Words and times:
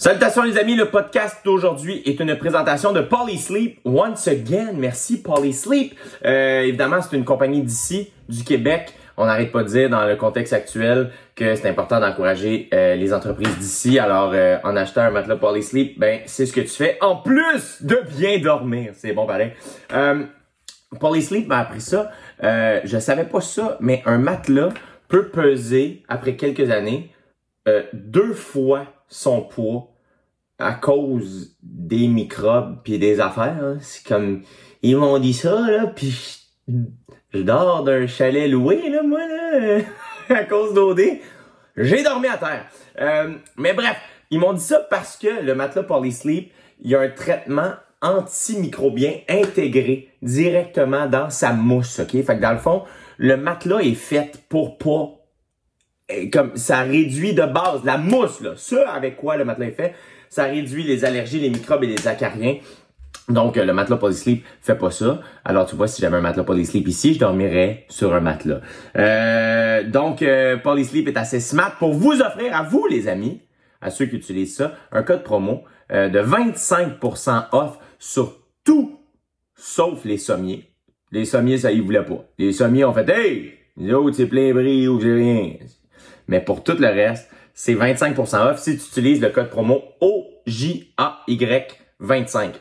Salutations 0.00 0.44
les 0.44 0.56
amis, 0.56 0.76
le 0.76 0.86
podcast 0.86 1.40
d'aujourd'hui 1.44 2.00
est 2.06 2.18
une 2.20 2.34
présentation 2.38 2.94
de 2.94 3.02
Polysleep. 3.02 3.80
Once 3.84 4.26
again, 4.28 4.72
merci 4.74 5.20
Polysleep. 5.20 5.94
Euh, 6.24 6.62
évidemment, 6.62 7.02
c'est 7.02 7.14
une 7.14 7.26
compagnie 7.26 7.60
d'ici, 7.60 8.10
du 8.26 8.42
Québec. 8.42 8.94
On 9.18 9.26
n'arrête 9.26 9.52
pas 9.52 9.62
de 9.62 9.68
dire 9.68 9.90
dans 9.90 10.06
le 10.06 10.16
contexte 10.16 10.54
actuel 10.54 11.10
que 11.36 11.54
c'est 11.54 11.68
important 11.68 12.00
d'encourager 12.00 12.70
euh, 12.72 12.94
les 12.94 13.12
entreprises 13.12 13.54
d'ici. 13.58 13.98
Alors, 13.98 14.30
euh, 14.32 14.56
en 14.64 14.74
achetant 14.74 15.02
un 15.02 15.10
matelas 15.10 15.36
Polysleep, 15.36 15.98
ben 15.98 16.20
c'est 16.24 16.46
ce 16.46 16.54
que 16.54 16.62
tu 16.62 16.68
fais 16.68 16.96
en 17.02 17.16
plus 17.16 17.82
de 17.82 18.00
bien 18.16 18.38
dormir. 18.38 18.92
C'est 18.94 19.12
bon 19.12 19.26
pareil. 19.26 19.52
Euh, 19.92 20.24
Polysleep 20.98 21.46
m'a 21.46 21.58
appris 21.58 21.82
ça. 21.82 22.10
Euh, 22.42 22.80
je 22.84 22.98
savais 22.98 23.26
pas 23.26 23.42
ça, 23.42 23.76
mais 23.80 24.02
un 24.06 24.16
matelas 24.16 24.70
peut 25.08 25.28
peser 25.28 26.04
après 26.08 26.36
quelques 26.36 26.70
années 26.70 27.10
euh, 27.68 27.82
deux 27.92 28.32
fois 28.32 28.86
son 29.10 29.42
poids 29.42 29.89
à 30.60 30.72
cause 30.72 31.56
des 31.62 32.06
microbes 32.06 32.78
puis 32.84 32.98
des 32.98 33.20
affaires. 33.20 33.58
hein. 33.62 33.78
C'est 33.80 34.06
comme 34.06 34.42
ils 34.82 34.96
m'ont 34.96 35.18
dit 35.18 35.34
ça 35.34 35.60
là, 35.68 35.86
puis 35.86 36.46
je, 37.32 37.40
dors 37.40 37.84
d'un 37.84 38.06
chalet 38.06 38.48
loué 38.50 38.88
là, 38.90 39.02
moi 39.02 39.20
là, 39.26 39.78
à 40.36 40.44
cause 40.44 40.74
d'OD. 40.74 41.00
J'ai 41.76 42.02
dormi 42.02 42.28
à 42.28 42.36
terre. 42.36 42.66
Euh, 43.00 43.34
mais 43.56 43.72
bref, 43.72 43.96
ils 44.30 44.38
m'ont 44.38 44.52
dit 44.52 44.62
ça 44.62 44.86
parce 44.90 45.16
que 45.16 45.42
le 45.42 45.54
matelas 45.54 45.82
Polysleep, 45.82 46.52
il 46.80 46.90
y 46.90 46.94
a 46.94 47.00
un 47.00 47.08
traitement 47.08 47.72
antimicrobien 48.02 49.12
intégré 49.28 50.08
directement 50.22 51.06
dans 51.06 51.30
sa 51.30 51.52
mousse, 51.52 52.00
ok? 52.00 52.10
Fait 52.10 52.36
que 52.36 52.40
dans 52.40 52.52
le 52.52 52.58
fond, 52.58 52.84
le 53.18 53.36
matelas 53.36 53.80
est 53.80 53.94
fait 53.94 54.42
pour 54.48 54.78
pas 54.78 55.10
euh, 56.10 56.28
comme 56.32 56.56
ça 56.56 56.80
réduit 56.80 57.34
de 57.34 57.44
base 57.44 57.84
la 57.84 57.98
mousse 57.98 58.40
là, 58.40 58.52
ça 58.56 58.90
avec 58.90 59.16
quoi 59.16 59.36
le 59.36 59.44
matelas 59.44 59.66
est 59.66 59.72
fait, 59.72 59.94
ça 60.30 60.44
réduit 60.44 60.84
les 60.84 61.04
allergies, 61.04 61.40
les 61.40 61.50
microbes 61.50 61.84
et 61.84 61.88
les 61.88 62.08
acariens. 62.08 62.56
Donc 63.28 63.56
euh, 63.56 63.64
le 63.64 63.72
matelas 63.72 63.96
Polysleep 63.96 64.44
fait 64.62 64.76
pas 64.76 64.90
ça. 64.90 65.20
Alors 65.44 65.66
tu 65.66 65.76
vois 65.76 65.88
si 65.88 66.00
j'avais 66.00 66.16
un 66.16 66.20
matelas 66.20 66.44
Polysleep 66.44 66.86
ici, 66.88 67.14
je 67.14 67.18
dormirais 67.18 67.84
sur 67.88 68.14
un 68.14 68.20
matelas. 68.20 68.60
Euh, 68.96 69.84
donc 69.84 70.22
euh, 70.22 70.56
Polysleep 70.56 71.08
est 71.08 71.16
assez 71.16 71.40
smart 71.40 71.76
pour 71.78 71.92
vous 71.92 72.20
offrir 72.20 72.56
à 72.56 72.62
vous 72.62 72.86
les 72.86 73.08
amis, 73.08 73.42
à 73.80 73.90
ceux 73.90 74.06
qui 74.06 74.16
utilisent 74.16 74.56
ça, 74.56 74.74
un 74.92 75.02
code 75.02 75.22
promo 75.22 75.64
de 75.90 76.22
25% 76.22 77.46
off 77.50 77.78
sur 77.98 78.38
tout 78.64 79.00
sauf 79.56 80.04
les 80.04 80.18
sommiers. 80.18 80.70
Les 81.10 81.24
sommiers 81.24 81.58
ça 81.58 81.72
ils 81.72 81.82
voulaient 81.82 82.04
pas. 82.04 82.24
Les 82.38 82.52
sommiers 82.52 82.84
ont 82.84 82.92
fait 82.92 83.08
hey, 83.08 83.54
les 83.76 83.92
autres 83.92 84.16
c'est 84.16 84.26
plein 84.26 84.54
bris 84.54 84.86
ou 84.86 85.00
j'ai 85.00 85.14
rien. 85.14 85.52
Mais 86.28 86.40
pour 86.40 86.62
tout 86.62 86.76
le 86.78 86.86
reste, 86.86 87.28
c'est 87.54 87.74
25% 87.74 88.50
off 88.50 88.58
si 88.58 88.76
tu 88.76 88.84
utilises 88.84 89.20
le 89.20 89.30
code 89.30 89.50
promo 89.50 89.82
OJAY25. 90.46 92.52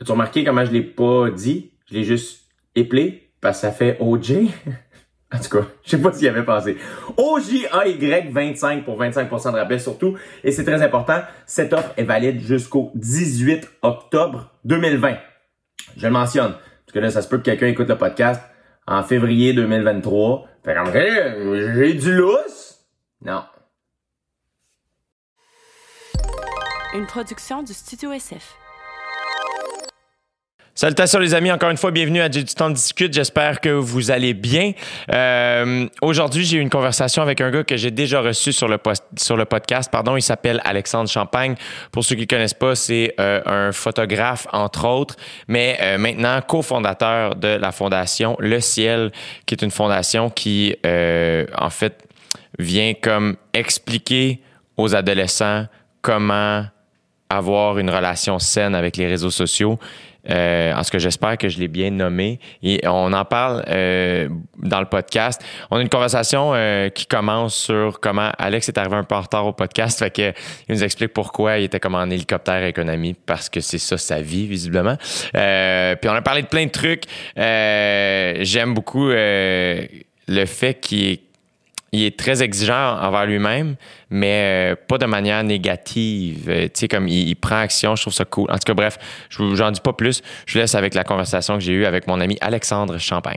As-tu 0.00 0.12
remarqué 0.12 0.44
comment 0.44 0.64
je 0.64 0.72
l'ai 0.72 0.82
pas 0.82 1.30
dit? 1.30 1.72
Je 1.88 1.94
l'ai 1.94 2.04
juste 2.04 2.42
éplé 2.74 3.30
parce 3.40 3.58
que 3.58 3.66
ça 3.66 3.72
fait 3.72 3.96
OJ. 4.00 4.32
en 5.32 5.38
tout 5.38 5.58
cas, 5.58 5.66
je 5.84 5.90
sais 5.90 5.98
pas 5.98 6.12
s'il 6.12 6.24
y 6.24 6.28
avait 6.28 6.44
pensé. 6.44 6.76
OJAY25 7.16 8.84
pour 8.84 9.00
25% 9.00 9.52
de 9.52 9.56
rabais 9.56 9.78
surtout. 9.78 10.16
Et 10.44 10.52
c'est 10.52 10.64
très 10.64 10.82
important, 10.82 11.20
cette 11.46 11.72
offre 11.72 11.92
est 11.96 12.04
valide 12.04 12.40
jusqu'au 12.40 12.92
18 12.94 13.68
octobre 13.82 14.50
2020. 14.64 15.16
Je 15.96 16.06
le 16.06 16.12
mentionne. 16.12 16.52
Parce 16.52 16.94
que 16.94 16.98
là, 16.98 17.10
ça 17.10 17.22
se 17.22 17.28
peut 17.28 17.38
que 17.38 17.44
quelqu'un 17.44 17.68
écoute 17.68 17.88
le 17.88 17.96
podcast 17.96 18.42
en 18.86 19.02
février 19.02 19.52
2023. 19.52 20.48
Fait 20.64 20.74
vrai, 20.74 21.36
j'ai 21.74 21.94
du 21.94 22.14
lousse? 22.14 22.80
Non. 23.24 23.42
Une 26.94 27.06
production 27.06 27.62
du 27.62 27.72
Studio 27.72 28.12
SF. 28.12 28.54
Salutations 30.74 31.20
les 31.20 31.32
amis, 31.32 31.50
encore 31.50 31.70
une 31.70 31.78
fois, 31.78 31.90
bienvenue 31.90 32.20
à 32.20 32.30
J'ai 32.30 32.44
du 32.44 32.52
temps 32.52 32.68
de 32.68 32.74
discute. 32.74 33.14
J'espère 33.14 33.62
que 33.62 33.70
vous 33.70 34.10
allez 34.10 34.34
bien. 34.34 34.72
Euh, 35.10 35.88
Aujourd'hui, 36.02 36.44
j'ai 36.44 36.58
eu 36.58 36.60
une 36.60 36.68
conversation 36.68 37.22
avec 37.22 37.40
un 37.40 37.50
gars 37.50 37.64
que 37.64 37.78
j'ai 37.78 37.90
déjà 37.90 38.20
reçu 38.20 38.52
sur 38.52 38.68
le, 38.68 38.78
sur 39.16 39.38
le 39.38 39.46
podcast. 39.46 39.90
Pardon, 39.90 40.18
il 40.18 40.22
s'appelle 40.22 40.60
Alexandre 40.64 41.08
Champagne. 41.08 41.54
Pour 41.92 42.04
ceux 42.04 42.14
qui 42.14 42.22
ne 42.22 42.26
connaissent 42.26 42.52
pas, 42.52 42.74
c'est 42.74 43.14
euh, 43.18 43.40
un 43.46 43.72
photographe, 43.72 44.46
entre 44.52 44.86
autres, 44.86 45.16
mais 45.48 45.78
euh, 45.80 45.96
maintenant 45.96 46.42
cofondateur 46.42 47.36
de 47.36 47.48
la 47.48 47.72
fondation 47.72 48.36
Le 48.38 48.60
Ciel, 48.60 49.12
qui 49.46 49.54
est 49.54 49.62
une 49.62 49.70
fondation 49.70 50.28
qui, 50.28 50.76
en 50.84 51.70
fait, 51.70 52.06
vient 52.58 52.92
comme 52.92 53.38
expliquer 53.54 54.42
aux 54.76 54.94
adolescents 54.94 55.66
comment 56.02 56.64
avoir 57.36 57.78
une 57.78 57.90
relation 57.90 58.38
saine 58.38 58.74
avec 58.74 58.96
les 58.96 59.06
réseaux 59.06 59.30
sociaux. 59.30 59.78
Euh, 60.30 60.72
en 60.74 60.84
ce 60.84 60.92
que 60.92 61.00
j'espère 61.00 61.36
que 61.36 61.48
je 61.48 61.58
l'ai 61.58 61.66
bien 61.66 61.90
nommé. 61.90 62.38
Et 62.62 62.80
on 62.86 63.12
en 63.12 63.24
parle 63.24 63.64
euh, 63.68 64.28
dans 64.58 64.78
le 64.78 64.86
podcast. 64.86 65.42
On 65.70 65.78
a 65.78 65.82
une 65.82 65.88
conversation 65.88 66.52
euh, 66.54 66.90
qui 66.90 67.06
commence 67.06 67.56
sur 67.56 67.98
comment 67.98 68.30
Alex 68.38 68.68
est 68.68 68.78
arrivé 68.78 68.94
un 68.94 69.02
peu 69.02 69.16
en 69.16 69.22
retard 69.22 69.46
au 69.46 69.52
podcast. 69.52 69.98
Fait 69.98 70.10
que 70.10 70.32
il 70.68 70.76
nous 70.76 70.84
explique 70.84 71.12
pourquoi 71.12 71.58
il 71.58 71.64
était 71.64 71.80
comme 71.80 71.96
en 71.96 72.04
hélicoptère 72.04 72.54
avec 72.54 72.78
un 72.78 72.86
ami 72.86 73.14
parce 73.14 73.48
que 73.48 73.60
c'est 73.60 73.78
ça 73.78 73.98
sa 73.98 74.20
vie 74.20 74.46
visiblement. 74.46 74.96
Puis 74.96 76.08
on 76.08 76.14
a 76.14 76.22
parlé 76.22 76.42
de 76.42 76.46
plein 76.46 76.66
de 76.66 76.70
trucs. 76.70 77.04
J'aime 77.36 78.74
beaucoup 78.74 79.08
le 79.08 79.86
fait 80.46 80.74
qu'il 80.74 81.10
est 81.10 81.31
il 81.92 82.04
est 82.04 82.18
très 82.18 82.42
exigeant 82.42 82.98
envers 83.00 83.26
lui-même, 83.26 83.76
mais 84.10 84.72
euh, 84.72 84.76
pas 84.88 84.96
de 84.96 85.04
manière 85.04 85.44
négative. 85.44 86.46
Euh, 86.48 86.64
tu 86.64 86.70
sais, 86.74 86.88
comme 86.88 87.06
il, 87.06 87.36
prend 87.36 87.56
action, 87.56 87.94
je 87.96 88.02
trouve 88.02 88.14
ça 88.14 88.24
cool. 88.24 88.50
En 88.50 88.54
tout 88.54 88.64
cas, 88.66 88.74
bref, 88.74 88.98
je 89.28 89.54
j'en 89.54 89.70
dis 89.70 89.80
pas 89.80 89.92
plus. 89.92 90.22
Je 90.46 90.58
laisse 90.58 90.74
avec 90.74 90.94
la 90.94 91.04
conversation 91.04 91.54
que 91.54 91.60
j'ai 91.60 91.72
eue 91.72 91.84
avec 91.84 92.06
mon 92.06 92.18
ami 92.20 92.38
Alexandre 92.40 92.98
Champagne. 92.98 93.36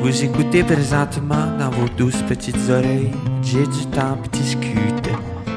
Vous 0.00 0.24
écoutez 0.24 0.64
présentement 0.64 1.56
dans 1.56 1.70
vos 1.70 1.88
douces 1.88 2.22
petites 2.22 2.68
oreilles. 2.68 3.10
J'ai 3.42 3.66
du 3.66 3.86
temps 3.92 4.16
pour 4.16 4.28
discuter. 4.28 5.12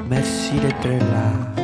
Merci 0.09 0.53
d'être 0.59 0.87
là. 0.87 1.56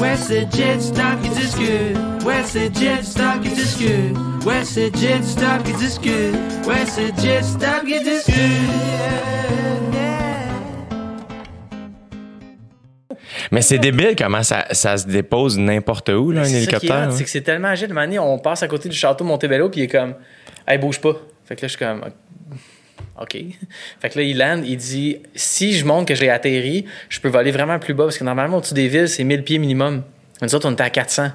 Ouais, 0.00 0.16
c'est 0.16 0.46
Jet 0.54 0.80
Stop 0.80 1.20
qui 1.22 1.28
discute. 1.30 1.96
Ouais, 2.24 2.42
c'est 2.44 2.74
Jet 2.74 3.02
Stop 3.02 3.40
qui 3.42 3.48
discute. 3.50 4.16
Ouais, 4.46 4.64
c'est 4.64 4.94
Jet 4.96 5.22
Stop 5.24 5.62
qui 5.64 5.72
discute. 5.72 6.34
Ouais, 6.66 6.84
c'est 6.86 7.18
Jet 7.20 7.42
Stop 7.42 7.84
qui 7.86 7.98
discute. 8.02 8.36
Mais 13.50 13.62
c'est 13.62 13.78
débile 13.78 14.14
comment 14.16 14.42
ça, 14.42 14.66
ça 14.72 14.96
se 14.98 15.06
dépose 15.06 15.58
n'importe 15.58 16.10
où, 16.10 16.30
là, 16.30 16.42
un 16.42 16.44
hélicoptère. 16.44 16.96
hein. 17.08 17.10
C'est 17.10 17.24
que 17.24 17.30
c'est 17.30 17.40
tellement 17.40 17.68
agile. 17.68 17.96
Année, 17.96 18.18
on 18.18 18.38
passe 18.38 18.62
à 18.62 18.68
côté 18.68 18.88
du 18.88 18.96
château 18.96 19.24
Montebello, 19.24 19.68
puis 19.70 19.80
il 19.80 19.84
est 19.84 19.88
comme, 19.88 20.14
hey, 20.66 20.78
bouge 20.78 21.00
pas. 21.00 21.14
Fait 21.44 21.56
que 21.56 21.62
là, 21.62 21.68
je 21.68 21.76
suis 21.76 21.78
comme, 21.78 22.02
OK. 23.20 23.36
Fait 24.00 24.10
que 24.10 24.18
là, 24.18 24.24
il 24.24 24.36
land, 24.38 24.62
il 24.64 24.76
dit, 24.76 25.18
si 25.34 25.72
je 25.76 25.84
montre 25.84 26.06
que 26.06 26.14
j'ai 26.14 26.30
atterri, 26.30 26.84
je 27.08 27.20
peux 27.20 27.28
voler 27.28 27.50
vraiment 27.50 27.78
plus 27.78 27.94
bas, 27.94 28.04
parce 28.04 28.18
que 28.18 28.24
normalement, 28.24 28.58
au-dessus 28.58 28.74
des 28.74 28.88
villes, 28.88 29.08
c'est 29.08 29.24
1000 29.24 29.42
pieds 29.44 29.58
minimum. 29.58 30.02
Nous 30.40 30.54
autres, 30.54 30.68
on 30.68 30.72
était 30.72 30.84
à 30.84 30.90
400. 30.90 31.30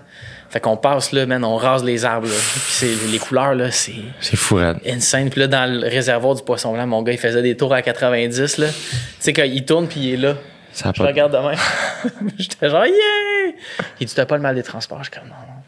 Fait 0.50 0.60
qu'on 0.60 0.78
passe 0.78 1.12
là, 1.12 1.26
man, 1.26 1.44
on 1.44 1.56
rase 1.58 1.84
les 1.84 2.06
arbres, 2.06 2.28
là. 2.28 2.34
Puis 2.80 2.88
les 3.12 3.18
couleurs, 3.18 3.56
là, 3.56 3.72
c'est 3.72 3.92
C'est 4.22 4.36
fou, 4.38 4.60
insane. 4.86 5.30
Puis 5.32 5.40
là, 5.42 5.48
dans 5.48 5.70
le 5.70 5.88
réservoir 5.88 6.36
du 6.36 6.44
poisson 6.44 6.74
blanc, 6.74 6.86
mon 6.88 7.02
gars, 7.02 7.12
il 7.12 7.18
faisait 7.18 7.42
des 7.42 7.58
tours 7.58 7.74
à 7.74 7.82
90, 7.82 8.60
là. 8.60 8.68
Tu 8.68 8.74
sais, 9.20 9.34
quand 9.34 9.44
il 9.44 9.66
tourne, 9.66 9.88
puis 9.88 10.00
il 10.00 10.14
est 10.14 10.18
là. 10.18 10.36
Ça 10.72 10.92
Je 10.96 11.02
pas- 11.02 11.08
regarde 11.08 11.34
demain. 11.34 11.56
J'étais 12.38 12.70
genre, 12.70 12.86
yeah! 12.86 13.54
Il 14.00 14.08
dit, 14.08 14.14
t'as 14.14 14.26
pas 14.26 14.36
le 14.38 14.42
mal 14.44 14.56
des 14.56 14.64
transports. 14.64 15.04
Je 15.04 15.10
suis 15.12 15.20
comme, 15.20 15.28
non, 15.30 15.36
non. 15.36 15.62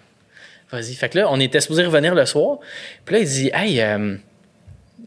Vas-y. 0.71 0.93
Fait 0.95 1.09
que 1.09 1.17
là, 1.19 1.27
on 1.29 1.39
était 1.39 1.61
supposé 1.61 1.83
revenir 1.83 2.13
le 2.15 2.25
soir. 2.25 2.57
Puis 3.05 3.15
là, 3.15 3.19
il 3.21 3.27
dit, 3.27 3.51
hey, 3.53 3.81
euh, 3.81 4.15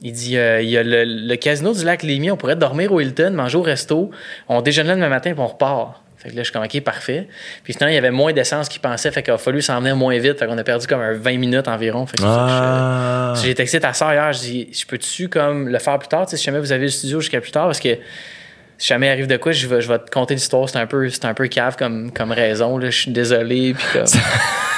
il 0.03 0.13
dit, 0.13 0.37
euh, 0.39 0.61
il 0.63 0.69
y 0.71 0.77
a 0.79 0.83
le, 0.83 1.05
le 1.05 1.37
casino 1.37 1.73
du 1.73 1.85
lac 1.85 2.03
Lémy, 2.03 2.31
on 2.31 2.37
pourrait 2.37 2.57
dormir 2.57 2.93
au 2.93 3.01
Hilton, 3.01 3.33
manger 3.33 3.59
au 3.59 3.63
resto. 3.63 4.11
On 4.49 4.61
déjeune 4.63 4.87
là 4.87 4.95
demain 4.95 5.09
matin, 5.09 5.33
puis 5.33 5.41
on 5.41 5.47
repart. 5.47 6.01
Fait 6.17 6.31
que 6.31 6.35
là, 6.35 6.41
je 6.43 6.45
suis 6.45 6.53
comme, 6.53 6.65
OK, 6.65 6.81
parfait. 6.83 7.29
Puis 7.63 7.73
finalement, 7.75 7.93
il 7.93 7.95
y 7.95 7.99
avait 7.99 8.11
moins 8.11 8.33
d'essence 8.33 8.69
qu'il 8.69 8.81
pensait, 8.81 9.11
fait 9.13 9.23
qu'il 9.23 9.33
a 9.33 9.39
fallu 9.39 9.63
s'en 9.63 9.79
venir 9.79 9.95
moins 9.95 10.19
vite. 10.19 10.37
Fait 10.39 10.47
qu'on 10.47 10.59
a 10.59 10.65
perdu 10.65 10.87
comme 10.89 11.01
un 11.01 11.13
20 11.13 11.39
minutes 11.39 11.69
environ. 11.69 12.07
Fait 12.07 12.17
que 12.17 12.23
Ah. 12.27 13.35
j'ai 13.41 13.55
texté 13.55 13.79
ta 13.79 13.93
soeur 13.93 14.13
hier, 14.13 14.33
je 14.33 14.39
dis, 14.41 14.69
je 14.73 14.85
peux-tu 14.85 15.29
comme 15.29 15.69
le 15.69 15.79
faire 15.79 15.97
plus 15.99 16.09
tard, 16.09 16.29
si 16.29 16.37
jamais 16.37 16.59
vous 16.59 16.73
avez 16.73 16.83
le 16.87 16.91
studio 16.91 17.21
jusqu'à 17.21 17.41
plus 17.41 17.53
tard, 17.53 17.67
parce 17.67 17.79
que 17.79 17.97
si 18.79 18.89
jamais 18.89 19.09
arrive 19.11 19.27
de 19.29 19.37
quoi, 19.37 19.53
je 19.53 19.67
vais, 19.69 19.81
je 19.81 19.89
vais 19.89 19.99
te 20.01 20.11
conter 20.11 20.35
l'histoire, 20.35 20.69
c'est 20.69 20.79
un 20.79 20.87
peu, 20.87 21.09
c'est 21.09 21.25
un 21.25 21.35
peu 21.35 21.47
cave 21.47 21.77
comme, 21.77 22.13
comme 22.13 22.33
raison, 22.33 22.79
là, 22.79 22.91
je 22.91 23.01
suis 23.03 23.11
désolé, 23.13 23.75
puis 23.75 23.85
comme... 23.93 24.05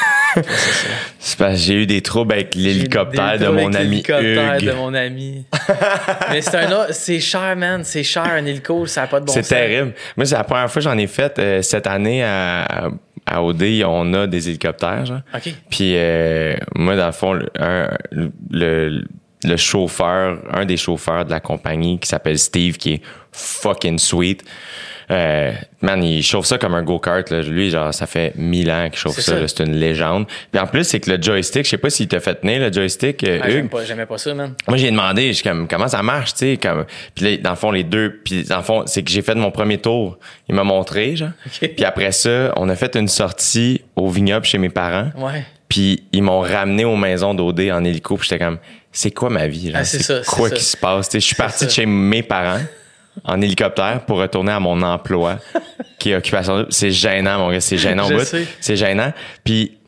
C'est 1.18 1.38
parce 1.38 1.52
que 1.54 1.58
j'ai 1.60 1.74
eu 1.82 1.86
des 1.86 2.00
troubles 2.02 2.32
avec 2.34 2.54
l'hélicoptère 2.54 3.38
de 3.38 3.46
mon 3.48 3.72
ami 3.72 3.88
l'hélicoptère 4.02 4.58
de 4.60 4.72
mon 4.72 4.94
ami. 4.94 5.44
Mais 6.30 6.40
c'est 6.42 6.56
un 6.56 6.72
autre- 6.72 6.92
c'est 6.94 7.20
cher, 7.20 7.56
man, 7.56 7.82
c'est 7.84 8.02
cher 8.02 8.24
un 8.24 8.44
hélico, 8.44 8.86
ça 8.86 9.02
n'a 9.02 9.06
pas 9.06 9.20
de 9.20 9.26
bon 9.26 9.32
c'est 9.32 9.42
sens. 9.42 9.48
terrible. 9.50 9.92
Moi, 10.16 10.26
c'est 10.26 10.34
la 10.36 10.44
première 10.44 10.70
fois 10.70 10.80
que 10.80 10.88
j'en 10.88 10.98
ai 10.98 11.06
fait 11.06 11.38
euh, 11.38 11.62
cette 11.62 11.86
année 11.86 12.22
à, 12.24 12.88
à 13.26 13.42
OD. 13.42 13.82
On 13.86 14.12
a 14.14 14.26
des 14.26 14.48
hélicoptères, 14.48 15.04
genre. 15.06 15.20
OK. 15.34 15.52
Puis 15.70 15.92
euh, 15.96 16.54
moi, 16.74 16.96
dans 16.96 17.06
le 17.06 17.12
fond, 17.12 17.32
le, 17.34 17.46
un- 17.58 17.90
le, 18.50 19.02
le 19.44 19.56
chauffeur, 19.56 20.38
un 20.52 20.64
des 20.64 20.76
chauffeurs 20.76 21.24
de 21.24 21.30
la 21.30 21.40
compagnie 21.40 21.98
qui 21.98 22.08
s'appelle 22.08 22.38
Steve, 22.38 22.76
qui 22.76 22.94
est 22.94 23.02
fucking 23.32 23.98
sweet. 23.98 24.42
Euh, 25.10 25.52
man, 25.82 26.02
il 26.04 26.22
chauffe 26.22 26.46
ça 26.46 26.56
comme 26.56 26.74
un 26.74 26.82
go-kart. 26.82 27.28
là. 27.30 27.40
Lui, 27.42 27.70
genre, 27.70 27.92
ça 27.92 28.06
fait 28.06 28.32
mille 28.36 28.70
ans 28.70 28.88
qu'il 28.88 28.98
chauffe 28.98 29.18
ça. 29.18 29.46
C'est 29.48 29.64
une 29.64 29.74
légende. 29.76 30.26
Puis 30.52 30.60
en 30.60 30.66
plus, 30.66 30.84
c'est 30.84 31.00
que 31.00 31.10
le 31.10 31.20
joystick, 31.20 31.64
je 31.64 31.70
sais 31.70 31.78
pas 31.78 31.90
s'il 31.90 32.06
t'a 32.06 32.20
fait 32.20 32.36
tenir 32.36 32.60
le 32.60 32.72
joystick, 32.72 33.24
euh, 33.24 33.40
Ah, 33.42 33.50
j'aime 33.50 33.64
Hugues. 33.64 33.70
pas- 33.70 33.84
J'aimais 33.84 34.06
pas 34.06 34.18
ça, 34.18 34.32
man. 34.34 34.54
Moi, 34.68 34.76
j'ai 34.76 34.90
demandé, 34.90 35.32
je 35.32 35.42
comme, 35.42 35.66
comment 35.66 35.88
ça 35.88 36.02
marche, 36.02 36.34
tu 36.34 36.38
sais, 36.38 36.56
comme, 36.58 36.84
puis 37.14 37.24
là, 37.24 37.36
dans 37.38 37.50
le 37.50 37.56
fond, 37.56 37.70
les 37.72 37.82
deux, 37.84 38.20
puis 38.24 38.44
dans 38.44 38.58
le 38.58 38.62
fond, 38.62 38.84
c'est 38.86 39.02
que 39.02 39.10
j'ai 39.10 39.22
fait 39.22 39.34
mon 39.34 39.50
premier 39.50 39.78
tour. 39.78 40.18
Il 40.48 40.54
m'a 40.54 40.62
montré, 40.64 41.16
genre. 41.16 41.30
Ok. 41.46 41.70
Puis 41.74 41.84
après 41.84 42.12
ça, 42.12 42.52
on 42.56 42.68
a 42.68 42.76
fait 42.76 42.94
une 42.94 43.08
sortie 43.08 43.80
au 43.96 44.08
vignoble 44.08 44.44
chez 44.46 44.58
mes 44.58 44.68
parents. 44.70 45.10
Ouais. 45.16 45.44
Puis 45.68 46.04
ils 46.12 46.22
m'ont 46.22 46.40
ramené 46.40 46.84
aux 46.84 46.96
maisons 46.96 47.34
d'OD 47.34 47.60
en 47.72 47.84
hélico. 47.84 48.16
Puis 48.16 48.28
j'étais 48.28 48.44
comme, 48.44 48.58
c'est 48.92 49.10
quoi 49.12 49.30
ma 49.30 49.46
vie? 49.46 49.70
Là? 49.70 49.78
Ah, 49.80 49.84
c'est 49.84 50.02
ça, 50.02 50.22
c'est 50.22 50.30
quoi 50.30 50.48
ça. 50.48 50.54
qui 50.56 50.64
se 50.64 50.76
passe? 50.76 51.08
Tu 51.08 51.12
sais, 51.12 51.20
je 51.20 51.26
suis 51.26 51.36
parti 51.36 51.64
de 51.66 51.70
chez 51.70 51.86
mes 51.86 52.22
parents 52.22 52.60
en 53.24 53.40
hélicoptère 53.40 54.04
pour 54.06 54.18
retourner 54.18 54.52
à 54.52 54.60
mon 54.60 54.80
emploi 54.82 55.38
qui 55.98 56.10
est 56.10 56.16
occupation 56.16 56.58
double. 56.58 56.72
C'est 56.72 56.90
gênant, 56.90 57.38
mon 57.38 57.50
gars. 57.50 57.60
C'est 57.60 57.78
gênant 57.78 58.06
au 58.06 58.10
bout. 58.16 58.24
C'est 58.60 58.76
gênant. 58.76 59.12
Puis 59.44 59.78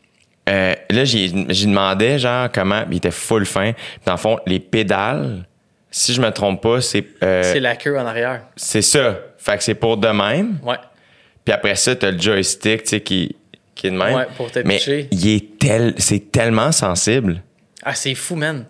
euh, 0.48 0.74
là, 0.90 1.04
j'ai 1.04 1.28
demandé, 1.28 2.18
genre, 2.18 2.48
comment... 2.52 2.84
Il 2.90 2.96
était 2.96 3.10
full 3.10 3.46
fin. 3.46 3.72
Puis 3.72 4.00
dans 4.06 4.12
le 4.12 4.18
fond, 4.18 4.38
les 4.46 4.58
pédales, 4.60 5.46
si 5.90 6.12
je 6.14 6.20
me 6.20 6.30
trompe 6.30 6.60
pas, 6.62 6.80
c'est... 6.80 7.04
euh, 7.22 7.42
C'est 7.44 7.60
la 7.60 7.76
queue 7.76 7.98
en 7.98 8.06
arrière. 8.06 8.42
c'est 8.56 8.82
ça. 8.82 9.18
Fait 9.38 9.56
que 9.56 9.62
c'est 9.64 9.74
pour 9.74 9.96
de 9.96 10.08
même. 10.08 10.58
Ouais. 10.62 10.76
Puis 11.44 11.52
après 11.52 11.74
ça, 11.76 11.94
t'as 11.96 12.10
le 12.10 12.18
joystick, 12.20 12.84
tu 12.84 12.88
sais, 12.90 13.00
qui, 13.00 13.34
qui 13.74 13.86
est 13.88 13.90
de 13.90 13.96
même. 13.96 14.14
Ouais, 14.14 14.26
pour 14.36 14.50
te 14.50 14.60
Mais 14.60 14.76
pitcher. 14.76 15.08
il 15.10 15.28
est 15.28 15.58
tel, 15.58 15.94
c'est 15.98 16.30
tellement 16.30 16.70
sensible. 16.72 17.42
Ah, 17.84 17.94
c'est 17.94 18.14
fou, 18.14 18.36
man. 18.36 18.64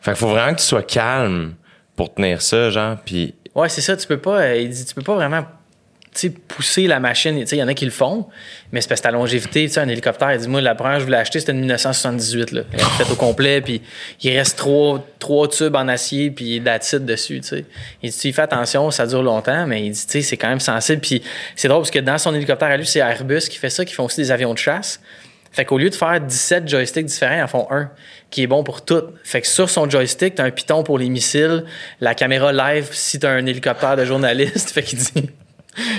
Fait 0.00 0.12
qu'il 0.12 0.16
faut 0.20 0.28
vraiment 0.28 0.52
que 0.54 0.60
tu 0.60 0.66
sois 0.66 0.82
calme 0.82 1.54
pour 1.96 2.14
tenir 2.14 2.40
ça, 2.40 2.70
genre. 2.70 2.96
Puis 3.04 3.34
Ouais, 3.58 3.68
c'est 3.68 3.80
ça. 3.80 3.96
Tu 3.96 4.06
peux 4.06 4.18
pas, 4.18 4.40
euh, 4.40 4.56
il 4.56 4.68
dit, 4.68 4.84
tu 4.84 4.94
peux 4.94 5.02
pas 5.02 5.16
vraiment 5.16 5.44
pousser 6.46 6.86
la 6.86 7.00
machine. 7.00 7.44
Il 7.50 7.58
y 7.58 7.62
en 7.62 7.66
a 7.66 7.74
qui 7.74 7.84
le 7.84 7.90
font, 7.90 8.28
mais 8.70 8.80
c'est 8.80 8.88
parce 8.88 9.00
que 9.00 9.06
ta 9.06 9.10
longévité, 9.10 9.68
un 9.78 9.88
hélicoptère, 9.88 10.32
il 10.32 10.40
dit, 10.40 10.48
moi, 10.48 10.60
la 10.60 10.76
première 10.76 11.00
je 11.00 11.04
voulais 11.04 11.16
acheter, 11.16 11.40
c'était 11.40 11.54
de 11.54 11.58
1978. 11.58 12.52
Là. 12.52 12.62
Elle 12.72 12.78
est 12.78 12.82
faite 12.82 13.10
au 13.10 13.16
complet, 13.16 13.60
puis 13.60 13.82
il 14.22 14.36
reste 14.36 14.58
trois, 14.58 15.04
trois 15.18 15.48
tubes 15.48 15.74
en 15.74 15.88
acier, 15.88 16.30
puis 16.30 16.60
d'acide 16.60 17.04
dessus. 17.04 17.40
Il 18.02 18.10
dit, 18.10 18.20
il 18.24 18.32
fait 18.32 18.42
attention, 18.42 18.92
ça 18.92 19.06
dure 19.08 19.24
longtemps, 19.24 19.66
mais 19.66 19.84
il 19.86 19.90
dit, 19.90 20.22
c'est 20.22 20.36
quand 20.36 20.48
même 20.48 20.60
sensible. 20.60 21.00
Puis 21.00 21.22
c'est 21.56 21.66
drôle 21.66 21.82
parce 21.82 21.90
que 21.90 21.98
dans 21.98 22.18
son 22.18 22.34
hélicoptère 22.34 22.68
à 22.68 22.76
lui, 22.76 22.86
c'est 22.86 23.00
Airbus 23.00 23.48
qui 23.48 23.58
fait 23.58 23.70
ça, 23.70 23.84
qui 23.84 23.94
font 23.94 24.04
aussi 24.04 24.20
des 24.20 24.30
avions 24.30 24.54
de 24.54 24.58
chasse. 24.58 25.00
Fait 25.50 25.64
qu'au 25.64 25.78
lieu 25.78 25.90
de 25.90 25.94
faire 25.94 26.20
17 26.20 26.68
joysticks 26.68 27.06
différents, 27.06 27.36
ils 27.36 27.42
en 27.42 27.48
font 27.48 27.66
un 27.70 27.90
qui 28.30 28.42
est 28.42 28.46
bon 28.46 28.62
pour 28.62 28.84
tout. 28.84 29.04
Fait 29.24 29.40
que 29.40 29.46
sur 29.46 29.70
son 29.70 29.88
joystick, 29.88 30.34
t'as 30.34 30.44
un 30.44 30.50
piton 30.50 30.82
pour 30.82 30.98
les 30.98 31.08
missiles, 31.08 31.64
la 32.00 32.14
caméra 32.14 32.52
live 32.52 32.88
si 32.92 33.18
t'as 33.18 33.30
un 33.30 33.46
hélicoptère 33.46 33.96
de 33.96 34.04
journaliste. 34.04 34.70
Fait 34.78 34.82
qu'il 34.82 34.98
dit 34.98 35.30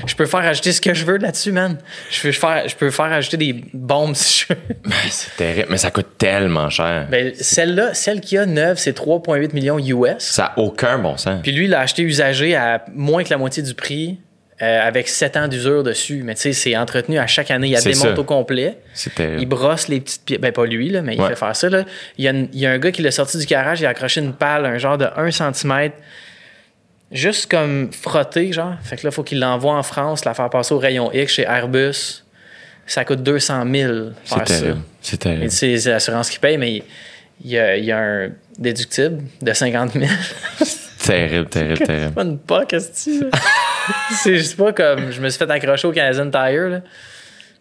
Je 0.06 0.16
peux 0.16 0.26
faire 0.26 0.42
ajouter 0.42 0.72
ce 0.72 0.82
que 0.82 0.94
je 0.94 1.06
veux 1.06 1.18
là-dessus, 1.18 1.52
man. 1.52 1.78
Je 2.12 2.22
peux 2.22 2.32
faire, 2.32 2.68
je 2.68 2.76
peux 2.76 2.92
faire 2.92 3.06
ajouter 3.06 3.38
des 3.38 3.64
bombes 3.74 4.16
si 4.16 4.46
je 4.48 4.54
veux. 4.54 4.60
ben, 4.86 4.96
c'est 5.10 5.36
terrible. 5.38 5.68
Mais 5.72 5.78
ça 5.78 5.92
coûte 5.92 6.18
tellement 6.18 6.70
cher. 6.70 7.08
Ben, 7.10 7.34
celle-là, 7.36 7.94
celle 7.94 8.22
qui 8.22 8.38
a 8.38 8.46
neuve, 8.46 8.78
c'est 8.78 8.98
3,8 8.98 9.54
millions 9.54 9.80
US. 9.80 10.20
ça 10.20 10.46
a 10.46 10.60
aucun 10.60 11.00
bon 11.00 11.18
sens. 11.18 11.42
Puis 11.42 11.52
lui, 11.52 11.66
il 11.66 11.72
l'a 11.72 11.82
acheté 11.82 12.04
usagé 12.04 12.56
à 12.56 12.86
moins 12.94 13.24
que 13.24 13.30
la 13.30 13.38
moitié 13.38 13.64
du 13.64 13.74
prix. 13.74 14.20
Euh, 14.62 14.88
avec 14.88 15.08
7 15.08 15.38
ans 15.38 15.48
d'usure 15.48 15.84
dessus. 15.84 16.22
Mais 16.24 16.36
tu 16.36 16.42
sais, 16.42 16.54
c'est 16.54 16.76
entretenu 16.78 17.18
à 17.18 17.28
chaque 17.28 17.50
année. 17.52 17.70
Il 17.70 17.76
a 17.76 17.80
C'est 17.82 17.92
démonte 17.92 18.16
ça. 18.16 18.20
au 18.20 18.24
complet. 18.24 18.78
C'est 18.94 19.12
Il 19.40 19.46
brosse 19.46 19.88
les 19.88 20.02
petites 20.02 20.26
pièces. 20.26 20.40
Ben, 20.42 20.52
pas 20.52 20.66
lui, 20.66 20.90
là, 20.90 21.02
mais 21.02 21.16
il 21.16 21.24
fait 21.24 21.36
faire 21.36 21.56
ça. 21.56 21.70
Là. 21.70 21.86
Il, 22.18 22.26
y 22.26 22.28
a 22.28 22.32
une- 22.32 22.50
il 22.54 22.60
y 22.60 22.66
a 22.66 22.72
un 22.72 22.78
gars 22.80 22.92
qui 22.92 23.02
l'a 23.02 23.12
sorti 23.12 23.38
du 23.38 23.46
garage, 23.46 23.80
il 23.80 23.86
a 23.86 23.90
accroché 23.90 24.20
une 24.22 24.34
pale, 24.34 24.66
un 24.66 24.78
genre 24.78 24.98
de 24.98 25.06
1 25.16 25.32
cm, 25.32 25.92
juste 27.12 27.50
comme 27.50 27.90
frotté, 27.92 28.52
genre. 28.52 28.76
Fait 28.84 28.96
que 28.98 29.04
là, 29.06 29.10
il 29.12 29.14
faut 29.14 29.24
qu'il 29.24 29.40
l'envoie 29.40 29.74
en 29.76 29.84
France, 29.84 30.26
la 30.26 30.34
faire 30.34 30.50
passer 30.50 30.74
au 30.74 30.80
rayon 30.80 31.12
X 31.14 31.34
chez 31.34 31.44
Airbus. 31.44 32.24
Ça 32.86 33.06
coûte 33.06 33.22
200 33.22 33.64
000 33.72 33.94
C'est 34.26 34.36
faire 34.36 34.48
ça. 34.48 34.66
C'est 35.02 35.18
terrible. 35.18 35.52
c'est 35.52 35.78
c'est 35.78 35.92
l'assurance 35.92 36.30
qui 36.30 36.40
paye, 36.40 36.58
mais 36.58 36.84
il 37.44 37.52
y, 37.52 37.58
a, 37.58 37.78
il 37.78 37.86
y 37.86 37.92
a 37.92 38.00
un 38.00 38.30
déductible 38.58 39.24
de 39.42 39.54
50 39.54 39.94
000. 39.94 40.06
Terrible, 41.06 41.48
terrible, 41.50 41.80
terrible. 41.88 42.12
pas 42.14 42.22
une 42.24 42.38
poque, 42.38 42.70
que 42.72 42.78
c'est 44.24 44.38
juste 44.38 44.58
pas 44.58 44.74
comme 44.74 45.12
je 45.12 45.22
me 45.22 45.30
suis 45.30 45.38
fait 45.40 45.50
accrocher 45.50 45.88
au 45.88 45.92
Canadian 45.92 46.30
Tire 46.30 46.70
là. 46.70 46.82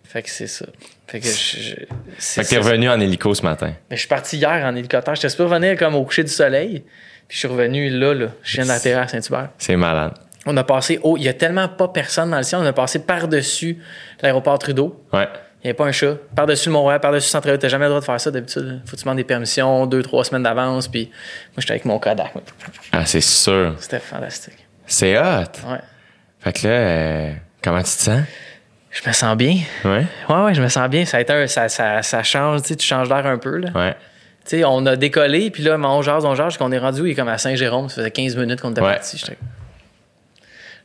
Fait 0.05 0.23
que 0.23 0.31
c'est 0.31 0.47
ça. 0.47 0.65
Fait 1.07 1.21
que 1.21 1.27
je, 1.27 1.31
je- 1.33 1.75
c'est 2.19 2.43
Fait 2.43 2.57
que 2.57 2.61
t'es 2.63 2.67
revenu 2.67 2.89
en 2.89 2.99
hélico 2.99 3.35
ce 3.35 3.43
matin. 3.43 3.73
Mais 3.91 3.97
je 3.97 4.01
suis 4.01 4.09
parti 4.09 4.39
hier 4.39 4.65
en 4.65 4.75
hélicoptère. 4.75 5.15
J'étais 5.15 5.29
supposé 5.29 5.51
revenir 5.55 5.77
comme 5.79 5.95
au 5.95 6.05
coucher 6.05 6.25
du 6.25 6.31
soleil. 6.33 6.81
Puis 7.29 7.35
je 7.35 7.39
suis 7.41 7.49
revenu 7.49 7.91
là, 7.91 8.15
là. 8.15 8.27
Je 8.43 8.57
viens 8.57 8.67
d'atterrir 8.67 9.01
à 9.01 9.09
Saint-Hubert. 9.09 9.51
C'est 9.59 9.77
malade. 9.77 10.13
On 10.47 10.57
a 10.57 10.65
passé 10.65 10.99
haut. 11.03 11.19
Il 11.19 11.25
y 11.25 11.29
a 11.29 11.35
tellement 11.35 11.69
pas 11.69 11.89
personne 11.89 12.31
dans 12.31 12.39
le 12.39 12.43
ciel. 12.43 12.61
On 12.63 12.67
a 12.67 12.73
passé 12.73 13.01
par-dessus 13.01 13.79
l'aéroport 14.23 14.59
Trudeau. 14.59 15.05
Ouais. 15.13 15.29
Il 15.63 15.67
n'y 15.67 15.71
avait 15.71 15.75
pas 15.75 15.85
un 15.85 15.93
chat. 15.93 16.15
Par-dessus 16.35 16.71
le 16.71 16.73
Mont-Royal, 16.75 17.01
par-dessus 17.01 17.29
Centre-Ville. 17.29 17.59
T'as 17.59 17.69
jamais 17.69 17.85
le 17.85 17.91
droit 17.91 18.01
de 18.01 18.05
faire 18.07 18.19
ça 18.21 18.31
d'habitude. 18.31 18.81
Faut 18.87 18.93
que 18.93 18.97
tu 18.97 19.03
demandes 19.05 19.19
des 19.19 19.25
permissions 19.25 19.85
deux, 19.87 20.03
trois 20.03 20.25
semaines 20.25 20.45
d'avance. 20.45 20.89
Puis 20.89 21.07
moi, 21.11 21.57
j'étais 21.59 21.73
avec 21.73 21.85
mon 21.85 21.99
Kodak. 21.99 22.33
Ah, 22.93 23.05
c'est 23.05 23.21
sûr. 23.21 23.75
C'était 23.79 23.99
fantastique. 23.99 24.57
C'est 24.87 25.19
hot. 25.19 25.23
Ouais. 25.71 25.81
Fait 26.41 26.53
que 26.53 26.67
là, 26.69 26.73
euh, 26.75 27.33
comment 27.63 27.79
tu 27.79 27.85
te 27.85 27.89
sens? 28.03 28.21
Je 28.91 29.07
me 29.09 29.13
sens 29.13 29.37
bien. 29.37 29.57
Ouais. 29.85 30.07
Ouais, 30.29 30.43
ouais, 30.45 30.55
je 30.55 30.63
me 30.63 30.69
sens 30.69 30.89
bien. 30.89 31.05
Ça, 31.05 31.19
a 31.19 31.21
été 31.21 31.33
un- 31.33 31.47
ça, 31.47 31.69
ça, 31.69 32.03
ça 32.03 32.23
change, 32.23 32.63
tu 32.63 32.77
changes 32.81 33.09
d'air 33.09 33.27
un 33.27 33.39
peu. 33.39 33.59
Là. 33.59 33.71
Ouais. 33.75 33.95
Tu 34.45 34.57
sais, 34.59 34.65
on 34.65 34.87
a 34.87 34.97
décollé, 34.97 35.51
puis 35.51 35.63
là, 35.63 35.77
on 35.79 36.01
jase, 36.03 36.25
on 36.25 36.35
jase, 36.35 36.57
qu'on 36.57 36.73
est 36.73 36.79
rendu, 36.79 37.03
il 37.03 37.11
est 37.11 37.15
comme 37.15 37.29
à 37.29 37.37
Saint-Jérôme. 37.39 37.89
Ça 37.91 37.97
faisait 37.97 38.11
15 38.11 38.37
minutes 38.37 38.61
qu'on 38.63 38.71
était 38.71 38.81
Ouais. 38.81 38.95
parti. 38.95 39.23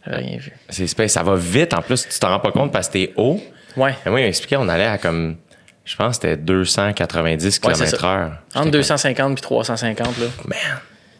J'avais 0.06 0.18
rien 0.18 0.38
vu. 0.38 0.52
C'est 0.70 0.88
space. 0.88 1.14
Ça 1.14 1.24
va 1.24 1.36
vite. 1.36 1.74
En 1.74 1.82
plus, 1.82 2.08
tu 2.08 2.20
t'en 2.20 2.30
rends 2.30 2.40
pas 2.40 2.52
compte 2.52 2.74
parce 2.74 2.88
que 2.88 2.94
t'es 2.94 3.14
haut. 3.16 3.40
Ouais. 3.78 3.96
Mais 4.06 4.12
moi, 4.12 4.20
il 4.20 4.26
m'expliquait, 4.26 4.58
on 4.58 4.68
allait 4.68 4.86
à 4.86 4.98
comme, 4.98 5.38
je 5.86 5.96
pense 5.96 6.18
que 6.18 6.28
c'était 6.28 6.38
290 6.38 7.62
Ouais, 7.64 7.74
c'est 7.74 7.86
ça. 7.86 7.98
km 7.98 8.06
heure. 8.06 8.32
Entre 8.56 8.72
250 8.72 9.36
puis 9.36 9.42
350, 9.42 10.18
là. 10.20 10.26
Man. 10.46 10.58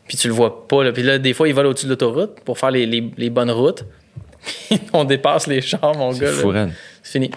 Puis 0.08 0.18
tu 0.18 0.28
le 0.28 0.34
vois 0.34 0.68
pas, 0.68 0.84
là. 0.84 0.92
Puis 0.92 1.02
là, 1.04 1.18
des 1.18 1.34
fois, 1.34 1.48
ils 1.48 1.54
volent 1.56 1.70
au-dessus 1.70 1.86
de 1.86 1.92
l'autoroute 1.92 2.42
pour 2.44 2.60
faire 2.60 2.72
les, 2.72 2.86
les- 2.86 3.10
les 3.18 3.30
bonnes 3.30 3.52
routes. 3.52 3.86
On 4.94 5.04
dépasse 5.04 5.48
les 5.48 5.62
chars, 5.62 5.96
mon 5.96 6.12
gars. 6.12 6.32
C'est 7.02 7.12
fini. 7.14 7.32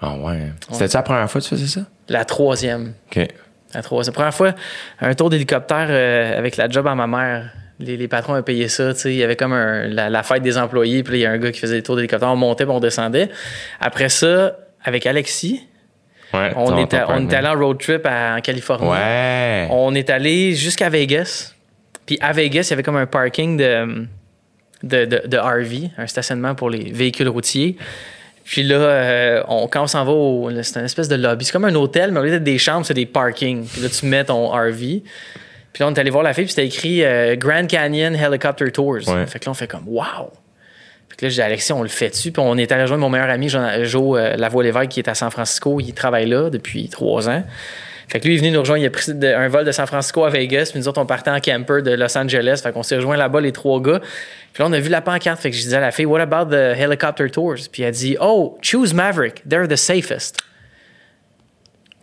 Ah 0.00 0.14
ouais. 0.16 0.50
C'était-tu 0.70 0.96
la 0.96 1.02
première 1.02 1.30
fois 1.30 1.40
que 1.40 1.46
tu 1.46 1.50
faisais 1.54 1.66
ça? 1.66 1.80
La 2.08 2.24
troisième. 2.24 2.94
OK. 3.14 3.28
La 3.74 3.82
troisième. 3.82 4.12
Première 4.14 4.34
fois, 4.34 4.52
un 5.00 5.14
tour 5.14 5.30
d'hélicoptère 5.30 5.86
euh, 5.88 6.36
avec 6.38 6.56
la 6.56 6.68
job 6.68 6.86
à 6.86 6.94
ma 6.94 7.06
mère. 7.06 7.50
Les, 7.78 7.96
les 7.96 8.08
patrons 8.08 8.34
avaient 8.34 8.42
payé 8.42 8.68
ça. 8.68 8.92
tu 8.94 9.00
sais. 9.00 9.12
Il 9.12 9.16
y 9.16 9.22
avait 9.24 9.36
comme 9.36 9.52
un- 9.52 9.86
la, 9.88 10.10
la 10.10 10.22
fête 10.22 10.42
des 10.42 10.58
employés. 10.58 11.02
Puis 11.02 11.12
là, 11.12 11.18
il 11.18 11.20
y 11.22 11.26
a 11.26 11.30
un 11.30 11.38
gars 11.38 11.50
qui 11.52 11.60
faisait 11.60 11.76
des 11.76 11.82
tours 11.82 11.96
d'hélicoptère. 11.96 12.28
On 12.30 12.36
montait 12.36 12.64
puis 12.64 12.74
on 12.74 12.80
descendait. 12.80 13.28
Après 13.80 14.08
ça, 14.08 14.56
avec 14.84 15.06
Alexis, 15.06 15.66
Ouais. 16.34 16.50
on, 16.56 16.78
était 16.78 16.96
allé 16.96 17.48
en 17.48 17.54
road 17.58 17.78
trip 17.78 18.06
à- 18.06 18.36
en 18.36 18.40
Californie. 18.40 18.88
Ouais. 18.88 19.68
On 19.70 19.94
est 19.94 20.08
allé 20.10 20.54
jusqu'à 20.54 20.88
Vegas. 20.88 21.52
Puis 22.06 22.16
à 22.22 22.32
Vegas, 22.32 22.62
il 22.68 22.70
y 22.70 22.72
avait 22.72 22.82
comme 22.82 22.96
un 22.96 23.06
parking 23.06 23.56
de, 23.58 24.06
de, 24.82 25.04
de, 25.04 25.22
de 25.26 25.36
RV, 25.36 25.90
un 25.98 26.06
stationnement 26.06 26.54
pour 26.54 26.70
les 26.70 26.90
véhicules 26.92 27.28
routiers. 27.28 27.76
Puis 28.44 28.62
là, 28.62 28.76
euh, 28.76 29.42
on, 29.48 29.68
quand 29.68 29.84
on 29.84 29.86
s'en 29.86 30.04
va 30.04 30.12
au. 30.12 30.50
C'est 30.62 30.78
une 30.78 30.84
espèce 30.84 31.08
de 31.08 31.14
lobby. 31.14 31.44
C'est 31.44 31.52
comme 31.52 31.64
un 31.64 31.74
hôtel, 31.74 32.10
mais 32.10 32.20
au 32.20 32.24
lieu 32.24 32.30
d'être 32.30 32.44
des 32.44 32.58
chambres, 32.58 32.84
c'est 32.84 32.94
des 32.94 33.06
parkings. 33.06 33.66
Puis 33.66 33.82
là, 33.82 33.88
tu 33.88 34.06
mets 34.06 34.24
ton 34.24 34.48
RV. 34.48 35.02
Puis 35.72 35.82
là, 35.82 35.88
on 35.88 35.94
est 35.94 35.98
allé 35.98 36.10
voir 36.10 36.22
la 36.22 36.34
fille, 36.34 36.44
puis 36.44 36.52
c'était 36.52 36.66
écrit 36.66 37.04
euh, 37.04 37.34
Grand 37.36 37.66
Canyon 37.66 38.14
Helicopter 38.14 38.70
Tours. 38.70 39.08
Ouais. 39.08 39.26
Fait 39.26 39.38
que 39.38 39.46
là, 39.46 39.52
on 39.52 39.54
fait 39.54 39.68
comme 39.68 39.84
Wow! 39.86 40.30
Fait 41.08 41.16
que 41.16 41.24
là, 41.24 41.28
j'ai 41.28 41.36
dit 41.36 41.42
Alexis, 41.42 41.72
on 41.72 41.82
le 41.82 41.88
fait 41.88 42.10
dessus. 42.10 42.32
Puis 42.32 42.42
on 42.44 42.56
est 42.58 42.70
allé 42.72 42.82
rejoindre 42.82 43.02
mon 43.02 43.10
meilleur 43.10 43.30
ami, 43.30 43.48
Joe 43.48 44.18
euh, 44.18 44.36
Lavoie-Lévesque, 44.36 44.88
qui 44.88 45.00
est 45.00 45.08
à 45.08 45.14
San 45.14 45.30
Francisco. 45.30 45.78
Il 45.80 45.94
travaille 45.94 46.26
là 46.26 46.50
depuis 46.50 46.88
trois 46.88 47.28
ans. 47.28 47.42
Fait 48.12 48.20
que 48.20 48.26
lui, 48.28 48.34
il 48.34 48.36
est 48.36 48.40
venu 48.40 48.50
nous 48.50 48.60
rejoindre. 48.60 48.82
Il 48.82 48.86
a 48.86 48.90
pris 48.90 49.10
un 49.10 49.48
vol 49.48 49.64
de 49.64 49.72
San 49.72 49.86
Francisco 49.86 50.22
à 50.22 50.28
Vegas. 50.28 50.68
Puis 50.70 50.78
nous 50.78 50.86
autres, 50.86 51.00
on 51.00 51.06
partait 51.06 51.30
en 51.30 51.40
camper 51.40 51.80
de 51.80 51.92
Los 51.92 52.18
Angeles. 52.18 52.60
Fait 52.62 52.70
qu'on 52.70 52.82
s'est 52.82 52.96
rejoint 52.96 53.16
là-bas, 53.16 53.40
les 53.40 53.52
trois 53.52 53.80
gars. 53.80 54.00
Puis 54.52 54.62
là, 54.62 54.68
on 54.68 54.72
a 54.74 54.78
vu 54.78 54.90
la 54.90 55.00
pancarte. 55.00 55.40
Fait 55.40 55.50
que 55.50 55.56
je 55.56 55.62
disais 55.62 55.78
à 55.78 55.80
la 55.80 55.92
fille, 55.92 56.04
What 56.04 56.20
about 56.20 56.54
the 56.54 56.78
helicopter 56.78 57.30
tours? 57.30 57.56
Puis 57.72 57.84
elle 57.84 57.94
dit, 57.94 58.18
Oh, 58.20 58.58
choose 58.60 58.92
Maverick. 58.92 59.42
They're 59.48 59.66
the 59.66 59.76
safest. 59.76 60.36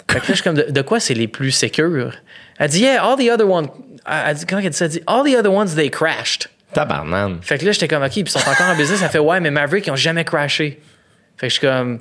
Fait 0.10 0.20
que 0.20 0.26
là, 0.26 0.30
je 0.30 0.34
suis 0.34 0.44
comme, 0.44 0.56
de, 0.56 0.72
de 0.72 0.82
quoi 0.82 1.00
c'est 1.00 1.14
les 1.14 1.28
plus 1.28 1.52
sécures? 1.52 2.16
Elle 2.58 2.70
dit, 2.72 2.82
Yeah, 2.82 3.04
all 3.04 3.16
the 3.16 3.30
other 3.32 3.48
ones. 3.48 3.68
Elle 4.08 4.36
dit, 4.36 4.48
comment 4.48 4.64
elle 4.64 4.72
dit 4.72 4.78
ça? 4.78 4.86
Elle 4.86 4.92
dit, 4.92 5.04
All 5.06 5.32
the 5.32 5.38
other 5.38 5.54
ones, 5.54 5.76
they 5.76 5.92
crashed. 5.92 6.48
Tabarnane. 6.74 7.38
Fait 7.44 7.60
que 7.60 7.66
là, 7.66 7.72
j'étais 7.72 7.88
comme, 7.88 8.02
OK, 8.02 8.10
puis 8.10 8.22
ils 8.22 8.30
sont 8.30 8.40
encore 8.40 8.68
en 8.68 8.76
business. 8.76 8.98
Ça 9.00 9.10
fait, 9.10 9.20
ouais, 9.20 9.40
mais 9.40 9.52
Maverick, 9.52 9.86
ils 9.86 9.92
ont 9.92 9.96
jamais 9.96 10.26
crashé. 10.26 10.82
Fait 11.38 11.46
que 11.46 11.54
je 11.54 11.60
suis 11.60 11.68
comme, 11.68 12.00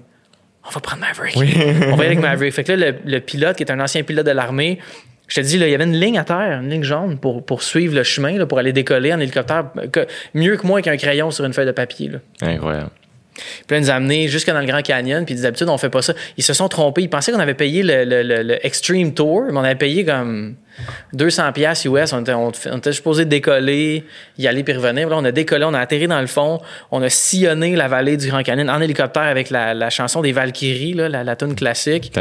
on 0.67 0.71
va 0.71 0.81
prendre 0.81 1.00
Maverick. 1.03 1.37
on 1.37 1.41
va 1.41 1.47
y 1.47 1.61
aller 1.93 2.07
avec 2.07 2.21
Maverick. 2.21 2.53
Fait 2.53 2.65
que 2.65 2.73
là, 2.73 2.91
le, 2.91 2.97
le 3.05 3.21
pilote, 3.21 3.57
qui 3.57 3.62
est 3.62 3.71
un 3.73 3.81
ancien 3.81 4.03
pilote 4.03 4.27
de 4.27 4.31
l'armée, 4.33 4.79
je 5.29 5.37
te 5.37 5.41
dis, 5.47 5.59
là, 5.59 5.67
il 5.67 5.71
y 5.71 5.75
avait 5.75 5.85
une 5.85 5.99
ligne 5.99 6.19
à 6.19 6.25
terre, 6.25 6.61
une 6.62 6.71
ligne 6.71 6.83
jaune 6.83 7.19
pour, 7.19 7.45
pour 7.45 7.62
suivre 7.62 7.95
le 7.95 8.03
chemin, 8.03 8.38
là, 8.38 8.47
pour 8.47 8.59
aller 8.59 8.73
décoller 8.73 9.12
en 9.12 9.21
hélicoptère. 9.21 9.67
Que- 9.93 10.07
mieux 10.35 10.57
que 10.57 10.67
moi 10.67 10.81
qu'un 10.83 10.97
crayon 10.97 11.31
sur 11.31 11.45
une 11.45 11.53
feuille 11.53 11.67
de 11.67 11.73
papier. 11.73 12.09
Là. 12.09 12.19
Incroyable. 12.43 12.91
Puis 13.35 13.45
là, 13.71 13.77
ils 13.77 13.81
nous 13.83 13.91
a 13.91 13.95
amenés 13.95 14.27
jusque 14.29 14.49
dans 14.50 14.59
le 14.61 14.67
Grand 14.67 14.83
Canyon. 14.83 15.25
Puis 15.25 15.35
d'habitude, 15.37 15.69
on 15.69 15.79
fait 15.79 15.91
pas 15.91 16.03
ça. 16.03 16.12
Ils 16.37 16.43
se 16.45 16.53
sont 16.55 16.69
trompés. 16.69 17.03
Ils 17.03 17.11
pensaient 17.11 17.31
qu'on 17.31 17.38
avait 17.41 17.55
payé 17.55 17.83
le, 17.83 18.05
le- 18.05 18.23
le- 18.23 18.43
le 18.43 18.67
Extreme 18.67 19.15
Tour, 19.15 19.45
mais 19.50 19.57
on 19.59 19.65
avait 19.65 19.75
payé 19.77 20.05
comme 20.05 20.57
200 21.13 21.53
pièces 21.53 21.85
US. 21.85 22.13
On 22.13 22.21
était, 22.21 22.33
on, 22.33 22.53
on 22.71 22.77
était 22.79 22.93
supposé 22.93 23.25
décoller, 23.25 24.05
y 24.39 24.47
aller 24.47 24.63
puis 24.65 24.75
revenir. 24.75 25.09
Là, 25.09 25.17
on 25.19 25.25
a 25.25 25.33
décollé, 25.33 25.65
on 25.65 25.75
a 25.75 25.81
atterri 25.81 26.07
dans 26.09 26.21
le 26.21 26.27
fond. 26.27 26.61
On 26.91 27.03
a 27.03 27.09
sillonné 27.09 27.77
la 27.77 27.89
vallée 27.89 28.17
du 28.17 28.29
Grand 28.29 28.43
Canyon 28.43 28.69
en 28.71 28.81
hélicoptère 28.81 29.23
avec 29.25 29.51
la, 29.51 29.75
la 29.75 29.91
chanson 29.91 30.21
des 30.23 30.33
Valkyries, 30.33 30.95
là, 30.95 31.09
la, 31.09 31.25
la 31.25 31.37
tune 31.37 31.55
classique. 31.55 32.13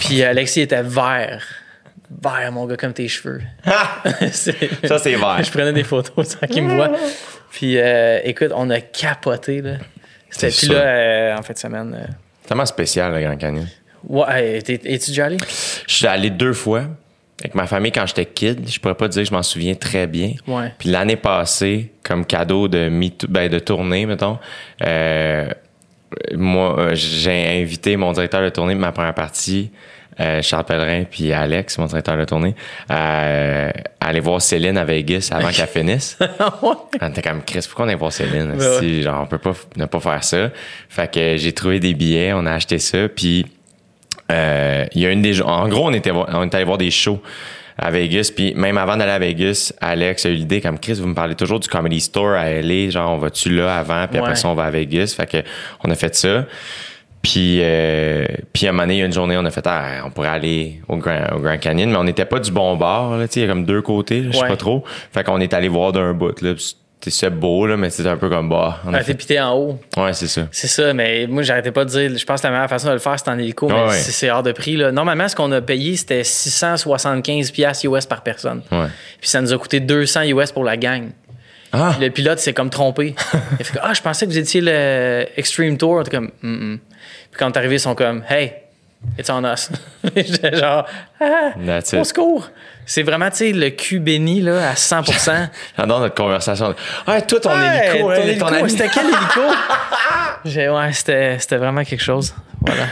Puis 0.00 0.22
euh, 0.22 0.30
Alexis 0.30 0.60
était 0.62 0.82
vert. 0.82 1.42
Vert, 2.22 2.52
mon 2.52 2.66
gars, 2.66 2.76
comme 2.76 2.92
tes 2.92 3.08
cheveux. 3.08 3.40
C'est- 4.30 4.86
Ça, 4.86 4.98
c'est 4.98 5.14
vert. 5.16 5.40
je 5.42 5.50
prenais 5.50 5.72
des 5.72 5.82
photos 5.84 6.26
sans 6.28 6.46
qu'il 6.46 6.62
me 6.64 6.74
voit. 6.74 6.92
Puis 7.50 7.78
euh, 7.78 8.20
écoute, 8.24 8.50
on 8.54 8.68
a 8.70 8.80
capoté, 8.80 9.62
là. 9.62 9.72
C'était 10.30 10.48
puis 10.54 10.66
là, 10.68 10.76
euh, 10.80 11.36
en 11.36 11.42
fin 11.42 11.52
de 11.54 11.58
semaine. 11.58 11.96
euh, 11.98 12.12
tellement 12.46 12.66
spécial, 12.66 13.12
le 13.14 13.20
Grand 13.20 13.36
Canyon. 13.36 13.66
ouais, 14.08 14.58
es-tu 14.58 15.10
déjà 15.10 15.26
allé? 15.26 15.36
Je 15.86 15.94
suis 15.94 16.06
allé 16.06 16.30
deux 16.30 16.52
fois 16.52 16.84
avec 17.40 17.54
ma 17.54 17.66
famille 17.66 17.92
quand 17.92 18.06
j'étais 18.06 18.26
kid. 18.26 18.68
Je 18.68 18.78
pourrais 18.78 18.94
pas 18.94 19.08
dire 19.08 19.22
que 19.22 19.28
je 19.28 19.34
m'en 19.34 19.42
souviens 19.42 19.74
très 19.74 20.06
bien. 20.06 20.32
Ouais. 20.46 20.72
Puis 20.78 20.88
l'année 20.88 21.16
passée, 21.16 21.92
comme 22.02 22.24
cadeau 22.24 22.68
de, 22.68 22.90
ben, 23.28 23.48
de 23.48 23.58
tournée, 23.58 24.06
mettons, 24.06 24.38
euh, 24.82 25.48
moi, 26.34 26.78
euh, 26.78 26.90
j'ai 26.94 27.60
invité 27.62 27.96
mon 27.96 28.12
directeur 28.12 28.42
de 28.42 28.48
tournée 28.48 28.74
de 28.74 28.80
ma 28.80 28.92
première 28.92 29.14
partie, 29.14 29.70
euh, 30.20 30.42
Charles 30.42 30.64
Pellerin, 30.64 31.04
puis 31.10 31.32
Alex, 31.32 31.76
mon 31.78 31.86
directeur 31.86 32.16
de 32.16 32.24
tournée, 32.24 32.54
à, 32.88 33.68
à 33.68 33.72
aller 34.00 34.20
voir 34.20 34.40
Céline 34.40 34.78
à 34.78 34.84
Vegas 34.84 35.30
avant 35.32 35.50
qu'elle 35.50 35.66
finisse. 35.66 36.16
On 37.00 37.08
était 37.08 37.22
comme 37.22 37.42
Chris, 37.42 37.64
pourquoi 37.66 37.86
on 37.86 37.88
est 37.88 37.96
voir 37.96 38.12
Céline? 38.12 38.54
Ben 38.56 38.58
ouais. 38.58 38.78
Si, 38.78 39.02
genre, 39.02 39.22
on 39.22 39.26
peut 39.26 39.38
pas 39.38 39.54
ne 39.76 39.86
pas 39.86 40.00
faire 40.00 40.22
ça. 40.22 40.50
Fait 40.88 41.12
que 41.12 41.36
j'ai 41.36 41.52
trouvé 41.52 41.80
des 41.80 41.94
billets, 41.94 42.32
on 42.32 42.46
a 42.46 42.52
acheté 42.52 42.78
ça, 42.78 43.08
puis 43.08 43.46
euh, 44.32 44.84
il 44.94 45.02
y 45.02 45.06
a 45.06 45.10
une 45.10 45.22
des 45.22 45.40
en 45.42 45.68
gros 45.68 45.86
on 45.86 45.92
était 45.92 46.10
on 46.12 46.42
est 46.44 46.54
allé 46.54 46.64
voir 46.64 46.78
des 46.78 46.90
shows 46.90 47.20
à 47.76 47.90
Vegas 47.90 48.30
puis 48.34 48.54
même 48.54 48.78
avant 48.78 48.96
d'aller 48.96 49.12
à 49.12 49.18
Vegas 49.18 49.72
Alex 49.80 50.26
a 50.26 50.28
eu 50.30 50.34
l'idée 50.34 50.60
comme 50.60 50.78
Chris 50.78 50.94
vous 51.00 51.08
me 51.08 51.14
parlez 51.14 51.34
toujours 51.34 51.60
du 51.60 51.68
comedy 51.68 52.00
store 52.00 52.34
à 52.34 52.48
LA 52.50 52.90
genre 52.90 53.12
on 53.12 53.18
va-tu 53.18 53.50
là 53.50 53.76
avant 53.76 54.06
puis 54.06 54.18
Ouais. 54.18 54.24
après 54.24 54.36
ça 54.36 54.48
on 54.48 54.54
va 54.54 54.64
à 54.64 54.70
Vegas 54.70 55.14
fait 55.16 55.26
que 55.30 55.38
on 55.84 55.90
a 55.90 55.94
fait 55.94 56.14
ça 56.14 56.46
puis 57.20 57.58
euh, 57.62 58.26
puis 58.52 58.66
à 58.66 58.70
un 58.70 58.72
moment 58.72 58.84
donné 58.84 58.94
il 58.94 58.98
y 59.00 59.02
a 59.02 59.06
une 59.06 59.12
journée 59.12 59.36
on 59.36 59.44
a 59.44 59.50
fait 59.50 59.66
ah, 59.66 60.02
on 60.06 60.10
pourrait 60.10 60.28
aller 60.28 60.80
au 60.88 60.96
Grand, 60.98 61.18
au 61.34 61.40
Grand 61.40 61.58
Canyon 61.58 61.90
mais 61.90 61.96
on 61.96 62.04
n'était 62.04 62.26
pas 62.26 62.38
du 62.38 62.50
bon 62.52 62.76
bord 62.76 63.16
là 63.16 63.26
tu 63.26 63.34
sais 63.34 63.40
il 63.40 63.42
y 63.42 63.46
a 63.46 63.48
comme 63.48 63.64
deux 63.64 63.82
côtés 63.82 64.24
je 64.26 64.30
sais 64.32 64.42
Ouais. 64.42 64.48
pas 64.48 64.56
trop 64.56 64.84
fait 65.12 65.24
qu'on 65.24 65.40
est 65.40 65.52
allé 65.52 65.68
voir 65.68 65.92
d'un 65.92 66.12
bout 66.14 66.40
là 66.42 66.54
puis 66.54 66.76
c'était 67.10 67.26
c'est 67.26 67.30
beau 67.30 67.66
là 67.66 67.76
mais 67.76 67.90
c'était 67.90 68.08
un 68.08 68.16
peu 68.16 68.28
comme 68.28 68.48
bah 68.48 68.80
on 68.86 68.94
a 68.94 68.98
Ah, 68.98 69.04
t'es 69.04 69.14
pité 69.14 69.40
en 69.40 69.54
haut. 69.56 69.78
ouais 69.96 70.12
c'est 70.12 70.26
ça 70.26 70.48
C'est 70.50 70.66
ça, 70.68 70.92
mais 70.94 71.26
moi, 71.26 71.42
j'arrêtais 71.42 71.70
pas 71.72 71.84
de 71.84 71.90
dire, 71.90 72.16
je 72.18 72.24
pense 72.24 72.40
que 72.40 72.46
la 72.46 72.52
meilleure 72.52 72.68
façon 72.68 72.88
de 72.88 72.92
le 72.94 72.98
faire, 72.98 73.16
c'est 73.18 73.28
en 73.28 73.38
hélico, 73.38 73.68
mais 73.68 73.74
Ouais, 73.74 73.80
ouais. 73.88 73.92
c'est 73.98 74.12
c'est 74.12 74.30
hors 74.30 74.42
de 74.42 74.52
prix. 74.52 74.76
Là. 74.76 74.90
Normalement, 74.92 75.28
ce 75.28 75.36
qu'on 75.36 75.52
a 75.52 75.60
payé, 75.60 75.96
c'était 75.96 76.24
675 76.24 77.50
piastres 77.50 77.86
US 77.86 78.06
par 78.06 78.22
personne. 78.22 78.62
Puis 79.20 79.28
ça 79.28 79.40
nous 79.40 79.52
a 79.52 79.58
coûté 79.58 79.80
200 79.80 80.22
US 80.22 80.52
pour 80.52 80.64
la 80.64 80.76
gang. 80.76 81.10
ah 81.72 81.90
Puis 81.96 82.04
le 82.04 82.10
pilote 82.10 82.38
s'est 82.38 82.52
comme 82.54 82.70
trompé. 82.70 83.14
Il 83.58 83.64
fait 83.64 83.78
Ah, 83.82 83.92
je 83.94 84.00
pensais 84.02 84.26
que 84.26 84.30
vous 84.30 84.38
étiez 84.38 84.60
le 84.60 85.26
Extreme 85.36 85.76
Tour. 85.76 85.92
On 85.92 86.00
était 86.02 86.10
comme. 86.10 86.30
Puis 86.40 87.38
quand 87.38 87.50
est 87.50 87.58
arrivé, 87.58 87.76
ils 87.76 87.80
sont 87.80 87.94
comme 87.94 88.22
Hey, 88.28 88.52
it's 89.18 89.30
on 89.30 89.44
us. 89.44 89.70
J'étais 90.16 90.56
genre 90.56 90.86
Ah, 91.20 91.52
That's 91.66 91.94
au 91.94 92.04
secours. 92.04 92.50
C'est 92.86 93.02
vraiment, 93.02 93.30
tu 93.30 93.36
sais, 93.36 93.52
le 93.52 93.70
cul 93.70 93.98
béni 93.98 94.40
là, 94.42 94.70
à 94.70 94.74
100% 94.74 95.48
J'adore 95.78 96.00
notre 96.00 96.14
conversation. 96.14 96.74
Ah, 97.06 97.22
toi, 97.22 97.40
ton 97.40 97.50
Ouais, 97.50 97.88
hélico, 97.90 97.98
ton 98.06 98.10
hein, 98.10 98.14
hélico, 98.16 98.46
ton 98.46 98.52
ami. 98.54 98.70
C'était 98.70 98.88
quel 98.88 99.06
hélico? 99.06 99.40
J'ai- 100.44 100.68
ouais, 100.68 100.92
c'était 100.92 101.56
vraiment 101.56 101.82
quelque 101.84 102.02
chose. 102.02 102.34
Voilà. 102.60 102.82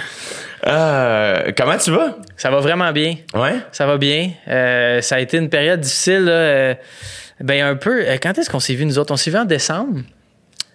Euh, 0.67 1.51
comment 1.57 1.77
tu 1.77 1.91
vas? 1.91 2.17
Ça 2.37 2.51
va 2.51 2.61
vraiment 2.61 2.93
bien. 2.93 3.17
Ouais? 3.35 3.57
Ça 3.73 3.85
va 3.87 3.99
bien. 3.99 4.31
Euh, 4.49 5.01
ça 5.03 5.17
a 5.17 5.19
été 5.19 5.37
une 5.37 5.49
période 5.51 5.81
difficile. 5.81 6.25
Là, 6.25 6.33
euh, 6.33 6.75
ben 7.41 7.63
un 7.67 7.75
peu. 7.77 8.05
Quand 8.23 8.39
est-ce 8.39 8.49
qu'on 8.49 8.61
s'est 8.61 8.75
vu 8.75 8.85
nous 8.87 8.99
autres? 8.99 9.13
On 9.13 9.17
s'est 9.17 9.31
vu 9.31 9.37
en 9.39 9.45
décembre. 9.45 10.01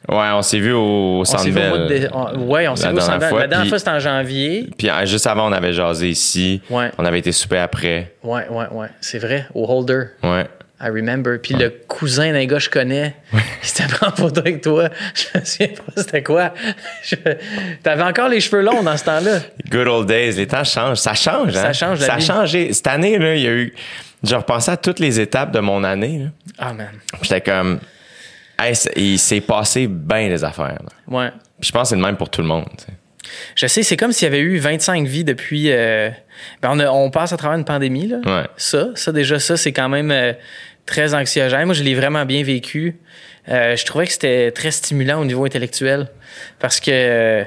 Ouais, 0.10 0.30
on 0.34 0.42
s'est 0.42 0.60
vu 0.60 0.72
au 0.74 1.20
On 1.22 1.26
Centre 1.26 1.44
s'est 1.44 1.50
vu 1.50 1.60
au 1.60 1.68
mois 1.70 1.78
de 1.80 1.88
Bell. 1.88 2.00
dé- 2.02 2.08
on- 2.14 2.40
ouais, 2.48 2.68
on 2.68 2.76
s'est 2.76 2.88
vu 2.88 2.94
au 2.94 2.98
dernière 2.98 3.04
Centre 3.06 3.20
Bell. 3.20 3.30
fois, 3.30 3.40
La 3.42 3.48
dernière 3.48 3.68
fois, 3.70 3.80
c'était 3.80 3.92
en 3.92 4.00
janvier. 4.00 4.70
Puis 4.78 4.90
euh, 4.90 5.06
juste 5.06 5.28
avant, 5.28 5.50
on 5.50 5.52
avait 5.52 5.74
jasé 5.74 6.08
ici. 6.10 6.62
Ouais. 6.70 6.92
On 6.98 7.06
avait 7.06 7.20
été 7.20 7.32
souper 7.32 7.58
après. 7.58 8.14
Ouais, 8.24 8.48
ouais, 8.50 8.66
ouais. 8.72 8.88
C'est 9.02 9.20
vrai. 9.20 9.46
Au 9.54 9.66
Holder. 9.70 10.04
Ouais. 10.24 10.48
I 10.80 10.90
remember. 10.90 11.40
Puis 11.42 11.56
le 11.56 11.72
cousin 11.88 12.32
d'un 12.34 12.46
gars 12.46 12.58
que 12.58 12.64
je 12.64 12.70
connais, 12.70 13.16
il 13.34 13.40
s'était 13.64 13.88
pris 13.92 14.06
en 14.08 14.12
photo 14.12 14.42
avec 14.42 14.62
toi. 14.62 14.90
Je 15.16 15.40
me 15.40 15.44
souviens 15.44 15.68
pas 15.70 15.92
c'était 16.02 16.22
quoi. 16.24 16.54
Je- 17.04 17.16
T'avais 17.82 18.04
encore 18.04 18.30
les 18.30 18.40
cheveux 18.40 18.62
longs 18.62 18.84
dans 18.84 18.96
ce 18.96 19.04
temps-là. 19.06 19.40
Good 19.72 19.88
old 19.88 20.08
days. 20.08 20.34
Les 20.34 20.46
temps 20.48 20.64
changent. 20.64 20.98
Ça 21.00 21.16
change, 21.16 21.50
hein? 21.58 21.62
Ça 21.64 21.74
change, 21.74 22.00
la 22.02 22.06
Ça 22.06 22.14
a 22.14 22.20
changé. 22.20 22.72
Cette 22.74 22.88
année, 22.88 23.18
là, 23.18 23.36
il 23.36 23.42
y 23.42 23.48
a 23.48 23.52
eu. 23.54 23.74
Je 24.24 24.36
repensais 24.36 24.72
à 24.72 24.78
toutes 24.78 25.00
les 25.00 25.20
étapes 25.20 25.52
de 25.52 25.60
mon 25.60 25.84
année. 25.84 26.20
là. 26.20 26.30
Ah, 26.60 26.74
man. 26.74 26.88
J'étais 27.24 27.42
comme. 27.42 27.80
Hey, 28.60 28.74
il 28.96 29.20
s'est 29.20 29.42
passé 29.42 29.88
bien 29.88 30.30
des 30.30 30.44
affaires. 30.44 30.80
là. 30.84 30.90
Ouais. 31.08 31.32
Puis 31.60 31.68
je 31.68 31.72
pense 31.72 31.84
que 31.84 31.88
c'est 31.90 31.96
le 31.96 32.02
même 32.02 32.18
pour 32.18 32.30
tout 32.30 32.42
le 32.42 32.48
monde. 32.48 32.66
Je 33.56 33.68
sais, 33.68 33.84
c'est 33.84 33.98
comme 33.98 34.12
s'il 34.12 34.26
y 34.26 34.30
avait 34.30 34.40
eu 34.40 34.58
25 34.58 35.06
vies 35.06 35.24
depuis. 35.24 35.70
euh, 35.72 36.10
ben 36.62 36.70
on, 36.72 36.80
a- 36.80 36.90
on 36.90 37.10
passe 37.12 37.34
à 37.34 37.38
travers 37.38 37.58
une 37.58 37.66
pandémie, 37.66 38.08
là. 38.08 38.18
Ouais. 38.26 38.48
Ça, 38.58 38.90
ça, 38.96 39.12
déjà, 39.12 39.38
ça, 39.40 39.58
c'est 39.58 39.74
quand 39.74 39.90
même 39.90 40.12
euh, 40.12 40.34
très 40.86 41.14
anxiogène. 41.14 41.66
Moi, 41.66 41.74
je 41.74 41.84
l'ai 41.84 41.94
vraiment 41.96 42.26
bien 42.26 42.44
vécu. 42.44 42.98
Euh, 43.50 43.76
je 43.76 43.86
trouvais 43.86 44.06
que 44.08 44.14
c'était 44.14 44.52
très 44.52 44.72
stimulant 44.72 45.20
au 45.22 45.26
niveau 45.26 45.46
intellectuel 45.46 46.08
parce 46.60 46.80
que 46.80 47.46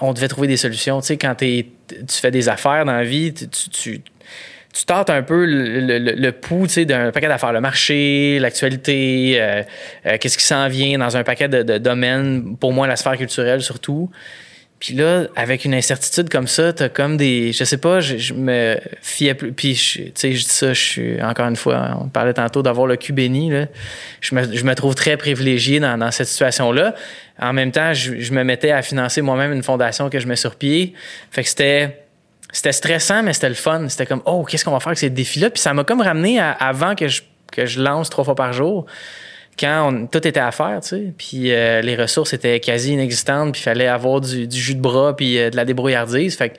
on 0.00 0.12
devait 0.12 0.28
trouver 0.28 0.46
des 0.48 0.56
solutions. 0.56 1.00
Tu 1.00 1.08
sais, 1.08 1.16
quand 1.16 1.34
tu 1.36 1.64
fais 2.08 2.30
des 2.30 2.48
affaires 2.48 2.84
dans 2.84 2.92
la 2.92 3.04
vie, 3.04 3.32
tu, 3.34 3.48
tu, 3.48 3.70
tu, 3.70 4.00
tu 4.72 4.84
tentes 4.84 5.10
un 5.10 5.22
peu 5.22 5.44
le, 5.44 5.80
le, 5.80 5.98
le- 5.98 6.12
le 6.12 6.32
pouls 6.32 6.66
d'un 6.84 7.10
paquet 7.10 7.28
d'affaires, 7.28 7.52
le 7.52 7.60
marché, 7.60 8.38
l'actualité, 8.40 9.36
euh, 9.40 9.62
euh, 10.06 10.16
qu'est-ce 10.20 10.38
qui 10.38 10.44
s'en 10.44 10.68
vient 10.68 10.98
dans 10.98 11.16
un 11.16 11.24
paquet 11.24 11.48
de, 11.48 11.62
de 11.62 11.78
domaines, 11.78 12.56
pour 12.56 12.72
moi, 12.72 12.86
la 12.86 12.96
sphère 12.96 13.16
culturelle 13.16 13.62
surtout. 13.62 14.10
Puis 14.78 14.94
là, 14.94 15.24
avec 15.36 15.66
une 15.66 15.74
incertitude 15.74 16.30
comme 16.30 16.46
ça, 16.46 16.72
t'as 16.72 16.88
comme 16.88 17.18
des. 17.18 17.52
Je 17.52 17.64
sais 17.64 17.76
pas, 17.76 18.00
je, 18.00 18.16
je 18.16 18.32
me 18.32 18.78
fiais 19.02 19.34
plus. 19.34 19.52
Puis, 19.52 19.74
tu 19.74 20.10
sais, 20.14 20.32
je 20.32 20.42
dis 20.44 20.48
ça, 20.50 20.72
je 20.72 20.80
suis. 20.80 21.22
Encore 21.22 21.46
une 21.48 21.56
fois, 21.56 21.98
on 22.00 22.08
parlait 22.08 22.32
tantôt 22.32 22.62
d'avoir 22.62 22.86
le 22.86 22.96
cul 22.96 23.12
béni, 23.12 23.50
là. 23.50 23.66
Je 24.22 24.34
me, 24.34 24.56
je 24.56 24.64
me 24.64 24.74
trouve 24.74 24.94
très 24.94 25.18
privilégié 25.18 25.80
dans, 25.80 25.98
dans 25.98 26.10
cette 26.10 26.28
situation-là. 26.28 26.94
En 27.38 27.52
même 27.52 27.72
temps, 27.72 27.92
je, 27.92 28.20
je 28.20 28.32
me 28.32 28.42
mettais 28.42 28.70
à 28.70 28.80
financer 28.80 29.20
moi-même 29.20 29.52
une 29.52 29.62
fondation 29.62 30.08
que 30.08 30.18
je 30.18 30.26
mets 30.26 30.36
sur 30.36 30.54
pied. 30.56 30.94
Fait 31.30 31.42
que 31.42 31.48
c'était. 31.50 32.04
C'était 32.52 32.72
stressant, 32.72 33.22
mais 33.22 33.32
c'était 33.32 33.48
le 33.48 33.54
fun. 33.54 33.88
C'était 33.88 34.06
comme, 34.06 34.22
oh, 34.24 34.44
qu'est-ce 34.44 34.64
qu'on 34.64 34.72
va 34.72 34.80
faire 34.80 34.88
avec 34.88 34.98
ces 34.98 35.10
défis-là? 35.10 35.50
Puis 35.50 35.60
ça 35.62 35.72
m'a 35.74 35.84
comme 35.84 36.00
ramené 36.00 36.40
à- 36.40 36.50
avant 36.50 36.94
que 36.94 37.06
je, 37.08 37.22
que 37.52 37.66
je 37.66 37.80
lance 37.80 38.10
trois 38.10 38.24
fois 38.24 38.34
par 38.34 38.52
jour 38.52 38.86
quand 39.58 39.92
on- 39.92 40.06
tout 40.06 40.26
était 40.26 40.40
à 40.40 40.50
faire, 40.52 40.80
tu 40.82 40.88
sais, 40.88 41.02
puis 41.18 41.52
euh, 41.52 41.80
les 41.82 41.94
ressources 41.96 42.32
étaient 42.32 42.60
quasi 42.60 42.92
inexistantes, 42.92 43.52
puis 43.52 43.60
il 43.60 43.64
fallait 43.64 43.88
avoir 43.88 44.20
du, 44.20 44.46
du 44.46 44.58
jus 44.58 44.74
de 44.74 44.80
bras, 44.80 45.14
puis 45.14 45.38
euh, 45.38 45.50
de 45.50 45.56
la 45.56 45.64
débrouillardise. 45.64 46.36
Fait 46.36 46.50
que 46.50 46.54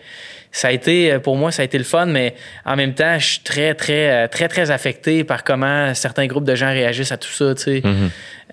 ça 0.52 0.68
a 0.68 0.72
été, 0.72 1.12
euh, 1.14 1.20
pour 1.20 1.36
moi, 1.36 1.52
ça 1.52 1.62
a 1.64 1.66
été 1.66 1.78
le 1.78 1.84
fun, 1.84 2.06
mais 2.06 2.36
en 2.66 2.76
même 2.76 2.94
temps, 2.94 3.18
je 3.18 3.26
suis 3.26 3.40
très, 3.40 3.74
très, 3.74 4.28
très, 4.28 4.48
très 4.50 4.70
affecté 4.70 5.24
par 5.24 5.44
comment 5.44 5.94
certains 5.96 6.28
groupes 6.28 6.44
de 6.44 6.54
gens 6.56 6.68
réagissent 6.70 7.12
à 7.14 7.18
tout 7.18 7.32
ça, 7.32 7.56
tu 7.56 7.62
sais. 7.64 7.82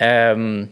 Euh, 0.01 0.65
l- 0.65 0.69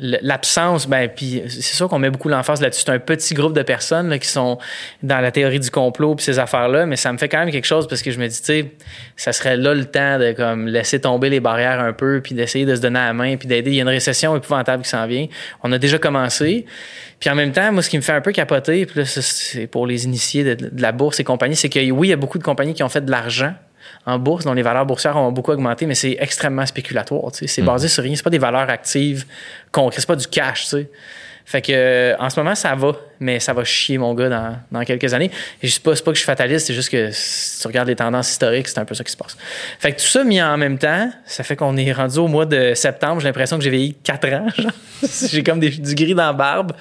l'absence, 0.00 0.88
ben, 0.88 1.08
puis 1.08 1.42
c'est 1.48 1.74
sûr 1.74 1.88
qu'on 1.88 1.98
met 1.98 2.10
beaucoup 2.10 2.28
l'emphase 2.28 2.60
là-dessus. 2.60 2.82
C'est 2.86 2.92
un 2.92 2.98
petit 2.98 3.34
groupe 3.34 3.52
de 3.52 3.62
personnes 3.62 4.08
là, 4.08 4.18
qui 4.18 4.28
sont 4.28 4.58
dans 5.02 5.20
la 5.20 5.30
théorie 5.30 5.60
du 5.60 5.70
complot 5.70 6.14
puis 6.14 6.24
ces 6.24 6.38
affaires-là, 6.38 6.86
mais 6.86 6.96
ça 6.96 7.12
me 7.12 7.18
fait 7.18 7.28
quand 7.28 7.38
même 7.38 7.50
quelque 7.50 7.66
chose 7.66 7.88
parce 7.88 8.02
que 8.02 8.10
je 8.10 8.18
me 8.18 8.28
dis, 8.28 8.38
tu 8.38 8.44
sais, 8.44 8.72
ça 9.16 9.32
serait 9.32 9.56
là 9.56 9.74
le 9.74 9.84
temps 9.84 10.18
de 10.18 10.32
comme 10.32 10.68
laisser 10.68 11.00
tomber 11.00 11.30
les 11.30 11.40
barrières 11.40 11.80
un 11.80 11.92
peu 11.92 12.20
puis 12.22 12.34
d'essayer 12.34 12.64
de 12.64 12.74
se 12.74 12.80
donner 12.80 13.00
la 13.00 13.12
main 13.12 13.36
puis 13.36 13.48
d'aider. 13.48 13.70
Il 13.70 13.76
y 13.76 13.80
a 13.80 13.82
une 13.82 13.88
récession 13.88 14.36
épouvantable 14.36 14.82
qui 14.82 14.90
s'en 14.90 15.06
vient. 15.06 15.26
On 15.62 15.72
a 15.72 15.78
déjà 15.78 15.98
commencé. 15.98 16.66
Puis 17.18 17.28
en 17.30 17.34
même 17.34 17.52
temps, 17.52 17.72
moi, 17.72 17.82
ce 17.82 17.90
qui 17.90 17.96
me 17.96 18.02
fait 18.02 18.12
un 18.12 18.20
peu 18.20 18.32
capoter, 18.32 18.86
puis 18.86 19.00
là, 19.00 19.06
c'est 19.06 19.66
pour 19.66 19.86
les 19.86 20.04
initiés 20.04 20.54
de 20.56 20.80
la 20.80 20.92
bourse 20.92 21.18
et 21.18 21.24
compagnie, 21.24 21.56
c'est 21.56 21.68
que 21.68 21.90
oui, 21.90 22.08
il 22.08 22.10
y 22.10 22.14
a 22.14 22.16
beaucoup 22.16 22.38
de 22.38 22.44
compagnies 22.44 22.74
qui 22.74 22.82
ont 22.82 22.88
fait 22.88 23.04
de 23.04 23.10
l'argent 23.10 23.54
en 24.08 24.18
bourse, 24.18 24.44
dont 24.44 24.54
les 24.54 24.62
valeurs 24.62 24.86
boursières 24.86 25.16
ont 25.16 25.32
beaucoup 25.32 25.52
augmenté, 25.52 25.86
mais 25.86 25.94
c'est 25.94 26.16
extrêmement 26.20 26.66
spéculatoire. 26.66 27.30
C'est 27.32 27.62
basé 27.62 27.88
sur 27.88 28.02
rien. 28.02 28.14
C'est 28.16 28.22
pas 28.22 28.30
des 28.30 28.38
valeurs 28.38 28.68
actives 28.70 29.24
concrètes. 29.72 30.00
C'est 30.00 30.06
pas 30.06 30.16
du 30.16 30.26
cash. 30.26 30.62
tu 30.64 30.68
sais. 30.70 30.90
Fait 31.44 31.62
que 31.62 31.72
euh, 31.72 32.14
en 32.18 32.28
ce 32.28 32.38
moment, 32.38 32.54
ça 32.54 32.74
va, 32.74 32.92
mais 33.20 33.40
ça 33.40 33.54
va 33.54 33.64
chier, 33.64 33.96
mon 33.96 34.12
gars, 34.12 34.28
dans, 34.28 34.56
dans 34.70 34.84
quelques 34.84 35.14
années. 35.14 35.30
Et 35.62 35.66
je 35.66 35.80
pas, 35.80 35.96
c'est 35.96 36.04
pas 36.04 36.10
que 36.10 36.16
je 36.16 36.20
suis 36.20 36.26
fataliste, 36.26 36.66
c'est 36.66 36.74
juste 36.74 36.90
que 36.90 37.08
si 37.10 37.62
tu 37.62 37.66
regardes 37.66 37.88
les 37.88 37.96
tendances 37.96 38.30
historiques, 38.30 38.68
c'est 38.68 38.78
un 38.78 38.84
peu 38.84 38.94
ça 38.94 39.02
qui 39.02 39.10
se 39.12 39.16
passe. 39.16 39.34
Fait 39.78 39.92
que 39.92 39.98
tout 39.98 40.06
ça 40.06 40.24
mis 40.24 40.42
en 40.42 40.58
même 40.58 40.76
temps, 40.76 41.10
ça 41.24 41.44
fait 41.44 41.56
qu'on 41.56 41.74
est 41.78 41.90
rendu 41.90 42.18
au 42.18 42.28
mois 42.28 42.44
de 42.44 42.74
septembre. 42.74 43.20
J'ai 43.22 43.28
l'impression 43.28 43.56
que 43.56 43.64
j'ai 43.64 43.70
vieilli 43.70 43.94
4 43.94 44.28
ans. 44.34 44.46
j'ai 45.30 45.42
comme 45.42 45.58
des- 45.60 45.70
du 45.70 45.94
gris 45.94 46.14
dans 46.14 46.26
la 46.26 46.32
barbe. 46.34 46.72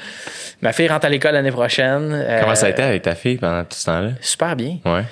Ma 0.62 0.74
fille 0.74 0.90
rentre 0.90 1.06
à 1.06 1.10
l'école 1.10 1.32
l'année 1.32 1.52
prochaine. 1.52 2.10
Comment 2.42 2.52
Euh, 2.52 2.56
ça 2.56 2.66
a 2.66 2.70
été 2.70 2.82
avec 2.84 3.04
ta 3.04 3.16
fille 3.16 3.38
pendant 3.38 3.64
tout 3.64 3.78
ce 3.78 3.86
temps-là? 3.86 4.10
Super 4.20 4.54
bien. 4.58 4.80
Ouais. 4.84 5.04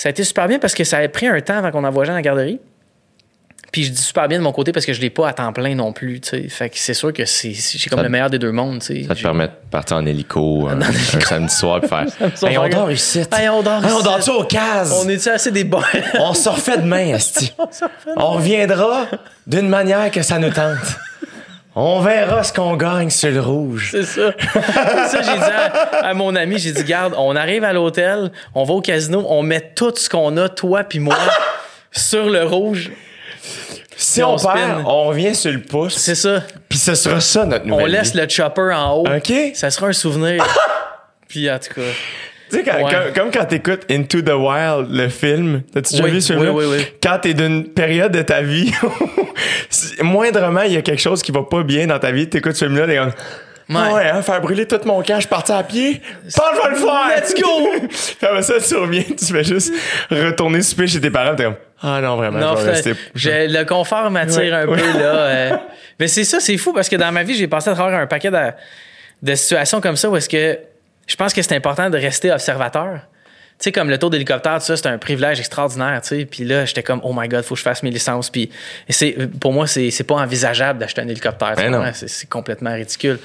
Ça 0.00 0.08
a 0.08 0.10
été 0.12 0.24
super 0.24 0.48
bien 0.48 0.58
parce 0.58 0.72
que 0.72 0.82
ça 0.82 0.96
a 0.96 1.08
pris 1.08 1.26
un 1.26 1.38
temps 1.42 1.58
avant 1.58 1.70
qu'on 1.70 1.84
envoie 1.84 2.06
Jean 2.06 2.12
à 2.12 2.16
la 2.16 2.22
garderie. 2.22 2.58
Puis 3.70 3.84
je 3.84 3.90
dis 3.90 4.00
super 4.00 4.28
bien 4.28 4.38
de 4.38 4.42
mon 4.42 4.50
côté 4.50 4.72
parce 4.72 4.86
que 4.86 4.94
je 4.94 5.00
l'ai 5.02 5.10
pas 5.10 5.28
à 5.28 5.34
temps 5.34 5.52
plein 5.52 5.74
non 5.74 5.92
plus, 5.92 6.20
tu 6.20 6.30
sais. 6.30 6.48
Fait 6.48 6.70
que 6.70 6.78
c'est 6.78 6.94
sûr 6.94 7.12
que 7.12 7.26
c'est 7.26 7.52
c'est- 7.52 7.76
j'ai 7.76 7.90
comme 7.90 7.98
Ça- 7.98 8.02
le 8.04 8.08
meilleur 8.08 8.30
des 8.30 8.38
deux 8.38 8.50
mondes, 8.50 8.80
tu 8.80 9.02
sais. 9.02 9.04
Ça 9.06 9.14
te 9.14 9.20
permet 9.20 9.48
de 9.48 9.52
partir 9.70 9.98
en 9.98 10.06
hélico 10.06 10.68
un, 10.68 10.80
un 10.80 11.20
samedi 11.20 11.54
soir 11.54 11.84
et 11.84 11.86
faire. 11.86 12.06
Hey, 12.42 12.56
on 12.56 12.66
dort 12.70 12.90
ici. 12.90 13.20
Hey, 13.30 13.50
on 13.50 13.60
dort 13.62 13.84
Hey, 13.84 13.92
on 13.92 14.00
dort-tu 14.02 14.30
au 14.30 14.44
case? 14.44 14.90
On 15.04 15.06
est-tu 15.06 15.28
assez 15.28 15.50
des 15.50 15.64
bons? 15.64 15.82
On 16.18 16.32
se 16.32 16.48
refait 16.48 16.78
demain, 16.78 17.14
Esti. 17.14 17.52
On 18.16 18.30
reviendra 18.36 19.06
d'une 19.46 19.68
manière 19.68 20.10
que 20.10 20.22
ça 20.22 20.38
nous 20.38 20.50
tente. 20.50 20.78
On 21.76 22.00
verra 22.00 22.42
ce 22.42 22.52
qu'on 22.52 22.76
gagne 22.76 23.10
sur 23.10 23.30
le 23.30 23.40
rouge. 23.40 23.90
C'est 23.92 24.02
ça. 24.02 24.32
C'est 24.38 24.62
ça, 24.62 25.22
j'ai 25.22 25.38
dit 25.38 25.44
à, 26.02 26.08
à 26.08 26.14
mon 26.14 26.34
ami, 26.34 26.58
j'ai 26.58 26.72
dit, 26.72 26.82
garde, 26.84 27.14
on 27.16 27.36
arrive 27.36 27.62
à 27.62 27.72
l'hôtel, 27.72 28.32
on 28.54 28.64
va 28.64 28.74
au 28.74 28.80
casino, 28.80 29.24
on 29.28 29.42
met 29.42 29.60
tout 29.76 29.92
ce 29.96 30.08
qu'on 30.10 30.36
a, 30.36 30.48
toi 30.48 30.82
puis 30.82 30.98
moi, 30.98 31.16
sur 31.92 32.28
le 32.28 32.42
rouge. 32.44 32.90
Si 33.96 34.22
on, 34.22 34.34
on 34.34 34.36
perd, 34.38 34.82
on 34.86 35.04
revient 35.08 35.34
sur 35.34 35.52
le 35.52 35.60
pouce. 35.60 35.94
C'est 35.96 36.14
ça. 36.14 36.42
Puis 36.68 36.78
ce 36.78 36.94
sera 36.94 37.20
ça 37.20 37.44
notre 37.44 37.66
On 37.66 37.68
nouvelle 37.68 37.92
laisse 37.92 38.14
vie. 38.14 38.20
le 38.20 38.28
chopper 38.28 38.72
en 38.74 38.94
haut. 38.96 39.06
OK? 39.06 39.32
Ça 39.54 39.70
sera 39.70 39.88
un 39.88 39.92
souvenir. 39.92 40.42
puis 41.28 41.48
en 41.50 41.58
tout 41.58 41.74
cas. 41.74 41.82
Tu 42.50 42.56
sais, 42.56 42.64
quand- 42.64 42.82
Ouais. 42.82 42.90
comme, 42.92 43.12
comme 43.14 43.30
quand 43.30 43.44
t'écoutes 43.44 43.82
Into 43.90 44.22
the 44.22 44.30
Wild, 44.32 44.88
le 44.90 45.08
film, 45.08 45.62
t'as-tu 45.72 45.92
déjà 45.92 46.04
Oui, 46.04 46.10
vu 46.10 46.20
ce 46.20 46.32
film-là? 46.32 46.50
oui, 46.52 46.64
oui, 46.66 46.76
oui. 46.78 46.86
Quand 47.00 47.18
t'es 47.22 47.32
d'une 47.34 47.64
période 47.68 48.10
de 48.10 48.22
ta 48.22 48.40
vie, 48.42 48.72
moindrement, 50.02 50.62
il 50.62 50.72
y 50.72 50.76
a 50.76 50.82
quelque 50.82 51.00
chose 51.00 51.22
qui 51.22 51.32
va 51.32 51.42
pas 51.42 51.62
bien 51.62 51.86
dans 51.86 51.98
ta 51.98 52.10
vie, 52.10 52.28
t'écoutes 52.28 52.54
ce 52.56 52.64
film-là, 52.66 52.86
t'es 52.86 52.96
comme... 52.96 53.12
Ouais. 53.68 53.92
Ouais, 53.92 54.08
hein, 54.10 54.20
faire 54.22 54.40
brûler 54.40 54.66
tout 54.66 54.80
mon 54.84 55.00
camp, 55.00 55.14
je 55.14 55.20
suis 55.20 55.28
parti 55.28 55.52
à 55.52 55.62
pied. 55.62 56.02
Je 56.26 56.30
vais 56.30 56.70
le 56.70 56.76
faire! 56.76 57.16
Let's 57.16 57.34
go! 57.40 57.70
Puis 57.88 58.42
ça, 58.42 58.54
tu 58.60 58.74
reviens, 58.76 59.04
tu 59.16 59.24
fais 59.32 59.44
juste 59.44 59.72
retourner 60.10 60.60
souper 60.62 60.88
chez 60.88 61.00
tes 61.00 61.10
parents, 61.10 61.36
t'es 61.36 61.44
comme... 61.44 61.54
Ah 61.80 62.00
non, 62.00 62.16
vraiment, 62.16 62.38
Non, 62.40 62.56
je 62.56 62.62
fait- 62.64 62.70
rester... 62.72 62.94
j'ai- 63.14 63.46
le 63.48 63.64
confort 63.64 64.10
m'attire 64.10 64.38
Ouais, 64.40 64.52
un 64.52 64.66
ouais. 64.66 64.76
peu, 64.76 64.98
là. 64.98 65.04
euh. 65.14 65.56
mais 66.00 66.08
c'est 66.08 66.24
ça, 66.24 66.40
c'est 66.40 66.56
fou 66.56 66.72
parce 66.72 66.88
que 66.88 66.96
dans 66.96 67.12
ma 67.12 67.22
vie, 67.22 67.34
j'ai 67.36 67.46
passé 67.46 67.70
à 67.70 67.74
travers 67.74 68.00
un 68.00 68.06
paquet 68.08 68.30
de, 68.32 68.38
de 69.22 69.34
situations 69.36 69.80
comme 69.80 69.96
ça 69.96 70.10
où 70.10 70.16
est-ce 70.16 70.28
que 70.28 70.58
je 71.06 71.14
pense 71.16 71.32
que 71.32 71.40
c'est 71.40 71.54
important 71.54 71.88
de 71.90 71.96
rester 71.96 72.32
observateur. 72.32 73.00
Tu 73.60 73.64
sais, 73.64 73.72
comme 73.72 73.90
le 73.90 73.98
tour 73.98 74.08
d'hélicoptère, 74.08 74.62
ça, 74.62 74.74
c'est 74.74 74.86
un 74.86 74.96
privilège 74.96 75.38
extraordinaire, 75.38 76.00
tu 76.00 76.08
sais. 76.08 76.24
Puis 76.24 76.44
là, 76.44 76.64
j'étais 76.64 76.82
comme, 76.82 77.00
oh 77.04 77.12
my 77.14 77.28
God, 77.28 77.44
faut 77.44 77.54
que 77.54 77.58
je 77.58 77.62
fasse 77.62 77.82
mes 77.82 77.90
licences. 77.90 78.30
Puis 78.30 78.48
c'est, 78.88 79.14
pour 79.38 79.52
moi, 79.52 79.66
c'est, 79.66 79.90
c'est 79.90 80.04
pas 80.04 80.14
envisageable 80.14 80.78
d'acheter 80.78 81.02
un 81.02 81.08
hélicoptère. 81.08 81.54
Ben? 81.56 81.92
C'est, 81.92 82.28
complètement 82.30 82.72
ridicule. 82.72 83.18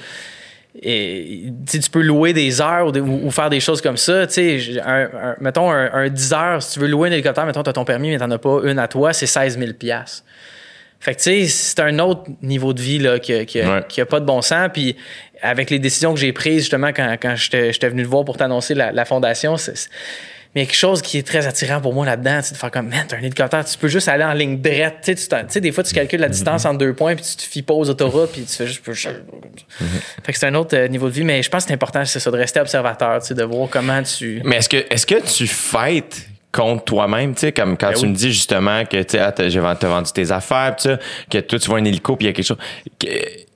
Et 0.82 1.44
tu 1.70 1.80
peux 1.90 2.02
louer 2.02 2.34
des 2.34 2.60
heures 2.60 2.88
ou, 2.88 2.92
des- 2.92 3.00
ou- 3.00 3.22
ou 3.26 3.30
faire 3.30 3.48
des 3.48 3.60
choses 3.60 3.80
comme 3.80 3.96
ça. 3.96 4.26
Tu 4.26 4.34
sais, 4.34 4.58
j'ai 4.58 4.80
un- 4.82 5.08
un- 5.14 5.36
mettons 5.40 5.70
un, 5.70 5.90
un 5.90 6.08
10 6.10 6.32
heures, 6.34 6.62
si 6.62 6.74
tu 6.74 6.80
veux 6.80 6.86
louer 6.88 7.08
un 7.08 7.12
hélicoptère, 7.12 7.46
mettons, 7.46 7.62
tu 7.62 7.70
as 7.70 7.72
ton 7.72 7.86
permis, 7.86 8.10
mais 8.10 8.18
tu 8.18 8.22
n'en 8.22 8.30
as 8.32 8.38
pas 8.38 8.60
une 8.64 8.78
à 8.78 8.86
toi, 8.88 9.14
c'est 9.14 9.26
16 9.26 9.58
000 9.58 9.70
Fait 11.00 11.14
que, 11.14 11.18
tu 11.18 11.22
sais, 11.22 11.44
c'est 11.46 11.80
un 11.80 11.98
autre 11.98 12.24
niveau 12.42 12.74
de 12.74 12.80
vie 12.82 12.98
là, 12.98 13.18
qui 13.18 13.32
n'a 13.32 13.38
Ouais. 13.96 14.04
pas 14.04 14.20
de 14.20 14.26
bon 14.26 14.42
sens. 14.42 14.68
Puis, 14.72 14.96
avec 15.42 15.70
les 15.70 15.78
décisions 15.78 16.14
que 16.14 16.20
j'ai 16.20 16.32
prises, 16.32 16.60
justement, 16.60 16.88
quand, 16.88 17.16
quand 17.20 17.34
j'étais 17.36 17.88
venu 17.88 18.02
te 18.02 18.08
voir 18.08 18.24
pour 18.24 18.36
t'annoncer 18.36 18.74
la, 18.74 18.92
la 18.92 19.04
fondation, 19.04 19.56
c'est- 19.56 19.76
c'est- 19.76 19.88
mais 20.54 20.62
il 20.62 20.64
y 20.64 20.68
a 20.68 20.70
quelque 20.70 20.78
chose 20.78 21.02
qui 21.02 21.18
est 21.18 21.26
très 21.26 21.46
attirant 21.46 21.82
pour 21.82 21.92
moi 21.92 22.06
là-dedans, 22.06 22.40
c'est 22.42 22.54
de 22.54 22.58
faire 22.58 22.70
comme, 22.70 22.88
man, 22.88 23.04
t'as 23.06 23.16
un 23.16 23.20
hélicoptère, 23.20 23.62
tu 23.66 23.76
peux 23.76 23.88
juste 23.88 24.08
aller 24.08 24.24
en 24.24 24.32
ligne 24.32 24.58
droite. 24.58 24.94
Tu 25.04 25.14
sais, 25.16 25.60
des 25.60 25.70
fois, 25.70 25.84
tu 25.84 25.92
calcules 25.94 26.20
la 26.20 26.30
distance 26.30 26.64
entre 26.64 26.78
deux 26.78 26.94
points, 26.94 27.14
puis 27.14 27.24
tu 27.26 27.36
te 27.36 27.42
fies 27.42 27.60
pas 27.62 27.74
aux 27.74 27.90
autoroutes, 27.90 28.32
puis 28.32 28.42
tu 28.44 28.54
fais 28.56 28.66
juste. 28.66 28.82
Fait 30.24 30.32
que 30.32 30.38
c'est 30.38 30.46
un 30.46 30.54
autre 30.54 30.74
euh, 30.74 30.88
niveau 30.88 31.08
de 31.08 31.12
vie, 31.14 31.24
mais 31.24 31.42
je 31.42 31.50
pense 31.50 31.64
que 31.64 31.68
c'est 31.68 31.74
important, 31.74 32.02
c'est 32.06 32.20
ça, 32.20 32.30
de 32.30 32.38
rester 32.38 32.60
observateur, 32.60 33.20
tu 33.20 33.28
sais, 33.28 33.34
de 33.34 33.42
voir 33.44 33.68
comment 33.68 34.02
tu. 34.02 34.40
Mais 34.44 34.56
est-ce 34.56 34.68
que, 34.70 34.78
est-ce 34.88 35.06
que 35.06 35.20
tu 35.30 35.46
fightes 35.46 36.26
contre 36.56 36.84
toi-même, 36.84 37.34
tu 37.34 37.40
sais, 37.40 37.52
comme 37.52 37.76
quand 37.76 37.88
Ben 37.88 37.94
tu 37.94 38.02
oui. 38.04 38.08
me 38.10 38.14
dis 38.14 38.32
justement 38.32 38.84
que, 38.84 39.02
tu 39.02 39.10
sais, 39.10 39.20
ah, 39.20 39.32
j'ai 39.48 39.60
vendu, 39.60 40.10
tes 40.12 40.32
affaires, 40.32 40.74
pis 40.76 40.88
que 41.30 41.38
toi, 41.38 41.58
tu 41.58 41.68
vois 41.68 41.78
un 41.78 41.84
hélico, 41.84 42.16
puis 42.16 42.26
il 42.26 42.28
y 42.28 42.30
a 42.30 42.32
quelque 42.32 42.46
chose. 42.46 42.56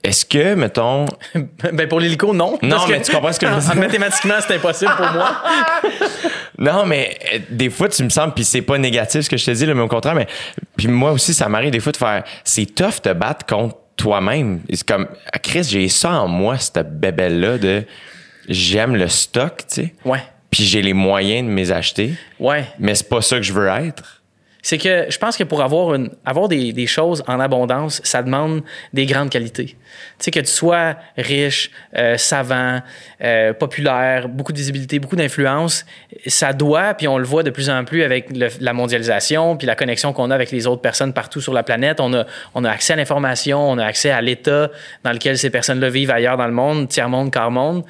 Est-ce 0.03 0.25
que, 0.25 0.55
mettons, 0.55 1.07
ben, 1.73 1.89
pour 1.89 2.01
l'hélico, 2.01 2.33
non. 2.35 2.59
Non, 2.63 2.77
Parce 2.77 2.89
mais 2.89 3.01
tu 3.03 3.13
comprends 3.13 3.33
ce 3.33 3.41
que 3.41 3.47
je 3.47 3.53
veux 3.53 3.61
dire? 3.73 3.77
Mathématiquement, 3.77 4.35
c'est 4.47 4.55
impossible 4.55 4.93
pour 4.97 5.11
moi. 5.13 5.31
non, 6.59 6.87
mais 6.87 7.19
euh, 7.35 7.39
des 7.51 7.71
fois, 7.71 7.89
tu 7.89 8.03
me 8.05 8.09
sembles, 8.11 8.35
puis 8.35 8.45
c'est 8.45 8.63
pas 8.63 8.79
négatif 8.79 9.23
ce 9.23 9.31
que 9.31 9.37
je 9.37 9.45
te 9.45 9.51
dis, 9.51 9.67
là, 9.67 9.75
mais 9.75 9.83
au 9.83 9.89
contraire, 9.89 10.15
mais, 10.15 10.27
puis 10.77 10.89
moi 10.89 11.13
aussi, 11.13 11.35
ça 11.35 11.49
m'arrive 11.49 11.71
des 11.71 11.81
fois 11.81 11.93
de 11.93 11.97
faire, 11.97 12.25
c'est 12.45 12.67
tough 12.75 13.03
de 13.05 13.13
battre 13.13 13.47
contre 13.47 13.77
toi-même. 13.97 14.61
C'est 14.73 14.87
comme, 14.89 15.07
ah, 15.33 15.39
Chris, 15.39 15.65
j'ai 15.65 15.89
ça 15.89 16.13
en 16.13 16.29
moi, 16.29 16.57
cette 16.59 16.99
bébelle-là 16.99 17.59
de, 17.59 17.85
j'aime 18.49 18.97
le 18.97 19.09
stock, 19.09 19.59
tu 19.59 19.83
sais, 19.83 19.95
Ouais. 20.05 20.23
Puis 20.51 20.65
j'ai 20.65 20.83
les 20.83 20.95
moyens 20.95 21.47
de 21.49 21.53
mes 21.53 21.71
acheter, 21.73 22.13
Ouais. 22.39 22.65
mais 22.79 22.95
c'est 22.95 23.09
pas 23.09 23.23
ça 23.23 23.37
que 23.37 23.43
je 23.43 23.53
veux 23.53 23.69
être. 23.69 24.17
C'est 24.63 24.77
que 24.77 25.07
je 25.09 25.17
pense 25.17 25.39
que 25.39 25.45
pour 25.45 25.63
avoir, 25.63 25.95
une, 25.95 26.11
avoir 26.27 26.47
des, 26.47 26.75
des 26.75 26.87
choses 26.87 27.25
en 27.27 27.41
abondance, 27.41 28.03
ça 28.05 28.23
demande 28.23 28.63
des 28.93 29.07
grandes 29.07 29.31
qualités. 29.31 29.65
Tu 29.69 29.77
sais, 30.19 30.31
que 30.31 30.41
tu 30.41 30.49
sois 30.49 30.97
riche, 31.17 31.71
euh, 31.97 32.19
savant, 32.19 32.81
euh, 33.25 33.55
populaire, 33.55 34.29
beaucoup 34.29 34.53
de 34.53 34.59
visibilité, 34.59 34.99
beaucoup 34.99 35.17
d'influence, 35.17 35.87
ça 36.27 36.53
doit, 36.53 36.93
puis 36.93 37.09
on 37.09 37.17
le 37.17 37.25
voit 37.25 37.43
de 37.43 37.49
plus 37.49 37.71
en 37.71 37.85
plus 37.87 38.03
avec 38.03 38.37
le- 38.37 38.49
la 38.61 38.75
mondialisation, 38.75 39.57
puis 39.57 39.67
la 39.67 39.77
connexion 39.77 40.13
qu'on 40.13 40.31
a 40.31 40.35
avec 40.35 40.51
les 40.51 40.67
autres 40.67 40.83
personnes 40.83 41.15
partout 41.15 41.41
sur 41.41 41.55
la 41.55 41.63
planète. 41.63 41.99
On 41.99 42.13
a, 42.13 42.27
on 42.55 42.63
a 42.63 42.71
accès 42.71 42.93
à 42.93 42.97
l'information, 42.97 43.67
on 43.71 43.79
a 43.79 43.87
accès 43.87 44.11
à 44.11 44.21
l'état 44.21 44.69
dans 45.05 45.13
lequel 45.13 45.39
ces 45.39 45.49
personnes-là 45.49 45.89
vivent 45.89 46.11
ailleurs 46.11 46.37
dans 46.37 46.47
le 46.47 46.53
monde, 46.53 46.87
tiers-monde, 46.87 47.33
quart-monde. 47.33 47.83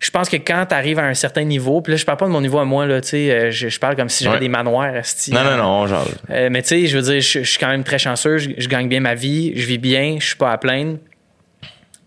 Je 0.00 0.10
pense 0.10 0.28
que 0.28 0.36
quand 0.36 0.66
tu 0.68 0.74
arrives 0.74 0.98
à 1.00 1.04
un 1.06 1.14
certain 1.14 1.42
niveau, 1.44 1.80
puis 1.80 1.92
là, 1.92 1.96
je 1.96 2.04
parle 2.04 2.18
pas 2.18 2.26
de 2.26 2.30
mon 2.30 2.40
niveau 2.40 2.58
à 2.60 2.64
moi, 2.64 2.86
là, 2.86 3.00
tu 3.00 3.08
sais, 3.08 3.30
euh, 3.30 3.50
je, 3.50 3.68
je 3.68 3.80
parle 3.80 3.96
comme 3.96 4.08
si 4.08 4.22
j'avais 4.24 4.36
Ouais. 4.36 4.40
des 4.40 4.48
manoirs, 4.48 4.94
esti, 4.96 5.32
Non, 5.32 5.42
non, 5.42 5.56
non, 5.56 5.86
genre, 5.88 6.06
euh, 6.30 6.48
mais 6.52 6.62
tu 6.62 6.68
sais, 6.68 6.86
je 6.86 6.96
veux 6.98 7.02
dire, 7.12 7.20
je, 7.20 7.40
je 7.42 7.48
suis 7.50 7.58
quand 7.58 7.68
même 7.68 7.82
très 7.84 7.98
chanceux, 7.98 8.38
je, 8.38 8.50
je 8.56 8.68
gagne 8.68 8.88
bien 8.88 9.00
ma 9.00 9.14
vie, 9.16 9.52
je 9.56 9.66
vis 9.66 9.78
bien, 9.78 10.18
je 10.20 10.26
suis 10.26 10.36
pas 10.36 10.52
à 10.52 10.58
plaindre. 10.58 10.98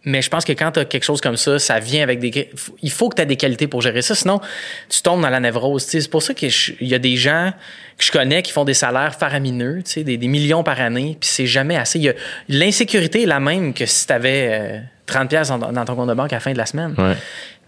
Mais 0.03 0.23
je 0.23 0.29
pense 0.31 0.45
que 0.45 0.53
quand 0.53 0.71
tu 0.71 0.79
as 0.79 0.85
quelque 0.85 1.03
chose 1.03 1.21
comme 1.21 1.37
ça, 1.37 1.59
ça 1.59 1.77
vient 1.77 2.01
avec 2.01 2.17
des. 2.17 2.49
Il 2.81 2.89
faut 2.89 3.07
que 3.09 3.17
tu 3.17 3.21
aies 3.21 3.25
des 3.27 3.35
qualités 3.35 3.67
pour 3.67 3.81
gérer 3.83 4.01
ça, 4.01 4.15
sinon 4.15 4.41
tu 4.89 5.01
tombes 5.03 5.21
dans 5.21 5.29
la 5.29 5.39
névrose. 5.39 5.83
C'est 5.83 6.09
pour 6.09 6.23
ça 6.23 6.33
qu'il 6.33 6.49
y 6.81 6.95
a 6.95 6.97
des 6.99 7.17
gens 7.17 7.51
que 7.99 8.03
je 8.05 8.11
connais 8.11 8.41
qui 8.41 8.51
font 8.51 8.63
des 8.65 8.73
salaires 8.73 9.13
faramineux, 9.13 9.83
tu 9.85 9.91
sais, 9.91 10.03
des, 10.03 10.17
des 10.17 10.27
millions 10.27 10.63
par 10.63 10.81
année, 10.81 11.17
puis 11.19 11.29
c'est 11.29 11.45
jamais 11.45 11.75
assez. 11.77 12.15
L'insécurité 12.49 13.23
est 13.23 13.27
la 13.27 13.39
même 13.39 13.75
que 13.75 13.85
si 13.85 14.07
tu 14.07 14.13
avais 14.13 14.81
30$ 15.07 15.27
piastres 15.27 15.57
dans, 15.59 15.71
dans 15.71 15.85
ton 15.85 15.93
compte 15.95 16.09
de 16.09 16.15
banque 16.15 16.33
à 16.33 16.37
la 16.37 16.39
fin 16.39 16.53
de 16.53 16.57
la 16.57 16.65
semaine. 16.65 16.95
Ouais. 16.97 17.15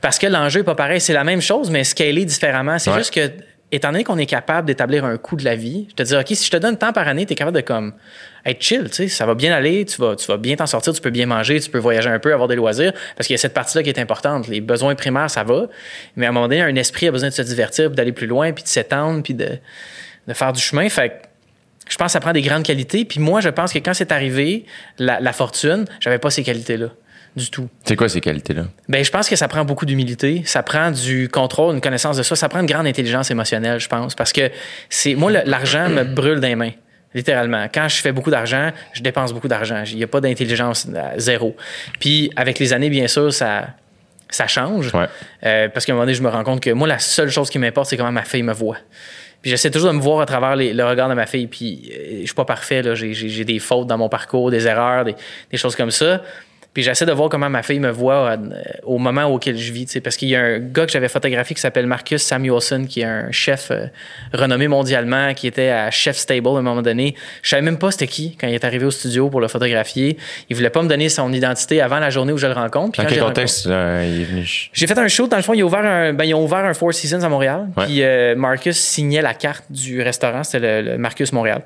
Parce 0.04 0.20
que 0.20 0.28
l'enjeu 0.28 0.60
n'est 0.60 0.64
pas 0.66 0.76
pareil. 0.76 1.00
C'est 1.00 1.14
la 1.14 1.24
même 1.24 1.42
chose, 1.42 1.72
mais 1.72 1.84
scalé 1.86 2.26
différemment. 2.26 2.78
C'est 2.78 2.92
Ouais. 2.92 2.98
juste 2.98 3.14
que, 3.14 3.32
étant 3.72 3.92
donné 3.92 4.04
qu'on 4.04 4.18
est 4.18 4.26
capable 4.26 4.68
d'établir 4.68 5.06
un 5.06 5.16
coût 5.18 5.38
de 5.38 5.46
la 5.46 5.56
vie, 5.56 5.88
je 5.90 5.96
te 5.96 6.04
dis, 6.04 6.14
OK, 6.14 6.28
si 6.28 6.46
je 6.46 6.52
te 6.52 6.58
donne 6.58 6.78
tant 6.78 6.92
par 6.92 7.08
année, 7.08 7.26
tu 7.26 7.32
es 7.32 7.36
capable 7.38 7.56
de 7.56 7.62
comme 7.62 7.94
être 8.46 8.62
chill, 8.62 8.84
tu 8.90 8.96
sais, 8.96 9.08
ça 9.08 9.26
va 9.26 9.34
bien 9.34 9.54
aller, 9.54 9.86
tu 9.86 10.02
vas, 10.02 10.18
tu 10.18 10.28
vas 10.28 10.36
bien 10.36 10.58
t'en 10.58 10.66
sortir, 10.68 10.92
tu 10.94 11.00
peux 11.00 11.10
bien 11.10 11.26
manger, 11.26 11.58
tu 11.62 11.70
peux 11.70 11.80
voyager 11.80 12.10
un 12.10 12.20
peu, 12.20 12.34
avoir 12.34 12.50
des 12.50 12.56
loisirs, 12.58 12.92
parce 13.16 13.28
qu'il 13.28 13.34
y 13.34 13.36
a 13.36 13.38
cette 13.38 13.54
partie-là 13.54 13.82
qui 13.82 13.90
est 13.90 13.98
importante. 14.00 14.50
Les 14.50 14.60
besoins 14.60 14.94
primaires, 14.94 15.30
ça 15.32 15.46
va, 15.46 15.68
mais 16.18 16.26
à 16.26 16.30
un 16.30 16.32
moment 16.34 16.50
donné, 16.50 16.62
un 16.62 16.76
esprit 16.76 17.08
a 17.08 17.12
besoin 17.12 17.30
de 17.30 17.34
se 17.34 17.42
divertir, 17.42 17.88
puis 17.88 17.96
d'aller 17.96 18.12
plus 18.12 18.28
loin, 18.28 18.52
puis 18.52 18.64
de 18.64 18.68
s'étendre, 18.68 19.24
puis 19.24 19.34
de, 19.34 19.48
de 20.28 20.34
faire 20.34 20.52
du 20.52 20.62
chemin. 20.62 20.90
Fait 20.90 21.10
que 21.10 21.14
je 21.90 21.96
pense 21.96 22.08
que 22.08 22.12
ça 22.12 22.20
prend 22.20 22.34
des 22.34 22.42
grandes 22.42 22.64
qualités. 22.64 23.06
Puis 23.06 23.22
moi, 23.22 23.40
je 23.40 23.50
pense 23.50 23.72
que 23.72 23.80
quand 23.80 23.94
c'est 23.94 24.12
arrivé, 24.12 24.66
la, 25.00 25.20
la 25.22 25.32
fortune, 25.34 25.86
j'avais 26.02 26.20
pas 26.20 26.30
ces 26.30 26.44
qualités-là 26.44 26.88
du 27.36 27.50
tout. 27.50 27.68
c'est 27.84 27.96
quoi 27.96 28.10
ces 28.10 28.22
qualités-là? 28.22 28.64
Ben, 28.90 29.04
je 29.04 29.10
pense 29.12 29.28
que 29.28 29.36
ça 29.36 29.48
prend 29.48 29.66
beaucoup 29.66 29.86
d'humilité, 29.86 30.44
ça 30.46 30.62
prend 30.64 30.92
du 30.92 31.30
contrôle, 31.30 31.76
une 31.76 31.82
connaissance 31.82 32.18
de 32.18 32.24
soi, 32.24 32.38
ça 32.38 32.50
prend 32.50 32.60
une 32.60 32.66
grande 32.68 32.86
intelligence 32.88 33.32
émotionnelle, 33.32 33.80
je 33.80 33.88
pense, 33.88 34.16
parce 34.16 34.32
que 34.34 34.52
c'est 34.90 35.16
moi 35.16 35.32
l'argent 35.32 35.90
me 35.90 36.04
brûle 36.16 36.40
dans 36.40 36.48
les 36.48 36.56
mains. 36.56 36.72
Littéralement. 37.16 37.68
Quand 37.72 37.88
je 37.90 37.98
fais 37.98 38.12
beaucoup 38.12 38.32
d'argent, 38.32 38.72
je 38.94 39.04
dépense 39.04 39.34
beaucoup 39.34 39.48
d'argent. 39.48 39.84
Il 39.86 39.98
n'y 39.98 40.04
a 40.04 40.08
pas 40.08 40.20
d'intelligence 40.20 40.88
zéro. 41.18 41.56
Puis 42.00 42.32
avec 42.36 42.58
les 42.58 42.74
années, 42.74 42.90
bien 42.90 43.08
sûr, 43.08 43.32
ça, 43.32 43.68
ça 44.32 44.48
change. 44.48 44.92
Ouais. 44.96 45.06
Euh, 45.46 45.70
parce 45.70 45.86
qu'à 45.86 45.92
un 45.92 45.96
moment 45.96 46.06
donné, 46.06 46.16
je 46.16 46.24
me 46.24 46.30
rends 46.30 46.44
compte 46.44 46.60
que 46.60 46.72
moi, 46.72 46.88
la 46.88 46.98
seule 46.98 47.30
chose 47.30 47.52
qui 47.52 47.60
m'importe, 47.60 47.88
c'est 47.90 47.98
comment 47.98 48.12
ma 48.12 48.24
fille 48.24 48.42
me 48.42 48.52
voit. 48.54 48.78
Puis 49.44 49.52
j'essaie 49.52 49.70
toujours 49.70 49.92
de 49.92 49.96
me 49.98 50.02
voir 50.02 50.22
à 50.22 50.26
travers 50.26 50.56
les- 50.56 50.74
le 50.74 50.84
regard 50.86 51.08
de 51.08 51.14
ma 51.14 51.28
fille. 51.28 51.46
Puis 51.46 51.92
euh, 51.94 52.22
je 52.22 52.26
suis 52.26 52.34
pas 52.34 52.46
parfait. 52.46 52.82
J'ai, 52.96 53.46
des 53.46 53.60
fautes 53.60 53.86
dans 53.86 54.00
mon 54.00 54.10
parcours, 54.10 54.50
des 54.50 54.66
erreurs, 54.66 55.06
des, 55.06 55.14
des 55.52 55.58
choses 55.58 55.76
comme 55.76 55.92
ça. 55.92 56.20
Puis 56.74 56.82
j'essaie 56.84 57.06
de 57.06 57.12
voir 57.12 57.30
comment 57.30 57.50
ma 57.50 57.62
fille 57.62 57.80
me 57.80 57.92
voit 57.92 58.32
euh, 58.32 58.38
au 58.84 58.98
moment 58.98 59.26
auquel 59.26 59.58
je 59.58 59.72
vis. 59.72 59.86
tu 59.86 59.92
sais, 59.94 60.02
Parce 60.02 60.18
qu'il 60.18 60.30
y 60.30 60.36
a 60.36 60.42
un 60.42 60.60
gars 60.60 60.86
que 60.86 60.92
j'avais 60.92 61.08
photographié 61.08 61.54
qui 61.56 61.62
s'appelle 61.62 61.86
Marcus 61.86 62.22
Samuelson, 62.24 62.86
qui 62.90 63.02
est 63.02 63.06
un 63.06 63.32
chef 63.32 63.70
euh, 63.72 63.86
renommé 64.34 64.68
mondialement, 64.68 65.34
qui 65.36 65.46
était 65.48 65.70
à 65.70 65.92
Chef 65.92 66.18
Stable 66.18 66.48
à 66.48 66.52
un 66.52 66.62
moment 66.62 66.82
donné. 66.82 67.16
Je 67.44 67.50
savais 67.50 67.62
même 67.62 67.78
pas 67.78 67.92
c'était 67.92 68.08
qui 68.08 68.36
quand 68.40 68.48
il 68.48 68.56
est 68.56 68.64
arrivé 68.66 68.86
au 68.86 68.92
studio 68.92 69.30
pour 69.30 69.40
le 69.40 69.48
photographier. 69.48 70.18
Il 70.50 70.56
voulait 70.56 70.70
pas 70.72 70.82
me 70.82 70.90
donner 70.90 71.10
son 71.10 71.32
identité 71.32 71.80
avant 71.82 72.00
la 72.00 72.10
journée 72.10 72.34
où 72.34 72.38
je 72.38 72.48
le 72.48 72.54
rencontre. 72.54 72.94
Puis 72.98 73.04
Dans 73.04 73.10
quel 73.10 73.24
contexte 73.24 73.66
il 73.66 73.72
est 74.22 74.26
venu? 74.26 74.70
j'ai 74.74 74.88
fait 74.88 74.98
un 74.98 75.08
show, 75.08 75.28
dans 75.28 75.38
le 75.38 75.44
fond, 75.44 75.54
ils 75.54 75.64
ont 75.64 75.68
ouvert 75.68 75.86
un, 75.86 76.14
ben, 76.14 76.24
ils 76.24 76.34
ont 76.34 76.44
ouvert 76.44 76.66
un 76.66 76.74
Four 76.74 76.94
Seasons 76.94 77.22
à 77.22 77.30
Montréal. 77.30 77.68
Ouais. 77.78 77.86
Puis 77.86 78.04
euh, 78.04 78.36
Marcus 78.36 78.78
signait 78.78 79.22
la 79.22 79.34
carte 79.36 79.66
du 79.70 80.02
restaurant, 80.02 80.44
c'était 80.44 80.82
le, 80.82 80.92
le 80.94 80.98
Marcus 80.98 81.32
Montréal. 81.34 81.62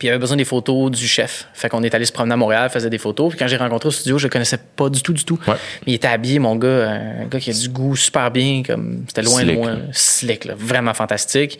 Puis 0.00 0.08
il 0.08 0.10
avait 0.12 0.18
besoin 0.18 0.38
des 0.38 0.46
photos 0.46 0.90
du 0.90 1.06
chef. 1.06 1.46
Fait 1.52 1.68
qu'on 1.68 1.82
est 1.82 1.94
allé 1.94 2.06
se 2.06 2.12
promener 2.12 2.32
à 2.32 2.36
Montréal, 2.38 2.70
faisait 2.70 2.88
des 2.88 2.96
photos. 2.96 3.28
Puis 3.28 3.38
quand 3.38 3.46
j'ai 3.46 3.58
rencontré 3.58 3.88
au 3.88 3.92
studio, 3.92 4.16
je 4.16 4.28
le 4.28 4.30
connaissais 4.30 4.58
pas 4.74 4.88
du 4.88 5.02
tout, 5.02 5.12
du 5.12 5.26
tout. 5.26 5.38
Ouais. 5.46 5.56
Mais 5.84 5.92
il 5.92 5.94
était 5.96 6.08
habillé, 6.08 6.38
mon 6.38 6.56
gars, 6.56 6.90
un 6.90 7.26
gars 7.26 7.38
qui 7.38 7.50
a 7.50 7.52
du 7.52 7.68
goût 7.68 7.94
super 7.96 8.30
bien, 8.30 8.62
comme 8.66 9.04
c'était 9.06 9.20
loin 9.20 9.42
Slick, 9.42 9.58
là. 9.62 9.76
Slick, 9.92 10.44
là, 10.46 10.54
vraiment 10.56 10.94
fantastique. 10.94 11.58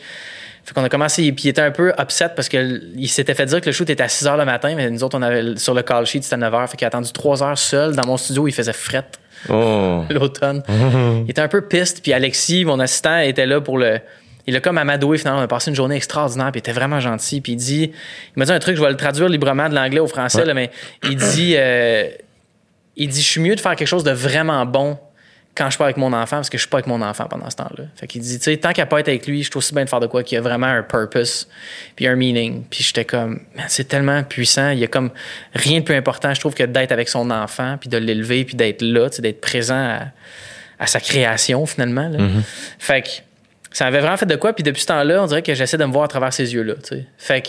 Fait 0.64 0.72
qu'on 0.72 0.83
a 0.83 0.88
commencé, 0.88 1.31
puis 1.33 1.44
il 1.44 1.48
était 1.50 1.61
un 1.61 1.70
peu 1.70 1.92
upset 2.00 2.31
parce 2.35 2.48
qu'il 2.48 3.09
s'était 3.09 3.35
fait 3.35 3.44
dire 3.44 3.61
que 3.61 3.66
le 3.66 3.72
shoot 3.72 3.90
était 3.90 4.03
à 4.03 4.09
6 4.09 4.24
h 4.24 4.38
le 4.38 4.46
matin, 4.46 4.72
mais 4.74 4.88
nous 4.88 5.05
autres, 5.05 5.18
on 5.18 5.22
avait 5.22 5.59
sur 5.59 5.74
le 5.74 5.83
call 5.83 6.07
sheet, 6.07 6.22
c'était 6.22 6.38
9 6.38 6.50
h. 6.55 6.68
Fait 6.68 6.76
qu'il 6.79 6.87
a 6.87 6.88
attendu 6.88 7.12
3 7.12 7.42
heures 7.42 7.59
seul 7.59 7.94
dans 7.94 8.07
mon 8.07 8.16
studio, 8.16 8.48
il 8.48 8.53
faisait 8.53 8.72
fret 8.72 9.05
Oh. 9.50 10.05
l'automne. 10.11 10.62
il 11.26 11.31
était 11.31 11.42
un 11.42 11.48
peu 11.48 11.61
piste, 11.61 12.03
puis 12.03 12.14
Alexis, 12.14 12.64
mon 12.64 12.81
assistant, 12.81 13.18
était 13.18 13.46
là 13.46 13.61
pour 13.61 13.76
le. 13.76 14.00
Il 14.46 14.57
a 14.57 14.61
comme 14.61 14.79
amadoué 14.79 15.18
finalement. 15.18 15.40
On 15.40 15.44
a 15.44 15.48
passé 15.48 15.70
une 15.70 15.76
journée 15.76 15.96
extraordinaire, 15.96 16.50
puis 16.53 16.59
il 16.59 16.64
était 16.64 16.72
vraiment 16.72 17.00
gentil. 17.00 17.40
Puis 17.40 17.53
il 17.53 17.57
dit, 17.57 17.92
il 17.92 18.38
m'a 18.38 18.44
dit 18.44 18.53
un 18.53 18.59
truc, 18.59 18.76
je 18.76 18.83
vais 18.83 18.90
le 18.90 18.96
traduire 18.96 19.29
librement 19.29 19.68
de 19.68 19.74
l'anglais 19.74 20.00
au 20.00 20.07
français, 20.07 20.44
là, 20.44 20.55
mais 20.55 20.70
il 21.05 21.16
dit, 21.16 21.55
euh, 21.57 22.09
il 22.96 23.09
dit, 23.09 23.22
je 23.22 23.26
suis 23.26 23.40
mieux 23.40 23.55
de 23.55 23.61
faire 23.61 23.76
quelque 23.76 23.88
chose 23.88 24.05
de 24.05 24.12
vraiment 24.12 24.64
bon 24.66 24.98
quand 25.55 25.64
je 25.66 25.70
suis 25.70 25.79
pas 25.79 25.85
avec 25.85 25.96
mon 25.96 26.12
enfant, 26.12 26.37
parce 26.37 26.48
que 26.48 26.57
je 26.57 26.62
suis 26.62 26.70
pas 26.70 26.79
avec 26.79 26.87
mon 26.87 27.03
enfant 27.03 27.26
pendant 27.29 27.50
ce 27.50 27.57
temps-là. 27.57 27.85
Fait 27.96 28.07
qu'il 28.07 28.22
dit, 28.22 28.38
tu 28.38 28.44
sais, 28.44 28.57
tant 28.57 28.72
qu'à 28.72 28.87
pas 28.87 29.00
être 29.00 29.09
avec 29.09 29.26
lui, 29.26 29.42
je 29.42 29.50
suis 29.50 29.57
aussi 29.59 29.74
bien 29.74 29.85
de 29.85 29.88
faire 29.88 29.98
de 30.00 30.07
quoi 30.07 30.22
qui 30.22 30.37
a 30.37 30.40
vraiment 30.40 30.68
un 30.68 30.83
purpose, 30.83 31.48
puis 31.96 32.07
un 32.07 32.14
meaning. 32.14 32.62
Puis 32.70 32.85
j'étais 32.85 33.05
comme, 33.05 33.40
c'est 33.66 33.88
tellement 33.88 34.22
puissant. 34.22 34.70
Il 34.70 34.79
y 34.79 34.85
a 34.85 34.87
comme 34.87 35.11
rien 35.55 35.81
de 35.81 35.85
plus 35.85 35.96
important, 35.96 36.33
je 36.33 36.40
trouve, 36.40 36.55
que 36.55 36.62
d'être 36.62 36.92
avec 36.92 37.09
son 37.09 37.31
enfant, 37.31 37.76
puis 37.81 37.88
de 37.88 37.98
l'élever, 37.98 38.44
puis 38.44 38.55
d'être 38.55 38.81
là, 38.81 39.09
d'être 39.18 39.40
présent 39.40 39.74
à, 39.74 40.00
à 40.79 40.87
sa 40.87 41.00
création 41.00 41.66
finalement. 41.66 42.09
là. 42.09 42.18
Fait 42.79 43.03
que 43.03 43.09
ça 43.72 43.85
m'avait 43.85 44.00
vraiment 44.00 44.16
fait 44.16 44.26
de 44.26 44.37
quoi. 44.37 44.52
Puis 44.52 44.62
depuis 44.64 44.83
ce 44.83 44.87
temps-là, 44.88 45.22
on 45.22 45.26
dirait 45.26 45.42
que 45.42 45.54
j'essaie 45.54 45.76
de 45.78 45.85
me 45.85 45.92
voir 45.92 46.04
à 46.04 46.09
travers 46.09 46.33
ces 46.33 46.52
yeux-là. 46.54 46.74
Fait 47.18 47.40
que 47.42 47.48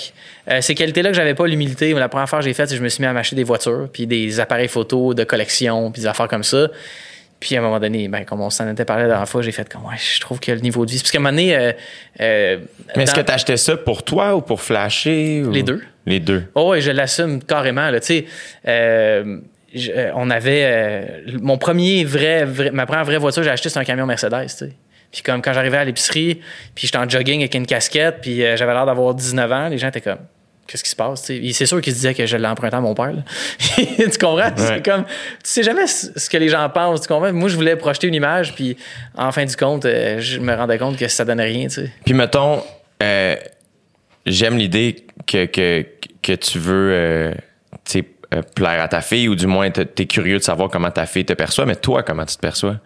euh, 0.52 0.62
ces 0.62 0.76
qualités-là 0.76 1.10
que 1.10 1.16
j'avais 1.16 1.34
pas, 1.34 1.48
l'humilité, 1.48 1.94
la 1.94 2.10
première 2.10 2.30
fois 2.30 2.40
que 2.40 2.46
j'ai 2.46 2.54
faite, 2.54 2.68
c'est 2.70 2.76
que 2.76 2.80
je 2.80 2.84
me 2.84 2.90
suis 2.90 3.02
mis 3.02 3.08
à 3.08 3.14
m'acheter 3.14 3.36
des 3.36 3.44
voitures, 3.44 3.88
puis 3.92 4.06
des 4.08 4.40
appareils 4.40 4.68
photo 4.68 5.14
de 5.14 5.24
collection, 5.24 5.92
puis 5.92 6.02
des 6.04 6.08
affaires 6.08 6.28
comme 6.28 6.44
ça. 6.44 6.68
Puis 7.40 7.56
à 7.56 7.60
un 7.60 7.64
moment 7.64 7.80
donné, 7.80 8.08
ben, 8.08 8.24
comme 8.24 8.40
on 8.42 8.52
s'en 8.52 8.70
était 8.72 8.86
parlé 8.86 9.04
la 9.04 9.10
dernière 9.10 9.28
fois, 9.28 9.42
j'ai 9.42 9.52
fait 9.52 9.68
comme, 9.68 9.84
ouais, 9.86 9.96
je 9.98 10.20
trouve 10.20 10.40
que 10.40 10.52
le 10.52 10.60
niveau 10.60 10.86
de 10.86 10.92
vie. 10.92 11.00
Parce 11.00 11.10
qu'à 11.10 11.18
un 11.18 11.22
moment 11.22 11.32
donné. 11.32 11.56
euh, 11.56 11.72
euh, 12.20 12.58
Mais 12.96 13.04
est-ce 13.04 13.16
dans- 13.16 13.22
que 13.22 13.26
tu 13.26 13.32
achetais 13.34 13.58
ça 13.58 13.78
pour 13.78 14.04
toi 14.04 14.36
ou 14.36 14.42
pour 14.42 14.62
flasher? 14.62 15.42
ou- 15.44 15.50
Les 15.52 15.64
deux. 15.64 15.82
Les 16.06 16.20
deux. 16.20 16.44
Oh, 16.54 16.70
ouais, 16.70 16.82
je 16.82 16.92
l'assume 16.92 17.42
carrément. 17.44 17.90
Là, 17.90 18.00
tu 18.00 18.06
sais, 18.08 18.26
je- 19.74 20.12
on 20.16 20.30
avait 20.30 21.24
mon 21.42 21.58
premier 21.58 22.04
vrai, 22.04 22.46
vrai- 22.46 22.72
ma 22.72 22.86
première 22.86 23.06
vraie 23.06 23.18
voiture, 23.18 23.42
j'ai 23.44 23.50
acheté 23.50 23.70
c'est 23.70 23.80
un 23.80 23.84
camion 23.86 24.06
Mercedes. 24.06 24.44
Tu 24.44 24.50
sais. 24.50 24.72
Puis 25.12 25.22
comme 25.22 25.42
quand 25.42 25.54
j'arrivais 25.54 25.78
à 25.78 25.86
l'épicerie, 25.86 26.42
puis 26.76 26.88
j'étais 26.88 26.98
en 26.98 27.08
jogging 27.08 27.42
avec 27.42 27.54
une 27.56 27.66
casquette, 27.66 28.20
puis 28.22 28.44
euh, 28.44 28.56
j'avais 28.56 28.74
l'air 28.74 28.86
d'avoir 28.86 29.14
19 29.14 29.52
ans, 29.52 29.68
les 29.68 29.78
gens 29.78 29.90
étaient 29.90 30.02
comme 30.02 30.20
qu'est-ce 30.68 30.84
qui 30.84 30.90
se 30.90 30.96
passe 30.96 31.24
C'est 31.24 31.66
sûr 31.66 31.82
qu'ils 31.82 31.92
se 31.92 31.98
disaient 31.98 32.14
que 32.14 32.26
je 32.26 32.38
l'ai 32.38 32.48
emprunté 32.48 32.78
à 32.78 32.82
mon 32.82 32.94
père. 32.94 33.14
tu 33.76 34.18
comprends? 34.20 34.52
C'est 34.56 34.86
comme 34.86 35.04
tu 35.04 35.12
sais 35.44 35.64
jamais 35.64 35.88
ce 35.88 36.30
que 36.30 36.38
les 36.38 36.48
gens 36.48 36.70
pensent. 36.70 37.02
Tu 37.02 37.08
comprends? 37.08 37.34
Moi, 37.34 37.50
je 37.50 37.56
voulais 37.56 37.76
projeter 37.76 38.08
une 38.08 38.16
image, 38.16 38.56
puis 38.56 38.78
en 39.18 39.32
fin 39.32 39.44
du 39.44 39.56
compte, 39.56 39.86
euh, 39.86 40.20
je 40.20 40.40
me 40.40 40.56
rendais 40.56 40.78
compte 40.78 40.98
que 40.98 41.08
ça 41.10 41.26
donnait 41.26 41.44
rien. 41.44 41.64
Tu 41.64 41.82
sais. 41.82 41.92
Puis 42.06 42.14
mettons, 42.14 42.64
euh, 43.04 43.36
j'aime 44.26 44.58
l'idée 44.58 45.06
que, 45.28 45.46
que, 45.46 45.86
que 46.22 46.34
tu 46.34 46.60
veux 46.60 46.92
euh, 46.94 47.34
euh, 48.34 48.42
plaire 48.56 48.82
à 48.82 48.88
ta 48.88 49.02
fille 49.02 49.28
ou 49.28 49.36
du 49.36 49.46
moins 49.46 49.70
tu 49.72 49.82
es 49.82 50.06
curieux 50.06 50.38
de 50.38 50.44
savoir 50.44 50.70
comment 50.70 50.90
ta 50.90 51.06
fille 51.06 51.26
te 51.26 51.34
perçoit, 51.34 51.66
mais 51.66 51.76
toi, 51.76 52.02
comment 52.02 52.26
tu 52.26 52.38
te 52.38 52.40
perçois? 52.40 52.78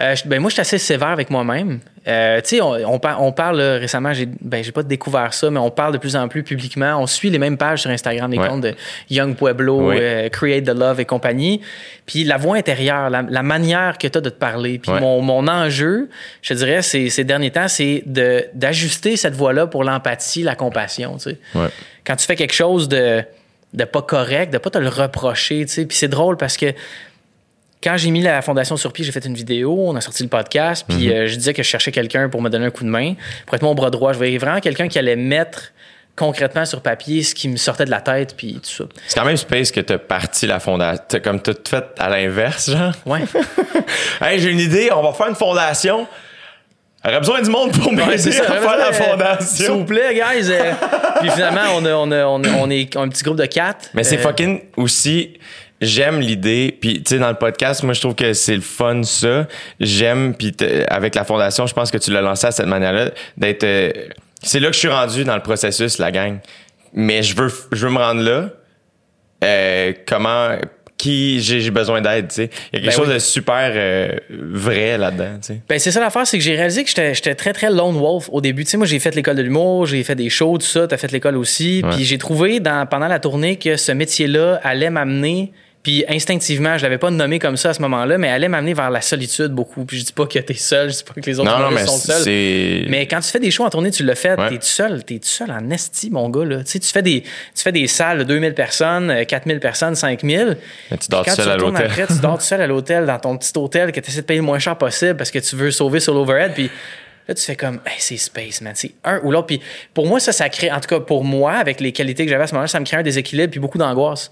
Euh, 0.00 0.14
je- 0.14 0.28
ben 0.28 0.38
moi, 0.40 0.48
je 0.48 0.54
suis 0.54 0.60
assez 0.60 0.78
sévère 0.78 1.08
avec 1.08 1.28
moi-même. 1.28 1.80
Euh, 2.06 2.40
tu 2.40 2.50
sais, 2.56 2.60
on, 2.60 2.70
on, 2.94 2.98
par- 3.00 3.20
on 3.20 3.32
parle 3.32 3.58
là, 3.60 3.78
récemment, 3.78 4.12
j'ai 4.12 4.26
ben, 4.40 4.64
pas 4.72 4.84
découvert 4.84 5.34
ça, 5.34 5.50
mais 5.50 5.58
on 5.58 5.70
parle 5.70 5.92
de 5.92 5.98
plus 5.98 6.14
en 6.14 6.28
plus 6.28 6.44
publiquement. 6.44 6.96
On 7.00 7.06
suit 7.08 7.30
les 7.30 7.38
mêmes 7.38 7.56
pages 7.56 7.82
sur 7.82 7.90
Instagram, 7.90 8.30
les 8.30 8.38
Ouais. 8.38 8.46
comptes 8.48 8.60
de 8.62 8.74
Young 9.10 9.34
Pueblo, 9.36 9.90
euh, 9.90 10.28
Create 10.28 10.64
the 10.64 10.68
Love 10.78 11.00
et 11.00 11.04
compagnie. 11.04 11.60
Puis 12.06 12.22
la 12.22 12.36
voix 12.36 12.56
intérieure, 12.56 13.10
la, 13.10 13.22
la 13.28 13.42
manière 13.42 13.98
que 13.98 14.06
tu 14.06 14.16
as 14.16 14.20
de 14.20 14.30
te 14.30 14.38
parler. 14.38 14.78
Puis 14.78 14.92
Ouais. 14.92 15.00
mon, 15.00 15.20
mon 15.20 15.48
enjeu, 15.48 16.08
je 16.42 16.54
te 16.54 16.58
dirais, 16.58 16.80
ces, 16.82 17.10
ces 17.10 17.24
derniers 17.24 17.50
temps, 17.50 17.68
c'est 17.68 18.04
d'ajuster 18.06 19.16
cette 19.16 19.34
voix-là 19.34 19.66
pour 19.66 19.82
l'empathie, 19.84 20.42
la 20.44 20.54
compassion. 20.54 21.16
Quand 22.04 22.16
tu 22.16 22.24
fais 22.26 22.36
quelque 22.36 22.54
chose 22.54 22.88
de, 22.88 23.22
de 23.74 23.84
pas 23.84 24.02
correct, 24.02 24.52
de 24.52 24.58
pas 24.58 24.70
te 24.70 24.78
le 24.78 24.88
reprocher. 24.88 25.66
Tu 25.66 25.72
sais. 25.72 25.84
Puis 25.86 25.96
c'est 25.96 26.08
drôle 26.08 26.36
parce 26.36 26.56
que 26.56 26.72
quand 27.82 27.96
j'ai 27.96 28.10
mis 28.10 28.22
la 28.22 28.42
fondation 28.42 28.76
sur 28.76 28.92
pied, 28.92 29.04
j'ai 29.04 29.12
fait 29.12 29.24
une 29.24 29.34
vidéo, 29.34 29.76
on 29.86 29.94
a 29.96 30.00
sorti 30.00 30.22
le 30.22 30.28
podcast, 30.28 30.84
puis 30.88 31.12
euh, 31.12 31.26
je 31.28 31.36
disais 31.36 31.54
que 31.54 31.62
je 31.62 31.68
cherchais 31.68 31.92
quelqu'un 31.92 32.28
pour 32.28 32.42
me 32.42 32.48
donner 32.50 32.66
un 32.66 32.70
coup 32.70 32.84
de 32.84 32.88
main, 32.88 33.14
pour 33.46 33.54
être 33.54 33.62
mon 33.62 33.74
bras 33.74 33.90
droit. 33.90 34.12
Je 34.12 34.18
voyais 34.18 34.38
vraiment 34.38 34.60
quelqu'un 34.60 34.88
qui 34.88 34.98
allait 34.98 35.16
mettre 35.16 35.72
concrètement 36.16 36.64
sur 36.64 36.80
papier 36.80 37.22
ce 37.22 37.32
qui 37.34 37.48
me 37.48 37.56
sortait 37.56 37.84
de 37.84 37.90
la 37.90 38.00
tête, 38.00 38.34
puis 38.36 38.54
tout 38.54 38.68
ça. 38.68 38.84
C'est 39.06 39.18
quand 39.20 39.24
même 39.24 39.36
space 39.36 39.70
que 39.70 39.78
tu 39.80 39.92
as 39.92 39.98
parti 39.98 40.48
la 40.48 40.58
fondation. 40.58 41.04
T'as 41.08 41.20
comme 41.20 41.40
tout 41.40 41.54
fait 41.68 41.84
à 41.98 42.08
l'inverse, 42.08 42.70
genre. 42.70 42.92
Ouais. 43.06 43.20
Hey, 44.20 44.40
j'ai 44.40 44.50
une 44.50 44.58
idée, 44.60 44.90
on 44.92 45.02
va 45.02 45.12
faire 45.12 45.28
une 45.28 45.36
fondation. 45.36 46.06
J'aurais 47.04 47.20
besoin 47.20 47.40
du 47.42 47.48
monde 47.50 47.70
pour 47.72 47.92
m'aider 47.92 48.10
Ouais, 48.10 48.18
ça. 48.18 48.42
à 48.42 48.56
faire 48.60 48.76
la 48.76 48.92
S'il 48.92 49.66
vous 49.66 49.74
fondation. 49.74 49.84
plaît, 49.84 50.14
guys. 50.14 50.50
euh, 50.50 50.72
puis 51.20 51.30
finalement, 51.30 51.60
on, 51.76 51.84
a, 51.84 51.92
on, 51.94 52.10
a- 52.10 52.24
on, 52.26 52.42
a- 52.42 52.48
on 52.58 52.68
est 52.70 52.96
un 52.96 53.08
petit 53.08 53.22
groupe 53.22 53.36
de 53.38 53.46
quatre. 53.46 53.90
Mais 53.94 54.02
c'est 54.02 54.18
Euh, 54.18 54.22
fucking 54.22 54.62
aussi. 54.76 55.38
J'aime 55.80 56.20
l'idée, 56.20 56.76
puis 56.80 57.02
tu 57.02 57.14
sais 57.14 57.18
dans 57.20 57.28
le 57.28 57.36
podcast, 57.36 57.82
moi 57.84 57.94
je 57.94 58.00
trouve 58.00 58.14
que 58.16 58.32
c'est 58.32 58.54
le 58.56 58.60
fun 58.60 59.02
ça. 59.04 59.46
J'aime, 59.78 60.34
puis 60.34 60.52
avec 60.88 61.14
la 61.14 61.24
fondation, 61.24 61.66
je 61.66 61.74
pense 61.74 61.90
que 61.90 61.98
tu 61.98 62.10
l'as 62.10 62.20
lancé 62.22 62.46
à 62.48 62.50
cette 62.50 62.66
manière-là, 62.66 63.10
d'être. 63.36 63.62
euh, 63.64 63.92
c'est 64.42 64.60
là 64.60 64.68
que 64.68 64.74
je 64.74 64.78
suis 64.80 64.88
rendu 64.88 65.24
dans 65.24 65.36
le 65.36 65.42
processus, 65.42 65.98
la 65.98 66.10
gang. 66.10 66.38
Mais 66.92 67.22
je 67.22 67.36
veux, 67.36 67.52
je 67.72 67.86
veux 67.86 67.92
me 67.92 67.98
rendre 67.98 68.22
là. 68.22 68.48
Euh, 69.44 69.92
comment, 70.06 70.56
qui 70.96 71.40
j'ai 71.40 71.70
besoin 71.70 72.00
d'aide, 72.00 72.26
tu 72.28 72.34
sais. 72.34 72.50
Il 72.72 72.80
y 72.80 72.82
a 72.82 72.82
quelque 72.82 72.84
Ben 72.86 72.90
chose 72.90 73.08
oui. 73.08 73.14
de 73.14 73.18
super 73.20 73.70
euh, 73.72 74.16
vrai 74.30 74.98
là-dedans, 74.98 75.38
tu 75.40 75.46
sais. 75.54 75.60
Ben, 75.68 75.78
c'est 75.78 75.92
ça 75.92 76.00
l'affaire, 76.00 76.26
c'est 76.26 76.38
que 76.38 76.42
j'ai 76.42 76.56
réalisé 76.56 76.82
que 76.82 76.88
j'étais 76.88 77.14
j'étais 77.14 77.36
très, 77.36 77.52
très 77.52 77.70
lone 77.70 77.96
wolf 77.96 78.28
au 78.32 78.40
début. 78.40 78.64
Tu 78.64 78.70
sais, 78.70 78.76
moi, 78.78 78.86
j'ai 78.86 78.98
fait 78.98 79.14
l'école 79.14 79.36
de 79.36 79.42
l'humour, 79.42 79.86
j'ai 79.86 80.02
fait 80.02 80.16
des 80.16 80.28
shows, 80.28 80.58
tout 80.58 80.66
ça, 80.66 80.88
t'as 80.88 80.96
fait 80.96 81.12
l'école 81.12 81.36
aussi. 81.36 81.84
Puis 81.92 82.04
j'ai 82.04 82.18
trouvé 82.18 82.58
dans, 82.58 82.84
pendant 82.86 83.06
la 83.06 83.20
tournée 83.20 83.56
que 83.56 83.76
ce 83.76 83.92
métier-là 83.92 84.58
allait 84.64 84.90
m'amener, 84.90 85.52
puis 85.88 86.04
instinctivement, 86.06 86.76
je 86.76 86.82
l'avais 86.82 86.98
pas 86.98 87.10
nommé 87.10 87.38
comme 87.38 87.56
ça 87.56 87.70
à 87.70 87.72
ce 87.72 87.80
moment-là, 87.80 88.18
mais 88.18 88.28
allait 88.28 88.48
m'amener 88.50 88.74
vers 88.74 88.90
la 88.90 89.00
solitude 89.00 89.52
beaucoup. 89.52 89.86
Puis 89.86 90.00
je 90.00 90.04
dis 90.04 90.12
pas 90.12 90.26
que 90.26 90.38
t'es 90.38 90.52
seul, 90.52 90.90
je 90.90 90.98
dis 90.98 91.02
pas 91.02 91.14
que 91.14 91.20
les 91.24 91.40
autres 91.40 91.50
Non, 91.50 91.58
non, 91.58 91.70
mais 91.70 91.80
humoristes 91.80 92.06
sont 92.08 92.12
seuls. 92.12 92.88
Mais 92.90 93.06
quand 93.10 93.20
tu 93.20 93.30
fais 93.30 93.40
des 93.40 93.50
shows 93.50 93.64
en 93.64 93.70
tournée, 93.70 93.90
tu 93.90 94.02
l'as 94.04 94.14
fait, 94.14 94.38
Ouais. 94.38 94.50
t'es 94.50 94.56
tout 94.58 94.66
seul, 94.66 95.02
t'es 95.02 95.14
tout 95.18 95.24
seul 95.28 95.50
en 95.50 95.70
esti, 95.70 96.10
mon 96.10 96.28
gars, 96.28 96.44
là. 96.44 96.58
Tu 96.58 96.72
sais, 96.72 96.78
tu 96.80 96.88
fais 96.92 97.00
des, 97.00 97.22
tu 97.22 97.62
fais 97.62 97.72
des 97.72 97.86
salles 97.86 98.18
de 98.18 98.24
2000 98.24 98.52
personnes, 98.52 99.10
euh, 99.10 99.24
4000 99.24 99.60
personnes, 99.60 99.94
5000. 99.94 100.58
Mais 100.90 100.98
tu 100.98 101.08
dors 101.08 101.24
tout 101.24 101.30
quand 101.30 101.36
seul 101.36 101.48
à 101.48 101.56
l'hôtel. 101.56 101.86
après, 101.86 102.06
tu 102.06 102.20
dors 102.20 102.36
tout 102.38 102.44
seul 102.44 102.60
à 102.60 102.66
l'hôtel, 102.66 103.06
dans 103.06 103.18
ton 103.18 103.38
petit 103.38 103.52
hôtel 103.56 103.90
que 103.90 104.00
tu 104.00 104.10
essaies 104.10 104.20
de 104.20 104.26
payer 104.26 104.40
le 104.40 104.44
moins 104.44 104.58
cher 104.58 104.76
possible 104.76 105.16
parce 105.16 105.30
que 105.30 105.38
tu 105.38 105.56
veux 105.56 105.70
sauver 105.70 106.00
sur 106.00 106.12
l'overhead. 106.12 106.52
Puis 106.52 106.70
là, 107.26 107.34
tu 107.34 107.42
fais 107.42 107.56
comme, 107.56 107.80
hey, 107.86 107.94
c'est 107.96 108.18
space, 108.18 108.60
man. 108.60 108.74
C'est 108.76 108.92
un 109.04 109.20
ou 109.22 109.30
l'autre. 109.30 109.46
Puis 109.46 109.62
pour 109.94 110.06
moi, 110.06 110.20
ça, 110.20 110.32
ça 110.32 110.50
crée, 110.50 110.70
en 110.70 110.80
tout 110.80 110.88
cas 110.88 111.00
pour 111.00 111.24
moi, 111.24 111.52
avec 111.54 111.80
les 111.80 111.92
qualités 111.92 112.26
que 112.26 112.30
j'avais 112.30 112.44
à 112.44 112.46
ce 112.46 112.52
moment-là, 112.52 112.68
ça 112.68 112.78
me 112.78 112.84
crée 112.84 112.98
un 112.98 113.02
déséquilibre 113.02 113.50
puis 113.50 113.60
beaucoup 113.60 113.78
d'angoisse. 113.78 114.30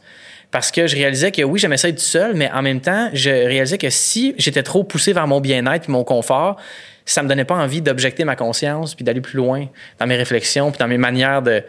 Parce 0.56 0.70
que 0.70 0.86
je 0.86 0.96
réalisais 0.96 1.32
que 1.32 1.42
oui, 1.42 1.58
j'aimais 1.58 1.76
ça 1.76 1.90
être 1.90 1.96
tout 1.96 2.00
seul, 2.00 2.32
mais 2.34 2.50
en 2.50 2.62
même 2.62 2.80
temps, 2.80 3.10
je 3.12 3.28
réalisais 3.28 3.76
que 3.76 3.90
si 3.90 4.34
j'étais 4.38 4.62
trop 4.62 4.84
poussé 4.84 5.12
vers 5.12 5.26
mon 5.26 5.38
bien-être 5.38 5.82
puis 5.82 5.92
mon 5.92 6.02
confort, 6.02 6.56
ça 7.04 7.22
me 7.22 7.28
donnait 7.28 7.44
pas 7.44 7.56
envie 7.56 7.82
d'objecter 7.82 8.24
ma 8.24 8.36
conscience 8.36 8.94
puis 8.94 9.04
d'aller 9.04 9.20
plus 9.20 9.36
loin 9.36 9.66
dans 9.98 10.06
mes 10.06 10.16
réflexions 10.16 10.70
puis 10.70 10.78
dans 10.78 10.88
mes 10.88 10.96
manières 10.96 11.42
de, 11.42 11.62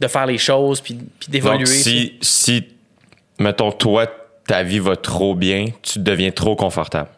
de 0.00 0.06
faire 0.06 0.24
les 0.24 0.38
choses 0.38 0.80
puis, 0.80 0.98
puis 1.20 1.28
d'évoluer. 1.28 1.66
Si, 1.66 2.14
si, 2.22 2.66
mettons, 3.38 3.70
toi, 3.70 4.06
ta 4.46 4.62
vie 4.62 4.78
va 4.78 4.96
trop 4.96 5.34
bien, 5.34 5.66
tu 5.82 5.98
deviens 5.98 6.30
trop 6.30 6.56
confortable. 6.56 7.10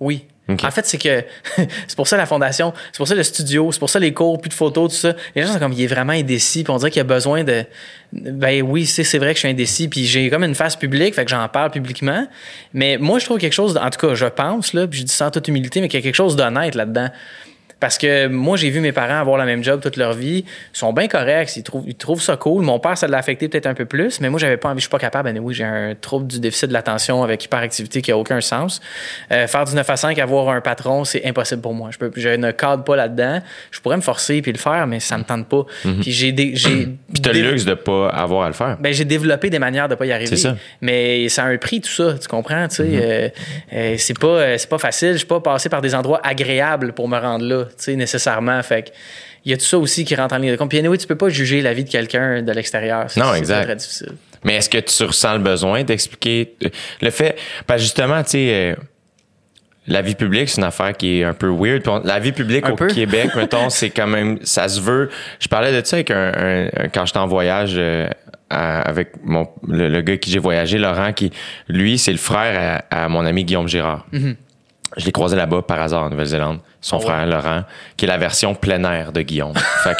Oui. 0.00 0.24
En 0.48 0.70
fait, 0.70 0.86
c'est 0.86 0.98
que 0.98 1.24
c'est 1.56 1.96
pour 1.96 2.06
ça 2.06 2.16
la 2.16 2.26
fondation, 2.26 2.72
c'est 2.92 2.98
pour 2.98 3.08
ça 3.08 3.14
le 3.14 3.24
studio, 3.24 3.72
c'est 3.72 3.78
pour 3.78 3.90
ça 3.90 3.98
les 3.98 4.12
cours, 4.12 4.40
plus 4.40 4.48
de 4.48 4.54
photos, 4.54 4.92
tout 4.92 4.96
ça. 4.96 5.14
Les 5.34 5.42
gens 5.42 5.52
sont 5.52 5.58
comme, 5.58 5.72
il 5.72 5.82
est 5.82 5.88
vraiment 5.88 6.12
indécis, 6.12 6.62
puis 6.62 6.72
on 6.72 6.76
dirait 6.76 6.90
qu'il 6.90 7.00
a 7.00 7.04
besoin 7.04 7.42
de. 7.42 7.64
Ben 8.12 8.62
oui, 8.62 8.86
c'est 8.86 9.18
vrai 9.18 9.30
que 9.30 9.34
je 9.34 9.40
suis 9.40 9.48
indécis, 9.48 9.88
puis 9.88 10.06
j'ai 10.06 10.30
comme 10.30 10.44
une 10.44 10.54
face 10.54 10.76
publique, 10.76 11.14
fait 11.14 11.24
que 11.24 11.30
j'en 11.30 11.46
parle 11.48 11.72
publiquement. 11.72 12.26
Mais 12.72 12.96
moi, 12.96 13.18
je 13.18 13.24
trouve 13.24 13.38
quelque 13.38 13.52
chose, 13.52 13.76
en 13.76 13.90
tout 13.90 14.06
cas, 14.06 14.14
je 14.14 14.26
pense, 14.26 14.72
là, 14.72 14.86
puis 14.86 15.00
je 15.00 15.04
dis 15.04 15.22
en 15.22 15.30
toute 15.30 15.48
humilité, 15.48 15.80
mais 15.80 15.88
qu'il 15.88 15.98
y 15.98 16.02
a 16.02 16.04
quelque 16.04 16.14
chose 16.14 16.36
d'honnête 16.36 16.76
là-dedans. 16.76 17.08
Parce 17.78 17.98
que 17.98 18.26
moi, 18.28 18.56
j'ai 18.56 18.70
vu 18.70 18.80
mes 18.80 18.92
parents 18.92 19.20
avoir 19.20 19.36
la 19.36 19.44
même 19.44 19.62
job 19.62 19.80
toute 19.82 19.96
leur 19.96 20.14
vie. 20.14 20.44
Ils 20.46 20.78
sont 20.78 20.92
bien 20.92 21.08
corrects. 21.08 21.56
Ils 21.56 21.62
trouvent, 21.62 21.84
ils 21.86 21.94
trouvent 21.94 22.22
ça 22.22 22.36
cool. 22.36 22.64
Mon 22.64 22.78
père, 22.78 22.96
ça 22.96 23.06
l'a 23.06 23.18
affecté 23.18 23.48
peut-être 23.48 23.66
un 23.66 23.74
peu 23.74 23.84
plus, 23.84 24.20
mais 24.20 24.30
moi, 24.30 24.40
j'avais 24.40 24.56
pas 24.56 24.70
envie. 24.70 24.78
Je 24.78 24.82
suis 24.82 24.90
pas 24.90 24.98
capable. 24.98 25.30
Ben 25.32 25.38
oui, 25.42 25.54
j'ai 25.54 25.64
un 25.64 25.94
trouble 25.94 26.26
du 26.26 26.40
déficit 26.40 26.68
de 26.68 26.72
l'attention 26.72 27.22
avec 27.22 27.44
hyperactivité 27.44 28.00
qui 28.00 28.12
a 28.12 28.16
aucun 28.16 28.40
sens. 28.40 28.80
Euh, 29.30 29.46
faire 29.46 29.64
du 29.64 29.74
9 29.74 29.88
à 29.90 29.96
5, 29.96 30.18
avoir 30.18 30.48
un 30.48 30.60
patron, 30.60 31.04
c'est 31.04 31.26
impossible 31.26 31.60
pour 31.60 31.74
moi. 31.74 31.90
Je, 31.92 31.98
peux, 31.98 32.10
je 32.16 32.28
ne 32.30 32.50
cadre 32.50 32.84
pas 32.84 32.96
là-dedans. 32.96 33.42
Je 33.70 33.80
pourrais 33.80 33.96
me 33.96 34.02
forcer 34.02 34.40
puis 34.40 34.52
le 34.52 34.58
faire, 34.58 34.86
mais 34.86 35.00
ça 35.00 35.18
me 35.18 35.24
tente 35.24 35.46
pas. 35.48 35.64
Puis 35.82 36.12
j'ai 36.12 36.32
des. 36.32 36.56
j'ai 36.56 36.86
Mhm. 36.86 36.96
Puis 37.12 37.22
t'as 37.22 37.32
le 37.32 37.50
luxe 37.50 37.64
de 37.64 37.74
pas 37.74 38.08
avoir 38.08 38.44
à 38.44 38.48
le 38.48 38.54
faire. 38.54 38.76
ben, 38.80 38.92
j'ai 38.92 39.04
développé 39.04 39.50
des 39.50 39.58
manières 39.58 39.88
de 39.88 39.94
pas 39.94 40.06
y 40.06 40.12
arriver. 40.12 40.28
C'est 40.28 40.36
ça. 40.36 40.52
Mhm. 40.52 40.58
Mais 40.82 41.28
ça 41.28 41.44
a 41.44 41.46
un 41.46 41.56
prix, 41.56 41.80
tout 41.80 41.90
ça, 41.90 42.14
tu 42.18 42.28
comprends? 42.28 42.68
Tu 42.68 42.76
sais, 42.76 42.88
euh, 42.92 43.28
euh, 43.72 43.94
c'est 43.98 44.18
pas, 44.18 44.58
c'est 44.58 44.68
pas 44.68 44.78
facile. 44.78 45.12
Je 45.12 45.18
suis 45.18 45.26
pas 45.26 45.40
passé 45.40 45.68
par 45.68 45.80
des 45.82 45.94
endroits 45.94 46.20
agréables 46.24 46.92
pour 46.92 47.08
me 47.08 47.18
rendre 47.18 47.44
là. 47.44 47.65
Tu 47.68 47.84
sais, 47.84 47.96
nécessairement. 47.96 48.62
Fait 48.62 48.82
que, 48.82 48.88
il 49.44 49.50
y 49.50 49.54
a 49.54 49.56
tout 49.56 49.64
ça 49.64 49.78
aussi 49.78 50.04
qui 50.04 50.14
rentre 50.16 50.34
en 50.34 50.38
ligne 50.38 50.50
de 50.50 50.56
compte? 50.56 50.68
Puis 50.70 50.78
anyway, 50.78 50.98
tu 50.98 51.06
peux 51.06 51.14
pas 51.16 51.28
juger 51.28 51.62
la 51.62 51.72
vie 51.72 51.84
de 51.84 51.90
quelqu'un 51.90 52.42
de 52.42 52.52
l'extérieur. 52.52 53.04
C'est- 53.08 53.20
Non, 53.20 53.26
c'est 53.32 53.38
exact. 53.38 53.56
très, 53.56 53.64
très 53.66 53.76
difficile. 53.76 54.12
Mais 54.44 54.56
est-ce 54.56 54.68
que 54.70 54.78
tu 54.78 55.04
ressens 55.04 55.34
le 55.34 55.38
besoin 55.40 55.82
d'expliquer 55.84 56.54
euh, 56.64 56.68
le 57.00 57.10
fait 57.10 57.36
parce 57.66 57.80
justement, 57.82 58.22
tu 58.22 58.30
sais 58.30 58.48
euh, 58.50 58.76
la 59.88 60.02
vie 60.02 60.16
publique, 60.16 60.48
c'est 60.48 60.58
une 60.60 60.64
affaire 60.66 60.96
qui 60.96 61.20
est 61.20 61.24
un 61.24 61.32
peu 61.32 61.46
weird. 61.48 61.84
La 62.04 62.18
vie 62.18 62.32
publique 62.32 62.66
Un 62.66 62.72
au 62.72 62.76
peu. 62.76 62.88
Québec, 62.88 63.30
mettons, 63.36 63.70
c'est 63.70 63.90
quand 63.90 64.08
même, 64.08 64.38
ça 64.42 64.66
se 64.68 64.80
veut. 64.80 65.10
Je 65.38 65.46
parlais 65.46 65.70
de 65.80 65.84
ça 65.86 65.96
avec 65.96 66.10
un, 66.10 66.68
quand 66.92 67.06
j'étais 67.06 67.18
en 67.20 67.28
voyage 67.28 67.74
euh, 67.76 68.08
à- 68.50 68.80
avec 68.82 69.12
mon 69.22 69.48
le, 69.68 69.88
le 69.88 70.00
gars 70.02 70.16
qui 70.16 70.30
j'ai 70.32 70.40
voyagé, 70.40 70.78
Laurent, 70.78 71.12
qui 71.12 71.30
lui, 71.68 71.98
c'est 71.98 72.10
le 72.10 72.18
frère 72.18 72.82
à, 72.90 73.04
à 73.04 73.08
mon 73.08 73.24
ami 73.24 73.44
Guillaume 73.44 73.68
Girard. 73.68 74.06
Je 74.96 75.04
l'ai 75.04 75.12
croisé 75.12 75.36
là-bas 75.36 75.62
par 75.62 75.80
hasard 75.80 76.04
en 76.04 76.10
Nouvelle-Zélande. 76.10 76.60
Son 76.80 76.96
Ah 76.98 77.00
frère 77.00 77.26
Laurent, 77.26 77.64
qui 77.96 78.06
est 78.06 78.08
la 78.08 78.16
version 78.18 78.54
plein 78.54 78.82
air 78.90 79.12
de 79.12 79.20
Guillaume. 79.22 79.52
fait 79.84 79.96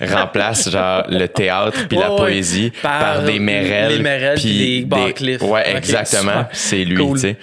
que 0.00 0.14
remplace 0.14 0.68
genre 0.70 1.04
le 1.08 1.26
théâtre 1.26 1.86
puis 1.88 1.96
la 1.96 2.10
Ouais, 2.10 2.16
poésie 2.18 2.72
par, 2.82 3.00
Par 3.00 3.22
des 3.22 3.38
mérelles 3.38 4.02
puis 4.36 4.80
des 4.80 4.84
Barcliff. 4.84 5.40
Ouais, 5.42 5.74
exactement. 5.76 6.44
C'est 6.52 6.84
lui, 6.84 6.96
Cool. 6.96 7.14
tu 7.16 7.20
sais. 7.20 7.36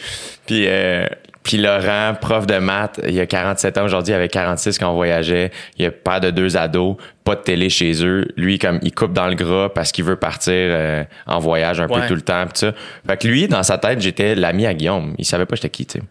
Puis 0.46 0.66
euh, 0.68 1.08
puis 1.42 1.58
Laurent, 1.58 2.14
prof 2.22 2.46
de 2.48 2.58
maths, 2.58 3.02
il 3.06 3.20
a 3.20 3.26
47 3.26 3.78
ans 3.78 3.84
aujourd'hui, 3.84 4.14
il 4.14 4.16
avait 4.16 4.30
46 4.30 4.78
quand 4.78 4.90
on 4.92 4.94
voyageait. 4.94 5.52
Il 5.78 5.86
a 5.86 5.92
père 5.92 6.22
de 6.22 6.30
deux 6.30 6.56
ados, 6.56 6.96
pas 7.26 7.36
de 7.36 7.42
télé 7.42 7.70
chez 7.70 8.06
eux. 8.06 8.28
Lui, 8.38 8.60
comme 8.60 8.80
il 8.82 8.94
coupe 8.94 9.12
dans 9.14 9.28
le 9.28 9.36
gras 9.36 9.68
parce 9.70 9.92
qu'il 9.92 10.06
veut 10.06 10.16
partir 10.16 10.54
euh, 10.54 11.04
en 11.28 11.40
voyage 11.40 11.82
un 11.82 11.88
Ouais. 11.88 12.02
peu 12.02 12.08
tout 12.08 12.16
le 12.16 12.22
temps. 12.22 12.46
Pis 12.46 12.60
ça. 12.62 12.72
Fait 13.08 13.18
que 13.18 13.28
lui, 13.28 13.48
dans 13.50 13.64
sa 13.64 13.78
tête, 13.78 14.00
j'étais 14.00 14.36
l'ami 14.36 14.66
à 14.68 14.74
Guillaume. 14.74 15.16
Il 15.18 15.26
savait 15.26 15.46
pas 15.46 15.56
j'étais 15.56 15.70
qui, 15.70 15.86
tu 15.86 16.00
sais. 16.00 16.06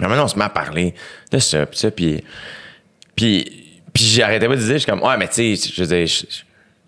Mais 0.00 0.08
maintenant, 0.08 0.24
on 0.24 0.28
se 0.28 0.38
met 0.38 0.44
à 0.44 0.48
parler 0.48 0.94
de 1.30 1.38
ça, 1.38 1.66
pis 1.66 1.78
ça, 1.78 1.90
puis 1.90 2.22
puis 3.16 3.66
puis 3.92 4.04
j'arrêtais 4.04 4.46
pas 4.46 4.56
de 4.56 4.60
dire, 4.60 4.72
je 4.74 4.78
suis 4.78 4.90
comme 4.90 5.02
ouais, 5.02 5.16
mais 5.18 5.28
tu 5.28 5.56
sais, 5.56 5.72
je 5.74 5.82
veux 5.82 5.88
dire, 5.96 6.06
je 6.06 6.24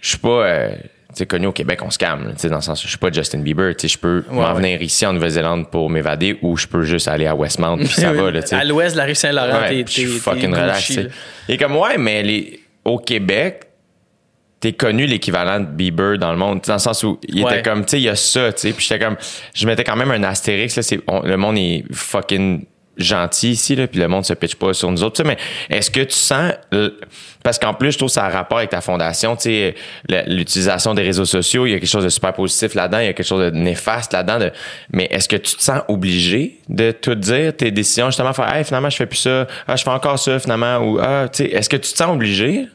je 0.00 0.08
suis 0.08 0.18
pas 0.18 0.28
euh, 0.46 0.70
tu 1.14 1.26
connu 1.26 1.46
au 1.46 1.52
Québec, 1.52 1.80
on 1.82 1.90
se 1.90 1.98
calme, 1.98 2.32
tu 2.34 2.38
sais 2.40 2.48
dans 2.48 2.56
le 2.56 2.62
sens, 2.62 2.82
je 2.82 2.88
suis 2.88 2.96
pas 2.98 3.12
Justin 3.12 3.40
Bieber, 3.40 3.76
tu 3.76 3.82
sais, 3.82 3.92
je 3.94 3.98
peux 3.98 4.24
m'en 4.30 4.48
ouais. 4.48 4.54
venir 4.54 4.82
ici 4.82 5.04
en 5.04 5.12
Nouvelle-Zélande 5.12 5.70
pour 5.70 5.90
m'évader 5.90 6.38
ou 6.42 6.56
je 6.56 6.66
peux 6.66 6.82
juste 6.84 7.06
aller 7.08 7.26
à 7.26 7.34
Westmount 7.34 7.76
puis 7.78 7.88
ça 7.88 8.12
va 8.14 8.30
là, 8.30 8.42
tu 8.42 8.48
sais. 8.48 8.56
À 8.56 8.64
l'ouest 8.64 8.94
de 8.94 8.98
la 8.98 9.04
rive 9.04 9.14
Saint-Laurent, 9.16 9.60
Ouais, 9.60 9.68
t'es, 9.68 9.84
puis 9.84 9.94
je 9.94 10.00
suis 10.00 10.10
t'es- 10.12 10.18
fucking 10.18 10.50
relax. 10.54 10.78
Gucci, 10.78 10.86
tu 10.86 10.94
sais. 10.94 11.02
là. 11.04 11.10
Et 11.48 11.56
comme, 11.58 11.76
ouais, 11.76 11.98
mais 11.98 12.22
les, 12.22 12.60
au 12.84 12.98
Québec, 12.98 13.64
t'es 14.58 14.72
connu 14.72 15.06
l'équivalent 15.06 15.60
de 15.60 15.66
Bieber 15.66 16.18
dans 16.18 16.32
le 16.32 16.38
monde, 16.38 16.60
dans 16.66 16.72
le 16.74 16.78
sens 16.78 17.02
où 17.04 17.18
il 17.28 17.40
était 17.42 17.62
comme, 17.62 17.84
tu 17.84 17.90
sais, 17.90 17.98
il 18.00 18.04
y 18.04 18.08
a 18.08 18.16
ça, 18.16 18.52
tu 18.52 18.60
sais, 18.60 18.72
puis 18.72 18.86
j'étais 18.88 19.04
comme, 19.04 19.16
je 19.54 19.66
mettais 19.66 19.84
quand 19.84 19.96
même 19.96 20.10
un 20.12 20.22
astérix, 20.22 20.76
là, 20.76 20.82
c'est, 20.82 21.00
le 21.24 21.36
monde 21.36 21.58
est 21.58 21.84
fucking 21.92 22.64
gentil 22.96 23.50
ici, 23.50 23.74
là, 23.74 23.86
puis 23.86 23.98
le 24.00 24.08
monde 24.08 24.24
se 24.24 24.34
pitch 24.34 24.54
pas 24.56 24.74
sur 24.74 24.90
nous 24.90 25.02
autres, 25.02 25.22
mais 25.24 25.38
est-ce 25.70 25.90
que 25.90 26.00
tu 26.00 26.14
sens, 26.14 26.52
parce 27.42 27.58
qu'en 27.58 27.74
plus, 27.74 27.92
je 27.92 27.98
trouve 27.98 28.10
ça 28.10 28.24
a 28.24 28.28
rapport 28.28 28.58
avec 28.58 28.70
ta 28.70 28.80
fondation, 28.80 29.34
tu 29.36 29.42
sais, 29.42 29.74
l'utilisation 30.26 30.94
des 30.94 31.02
réseaux 31.02 31.24
sociaux, 31.24 31.66
il 31.66 31.72
y 31.72 31.74
a 31.74 31.78
quelque 31.78 31.88
chose 31.88 32.04
de 32.04 32.10
super 32.10 32.32
positif 32.32 32.74
là-dedans, 32.74 32.98
il 32.98 33.06
y 33.06 33.08
a 33.08 33.12
quelque 33.12 33.26
chose 33.26 33.50
de 33.50 33.56
néfaste 33.56 34.12
là-dedans, 34.12 34.38
de, 34.38 34.52
mais 34.92 35.08
est-ce 35.10 35.28
que 35.28 35.36
tu 35.36 35.56
te 35.56 35.62
sens 35.62 35.82
obligé 35.88 36.58
de 36.68 36.90
tout 36.90 37.14
dire, 37.14 37.56
tes 37.56 37.70
décisions, 37.70 38.06
justement, 38.06 38.32
faire, 38.32 38.54
hey, 38.54 38.64
finalement, 38.64 38.90
je 38.90 38.96
fais 38.96 39.06
plus 39.06 39.18
ça, 39.18 39.46
ah, 39.66 39.76
je 39.76 39.82
fais 39.82 39.90
encore 39.90 40.18
ça, 40.18 40.38
finalement, 40.38 40.78
ou, 40.78 40.98
ah, 41.00 41.28
tu 41.32 41.44
sais, 41.44 41.50
est-ce 41.50 41.68
que 41.68 41.76
tu 41.76 41.92
te 41.92 41.96
sens 41.96 42.10
obligé? 42.10 42.66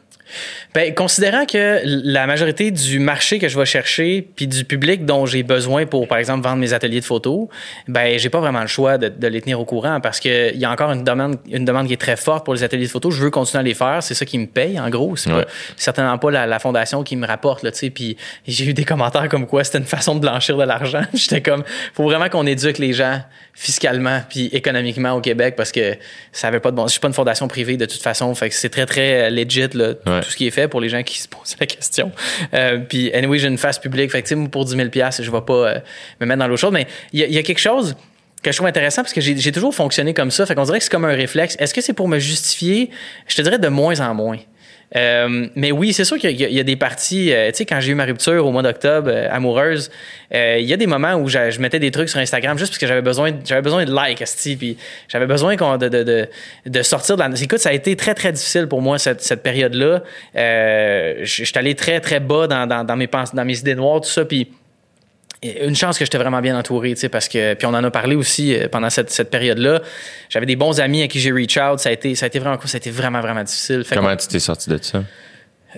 Ben, 0.74 0.94
considérant 0.94 1.46
que 1.46 1.80
la 1.84 2.26
majorité 2.26 2.70
du 2.70 2.98
marché 2.98 3.38
que 3.38 3.48
je 3.48 3.58
vais 3.58 3.64
chercher 3.64 4.26
puis 4.36 4.46
du 4.46 4.64
public 4.64 5.06
dont 5.06 5.24
j'ai 5.24 5.42
besoin 5.42 5.86
pour, 5.86 6.06
par 6.06 6.18
exemple, 6.18 6.44
vendre 6.44 6.58
mes 6.58 6.72
ateliers 6.74 7.00
de 7.00 7.04
photos, 7.04 7.48
ben, 7.88 8.18
j'ai 8.18 8.28
pas 8.28 8.40
vraiment 8.40 8.60
le 8.60 8.66
choix 8.66 8.98
de, 8.98 9.08
de 9.08 9.26
les 9.28 9.40
tenir 9.40 9.58
au 9.60 9.64
courant 9.64 10.00
parce 10.00 10.20
qu'il 10.20 10.56
y 10.56 10.64
a 10.64 10.70
encore 10.70 10.92
une 10.92 11.04
demande, 11.04 11.36
une 11.50 11.64
demande 11.64 11.86
qui 11.86 11.94
est 11.94 11.96
très 12.00 12.16
forte 12.16 12.44
pour 12.44 12.54
les 12.54 12.62
ateliers 12.64 12.84
de 12.86 12.90
photos. 12.90 13.14
Je 13.14 13.22
veux 13.22 13.30
continuer 13.30 13.60
à 13.60 13.62
les 13.64 13.74
faire. 13.74 14.02
C'est 14.02 14.14
ça 14.14 14.24
qui 14.26 14.38
me 14.38 14.46
paye, 14.46 14.78
en 14.78 14.90
gros. 14.90 15.16
C'est 15.16 15.32
Ouais. 15.32 15.44
pas- 15.44 15.50
certainement 15.76 16.18
pas 16.18 16.30
la, 16.30 16.46
la 16.46 16.58
fondation 16.58 17.02
qui 17.02 17.16
me 17.16 17.26
rapporte, 17.26 17.62
là, 17.62 17.70
tu 17.70 17.78
sais. 17.78 17.90
Puis 17.90 18.16
j'ai 18.46 18.66
eu 18.66 18.74
des 18.74 18.84
commentaires 18.84 19.28
comme 19.28 19.46
quoi 19.46 19.64
c'était 19.64 19.78
une 19.78 19.84
façon 19.84 20.14
de 20.16 20.20
blanchir 20.20 20.56
de 20.58 20.64
l'argent. 20.64 21.02
J'étais 21.14 21.40
comme, 21.40 21.64
faut 21.94 22.04
vraiment 22.04 22.28
qu'on 22.28 22.46
éduque 22.46 22.78
les 22.78 22.92
gens 22.92 23.20
fiscalement 23.54 24.20
puis 24.28 24.46
économiquement 24.52 25.12
au 25.12 25.20
Québec 25.20 25.54
parce 25.56 25.72
que 25.72 25.96
ça 26.32 26.48
avait 26.48 26.60
pas 26.60 26.70
de 26.70 26.76
bon. 26.76 26.86
Je 26.86 26.92
suis 26.92 27.00
pas 27.00 27.08
une 27.08 27.14
fondation 27.14 27.48
privée 27.48 27.76
de 27.76 27.86
toute 27.86 28.02
façon. 28.02 28.32
Fait 28.34 28.48
que 28.50 28.54
c'est 28.54 28.68
très, 28.68 28.86
très 28.86 29.30
legit, 29.30 29.68
là, 29.74 29.94
Ouais. 30.06 30.20
tout 30.20 30.30
ce 30.30 30.36
qui 30.36 30.46
est 30.46 30.50
fait 30.50 30.57
pour 30.66 30.80
les 30.80 30.88
gens 30.88 31.02
qui 31.02 31.20
se 31.20 31.28
posent 31.28 31.56
la 31.60 31.66
question. 31.66 32.10
Euh, 32.54 32.78
puis, 32.78 33.12
anyway, 33.12 33.38
j'ai 33.38 33.48
une 33.48 33.58
face 33.58 33.78
publique. 33.78 34.10
Fait 34.10 34.22
que, 34.22 34.46
pour 34.46 34.64
10 34.64 34.76
000 34.76 34.88
je 34.92 35.30
vais 35.30 35.40
pas 35.40 35.52
euh, 35.52 35.78
me 36.20 36.26
mettre 36.26 36.40
dans 36.40 36.48
l'eau 36.48 36.56
chaude. 36.56 36.72
Mais 36.72 36.86
il 37.12 37.20
y, 37.20 37.32
y 37.34 37.38
a 37.38 37.42
quelque 37.42 37.60
chose 37.60 37.94
que 38.42 38.52
je 38.52 38.56
trouve 38.56 38.68
intéressant 38.68 39.02
parce 39.02 39.12
que 39.12 39.20
j'ai 39.20 39.36
j'ai 39.36 39.52
toujours 39.52 39.74
fonctionné 39.74 40.14
comme 40.14 40.30
ça. 40.30 40.46
Fait 40.46 40.54
qu'on 40.54 40.64
dirait 40.64 40.78
que 40.78 40.84
c'est 40.84 40.90
comme 40.90 41.04
un 41.04 41.14
réflexe. 41.14 41.56
Est-ce 41.58 41.74
que 41.74 41.80
c'est 41.80 41.92
pour 41.92 42.08
me 42.08 42.18
justifier? 42.18 42.90
Je 43.26 43.36
te 43.36 43.42
dirais 43.42 43.58
de 43.58 43.68
moins 43.68 44.00
en 44.00 44.14
moins. 44.14 44.38
Euh, 44.96 45.48
mais 45.54 45.70
oui, 45.70 45.92
c'est 45.92 46.04
sûr 46.04 46.18
qu'il 46.18 46.30
y, 46.30 46.60
a- 46.60 46.62
des 46.62 46.76
parties. 46.76 47.32
euh, 47.32 47.50
tu 47.50 47.58
sais, 47.58 47.66
quand 47.66 47.80
j'ai 47.80 47.92
eu 47.92 47.94
ma 47.94 48.04
rupture 48.04 48.46
au 48.46 48.50
mois 48.50 48.62
d'octobre, 48.62 49.10
euh, 49.12 49.28
amoureuse, 49.30 49.90
il 50.32 50.64
y 50.64 50.72
a 50.72 50.76
des 50.76 50.86
moments 50.86 51.14
où 51.14 51.28
je 51.28 51.58
mettais 51.60 51.78
des 51.78 51.90
trucs 51.90 52.08
sur 52.08 52.18
Instagram 52.18 52.58
juste 52.58 52.72
parce 52.72 52.78
que 52.78 52.86
j'avais 52.86 53.02
besoin, 53.02 53.32
j'avais 53.44 53.62
besoin 53.62 53.84
de 53.84 53.94
likes, 53.94 54.24
puis 54.58 54.76
j'avais 55.08 55.26
besoin 55.26 55.56
de, 55.56 56.82
sortir 56.82 57.16
de 57.16 57.22
la. 57.22 57.30
Écoute, 57.40 57.58
ça 57.58 57.70
a 57.70 57.72
été 57.72 57.96
très 57.96 58.14
très 58.14 58.32
difficile 58.32 58.66
pour 58.66 58.82
moi 58.82 58.98
cette, 58.98 59.42
période-là. 59.42 60.02
Je 60.34 61.24
suis 61.24 61.52
allé 61.54 61.74
très 61.74 62.00
très 62.00 62.20
bas 62.20 62.46
dans, 62.46 62.96
mes 62.96 63.08
dans 63.34 63.44
mes 63.44 63.58
idées 63.58 63.74
noires, 63.74 64.00
tout 64.00 64.08
ça, 64.08 64.24
puis. 64.24 64.48
Une 65.42 65.76
chance 65.76 65.98
que 65.98 66.04
j'étais 66.04 66.18
vraiment 66.18 66.40
bien 66.40 66.58
entouré, 66.58 66.90
tu 66.94 67.00
sais, 67.00 67.08
parce 67.08 67.28
que 67.28 67.54
puis 67.54 67.66
on 67.66 67.70
en 67.74 67.84
a 67.84 67.90
parlé 67.90 68.16
aussi 68.16 68.54
euh, 68.54 68.68
pendant 68.68 68.90
cette, 68.90 69.10
cette 69.10 69.30
période-là. 69.30 69.82
J'avais 70.28 70.46
des 70.46 70.56
bons 70.56 70.80
amis 70.80 71.02
à 71.02 71.08
qui 71.08 71.20
j'ai 71.20 71.30
reach 71.30 71.56
out. 71.56 71.78
Ça 71.78 71.90
a 71.90 71.92
été, 71.92 72.14
ça 72.14 72.26
a 72.26 72.28
été 72.28 72.38
vraiment. 72.40 72.58
Ça 72.64 72.76
a 72.76 72.78
été 72.78 72.90
vraiment 72.90 73.20
vraiment 73.20 73.44
difficile. 73.44 73.84
Fait 73.84 73.94
Comment 73.94 74.16
tu 74.16 74.26
t'es 74.26 74.40
sorti 74.40 74.68
de 74.68 74.78
ça? 74.82 75.04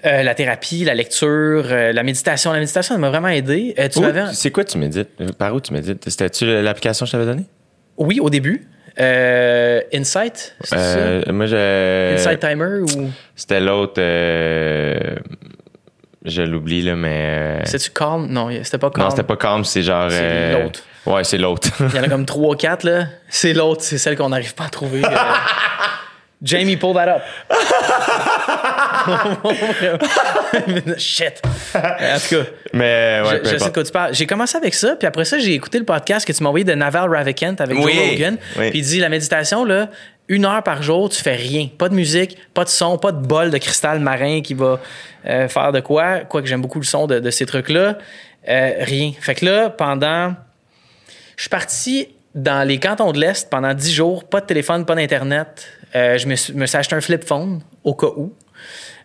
euh, 0.05 0.23
la 0.23 0.35
thérapie, 0.35 0.85
la 0.85 0.95
lecture, 0.95 1.67
euh, 1.71 1.93
la 1.93 2.03
méditation. 2.03 2.53
La 2.53 2.61
méditation, 2.61 2.95
ça 2.95 2.99
m'a 2.99 3.11
vraiment 3.11 3.29
aidé. 3.29 3.75
Euh, 3.79 3.89
tu. 3.89 4.01
C'est 4.33 4.51
quoi 4.51 4.65
tu 4.65 4.79
médites? 4.79 5.11
Par 5.37 5.55
où 5.55 5.61
tu 5.61 5.73
médites? 5.73 6.09
C'était-tu 6.09 6.47
l'application 6.63 7.05
que 7.05 7.09
je 7.09 7.13
t'avais 7.13 7.27
donnée? 7.27 7.45
Oui, 7.97 8.21
au 8.21 8.31
début. 8.31 8.67
Euh, 8.99 9.81
Insight, 9.95 10.57
moi, 11.29 11.47
je. 11.47 12.15
Insight 12.15 12.41
Timer 12.41 12.81
ou? 12.81 13.11
C'était 13.37 13.61
l'autre. 13.61 14.01
Je 16.25 16.43
l'oublie, 16.43 16.83
là, 16.83 16.97
mais. 16.97 17.61
euh, 17.63 17.65
c'était-tu 17.65 17.91
Calm? 17.91 18.27
Non, 18.29 18.51
c'était 18.63 18.79
pas 18.79 18.91
Calm. 18.91 19.05
Non, 19.05 19.11
c'était 19.11 19.23
pas 19.23 19.37
Calm, 19.37 19.65
c'est 19.65 19.83
genre. 19.83 20.11
C'est 20.11 20.19
euh, 20.21 20.63
l'autre. 20.65 20.81
Ouais, 21.07 21.25
c'est 21.25 21.39
l'autre. 21.39 21.69
Il 21.81 21.97
y 21.97 21.99
en 21.99 22.03
a 22.03 22.09
comme 22.09 22.27
3 22.27 22.55
ou 22.55 22.57
4, 22.57 22.85
là. 22.85 23.05
C'est 23.29 23.55
l'autre, 23.55 23.83
c'est 23.83 23.99
celle 23.99 24.17
qu'on 24.17 24.29
n'arrive 24.29 24.55
pas 24.55 24.65
à 24.65 24.69
trouver. 24.69 25.03
Euh, 25.05 25.09
Jamie, 26.43 26.77
pull 26.77 26.95
that 26.95 27.17
up. 27.17 27.23
Shit. 30.99 31.43
En 31.75 32.19
tout 32.19 32.37
cas, 32.37 32.51
mais, 32.73 33.21
ouais, 33.25 33.41
je, 33.45 33.57
sais 33.59 33.69
de 33.69 33.73
quoi 33.73 33.85
tu 33.85 33.93
parles. 33.93 34.15
J'ai 34.15 34.27
commencé 34.27 34.57
avec 34.57 34.75
ça, 34.75 34.97
puis 34.97 35.07
après 35.07 35.25
ça, 35.25 35.39
j'ai 35.39 35.55
écouté 35.55 35.79
le 35.79 35.85
podcast 35.85 36.27
que 36.27 36.33
tu 36.33 36.43
m'as 36.43 36.49
envoyé 36.49 36.65
de 36.65 36.75
Naval 36.75 37.11
Ravikant 37.15 37.55
avec 37.59 37.79
Oui, 37.79 37.93
Joe 37.95 38.11
Rogan. 38.11 38.37
oui. 38.59 38.71
Puis 38.71 38.79
il 38.81 38.85
dit 38.85 38.99
la 39.01 39.09
méditation, 39.09 39.65
là, 39.65 39.89
une 40.31 40.45
heure 40.45 40.63
par 40.63 40.81
jour, 40.81 41.09
tu 41.09 41.21
fais 41.21 41.35
rien. 41.35 41.69
Pas 41.77 41.89
de 41.89 41.95
musique, 41.95 42.39
pas 42.55 42.63
de 42.63 42.69
son, 42.69 42.99
pas 42.99 43.11
de 43.11 43.27
bol 43.27 43.51
de 43.51 43.59
cristal 43.59 43.99
marin 43.99 44.43
qui 44.43 44.55
va 44.55 44.79
euh, 45.27 45.49
faire 45.49 45.73
de 45.73 45.81
quoi. 45.81 46.21
Quoique 46.21 46.47
j'aime 46.47 46.63
beaucoup 46.63 46.79
le 46.79 46.85
son 46.85 47.09
de, 47.09 47.31
ces 47.31 47.47
trucs-là. 47.47 47.99
Euh, 48.49 48.71
rien. 48.79 49.13
Fait 49.21 49.35
que 49.35 49.45
là, 49.45 49.71
pendant. 49.71 50.35
Je 51.37 51.43
suis 51.43 51.51
parti 51.51 52.09
dans 52.37 52.67
les 52.67 52.79
cantons 52.79 53.11
de 53.11 53.19
l'Est 53.19 53.51
pendant 53.51 53.75
10 53.75 53.93
jours, 53.93 54.25
pas 54.25 54.41
de 54.41 54.47
téléphone, 54.47 54.87
pas 54.87 54.95
d'Internet. 54.95 55.67
Euh, 55.97 56.17
je 56.17 56.27
me 56.27 56.59
me 56.59 56.67
suis 56.67 56.79
acheté 56.79 56.95
un 56.95 57.01
flip 57.01 57.25
phone 57.25 57.61
au 57.83 57.95
cas 57.95 58.07
où. 58.17 58.33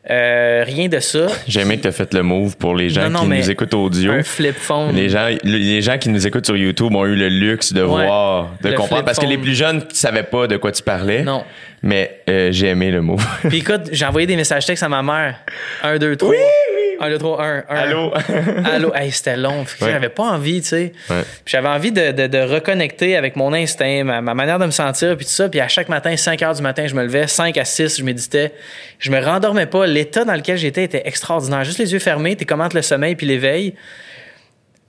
Euh, 0.09 0.63
rien 0.65 0.87
de 0.87 0.99
ça. 0.99 1.27
J'ai 1.47 1.61
aimé 1.61 1.77
que 1.77 1.83
tu 1.83 1.87
as 1.87 1.91
fait 1.91 2.13
le 2.13 2.21
move 2.21 2.57
pour 2.57 2.75
les 2.75 2.89
gens 2.89 3.09
Non, 3.09 3.21
non, 3.25 3.29
qui 3.31 3.39
nous 3.39 3.49
écoutent 3.49 3.73
audio. 3.73 4.11
Un 4.11 4.21
flip 4.23 4.55
phone. 4.55 4.95
Les 4.95 5.09
gens, 5.09 5.27
les 5.43 5.81
gens 5.81 5.97
qui 5.97 6.09
nous 6.09 6.27
écoutent 6.27 6.45
sur 6.45 6.55
YouTube 6.57 6.93
ont 6.93 7.05
eu 7.05 7.15
le 7.15 7.27
luxe 7.27 7.73
de 7.73 7.81
Ouais. 7.81 8.05
voir, 8.05 8.51
de 8.61 8.71
comprendre. 8.73 9.03
Parce 9.05 9.17
que 9.19 9.25
les 9.25 9.37
plus 9.39 9.55
jeunes 9.55 9.77
ne 9.77 9.93
savaient 9.93 10.23
pas 10.23 10.45
de 10.47 10.57
quoi 10.57 10.71
tu 10.71 10.83
parlais. 10.83 11.23
Non. 11.23 11.43
Mais 11.85 12.19
euh, 12.27 12.51
j'ai 12.51 12.67
aimé 12.67 12.89
le 12.89 13.03
move. 13.03 13.23
Puis 13.47 13.59
écoute, 13.59 13.89
j'ai 13.91 14.05
envoyé 14.05 14.25
des 14.25 14.35
messages 14.35 14.65
textes 14.65 14.81
à 14.81 14.89
ma 14.89 15.03
mère. 15.03 15.39
1, 15.83 15.99
2, 15.99 16.15
3. 16.15 16.29
Oui, 16.31 16.37
oui. 16.75 16.97
1, 16.99 17.09
2, 17.11 17.17
3, 17.19 17.43
1, 17.43 17.63
1. 17.69 17.75
Allô? 17.75 18.11
Allô? 18.65 18.91
Hey, 18.95 19.11
c'était 19.11 19.37
long. 19.37 19.61
Ouais. 19.61 19.91
J'avais 19.91 20.09
pas 20.09 20.23
envie, 20.23 20.61
tu 20.61 20.69
sais. 20.69 20.93
Ouais. 21.11 21.21
Puis 21.21 21.51
J'avais 21.51 21.67
envie 21.67 21.91
de, 21.91 22.11
de, 22.11 22.25
de 22.25 22.39
reconnecter 22.39 23.15
avec 23.15 23.35
mon 23.35 23.53
instinct, 23.53 24.03
ma, 24.03 24.19
ma 24.19 24.33
manière 24.33 24.57
de 24.57 24.65
me 24.65 24.71
sentir, 24.71 25.15
puis 25.15 25.27
tout 25.27 25.31
ça. 25.31 25.47
Puis 25.47 25.59
à 25.59 25.67
chaque 25.67 25.87
matin, 25.87 26.17
5 26.17 26.41
heures 26.41 26.55
du 26.55 26.63
matin, 26.63 26.87
je 26.87 26.95
me 26.95 27.03
levais. 27.03 27.27
5 27.27 27.55
à 27.55 27.65
6, 27.65 27.99
je 27.99 28.03
méditais. 28.03 28.51
Je 28.97 29.11
me 29.11 29.23
rendormais 29.23 29.67
pas. 29.67 29.85
L'état 29.85 30.25
dans 30.25 30.33
lequel 30.33 30.57
j'étais 30.57 30.85
était 30.85 31.03
extraordinaire. 31.05 31.63
Juste 31.65 31.77
les 31.77 31.93
yeux 31.93 31.99
fermés, 31.99 32.35
t'es 32.35 32.45
comment 32.45 32.67
le 32.73 32.81
sommeil 32.81 33.15
puis 33.15 33.27
l'éveil. 33.27 33.75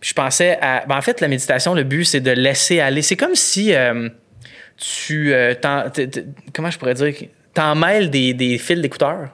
Je 0.00 0.14
pensais 0.14 0.56
à. 0.62 0.84
ben, 0.88 0.96
en 0.96 1.02
fait, 1.02 1.20
la 1.20 1.28
méditation, 1.28 1.74
le 1.74 1.82
but, 1.82 2.06
c'est 2.06 2.20
de 2.20 2.30
laisser 2.30 2.80
aller. 2.80 3.02
C'est 3.02 3.16
comme 3.16 3.34
si 3.34 3.74
euh, 3.74 4.08
tu. 4.76 5.32
euh, 5.34 5.54
t'en- 5.54 5.88
t- 5.90 6.08
t- 6.08 6.24
comment 6.54 6.70
je 6.70 6.78
pourrais 6.78 6.94
dire 6.94 7.14
T'en 7.54 7.74
mêles 7.74 8.10
des, 8.10 8.34
des 8.34 8.58
fils 8.58 8.80
d'écouteurs? 8.80 9.30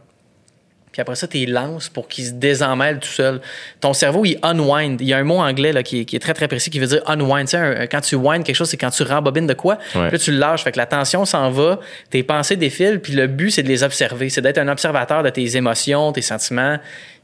puis 0.92 1.00
après 1.00 1.14
ça, 1.14 1.26
tu 1.26 1.38
les 1.38 1.46
lances 1.46 1.88
pour 1.88 2.06
qu'ils 2.06 2.26
se 2.26 2.32
désemmêlent 2.32 2.98
tout 2.98 3.08
seul. 3.08 3.40
Ton 3.80 3.94
cerveau, 3.94 4.26
il 4.26 4.38
unwind. 4.42 5.00
Il 5.00 5.06
y 5.08 5.14
a 5.14 5.16
un 5.16 5.24
mot 5.24 5.38
anglais 5.38 5.72
là, 5.72 5.82
qui, 5.82 6.00
est, 6.00 6.04
qui 6.04 6.16
est 6.16 6.18
très, 6.18 6.34
très 6.34 6.48
précis 6.48 6.68
qui 6.68 6.78
veut 6.78 6.86
dire 6.86 7.00
unwind. 7.06 7.46
Tu 7.46 7.52
sais, 7.52 7.56
un- 7.56 7.86
quand 7.86 8.02
tu 8.02 8.14
wind 8.14 8.44
quelque 8.44 8.54
chose, 8.56 8.68
c'est 8.68 8.76
quand 8.76 8.90
tu 8.90 9.02
rembobines 9.02 9.46
de 9.46 9.54
quoi, 9.54 9.78
Ouais. 9.94 10.08
puis 10.08 10.12
là, 10.12 10.18
tu 10.18 10.32
le 10.32 10.36
lâches. 10.38 10.62
Fait 10.64 10.70
que 10.72 10.76
la 10.76 10.84
tension 10.84 11.24
s'en 11.24 11.50
va, 11.50 11.80
tes 12.10 12.22
pensées 12.22 12.56
défilent, 12.56 13.00
puis 13.00 13.14
le 13.14 13.26
but, 13.26 13.50
c'est 13.50 13.62
de 13.62 13.68
les 13.68 13.82
observer. 13.82 14.28
C'est 14.28 14.42
d'être 14.42 14.58
un 14.58 14.68
observateur 14.68 15.22
de 15.22 15.30
tes 15.30 15.56
émotions, 15.56 16.12
tes 16.12 16.20
sentiments, 16.20 16.78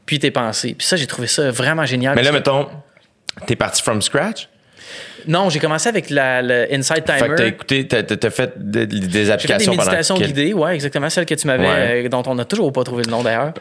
puis 0.07 0.17
tes 0.17 0.31
pensées. 0.31 0.73
Puis 0.75 0.87
ça, 0.87 0.95
j'ai 0.95 1.05
trouvé 1.05 1.27
ça 1.27 1.51
vraiment 1.51 1.85
génial. 1.85 2.15
Mais 2.15 2.23
là, 2.23 2.31
mettons, 2.31 2.67
t'es 3.45 3.55
parti 3.55 3.83
from 3.83 4.01
scratch? 4.01 4.49
Non, 5.27 5.49
j'ai 5.49 5.59
commencé 5.59 5.89
avec 5.89 6.09
la, 6.09 6.41
le 6.41 6.67
Insight 6.73 7.05
Fait 7.05 7.13
que 7.13 7.19
t'as 7.19 7.35
Timer. 7.35 7.47
écouté, 7.47 7.87
t'as, 7.87 8.03
t'as- 8.03 8.29
fait 8.29 8.53
de- 8.57 8.85
des 8.85 8.95
J'ai 8.97 9.01
fait 9.01 9.07
des 9.07 9.31
applications 9.31 9.71
pendant 9.73 9.83
méditations 9.85 10.15
quel- 10.15 10.27
guidées, 10.27 10.53
ouais, 10.53 10.75
exactement, 10.75 11.09
celle 11.09 11.25
que 11.25 11.35
tu 11.35 11.47
m'avais, 11.47 11.63
Ouais. 11.67 12.05
euh, 12.05 12.09
dont 12.09 12.23
on 12.27 12.35
n'a 12.35 12.45
toujours 12.45 12.71
pas 12.73 12.83
trouvé 12.83 13.03
le 13.05 13.11
nom 13.11 13.21
d'ailleurs. 13.23 13.53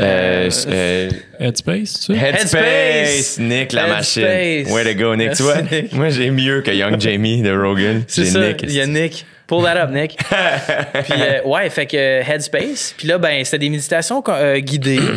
Euh, 0.00 0.50
euh, 0.68 1.10
Headspace, 1.40 2.06
tu? 2.06 2.12
Headspace, 2.14 2.54
Headspace. 2.54 3.38
Nick 3.40 3.72
la 3.72 3.82
Headspace. 3.98 4.16
machine. 4.18 4.72
Way 4.72 4.94
to 4.94 4.98
go, 4.98 5.16
Nick. 5.16 5.26
Merci, 5.28 5.36
tu 5.36 5.42
vois, 5.42 5.62
Nick. 5.62 5.92
moi 5.92 6.08
j'ai 6.10 6.30
mieux 6.30 6.60
que 6.62 6.70
Young 6.70 7.00
Jamie 7.00 7.42
de 7.42 7.50
Rogan. 7.56 8.02
C'est 8.06 8.24
J'ai 8.24 8.30
ça, 8.30 8.40
Nick. 8.40 8.60
il 8.62 8.72
y 8.72 8.80
a 8.80 8.86
Nick. 8.86 9.26
Pull 9.46 9.62
that 9.64 9.76
up, 9.84 9.90
Nick. 9.90 10.16
puis, 11.04 11.12
euh, 11.20 11.42
ouais, 11.44 11.68
fait 11.68 11.84
que 11.86 11.96
euh, 11.96 12.22
Headspace. 12.22 12.94
Puis 12.96 13.06
là, 13.08 13.18
ben, 13.18 13.44
c'était 13.44 13.58
des 13.58 13.68
méditations 13.68 14.22
euh, 14.28 14.58
guidées. 14.60 15.00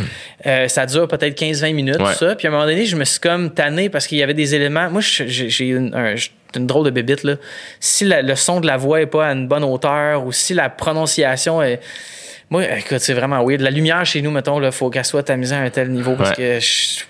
Euh, 0.45 0.67
ça 0.67 0.85
dure 0.85 1.07
peut-être 1.07 1.37
15-20 1.37 1.73
minutes, 1.73 1.99
Ouais. 1.99 2.11
tout 2.13 2.19
ça. 2.19 2.35
Puis 2.35 2.45
à 2.47 2.51
un 2.51 2.53
moment 2.53 2.65
donné, 2.67 2.85
je 2.85 2.95
me 2.95 3.03
suis 3.03 3.19
comme 3.19 3.53
tanné 3.53 3.89
parce 3.89 4.05
qu'il 4.07 4.19
y 4.19 4.23
avait 4.23 4.35
des 4.35 4.53
éléments. 4.55 4.89
Moi, 4.89 5.01
j'ai 5.01 5.67
une, 5.67 5.93
un- 5.95 6.13
une 6.55 6.67
drôle 6.67 6.85
de 6.85 6.91
bébite, 6.91 7.23
là. 7.23 7.35
Si 7.81 8.05
la- 8.05 8.21
le 8.21 8.35
son 8.35 8.61
de 8.61 8.67
la 8.67 8.77
voix 8.77 9.01
est 9.01 9.07
pas 9.07 9.27
à 9.27 9.31
une 9.33 9.47
bonne 9.47 9.63
hauteur 9.63 10.25
ou 10.25 10.31
si 10.31 10.53
la 10.53 10.69
prononciation 10.69 11.61
est. 11.63 11.79
Moi, 12.51 12.63
écoute, 12.77 12.99
c'est 12.99 13.15
vraiment 13.15 13.43
weird. 13.43 13.61
La 13.61 13.71
lumière 13.71 14.05
chez 14.05 14.21
nous, 14.21 14.31
mettons, 14.31 14.59
là, 14.59 14.71
faut 14.71 14.89
qu'elle 14.91 15.03
soit 15.03 15.23
tamisée 15.23 15.55
à 15.55 15.59
un 15.61 15.69
tel 15.71 15.89
niveau 15.89 16.13
parce 16.15 16.29
Ouais. 16.29 16.35
que 16.35 16.59
je- 16.61 17.03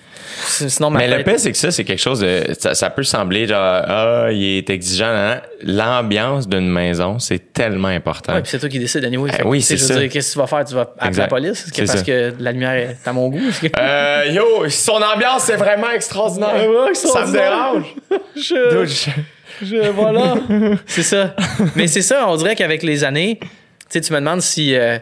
sinon 0.48 0.90
ma 0.90 1.00
Mais 1.00 1.08
le 1.18 1.24
pire, 1.24 1.40
c'est 1.40 1.52
que 1.52 1.58
ça, 1.58 1.72
c'est 1.72 1.84
quelque 1.84 2.00
chose 2.02 2.20
de. 2.22 2.44
Ça, 2.60 2.74
ça 2.76 2.90
peut 2.90 3.04
sembler 3.04 3.48
genre, 3.48 3.60
ah, 3.62 4.28
il 4.32 4.58
est 4.58 4.70
exigeant. 4.70 5.12
nan. 5.14 5.42
L'ambiance 5.64 6.48
d'une 6.48 6.70
maison, 6.70 7.20
c'est 7.20 7.52
tellement 7.54 7.88
important. 7.88 8.34
Ouais, 8.34 8.42
puis 8.42 8.52
c'est 8.52 8.60
toi 8.60 8.70
qui 8.70 8.80
décides, 8.80 9.04
anyway. 9.06 9.32
Eh 9.40 9.44
oui, 9.44 9.62
c'est 9.62 9.76
je 9.78 9.82
veux 9.84 9.88
ça. 9.88 10.00
dire, 10.00 10.10
Qu'est-ce 10.10 10.30
que 10.30 10.34
tu 10.34 10.40
vas 10.40 10.48
faire? 10.48 10.66
Tu 10.66 10.76
vas 10.76 10.82
appeler 10.82 11.08
Exact. 11.08 11.22
la 11.24 11.28
police? 11.28 11.64
Est-ce 11.66 11.72
que 11.74 11.86
parce 11.86 11.98
ça. 12.00 12.04
que 12.04 12.34
la 12.40 12.52
lumière 12.52 12.72
est 12.74 12.98
à 13.06 13.14
mon 13.14 13.30
goût? 13.30 13.40
Euh, 13.80 14.24
yo, 14.32 14.70
son 14.70 15.02
ambiance, 15.02 15.44
c'est 15.44 15.56
vraiment 15.56 15.90
extraordinaire. 15.92 16.54
Ouais, 16.70 16.94
ça 16.94 17.26
me 17.26 17.32
dérange. 17.32 17.96
Je- 18.36 18.86
je- 18.86 19.66
je- 19.66 19.90
voilà. 19.90 20.36
c'est 20.86 21.02
ça. 21.04 21.36
Mais 21.76 21.88
c'est 21.88 22.02
ça, 22.04 22.26
on 22.28 22.36
dirait 22.36 22.56
qu'avec 22.56 22.84
les 22.84 23.04
années, 23.04 23.40
tu 23.42 23.48
sais, 23.90 24.02
tu 24.02 24.14
me 24.14 24.20
demandes 24.20 24.42
si, 24.42 24.76
euh, 24.76 24.98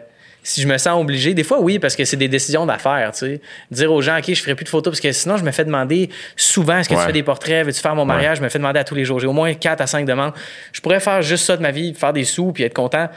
si 0.47 0.61
je 0.61 0.67
me 0.67 0.77
sens 0.77 1.01
obligé. 1.01 1.33
Des 1.33 1.43
fois, 1.43 1.59
oui, 1.59 1.79
parce 1.79 1.95
que 1.95 2.05
c'est 2.05 2.17
des 2.17 2.27
décisions 2.27 2.65
d'affaires, 2.67 3.11
tu 3.13 3.17
sais. 3.19 3.41
Dire 3.71 3.91
aux 3.91 4.01
gens, 4.01 4.17
OK, 4.19 4.25
je 4.31 4.39
ferai 4.41 4.53
plus 4.53 4.63
de 4.63 4.69
photos, 4.69 4.91
parce 4.91 5.01
que 5.01 5.11
sinon, 5.11 5.37
je 5.37 5.43
me 5.43 5.49
fais 5.51 5.65
demander 5.65 6.09
souvent, 6.35 6.77
est-ce 6.77 6.87
que 6.87 6.93
Ouais. 6.93 6.99
tu 7.01 7.07
fais 7.07 7.13
des 7.13 7.23
portraits, 7.23 7.65
veux-tu 7.65 7.81
faire 7.81 7.95
mon 7.95 8.05
mariage? 8.05 8.37
Je 8.37 8.43
me 8.43 8.49
fais 8.49 8.59
demander 8.59 8.79
à 8.79 8.83
tous 8.83 8.93
les 8.95 9.05
jours. 9.05 9.19
J'ai 9.19 9.25
au 9.27 9.33
moins 9.33 9.51
4 9.55 9.81
à 9.81 9.87
5 9.87 10.05
demandes. 10.05 10.33
Je 10.71 10.81
pourrais 10.81 10.99
faire 10.99 11.21
juste 11.23 11.45
ça 11.45 11.57
de 11.57 11.61
ma 11.63 11.71
vie, 11.71 11.93
faire 11.95 12.13
des 12.13 12.23
sous, 12.25 12.51
puis 12.51 12.63
être 12.63 12.75
content. 12.75 13.09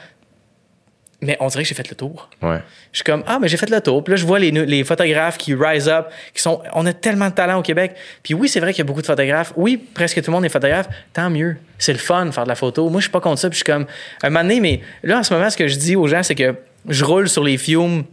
Mais 1.20 1.36
on 1.40 1.48
dirait 1.48 1.64
que 1.64 1.68
j'ai 1.68 1.74
fait 1.74 1.88
le 1.90 1.96
tour. 1.96 2.30
Ouais. 2.42 2.60
Je 2.92 2.98
suis 2.98 3.04
comme, 3.04 3.24
ah, 3.26 3.38
mais 3.40 3.48
j'ai 3.48 3.56
fait 3.56 3.68
le 3.68 3.80
tour. 3.80 4.04
Puis 4.04 4.12
là, 4.12 4.16
je 4.16 4.24
vois 4.24 4.38
les, 4.38 4.52
les 4.52 4.84
photographes 4.84 5.36
qui 5.36 5.52
rise 5.52 5.88
up, 5.88 6.06
qui 6.32 6.40
sont. 6.40 6.62
On 6.74 6.86
a 6.86 6.92
tellement 6.92 7.28
de 7.28 7.34
talent 7.34 7.58
au 7.58 7.62
Québec. 7.62 7.96
Puis 8.22 8.34
oui, 8.34 8.48
c'est 8.48 8.60
vrai 8.60 8.72
qu'il 8.72 8.78
y 8.78 8.82
a 8.82 8.84
beaucoup 8.86 9.02
de 9.02 9.06
photographes. 9.06 9.52
Oui, 9.56 9.76
presque 9.94 10.22
tout 10.22 10.30
le 10.30 10.36
monde 10.36 10.44
est 10.44 10.48
photographe. 10.48 10.88
Tant 11.12 11.28
mieux. 11.28 11.56
C'est 11.76 11.92
le 11.92 11.98
fun 11.98 12.26
de 12.26 12.30
faire 12.30 12.44
de 12.44 12.48
la 12.48 12.54
photo. 12.54 12.88
Moi, 12.88 13.00
je 13.00 13.06
suis 13.06 13.10
pas 13.10 13.20
contre 13.20 13.40
ça. 13.40 13.50
Puis 13.50 13.58
je 13.58 13.64
suis 13.64 13.72
comme, 13.72 13.86
un 14.22 14.30
moment 14.30 14.42
donné, 14.44 14.60
mais 14.60 14.80
là, 15.02 15.18
en 15.18 15.22
ce 15.24 15.34
moment, 15.34 15.50
ce 15.50 15.56
que 15.56 15.66
je 15.66 15.76
dis 15.76 15.96
aux 15.96 16.06
gens, 16.06 16.22
c'est 16.22 16.36
que 16.36 16.54
je 16.88 17.05
roule 17.05 17.29
sur 17.29 17.44
les 17.44 17.59
fumes 17.59 18.05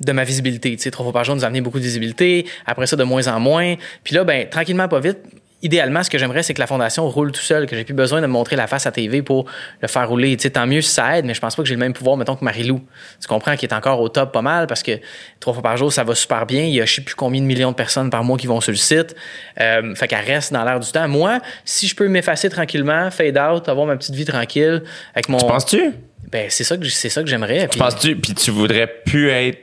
de 0.00 0.12
ma 0.12 0.24
visibilité. 0.24 0.74
Tu 0.76 0.82
sais, 0.82 0.90
trois 0.90 1.04
fois 1.04 1.12
par 1.12 1.24
jour 1.24 1.36
nous 1.36 1.44
a 1.44 1.46
amené 1.46 1.60
beaucoup 1.60 1.78
de 1.78 1.84
visibilité. 1.84 2.46
Après 2.66 2.86
ça, 2.86 2.96
de 2.96 3.04
moins 3.04 3.28
en 3.28 3.40
moins. 3.40 3.76
Puis 4.04 4.14
là, 4.14 4.24
ben, 4.24 4.48
tranquillement, 4.48 4.88
pas 4.88 5.00
vite. 5.00 5.18
Idéalement, 5.64 6.02
ce 6.02 6.10
que 6.10 6.18
j'aimerais, 6.18 6.42
c'est 6.42 6.54
que 6.54 6.58
la 6.58 6.66
fondation 6.66 7.08
roule 7.08 7.30
tout 7.30 7.40
seul, 7.40 7.66
que 7.66 7.76
j'ai 7.76 7.84
plus 7.84 7.94
besoin 7.94 8.20
de 8.20 8.26
me 8.26 8.32
montrer 8.32 8.56
la 8.56 8.66
face 8.66 8.84
à 8.88 8.90
TV 8.90 9.22
pour 9.22 9.46
le 9.80 9.86
faire 9.86 10.08
rouler. 10.08 10.36
Tant 10.36 10.66
mieux 10.66 10.80
si 10.80 10.90
ça 10.90 11.16
aide, 11.16 11.24
mais 11.24 11.34
je 11.34 11.40
pense 11.40 11.54
pas 11.54 11.62
que 11.62 11.68
j'ai 11.68 11.76
le 11.76 11.80
même 11.80 11.92
pouvoir, 11.92 12.16
mettons, 12.16 12.34
que 12.34 12.44
Marie-Lou. 12.44 12.80
Tu 13.20 13.28
comprends 13.28 13.54
qu'il 13.54 13.68
est 13.68 13.74
encore 13.74 14.00
au 14.00 14.08
top 14.08 14.32
pas 14.32 14.42
mal 14.42 14.66
parce 14.66 14.82
que 14.82 14.98
trois 15.38 15.52
fois 15.52 15.62
par 15.62 15.76
jour, 15.76 15.92
ça 15.92 16.02
va 16.02 16.16
super 16.16 16.46
bien. 16.46 16.64
Il 16.64 16.74
y 16.74 16.80
a 16.80 16.84
je 16.84 16.94
sais 16.94 17.02
plus 17.02 17.14
combien 17.14 17.40
de 17.40 17.46
millions 17.46 17.70
de 17.70 17.76
personnes 17.76 18.10
par 18.10 18.24
mois 18.24 18.38
qui 18.38 18.48
vont 18.48 18.60
sur 18.60 18.72
le 18.72 18.76
site. 18.76 19.14
Euh, 19.60 19.94
fait 19.94 20.08
qu'elle 20.08 20.24
reste 20.24 20.52
dans 20.52 20.64
l'air 20.64 20.80
du 20.80 20.90
temps. 20.90 21.06
Moi, 21.06 21.38
si 21.64 21.86
je 21.86 21.94
peux 21.94 22.08
m'effacer 22.08 22.50
tranquillement, 22.50 23.08
fade 23.12 23.38
out, 23.38 23.68
avoir 23.68 23.86
ma 23.86 23.94
petite 23.94 24.16
vie 24.16 24.24
tranquille 24.24 24.82
avec 25.14 25.28
mon. 25.28 25.38
Tu 25.38 25.46
penses-tu? 25.46 25.92
Ben, 26.32 26.46
c'est 26.48 26.64
ça 26.64 26.76
que, 26.76 26.88
c'est 26.88 27.08
ça 27.10 27.22
que 27.22 27.28
j'aimerais. 27.28 27.68
Puis- 27.68 27.78
penses-tu? 27.78 28.16
Puis 28.16 28.34
tu 28.34 28.50
voudrais 28.50 28.86
plus 28.86 29.28
être 29.28 29.58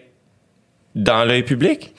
dans 0.95 1.25
l'œil 1.25 1.43
public? 1.43 1.93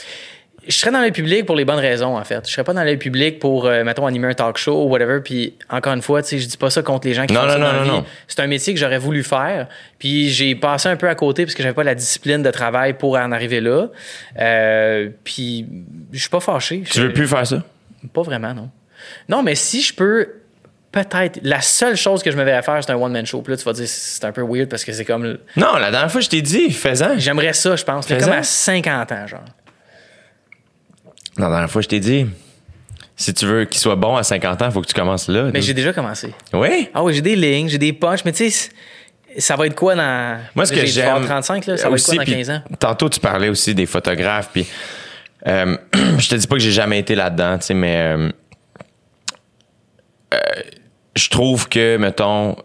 je 0.68 0.76
serais 0.76 0.92
dans 0.92 1.00
l'œil 1.00 1.10
public 1.10 1.46
pour 1.46 1.56
les 1.56 1.64
bonnes 1.64 1.80
raisons, 1.80 2.16
en 2.16 2.22
fait. 2.22 2.46
Je 2.46 2.52
serais 2.52 2.62
pas 2.62 2.74
dans 2.74 2.84
l'œil 2.84 2.98
public 2.98 3.40
pour, 3.40 3.66
euh, 3.66 3.82
mettons, 3.82 4.06
animer 4.06 4.28
un 4.28 4.34
talk 4.34 4.56
show 4.56 4.84
ou 4.84 4.88
whatever. 4.88 5.20
Puis, 5.24 5.54
encore 5.68 5.94
une 5.94 6.02
fois, 6.02 6.22
tu 6.22 6.28
sais, 6.28 6.38
je 6.38 6.46
dis 6.46 6.56
pas 6.58 6.70
ça 6.70 6.82
contre 6.82 7.08
les 7.08 7.14
gens 7.14 7.26
qui 7.26 7.32
Non, 7.32 7.40
font 7.40 7.46
non, 7.46 7.52
ça 7.54 7.58
non, 7.58 7.64
dans 7.66 7.72
la 7.72 7.78
non, 7.78 7.84
vie. 7.84 7.90
non. 7.90 8.04
C'est 8.28 8.38
un 8.40 8.46
métier 8.46 8.72
que 8.74 8.78
j'aurais 8.78 8.98
voulu 8.98 9.24
faire. 9.24 9.66
Puis, 9.98 10.28
j'ai 10.28 10.54
passé 10.54 10.88
un 10.88 10.96
peu 10.96 11.08
à 11.08 11.14
côté 11.16 11.44
parce 11.44 11.54
que 11.56 11.62
j'avais 11.64 11.74
pas 11.74 11.82
la 11.82 11.96
discipline 11.96 12.42
de 12.42 12.50
travail 12.52 12.92
pour 12.92 13.16
en 13.16 13.32
arriver 13.32 13.60
là. 13.60 13.88
Euh, 14.38 15.08
puis, 15.24 15.66
je 16.12 16.20
suis 16.20 16.28
pas 16.28 16.40
fâché. 16.40 16.82
Tu 16.88 17.00
veux 17.00 17.12
plus 17.12 17.26
faire 17.26 17.46
ça? 17.46 17.64
Pas 18.12 18.22
vraiment, 18.22 18.54
non. 18.54 18.70
Non, 19.28 19.42
mais 19.42 19.56
si 19.56 19.80
je 19.82 19.92
peux... 19.94 20.28
Peut-être. 20.92 21.38
La 21.42 21.60
seule 21.60 21.96
chose 21.96 22.22
que 22.22 22.30
je 22.32 22.36
me 22.36 22.42
verrais 22.42 22.62
faire, 22.62 22.82
c'est 22.82 22.90
un 22.90 22.96
one-man 22.96 23.24
show. 23.24 23.42
Puis 23.42 23.52
là, 23.52 23.56
tu 23.56 23.64
vas 23.64 23.72
dire, 23.72 23.86
c'est 23.86 24.24
un 24.24 24.32
peu 24.32 24.42
weird 24.42 24.68
parce 24.68 24.84
que 24.84 24.92
c'est 24.92 25.04
comme. 25.04 25.22
le- 25.22 25.40
Non, 25.56 25.76
la 25.76 25.90
dernière 25.90 26.10
fois, 26.10 26.20
je 26.20 26.28
t'ai 26.28 26.42
dit, 26.42 26.70
fais-en. 26.72 27.16
J'aimerais 27.18 27.52
ça, 27.52 27.76
je 27.76 27.84
pense. 27.84 28.06
C'est 28.08 28.18
comme 28.18 28.32
à 28.32 28.42
50 28.42 29.12
ans, 29.12 29.26
genre. 29.26 29.44
La 31.38 31.48
dernière 31.48 31.70
fois, 31.70 31.80
je 31.80 31.88
t'ai 31.88 32.00
dit, 32.00 32.26
si 33.16 33.32
tu 33.32 33.46
veux 33.46 33.64
qu'il 33.66 33.80
soit 33.80 33.94
bon 33.96 34.16
à 34.16 34.22
50 34.24 34.60
ans, 34.62 34.66
il 34.66 34.72
faut 34.72 34.80
que 34.82 34.88
tu 34.88 34.94
commences 34.94 35.28
là. 35.28 35.50
Mais 35.52 35.62
j'ai 35.62 35.74
déjà 35.74 35.92
commencé. 35.92 36.34
Oui? 36.52 36.88
Ah 36.92 37.02
oui, 37.04 37.14
j'ai 37.14 37.22
des 37.22 37.36
lignes, 37.36 37.68
j'ai 37.68 37.78
des 37.78 37.92
punches, 37.92 38.24
mais 38.24 38.32
tu 38.32 38.50
sais, 38.50 38.70
ça 39.38 39.54
va 39.54 39.66
être 39.66 39.76
quoi 39.76 39.94
dans. 39.94 40.40
Moi, 40.56 40.66
ce 40.66 40.72
que 40.72 40.84
j'aime. 40.84 41.24
35, 41.24 41.66
là, 41.66 41.76
ça 41.76 41.88
va 41.88 41.94
être 41.96 42.04
quoi 42.04 42.14
aussi, 42.14 42.16
dans 42.18 42.24
puis 42.24 42.32
15 42.32 42.50
ans? 42.50 42.62
Tantôt, 42.80 43.08
tu 43.08 43.20
parlais 43.20 43.48
aussi 43.48 43.74
des 43.76 43.86
photographes, 43.86 44.50
puis 44.52 44.66
euh, 45.46 45.76
je 46.18 46.28
te 46.28 46.34
dis 46.34 46.46
pas 46.48 46.56
que 46.56 46.60
j'ai 46.62 46.72
jamais 46.72 46.98
été 46.98 47.14
là-dedans, 47.14 47.58
tu 47.58 47.66
sais, 47.66 47.74
mais 47.74 47.96
euh, 47.96 48.28
euh, 50.34 50.38
je 51.16 51.28
trouve 51.28 51.68
que, 51.68 51.96
mettons, 51.96 52.56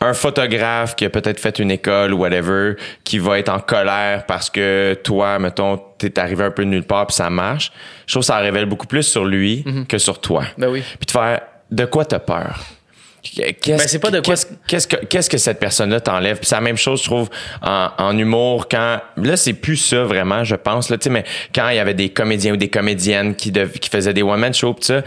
un 0.00 0.14
photographe 0.14 0.94
qui 0.94 1.04
a 1.04 1.10
peut-être 1.10 1.40
fait 1.40 1.58
une 1.58 1.70
école 1.72 2.14
ou 2.14 2.18
whatever, 2.18 2.74
qui 3.02 3.18
va 3.18 3.38
être 3.40 3.48
en 3.48 3.58
colère 3.58 4.26
parce 4.26 4.48
que 4.48 4.94
toi, 5.02 5.38
mettons, 5.40 5.80
t'es 5.98 6.18
arrivé 6.20 6.44
un 6.44 6.50
peu 6.52 6.64
de 6.64 6.70
nulle 6.70 6.84
part 6.84 7.06
puis 7.08 7.16
ça 7.16 7.30
marche, 7.30 7.72
je 8.06 8.12
trouve 8.12 8.22
que 8.22 8.26
ça 8.26 8.36
révèle 8.38 8.66
beaucoup 8.66 8.86
plus 8.86 9.02
sur 9.02 9.24
lui 9.24 9.64
que 9.88 9.98
sur 9.98 10.20
toi. 10.20 10.44
Ben 10.56 10.68
oui. 10.68 10.82
Puis 11.00 11.06
de 11.06 11.10
faire, 11.10 11.40
de 11.70 11.84
quoi 11.84 12.04
t'as 12.04 12.20
peur? 12.20 12.60
Qu'est-ce, 13.20 13.70
Ben, 13.70 13.78
c'est 13.88 13.98
pas 13.98 14.12
de 14.12 14.20
quoi- 14.20 14.36
Qu'est-ce, 14.68 14.86
que, 14.86 15.04
qu'est-ce 15.04 15.28
que 15.28 15.36
cette 15.36 15.58
personne-là 15.58 16.00
t'enlève? 16.00 16.38
Puis 16.38 16.46
c'est 16.46 16.54
la 16.54 16.60
même 16.60 16.76
chose, 16.76 17.00
je 17.00 17.06
trouve, 17.06 17.28
en, 17.60 17.88
en 17.98 18.16
humour, 18.16 18.68
quand. 18.68 19.00
Là, 19.16 19.36
c'est 19.36 19.52
plus 19.54 19.76
ça 19.76 20.04
vraiment, 20.04 20.44
je 20.44 20.54
pense, 20.54 20.88
là, 20.88 20.96
tu 20.96 21.04
sais, 21.04 21.10
mais 21.10 21.24
quand 21.52 21.68
il 21.68 21.76
y 21.76 21.80
avait 21.80 21.94
des 21.94 22.10
comédiens 22.10 22.52
ou 22.52 22.56
des 22.56 22.68
comédiennes 22.68 23.34
qui, 23.34 23.52
qui 23.52 23.90
faisaient 23.90 24.14
des 24.14 24.22
one-man 24.22 24.54
shows, 24.54 24.74
pis 24.74 24.86
ça. 24.86 25.02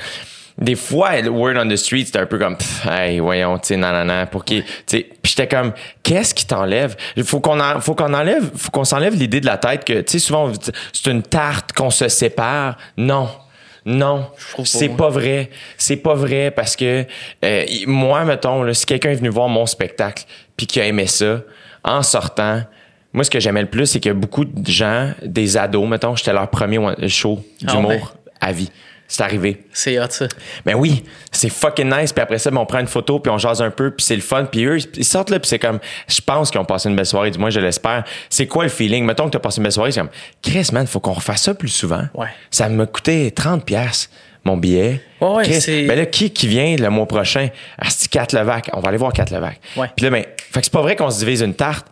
Des 0.57 0.75
fois, 0.75 1.21
le 1.21 1.29
word 1.29 1.53
on 1.57 1.67
the 1.67 1.75
street, 1.75 2.05
c'était 2.05 2.19
un 2.19 2.25
peu 2.25 2.37
comme, 2.37 2.57
pff, 2.57 2.85
hey, 2.87 3.19
voyons, 3.19 3.57
tu 3.57 3.67
sais, 3.69 3.77
nanana, 3.77 4.25
pour 4.25 4.45
qui, 4.45 4.61
tu 4.63 4.69
sais. 4.85 5.09
Puis 5.21 5.33
j'étais 5.35 5.47
comme, 5.47 5.73
qu'est-ce 6.03 6.33
qui 6.33 6.45
t'enlève? 6.45 6.95
Il 7.15 7.23
faut 7.23 7.39
qu'on 7.39 7.59
en, 7.59 7.79
faut 7.79 7.95
qu'on 7.95 8.13
enlève, 8.13 8.51
faut 8.55 8.71
qu'on 8.71 8.83
s'enlève 8.83 9.15
l'idée 9.15 9.39
de 9.39 9.45
la 9.45 9.57
tête 9.57 9.85
que, 9.85 10.01
tu 10.01 10.11
sais, 10.13 10.19
souvent, 10.19 10.51
c'est 10.93 11.09
une 11.09 11.23
tarte 11.23 11.73
qu'on 11.73 11.89
se 11.89 12.07
sépare. 12.09 12.77
Non. 12.97 13.29
Non, 13.83 14.27
c'est 14.63 14.89
pas 14.89 15.09
vrai. 15.09 15.49
C'est 15.75 15.95
pas 15.95 16.13
vrai 16.13 16.51
parce 16.51 16.75
que 16.75 17.03
euh, 17.43 17.65
moi, 17.87 18.23
mettons, 18.25 18.61
là, 18.61 18.75
si 18.75 18.85
quelqu'un 18.85 19.09
est 19.09 19.15
venu 19.15 19.29
voir 19.29 19.47
mon 19.47 19.65
spectacle 19.65 20.25
puis 20.55 20.67
qui 20.67 20.79
a 20.79 20.85
aimé 20.85 21.07
ça, 21.07 21.41
en 21.83 22.03
sortant, 22.03 22.61
moi, 23.11 23.23
ce 23.23 23.31
que 23.31 23.39
j'aimais 23.39 23.61
le 23.61 23.69
plus, 23.69 23.87
c'est 23.87 23.99
que 23.99 24.11
beaucoup 24.11 24.45
de 24.45 24.71
gens, 24.71 25.11
des 25.23 25.57
ados, 25.57 25.87
mettons, 25.89 26.15
j'étais 26.15 26.31
leur 26.31 26.47
premier 26.49 26.79
show 27.07 27.43
Ah 27.67 27.71
d'humour 27.71 27.91
ouais. 27.91 28.01
à 28.39 28.51
vie. 28.51 28.69
C'est 29.13 29.23
arrivé. 29.23 29.61
C'est 29.73 29.99
hot, 29.99 30.05
ça. 30.09 30.25
Ben 30.65 30.73
oui, 30.75 31.03
c'est 31.33 31.49
fucking 31.49 31.93
nice. 31.93 32.13
Puis 32.13 32.21
après 32.23 32.37
ça, 32.37 32.49
ben, 32.49 32.59
on 32.59 32.65
prend 32.65 32.79
une 32.79 32.87
photo, 32.87 33.19
puis 33.19 33.29
on 33.29 33.37
jase 33.37 33.61
un 33.61 33.69
peu, 33.69 33.91
puis 33.91 34.05
c'est 34.05 34.15
le 34.15 34.21
fun. 34.21 34.45
Puis 34.45 34.63
eux, 34.63 34.77
ils 34.95 35.03
sortent 35.03 35.29
là, 35.31 35.37
puis 35.37 35.49
c'est 35.49 35.59
comme, 35.59 35.79
je 36.07 36.21
pense 36.21 36.49
qu'ils 36.49 36.61
ont 36.61 36.65
passé 36.65 36.87
une 36.87 36.95
belle 36.95 37.05
soirée, 37.05 37.29
du 37.29 37.37
moins 37.37 37.49
je 37.49 37.59
l'espère. 37.59 38.05
C'est 38.29 38.47
quoi 38.47 38.63
le 38.63 38.69
feeling? 38.69 39.03
Mettons 39.03 39.25
que 39.25 39.31
t'as 39.31 39.39
passé 39.39 39.57
une 39.57 39.63
belle 39.63 39.73
soirée, 39.73 39.91
c'est 39.91 39.99
comme, 39.99 40.09
Chris, 40.41 40.69
man, 40.71 40.87
faut 40.87 41.01
qu'on 41.01 41.11
refasse 41.11 41.41
ça 41.41 41.53
plus 41.53 41.67
souvent. 41.67 42.03
Ouais. 42.13 42.27
Ça 42.51 42.69
m'a 42.69 42.85
coûté 42.85 43.29
30 43.31 43.65
pièces 43.65 44.09
mon 44.45 44.55
billet. 44.55 45.01
Ouais, 45.19 45.27
ouais, 45.27 45.43
Chris, 45.43 45.59
c'est- 45.61 45.85
ben 45.87 45.97
là, 45.99 46.05
qui 46.05 46.31
qui 46.31 46.47
vient 46.47 46.77
le 46.77 46.89
mois 46.89 47.05
prochain? 47.05 47.49
Asti 47.77 48.07
Kat 48.07 48.27
Levac. 48.31 48.69
On 48.71 48.79
va 48.79 48.87
aller 48.87 48.97
voir 48.97 49.11
Kat 49.11 49.25
Levac. 49.29 49.59
Ouais. 49.75 49.87
Puis 49.93 50.05
là, 50.05 50.09
ben, 50.09 50.23
Fait 50.53 50.61
que 50.61 50.65
c'est 50.65 50.73
pas 50.73 50.81
vrai 50.81 50.95
qu'on 50.95 51.09
se 51.11 51.19
divise 51.19 51.41
une 51.41 51.53
tarte. 51.53 51.85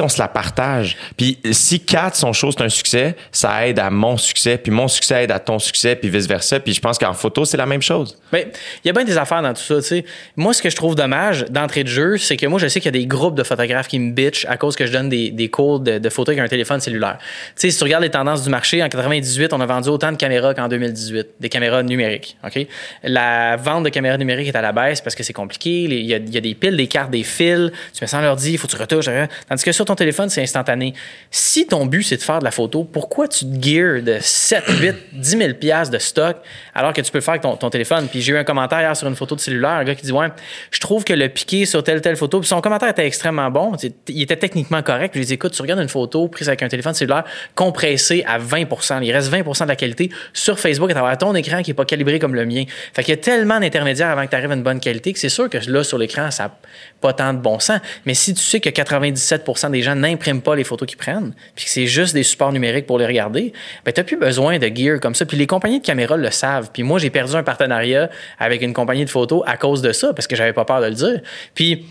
On 0.00 0.08
se 0.08 0.18
la 0.18 0.28
partage. 0.28 0.96
Puis 1.16 1.38
si 1.52 1.80
Kat, 1.80 2.10
son 2.14 2.32
show, 2.32 2.50
c'est 2.52 2.62
un 2.62 2.68
succès, 2.68 3.16
ça 3.32 3.66
aide 3.66 3.78
à 3.78 3.90
mon 3.90 4.16
succès, 4.16 4.58
puis 4.58 4.70
mon 4.72 4.88
succès 4.88 5.24
aide 5.24 5.30
à 5.30 5.38
ton 5.38 5.58
succès, 5.58 5.96
puis 5.96 6.08
vice-versa. 6.10 6.60
Puis 6.60 6.74
je 6.74 6.80
pense 6.80 6.98
qu'en 6.98 7.12
photo, 7.14 7.44
c'est 7.44 7.56
la 7.56 7.66
même 7.66 7.82
chose. 7.82 8.18
Ben, 8.32 8.46
il 8.84 8.88
y 8.88 8.90
a 8.90 8.92
bien 8.92 9.04
des 9.04 9.16
affaires 9.16 9.42
dans 9.42 9.52
tout 9.54 9.80
ça. 9.80 9.96
Moi, 10.36 10.52
ce 10.52 10.62
que 10.62 10.70
je 10.70 10.76
trouve 10.76 10.94
dommage 10.94 11.44
d'entrée 11.50 11.84
de 11.84 11.88
jeu, 11.88 12.18
c'est 12.18 12.36
que 12.36 12.46
moi, 12.46 12.58
je 12.58 12.68
sais 12.68 12.80
qu'il 12.80 12.86
y 12.94 12.96
a 12.96 13.00
des 13.00 13.06
groupes 13.06 13.34
de 13.34 13.42
photographes 13.42 13.88
qui 13.88 13.98
me 13.98 14.12
bitch 14.12 14.44
à 14.46 14.56
cause 14.56 14.76
que 14.76 14.86
je 14.86 14.92
donne 14.92 15.08
des, 15.08 15.30
des 15.30 15.48
cours 15.48 15.80
de, 15.80 15.98
de 15.98 16.08
photos 16.08 16.34
avec 16.34 16.44
un 16.44 16.48
téléphone 16.48 16.80
cellulaire. 16.80 17.18
Si 17.56 17.74
tu 17.76 17.84
regardes 17.84 18.04
les 18.04 18.10
tendances 18.10 18.42
du 18.44 18.50
marché, 18.50 18.82
en 18.82 18.88
98, 18.88 19.52
on 19.52 19.60
a 19.60 19.66
vendu 19.66 19.88
autant 19.88 20.12
de 20.12 20.16
caméras 20.16 20.54
qu'en 20.54 20.68
2018, 20.68 21.26
des 21.40 21.48
caméras 21.48 21.82
numériques, 21.82 22.36
OK? 22.44 22.66
La 23.02 23.56
vente 23.56 23.84
de 23.84 23.88
caméras 23.88 24.18
numériques 24.18 24.48
est 24.48 24.56
à 24.56 24.62
la 24.62 24.72
baisse 24.72 25.00
parce 25.00 25.14
que 25.14 25.22
c'est 25.22 25.32
compliqué. 25.32 25.84
Il 25.84 25.92
y, 26.06 26.14
a, 26.14 26.18
y 26.18 26.36
a 26.36 26.40
des 26.40 26.54
piles, 26.54 26.76
des 26.76 26.86
cartes, 26.86 27.10
des 27.10 27.22
fils. 27.22 27.70
Tu 27.92 28.02
mets 28.02 28.06
ça 28.06 28.18
dans 28.18 28.24
l'ordi, 28.24 28.52
il 28.52 28.58
faut 28.58 28.66
que 28.66 28.72
tu 28.72 28.78
retouches. 28.80 29.08
hein. 29.08 29.28
Tandis 29.48 29.63
que 29.64 29.72
sur 29.72 29.86
ton 29.86 29.94
téléphone, 29.94 30.28
c'est 30.28 30.42
instantané. 30.42 30.92
Si 31.30 31.66
ton 31.66 31.86
but, 31.86 32.02
c'est 32.02 32.18
de 32.18 32.22
faire 32.22 32.38
de 32.38 32.44
la 32.44 32.50
photo, 32.50 32.84
pourquoi 32.84 33.28
tu 33.28 33.46
te 33.46 33.62
gears 33.66 34.02
de 34.02 34.18
7, 34.20 34.62
8, 34.80 34.94
10 35.14 35.28
000 35.38 35.54
piastres 35.54 35.92
de 35.94 35.98
stock 35.98 36.36
alors 36.74 36.92
que 36.92 37.00
tu 37.00 37.10
peux 37.10 37.18
le 37.18 37.22
faire 37.22 37.34
avec 37.34 37.42
ton, 37.42 37.70
téléphone? 37.70 38.08
Puis 38.08 38.20
j'ai 38.22 38.32
eu 38.32 38.36
un 38.36 38.44
commentaire 38.44 38.80
hier 38.80 38.96
sur 38.96 39.06
une 39.08 39.16
photo 39.16 39.34
de 39.34 39.40
cellulaire, 39.40 39.70
un 39.70 39.84
gars 39.84 39.94
qui 39.94 40.06
dit 40.06 40.12
Ouais, 40.12 40.28
je 40.70 40.80
trouve 40.80 41.04
que 41.04 41.12
le 41.12 41.28
piqué 41.28 41.66
sur 41.66 41.82
telle, 41.82 42.00
telle 42.00 42.16
photo, 42.16 42.40
puis 42.40 42.48
son 42.48 42.60
commentaire 42.60 42.88
était 42.88 43.06
extrêmement 43.06 43.50
bon. 43.50 43.72
Il 44.08 44.22
était 44.22 44.36
techniquement 44.36 44.82
correct. 44.82 45.12
Je 45.14 45.20
lui 45.20 45.32
ai 45.32 45.34
Écoute, 45.34 45.52
tu 45.52 45.62
regardes 45.62 45.80
une 45.80 45.88
photo 45.88 46.28
prise 46.28 46.48
avec 46.48 46.62
un 46.62 46.68
téléphone 46.68 46.94
cellulaire 46.94 47.24
compressé 47.56 48.24
à 48.26 48.38
20% 48.38 49.02
Il 49.02 49.12
reste 49.12 49.32
20% 49.32 49.64
de 49.64 49.68
la 49.68 49.76
qualité 49.76 50.10
sur 50.32 50.60
Facebook 50.60 50.90
à 50.90 50.94
travers 50.94 51.18
ton 51.18 51.34
écran 51.34 51.62
qui 51.62 51.70
n'est 51.70 51.74
pas 51.74 51.84
calibré 51.84 52.20
comme 52.20 52.36
le 52.36 52.46
mien. 52.46 52.64
Fait 52.92 53.02
qu'il 53.02 53.14
y 53.14 53.18
a 53.18 53.20
tellement 53.20 53.58
d'intermédiaires 53.58 54.10
avant 54.10 54.24
que 54.24 54.30
tu 54.30 54.36
arrives 54.36 54.52
à 54.52 54.54
une 54.54 54.62
bonne 54.62 54.78
qualité 54.78 55.12
que 55.12 55.18
c'est 55.18 55.28
sûr 55.28 55.50
que 55.50 55.58
là, 55.68 55.82
sur 55.82 55.98
l'écran, 55.98 56.30
ça 56.30 56.44
n'a 56.44 56.56
pas 57.00 57.12
tant 57.12 57.34
de 57.34 57.38
bon 57.38 57.58
sens. 57.58 57.80
Mais 58.06 58.14
si 58.14 58.32
tu 58.32 58.40
sais 58.40 58.60
que 58.60 58.70
97% 58.70 59.70
des 59.72 59.82
gens 59.82 59.96
n'impriment 59.96 60.40
pas 60.40 60.54
les 60.54 60.64
photos 60.64 60.86
qu'ils 60.86 60.98
prennent, 60.98 61.34
puis 61.56 61.64
que 61.64 61.70
c'est 61.70 61.86
juste 61.86 62.14
des 62.14 62.22
supports 62.22 62.52
numériques 62.52 62.86
pour 62.86 62.98
les 62.98 63.06
regarder, 63.06 63.52
ben 63.84 63.92
tu 63.92 64.00
n'as 64.00 64.04
plus 64.04 64.16
besoin 64.16 64.58
de 64.58 64.70
gear 64.74 65.00
comme 65.00 65.14
ça. 65.14 65.26
Puis 65.26 65.36
les 65.36 65.46
compagnies 65.46 65.80
de 65.80 65.84
caméras 65.84 66.16
le 66.16 66.30
savent. 66.30 66.63
Puis 66.72 66.82
moi, 66.82 66.98
j'ai 66.98 67.10
perdu 67.10 67.34
un 67.34 67.42
partenariat 67.42 68.10
avec 68.38 68.62
une 68.62 68.72
compagnie 68.72 69.04
de 69.04 69.10
photos 69.10 69.42
à 69.46 69.56
cause 69.56 69.82
de 69.82 69.92
ça, 69.92 70.12
parce 70.12 70.26
que 70.26 70.36
j'avais 70.36 70.52
pas 70.52 70.64
peur 70.64 70.80
de 70.80 70.86
le 70.86 70.94
dire. 70.94 71.20
Puis 71.54 71.86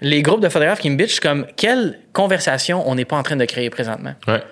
les 0.00 0.22
groupes 0.22 0.40
de 0.40 0.48
photographes 0.48 0.80
qui 0.80 0.90
me 0.90 0.96
bitchent 0.96 1.20
comme 1.20 1.46
quelle 1.56 1.98
conversation 2.12 2.88
on 2.88 2.94
n'est 2.94 3.04
pas 3.04 3.16
en 3.16 3.22
train 3.22 3.36
de 3.36 3.44
créer 3.44 3.68
présentement? 3.68 4.14
Ouais. 4.28 4.42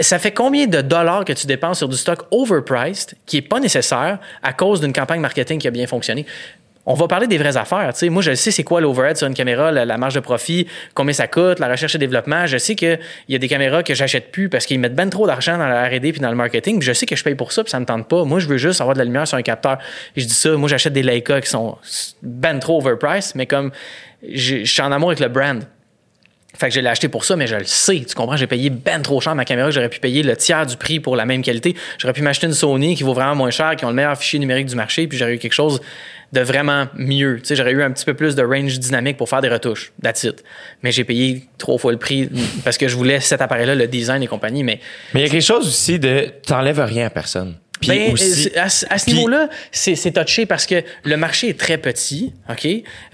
Ça 0.00 0.18
fait 0.18 0.32
combien 0.32 0.66
de 0.66 0.80
dollars 0.80 1.24
que 1.24 1.32
tu 1.32 1.46
dépenses 1.46 1.78
sur 1.78 1.88
du 1.88 1.96
stock 1.96 2.24
overpriced 2.30 3.14
qui 3.26 3.36
est 3.36 3.42
pas 3.42 3.60
nécessaire 3.60 4.18
à 4.42 4.52
cause 4.52 4.80
d'une 4.80 4.92
campagne 4.92 5.20
marketing 5.20 5.58
qui 5.58 5.68
a 5.68 5.70
bien 5.70 5.86
fonctionné? 5.86 6.26
On 6.86 6.94
va 6.94 7.08
parler 7.08 7.26
des 7.26 7.36
vraies 7.36 7.56
affaires. 7.56 7.92
Moi, 8.04 8.22
je 8.22 8.34
sais 8.34 8.50
c'est 8.50 8.64
quoi 8.64 8.80
l'overhead 8.80 9.16
sur 9.16 9.26
une 9.26 9.34
caméra, 9.34 9.70
la, 9.70 9.98
marge 9.98 10.14
de 10.14 10.20
profit, 10.20 10.66
combien 10.94 11.12
ça 11.12 11.28
coûte, 11.28 11.58
la 11.58 11.68
recherche 11.68 11.94
et 11.94 11.98
développement. 11.98 12.46
Je 12.46 12.56
sais 12.56 12.74
qu'il 12.74 12.98
y 13.28 13.34
a 13.34 13.38
des 13.38 13.48
caméras 13.48 13.82
que 13.82 13.94
j'achète 13.94 14.32
plus 14.32 14.48
parce 14.48 14.64
qu'ils 14.64 14.80
mettent 14.80 14.94
ben 14.94 15.10
trop 15.10 15.26
d'argent 15.26 15.58
dans 15.58 15.68
la 15.68 15.86
R&D 15.88 16.12
puis 16.12 16.20
dans 16.20 16.30
le 16.30 16.36
marketing. 16.36 16.78
Puis 16.78 16.86
je 16.86 16.92
sais 16.92 17.04
que 17.04 17.16
je 17.16 17.22
paye 17.22 17.34
pour 17.34 17.52
ça 17.52 17.62
puis 17.62 17.70
ça 17.70 17.78
me 17.80 17.84
tente 17.84 18.08
pas. 18.08 18.24
Moi, 18.24 18.40
je 18.40 18.48
veux 18.48 18.56
juste 18.56 18.80
avoir 18.80 18.94
de 18.94 18.98
la 18.98 19.04
lumière 19.04 19.28
sur 19.28 19.36
un 19.36 19.42
capteur. 19.42 19.78
Et 20.16 20.22
je 20.22 20.26
dis 20.26 20.34
ça, 20.34 20.50
moi, 20.52 20.68
j'achète 20.68 20.94
des 20.94 21.02
Leica 21.02 21.40
qui 21.40 21.50
sont 21.50 21.76
ben 22.22 22.58
trop 22.58 22.78
overpriced, 22.78 23.36
mais 23.36 23.46
comme 23.46 23.72
je 24.26 24.64
suis 24.64 24.82
en 24.82 24.90
amour 24.90 25.10
avec 25.10 25.20
le 25.20 25.28
brand. 25.28 25.62
Fait 26.58 26.68
que 26.68 26.74
je 26.74 26.80
l'ai 26.80 26.88
acheté 26.88 27.08
pour 27.08 27.24
ça, 27.24 27.36
mais 27.36 27.46
je 27.46 27.56
le 27.56 27.64
sais. 27.64 28.04
Tu 28.06 28.14
comprends? 28.14 28.36
J'ai 28.36 28.46
payé 28.46 28.70
ben 28.70 29.02
trop 29.02 29.20
cher 29.20 29.34
ma 29.34 29.44
caméra. 29.44 29.70
J'aurais 29.70 29.88
pu 29.88 30.00
payer 30.00 30.22
le 30.22 30.36
tiers 30.36 30.66
du 30.66 30.76
prix 30.76 31.00
pour 31.00 31.16
la 31.16 31.24
même 31.24 31.42
qualité. 31.42 31.76
J'aurais 31.98 32.12
pu 32.12 32.22
m'acheter 32.22 32.46
une 32.46 32.54
Sony 32.54 32.96
qui 32.96 33.02
vaut 33.02 33.14
vraiment 33.14 33.34
moins 33.34 33.50
cher, 33.50 33.76
qui 33.76 33.84
ont 33.84 33.88
le 33.88 33.94
meilleur 33.94 34.16
fichier 34.16 34.38
numérique 34.38 34.66
du 34.66 34.74
marché, 34.74 35.06
puis 35.06 35.16
j'aurais 35.16 35.34
eu 35.34 35.38
quelque 35.38 35.52
chose 35.52 35.80
de 36.32 36.40
vraiment 36.40 36.86
mieux. 36.94 37.38
Tu 37.40 37.46
sais, 37.46 37.56
j'aurais 37.56 37.72
eu 37.72 37.82
un 37.82 37.90
petit 37.90 38.04
peu 38.04 38.14
plus 38.14 38.34
de 38.36 38.42
range 38.42 38.78
dynamique 38.78 39.16
pour 39.16 39.28
faire 39.28 39.40
des 39.40 39.48
retouches. 39.48 39.92
That's 40.02 40.22
it. 40.24 40.44
Mais 40.82 40.92
j'ai 40.92 41.04
payé 41.04 41.44
trois 41.58 41.78
fois 41.78 41.92
le 41.92 41.98
prix 41.98 42.28
parce 42.64 42.78
que 42.78 42.88
je 42.88 42.96
voulais 42.96 43.20
cet 43.20 43.40
appareil-là, 43.40 43.74
le 43.74 43.86
design 43.86 44.22
et 44.22 44.26
compagnie. 44.26 44.62
Mais 44.64 44.80
Mais 45.14 45.20
il 45.20 45.26
y 45.26 45.28
a 45.28 45.30
quelque 45.30 45.42
chose 45.42 45.66
aussi 45.66 45.98
de 45.98 46.32
t'enlèves 46.46 46.80
rien 46.80 47.06
à 47.06 47.10
personne. 47.10 47.56
Puis 47.80 47.88
ben, 47.88 48.12
aussi, 48.12 48.50
euh, 48.56 48.60
à, 48.62 48.68
ce- 48.68 48.86
à 48.90 48.98
ce 48.98 49.04
puis- 49.04 49.14
niveau-là, 49.14 49.48
c'est 49.72 50.12
touché 50.12 50.44
parce 50.46 50.66
que 50.66 50.82
le 51.04 51.16
marché 51.16 51.48
est 51.48 51.58
très 51.58 51.78
petit, 51.78 52.32
OK? 52.50 52.66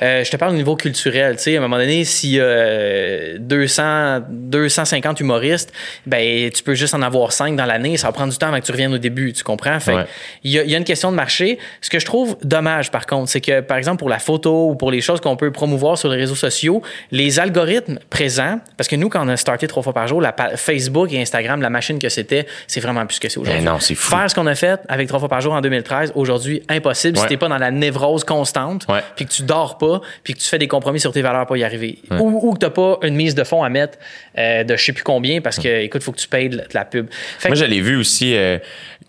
Euh, 0.02 0.24
je 0.24 0.30
te 0.30 0.36
parle 0.36 0.52
au 0.52 0.56
niveau 0.56 0.76
culturel, 0.76 1.36
tu 1.36 1.42
sais, 1.44 1.54
à 1.54 1.58
un 1.58 1.62
moment 1.62 1.78
donné, 1.78 2.04
s'il 2.04 2.32
y 2.32 2.40
a 2.40 2.44
euh, 2.44 3.36
200, 3.38 4.20
250 4.28 5.20
humoristes, 5.20 5.72
ben, 6.06 6.50
tu 6.50 6.62
peux 6.62 6.74
juste 6.74 6.94
en 6.94 7.02
avoir 7.02 7.32
5 7.32 7.56
dans 7.56 7.64
l'année, 7.64 7.96
ça 7.96 8.08
va 8.08 8.12
prendre 8.12 8.32
du 8.32 8.38
temps 8.38 8.48
avant 8.48 8.60
que 8.60 8.64
tu 8.66 8.72
reviennes 8.72 8.94
au 8.94 8.98
début, 8.98 9.32
tu 9.32 9.42
comprends? 9.44 9.78
Fait 9.80 9.94
Ouais. 9.94 10.04
il 10.44 10.50
y, 10.50 10.58
a, 10.58 10.64
il 10.64 10.70
y 10.70 10.74
a 10.74 10.78
une 10.78 10.84
question 10.84 11.10
de 11.10 11.16
marché. 11.16 11.58
Ce 11.80 11.88
que 11.90 11.98
je 11.98 12.04
trouve 12.06 12.36
dommage, 12.42 12.90
par 12.90 13.06
contre, 13.06 13.30
c'est 13.30 13.40
que, 13.40 13.60
par 13.60 13.78
exemple, 13.78 13.98
pour 13.98 14.08
la 14.08 14.18
photo 14.18 14.70
ou 14.70 14.74
pour 14.74 14.90
les 14.90 15.00
choses 15.00 15.20
qu'on 15.20 15.36
peut 15.36 15.52
promouvoir 15.52 15.96
sur 15.96 16.08
les 16.10 16.16
réseaux 16.16 16.34
sociaux, 16.34 16.82
les 17.12 17.38
algorithmes 17.38 17.98
présents, 18.10 18.58
parce 18.76 18.88
que 18.88 18.96
nous, 18.96 19.08
quand 19.08 19.24
on 19.24 19.28
a 19.28 19.36
starté 19.36 19.66
trois 19.68 19.82
fois 19.82 19.92
par 19.92 20.08
jour, 20.08 20.20
la 20.20 20.34
Facebook 20.56 21.12
et 21.12 21.20
Instagram, 21.20 21.62
la 21.62 21.70
machine 21.70 21.98
que 21.98 22.08
c'était, 22.08 22.46
c'est 22.66 22.80
vraiment 22.80 23.06
plus 23.06 23.16
ce 23.16 23.20
que 23.20 23.28
c'est 23.28 23.38
aujourd'hui. 23.38 23.62
Ben 23.64 23.72
non, 23.72 23.78
c'est 23.80 23.94
fou. 23.94 24.10
Faire 24.10 24.28
ce 24.28 24.34
qu'on 24.34 24.46
a 24.48 24.54
fait 24.56 24.80
avec 24.88 25.06
trois 25.08 25.20
fois 25.20 25.28
par 25.28 25.40
jour 25.40 25.52
en 25.52 25.60
2013, 25.60 26.12
aujourd'hui, 26.16 26.62
impossible 26.68 27.16
si 27.18 27.26
t'es 27.26 27.36
pas 27.36 27.48
dans 27.48 27.58
la 27.58 27.70
névrose 27.70 28.24
constante, 28.24 28.86
puis 29.14 29.26
que 29.26 29.30
tu 29.32 29.42
dors 29.42 29.78
pas, 29.78 30.00
puis 30.24 30.34
que 30.34 30.38
tu 30.40 30.46
fais 30.48 30.58
des 30.58 30.68
compromis 30.68 30.98
sur 31.00 31.12
tes 31.12 31.22
valeurs 31.22 31.46
pour 31.46 31.56
y 31.56 31.64
arriver. 31.64 31.98
Ou, 32.10 32.48
ou 32.48 32.54
que 32.54 32.58
t'as 32.58 32.70
pas 32.70 32.98
une 33.02 33.14
mise 33.14 33.34
de 33.34 33.44
fonds 33.44 33.62
à 33.62 33.68
mettre 33.68 33.98
euh, 34.38 34.64
de 34.64 34.76
je 34.76 34.84
sais 34.84 34.92
plus 34.92 35.04
combien 35.04 35.40
parce 35.40 35.58
que, 35.58 35.82
écoute, 35.82 36.02
faut 36.02 36.12
que 36.12 36.18
tu 36.18 36.28
payes 36.28 36.48
de 36.48 36.56
la- 36.56 36.64
de 36.64 36.74
la 36.74 36.84
pub. 36.84 37.06
Fait 37.38 37.48
Moi, 37.48 37.56
que- 37.56 37.62
je 37.62 37.68
l'ai 37.68 37.80
vu 37.80 37.96
aussi. 37.96 38.34
euh, 38.34 38.58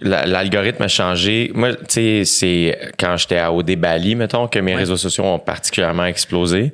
la- 0.02 0.26
L'algorithme 0.26 0.84
a 0.84 0.88
changé. 0.88 1.52
Moi, 1.56 1.74
tu 1.76 1.84
sais, 1.90 2.22
c'est 2.26 2.78
quand 3.00 3.18
j'étais 3.18 3.38
à 3.40 3.52
OD 3.52 3.76
Bali, 3.76 4.16
mettons, 4.16 4.48
que 4.48 4.60
mes 4.60 4.76
réseaux 4.76 4.98
sociaux 4.98 5.24
ont 5.24 5.40
particulièrement 5.40 6.06
explosé. 6.06 6.72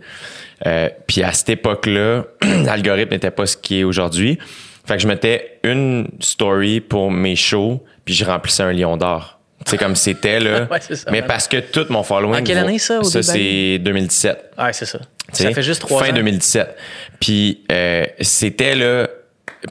Euh, 0.66 0.90
puis 1.08 1.24
à 1.24 1.32
cette 1.34 1.50
époque-là, 1.50 2.24
l'algorithme 2.66 3.12
n'était 3.12 3.32
pas 3.32 3.46
ce 3.46 3.58
qui 3.58 3.80
est 3.80 3.84
aujourd'hui. 3.84 4.38
Fait 4.86 4.96
que 4.96 5.02
je 5.02 5.08
mettais 5.08 5.60
une 5.64 6.10
story 6.20 6.82
pour 6.82 7.12
mes 7.12 7.36
shows, 7.38 7.82
puis 8.06 8.14
je 8.14 8.26
remplissais 8.26 8.64
un 8.64 8.74
lion 8.74 8.98
d'or. 8.98 9.40
C'est 9.66 9.78
comme 9.78 9.96
c'était 9.96 10.40
là. 10.42 10.68
Ouais, 10.72 10.80
c'est 10.82 10.96
ça, 10.98 11.10
mais 11.10 11.22
ouais. 11.22 11.28
parce 11.28 11.48
que 11.48 11.58
tout 11.58 11.86
mon 11.90 12.04
following. 12.04 12.42
En 12.42 12.44
quelle 12.44 12.58
année, 12.58 12.80
ça, 12.80 13.00
OD 13.00 13.06
Ça, 13.06 13.24
c'est 13.24 13.80
2017. 13.80 14.52
Ouais, 14.58 14.74
c'est 14.74 14.86
ça. 14.86 15.00
Tu 15.34 15.44
Ça 15.44 15.52
fait 15.52 15.64
juste 15.64 15.82
trois 15.82 16.04
fin 16.04 16.12
ans. 16.12 16.16
2017. 16.16 16.76
Puis 17.20 17.64
euh, 17.72 18.06
c'était 18.20 18.76
là. 18.76 19.08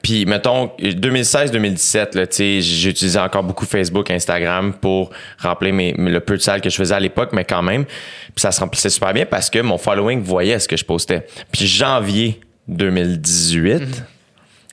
Puis 0.02 0.24
mettons 0.24 0.70
2016-2017 0.80 2.16
là, 2.16 2.26
tu 2.26 2.36
sais, 2.36 2.60
j'utilisais 2.62 3.18
encore 3.18 3.42
beaucoup 3.42 3.66
Facebook, 3.66 4.10
Instagram 4.10 4.72
pour 4.72 5.10
remplir 5.38 5.74
mes, 5.74 5.92
le 5.92 6.20
peu 6.20 6.36
de 6.38 6.42
salles 6.42 6.62
que 6.62 6.70
je 6.70 6.76
faisais 6.76 6.94
à 6.94 7.00
l'époque, 7.00 7.30
mais 7.34 7.44
quand 7.44 7.60
même, 7.62 7.84
puis 7.84 7.92
ça 8.38 8.52
se 8.52 8.60
remplissait 8.60 8.88
super 8.88 9.12
bien 9.12 9.26
parce 9.26 9.50
que 9.50 9.58
mon 9.58 9.76
following 9.76 10.22
voyait 10.22 10.58
ce 10.58 10.66
que 10.68 10.78
je 10.78 10.84
postais. 10.86 11.26
Puis 11.52 11.66
janvier 11.66 12.40
2018, 12.68 13.80
Mhm. 13.80 13.88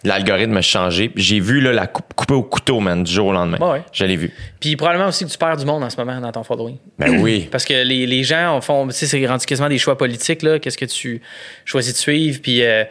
L'algorithme 0.04 0.58
a 0.58 0.62
changé. 0.62 1.12
J'ai 1.16 1.40
vu 1.40 1.60
là 1.62 1.72
la 1.74 1.88
coupe 1.88 2.14
coupée 2.16 2.34
au 2.34 2.44
couteau, 2.44 2.80
man, 2.80 3.04
du 3.04 3.12
jour 3.12 3.28
au 3.28 3.34
lendemain. 3.34 3.58
Ouais. 3.74 3.82
Je 3.92 4.06
l'ai 4.06 4.16
vu. 4.16 4.32
Puis 4.60 4.76
probablement 4.76 5.08
aussi 5.10 5.26
que 5.26 5.30
tu 5.30 5.38
perds 5.38 5.58
du 5.58 5.66
monde 5.66 5.84
en 5.84 5.90
ce 5.90 5.98
moment 5.98 6.20
dans 6.22 6.32
ton 6.32 6.44
following. 6.44 6.78
Ben 6.98 7.20
oui. 7.22 7.48
Parce 7.52 7.66
que 7.66 7.74
les, 7.84 8.06
les 8.08 8.24
gens 8.24 8.60
font, 8.62 8.88
tu 8.88 8.94
sais, 8.94 9.08
c'est 9.08 9.26
rendu 9.28 9.46
quasiment 9.46 9.70
des 9.70 9.78
choix 9.78 9.98
politiques, 9.98 10.42
là. 10.44 10.60
Qu'est-ce 10.60 10.78
que 10.78 10.86
tu 10.86 11.22
choisis 11.66 11.94
de 11.94 11.98
suivre? 11.98 12.40
Puis 12.42 12.64
euh, 12.64 12.84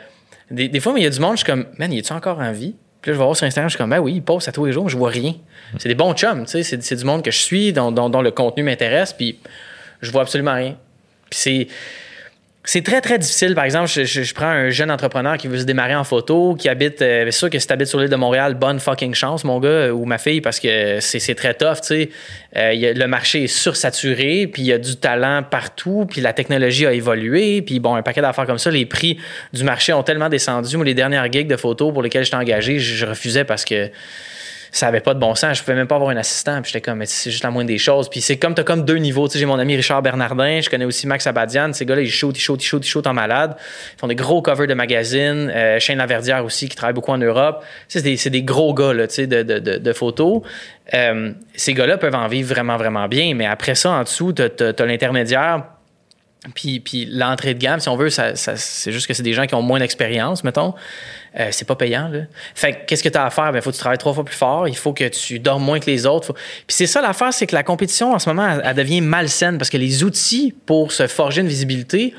des, 0.51 0.69
des 0.69 0.81
fois, 0.81 0.93
mais 0.93 1.01
il 1.01 1.05
y 1.05 1.07
a 1.07 1.11
du 1.11 1.21
monde, 1.21 1.33
je 1.33 1.39
suis 1.39 1.47
comme, 1.47 1.67
man, 1.79 1.93
y 1.93 1.99
a-tu 1.99 2.13
encore 2.13 2.39
en 2.41 2.53
vie? 2.53 2.75
Puis 3.01 3.11
là, 3.11 3.15
je 3.15 3.19
vais 3.19 3.25
voir 3.25 3.37
sur 3.37 3.47
Instagram, 3.47 3.69
je 3.69 3.75
suis 3.75 3.79
comme, 3.79 3.91
ben 3.91 4.01
oui, 4.01 4.15
il 4.15 4.23
poste 4.23 4.49
à 4.49 4.53
tous 4.53 4.65
les 4.67 4.73
jours, 4.73 4.85
mais 4.85 4.91
je 4.91 4.97
vois 4.97 5.11
rien. 5.11 5.35
C'est 5.79 5.89
des 5.89 5.95
bons 5.95 6.15
chums, 6.15 6.45
tu 6.47 6.51
sais, 6.51 6.63
c'est, 6.65 6.83
c'est 6.83 6.97
du 6.97 7.05
monde 7.05 7.23
que 7.23 7.31
je 7.31 7.39
suis, 7.39 7.73
dont, 7.73 7.93
dont- 7.93 8.09
dont 8.11 8.23
le 8.23 8.31
contenu 8.33 8.63
m'intéresse, 8.65 9.13
puis 9.13 9.39
je 10.03 10.11
vois 10.11 10.23
absolument 10.23 10.55
rien. 10.55 10.77
Puis 11.31 11.39
c'est. 11.39 11.69
C'est 12.71 12.83
très, 12.83 13.01
très 13.01 13.19
difficile. 13.19 13.55
Par 13.55 13.65
exemple, 13.65 13.89
je, 13.89 14.35
prends 14.35 14.45
un 14.45 14.69
jeune 14.69 14.91
entrepreneur 14.91 15.39
qui 15.39 15.49
veut 15.49 15.57
se 15.57 15.65
démarrer 15.65 15.95
en 15.95 16.05
photo, 16.05 16.55
qui 16.55 16.69
habite. 16.69 17.01
euh, 17.01 17.31
sûr 17.31 17.49
que 17.49 17.59
si 17.59 17.67
tu 17.67 17.87
sur 17.87 17.99
l'île 17.99 18.11
de 18.11 18.17
Montréal, 18.17 18.57
bonne 18.57 18.79
fucking 18.79 19.15
chance, 19.15 19.43
mon 19.43 19.59
gars, 19.59 19.69
euh, 19.69 19.91
ou 19.91 20.05
ma 20.05 20.19
fille, 20.19 20.43
parce 20.43 20.61
que 20.61 20.99
c'est 21.01 21.35
très 21.35 21.55
tough, 21.55 21.81
tu 21.81 21.87
sais. 21.87 22.11
Euh, 22.59 22.93
le 22.95 23.07
marché 23.07 23.45
est 23.45 23.47
sursaturé, 23.47 24.47
puis 24.53 24.61
il 24.61 24.67
y 24.67 24.75
a 24.75 24.77
du 24.77 24.97
talent 24.97 25.43
partout, 25.51 26.07
puis 26.11 26.21
la 26.21 26.35
technologie 26.35 26.85
a 26.85 26.93
évolué, 26.93 27.63
puis 27.63 27.81
bon, 27.81 27.95
un 27.95 28.03
paquet 28.03 28.21
d'affaires 28.21 28.45
comme 28.45 28.59
ça. 28.59 28.71
Les 28.71 28.85
prix 28.85 29.17
du 29.55 29.65
marché 29.65 29.95
ont 29.95 30.03
tellement 30.03 30.29
descendu. 30.29 30.77
Moi, 30.77 30.85
les 30.85 30.93
dernières 30.93 31.33
gigs 31.33 31.49
de 31.49 31.57
photos 31.57 31.91
pour 31.91 32.03
lesquelles 32.03 32.25
j'étais 32.25 32.37
engagé, 32.37 32.81
je 32.81 33.07
refusais 33.07 33.45
parce 33.45 33.65
que 33.65 33.89
ça 34.73 34.87
avait 34.89 35.01
pas 35.01 35.15
de 35.15 35.19
bon 35.21 35.35
sens. 35.35 35.59
Je 35.59 35.63
pouvais 35.63 35.77
même 35.77 35.87
pas 35.87 35.95
avoir 35.97 36.11
un 36.11 36.17
assistant. 36.17 36.61
Puis 36.63 36.73
j'étais 36.73 36.81
comme, 36.83 36.99
mais 36.99 37.07
c'est 37.07 37.31
juste 37.31 37.45
la 37.45 37.51
moindre 37.51 37.69
des 37.69 37.79
choses. 37.79 38.09
Puis 38.09 38.21
c'est 38.21 38.37
comme, 38.37 38.55
t'as 38.55 38.65
comme 38.65 38.85
deux 38.85 38.97
niveaux. 38.97 39.27
Tu 39.29 39.35
sais, 39.35 39.39
j'ai 39.39 39.47
mon 39.47 39.59
ami 39.59 39.77
Richard 39.77 40.03
Bernardin, 40.03 40.61
je 40.61 40.69
connais 40.71 40.85
aussi 40.85 41.07
Max 41.07 41.27
Abadian. 41.27 41.73
Ces 41.73 41.87
gars-là, 41.87 42.03
ils 42.03 42.11
shootent, 42.11 42.37
ils 42.39 42.41
shootent, 42.41 42.63
ils 42.63 42.67
shootent, 42.67 42.87
ils 42.87 42.89
shootent 42.91 43.07
en 43.07 43.15
malade. 43.15 43.57
Ils 43.97 44.01
font 44.01 44.07
des 44.09 44.15
gros 44.15 44.43
covers 44.43 44.67
de 44.67 44.75
magazines. 44.75 45.51
Euh, 45.55 45.79
Shane 45.79 45.99
Laverdière 45.99 46.45
aussi, 46.45 46.69
qui 46.69 46.77
travaille 46.77 46.95
beaucoup 46.95 47.13
en 47.13 47.19
Europe. 47.19 47.65
C'est 47.89 48.03
des, 48.03 48.17
c'est 48.17 48.31
des 48.31 48.43
gros 48.43 48.75
gars, 48.75 48.93
là, 48.93 49.07
tu 49.07 49.15
sais, 49.15 49.27
de, 49.27 49.43
de, 49.43 49.59
de, 49.59 49.77
de 49.79 49.93
photos. 49.93 50.43
Euh, 50.95 51.33
ces 51.55 51.75
gars-là 51.75 51.99
peuvent 51.99 52.15
en 52.15 52.29
vivre 52.29 52.49
vraiment, 52.49 52.77
vraiment 52.77 53.09
bien. 53.09 53.35
Mais 53.35 53.47
après 53.47 53.75
ça, 53.75 53.91
en 53.91 54.03
dessous, 54.03 54.33
t'as, 54.33 54.49
t'as- 54.49 54.73
t'as 54.73 54.87
l'intermédiaire. 54.87 55.65
Puis, 56.55 57.09
l'entrée 57.11 57.55
de 57.55 57.59
gamme, 57.59 57.81
si 57.81 57.89
on 57.89 57.97
veut, 57.97 58.11
c'est 58.11 58.93
juste 58.93 59.07
que 59.07 59.15
c'est 59.15 59.23
des 59.23 59.33
gens 59.33 59.47
qui 59.47 59.55
ont 59.55 59.63
moins 59.63 59.81
d'expérience, 59.81 60.45
mettons. 60.45 60.75
Euh, 61.39 61.49
c'est 61.51 61.67
pas 61.67 61.75
payant, 61.75 62.09
là. 62.09 62.21
Fait 62.55 62.73
que 62.73 62.87
qu'est-ce 62.87 63.03
que 63.03 63.09
tu 63.09 63.19
as 63.19 63.27
à 63.27 63.31
faire? 63.31 63.51
Il 63.55 63.61
faut 63.61 63.71
que 63.71 63.75
tu 63.75 63.81
travailles 63.81 63.99
trois 63.99 64.15
fois 64.15 64.25
plus 64.25 64.37
fort. 64.37 64.69
Il 64.69 64.77
faut 64.77 64.93
que 64.93 65.09
tu 65.09 65.39
dormes 65.41 65.65
moins 65.65 65.81
que 65.81 65.87
les 65.87 66.07
autres. 66.07 66.33
Puis 66.33 66.77
c'est 66.77 66.87
ça 66.87 67.03
l'affaire, 67.03 67.33
c'est 67.33 67.47
que 67.47 67.55
la 67.55 67.63
compétition, 67.63 68.13
en 68.13 68.19
ce 68.19 68.29
moment, 68.29 68.61
elle 68.63 68.75
devient 68.75 69.01
malsaine 69.01 69.59
parce 69.59 69.69
que 69.69 69.77
les 69.77 70.05
outils 70.05 70.55
pour 70.65 70.93
se 70.93 71.07
forger 71.07 71.43
une 71.43 71.49
visibilité 71.49 72.15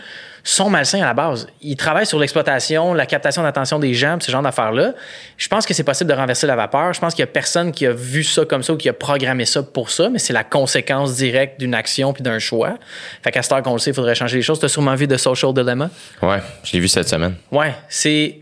sont 0.54 0.70
malsains 0.70 1.02
à 1.02 1.06
la 1.06 1.14
base. 1.14 1.48
Ils 1.62 1.76
travaillent 1.76 2.06
sur 2.06 2.20
l'exploitation, 2.20 2.94
la 2.94 3.06
captation 3.06 3.44
d'attention 3.44 3.80
des 3.80 3.94
gens, 3.94 4.18
ce 4.20 4.32
genre 4.32 4.42
d'affaires-là. 4.42 4.94
Je 5.38 5.48
pense 5.48 5.66
que 5.66 5.74
c'est 5.74 5.84
possible 5.84 6.10
de 6.10 6.16
renverser 6.16 6.48
la 6.48 6.56
vapeur. 6.56 6.94
Je 6.94 7.00
pense 7.00 7.14
qu'il 7.14 7.22
y 7.22 7.24
a 7.24 7.28
personne 7.28 7.72
qui 7.72 7.86
a 7.86 7.92
vu 7.92 8.24
ça 8.24 8.46
comme 8.46 8.64
ça 8.64 8.74
ou 8.74 8.78
qui 8.78 8.90
a 8.90 8.94
programmé 8.94 9.46
ça 9.46 9.64
pour 9.64 9.90
ça, 9.90 10.10
mais 10.10 10.20
c'est 10.20 10.34
la 10.34 10.44
conséquence 10.44 11.16
directe 11.16 11.60
d'une 11.60 11.74
action 11.74 12.14
puis 12.14 12.24
d'un 12.24 12.40
choix. 12.40 12.78
Fait 13.24 13.32
qu'à 13.32 13.42
cette 13.42 13.52
heure 13.52 13.64
qu'on 13.64 13.74
le 13.74 13.80
sait, 13.80 13.92
il 13.92 13.96
faudrait 13.96 14.16
changer 14.16 14.38
les 14.38 14.44
choses. 14.44 14.60
Tu 14.60 14.66
as 14.66 14.70
sûrement 14.70 14.96
vu 14.96 15.08
The 15.08 15.18
Social 15.18 15.54
Dilemma? 15.54 15.90
Ouais, 16.22 16.40
je 16.64 16.74
l'ai 16.74 16.80
vu 16.80 16.88
cette 16.88 17.10
semaine. 17.10 17.36
Ouais, 17.52 17.74
c'est. 17.88 18.40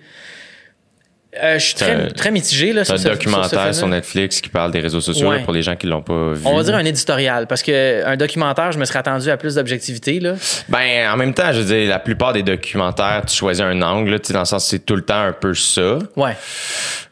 Euh, 1.41 1.59
je 1.59 1.65
suis 1.65 1.75
très, 1.75 2.07
très 2.09 2.31
mitigé 2.31 2.73
là, 2.73 2.85
C'est 2.85 2.93
un 2.93 3.11
documentaire 3.11 3.73
sur. 3.73 3.87
Netflix 3.87 4.41
qui 4.41 4.49
parle 4.49 4.71
des 4.71 4.79
réseaux 4.79 5.01
sociaux 5.01 5.29
Ouais. 5.29 5.37
là, 5.39 5.43
pour 5.43 5.53
les 5.53 5.61
gens 5.61 5.75
qui 5.75 5.87
l'ont 5.87 6.01
pas 6.01 6.33
vu. 6.33 6.41
On 6.45 6.55
va 6.55 6.63
dire 6.63 6.75
un 6.75 6.85
éditorial, 6.85 7.47
parce 7.47 7.63
que 7.63 8.05
un 8.05 8.17
documentaire, 8.17 8.71
je 8.71 8.79
me 8.79 8.85
serais 8.85 8.99
attendu 8.99 9.29
à 9.29 9.37
plus 9.37 9.55
d'objectivité. 9.55 10.19
Là. 10.19 10.33
Ben, 10.69 11.09
en 11.11 11.17
même 11.17 11.33
temps, 11.33 11.51
je 11.51 11.59
veux 11.59 11.65
dire, 11.65 11.89
la 11.89 11.99
plupart 11.99 12.33
des 12.33 12.43
documentaires, 12.43 13.23
tu 13.25 13.35
choisis 13.35 13.63
un 13.63 13.81
angle, 13.81 14.11
là, 14.11 14.17
dans 14.29 14.39
le 14.39 14.45
sens 14.45 14.65
c'est 14.65 14.85
tout 14.85 14.95
le 14.95 15.03
temps 15.03 15.21
un 15.21 15.33
peu 15.33 15.53
ça. 15.53 15.99
Ouais. 16.15 16.35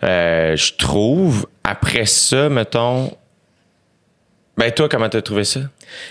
Euh, 0.03 0.55
je 0.55 0.73
trouve. 0.77 1.47
Après 1.63 2.05
ça, 2.05 2.49
mettons. 2.49 3.11
Ben, 4.57 4.71
toi, 4.71 4.87
comment 4.87 5.09
t'as 5.09 5.21
trouvé 5.21 5.43
ça? 5.43 5.59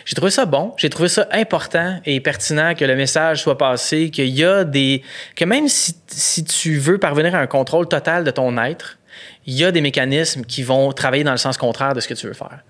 J'ai 0.05 0.15
trouvé 0.15 0.31
ça 0.31 0.45
bon. 0.45 0.75
J'ai 0.77 0.91
trouvé 0.91 1.09
ça 1.09 1.27
important 1.33 1.99
et 2.05 2.21
pertinent 2.21 2.75
que 2.75 2.85
le 2.85 2.95
message 2.95 3.43
soit 3.43 3.57
passé, 3.57 4.11
qu'il 4.11 4.29
y 4.29 4.45
a 4.45 4.65
des. 4.65 5.03
que 5.35 5.47
même 5.47 5.69
si, 5.69 5.95
si 6.09 6.45
tu 6.45 6.77
veux 6.77 6.99
parvenir 6.99 7.35
à 7.35 7.39
un 7.39 7.47
contrôle 7.47 7.89
total 7.89 8.23
de 8.23 8.31
ton 8.31 8.63
être, 8.63 8.99
il 9.47 9.55
y 9.55 9.65
a 9.65 9.73
des 9.73 9.81
mécanismes 9.81 10.45
qui 10.45 10.63
vont 10.63 10.93
travailler 10.93 11.25
dans 11.25 11.33
le 11.33 11.39
sens 11.39 11.57
contraire 11.57 11.95
de 11.95 12.01
ce 12.01 12.09
que 12.09 12.15
tu 12.15 12.27
veux 12.27 12.35
faire. 12.35 12.61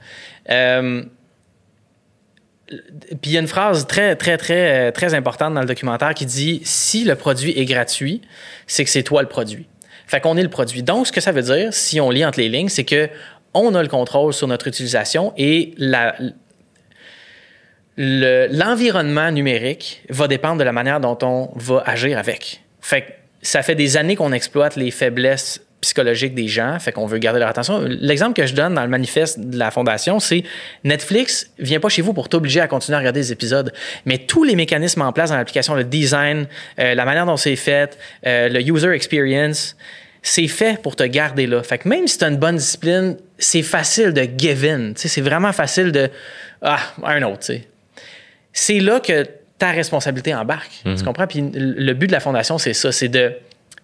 Euh, 0.51 1.03
Puis 2.68 2.79
il 3.25 3.33
y 3.33 3.37
a 3.37 3.41
une 3.41 3.49
phrase 3.49 3.87
très, 3.89 4.14
très, 4.14 4.37
très, 4.37 4.93
très 4.93 5.14
importante 5.14 5.55
dans 5.55 5.61
le 5.61 5.66
documentaire 5.66 6.14
qui 6.14 6.27
dit 6.27 6.61
si 6.64 7.05
le 7.05 7.16
produit 7.16 7.59
est 7.59 7.64
gratuit, 7.64 8.22
c'est 8.68 8.85
que 8.85 8.91
c'est 8.91 9.03
toi 9.03 9.22
le 9.22 9.29
produit. 9.29 9.66
Fait 10.07 10.20
qu'on 10.20 10.37
est 10.37 10.43
le 10.43 10.51
produit. 10.51 10.83
Donc, 10.83 11.07
ce 11.07 11.12
que 11.12 11.20
ça 11.20 11.33
veut 11.33 11.43
dire, 11.43 11.72
si 11.72 12.01
on 12.01 12.11
lit 12.11 12.25
entre 12.25 12.39
les 12.39 12.49
lignes, 12.49 12.68
c'est 12.68 12.85
que 12.85 13.09
on 13.55 13.75
a 13.75 13.83
le 13.83 13.89
contrôle 13.89 14.33
sur 14.33 14.49
notre 14.49 14.67
utilisation 14.67 15.33
et 15.37 15.75
l'environnement 17.97 19.31
numérique 19.31 20.03
va 20.11 20.29
dépendre 20.29 20.59
de 20.59 20.65
la 20.65 20.73
manière 20.73 21.01
dont 21.01 21.19
on 21.23 21.51
va 21.57 21.83
agir 21.87 22.19
avec. 22.19 22.63
Ça 23.43 23.63
fait 23.63 23.75
des 23.75 23.97
années 23.97 24.17
qu'on 24.17 24.33
exploite 24.33 24.77
les 24.77 24.91
faiblesses 24.91 25.61
psychologiques 25.85 26.35
des 26.35 26.49
gens, 26.49 26.79
fait 26.79 26.93
qu'on 26.93 27.07
veut 27.07 27.19
garder 27.19 27.39
leur 27.39 27.49
attention. 27.49 27.85
L'exemple 27.87 28.33
que 28.33 28.47
je 28.47 28.55
donne 28.55 28.75
dans 28.75 28.83
le 28.83 28.89
manifeste 28.89 29.39
de 29.39 29.59
la 29.59 29.71
fondation, 29.71 30.19
c'est 30.19 30.43
Netflix 30.83 31.51
vient 31.59 31.79
pas 31.79 31.91
chez 31.91 32.01
vous 32.01 32.15
pour 32.15 32.31
t'obliger 32.31 32.61
à 32.61 32.69
continuer 32.69 32.97
à 32.97 32.99
regarder 33.01 33.21
des 33.21 33.33
épisodes, 33.33 33.71
mais 34.07 34.19
tous 34.19 34.45
les 34.45 34.57
mécanismes 34.57 35.03
en 35.03 35.13
place 35.13 35.29
dans 35.29 35.37
l'application, 35.37 35.75
le 35.75 35.85
design, 35.85 36.47
euh, 36.79 36.95
la 36.95 37.05
manière 37.05 37.27
dont 37.27 37.37
c'est 37.37 37.57
fait, 37.57 37.99
euh, 38.27 38.49
le 38.49 38.61
user 38.63 38.93
experience, 38.93 39.77
c'est 40.27 40.49
fait 40.49 40.81
pour 40.81 40.97
te 40.97 41.03
garder 41.05 41.47
là. 41.47 41.62
Fait 41.62 41.77
que 41.79 41.87
même 41.89 42.09
si 42.09 42.16
tu 42.16 42.25
as 42.25 42.29
une 42.29 42.39
bonne 42.39 42.57
discipline, 42.57 43.16
c'est 43.39 43.62
facile 43.62 44.12
de 44.14 44.27
give 44.39 44.64
in. 44.64 44.93
C'est 44.97 45.20
vraiment 45.20 45.53
facile 45.53 45.93
de 45.93 46.09
Ah, 46.62 46.81
un 47.05 47.22
autre. 47.22 47.41
tu 47.41 47.47
sais 47.47 47.68
c'est 48.57 48.79
là 48.81 49.01
que 49.01 49.27
ta 49.59 49.70
responsabilité 49.72 50.33
embarque. 50.35 50.70
Tu 50.85 51.05
comprends? 51.05 51.27
Puis 51.27 51.43
le 51.55 51.93
but 51.93 52.07
de 52.07 52.12
la 52.12 52.20
fondation, 52.20 52.57
c'est 52.57 52.72
ça, 52.72 52.91
c'est 52.93 53.09
de 53.09 53.33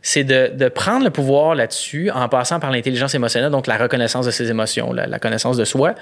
c'est 0.03 0.24
de, 0.24 0.51
de 0.55 0.68
prendre 0.68 1.05
le 1.05 1.11
pouvoir 1.11 1.55
là-dessus 1.55 2.11
en 2.11 2.28
passant 2.28 2.59
par 2.59 2.70
l'intelligence 2.70 3.14
émotionnelle, 3.14 3.51
donc 3.51 3.66
la 3.66 3.76
reconnaissance 3.76 4.24
de 4.26 4.30
ses 4.30 4.48
émotions, 4.51 4.92
la, 4.92 5.07
la 5.07 5.18
connaissance 5.18 5.57
de 5.59 5.64
soi. 5.64 5.94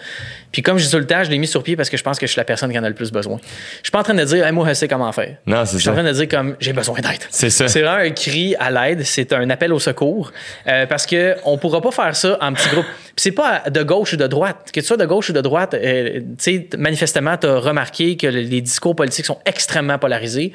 Puis 0.52 0.62
comme 0.62 0.78
je 0.78 0.84
dis 0.84 0.90
tout 0.90 0.98
le 0.98 1.06
temps, 1.06 1.24
je 1.24 1.30
l'ai 1.30 1.38
mis 1.38 1.46
sur 1.48 1.62
pied 1.62 1.74
parce 1.76 1.90
que 1.90 1.96
je 1.96 2.02
pense 2.04 2.18
que 2.18 2.26
je 2.26 2.30
suis 2.32 2.38
la 2.38 2.44
personne 2.44 2.70
qui 2.70 2.78
en 2.78 2.84
a 2.84 2.88
le 2.88 2.94
plus 2.94 3.10
besoin. 3.10 3.38
Je 3.42 3.84
suis 3.84 3.90
pas 3.90 3.98
en 3.98 4.02
train 4.04 4.14
de 4.14 4.22
dire, 4.24 4.46
hey, 4.46 4.52
moi, 4.52 4.66
je 4.68 4.74
sais 4.74 4.86
comment 4.88 5.10
faire. 5.12 5.36
Non, 5.46 5.64
c'est 5.64 5.74
Je 5.74 5.78
suis 5.78 5.88
en 5.90 5.94
train 5.94 6.04
de 6.04 6.12
dire 6.12 6.28
comme 6.28 6.56
j'ai 6.60 6.72
besoin 6.72 7.00
d'aide. 7.00 7.18
C'est 7.30 7.50
ça. 7.50 7.66
C'est 7.68 7.82
vraiment 7.82 8.04
un 8.04 8.10
cri 8.10 8.54
à 8.60 8.70
l'aide, 8.70 9.04
c'est 9.04 9.32
un 9.32 9.50
appel 9.50 9.72
au 9.72 9.78
secours 9.80 10.32
euh, 10.68 10.86
parce 10.86 11.04
que 11.06 11.34
on 11.44 11.58
pourra 11.58 11.80
pas 11.80 11.90
faire 11.90 12.14
ça 12.14 12.38
en 12.40 12.52
petit 12.52 12.68
groupe. 12.68 12.86
Puis 12.86 13.14
c'est 13.16 13.32
pas 13.32 13.64
de 13.68 13.82
gauche 13.82 14.12
ou 14.12 14.16
de 14.16 14.26
droite. 14.26 14.70
Que 14.72 14.80
tu 14.80 14.86
sois 14.86 14.96
de 14.96 15.06
gauche 15.06 15.30
ou 15.30 15.32
de 15.32 15.40
droite, 15.40 15.74
euh, 15.74 16.20
tu 16.20 16.24
sais 16.38 16.68
manifestement 16.78 17.36
tu 17.36 17.46
as 17.48 17.58
remarqué 17.58 18.16
que 18.16 18.26
le- 18.28 18.40
les 18.42 18.60
discours 18.60 18.94
politiques 18.94 19.26
sont 19.26 19.38
extrêmement 19.44 19.98
polarisés. 19.98 20.52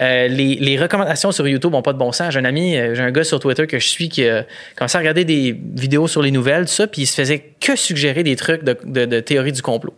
Euh, 0.00 0.28
les, 0.28 0.76
recommandations 0.76 1.30
sur 1.30 1.46
YouTube 1.46 1.72
n'ont 1.72 1.82
pas 1.82 1.92
de 1.92 1.98
bon 1.98 2.10
sens. 2.12 2.32
J'ai 2.32 2.40
un 2.40 2.44
ami, 2.44 2.76
euh, 2.76 2.94
j'ai 2.94 3.02
un 3.02 3.12
gars 3.12 3.24
sur 3.24 3.38
Twitter 3.38 3.66
que 3.66 3.78
je 3.78 3.88
suis 3.88 4.08
qui 4.08 4.26
a 4.26 4.44
commencé 4.76 4.96
à 4.96 4.98
regarder 4.98 5.24
des 5.24 5.52
vidéos 5.52 6.08
sur 6.08 6.20
les 6.20 6.30
nouvelles, 6.30 6.66
tout 6.66 6.72
ça, 6.72 6.86
puis 6.86 7.02
il 7.02 7.06
se 7.06 7.14
faisait 7.14 7.44
que 7.60 7.76
suggérer 7.76 8.22
des 8.22 8.36
trucs 8.36 8.64
de 8.64 9.20
théorie 9.20 9.52
du 9.52 9.62
complot 9.62 9.94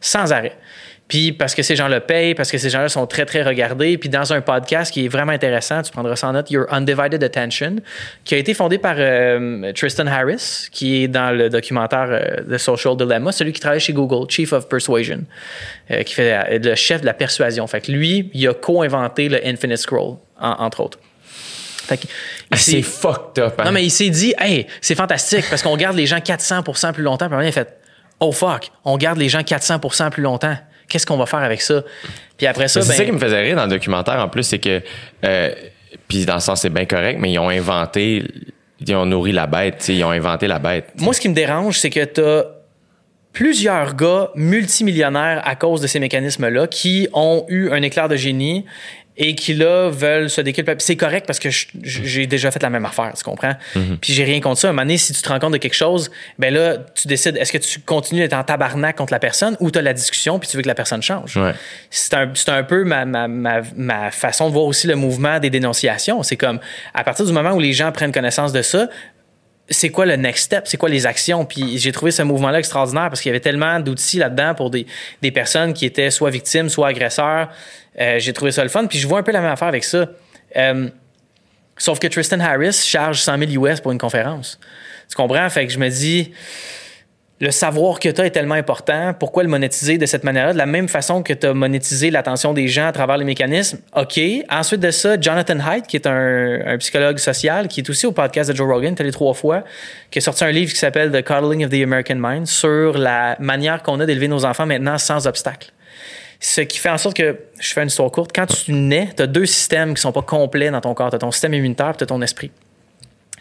sans 0.00 0.32
arrêt. 0.32 0.56
Puis 1.08 1.30
parce 1.32 1.54
que 1.54 1.62
ces 1.62 1.76
gens 1.76 1.86
le 1.86 2.00
payent, 2.00 2.34
parce 2.34 2.50
que 2.50 2.58
ces 2.58 2.68
gens-là 2.68 2.88
sont 2.88 3.06
très, 3.06 3.24
très 3.26 3.42
regardés. 3.44 3.96
Puis 3.96 4.08
dans 4.08 4.32
un 4.32 4.40
podcast 4.40 4.92
qui 4.92 5.04
est 5.04 5.08
vraiment 5.08 5.30
intéressant, 5.32 5.80
tu 5.82 5.92
prendras 5.92 6.16
ça 6.16 6.26
en 6.28 6.32
note, 6.32 6.50
Your 6.50 6.66
Undivided 6.72 7.22
Attention, 7.22 7.76
qui 8.24 8.34
a 8.34 8.38
été 8.38 8.54
fondé 8.54 8.78
par 8.78 8.96
euh, 8.98 9.72
Tristan 9.72 10.08
Harris, 10.08 10.66
qui 10.72 11.04
est 11.04 11.08
dans 11.08 11.30
le 11.30 11.48
documentaire 11.48 12.08
euh, 12.10 12.42
The 12.50 12.58
Social 12.58 12.96
Dilemma, 12.96 13.30
celui 13.30 13.52
qui 13.52 13.60
travaille 13.60 13.78
chez 13.78 13.92
Google, 13.92 14.28
Chief 14.28 14.52
of 14.52 14.68
Persuasion, 14.68 15.20
euh, 15.92 16.02
qui 16.02 16.14
fait 16.14 16.58
le 16.58 16.74
chef 16.74 17.02
de 17.02 17.06
la 17.06 17.14
persuasion. 17.14 17.64
Fait 17.68 17.80
que 17.82 17.92
lui, 17.92 18.28
il 18.34 18.48
a 18.48 18.54
co-inventé 18.54 19.28
le 19.28 19.46
Infinite 19.46 19.76
Scroll, 19.78 20.16
en- 20.40 20.50
entre 20.58 20.80
autres. 20.80 20.98
Fait 21.86 21.98
que, 21.98 22.06
Ah, 22.06 22.46
il 22.54 22.58
c'est 22.58 22.70
s'est- 22.72 22.82
fucked 22.82 23.38
up. 23.44 23.54
hein? 23.60 23.64
non, 23.66 23.70
mais 23.70 23.84
il 23.84 23.90
s'est 23.92 24.10
dit, 24.10 24.34
hey, 24.40 24.66
c'est 24.80 24.96
fantastique 24.96 25.44
parce 25.48 25.62
qu'on 25.62 25.76
garde 25.76 25.96
les 25.96 26.06
gens 26.06 26.18
400% 26.18 26.92
plus 26.92 27.04
longtemps. 27.04 27.28
Puis 27.28 27.38
il 27.40 27.46
a 27.46 27.52
fait, 27.52 27.76
oh 28.18 28.32
fuck, 28.32 28.72
on 28.84 28.96
garde 28.96 29.18
les 29.18 29.28
gens 29.28 29.42
400% 29.44 30.10
plus 30.10 30.24
longtemps. 30.24 30.56
Qu'est-ce 30.88 31.06
qu'on 31.06 31.16
va 31.16 31.26
faire 31.26 31.40
avec 31.40 31.60
ça? 31.60 31.82
Puis 32.36 32.46
après 32.46 32.68
ça, 32.68 32.82
c'est 32.82 32.88
ben, 32.88 32.94
ça 32.94 33.04
qui 33.04 33.12
me 33.12 33.18
faisait 33.18 33.40
rire 33.40 33.56
dans 33.56 33.64
le 33.64 33.70
documentaire 33.70 34.20
en 34.20 34.28
plus, 34.28 34.44
c'est 34.44 34.58
que. 34.58 34.82
euh, 35.24 35.50
puis 36.08 36.24
dans 36.24 36.34
le 36.34 36.40
sens, 36.40 36.60
c'est 36.60 36.70
bien 36.70 36.84
correct, 36.84 37.18
mais 37.20 37.32
ils 37.32 37.38
ont 37.38 37.48
inventé. 37.48 38.24
Ils 38.78 38.94
ont 38.94 39.06
nourri 39.06 39.32
la 39.32 39.46
bête, 39.46 39.88
ils 39.88 40.04
ont 40.04 40.10
inventé 40.10 40.46
la 40.46 40.58
bête. 40.58 40.92
moi, 40.98 41.14
ce 41.14 41.20
qui 41.20 41.30
me 41.30 41.34
dérange, 41.34 41.78
c'est 41.78 41.88
que 41.88 42.04
tu 42.04 42.20
as 42.20 42.44
plusieurs 43.32 43.94
gars 43.94 44.30
multimillionnaires 44.34 45.42
à 45.44 45.56
cause 45.56 45.80
de 45.80 45.86
ces 45.86 45.98
mécanismes-là 45.98 46.66
qui 46.66 47.08
ont 47.12 47.44
eu 47.48 47.70
un 47.70 47.82
éclair 47.82 48.08
de 48.08 48.16
génie 48.16 48.64
et 49.18 49.34
qui 49.34 49.54
là 49.54 49.88
veulent 49.90 50.28
se 50.28 50.40
déculpabiliser. 50.40 50.86
C'est 50.86 50.96
correct 50.96 51.26
parce 51.26 51.38
que 51.38 51.48
j'ai 51.82 52.26
déjà 52.26 52.50
fait 52.50 52.62
la 52.62 52.70
même 52.70 52.84
affaire, 52.84 53.12
tu 53.16 53.24
comprends? 53.24 53.54
Puis 54.00 54.12
j'ai 54.12 54.24
rien 54.24 54.40
contre 54.40 54.60
ça. 54.60 54.68
À 54.68 54.70
un 54.70 54.72
moment 54.72 54.82
donné, 54.82 54.98
si 54.98 55.12
tu 55.12 55.22
te 55.22 55.28
rends 55.28 55.38
compte 55.38 55.54
de 55.54 55.58
quelque 55.58 55.74
chose, 55.74 56.10
ben 56.38 56.52
là, 56.52 56.78
tu 56.94 57.08
décides, 57.08 57.36
est-ce 57.36 57.52
que 57.52 57.58
tu 57.58 57.80
continues 57.80 58.20
d'être 58.20 58.34
en 58.34 58.44
tabarnak 58.44 58.96
contre 58.96 59.12
la 59.12 59.18
personne 59.18 59.56
ou 59.60 59.70
tu 59.70 59.78
as 59.78 59.82
la 59.82 59.94
discussion 59.94 60.38
puis 60.38 60.48
tu 60.48 60.56
veux 60.56 60.62
que 60.62 60.68
la 60.68 60.74
personne 60.74 61.02
change? 61.02 61.36
Ouais. 61.36 61.52
C'est 61.90 62.14
un, 62.14 62.30
c'est 62.34 62.50
un 62.50 62.62
peu 62.62 62.84
ma, 62.84 63.04
ma, 63.04 63.26
ma, 63.26 63.62
ma 63.74 64.10
façon 64.10 64.48
de 64.48 64.52
voir 64.52 64.66
aussi 64.66 64.86
le 64.86 64.96
mouvement 64.96 65.38
des 65.38 65.50
dénonciations. 65.50 66.22
C'est 66.22 66.36
comme, 66.36 66.60
à 66.92 67.02
partir 67.04 67.24
du 67.24 67.32
moment 67.32 67.52
où 67.52 67.60
les 67.60 67.72
gens 67.72 67.92
prennent 67.92 68.12
connaissance 68.12 68.52
de 68.52 68.62
ça, 68.62 68.88
c'est 69.68 69.88
quoi 69.88 70.06
le 70.06 70.16
next 70.16 70.44
step, 70.44 70.62
c'est 70.66 70.76
quoi 70.76 70.88
les 70.88 71.06
actions? 71.06 71.44
Puis 71.44 71.78
j'ai 71.78 71.90
trouvé 71.90 72.12
ce 72.12 72.22
mouvement-là 72.22 72.58
extraordinaire 72.60 73.08
parce 73.08 73.20
qu'il 73.20 73.30
y 73.30 73.32
avait 73.32 73.40
tellement 73.40 73.80
d'outils 73.80 74.18
là-dedans 74.18 74.54
pour 74.54 74.70
des, 74.70 74.86
des 75.22 75.32
personnes 75.32 75.72
qui 75.72 75.84
étaient 75.84 76.10
soit 76.10 76.30
victimes, 76.30 76.68
soit 76.68 76.88
agresseurs. 76.88 77.48
Euh, 78.00 78.18
j'ai 78.18 78.32
trouvé 78.32 78.52
ça 78.52 78.62
le 78.62 78.68
fun. 78.68 78.86
Puis 78.86 78.98
je 78.98 79.06
vois 79.06 79.18
un 79.18 79.22
peu 79.22 79.32
la 79.32 79.40
même 79.40 79.50
affaire 79.50 79.68
avec 79.68 79.84
ça. 79.84 80.08
Euh, 80.56 80.88
sauf 81.76 81.98
que 81.98 82.06
Tristan 82.06 82.40
Harris 82.40 82.72
charge 82.72 83.20
100 83.20 83.38
000 83.48 83.64
US 83.64 83.80
pour 83.80 83.92
une 83.92 83.98
conférence. 83.98 84.58
Tu 85.08 85.16
comprends? 85.16 85.48
Fait 85.48 85.68
je 85.68 85.78
me 85.78 85.88
dis, 85.88 86.32
le 87.38 87.50
savoir 87.50 88.00
que 88.00 88.08
tu 88.08 88.20
as 88.20 88.26
est 88.26 88.30
tellement 88.30 88.54
important. 88.54 89.12
Pourquoi 89.18 89.42
le 89.42 89.48
monétiser 89.50 89.98
de 89.98 90.06
cette 90.06 90.24
manière-là? 90.24 90.52
De 90.54 90.58
la 90.58 90.66
même 90.66 90.88
façon 90.88 91.22
que 91.22 91.34
tu 91.34 91.46
as 91.46 91.52
monétisé 91.52 92.10
l'attention 92.10 92.54
des 92.54 92.66
gens 92.66 92.86
à 92.86 92.92
travers 92.92 93.18
les 93.18 93.26
mécanismes. 93.26 93.78
OK. 93.94 94.18
Ensuite 94.48 94.80
de 94.80 94.90
ça, 94.90 95.20
Jonathan 95.20 95.58
Haidt, 95.58 95.86
qui 95.86 95.96
est 95.96 96.06
un, 96.06 96.78
psychologue 96.78 97.18
social, 97.18 97.68
qui 97.68 97.80
est 97.80 97.90
aussi 97.90 98.06
au 98.06 98.12
podcast 98.12 98.50
de 98.50 98.56
Joe 98.56 98.66
Rogan, 98.66 98.94
est 98.94 99.00
allé 99.00 99.12
trois 99.12 99.34
fois, 99.34 99.64
qui 100.10 100.18
a 100.18 100.22
sorti 100.22 100.44
un 100.44 100.50
livre 100.50 100.72
qui 100.72 100.78
s'appelle 100.78 101.12
The 101.12 101.22
Coddling 101.22 101.64
of 101.64 101.70
the 101.70 101.82
American 101.82 102.16
Mind 102.16 102.46
sur 102.46 102.96
la 102.96 103.36
manière 103.38 103.82
qu'on 103.82 104.00
a 104.00 104.06
d'élever 104.06 104.28
nos 104.28 104.46
enfants 104.46 104.66
maintenant 104.66 104.96
sans 104.96 105.26
obstacle. 105.26 105.72
Ce 106.40 106.60
qui 106.60 106.78
fait 106.78 106.90
en 106.90 106.98
sorte 106.98 107.16
que, 107.16 107.38
je 107.58 107.72
fais 107.72 107.82
une 107.82 107.88
histoire 107.88 108.10
courte, 108.10 108.32
quand 108.34 108.46
tu 108.46 108.72
nais, 108.72 109.10
tu 109.16 109.22
as 109.22 109.26
deux 109.26 109.46
systèmes 109.46 109.94
qui 109.94 110.00
sont 110.00 110.12
pas 110.12 110.22
complets 110.22 110.70
dans 110.70 110.80
ton 110.80 110.94
corps. 110.94 111.10
Tu 111.10 111.16
as 111.16 111.18
ton 111.18 111.30
système 111.30 111.54
immunitaire 111.54 111.90
et 111.90 111.96
tu 111.96 112.04
as 112.04 112.06
ton 112.06 112.20
esprit. 112.22 112.50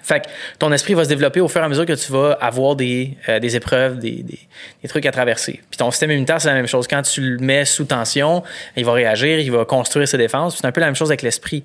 Fait 0.06 0.20
que 0.20 0.28
ton 0.60 0.72
esprit 0.72 0.93
va 0.93 1.03
se 1.03 1.10
développer 1.10 1.41
au 1.41 1.47
fur 1.47 1.62
et 1.62 1.64
à 1.66 1.68
mesure 1.68 1.86
que 1.88 1.93
tu 1.93 2.12
vas 2.12 2.34
avoir 2.39 2.76
des, 2.76 3.18
euh, 3.28 3.39
des 3.39 3.56
épreuves, 3.56 3.97
des, 3.97 4.22
des, 4.22 4.38
des 4.84 4.88
trucs 4.88 5.03
à 5.08 5.12
traverser. 5.12 5.62
Puis 5.72 5.78
ton 5.78 5.89
système 5.89 6.12
immunitaire, 6.12 6.39
c'est 6.39 6.47
la 6.47 6.53
même 6.53 6.68
chose. 6.68 6.88
Quand 6.88 7.01
tu 7.01 7.22
le 7.22 7.38
mets 7.39 7.66
sous 7.66 7.86
tension, 7.86 8.43
il 8.78 8.86
va 8.86 8.93
réagir, 8.93 9.39
il 9.39 9.51
va 9.51 9.66
construire 9.66 10.08
ses 10.08 10.20
défenses. 10.20 10.58
C'est 10.58 10.66
un 10.68 10.72
peu 10.72 10.80
la 10.80 10.86
même 10.86 10.95
chose 10.95 11.10
avec 11.10 11.24
l'esprit. 11.24 11.64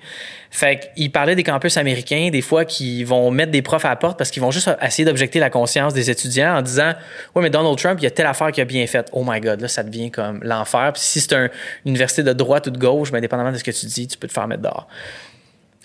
Fait 0.51 0.91
qu'il 0.97 1.12
parlait 1.12 1.34
des 1.34 1.43
campus 1.45 1.76
américains, 1.76 2.30
des 2.32 2.41
fois, 2.41 2.64
qui 2.64 3.05
vont 3.05 3.30
mettre 3.30 3.53
des 3.53 3.61
profs 3.61 3.84
à 3.84 3.91
la 3.91 3.97
porte 3.97 4.16
parce 4.16 4.30
qu'ils 4.30 4.41
vont 4.43 4.51
juste 4.51 4.70
essayer 4.80 5.05
d'objecter 5.05 5.38
la 5.38 5.51
conscience 5.51 5.93
des 5.93 6.11
étudiants 6.11 6.57
en 6.57 6.62
disant 6.62 6.95
Ouais, 7.34 7.43
mais 7.43 7.51
Donald 7.51 7.76
Trump, 7.76 7.99
il 8.01 8.05
y 8.05 8.07
a 8.07 8.11
telle 8.11 8.26
affaire 8.26 8.51
qui 8.53 8.62
a 8.62 8.64
bien 8.64 8.86
faite. 8.86 9.09
Oh 9.12 9.22
my 9.26 9.38
God, 9.41 9.61
là, 9.61 9.68
ça 9.68 9.82
devient 9.82 10.11
comme 10.11 10.41
l'enfer. 10.43 10.93
Puis 10.95 11.03
si 11.03 11.20
c'est 11.20 11.34
un- 11.34 11.45
une 11.84 11.91
université 11.91 12.22
de 12.22 12.32
droite 12.32 12.66
ou 12.68 12.70
de 12.70 12.78
gauche, 12.78 13.12
ben, 13.12 13.20
dépendamment 13.20 13.53
de 13.53 13.59
ce 13.59 13.64
que 13.64 13.70
tu 13.70 13.84
dis, 13.84 14.09
tu 14.09 14.16
peux 14.16 14.26
te 14.28 14.32
faire 14.32 14.49
mettre 14.49 14.62
dehors 14.62 14.88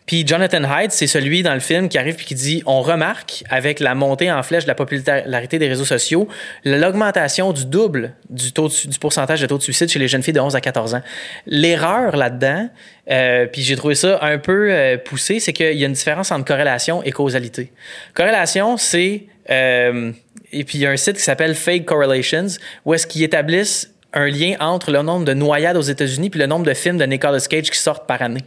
Puis 0.06 0.26
Jonathan 0.28 0.62
Hyde, 0.64 0.92
c'est 0.92 1.08
celui 1.08 1.42
dans 1.42 1.56
le 1.56 1.60
film 1.60 1.90
qui 1.90 1.98
arrive 1.98 2.16
puis 2.16 2.26
qui 2.26 2.36
dit 2.36 2.62
on 2.68 2.82
remarque 2.82 3.44
avec 3.50 3.80
la 3.80 3.96
montée 3.96 4.32
en 4.32 4.44
flèche 4.44 4.64
de 4.66 4.68
la 4.68 4.76
popularité 4.76 5.58
des 5.58 5.68
réseaux 5.68 5.86
sociaux 5.86 6.28
l'augmentation 6.64 7.52
du 7.54 7.66
double 7.66 8.14
du 8.30 8.52
taux 8.52 8.68
de- 8.68 8.88
du 8.90 9.00
pourcentage 9.00 9.42
de 9.42 9.48
taux 9.48 9.58
de 9.58 9.64
suicide 9.64 9.90
chez 9.90 9.98
les 10.00 10.08
jeunes 10.08 10.22
filles 10.24 10.34
de 10.34 10.40
11 10.40 10.56
à 10.56 10.62
14 10.62 10.94
ans. 10.96 11.02
L'erreur 11.48 12.16
là-dedans, 12.16 12.70
euh, 13.10 13.48
puis 13.48 13.62
j'ai 13.62 13.76
trouvé 13.76 13.96
ça 13.96 14.20
un 14.22 14.38
peu 14.38 14.72
euh, 14.72 14.98
poussé, 14.98 15.40
c'est 15.40 15.54
qu'il 15.54 15.78
y 15.78 15.84
a 15.84 15.88
une 15.88 15.94
différence 15.94 16.32
entre 16.32 16.46
corrélation 16.46 17.02
et 17.04 17.12
causalité. 17.12 17.72
Corrélation, 18.14 18.78
c'est 18.78 19.24
euh, 19.50 20.12
et 20.52 20.64
puis 20.64 20.78
il 20.78 20.82
y 20.82 20.86
a 20.86 20.92
un 20.92 20.98
site 20.98 21.18
qui 21.18 21.24
s'appelle 21.24 21.56
Fake 21.56 21.86
Correlations 21.86 22.48
où 22.86 22.94
est-ce 22.94 23.08
qu'ils 23.08 23.24
établissent 23.24 23.92
un 24.14 24.28
lien 24.28 24.56
entre 24.60 24.92
le 24.92 25.02
nombre 25.02 25.26
de 25.26 25.34
noyades 25.34 25.78
aux 25.78 25.82
États-Unis 25.82 26.30
puis 26.30 26.40
le 26.40 26.46
nombre 26.46 26.66
de 26.66 26.74
films 26.74 26.98
de 26.98 27.06
Nicolas 27.06 27.40
Cage 27.50 27.70
qui 27.70 27.78
sortent 27.80 28.08
par 28.08 28.22
année. 28.22 28.42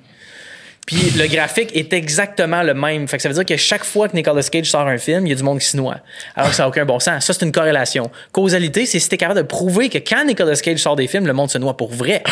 Puis 0.89 1.11
le 1.19 1.27
graphique 1.27 1.77
est 1.77 1.93
exactement 1.93 2.63
le 2.63 2.73
même. 2.73 3.07
Fait 3.09 3.19
que 3.19 3.23
ça 3.23 3.29
veut 3.29 3.35
dire 3.35 3.45
que 3.45 3.59
chaque 3.59 3.85
fois 3.85 4.09
que 4.09 4.17
Nicolas 4.17 4.43
Cage 4.43 4.71
sort 4.71 4.89
un 4.89 4.97
film, 4.97 5.27
il 5.27 5.29
y 5.29 5.33
a 5.33 5.35
du 5.35 5.43
monde 5.43 5.59
qui 5.59 5.67
se 5.67 5.77
noie. 5.77 5.99
Alors 6.35 6.49
que 6.49 6.57
ça 6.57 6.63
n'a 6.63 6.69
aucun 6.71 6.87
bon 6.87 6.99
sens. 6.99 7.27
Ça, 7.27 7.35
c'est 7.35 7.45
une 7.45 7.53
corrélation. 7.53 8.11
Causalité, 8.33 8.87
c'est 8.87 8.99
si 8.99 9.07
t'es 9.07 9.19
capable 9.19 9.41
de 9.41 9.47
prouver 9.47 9.91
que 9.91 9.99
quand 9.99 10.25
Nicolas 10.25 10.57
Cage 10.57 10.79
sort 10.79 10.97
des 10.97 11.07
films, 11.07 11.27
le 11.27 11.35
monde 11.35 11.51
se 11.51 11.59
noie 11.59 11.77
pour 11.77 11.93
vrai. 11.93 12.23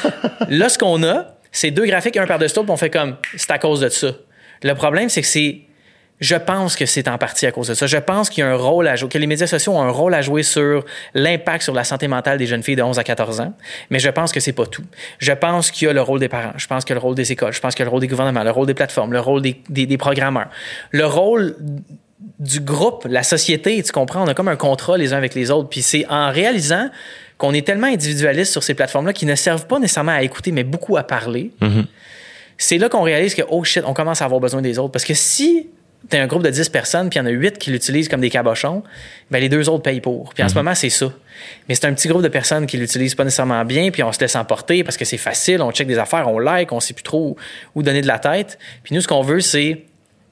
Là, 0.48 0.70
ce 0.70 0.78
qu'on 0.78 1.04
a, 1.04 1.34
c'est 1.52 1.70
deux 1.70 1.84
graphiques, 1.84 2.16
un 2.16 2.26
par-dessus 2.26 2.54
l'autre, 2.56 2.64
puis 2.64 2.72
on 2.72 2.78
fait 2.78 2.88
comme, 2.88 3.16
c'est 3.36 3.50
à 3.50 3.58
cause 3.58 3.80
de 3.80 3.90
ça. 3.90 4.12
Le 4.62 4.72
problème, 4.72 5.10
c'est 5.10 5.20
que 5.20 5.28
c'est 5.28 5.65
je 6.20 6.36
pense 6.36 6.76
que 6.76 6.86
c'est 6.86 7.08
en 7.08 7.18
partie 7.18 7.46
à 7.46 7.52
cause 7.52 7.68
de 7.68 7.74
ça. 7.74 7.86
Je 7.86 7.98
pense 7.98 8.30
qu'il 8.30 8.42
y 8.42 8.46
a 8.46 8.50
un 8.50 8.56
rôle 8.56 8.88
à 8.88 8.96
jouer, 8.96 9.08
que 9.08 9.18
les 9.18 9.26
médias 9.26 9.46
sociaux 9.46 9.72
ont 9.72 9.82
un 9.82 9.90
rôle 9.90 10.14
à 10.14 10.22
jouer 10.22 10.42
sur 10.42 10.84
l'impact 11.14 11.62
sur 11.62 11.74
la 11.74 11.84
santé 11.84 12.08
mentale 12.08 12.38
des 12.38 12.46
jeunes 12.46 12.62
filles 12.62 12.76
de 12.76 12.82
11 12.82 12.98
à 12.98 13.04
14 13.04 13.40
ans, 13.40 13.54
mais 13.90 13.98
je 13.98 14.08
pense 14.08 14.32
que 14.32 14.40
c'est 14.40 14.52
pas 14.52 14.66
tout. 14.66 14.84
Je 15.18 15.32
pense 15.32 15.70
qu'il 15.70 15.86
y 15.86 15.90
a 15.90 15.92
le 15.92 16.00
rôle 16.00 16.20
des 16.20 16.28
parents, 16.28 16.52
je 16.56 16.66
pense 16.66 16.84
qu'il 16.84 16.94
y 16.94 16.96
a 16.96 17.00
le 17.00 17.04
rôle 17.04 17.14
des 17.14 17.32
écoles, 17.32 17.52
je 17.52 17.60
pense 17.60 17.74
qu'il 17.74 17.80
y 17.80 17.84
a 17.84 17.86
le 17.86 17.90
rôle 17.90 18.00
des 18.00 18.08
gouvernements, 18.08 18.44
le 18.44 18.50
rôle 18.50 18.66
des 18.66 18.74
plateformes, 18.74 19.12
le 19.12 19.20
rôle 19.20 19.42
des, 19.42 19.60
des, 19.68 19.86
des 19.86 19.98
programmeurs, 19.98 20.48
le 20.90 21.06
rôle 21.06 21.56
du 22.38 22.60
groupe, 22.60 23.06
la 23.08 23.22
société, 23.22 23.82
tu 23.82 23.92
comprends, 23.92 24.24
on 24.24 24.28
a 24.28 24.34
comme 24.34 24.48
un 24.48 24.56
contrat 24.56 24.96
les 24.96 25.12
uns 25.12 25.18
avec 25.18 25.34
les 25.34 25.50
autres, 25.50 25.68
puis 25.68 25.82
c'est 25.82 26.06
en 26.08 26.30
réalisant 26.30 26.88
qu'on 27.38 27.52
est 27.52 27.66
tellement 27.66 27.88
individualiste 27.88 28.52
sur 28.52 28.62
ces 28.62 28.74
plateformes-là 28.74 29.12
qui 29.12 29.26
ne 29.26 29.34
servent 29.34 29.66
pas 29.66 29.78
nécessairement 29.78 30.12
à 30.12 30.22
écouter, 30.22 30.52
mais 30.52 30.64
beaucoup 30.64 30.96
à 30.96 31.02
parler. 31.02 31.50
C'est 32.58 32.78
là 32.78 32.88
qu'on 32.88 33.02
réalise 33.02 33.34
que, 33.34 33.42
oh 33.50 33.62
shit, 33.64 33.82
on 33.86 33.92
commence 33.92 34.22
à 34.22 34.24
avoir 34.24 34.40
besoin 34.40 34.62
des 34.62 34.78
autres. 34.78 34.92
Parce 34.92 35.04
que 35.04 35.12
si 35.12 35.68
t'as 36.08 36.22
un 36.22 36.26
groupe 36.26 36.42
de 36.42 36.50
10 36.50 36.68
personnes, 36.68 37.08
puis 37.10 37.18
il 37.18 37.22
y 37.22 37.24
en 37.24 37.26
a 37.26 37.30
8 37.30 37.58
qui 37.58 37.70
l'utilisent 37.70 38.08
comme 38.08 38.20
des 38.20 38.30
cabochons, 38.30 38.82
ben 39.30 39.38
les 39.40 39.48
deux 39.48 39.68
autres 39.68 39.82
payent 39.82 40.00
pour. 40.00 40.32
Puis 40.34 40.42
en 40.42 40.48
ce 40.48 40.54
moment, 40.54 40.74
c'est 40.74 40.90
ça. 40.90 41.12
Mais 41.68 41.74
c'est 41.74 41.86
un 41.86 41.94
petit 41.94 42.08
groupe 42.08 42.22
de 42.22 42.28
personnes 42.28 42.66
qui 42.66 42.76
l'utilisent 42.76 43.14
pas 43.14 43.24
nécessairement 43.24 43.64
bien, 43.64 43.90
puis 43.90 44.02
on 44.02 44.12
se 44.12 44.20
laisse 44.20 44.36
emporter 44.36 44.84
parce 44.84 44.96
que 44.96 45.04
c'est 45.04 45.16
facile, 45.16 45.62
on 45.62 45.72
check 45.72 45.86
des 45.86 45.98
affaires, 45.98 46.28
on 46.28 46.38
like, 46.38 46.72
on 46.72 46.80
sait 46.80 46.94
plus 46.94 47.02
trop 47.02 47.36
où 47.74 47.82
donner 47.82 48.02
de 48.02 48.06
la 48.06 48.18
tête. 48.18 48.58
Puis 48.82 48.94
nous, 48.94 49.00
ce 49.00 49.08
qu'on 49.08 49.22
veut, 49.22 49.40
c'est 49.40 49.84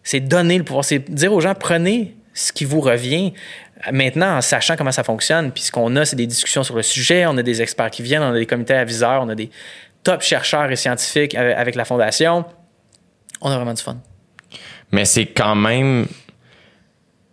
c'est 0.02 0.20
donner 0.20 0.58
le 0.58 0.64
pouvoir, 0.64 0.84
c'est 0.84 0.98
dire 1.10 1.32
aux 1.32 1.40
gens, 1.40 1.54
prenez 1.54 2.14
ce 2.34 2.52
qui 2.52 2.64
vous 2.64 2.80
revient. 2.80 3.32
Maintenant, 3.90 4.36
en 4.36 4.40
sachant 4.40 4.76
comment 4.76 4.92
ça 4.92 5.02
fonctionne, 5.02 5.50
puis 5.50 5.62
ce 5.62 5.72
qu'on 5.72 5.96
a, 5.96 6.04
c'est 6.04 6.16
des 6.16 6.26
discussions 6.26 6.62
sur 6.62 6.76
le 6.76 6.82
sujet, 6.82 7.26
on 7.26 7.36
a 7.38 7.42
des 7.42 7.62
experts 7.62 7.90
qui 7.90 8.02
viennent, 8.02 8.22
on 8.22 8.32
a 8.32 8.38
des 8.38 8.46
comités 8.46 8.74
aviseurs, 8.74 9.22
on 9.22 9.28
a 9.28 9.34
des 9.34 9.50
top 10.02 10.20
chercheurs 10.20 10.70
et 10.70 10.76
scientifiques 10.76 11.34
avec 11.34 11.74
la 11.74 11.84
Fondation. 11.84 12.44
On 13.40 13.50
a 13.50 13.56
vraiment 13.56 13.74
du 13.74 13.82
fun. 13.82 13.96
Mais 14.94 15.04
c'est 15.04 15.26
quand 15.26 15.56
même. 15.56 16.06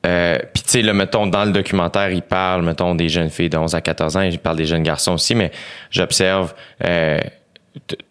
Euh, 0.07 0.39
Puis, 0.51 0.63
tu 0.63 0.69
sais, 0.71 0.81
là, 0.81 0.93
mettons, 0.93 1.27
dans 1.27 1.45
le 1.45 1.51
documentaire, 1.51 2.09
il 2.09 2.23
parle, 2.23 2.63
mettons, 2.63 2.95
des 2.95 3.07
jeunes 3.07 3.29
filles 3.29 3.51
de 3.51 3.57
11 3.57 3.75
à 3.75 3.81
14 3.81 4.17
ans, 4.17 4.21
il 4.21 4.39
parle 4.39 4.57
des 4.57 4.65
jeunes 4.65 4.81
garçons 4.81 5.13
aussi, 5.13 5.35
mais 5.35 5.51
j'observe 5.91 6.55
euh, 6.83 7.19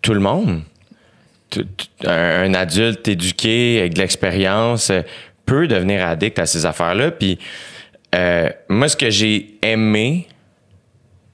tout 0.01 0.15
le 0.15 0.21
monde. 0.21 0.63
Un 2.07 2.55
adulte 2.55 3.09
éduqué, 3.09 3.81
avec 3.81 3.95
de 3.95 3.99
l'expérience, 3.99 4.91
euh, 4.91 5.03
peut 5.47 5.67
devenir 5.67 6.07
addict 6.07 6.39
à 6.39 6.47
ces 6.47 6.65
affaires-là. 6.65 7.11
Puis, 7.11 7.41
euh, 8.15 8.51
moi, 8.69 8.89
ce 8.89 8.97
que 8.97 9.11
j'ai 9.11 9.59
aimé, 9.63 10.29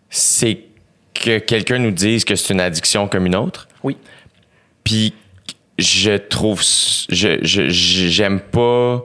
c'est 0.08 0.60
que 1.12 1.38
quelqu'un 1.38 1.78
nous 1.78 1.90
dise 1.90 2.24
que 2.24 2.34
c'est 2.34 2.54
une 2.54 2.62
addiction 2.62 3.08
comme 3.08 3.26
une 3.26 3.36
autre. 3.36 3.68
Oui. 3.82 3.98
Puis 4.84 5.12
je 5.78 6.16
trouve, 6.16 6.62
je 6.62 7.38
j'aime 7.68 8.40
pas, 8.40 9.04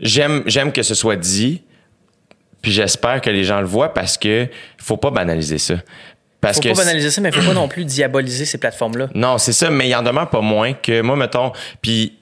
j'aime 0.00 0.42
j'aime 0.46 0.72
que 0.72 0.82
ce 0.82 0.94
soit 0.94 1.16
dit. 1.16 1.62
Puis 2.62 2.72
j'espère 2.72 3.20
que 3.20 3.30
les 3.30 3.44
gens 3.44 3.60
le 3.60 3.66
voient 3.66 3.94
parce 3.94 4.18
que 4.18 4.48
faut 4.78 4.96
pas 4.96 5.10
banaliser 5.10 5.58
ça. 5.58 5.74
Parce 6.40 6.56
Faut 6.56 6.62
que 6.62 6.68
pas 6.68 6.74
banaliser 6.84 7.10
ça, 7.10 7.20
mais 7.20 7.30
faut 7.32 7.42
pas 7.46 7.54
non 7.54 7.68
plus 7.68 7.84
diaboliser 7.84 8.44
ces 8.44 8.58
plateformes-là. 8.58 9.08
non, 9.14 9.38
c'est 9.38 9.52
ça, 9.52 9.70
mais 9.70 9.88
il 9.88 9.94
en 9.94 10.02
demeure 10.02 10.28
pas 10.30 10.40
moins 10.40 10.72
que 10.74 11.00
moi, 11.00 11.16
mettons, 11.16 11.52
puis 11.80 12.14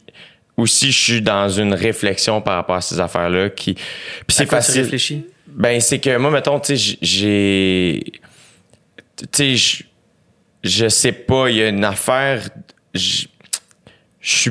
aussi, 0.56 0.92
je 0.92 0.98
suis 0.98 1.22
dans 1.22 1.48
une 1.48 1.74
réflexion 1.74 2.40
par 2.40 2.54
rapport 2.56 2.76
à 2.76 2.80
ces 2.80 3.00
affaires-là 3.00 3.50
qui. 3.50 3.74
Puis 3.74 3.82
c'est 4.30 4.46
quoi 4.46 4.58
tu 4.60 4.66
facile. 4.66 4.82
réfléchis? 4.82 5.26
Ben, 5.48 5.80
c'est 5.80 5.98
que 5.98 6.16
moi, 6.16 6.30
mettons, 6.30 6.60
tu 6.60 6.76
sais, 6.76 6.96
j'ai. 7.02 8.02
Tu 9.16 9.26
sais, 9.32 9.56
je- 9.56 9.84
je 10.62 10.88
sais 10.88 11.12
pas, 11.12 11.48
il 11.50 11.56
y 11.56 11.62
a 11.62 11.68
une 11.68 11.84
affaire. 11.84 12.48
Je 14.24 14.36
suis. 14.36 14.50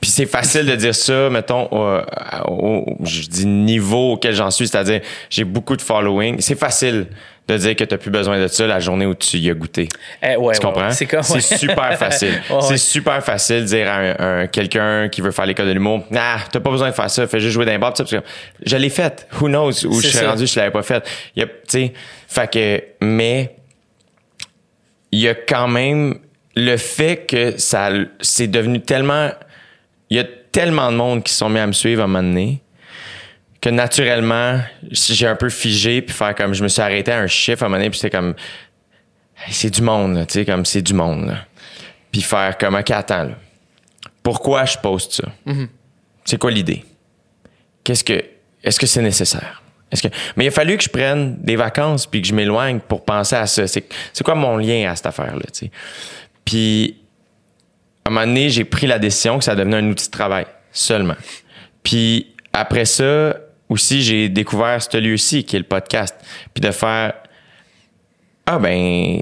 Puis 0.00 0.10
c'est 0.10 0.26
facile 0.26 0.66
de 0.66 0.74
dire 0.76 0.94
ça, 0.94 1.30
mettons, 1.30 1.66
au, 1.70 2.00
au- 2.48 2.96
je 3.04 3.22
dis 3.22 3.46
niveau 3.46 4.12
auquel 4.12 4.34
j'en 4.34 4.50
suis, 4.50 4.68
c'est-à-dire 4.68 5.00
j'ai 5.30 5.44
beaucoup 5.44 5.76
de 5.76 5.82
following. 5.82 6.40
C'est 6.40 6.58
facile 6.58 7.06
de 7.48 7.56
dire 7.56 7.74
que 7.76 7.84
tu 7.84 7.96
plus 7.98 8.10
besoin 8.10 8.38
de 8.40 8.46
ça 8.48 8.66
la 8.66 8.80
journée 8.80 9.06
où 9.06 9.14
tu 9.14 9.36
y 9.38 9.48
as 9.50 9.54
goûté. 9.54 9.88
Eh, 10.22 10.36
ouais, 10.36 10.54
Tu 10.54 10.60
comprends? 10.60 10.86
ouais. 10.88 10.92
C'est 10.92 11.06
comme- 11.06 11.22
super 11.22 11.96
facile. 11.98 12.34
Ouais, 12.50 12.60
c'est 12.62 12.76
super 12.76 13.22
facile 13.24 13.60
de 13.62 13.66
dire 13.66 13.88
à 13.90 13.96
un, 13.96 14.14
un- 14.42 14.46
quelqu'un 14.46 15.08
qui 15.08 15.20
veut 15.22 15.30
faire 15.30 15.46
l'école 15.46 15.66
de 15.68 15.72
l'humour, 15.72 16.04
nah, 16.10 16.36
t'as 16.52 16.60
pas 16.60 16.70
besoin 16.70 16.88
de 16.90 16.94
faire 16.94 17.08
ça, 17.10 17.26
fais 17.26 17.40
juste 17.40 17.52
jouer 17.54 17.64
d'un 17.66 17.78
bar. 17.78 17.94
Je 18.66 18.76
l'ai 18.76 18.90
fait. 18.90 19.26
Who 19.40 19.48
knows 19.48 19.86
où 19.86 20.00
je 20.02 20.08
suis 20.08 20.26
rendu, 20.26 20.46
je 20.46 20.58
l'avais 20.58 20.70
pas 20.70 20.82
fait. 20.82 21.02
Il 21.36 21.40
y 21.40 21.42
a, 21.44 21.46
tu 21.46 21.52
sais, 21.68 21.92
fait 22.28 22.50
que, 22.52 22.82
mais 23.04 23.56
il 25.12 25.20
y 25.20 25.28
a 25.28 25.34
quand 25.34 25.68
même 25.68 26.18
le 26.56 26.76
fait 26.76 27.26
que 27.26 27.58
ça, 27.58 27.90
c'est 28.20 28.46
devenu 28.46 28.80
tellement, 28.80 29.30
il 30.10 30.16
y 30.16 30.20
a 30.20 30.24
tellement 30.52 30.90
de 30.92 30.96
monde 30.96 31.24
qui 31.24 31.32
se 31.32 31.38
sont 31.38 31.48
mis 31.48 31.58
à 31.58 31.66
me 31.66 31.72
suivre 31.72 32.02
à 32.02 32.04
un 32.04 32.08
moment 32.08 32.22
donné 32.22 32.60
que 33.60 33.70
naturellement, 33.70 34.60
j'ai 34.90 35.26
un 35.26 35.36
peu 35.36 35.48
figé 35.48 36.02
puis 36.02 36.14
faire 36.14 36.34
comme 36.34 36.52
je 36.52 36.62
me 36.62 36.68
suis 36.68 36.82
arrêté 36.82 37.12
à 37.12 37.18
un 37.18 37.26
chiffre 37.26 37.62
à 37.62 37.66
un 37.66 37.68
moment 37.70 37.78
donné 37.78 37.90
puis 37.90 37.98
c'était 37.98 38.16
comme 38.16 38.34
c'est 39.50 39.70
du 39.70 39.82
monde, 39.82 40.16
là, 40.16 40.26
tu 40.26 40.34
sais, 40.34 40.44
comme 40.44 40.64
c'est 40.64 40.82
du 40.82 40.94
monde. 40.94 41.26
là. 41.26 41.46
Puis 42.12 42.22
faire 42.22 42.56
comme, 42.56 42.74
OK, 42.76 42.90
attends, 42.90 43.24
là. 43.24 43.34
Pourquoi 44.22 44.64
je 44.64 44.78
poste 44.78 45.12
ça? 45.14 45.24
C'est 46.24 46.38
quoi 46.38 46.50
l'idée? 46.50 46.84
Qu'est-ce 47.82 48.04
que, 48.04 48.24
est-ce 48.62 48.78
que 48.78 48.86
c'est 48.86 49.02
nécessaire? 49.02 49.62
Est-ce 49.90 50.02
que, 50.02 50.08
mais 50.36 50.44
il 50.44 50.48
a 50.48 50.50
fallu 50.50 50.76
que 50.76 50.82
je 50.82 50.88
prenne 50.88 51.36
des 51.40 51.56
vacances 51.56 52.06
puis 52.06 52.22
que 52.22 52.28
je 52.28 52.34
m'éloigne 52.34 52.80
pour 52.80 53.04
penser 53.04 53.36
à 53.36 53.46
ça. 53.46 53.66
C'est, 53.66 53.86
c'est 54.12 54.24
quoi 54.24 54.34
mon 54.34 54.56
lien 54.56 54.90
à 54.90 54.96
cette 54.96 55.06
affaire-là, 55.06 55.44
tu 55.52 55.66
sais? 55.66 55.70
Puis, 56.44 56.96
à 58.04 58.10
un 58.10 58.12
moment 58.12 58.26
donné, 58.26 58.50
j'ai 58.50 58.64
pris 58.64 58.86
la 58.86 58.98
décision 58.98 59.38
que 59.38 59.44
ça 59.44 59.54
devenait 59.54 59.78
un 59.78 59.88
outil 59.88 60.06
de 60.06 60.10
travail 60.10 60.46
seulement. 60.72 61.16
Puis 61.82 62.34
après 62.52 62.84
ça, 62.84 63.36
aussi, 63.68 64.02
j'ai 64.02 64.28
découvert 64.28 64.82
ce 64.82 64.96
lieu-ci 64.98 65.44
qui 65.44 65.56
est 65.56 65.60
le 65.60 65.64
podcast. 65.64 66.14
Puis 66.52 66.60
de 66.60 66.70
faire 66.70 67.14
ah 68.46 68.58
ben 68.58 69.20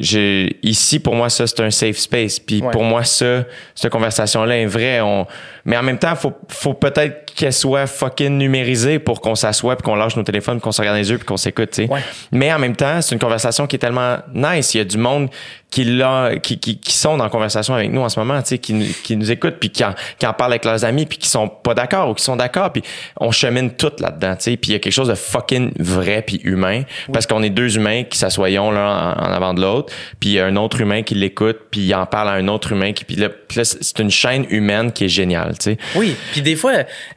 je, 0.00 0.48
ici 0.62 0.98
pour 0.98 1.14
moi 1.14 1.28
ça 1.28 1.46
c'est 1.46 1.60
un 1.60 1.70
safe 1.70 1.98
space 1.98 2.38
puis 2.40 2.62
Ouais. 2.62 2.70
pour 2.70 2.84
moi 2.84 3.04
ça 3.04 3.44
cette 3.74 3.92
conversation 3.92 4.44
là 4.44 4.56
est 4.56 4.64
vraie 4.64 5.02
on 5.02 5.26
mais 5.66 5.76
en 5.76 5.82
même 5.82 5.98
temps 5.98 6.16
faut 6.16 6.32
faut 6.48 6.72
peut-être 6.72 7.21
qu'elle 7.34 7.52
soit 7.52 7.86
fucking 7.86 8.36
numérisée 8.38 8.98
pour 8.98 9.20
qu'on 9.20 9.34
s'assoie 9.34 9.76
puis 9.76 9.82
qu'on 9.84 9.94
lâche 9.96 10.16
nos 10.16 10.22
téléphones 10.22 10.56
puis 10.58 10.62
qu'on 10.64 10.72
se 10.72 10.80
regarde 10.80 10.96
dans 10.96 11.02
les 11.02 11.10
yeux 11.10 11.18
puis 11.18 11.26
qu'on 11.26 11.36
s'écoute 11.36 11.70
tu 11.70 11.84
sais. 11.86 11.90
Ouais. 11.90 12.00
mais 12.30 12.52
en 12.52 12.58
même 12.58 12.76
temps 12.76 13.00
c'est 13.02 13.14
une 13.14 13.20
conversation 13.20 13.66
qui 13.66 13.76
est 13.76 13.78
tellement 13.78 14.16
nice. 14.34 14.74
Il 14.74 14.78
y 14.78 14.80
a 14.80 14.84
du 14.84 14.98
monde 14.98 15.28
qui 15.70 15.84
l'a 15.84 16.32
qui, 16.42 16.58
qui, 16.58 16.78
qui 16.78 16.92
sont 16.92 17.16
dans 17.16 17.24
la 17.24 17.30
conversation 17.30 17.74
avec 17.74 17.90
nous 17.90 18.02
en 18.02 18.08
ce 18.10 18.20
moment 18.20 18.40
tu 18.42 18.48
sais 18.48 18.58
qui, 18.58 18.74
nous- 18.74 18.92
qui 19.02 19.16
nous 19.16 19.30
écoutent 19.30 19.56
puis 19.58 19.70
qui 19.70 19.82
en, 19.84 19.94
qui 20.18 20.26
en 20.26 20.32
parlent 20.34 20.52
avec 20.52 20.64
leurs 20.66 20.84
amis 20.84 21.06
puis 21.06 21.16
qui 21.18 21.28
sont 21.28 21.48
pas 21.48 21.72
d'accord 21.74 22.10
ou 22.10 22.14
qui 22.14 22.22
sont 22.22 22.36
d'accord 22.36 22.72
puis 22.72 22.82
on 23.18 23.30
chemine 23.30 23.70
tout 23.72 23.92
là-dedans 23.98 24.36
tu 24.36 24.42
sais. 24.42 24.56
Puis 24.58 24.70
il 24.70 24.74
y 24.74 24.76
a 24.76 24.80
quelque 24.80 24.92
chose 24.92 25.08
de 25.08 25.14
fucking 25.14 25.72
vrai 25.78 26.22
puis 26.26 26.40
humain 26.44 26.82
parce 27.12 27.26
qu'on 27.26 27.42
est 27.42 27.50
deux 27.50 27.76
humains 27.76 28.04
qui 28.04 28.18
s'assoyons 28.18 28.70
l'un 28.70 29.14
en, 29.14 29.22
en 29.22 29.32
avant 29.32 29.54
de 29.54 29.62
l'autre 29.62 29.92
puis 30.20 30.30
il 30.30 30.32
y 30.34 30.40
a 30.40 30.44
un 30.46 30.56
autre 30.56 30.80
humain 30.80 31.02
qui 31.02 31.14
l'écoute 31.14 31.56
puis 31.70 31.80
il 31.80 31.94
en 31.94 32.04
parle 32.04 32.28
à 32.28 32.32
un 32.32 32.48
autre 32.48 32.72
humain 32.72 32.92
qui 32.92 33.04
puis 33.06 33.16
là, 33.16 33.28
là, 33.56 33.64
c'est 33.64 33.98
une 33.98 34.10
chaîne 34.10 34.44
humaine 34.50 34.92
qui 34.92 35.06
est 35.06 35.08
géniale 35.08 35.54
tu 35.58 35.70
sais. 35.72 35.78
Oui, 35.96 36.14
puis 36.32 36.42
des 36.42 36.54
fois, 36.56 36.72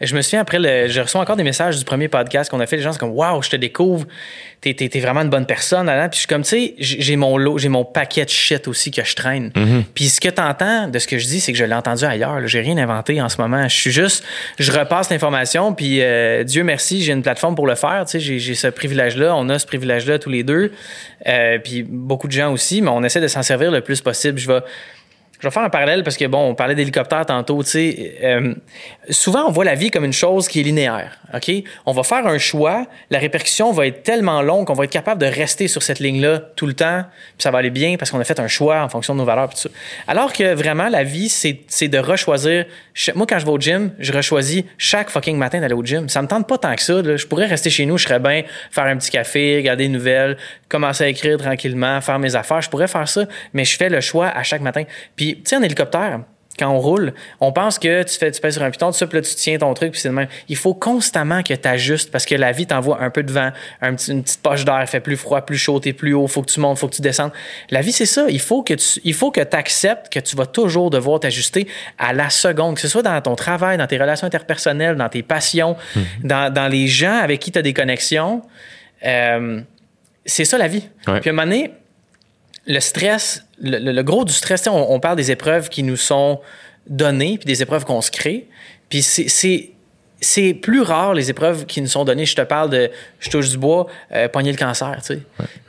je 0.06 0.16
me 0.16 0.22
souviens 0.22 0.42
après, 0.42 0.60
le, 0.60 0.88
je 0.88 1.02
reçois 1.02 1.22
encore 1.22 1.36
des 1.36 1.44
messages 1.44 1.78
du 1.78 1.86
premier 1.86 2.08
podcast 2.08 2.50
qu'on 2.50 2.60
a 2.60 2.68
fait. 2.68 2.78
Les 2.78 2.84
gens 2.84 2.94
sont 2.94 3.00
comme, 3.00 3.12
waouh, 3.12 3.42
je 3.42 3.50
te 3.50 3.56
découvre, 3.56 4.06
t'es, 4.62 4.74
t'es 4.74 5.00
vraiment 5.00 5.22
une 5.22 5.30
bonne 5.30 5.46
personne. 5.46 5.86
là, 5.86 5.96
là. 5.96 6.10
Puis 6.10 6.18
je 6.18 6.20
suis 6.20 6.28
comme, 6.28 6.44
tu 6.44 6.50
sais, 6.50 6.76
j'ai 6.78 7.16
mon 7.16 7.38
lot, 7.38 7.58
j'ai 7.58 7.70
mon 7.70 7.86
paquet 7.86 8.26
de 8.26 8.30
shit 8.30 8.68
aussi 8.68 8.92
que 8.92 9.04
je 9.04 9.16
traîne. 9.16 9.52
Puis 9.94 10.06
ce 10.06 10.22
que 10.22 10.30
t'entends 10.30 10.88
de 10.88 11.00
ce 11.00 11.08
que 11.08 11.18
je 11.18 11.26
dis, 11.26 11.40
c'est 11.40 11.52
que 11.52 11.58
je 11.58 11.66
l'ai 11.66 11.76
entendu 11.76 12.06
ailleurs. 12.06 12.46
J'ai 12.48 12.62
rien 12.62 12.78
inventé 12.78 13.22
en 13.22 13.30
ce 13.30 13.40
moment. 13.42 13.68
Je 13.68 13.76
suis 13.76 13.92
juste, 13.92 14.24
je 14.60 14.72
repasse 14.72 15.10
l'information. 15.10 15.74
Puis 15.74 16.02
euh, 16.02 16.44
Dieu 16.44 16.64
merci, 16.64 17.04
j'ai 17.04 17.14
une 17.14 17.24
plateforme 17.24 17.56
pour 17.56 17.68
le 17.68 17.76
faire. 17.76 18.06
Tu 18.06 18.12
sais, 18.12 18.20
j'ai, 18.20 18.40
j'ai 18.40 18.56
ce 18.56 18.68
privilège-là. 18.68 19.36
On 19.36 19.50
a 19.50 19.60
ce 19.60 19.66
privilège-là 19.66 20.20
tous 20.20 20.30
les 20.30 20.44
deux. 20.44 20.72
Euh, 21.28 21.58
puis 21.60 21.84
beaucoup 21.84 22.28
de 22.28 22.34
gens 22.34 22.52
aussi, 22.52 22.82
mais 22.82 22.90
on 22.90 23.04
essaie 23.04 23.22
de 23.22 23.28
s'en 23.28 23.44
servir 23.44 23.72
le 23.72 23.82
plus 23.82 24.02
possible. 24.02 24.38
Je 24.38 24.48
vais 24.48 24.60
je 25.40 25.48
vais 25.48 25.52
faire 25.52 25.64
un 25.64 25.70
parallèle 25.70 26.04
parce 26.04 26.18
que, 26.18 26.26
bon, 26.26 26.50
on 26.50 26.56
parlait 26.56 26.76
d'hélicoptère 26.76 27.26
tantôt, 27.26 27.62
tu 27.64 27.70
sais. 27.70 28.18
euh, 28.24 28.54
souvent, 29.10 29.46
on 29.48 29.52
voit 29.52 29.66
la 29.66 29.76
vie 29.76 29.92
comme 29.92 30.06
une 30.06 30.14
chose 30.14 30.48
qui 30.48 30.60
est 30.62 30.64
linéaire, 30.64 31.20
OK? 31.34 31.52
On 31.86 31.92
va 31.92 32.04
faire 32.04 32.26
un 32.26 32.38
choix, 32.38 32.86
la 33.10 33.20
répercussion 33.20 33.72
va 33.72 33.88
être 33.88 34.04
tellement 34.04 34.42
longue 34.42 34.66
qu'on 34.68 34.74
va 34.74 34.86
être 34.86 34.92
capable 34.92 35.22
de 35.22 35.26
rester 35.28 35.68
sur 35.68 35.84
cette 35.84 36.00
ligne-là 36.00 36.40
tout 36.56 36.66
le 36.68 36.74
temps, 36.74 37.04
puis 37.38 37.44
ça 37.44 37.52
va 37.52 37.60
aller 37.60 37.70
bien 37.70 37.96
parce 37.98 38.12
qu'on 38.12 38.20
a 38.20 38.24
fait 38.24 38.40
un 38.40 38.48
choix 38.48 38.82
en 38.82 38.90
fonction 38.90 39.14
de 39.14 39.20
nos 39.20 39.26
valeurs, 39.26 39.50
tout 39.50 39.58
ça. 39.58 39.70
Alors 40.08 40.34
que 40.34 40.54
vraiment, 40.54 40.88
la 40.90 41.04
vie, 41.04 41.30
c'est 41.30 41.88
de 41.88 41.98
rechoisir. 41.98 42.66
Ch- 42.94 43.16
Moi, 43.16 43.26
quand 43.28 43.40
je 43.40 43.46
vais 43.46 43.52
au 43.52 43.60
gym, 43.60 43.92
je 44.00 44.12
rechoisis 44.14 44.64
chaque 44.78 45.10
fucking 45.10 45.38
matin 45.38 45.60
d'aller 45.60 45.74
au 45.74 45.84
gym. 45.84 46.08
Ça 46.10 46.22
me 46.22 46.28
tente 46.28 46.48
pas 46.48 46.58
tant 46.58 46.76
que 46.76 46.82
ça. 46.82 47.02
Je 47.04 47.26
pourrais 47.28 47.46
rester 47.46 47.70
chez 47.70 47.86
nous, 47.86 47.98
je 47.98 48.06
serais 48.08 48.20
bien, 48.20 48.44
faire 48.72 48.86
un 48.86 48.98
petit 48.98 49.12
café, 49.12 49.58
regarder 49.58 49.84
des 49.86 49.90
nouvelles, 49.90 50.38
commencer 50.70 51.04
à 51.04 51.08
écrire 51.08 51.38
tranquillement, 51.38 52.00
faire 52.02 52.20
mes 52.20 52.36
affaires. 52.36 52.62
Je 52.62 52.70
pourrais 52.70 52.88
faire 52.88 53.08
ça, 53.08 53.26
mais 53.54 53.66
je 53.66 53.76
fais 53.78 53.90
le 53.90 54.00
choix 54.02 54.28
à 54.28 54.44
chaque 54.44 54.62
matin. 54.62 54.84
Tu 55.34 55.42
sais, 55.46 55.56
en 55.58 55.64
hélicoptère, 55.64 56.20
quand 56.58 56.70
on 56.70 56.80
roule, 56.80 57.14
on 57.42 57.52
pense 57.52 57.78
que 57.78 58.04
tu 58.04 58.18
fais 58.18 58.32
tu 58.32 58.40
pèses 58.40 58.54
sur 58.54 58.64
un 58.64 58.72
piton, 58.72 58.90
puis 58.92 59.08
là, 59.12 59.22
tu 59.22 59.36
tiens 59.36 59.58
ton 59.58 59.74
truc, 59.74 59.92
puis 59.92 60.00
c'est 60.00 60.08
le 60.08 60.14
même. 60.14 60.30
Il 60.48 60.56
faut 60.56 60.74
constamment 60.74 61.44
que 61.44 61.54
tu 61.54 61.68
ajustes 61.68 62.12
parce 62.12 62.26
que 62.26 62.34
la 62.34 62.54
vie 62.54 62.66
t'envoie 62.66 63.02
un 63.02 63.10
peu 63.10 63.24
de 63.24 63.32
vent, 63.34 63.52
un 63.82 63.94
petit- 63.94 64.12
une 64.14 64.24
petite 64.24 64.42
poche 64.42 64.64
d'air, 64.64 64.88
fait 64.88 65.02
plus 65.02 65.18
froid, 65.18 65.42
plus 65.42 65.58
chaud, 65.58 65.82
t'es 65.82 65.92
plus 65.92 66.14
haut, 66.14 66.28
faut 66.28 66.42
que 66.42 66.50
tu 66.50 66.62
montes, 66.62 66.78
faut 66.78 66.88
que 66.88 66.96
tu 66.96 67.02
descendes. 67.02 67.34
La 67.72 67.82
vie, 67.82 67.92
c'est 67.92 68.06
ça. 68.06 68.28
Il 68.30 68.40
faut 68.40 68.64
que 68.64 68.74
tu 68.74 69.02
il 69.04 69.14
faut 69.14 69.32
que 69.32 69.42
acceptes 69.42 70.08
que 70.14 70.20
tu 70.22 70.38
vas 70.38 70.46
toujours 70.46 70.90
devoir 70.92 71.20
t'ajuster 71.20 71.68
à 71.98 72.14
la 72.14 72.30
seconde, 72.30 72.76
que 72.76 72.82
ce 72.82 72.88
soit 72.88 73.04
dans 73.04 73.20
ton 73.20 73.36
travail, 73.36 73.78
dans 73.78 73.88
tes 73.88 73.98
relations 73.98 74.26
interpersonnelles, 74.28 74.96
dans 74.96 75.10
tes 75.10 75.24
passions, 75.24 75.76
dans, 76.24 76.54
dans 76.54 76.70
les 76.70 76.88
gens 76.88 77.18
avec 77.18 77.42
qui 77.42 77.52
tu 77.52 77.60
as 77.60 77.64
des 77.64 77.74
connexions. 77.74 78.42
Euh, 79.06 79.60
c'est 80.26 80.46
ça 80.46 80.58
la 80.58 80.70
vie. 80.70 80.88
Ouais. 81.06 81.20
Puis 81.20 81.30
à 81.30 81.34
un 81.34 81.36
moment 81.36 81.48
donné, 81.52 81.72
le 82.66 82.80
stress, 82.80 83.46
le, 83.62 83.78
le- 83.80 83.92
le 83.92 84.04
gros 84.04 84.26
du 84.26 84.34
stress, 84.34 84.68
on, 84.68 84.92
on 84.92 85.00
parle 85.00 85.18
des 85.18 85.32
épreuves 85.32 85.70
qui 85.70 85.84
nous 85.84 85.98
sont 85.98 86.42
données, 86.88 87.38
puis 87.38 87.46
des 87.46 87.62
épreuves 87.62 87.86
qu'on 87.86 88.02
se 88.02 88.12
crée. 88.12 88.48
Puis 88.90 89.02
c'est- 89.02 90.54
plus 90.62 90.82
rare 90.82 91.14
les 91.14 91.30
épreuves 91.30 91.66
qui 91.68 91.82
nous 91.82 91.88
sont 91.88 92.04
données. 92.06 92.26
Je 92.26 92.36
te 92.36 92.42
parle 92.42 92.70
de, 92.72 92.90
je 93.20 93.30
touche 93.30 93.50
du 93.50 93.58
bois, 93.60 93.86
euh, 94.12 94.28
pogner 94.28 94.52
le 94.52 94.58
cancer, 94.58 94.98
tu 95.06 95.16
sais. 95.16 95.20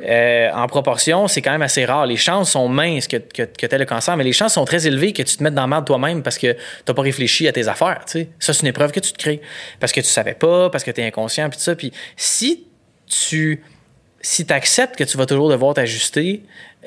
Euh, 0.08 0.50
en 0.54 0.66
proportion, 0.66 1.28
c'est 1.28 1.42
quand 1.42 1.50
même 1.50 1.62
assez 1.62 1.84
rare. 1.84 2.06
Les 2.06 2.16
chances 2.16 2.52
sont 2.52 2.68
minces 2.68 3.06
que, 3.06 3.16
que, 3.18 3.42
que 3.42 3.66
tu 3.66 3.74
aies 3.74 3.78
le 3.78 3.84
cancer, 3.84 4.16
mais 4.16 4.24
les 4.24 4.32
chances 4.32 4.54
sont 4.54 4.64
très 4.64 4.86
élevées 4.86 5.12
que 5.12 5.22
tu 5.22 5.36
te 5.36 5.42
mettes 5.42 5.54
dans 5.54 5.62
la 5.62 5.68
merde 5.68 5.84
toi-même 5.86 6.22
parce 6.22 6.38
que 6.38 6.54
tu 6.86 6.94
pas 6.94 7.02
réfléchi 7.02 7.46
à 7.48 7.52
tes 7.52 7.68
affaires, 7.68 8.02
tu 8.06 8.12
sais. 8.12 8.28
Ça, 8.38 8.52
c'est 8.54 8.62
une 8.62 8.68
épreuve 8.68 8.92
que 8.92 9.00
tu 9.00 9.12
te 9.12 9.18
crées. 9.18 9.42
Parce 9.80 9.92
que 9.92 10.00
tu 10.00 10.06
savais 10.06 10.34
pas, 10.34 10.70
parce 10.70 10.84
que 10.84 10.90
tu 10.90 11.00
es 11.02 11.06
inconscient, 11.06 11.48
puis 11.50 11.58
tout 11.58 11.64
ça. 11.64 11.74
Puis 11.74 11.92
si 12.16 12.64
tu 13.06 13.62
si 14.22 14.44
tu 14.44 14.52
acceptes 14.52 14.96
que 14.96 15.04
tu 15.04 15.16
vas 15.18 15.26
toujours 15.26 15.48
devoir 15.50 15.74
t'ajuster, 15.74 16.42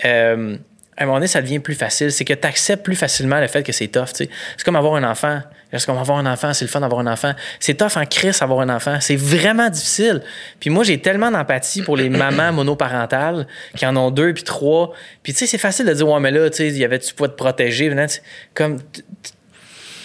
euh, 0.06 0.58
à 1.00 1.04
un 1.04 1.06
moment 1.06 1.18
donné, 1.18 1.28
ça 1.28 1.42
devient 1.42 1.60
plus 1.60 1.76
facile. 1.76 2.12
C'est 2.12 2.26
que 2.26 2.34
tu 2.34 2.46
acceptes 2.46 2.84
plus 2.84 2.98
facilement 2.98 3.40
le 3.40 3.48
fait 3.48 3.64
que 3.64 3.72
c'est 3.72 3.88
tough. 3.88 4.10
C'est 4.14 4.30
comme 4.66 4.76
avoir 4.76 4.96
un 4.96 5.10
enfant. 5.10 5.42
C'est 5.72 5.86
comme 5.86 5.98
avoir 5.98 6.18
un 6.18 6.26
enfant, 6.26 6.54
c'est 6.54 6.66
le 6.66 6.70
fun 6.70 6.82
d'avoir 6.82 7.00
un 7.00 7.08
enfant. 7.08 7.34
C'est 7.60 7.76
tough 7.76 7.96
en 7.96 8.06
crise 8.06 8.42
avoir 8.42 8.60
un 8.60 8.70
enfant. 8.70 8.98
C'est 9.00 9.16
vraiment 9.16 9.70
difficile. 9.70 10.22
Puis 10.60 10.70
moi, 10.70 10.84
j'ai 10.84 11.00
tellement 11.00 11.32
d'empathie 11.32 11.84
pour 11.84 11.96
les 11.96 12.10
mamans 12.10 12.52
monoparentales 12.52 13.48
qui 13.78 13.86
en 13.86 13.96
ont 13.96 14.12
deux 14.12 14.34
puis 14.34 14.44
trois. 14.44 14.92
Puis 15.24 15.32
tu 15.32 15.40
sais, 15.40 15.48
c'est 15.48 15.58
facile 15.58 15.86
de 15.86 15.94
dire, 15.94 16.08
ouais, 16.08 16.20
mais 16.20 16.32
là, 16.32 16.50
tu 16.50 16.58
sais, 16.58 16.70
y 16.70 16.84
avait, 16.84 17.00
tu 17.00 17.14
pouvais 17.14 17.30
te 17.30 17.36
protéger. 17.36 17.96
Comme, 18.54 18.80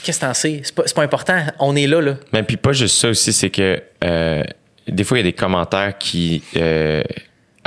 qu'est-ce 0.05 0.21
que 0.21 0.27
t'en 0.27 0.35
sais? 0.35 0.61
C'est 0.63 0.75
pas, 0.75 0.85
pas 0.95 1.03
important. 1.03 1.43
On 1.59 1.75
est 1.75 1.89
là, 1.89 2.01
là. 2.01 2.17
Mais 2.33 2.45
puis 2.45 2.57
pas 2.57 2.73
juste 2.73 2.97
ça 2.99 3.09
aussi, 3.09 3.33
c'est 3.33 3.51
que 3.51 3.83
euh, 4.05 4.45
des 4.87 5.03
fois, 5.03 5.19
il 5.19 5.25
y 5.25 5.27
a 5.27 5.31
des 5.31 5.37
commentaires 5.37 5.99
qui 5.99 6.43
euh, 6.57 7.03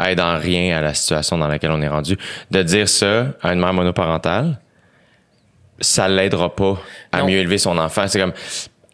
aident 0.05 0.19
en 0.21 0.37
rien 0.37 0.77
à 0.77 0.81
la 0.81 0.93
situation 0.93 1.37
dans 1.37 1.47
laquelle 1.47 1.71
on 1.71 1.81
est 1.81 1.87
rendu. 1.87 2.17
De 2.51 2.61
dire 2.63 2.87
ça 2.89 3.27
à 3.41 3.53
une 3.53 3.59
mère 3.59 3.73
monoparentale, 3.73 4.59
ça 5.79 6.07
l'aidera 6.07 6.55
pas 6.55 6.77
à 7.11 7.19
Non. 7.19 7.27
mieux 7.27 7.37
élever 7.37 7.57
son 7.57 7.77
enfant. 7.77 8.07
C'est 8.07 8.19
comme, 8.19 8.33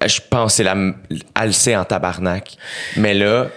je 0.05 0.19
pense 0.29 0.55
c'est 0.55 0.63
la, 0.63 0.75
elle 0.75 1.45
le 1.45 1.51
sait 1.51 1.75
en 1.75 1.85
tabarnak. 1.85 2.55
Mais 2.97 3.13
là, 3.13 3.47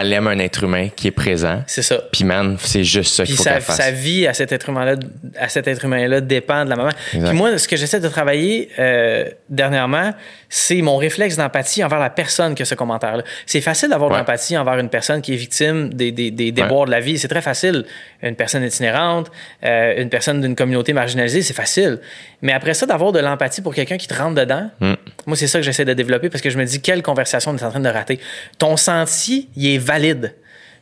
elle 0.00 0.12
aime 0.12 0.26
un 0.26 0.38
être 0.38 0.64
humain 0.64 0.88
qui 0.94 1.08
est 1.08 1.12
présent. 1.12 1.62
C'est 1.66 1.82
ça. 1.82 2.02
Puis 2.12 2.24
man, 2.24 2.56
c'est 2.60 2.84
juste 2.84 3.14
ça 3.14 3.24
qu'il 3.24 3.36
faut 3.36 3.42
sa, 3.42 3.54
qu'elle 3.54 3.62
fasse. 3.62 3.76
sa 3.76 3.90
vie 3.90 4.26
à 4.26 4.34
cet 4.34 4.52
être 4.52 4.68
humain-là, 4.68 4.96
à 5.38 5.48
cet 5.48 5.66
être 5.68 5.84
humain-là 5.84 6.20
dépend 6.20 6.64
de 6.64 6.70
la 6.70 6.76
maman. 6.76 6.90
Exact. 7.14 7.28
Puis 7.28 7.38
moi, 7.38 7.58
ce 7.58 7.66
que 7.68 7.76
j'essaie 7.76 8.00
de 8.00 8.08
travailler 8.08 8.68
euh, 8.78 9.24
dernièrement, 9.48 10.12
c'est 10.48 10.82
mon 10.82 10.96
réflexe 10.96 11.36
d'empathie 11.36 11.82
envers 11.82 11.98
la 12.00 12.10
personne 12.10 12.54
que 12.54 12.64
ce 12.64 12.74
commentaire-là. 12.74 13.22
C'est 13.46 13.60
facile 13.60 13.88
d'avoir 13.88 14.10
de 14.10 14.16
l'empathie 14.16 14.56
envers 14.56 14.78
une 14.78 14.90
personne 14.90 15.22
qui 15.22 15.32
est 15.32 15.36
victime 15.36 15.92
des, 15.94 16.12
des, 16.12 16.30
des 16.30 16.52
déboires 16.52 16.86
de 16.86 16.90
la 16.90 17.00
vie. 17.00 17.18
C'est 17.18 17.28
très 17.28 17.42
facile. 17.42 17.84
Une 18.22 18.36
personne 18.36 18.62
itinérante, 18.62 19.30
euh, 19.64 20.00
une 20.00 20.10
personne 20.10 20.40
d'une 20.40 20.54
communauté 20.54 20.92
marginalisée, 20.92 21.42
c'est 21.42 21.54
facile. 21.54 22.00
Mais 22.42 22.52
après 22.52 22.74
ça, 22.74 22.86
d'avoir 22.86 23.12
de 23.12 23.20
l'empathie 23.20 23.62
pour 23.62 23.74
quelqu'un 23.74 23.96
qui 23.96 24.06
te 24.08 24.14
rentre 24.14 24.34
dedans, 24.34 24.70
Mm. 24.80 24.94
Moi, 25.26 25.36
c'est 25.36 25.46
ça 25.46 25.58
que 25.58 25.64
j'essaie 25.64 25.84
de 25.84 25.94
développer 25.94 26.28
parce 26.30 26.42
que 26.42 26.50
je 26.50 26.58
me 26.58 26.64
dis, 26.64 26.80
quelle 26.80 27.02
conversation 27.02 27.52
on 27.52 27.56
est 27.56 27.62
en 27.62 27.70
train 27.70 27.80
de 27.80 27.88
rater. 27.88 28.18
Ton 28.58 28.76
senti, 28.76 29.48
il 29.56 29.74
est 29.74 29.78
valide. 29.78 30.34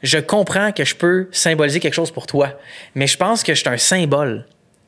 Je 0.03 0.19
comprends 0.19 0.73
que 0.73 0.85
je 0.85 0.95
peux 0.95 1.29
symboliser 1.31 1.81
quelque 1.81 1.95
chose 1.95 2.11
pour 2.11 2.27
toi, 2.27 2.59
mais 2.95 3.07
je 3.07 3.17
pense 3.17 3.43
que 3.43 3.55
je 3.55 3.61
suis 3.61 3.69
un 3.69 3.77
symbole. 3.77 4.47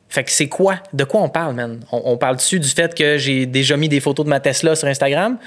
Fait 0.09 0.23
que 0.23 0.31
c'est 0.31 0.47
quoi? 0.47 0.77
De 0.93 1.03
quoi 1.03 1.21
on 1.21 1.29
parle, 1.29 1.55
man? 1.55 1.79
On, 1.91 2.17
parle-tu 2.17 2.59
du 2.59 2.69
fait 2.69 2.93
que 2.93 3.17
j'ai 3.17 3.45
déjà 3.45 3.77
mis 3.77 3.89
des 3.89 3.99
photos 3.99 4.25
de 4.25 4.29
ma 4.29 4.39
Tesla 4.39 4.75
sur 4.75 4.87
Instagram? 4.87 5.37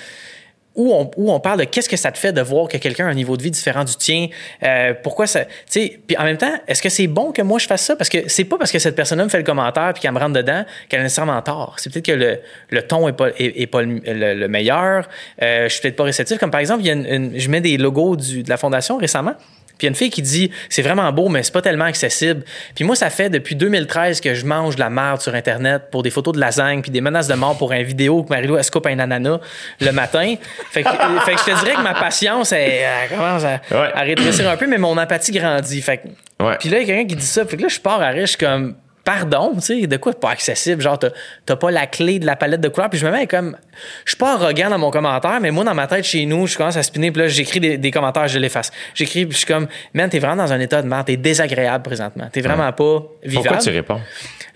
Ou 0.77 0.93
on, 0.93 1.11
on 1.16 1.41
parle 1.41 1.61
de 1.61 1.64
qu'est-ce 1.64 1.89
que 1.89 1.97
ça 1.97 2.12
te 2.12 2.18
fait 2.18 2.33
de 2.33 2.41
voir 2.41 2.68
que 2.68 2.77
quelqu'un 2.77 3.07
a 3.07 3.11
un 3.11 3.14
niveau 3.14 3.37
de 3.37 3.43
vie 3.43 3.51
différent 3.51 3.83
du 3.85 3.97
tien? 3.97 4.29
Euh, 4.62 4.95
pourquoi 5.03 5.27
ça. 5.27 5.41
Puis 5.72 5.97
en 6.18 6.24
même 6.24 6.37
temps, 6.37 6.53
est-ce 6.68 6.83
que 6.83 6.89
c'est 6.89 7.07
bon 7.07 7.33
que 7.33 7.43
moi 7.43 7.59
je 7.59 7.66
fasse 7.66 7.83
ça? 7.83 7.97
Parce 7.97 8.09
que 8.11 8.29
c'est 8.29 8.45
pas 8.45 8.59
parce 8.59 8.70
que 8.70 8.79
cette 8.79 8.95
personne-là 8.95 9.24
me 9.24 9.31
fait 9.31 9.39
le 9.39 9.45
commentaire 9.45 9.93
puis 9.95 10.03
qu'elle 10.03 10.12
me 10.12 10.18
rentre 10.18 10.35
dedans 10.35 10.64
qu'elle 10.89 11.01
a 11.01 11.03
nécessairement 11.03 11.41
tort. 11.43 11.77
C'est 11.79 11.93
peut-être 11.93 12.07
que 12.07 12.12
le, 12.12 12.39
le 12.70 12.83
ton 12.83 13.09
est 13.09 13.12
pas, 13.14 13.29
est 13.39 13.66
pas 13.66 13.83
le, 13.83 14.01
le- 14.05 14.35
le 14.35 14.49
meilleur. 14.49 15.09
Euh, 15.43 15.64
je 15.68 15.72
suis 15.72 15.81
peut-être 15.83 15.97
pas 15.97 16.05
réceptif. 16.05 16.39
Comme 16.39 16.51
par 16.51 16.61
exemple, 16.61 16.83
il 16.83 16.87
y 16.87 16.91
a 16.91 16.93
une- 16.93 17.07
une- 17.07 17.39
je 17.39 17.49
mets 17.51 17.61
des 17.61 17.77
logos 17.79 18.16
du- 18.16 18.43
de 18.43 18.49
la 18.51 18.57
fondation 18.57 18.99
récemment. 18.99 19.33
Puis 19.79 19.85
il 19.85 19.85
y 19.85 19.89
a 19.89 19.91
une 19.91 19.95
fille 19.95 20.11
qui 20.11 20.22
dit 20.22 20.51
c'est 20.68 20.83
vraiment 20.83 21.12
beau, 21.12 21.29
mais 21.29 21.43
c'est 21.43 21.53
pas 21.53 21.62
tellement 21.62 21.85
accessible. 21.85 22.45
Puis 22.74 22.85
moi, 22.85 22.97
ça 22.97 23.11
fait 23.11 23.29
depuis 23.31 23.55
2013 23.57 24.20
que 24.20 24.35
je 24.35 24.45
mange 24.47 24.74
de 24.77 24.81
la 24.81 24.91
merde 24.91 25.20
sur 25.20 25.35
Internet 25.35 25.85
pour 25.91 26.03
des 26.03 26.11
photos 26.11 26.35
de 26.35 26.41
lasagne, 26.41 26.81
puis 26.83 26.91
des 26.91 27.01
menaces 27.01 27.29
de 27.29 27.35
mort 27.35 27.57
pour 27.59 27.72
un 27.72 27.83
vidéo 27.83 28.22
que 28.24 28.31
Marilou 28.31 28.57
elle 28.57 28.64
se 28.64 28.70
coupe 28.70 28.87
un 28.87 28.99
ananas 28.99 29.39
le 29.81 29.91
matin. 29.93 30.35
Fait 30.70 30.83
que, 30.83 30.89
euh, 30.89 31.20
fait 31.20 31.35
que 31.35 31.41
je 31.41 31.45
te 31.45 31.61
dirais 31.64 31.74
que 31.77 31.83
ma 31.83 31.95
patience, 31.95 32.53
elle, 32.53 32.70
elle 32.70 33.09
commence 33.16 33.45
à, 33.45 33.61
Ouais. 33.70 33.91
à 33.95 34.01
rétrécir 34.01 34.49
un 34.49 34.57
peu, 34.57 34.66
mais 34.66 34.79
mon 34.79 34.97
empathie 34.97 35.33
grandit. 35.33 35.83
Fait 35.83 35.99
que- 35.99 36.09
Ouais. 36.45 36.57
Puis 36.61 36.68
là, 36.68 36.79
il 36.81 36.87
y 36.87 36.91
a 36.91 36.95
quelqu'un 36.95 37.09
qui 37.09 37.16
dit 37.16 37.27
ça. 37.27 37.45
Fait 37.47 37.57
que 37.57 37.62
là, 37.62 37.68
je 37.68 37.81
pars 37.81 38.01
à 38.01 38.09
riche 38.09 38.37
comme. 38.37 38.74
Pardon, 39.07 39.52
tu 39.54 39.61
sais, 39.61 39.86
de 39.86 39.96
quoi 39.96 40.12
pas 40.12 40.30
accessible? 40.30 40.82
Genre, 40.82 40.98
t'as- 40.98 41.12
t'as 41.46 41.57
pas 41.57 41.70
la 41.70 41.86
clé 41.86 42.18
de 42.18 42.26
la 42.26 42.34
palette 42.36 42.61
de 42.61 42.68
couleurs? 42.68 42.90
Puis 42.90 42.98
je 42.98 43.07
me 43.07 43.12
mets 43.12 43.26
comme. 43.26 43.57
Je 44.04 44.11
suis 44.11 44.16
pas 44.18 44.34
arrogant 44.34 44.68
dans 44.68 44.78
mon 44.78 44.90
commentaire, 44.90 45.38
mais 45.40 45.50
moi, 45.52 45.62
dans 45.64 45.74
ma 45.74 45.86
tête, 45.86 46.04
chez 46.04 46.26
nous, 46.26 46.46
je 46.46 46.57
commence 46.59 46.76
à 46.76 46.82
spinner. 46.82 47.12
Puis 47.12 47.22
là, 47.22 47.28
j'écris 47.28 47.61
des, 47.61 47.78
des 47.78 47.90
commentaires, 47.92 48.26
je 48.26 48.38
l'efface. 48.38 48.72
J'écris, 48.94 49.24
puis 49.24 49.32
je 49.34 49.38
suis 49.38 49.46
comme, 49.46 49.68
man, 49.94 50.11
t'es 50.11 50.18
vraiment 50.18 50.42
dans 50.44 50.52
un 50.52 50.59
état 50.61 50.82
de 50.82 50.88
merde. 50.88 51.07
T'es 51.07 51.16
désagréable 51.16 51.84
présentement. 51.84 52.28
T'es 52.32 52.40
vraiment 52.40 52.72
pas 52.72 53.02
vivable. 53.22 53.46
Pourquoi 53.48 53.57
tu 53.59 53.70
réponds? 53.70 54.00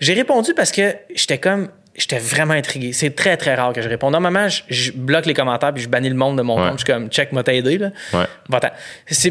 J'ai 0.01 0.13
répondu 0.13 0.53
parce 0.53 0.71
que 0.71 0.95
j'étais 1.15 1.37
comme. 1.37 1.69
J'étais 1.93 2.19
vraiment 2.19 2.53
intrigué. 2.53 2.93
C'est 2.93 3.13
très, 3.15 3.35
très 3.35 3.53
rare 3.53 3.73
que 3.73 3.81
je 3.81 3.89
réponde. 3.89 4.13
Normalement, 4.13 4.47
je, 4.47 4.61
je 4.69 4.91
bloque 4.93 5.25
les 5.25 5.33
commentaires 5.33 5.73
puis 5.73 5.83
je 5.83 5.89
bannis 5.89 6.07
le 6.07 6.15
monde 6.15 6.37
de 6.37 6.41
mon 6.41 6.55
Ouais. 6.57 6.69
compte. 6.69 6.79
Je 6.79 6.85
suis 6.85 6.93
comme, 6.93 7.09
check, 7.09 7.33
m'a 7.33 7.43
t'aider, 7.43 7.77
là. 7.77 7.89
Ouais. 8.13 8.25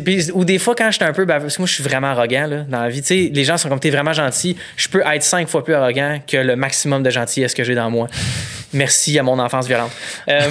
Puis- 0.04 0.30
Ou 0.32 0.44
des 0.44 0.58
fois, 0.58 0.74
quand 0.76 0.90
j'étais 0.90 1.06
un 1.06 1.12
peu 1.14 1.24
baveux, 1.24 1.44
parce 1.44 1.56
que 1.56 1.62
moi, 1.62 1.66
je 1.66 1.72
suis 1.72 1.82
vraiment 1.82 2.08
arrogant, 2.08 2.46
là, 2.46 2.58
dans 2.68 2.82
la 2.82 2.88
vie. 2.90 3.00
Tu 3.00 3.06
sais, 3.26 3.30
les 3.32 3.44
gens 3.44 3.56
sont 3.56 3.70
comme, 3.70 3.80
t'es 3.80 3.88
vraiment 3.90 4.12
gentil. 4.12 4.56
Je 4.76 4.88
peux 4.88 5.02
être 5.06 5.22
cinq 5.22 5.48
fois 5.48 5.64
plus 5.64 5.74
arrogant 5.74 6.20
que 6.26 6.36
le 6.36 6.54
maximum 6.54 7.02
de 7.02 7.08
gentillesse 7.10 7.54
que 7.54 7.64
j'ai 7.64 7.74
dans 7.74 7.88
moi. 7.90 8.08
Merci 8.74 9.18
à 9.18 9.22
mon 9.22 9.38
enfance 9.38 9.66
violente. 9.66 9.90
Euh, 10.28 10.40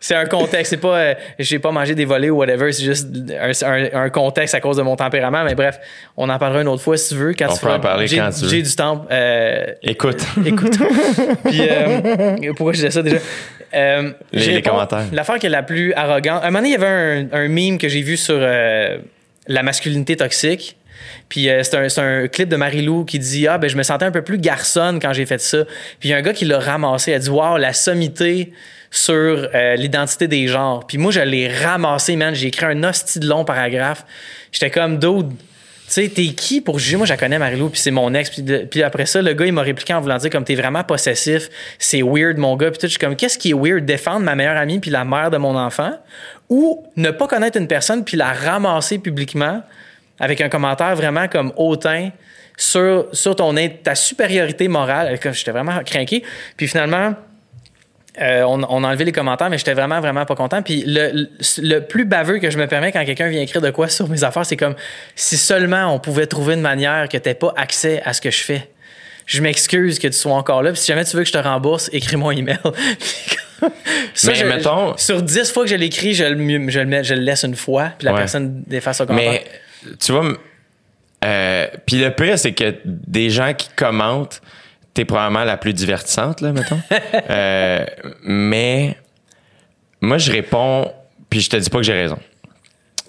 c'est 0.00 0.14
un 0.14 0.26
contexte. 0.26 0.70
C'est 0.70 0.76
pas, 0.80 0.96
euh, 0.96 1.14
j'ai 1.38 1.58
pas 1.58 1.70
mangé 1.70 1.94
des 1.94 2.04
volets 2.04 2.30
ou 2.30 2.36
whatever. 2.38 2.72
C'est 2.72 2.84
juste 2.84 3.08
un, 3.40 3.50
un- 3.68 4.02
un 4.04 4.10
contexte 4.10 4.54
à 4.54 4.60
cause 4.60 4.76
de 4.76 4.82
mon 4.82 4.96
tempérament. 4.96 5.44
Mais 5.44 5.54
bref, 5.54 5.78
on 6.16 6.28
en 6.28 6.38
parlera 6.38 6.62
une 6.62 6.68
autre 6.68 6.82
fois 6.82 6.96
si 6.96 7.10
tu 7.10 7.14
veux. 7.20 7.34
Quand 7.34 7.46
On 7.50 7.54
tu 7.56 7.60
peut 7.60 7.70
en 7.72 7.80
parler 7.80 8.06
quand 8.08 8.30
tu 8.30 8.42
veux. 8.44 8.48
J'ai 8.48 8.62
du 8.62 8.74
temps. 8.74 9.06
euh, 9.10 9.66
Écoute. 9.82 10.22
écoute. 10.44 10.78
Puis, 11.44 11.60
euh, 11.68 12.52
pourquoi 12.56 12.72
je 12.72 12.76
disais 12.78 12.90
ça 12.90 13.02
déjà? 13.02 13.16
Euh, 13.74 14.10
Les- 14.32 14.40
j'ai 14.40 14.52
les 14.52 14.62
commentaires. 14.62 15.04
L'affaire 15.12 15.38
qui 15.38 15.46
est 15.46 15.50
la 15.50 15.62
plus 15.62 15.92
arrogante. 15.94 16.42
À 16.42 16.46
un 16.46 16.50
moment 16.50 16.58
donné, 16.58 16.70
il 16.70 16.72
y 16.80 16.84
avait 16.84 17.28
un, 17.32 17.44
un 17.44 17.48
meme 17.48 17.78
que 17.78 17.88
j'ai 17.88 18.02
vu 18.02 18.16
sur 18.16 18.36
euh, 18.38 18.98
la 19.46 19.62
masculinité 19.62 20.16
toxique. 20.16 20.76
Puis 21.30 21.48
euh, 21.48 21.62
c'est 21.62 21.98
un, 21.98 22.28
clip 22.28 22.48
de 22.48 22.56
Marie-Lou 22.56 23.06
qui 23.06 23.18
dit 23.18 23.46
Ah, 23.48 23.56
ben 23.56 23.70
je 23.70 23.76
me 23.76 23.82
sentais 23.82 24.04
un 24.04 24.10
peu 24.10 24.20
plus 24.20 24.36
garçonne 24.36 25.00
quand 25.00 25.14
j'ai 25.14 25.24
fait 25.24 25.40
ça. 25.40 25.58
Puis 25.98 26.10
y 26.10 26.12
a 26.12 26.16
un 26.16 26.22
gars 26.22 26.34
qui 26.34 26.44
l'a 26.44 26.58
ramassé. 26.58 27.14
A 27.14 27.18
dit 27.18 27.30
Waouh, 27.30 27.56
la 27.56 27.72
sommité 27.72 28.52
sur 28.90 29.48
euh, 29.54 29.76
l'identité 29.76 30.26
des 30.26 30.48
genres. 30.48 30.86
Puis 30.86 30.98
moi, 30.98 31.12
je 31.12 31.20
l'ai 31.20 31.48
ramassé, 31.48 32.16
man. 32.16 32.34
J'ai 32.34 32.48
écrit 32.48 32.66
un 32.66 32.82
hostie 32.82 33.20
long 33.20 33.44
paragraphe. 33.44 34.04
J'étais 34.50 34.70
comme 34.70 34.98
Dude, 34.98 35.28
tu 35.28 35.36
sais, 35.86 36.08
t'es 36.08 36.26
qui 36.26 36.60
pour 36.60 36.80
juger? 36.80 36.96
Moi, 36.96 37.06
je 37.06 37.12
la 37.12 37.16
connais, 37.16 37.38
Marilou, 37.38 37.68
puis 37.68 37.80
c'est 37.80 37.92
mon 37.92 38.12
ex. 38.12 38.30
Puis 38.68 38.82
après 38.82 39.06
ça, 39.06 39.22
le 39.22 39.32
gars, 39.32 39.46
il 39.46 39.52
m'a 39.52 39.62
répliqué 39.62 39.94
en 39.94 40.00
voulant 40.00 40.18
dire 40.18 40.30
comme 40.30 40.44
t'es 40.44 40.56
vraiment 40.56 40.82
possessif, 40.82 41.48
c'est 41.78 42.02
weird, 42.02 42.38
mon 42.38 42.56
gars. 42.56 42.72
Puis 42.72 42.78
tout, 42.78 42.86
je 42.86 42.90
suis 42.90 42.98
comme, 42.98 43.14
qu'est-ce 43.14 43.38
qui 43.38 43.50
est 43.50 43.54
weird? 43.54 43.84
Défendre 43.84 44.20
ma 44.20 44.34
meilleure 44.34 44.56
amie 44.56 44.80
puis 44.80 44.90
la 44.90 45.04
mère 45.04 45.30
de 45.30 45.36
mon 45.36 45.56
enfant? 45.56 45.92
Ou 46.48 46.84
ne 46.96 47.12
pas 47.12 47.28
connaître 47.28 47.56
une 47.56 47.68
personne 47.68 48.04
puis 48.04 48.16
la 48.16 48.32
ramasser 48.32 48.98
publiquement 48.98 49.62
avec 50.20 50.40
un 50.40 50.48
commentaire 50.48 50.94
vraiment 50.94 51.26
comme 51.28 51.52
hautain 51.56 52.10
sur, 52.56 53.06
sur 53.12 53.34
ton, 53.34 53.54
ta 53.82 53.94
supériorité 53.94 54.68
morale. 54.68 55.18
Comme 55.18 55.32
J'étais 55.32 55.50
vraiment 55.50 55.82
craqué. 55.84 56.22
Puis 56.56 56.68
finalement, 56.68 57.14
euh, 58.20 58.42
on, 58.42 58.62
on 58.68 58.84
a 58.84 58.88
enlevé 58.88 59.04
les 59.06 59.12
commentaires, 59.12 59.48
mais 59.48 59.56
j'étais 59.56 59.72
vraiment, 59.72 60.00
vraiment 60.00 60.26
pas 60.26 60.34
content. 60.34 60.60
Puis 60.62 60.82
le, 60.86 61.10
le, 61.12 61.28
le 61.62 61.78
plus 61.80 62.04
baveux 62.04 62.38
que 62.38 62.50
je 62.50 62.58
me 62.58 62.66
permets 62.66 62.92
quand 62.92 63.04
quelqu'un 63.04 63.28
vient 63.28 63.40
écrire 63.40 63.62
de 63.62 63.70
quoi 63.70 63.88
sur 63.88 64.08
mes 64.08 64.22
affaires, 64.24 64.44
c'est 64.44 64.56
comme 64.58 64.74
si 65.14 65.36
seulement 65.36 65.94
on 65.94 65.98
pouvait 65.98 66.26
trouver 66.26 66.54
une 66.54 66.60
manière 66.60 67.08
que 67.08 67.16
tu 67.16 67.34
pas 67.34 67.54
accès 67.56 68.02
à 68.04 68.12
ce 68.12 68.20
que 68.20 68.30
je 68.30 68.42
fais. 68.42 68.68
Je 69.26 69.40
m'excuse 69.42 69.98
que 70.00 70.08
tu 70.08 70.12
sois 70.14 70.34
encore 70.34 70.62
là. 70.62 70.72
Puis 70.72 70.80
si 70.80 70.86
jamais 70.88 71.04
tu 71.04 71.16
veux 71.16 71.22
que 71.22 71.28
je 71.28 71.32
te 71.32 71.38
rembourse, 71.38 71.88
écris-moi 71.92 72.32
un 72.32 72.36
email. 72.36 72.58
Ça, 74.14 74.32
Mais 74.32 74.34
je- 74.34 74.44
mettons- 74.46 74.96
Sur 74.96 75.22
10 75.22 75.52
fois 75.52 75.64
que 75.64 75.70
je 75.70 75.76
l'écris, 75.76 76.14
je, 76.14 76.24
le 76.24 76.34
mu- 76.34 76.70
je, 76.70 76.80
le 76.80 76.86
mets- 76.86 77.04
je 77.04 77.14
le 77.14 77.20
laisse 77.20 77.44
une 77.44 77.54
fois, 77.54 77.92
puis 77.98 78.06
la 78.06 78.12
Ouais. 78.12 78.18
personne 78.20 78.64
efface 78.70 78.98
son 78.98 79.06
commentaire. 79.06 79.32
Mais 79.32 79.44
tu 79.98 80.12
vois, 80.12 80.32
euh, 81.24 81.66
puis 81.86 81.96
le 81.96 82.10
pire, 82.10 82.38
c'est 82.38 82.52
que 82.52 82.76
des 82.84 83.30
gens 83.30 83.52
qui 83.54 83.68
commentent, 83.76 84.40
t'es 84.94 85.04
probablement 85.04 85.44
la 85.44 85.56
plus 85.56 85.72
divertissante, 85.72 86.40
là, 86.40 86.52
mettons. 86.52 86.80
Euh, 87.30 87.84
mais 88.22 88.96
moi, 90.00 90.18
je 90.18 90.32
réponds, 90.32 90.90
puis 91.28 91.40
je 91.40 91.50
te 91.50 91.56
dis 91.56 91.70
pas 91.70 91.78
que 91.78 91.84
j'ai 91.84 91.92
raison. 91.92 92.18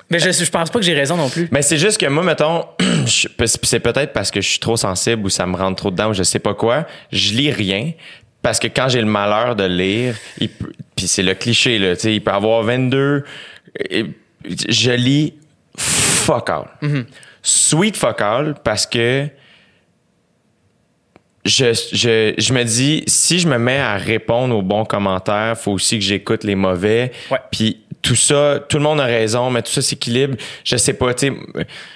Mais 0.09 0.19
je, 0.19 0.31
je 0.31 0.49
pense 0.49 0.69
pas 0.69 0.79
que 0.79 0.85
j'ai 0.85 0.93
raison 0.93 1.15
non 1.15 1.29
plus. 1.29 1.47
Mais 1.51 1.61
c'est 1.61 1.77
juste 1.77 1.99
que 1.99 2.05
moi, 2.05 2.23
mettons, 2.23 2.65
c'est 3.05 3.79
peut-être 3.79 4.13
parce 4.13 4.29
que 4.29 4.41
je 4.41 4.49
suis 4.49 4.59
trop 4.59 4.77
sensible 4.77 5.25
ou 5.25 5.29
ça 5.29 5.45
me 5.45 5.55
rentre 5.55 5.77
trop 5.77 5.91
dedans 5.91 6.09
ou 6.09 6.13
je 6.13 6.23
sais 6.23 6.39
pas 6.39 6.53
quoi, 6.53 6.85
je 7.11 7.33
lis 7.33 7.51
rien. 7.51 7.93
Parce 8.41 8.59
que 8.59 8.67
quand 8.67 8.89
j'ai 8.89 8.99
le 8.99 9.07
malheur 9.07 9.55
de 9.55 9.63
lire, 9.63 10.15
il 10.39 10.49
puis 10.95 11.07
c'est 11.07 11.23
le 11.23 11.33
cliché, 11.33 11.79
là, 11.79 11.95
tu 11.95 12.01
sais, 12.01 12.15
il 12.15 12.21
peut 12.21 12.31
avoir 12.31 12.63
22, 12.63 13.23
et 13.89 14.05
je 14.45 14.91
lis 14.91 15.33
fuck 16.21 16.49
all. 16.49 16.65
Sweet 17.41 17.97
fuck 17.97 18.21
all 18.21 18.55
parce 18.63 18.85
que 18.85 19.27
je, 21.43 21.73
je, 21.91 22.33
je 22.37 22.53
me 22.53 22.63
dis, 22.63 23.03
si 23.07 23.39
je 23.39 23.47
me 23.47 23.57
mets 23.57 23.79
à 23.79 23.97
répondre 23.97 24.55
aux 24.55 24.61
bons 24.61 24.85
commentaires, 24.85 25.57
faut 25.57 25.71
aussi 25.71 25.97
que 25.97 26.05
j'écoute 26.05 26.43
les 26.43 26.55
mauvais. 26.55 27.11
Ouais. 27.31 27.39
Puis 27.51 27.81
tout 28.01 28.15
ça, 28.15 28.59
tout 28.67 28.77
le 28.77 28.83
monde 28.83 28.99
a 28.99 29.05
raison, 29.05 29.49
mais 29.49 29.61
tout 29.61 29.71
ça 29.71 29.81
s'équilibre. 29.81 30.35
Je 30.63 30.77
sais 30.77 30.93
pas, 30.93 31.13
tu 31.13 31.27
sais, 31.27 31.33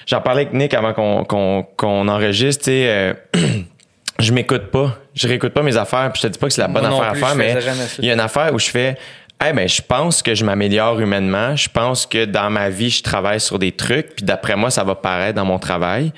j'en 0.07 0.21
parlais 0.21 0.43
avec 0.43 0.53
Nick 0.53 0.73
avant 0.73 0.93
qu'on 0.93 1.23
qu'on 1.26 1.65
qu'on 1.76 2.07
enregistre, 2.07 2.65
tu 2.65 2.71
sais, 2.71 2.88
euh, 2.88 3.13
je 4.19 4.32
m'écoute 4.32 4.71
pas, 4.71 4.97
je 5.13 5.28
réécoute 5.28 5.53
pas 5.53 5.61
mes 5.61 5.78
affaires, 5.78 6.11
puis 6.11 6.21
je 6.21 6.28
te 6.28 6.34
dis 6.34 6.39
pas 6.39 6.47
que 6.47 6.53
c'est 6.53 6.61
la 6.61 6.67
bonne 6.67 6.86
affaire 6.86 7.11
plus, 7.11 7.23
à 7.23 7.28
faire, 7.28 7.36
mais 7.36 7.55
il 7.99 8.05
y 8.05 8.09
a 8.09 8.13
une 8.13 8.19
affaire 8.19 8.53
où 8.53 8.59
je 8.59 8.69
fais 8.69 8.97
eh 9.43 9.53
ben, 9.53 9.67
je 9.67 9.81
pense 9.81 10.21
que 10.21 10.33
je 10.36 10.45
m'améliore 10.45 10.99
humainement. 10.99 11.55
Je 11.55 11.69
pense 11.69 12.05
que 12.05 12.25
dans 12.25 12.49
ma 12.49 12.69
vie, 12.69 12.89
je 12.89 13.03
travaille 13.03 13.39
sur 13.39 13.59
des 13.59 13.71
trucs. 13.71 14.15
Puis 14.15 14.25
d'après 14.25 14.55
moi, 14.55 14.69
ça 14.71 14.83
va 14.83 14.95
paraître 14.95 15.36
dans 15.36 15.45
mon 15.45 15.59
travail. 15.59 16.13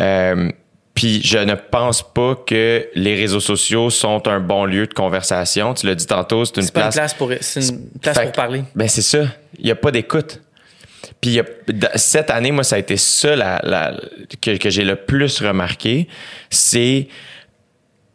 Euh, 0.00 0.50
puis 0.94 1.20
je 1.24 1.38
ne 1.38 1.54
pense 1.54 2.02
pas 2.14 2.36
que 2.46 2.88
les 2.94 3.14
réseaux 3.16 3.40
sociaux 3.40 3.90
sont 3.90 4.26
un 4.28 4.40
bon 4.40 4.64
lieu 4.64 4.86
de 4.86 4.94
conversation. 4.94 5.74
Tu 5.74 5.86
l'as 5.86 5.94
dit 5.96 6.06
tantôt, 6.06 6.44
c'est 6.44 6.56
une 6.60 6.70
pas 6.70 6.80
une 6.80 6.90
place. 6.90 6.94
place 6.94 7.14
pour, 7.14 7.30
c'est 7.40 7.68
une 7.68 7.88
place 8.00 8.16
Fait 8.16 8.24
pour 8.24 8.32
parler. 8.32 8.62
Ben 8.74 8.88
c'est 8.88 9.02
ça. 9.02 9.24
Il 9.58 9.64
n'y 9.64 9.70
a 9.72 9.76
pas 9.76 9.90
d'écoute. 9.90 10.40
Puis 11.20 11.40
cette 11.96 12.30
année, 12.30 12.50
moi, 12.50 12.64
ça 12.64 12.76
a 12.76 12.78
été 12.78 12.96
ça 12.96 13.34
la, 13.36 13.60
la- 13.62 14.00
que, 14.40 14.56
que 14.56 14.70
j'ai 14.70 14.84
le 14.84 14.96
plus 14.96 15.40
remarqué. 15.42 16.08
C'est 16.48 17.08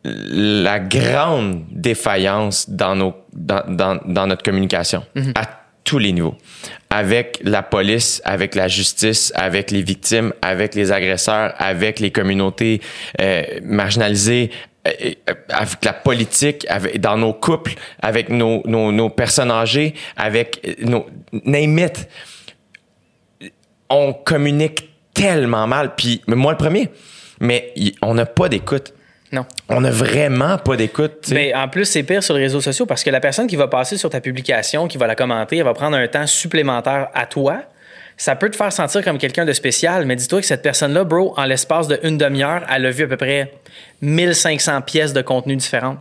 la 0.04 0.80
grande 0.80 1.66
défaillance 1.72 2.70
dans, 2.70 2.96
nos, 2.96 3.14
dans, 3.34 3.64
dans, 3.68 4.00
dans 4.06 4.28
notre 4.28 4.44
communication 4.44 5.04
à 5.36 5.46
tous 5.84 5.98
les 5.98 6.12
niveaux. 6.14 6.36
Avec 6.90 7.40
la 7.44 7.64
police, 7.64 8.22
avec 8.24 8.56
la 8.56 8.68
justice, 8.68 9.32
avec 9.36 9.72
les 9.72 9.82
victimes, 9.82 10.34
avec 10.42 10.76
les 10.76 10.92
agresseurs, 10.92 11.54
avec 11.58 12.00
les 12.00 12.12
communautés 12.12 12.82
euh, 13.20 13.44
marginalisées, 13.64 14.52
euh, 14.88 14.92
euh, 15.30 15.34
avec 15.50 15.84
la 15.84 15.94
politique, 15.94 16.66
avec, 16.70 17.00
dans 17.02 17.18
nos 17.18 17.34
couples, 17.34 17.74
avec 18.02 18.30
nos, 18.30 18.62
nos, 18.66 18.92
nos 18.92 19.10
personnes 19.10 19.52
âgées, 19.52 19.94
avec 20.16 20.62
euh, 20.66 20.74
nos... 20.86 21.06
Name 21.44 21.80
it. 21.80 22.08
On 23.90 24.14
communique 24.14 24.90
tellement 25.14 25.68
mal. 25.68 25.96
Puis 25.96 26.22
moi, 26.28 26.52
le 26.54 26.58
premier. 26.58 26.90
Mais 27.40 27.74
on 28.02 28.14
n'a 28.14 28.26
pas 28.26 28.50
d'écoute. 28.50 28.94
Non. 29.32 29.46
On 29.68 29.82
n'a 29.82 29.92
vraiment 29.92 30.58
pas 30.58 30.76
d'écoute. 30.76 31.30
Mais 31.32 31.54
en 31.54 31.68
plus, 31.68 31.86
c'est 31.86 32.04
pire 32.04 32.24
sur 32.24 32.36
les 32.36 32.44
réseaux 32.44 32.62
sociaux 32.62 32.86
parce 32.86 33.04
que 33.04 33.10
la 33.10 33.20
personne 33.20 33.48
qui 33.48 33.56
va 33.56 33.68
passer 33.68 33.98
sur 33.98 34.10
ta 34.10 34.22
publication, 34.22 34.88
qui 34.88 34.98
va 34.98 35.08
la 35.08 35.16
commenter, 35.16 35.58
elle 35.58 35.64
va 35.64 35.74
prendre 35.74 35.98
un 35.98 36.08
temps 36.08 36.26
supplémentaire 36.26 37.10
à 37.14 37.26
toi. 37.26 37.62
Ça 38.18 38.36
peut 38.36 38.50
te 38.50 38.56
faire 38.56 38.74
sentir 38.74 39.04
comme 39.04 39.18
quelqu'un 39.18 39.46
de 39.46 39.54
spécial, 39.54 40.06
mais 40.06 40.16
dis-toi 40.16 40.42
que 40.42 40.48
cette 40.48 40.62
personne-là, 40.62 41.04
bro, 41.06 41.34
en 41.38 41.46
l'espace 41.46 41.88
de 41.88 42.00
une 42.04 42.18
demi-heure, 42.18 42.64
elle 42.70 42.86
a 42.86 42.92
vu 42.92 43.04
à 43.06 43.08
peu 43.08 43.18
près 43.18 43.54
1500 44.02 44.82
pièces 44.82 45.14
de 45.14 45.22
contenu 45.22 45.56
différentes. 45.56 46.00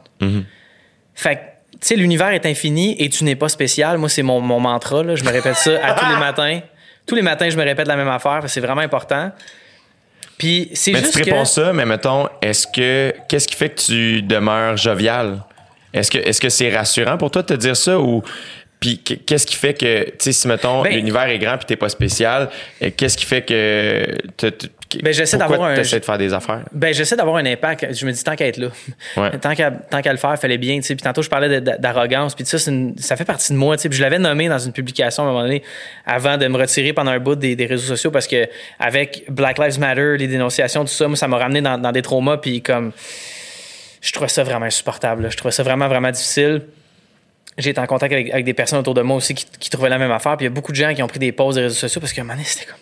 Fait 1.15 1.37
que, 1.37 1.41
tu 1.73 1.79
sais, 1.81 1.97
l'univers 1.97 2.31
est 2.31 2.47
infini 2.47 2.97
et 2.99 3.09
tu 3.09 3.25
n'es 3.25 3.37
pas 3.37 3.49
spécial. 3.49 3.99
Moi, 3.99 4.09
c'est 4.09 4.23
mon, 4.23 4.41
mon 4.41 4.59
mantra. 4.59 5.05
Là. 5.05 5.15
Je 5.15 5.23
me 5.23 5.31
répète 5.31 5.57
ça 5.57 5.73
à 5.85 5.95
tous 5.95 6.07
les 6.07 6.17
matins. 6.19 6.61
Tous 7.07 7.15
les 7.15 7.23
matins, 7.23 7.49
je 7.51 7.57
me 7.57 7.63
répète 7.63 7.87
la 7.87 7.97
même 7.97 8.09
affaire. 8.09 8.43
C'est 8.49 8.61
vraiment 8.61 8.81
important. 8.81 9.31
Puis 10.39 10.71
c'est 10.73 10.93
Mais 10.93 11.01
tu 11.01 11.05
juste 11.07 11.19
te 11.19 11.23
que... 11.25 11.31
réponds 11.31 11.45
ça, 11.45 11.73
mais 11.73 11.85
mettons, 11.85 12.29
est-ce 12.41 12.67
que 12.67 13.13
qu'est-ce 13.29 13.49
qui 13.49 13.57
fait 13.57 13.71
que 13.71 13.81
tu 13.81 14.23
demeures 14.23 14.77
jovial? 14.77 15.43
Est-ce 15.93 16.11
que 16.11 16.19
est-ce 16.19 16.41
que 16.41 16.49
c'est 16.49 16.75
rassurant 16.75 17.17
pour 17.19 17.31
toi 17.31 17.43
de 17.43 17.49
te 17.49 17.55
dire 17.55 17.77
ça 17.77 17.99
ou 17.99 18.23
puis 18.79 18.99
qu- 19.03 19.17
qu'est-ce 19.17 19.47
qui 19.47 19.57
fait 19.57 19.75
que 19.75 20.05
tu 20.05 20.13
sais 20.21 20.33
si 20.33 20.47
mettons 20.47 20.83
Ben- 20.83 20.93
l'univers 20.95 21.25
est 21.29 21.39
grand 21.39 21.57
puis 21.57 21.67
t'es 21.67 21.77
pas 21.77 21.89
spécial, 21.89 22.49
qu'est-ce 22.97 23.17
qui 23.19 23.25
fait 23.25 23.43
que 23.43 24.07
Ben, 25.03 25.13
j'essaie 25.13 25.37
d'avoir 25.37 25.63
un- 25.65 25.75
t'essaies 25.75 26.01
de 26.01 26.05
faire 26.05 26.17
des 26.19 26.33
affaires? 26.33 26.63
Ben, 26.73 26.95
j'essaie 26.95 27.15
d'avoir 27.17 27.37
un 27.37 27.45
impact. 27.47 27.93
Je 27.95 28.07
me 28.07 28.13
dis, 28.13 28.25
tant 28.25 28.35
qu'à 28.37 28.47
être 28.47 28.57
là. 28.57 28.69
Ouais. 29.19 29.37
Tant 29.39 29.55
qu'à 29.55 29.71
tant 29.71 30.01
qu'à 30.01 30.13
le 30.13 30.19
faire, 30.19 30.39
fallait 30.39 30.57
bien. 30.59 30.77
tu 30.77 30.83
sais. 30.83 30.95
Puis 30.95 31.03
tantôt, 31.03 31.21
je 31.23 31.29
parlais 31.29 31.61
d'arrogance. 31.61 32.35
Puis 32.35 32.47
ça, 32.47 32.59
c'est 32.59 32.71
une- 32.71 32.97
ça 32.99 33.17
fait 33.17 33.25
partie 33.27 33.53
de 33.53 33.59
moi. 33.59 33.77
tu 33.77 33.83
sais. 33.83 33.89
Puis 33.91 33.99
je 33.99 34.03
l'avais 34.03 34.19
nommé 34.19 34.49
dans 34.49 34.59
une 34.59 34.73
publication 34.73 35.25
à 35.25 35.27
un 35.27 35.31
moment 35.31 35.43
donné, 35.43 35.63
avant 36.07 36.37
de 36.39 36.47
me 36.49 36.57
retirer 36.57 36.93
pendant 36.93 37.11
un 37.11 37.19
bout 37.19 37.35
des, 37.37 37.55
des 37.57 37.67
réseaux 37.67 37.87
sociaux, 37.87 38.11
parce 38.11 38.27
que 38.27 38.47
avec 38.79 39.25
Black 39.29 39.59
Lives 39.59 39.79
Matter, 39.79 40.17
les 40.19 40.27
dénonciations, 40.29 40.83
tout 40.85 40.89
ça, 40.93 41.07
moi, 41.07 41.17
ça 41.17 41.29
m'a 41.29 41.37
ramené 41.39 41.61
dans, 41.61 41.77
dans 41.77 41.93
des 41.93 42.03
traumas. 42.03 42.39
Puis 42.39 42.63
comme, 42.63 42.93
je 44.01 44.13
trouvais 44.13 44.29
ça 44.29 44.43
vraiment 44.45 44.67
insupportable. 44.67 45.25
là. 45.25 45.29
Je 45.31 45.37
trouvais 45.37 45.53
ça 45.53 45.63
vraiment, 45.63 45.89
vraiment 45.89 46.11
difficile. 46.11 46.63
J'ai 47.59 47.71
été 47.71 47.81
en 47.81 47.87
contact 47.87 48.13
avec, 48.13 48.31
avec 48.31 48.45
des 48.45 48.55
personnes 48.55 48.79
autour 48.79 48.95
de 48.95 49.03
moi 49.03 49.17
aussi 49.17 49.35
qui, 49.35 49.45
qui 49.59 49.69
trouvaient 49.69 49.89
la 49.89 49.99
même 49.99 50.13
affaire. 50.13 50.37
Puis 50.37 50.45
il 50.47 50.49
y 50.49 50.53
a 50.53 50.55
beaucoup 50.55 50.71
de 50.71 50.77
gens 50.77 50.95
qui 50.95 51.03
ont 51.03 51.09
pris 51.09 51.19
des 51.19 51.33
pauses 51.33 51.57
des 51.57 51.63
réseaux 51.63 51.75
sociaux 51.75 52.01
parce 52.01 52.13
qu'à 52.13 52.21
un 52.21 52.25
moment 52.25 52.35
donné, 52.37 52.47
c'était 52.47 52.67
comme. 52.67 52.79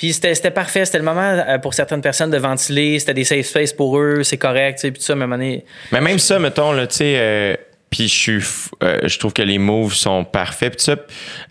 Puis 0.00 0.14
c'était 0.14 0.50
parfait. 0.50 0.86
C'était 0.86 0.96
le 0.96 1.04
moment 1.04 1.20
euh, 1.20 1.58
pour 1.58 1.74
certaines 1.74 2.00
personnes 2.00 2.30
de 2.30 2.38
ventiler. 2.38 2.98
C'était 2.98 3.12
des 3.12 3.24
safe 3.24 3.44
spaces 3.44 3.74
pour 3.74 3.98
eux. 3.98 4.22
C'est 4.22 4.38
correct. 4.38 4.76
tu 4.78 4.80
sais. 4.80 4.90
Puis 4.92 4.98
tout 5.00 5.04
ça, 5.04 5.12
à 5.12 5.16
un 5.16 5.18
moment 5.18 5.36
donné. 5.36 5.62
Mais 5.92 6.00
même 6.00 6.18
ça, 6.18 6.38
mettons, 6.38 6.72
là, 6.72 6.86
tu 6.86 6.96
sais, 6.96 7.14
euh, 7.18 7.54
puis 7.90 8.08
je 8.08 8.14
suis, 8.40 8.42
euh, 8.82 9.00
je 9.04 9.18
trouve 9.18 9.34
que 9.34 9.42
les 9.42 9.58
moves 9.58 9.92
sont 9.92 10.24
parfaits, 10.24 10.70
pis 10.70 10.78
tout 10.78 10.84
ça. 10.84 10.96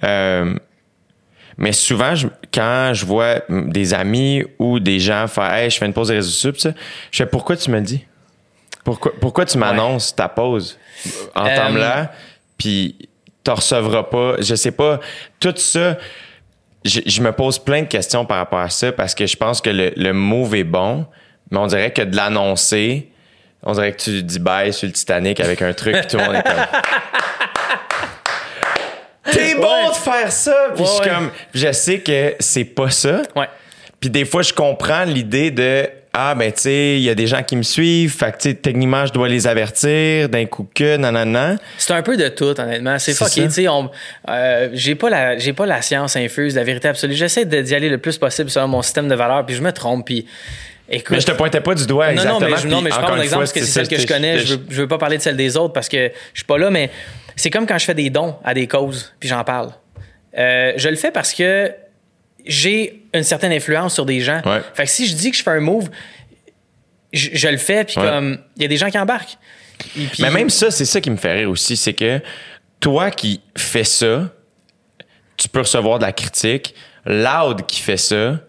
Euh, 0.03 0.55
mais 1.57 1.73
souvent, 1.73 2.15
je- 2.15 2.25
quand 2.51 2.91
je 2.95 3.05
vois 3.05 3.41
des 3.49 3.93
amis 3.93 4.43
ou 4.57 4.79
des 4.79 4.99
gens 4.99 5.27
faire, 5.27 5.53
hey, 5.53 5.69
je 5.69 5.77
fais 5.77 5.85
une 5.85 5.93
pause 5.93 6.07
des 6.07 6.15
réseaux 6.15 6.31
sociaux, 6.31 6.53
pis 6.53 6.61
ça, 6.61 6.71
je 7.11 7.17
fais, 7.17 7.25
pourquoi 7.29 7.55
tu 7.55 7.69
me 7.69 7.75
le 7.75 7.83
dis? 7.83 8.03
Pourquoi, 8.83 9.11
pourquoi 9.21 9.45
tu 9.45 9.59
m'annonces 9.59 10.15
ta 10.15 10.27
pause? 10.27 10.79
Entame-la, 11.35 12.11
puis 12.57 13.09
t'en 13.43 13.55
recevras 13.55 14.03
pas. 14.03 14.37
Je 14.39 14.55
sais 14.55 14.71
pas. 14.71 14.99
Tout 15.39 15.53
ça, 15.57 15.97
je, 16.85 17.01
je 17.05 17.21
me 17.21 17.31
pose 17.31 17.59
plein 17.59 17.81
de 17.81 17.87
questions 17.87 18.25
par 18.25 18.37
rapport 18.37 18.59
à 18.59 18.69
ça 18.69 18.91
parce 18.91 19.15
que 19.15 19.25
je 19.27 19.35
pense 19.37 19.61
que 19.61 19.69
le, 19.69 19.91
le 19.95 20.13
move 20.13 20.55
est 20.55 20.63
bon, 20.63 21.05
mais 21.51 21.57
on 21.57 21.67
dirait 21.67 21.91
que 21.91 22.01
de 22.01 22.15
l'annoncer, 22.15 23.09
on 23.63 23.73
dirait 23.73 23.91
que 23.93 24.01
tu 24.01 24.23
dis 24.23 24.39
bye 24.39 24.73
sur 24.73 24.87
le 24.87 24.93
Titanic 24.93 25.39
avec 25.39 25.61
un 25.61 25.73
truc, 25.73 25.95
puis 25.97 26.07
tout 26.07 26.17
le 26.17 26.23
monde 26.25 26.35
est 26.35 26.43
comme. 26.43 26.53
T'es 29.31 29.55
bon 29.55 29.61
Ouais. 29.61 29.89
de 29.89 29.95
faire 29.95 30.31
ça! 30.31 30.55
Puis 30.73 30.83
Ouais, 30.83 30.89
je 30.89 31.01
suis 31.03 31.09
comme, 31.11 31.31
je 31.53 31.71
sais 31.71 31.99
que 31.99 32.35
c'est 32.39 32.65
pas 32.65 32.89
ça. 32.89 33.21
Ouais. 33.35 33.47
Puis 33.99 34.09
des 34.09 34.25
fois, 34.25 34.41
je 34.41 34.53
comprends 34.53 35.03
l'idée 35.03 35.51
de 35.51 35.87
ah 36.13 36.33
ben 36.35 36.51
tu 36.51 36.61
sais, 36.61 36.95
il 36.97 37.03
y 37.03 37.09
a 37.09 37.15
des 37.15 37.27
gens 37.27 37.43
qui 37.43 37.55
me 37.55 37.61
suivent, 37.63 38.15
fait 38.17 38.31
que 38.31 38.37
tu 38.37 38.49
sais 38.49 38.55
techniquement 38.55 39.05
je 39.05 39.13
dois 39.13 39.27
les 39.29 39.45
avertir 39.47 40.27
d'un 40.29 40.45
coup 40.45 40.67
que 40.73 40.97
nanana. 40.97 41.55
C'est 41.77 41.93
un 41.93 42.01
peu 42.01 42.17
de 42.17 42.27
tout, 42.29 42.59
honnêtement. 42.59 42.97
C'est 42.97 43.13
fucké. 43.13 43.43
Tu 43.43 43.51
sais, 43.51 43.67
on- 43.67 43.91
euh, 44.29 44.69
j'ai 44.73 44.95
pas 44.95 45.09
la, 45.09 45.37
j'ai 45.37 45.53
pas 45.53 45.65
la 45.67 45.81
science 45.81 46.15
infuse, 46.15 46.55
la 46.55 46.63
vérité 46.63 46.87
absolue. 46.87 47.13
J'essaie 47.13 47.45
de- 47.45 47.61
d'y 47.61 47.75
aller 47.75 47.89
le 47.89 47.99
plus 47.99 48.17
possible 48.17 48.49
selon 48.49 48.67
mon 48.67 48.81
système 48.81 49.07
de 49.07 49.15
valeurs, 49.15 49.45
puis 49.45 49.55
je 49.55 49.61
me 49.61 49.71
trompe. 49.71 50.05
Puis 50.07 50.25
écoute. 50.89 51.11
Mais 51.11 51.19
je 51.21 51.27
te 51.27 51.31
pointais 51.33 51.61
pas 51.61 51.75
du 51.75 51.85
doigt 51.85 52.07
Non, 52.07 52.11
exactement. 52.13 52.39
non, 52.39 52.47
mais 52.49 52.57
je, 52.61 52.67
non, 52.67 52.81
mais 52.81 52.89
je 52.89 52.95
prends 52.95 53.15
une 53.15 53.21
exemple 53.21 53.29
fois, 53.29 53.39
parce 53.41 53.53
que 53.53 53.59
c'est 53.59 53.65
celle 53.67 53.87
que 53.87 53.97
je 53.99 54.07
connais. 54.07 54.39
Je 54.39 54.55
veux, 54.55 54.65
je 54.69 54.81
veux 54.81 54.87
pas 54.87 54.97
parler 54.97 55.17
de 55.17 55.21
celle 55.21 55.37
des 55.37 55.55
autres 55.57 55.73
parce 55.73 55.87
que 55.89 56.11
je 56.33 56.39
suis 56.39 56.45
pas 56.45 56.57
là, 56.57 56.71
mais 56.71 56.89
c'est 57.35 57.51
comme 57.51 57.67
quand 57.67 57.77
je 57.77 57.85
fais 57.85 57.93
des 57.93 58.09
dons 58.09 58.35
à 58.43 58.53
des 58.55 58.65
causes, 58.67 59.13
puis 59.19 59.29
j'en 59.29 59.43
parle. 59.43 59.69
Euh, 60.37 60.73
je 60.75 60.89
le 60.89 60.95
fais 60.95 61.11
parce 61.11 61.33
que 61.33 61.71
j'ai 62.45 62.98
une 63.13 63.23
certaine 63.23 63.51
influence 63.51 63.93
sur 63.93 64.05
des 64.05 64.19
gens. 64.21 64.41
Ouais. 64.45 64.61
Fait 64.73 64.83
que 64.85 64.89
si 64.89 65.07
je 65.07 65.15
dis 65.15 65.31
que 65.31 65.37
je 65.37 65.43
fais 65.43 65.51
un 65.51 65.59
move, 65.59 65.89
je, 67.13 67.29
je 67.33 67.47
le 67.47 67.57
fais, 67.57 67.83
puis 67.83 67.99
Ouais. 67.99 68.07
comme 68.07 68.37
il 68.57 68.61
y 68.61 68.65
a 68.65 68.67
des 68.67 68.77
gens 68.77 68.89
qui 68.89 68.99
embarquent. 68.99 69.37
Et 69.97 70.05
puis- 70.05 70.21
Mais 70.23 70.29
même 70.31 70.49
ça, 70.49 70.71
c'est 70.71 70.85
ça 70.85 71.01
qui 71.01 71.09
me 71.09 71.17
fait 71.17 71.33
rire 71.33 71.49
aussi, 71.49 71.75
c'est 71.77 71.93
que 71.93 72.21
toi 72.79 73.11
qui 73.11 73.41
fais 73.57 73.83
ça, 73.83 74.29
tu 75.37 75.47
peux 75.49 75.59
recevoir 75.61 75.99
de 75.99 76.05
la 76.05 76.11
critique. 76.11 76.75
Loud 77.05 77.65
qui 77.65 77.81
fait 77.81 77.97
ça 77.97 78.39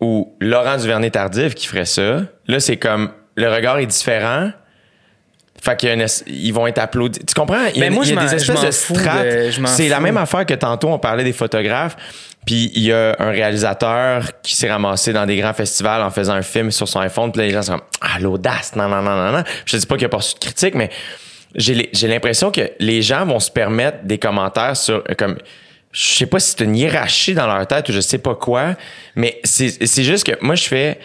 ou 0.00 0.34
Laurent 0.40 0.76
Duvernay-Tardif 0.76 1.54
qui 1.54 1.66
ferait 1.66 1.84
ça, 1.84 2.22
là, 2.48 2.60
c'est 2.60 2.76
comme 2.76 3.12
le 3.36 3.48
regard 3.52 3.78
est 3.78 3.86
différent. 3.86 4.50
Fait 5.62 5.76
qu'il 5.78 5.88
y 5.88 5.92
a 5.92 5.94
une 5.94 6.04
ils 6.26 6.52
vont 6.52 6.66
être 6.66 6.78
applaudis. 6.78 7.20
Tu 7.24 7.32
comprends? 7.34 7.64
Il 7.74 7.78
y 7.78 7.82
a, 7.82 7.88
Mais 7.88 7.90
moi, 7.90 8.04
il 8.04 8.08
y 8.08 8.12
a 8.12 8.14
je 8.16 8.20
m'en- 8.20 8.28
des 8.28 8.34
espèces 8.34 8.60
de 8.60 8.70
strates. 8.70 9.68
C'est 9.68 9.88
la 9.88 10.00
même 10.00 10.16
affaire 10.18 10.44
que 10.44 10.52
tantôt, 10.54 10.88
on 10.88 10.98
parlait 10.98 11.24
des 11.24 11.32
photographes. 11.32 11.96
Puis 12.46 12.70
il 12.74 12.82
y 12.82 12.92
a 12.92 13.16
un 13.18 13.30
réalisateur 13.30 14.40
qui 14.42 14.54
s'est 14.54 14.70
ramassé 14.70 15.12
dans 15.12 15.26
des 15.26 15.36
grands 15.36 15.54
festivals 15.54 16.02
en 16.02 16.10
faisant 16.10 16.34
un 16.34 16.42
film 16.42 16.70
sur 16.70 16.88
son 16.88 17.00
iPhone. 17.00 17.32
Puis 17.32 17.40
là, 17.40 17.46
les 17.46 17.52
gens 17.52 17.62
sont 17.62 17.72
comme 17.72 17.86
Ah, 18.00 18.18
l'audace, 18.20 18.76
non, 18.76 18.88
non, 18.88 19.02
non, 19.02 19.16
non, 19.16 19.32
non. 19.32 19.44
Je 19.64 19.76
dis 19.76 19.86
pas 19.86 19.94
qu'il 19.94 20.02
n'y 20.02 20.06
a 20.06 20.10
pas 20.10 20.18
reçu 20.18 20.34
de 20.34 20.40
critique, 20.40 20.74
mais 20.74 20.90
j'ai 21.56 22.08
l'impression 22.08 22.50
que 22.50 22.72
les 22.80 23.02
gens 23.02 23.24
vont 23.24 23.40
se 23.40 23.50
permettre 23.50 24.04
des 24.04 24.18
commentaires 24.18 24.76
sur 24.76 24.96
euh, 25.08 25.14
comme 25.16 25.38
je 25.92 26.02
sais 26.02 26.26
pas 26.26 26.40
si 26.40 26.50
c'est 26.50 26.64
une 26.64 26.74
hiérarchie 26.74 27.34
dans 27.34 27.46
leur 27.46 27.64
tête 27.68 27.88
ou 27.88 27.92
je 27.92 28.00
sais 28.00 28.18
pas 28.18 28.34
quoi, 28.34 28.74
mais 29.14 29.40
c'est 29.44 30.02
juste 30.02 30.26
que 30.26 30.32
moi 30.44 30.56
je 30.56 30.64
fais 30.64 30.98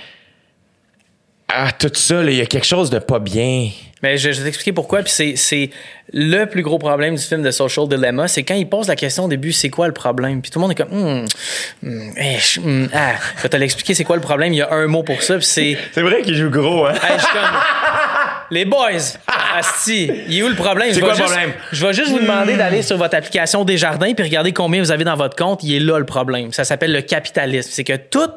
ah 1.49 1.71
tout 1.71 1.91
ça 1.93 2.23
il 2.23 2.33
y 2.33 2.41
a 2.41 2.45
quelque 2.45 2.65
chose 2.67 2.89
de 2.89 2.99
pas 2.99 3.19
bien. 3.19 3.69
Mais 4.01 4.17
je, 4.17 4.31
je 4.31 4.39
vais 4.39 4.45
t'expliquer 4.45 4.71
pourquoi. 4.71 5.01
Puis 5.03 5.11
c'est, 5.11 5.35
c'est 5.35 5.71
le 6.13 6.45
plus 6.45 6.61
gros 6.61 6.77
problème 6.77 7.15
du 7.15 7.21
film 7.21 7.41
de 7.41 7.51
Social 7.51 7.87
Dilemma, 7.87 8.27
c'est 8.27 8.43
quand 8.43 8.55
il 8.55 8.67
pose 8.67 8.87
la 8.87 8.95
question 8.95 9.25
au 9.25 9.27
début, 9.27 9.51
c'est 9.51 9.69
quoi 9.69 9.87
le 9.87 9.93
problème? 9.93 10.41
Puis 10.41 10.51
tout 10.51 10.59
le 10.59 10.61
monde 10.61 10.71
est 10.71 10.75
comme, 10.75 10.93
Hum, 10.93 11.25
hum, 11.83 12.13
eh, 12.17 12.37
hum, 12.59 12.89
ah, 12.93 13.15
je 13.37 13.43
vais 13.43 13.49
te 13.49 13.57
l'expliquer, 13.57 13.93
c'est 13.93 14.05
quoi 14.05 14.15
le 14.15 14.21
problème? 14.21 14.53
Il 14.53 14.57
y 14.57 14.61
a 14.61 14.71
un 14.71 14.87
mot 14.87 15.03
pour 15.03 15.21
ça, 15.21 15.35
puis 15.35 15.45
c'est, 15.45 15.77
C'est 15.91 16.01
vrai 16.01 16.21
qu'il 16.21 16.35
joue 16.35 16.49
gros 16.49 16.85
hein? 16.85 16.93
Hey, 16.93 17.17
je 17.17 17.23
suis 17.23 17.33
comme, 17.33 17.59
les 18.51 18.65
boys, 18.65 19.17
asti, 19.57 20.11
il 20.27 20.39
est 20.39 20.43
où 20.43 20.47
le 20.47 20.55
problème? 20.55 20.93
C'est 20.93 21.01
quoi 21.01 21.13
le 21.13 21.19
problème? 21.19 21.51
Je 21.71 21.85
vais 21.85 21.93
juste 21.93 22.09
vous 22.09 22.19
demander 22.19 22.55
d'aller 22.55 22.81
sur 22.81 22.97
votre 22.97 23.15
application 23.15 23.65
Desjardins 23.65 24.13
puis 24.13 24.23
regarder 24.23 24.53
combien 24.53 24.81
vous 24.81 24.91
avez 24.91 25.03
dans 25.03 25.15
votre 25.15 25.35
compte. 25.35 25.63
Il 25.63 25.75
est 25.75 25.79
là 25.79 25.99
le 25.99 26.05
problème. 26.05 26.51
Ça 26.51 26.63
s'appelle 26.63 26.91
le 26.91 27.01
capitalisme. 27.01 27.69
C'est 27.71 27.83
que 27.83 27.95
tout 27.95 28.29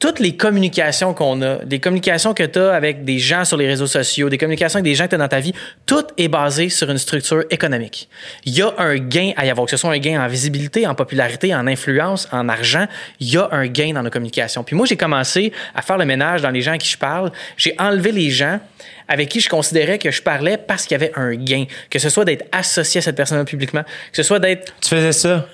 toutes 0.00 0.18
les 0.18 0.34
communications 0.34 1.12
qu'on 1.12 1.42
a, 1.42 1.56
des 1.56 1.78
communications 1.78 2.32
que 2.32 2.42
tu 2.42 2.58
as 2.58 2.72
avec 2.72 3.04
des 3.04 3.18
gens 3.18 3.44
sur 3.44 3.58
les 3.58 3.66
réseaux 3.66 3.86
sociaux, 3.86 4.30
des 4.30 4.38
communications 4.38 4.78
avec 4.78 4.90
des 4.90 4.94
gens 4.94 5.04
que 5.04 5.10
tu 5.10 5.14
as 5.14 5.18
dans 5.18 5.28
ta 5.28 5.40
vie, 5.40 5.52
tout 5.84 6.04
est 6.16 6.28
basé 6.28 6.70
sur 6.70 6.90
une 6.90 6.96
structure 6.96 7.44
économique. 7.50 8.08
Il 8.46 8.56
y 8.56 8.62
a 8.62 8.72
un 8.78 8.96
gain 8.96 9.32
à 9.36 9.44
y 9.44 9.50
avoir, 9.50 9.66
que 9.66 9.70
ce 9.70 9.76
soit 9.76 9.92
un 9.92 9.98
gain 9.98 10.24
en 10.24 10.26
visibilité, 10.26 10.86
en 10.86 10.94
popularité, 10.94 11.54
en 11.54 11.66
influence, 11.66 12.28
en 12.32 12.48
argent, 12.48 12.86
il 13.20 13.30
y 13.30 13.36
a 13.36 13.48
un 13.52 13.66
gain 13.66 13.92
dans 13.92 14.02
nos 14.02 14.10
communications. 14.10 14.64
Puis 14.64 14.74
moi, 14.74 14.86
j'ai 14.86 14.96
commencé 14.96 15.52
à 15.74 15.82
faire 15.82 15.98
le 15.98 16.06
ménage 16.06 16.40
dans 16.40 16.50
les 16.50 16.62
gens 16.62 16.72
à 16.72 16.78
qui 16.78 16.88
je 16.88 16.98
parle. 16.98 17.30
J'ai 17.58 17.74
enlevé 17.78 18.10
les 18.10 18.30
gens 18.30 18.58
avec 19.06 19.28
qui 19.28 19.40
je 19.40 19.50
considérais 19.50 19.98
que 19.98 20.10
je 20.10 20.22
parlais 20.22 20.56
parce 20.56 20.86
qu'il 20.86 20.98
y 20.98 21.02
avait 21.02 21.12
un 21.14 21.34
gain, 21.34 21.66
que 21.90 21.98
ce 21.98 22.08
soit 22.08 22.24
d'être 22.24 22.46
associé 22.52 23.00
à 23.00 23.02
cette 23.02 23.16
personne-là 23.16 23.44
publiquement, 23.44 23.82
que 23.82 24.16
ce 24.16 24.22
soit 24.22 24.38
d'être 24.38 24.72
Tu 24.80 24.88
faisais 24.88 25.12
ça? 25.12 25.46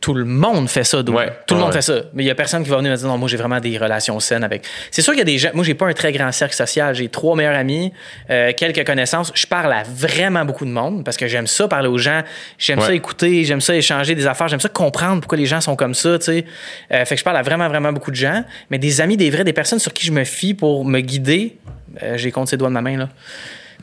Tout 0.00 0.14
le 0.14 0.24
monde 0.24 0.68
fait 0.68 0.82
ça, 0.82 1.02
Dou. 1.02 1.12
Ouais, 1.12 1.28
Tout 1.46 1.54
le 1.54 1.60
ouais, 1.60 1.66
monde 1.66 1.72
fait 1.72 1.80
ça. 1.82 1.94
Mais 2.12 2.24
il 2.24 2.26
y 2.26 2.30
a 2.30 2.34
personne 2.34 2.64
qui 2.64 2.70
va 2.70 2.76
venir 2.78 2.90
me 2.90 2.96
dire 2.96 3.06
non, 3.06 3.16
moi 3.18 3.28
j'ai 3.28 3.36
vraiment 3.36 3.60
des 3.60 3.78
relations 3.78 4.18
saines 4.18 4.42
avec. 4.42 4.64
C'est 4.90 5.00
sûr 5.00 5.12
qu'il 5.12 5.20
y 5.20 5.22
a 5.22 5.24
des 5.26 5.38
gens. 5.38 5.50
Moi 5.54 5.64
j'ai 5.64 5.74
pas 5.74 5.86
un 5.86 5.92
très 5.92 6.10
grand 6.10 6.32
cercle 6.32 6.54
social. 6.56 6.92
J'ai 6.94 7.08
trois 7.08 7.36
meilleurs 7.36 7.54
amis, 7.54 7.92
euh, 8.28 8.52
quelques 8.56 8.84
connaissances. 8.84 9.30
Je 9.34 9.46
parle 9.46 9.72
à 9.72 9.84
vraiment 9.84 10.44
beaucoup 10.44 10.64
de 10.64 10.70
monde 10.72 11.04
parce 11.04 11.16
que 11.16 11.28
j'aime 11.28 11.46
ça 11.46 11.68
parler 11.68 11.88
aux 11.88 11.98
gens. 11.98 12.22
J'aime 12.58 12.80
Ouais. 12.80 12.86
ça 12.86 12.94
écouter. 12.94 13.44
J'aime 13.44 13.60
ça 13.60 13.76
échanger 13.76 14.14
des 14.16 14.26
affaires. 14.26 14.48
J'aime 14.48 14.60
ça 14.60 14.68
comprendre 14.68 15.20
pourquoi 15.20 15.38
les 15.38 15.46
gens 15.46 15.60
sont 15.60 15.76
comme 15.76 15.94
ça. 15.94 16.18
Tu 16.18 16.24
sais. 16.24 16.44
Euh, 16.90 17.04
fait 17.04 17.14
que 17.14 17.18
je 17.20 17.24
parle 17.24 17.36
à 17.36 17.42
vraiment 17.42 17.68
vraiment 17.68 17.92
beaucoup 17.92 18.10
de 18.10 18.16
gens. 18.16 18.44
Mais 18.70 18.78
des 18.78 19.00
amis, 19.00 19.16
des 19.16 19.30
vrais, 19.30 19.44
des 19.44 19.52
personnes 19.52 19.78
sur 19.78 19.92
qui 19.92 20.04
je 20.04 20.12
me 20.12 20.24
fie 20.24 20.54
pour 20.54 20.84
me 20.84 20.98
guider. 21.00 21.58
Euh, 22.02 22.16
j'ai 22.16 22.32
compte 22.32 22.48
ses 22.48 22.56
doigts 22.56 22.68
de 22.70 22.74
ma 22.74 22.82
main 22.82 22.96
là. 22.98 23.08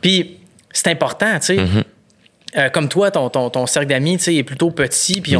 Puis 0.02 0.38
c'est 0.74 0.90
important, 0.90 1.40
tu 1.40 1.46
sais. 1.46 1.56
Mm-hmm. 1.56 1.84
Euh, 2.58 2.70
comme 2.70 2.90
toi, 2.90 3.12
ton, 3.12 3.30
ton, 3.30 3.52
ton 3.52 3.68
cercle 3.68 3.90
d'amis, 3.90 4.18
tu 4.18 4.24
sais, 4.24 4.36
est 4.36 4.44
plutôt 4.44 4.72
petit, 4.72 5.22
puis 5.22 5.36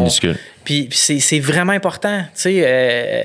puis 0.64 0.90
c'est, 0.92 1.40
vraiment 1.40 1.72
important. 1.72 2.22
Tu 2.22 2.28
sais, 2.42 2.62
euh, 2.64 3.24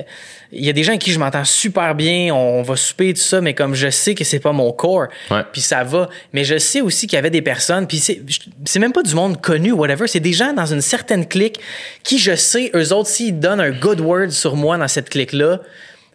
il 0.51 0.65
y 0.65 0.69
a 0.69 0.73
des 0.73 0.83
gens 0.83 0.91
avec 0.93 1.01
qui 1.01 1.11
je 1.11 1.19
m'entends 1.19 1.45
super 1.45 1.93
bien, 1.93 2.33
on 2.33 2.63
va 2.63 2.75
souper 2.75 3.13
tout 3.13 3.21
ça, 3.21 3.41
mais 3.41 3.53
comme 3.53 3.75
je 3.75 3.91
sais 3.91 4.15
que 4.15 4.23
c'est 4.23 4.39
pas 4.39 4.53
mon 4.53 4.71
corps, 4.71 5.07
puis 5.51 5.61
ça 5.61 5.83
va. 5.83 6.09
Mais 6.33 6.43
je 6.43 6.57
sais 6.57 6.81
aussi 6.81 7.05
qu'il 7.05 7.17
y 7.17 7.19
avait 7.19 7.29
des 7.29 7.43
personnes, 7.43 7.85
puis 7.85 7.99
c'est, 7.99 8.79
même 8.79 8.93
pas 8.93 9.03
du 9.03 9.13
monde 9.13 9.39
connu 9.39 9.71
whatever, 9.71 10.07
c'est 10.07 10.19
des 10.19 10.33
gens 10.33 10.53
dans 10.53 10.65
une 10.65 10.81
certaine 10.81 11.27
clique 11.27 11.59
qui, 12.03 12.17
je 12.17 12.35
sais, 12.35 12.71
eux 12.73 12.91
autres, 12.91 13.09
s'ils 13.09 13.39
donnent 13.39 13.61
un 13.61 13.71
good 13.71 13.99
word 13.99 14.31
sur 14.31 14.55
moi 14.55 14.77
dans 14.77 14.87
cette 14.87 15.09
clique-là, 15.11 15.59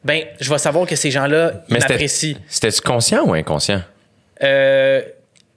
ben, 0.02 0.24
je 0.40 0.50
vais 0.50 0.58
savoir 0.58 0.86
que 0.86 0.96
ces 0.96 1.10
gens-là, 1.12 1.52
Mais 1.68 1.80
c'était- 1.80 1.92
m'apprécient. 1.92 2.36
C'était-tu 2.48 2.80
conscient 2.80 3.22
ou 3.24 3.34
inconscient? 3.34 3.82
Euh, 4.42 5.02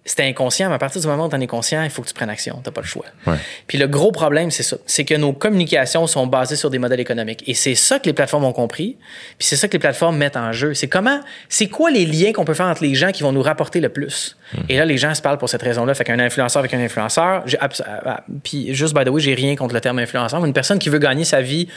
c'était 0.05 0.23
inconscient, 0.23 0.67
mais 0.67 0.75
à 0.75 0.79
partir 0.79 1.01
du 1.01 1.07
moment 1.07 1.27
où 1.27 1.29
tu 1.29 1.35
es 1.35 1.43
inconscient, 1.43 1.81
il 1.83 1.89
faut 1.89 2.01
que 2.01 2.07
tu 2.07 2.13
prennes 2.13 2.29
action. 2.29 2.61
Tu 2.63 2.71
pas 2.71 2.81
le 2.81 2.87
choix. 2.87 3.05
Ouais. 3.25 3.35
Puis 3.67 3.77
le 3.77 3.87
gros 3.87 4.11
problème, 4.11 4.51
c'est 4.51 4.63
ça. 4.63 4.75
C'est 4.85 5.05
que 5.05 5.13
nos 5.13 5.31
communications 5.31 6.07
sont 6.07 6.27
basées 6.27 6.57
sur 6.57 6.69
des 6.69 6.79
modèles 6.79 6.99
économiques. 6.99 7.43
Et 7.47 7.53
c'est 7.53 7.75
ça 7.75 7.99
que 7.99 8.05
les 8.05 8.13
plateformes 8.13 8.43
ont 8.43 8.51
compris. 8.51 8.97
Puis 9.37 9.47
c'est 9.47 9.55
ça 9.55 9.67
que 9.67 9.73
les 9.73 9.79
plateformes 9.79 10.17
mettent 10.17 10.35
en 10.35 10.51
jeu. 10.51 10.73
C'est 10.73 10.89
comment, 10.89 11.21
c'est 11.47 11.67
quoi 11.67 11.89
les 11.89 12.05
liens 12.05 12.33
qu'on 12.33 12.43
peut 12.43 12.53
faire 12.53 12.65
entre 12.65 12.83
les 12.83 12.95
gens 12.95 13.11
qui 13.11 13.23
vont 13.23 13.31
nous 13.31 13.41
rapporter 13.41 13.79
le 13.79 13.89
plus? 13.89 14.35
Et 14.69 14.77
là, 14.77 14.85
les 14.85 14.97
gens 14.97 15.13
se 15.15 15.21
parlent 15.21 15.37
pour 15.37 15.49
cette 15.49 15.63
raison-là. 15.63 15.93
Fait 15.93 16.03
qu'un 16.03 16.19
influenceur 16.19 16.59
avec 16.59 16.73
un 16.73 16.79
influenceur, 16.79 17.43
ah, 17.59 17.69
ah, 18.05 18.23
puis 18.43 18.73
juste 18.73 18.93
by 18.95 19.03
the 19.03 19.09
way, 19.09 19.21
j'ai 19.21 19.33
rien 19.33 19.55
contre 19.55 19.73
le 19.73 19.81
terme 19.81 19.99
influenceur, 19.99 20.39
mais 20.41 20.47
une 20.47 20.53
personne 20.53 20.79
qui 20.79 20.89
veut 20.89 20.99
gagner 20.99 21.23
sa 21.23 21.41
vie 21.41 21.67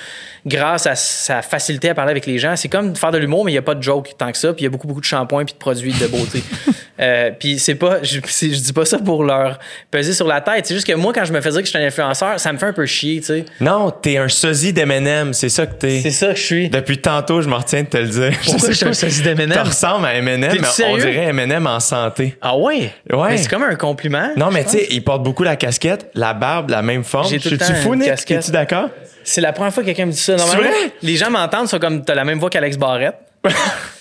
grâce 0.44 0.86
à 0.86 0.94
sa 0.94 1.42
facilité 1.42 1.88
à 1.88 1.94
parler 1.94 2.10
avec 2.10 2.26
les 2.26 2.38
gens, 2.38 2.56
c'est 2.56 2.68
comme 2.68 2.94
faire 2.94 3.12
de 3.12 3.18
l'humour, 3.18 3.44
mais 3.44 3.52
il 3.52 3.54
n'y 3.54 3.58
a 3.58 3.62
pas 3.62 3.74
de 3.74 3.82
joke 3.82 4.14
tant 4.18 4.30
que 4.30 4.38
ça. 4.38 4.52
Puis 4.52 4.62
il 4.62 4.64
y 4.64 4.66
a 4.66 4.70
beaucoup, 4.70 4.86
beaucoup 4.86 5.00
de 5.00 5.06
shampoing 5.06 5.44
puis 5.44 5.54
de 5.54 5.58
produits 5.58 5.92
de 5.92 6.06
beauté. 6.06 6.42
Euh, 6.98 7.30
puis 7.38 7.58
c'est 7.58 7.74
pas, 7.74 8.02
je, 8.02 8.15
c'est- 8.26 8.52
je 8.52 8.60
dis 8.60 8.72
pas 8.72 8.84
ça 8.84 8.98
pour 8.98 9.24
leur 9.24 9.58
peser 9.90 10.12
sur 10.12 10.26
la 10.26 10.40
tête. 10.40 10.66
C'est 10.66 10.74
juste 10.74 10.86
que 10.86 10.92
moi, 10.94 11.12
quand 11.12 11.24
je 11.24 11.32
me 11.32 11.40
fais 11.40 11.50
dire 11.50 11.60
que 11.60 11.64
je 11.66 11.70
suis 11.70 11.78
un 11.78 11.86
influenceur, 11.86 12.38
ça 12.40 12.52
me 12.52 12.58
fait 12.58 12.66
un 12.66 12.72
peu 12.72 12.86
chier, 12.86 13.20
tu 13.20 13.26
sais. 13.26 13.44
Non, 13.60 13.90
t'es 13.90 14.16
un 14.18 14.28
sosie 14.28 14.72
d'M&M, 14.72 15.32
c'est 15.34 15.48
ça 15.48 15.66
que 15.66 15.74
t'es. 15.74 16.00
C'est 16.02 16.10
ça 16.10 16.28
que 16.28 16.36
je 16.36 16.42
suis. 16.42 16.68
Depuis 16.70 16.98
tantôt, 16.98 17.40
je 17.42 17.48
me 17.48 17.54
retiens 17.54 17.82
de 17.82 17.88
te 17.88 17.96
le 17.96 18.08
dire. 18.08 18.32
Pourquoi 18.44 18.70
je 18.70 18.74
suis 18.74 18.86
un 18.86 18.92
sosie 18.92 19.22
d'M&M? 19.22 19.50
Tu 19.52 19.58
ressembles 19.58 20.06
à 20.06 20.14
M&M, 20.14 20.40
T'es-tu 20.40 20.62
mais 20.62 20.84
on 20.86 20.96
dirait 20.96 21.24
M&M 21.30 21.66
en 21.66 21.80
santé. 21.80 22.36
Ah 22.40 22.56
ouais? 22.56 22.92
Ouais. 23.12 23.36
C'est 23.36 23.48
comme 23.48 23.62
un 23.64 23.74
compliment. 23.76 24.30
Non, 24.36 24.50
mais 24.50 24.62
je 24.62 24.68
tu 24.68 24.78
sais, 24.78 24.86
il 24.90 25.02
porte 25.04 25.22
beaucoup 25.22 25.42
la 25.42 25.56
casquette, 25.56 26.10
la 26.14 26.34
barbe, 26.34 26.70
la 26.70 26.82
même 26.82 27.04
forme. 27.04 27.28
J'ai 27.28 27.38
tout 27.38 27.48
le 27.50 27.58
Je 27.58 27.64
suis 27.64 27.74
temps 27.74 27.80
fou, 27.80 27.94
Nick? 27.94 28.06
casquette. 28.08 28.38
Es-tu 28.42 28.50
d'accord? 28.50 28.88
C'est 29.24 29.40
la 29.40 29.52
première 29.52 29.72
fois 29.74 29.82
que 29.82 29.88
quelqu'un 29.88 30.06
me 30.06 30.12
dit 30.12 30.18
ça. 30.18 30.36
Normalement, 30.36 30.70
les 31.02 31.16
gens 31.16 31.30
m'entendent, 31.30 31.66
sont 31.68 31.78
comme, 31.80 32.04
t'as 32.04 32.14
la 32.14 32.24
même 32.24 32.38
voix 32.38 32.48
qu'Alex 32.50 32.76
Barrette. 32.76 33.16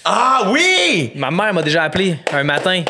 Ah 0.07 0.49
oui! 0.51 1.11
Ma 1.16 1.32
mère 1.32 1.51
m'a 1.53 1.63
déjà 1.63 1.82
appelé 1.84 2.18
un 2.32 2.43
matin. 2.43 2.84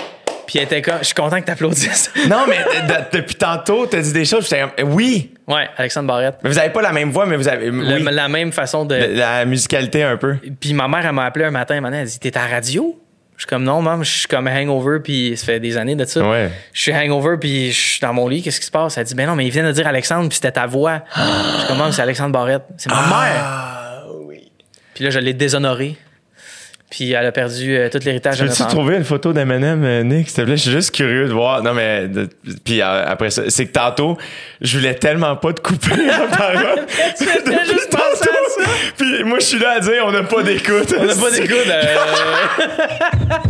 Puis 0.47 0.57
elle 0.59 0.65
était 0.65 0.81
comme, 0.81 0.99
je 0.99 1.05
suis 1.05 1.13
content 1.15 1.39
que 1.41 1.45
t'applaudisses. 1.45 2.11
Non, 2.29 2.45
mais 2.47 2.57
de- 2.57 2.93
de- 2.93 3.19
depuis 3.21 3.35
tantôt, 3.35 3.85
t'as 3.85 4.01
dit 4.01 4.13
des 4.13 4.25
choses, 4.25 4.43
j'étais 4.43 4.61
comme, 4.61 4.71
eh 4.77 4.83
oui! 4.83 5.33
ouais, 5.47 5.67
Alexandre 5.77 6.07
Barrette. 6.07 6.35
Mais 6.43 6.49
vous 6.49 6.57
avez 6.59 6.69
pas 6.69 6.81
la 6.81 6.91
même 6.91 7.11
voix, 7.11 7.25
mais 7.25 7.35
vous 7.37 7.47
avez, 7.47 7.69
Le- 7.69 7.95
oui, 7.97 8.07
La 8.11 8.27
même 8.27 8.51
façon 8.51 8.85
de. 8.85 8.95
la, 8.95 9.07
la 9.39 9.45
musicalité 9.45 10.03
un 10.03 10.17
peu. 10.17 10.35
Puis 10.59 10.73
ma 10.73 10.87
mère, 10.87 11.05
elle 11.05 11.11
m'a 11.13 11.25
appelé 11.25 11.45
un 11.45 11.51
matin, 11.51 11.75
elle 11.75 11.81
m'a 11.81 12.03
dit 12.03 12.19
T'es 12.19 12.35
à 12.37 12.47
la 12.47 12.55
radio? 12.55 12.99
Je 13.37 13.41
suis 13.41 13.47
comme 13.49 13.63
Non, 13.63 13.81
maman, 13.81 14.01
je 14.01 14.09
suis 14.19 14.27
comme 14.27 14.47
hangover, 14.47 14.99
puis 15.03 15.35
ça 15.35 15.45
fait 15.47 15.59
des 15.59 15.75
années 15.77 15.95
de 15.95 16.05
ça. 16.05 16.21
Ouais. 16.27 16.49
Je 16.71 16.81
suis 16.81 16.93
hangover, 16.93 17.35
puis 17.37 17.71
je 17.73 17.79
suis 17.91 17.99
dans 17.99 18.13
mon 18.13 18.29
lit, 18.29 18.41
qu'est-ce 18.41 18.61
qui 18.61 18.65
se 18.65 18.71
passe? 18.71 18.97
Elle 18.97 19.03
dit 19.03 19.13
Ben 19.13 19.27
non, 19.27 19.35
mais 19.35 19.45
il 19.45 19.51
vient 19.51 19.65
de 19.65 19.71
dire 19.73 19.85
Alexandre, 19.87 20.29
puis 20.29 20.35
c'était 20.35 20.53
ta 20.53 20.65
voix. 20.67 21.01
je 21.15 21.21
suis 21.59 21.67
comme 21.67 21.77
Maman, 21.77 21.91
c'est 21.91 22.01
Alexandre 22.01 22.31
Barrette. 22.31 22.63
C'est 22.77 22.89
ma 22.89 22.95
mère. 23.01 23.41
Ah 23.43 24.03
oui. 24.21 24.49
Puis 24.93 25.03
là, 25.03 25.09
je 25.09 25.19
l'ai 25.19 25.33
déshonoré. 25.33 25.97
Puis 26.95 27.11
elle 27.11 27.25
a 27.25 27.31
perdu 27.33 27.75
euh, 27.75 27.89
tout 27.89 27.99
l'héritage 28.05 28.39
Peux-tu 28.39 28.63
trouver 28.67 28.95
une 28.95 29.03
photo 29.03 29.33
d'M&M, 29.33 29.83
euh, 29.83 30.03
Nick, 30.03 30.29
s'il 30.29 30.37
te 30.37 30.41
plaît? 30.43 30.55
Je 30.55 30.61
suis 30.61 30.71
juste 30.71 30.95
curieux 30.95 31.27
de 31.27 31.33
voir. 31.33 31.61
Non, 31.61 31.73
mais, 31.73 32.07
de- 32.07 32.29
puis 32.63 32.81
euh, 32.81 33.03
après 33.05 33.31
ça, 33.31 33.41
c'est 33.49 33.65
que 33.65 33.73
tantôt, 33.73 34.17
je 34.61 34.77
voulais 34.77 34.93
tellement 34.95 35.35
pas 35.35 35.51
te 35.51 35.59
couper 35.59 35.89
la 35.93 36.19
parole. 36.37 36.85
Tu 37.17 37.25
fais 37.25 37.39
Depuis 37.41 37.65
juste 37.65 37.89
penser 37.91 38.29
à 38.29 38.63
tantôt. 38.63 38.69
Puis 38.97 39.23
moi, 39.25 39.39
je 39.41 39.45
suis 39.45 39.59
là 39.59 39.71
à 39.75 39.79
dire, 39.81 40.03
on 40.05 40.11
n'a 40.13 40.23
pas 40.23 40.41
d'écoute. 40.41 40.95
On 40.97 41.03
n'a 41.05 41.15
pas 41.15 41.31
d'écoute. 41.31 41.67
euh, 41.67 41.95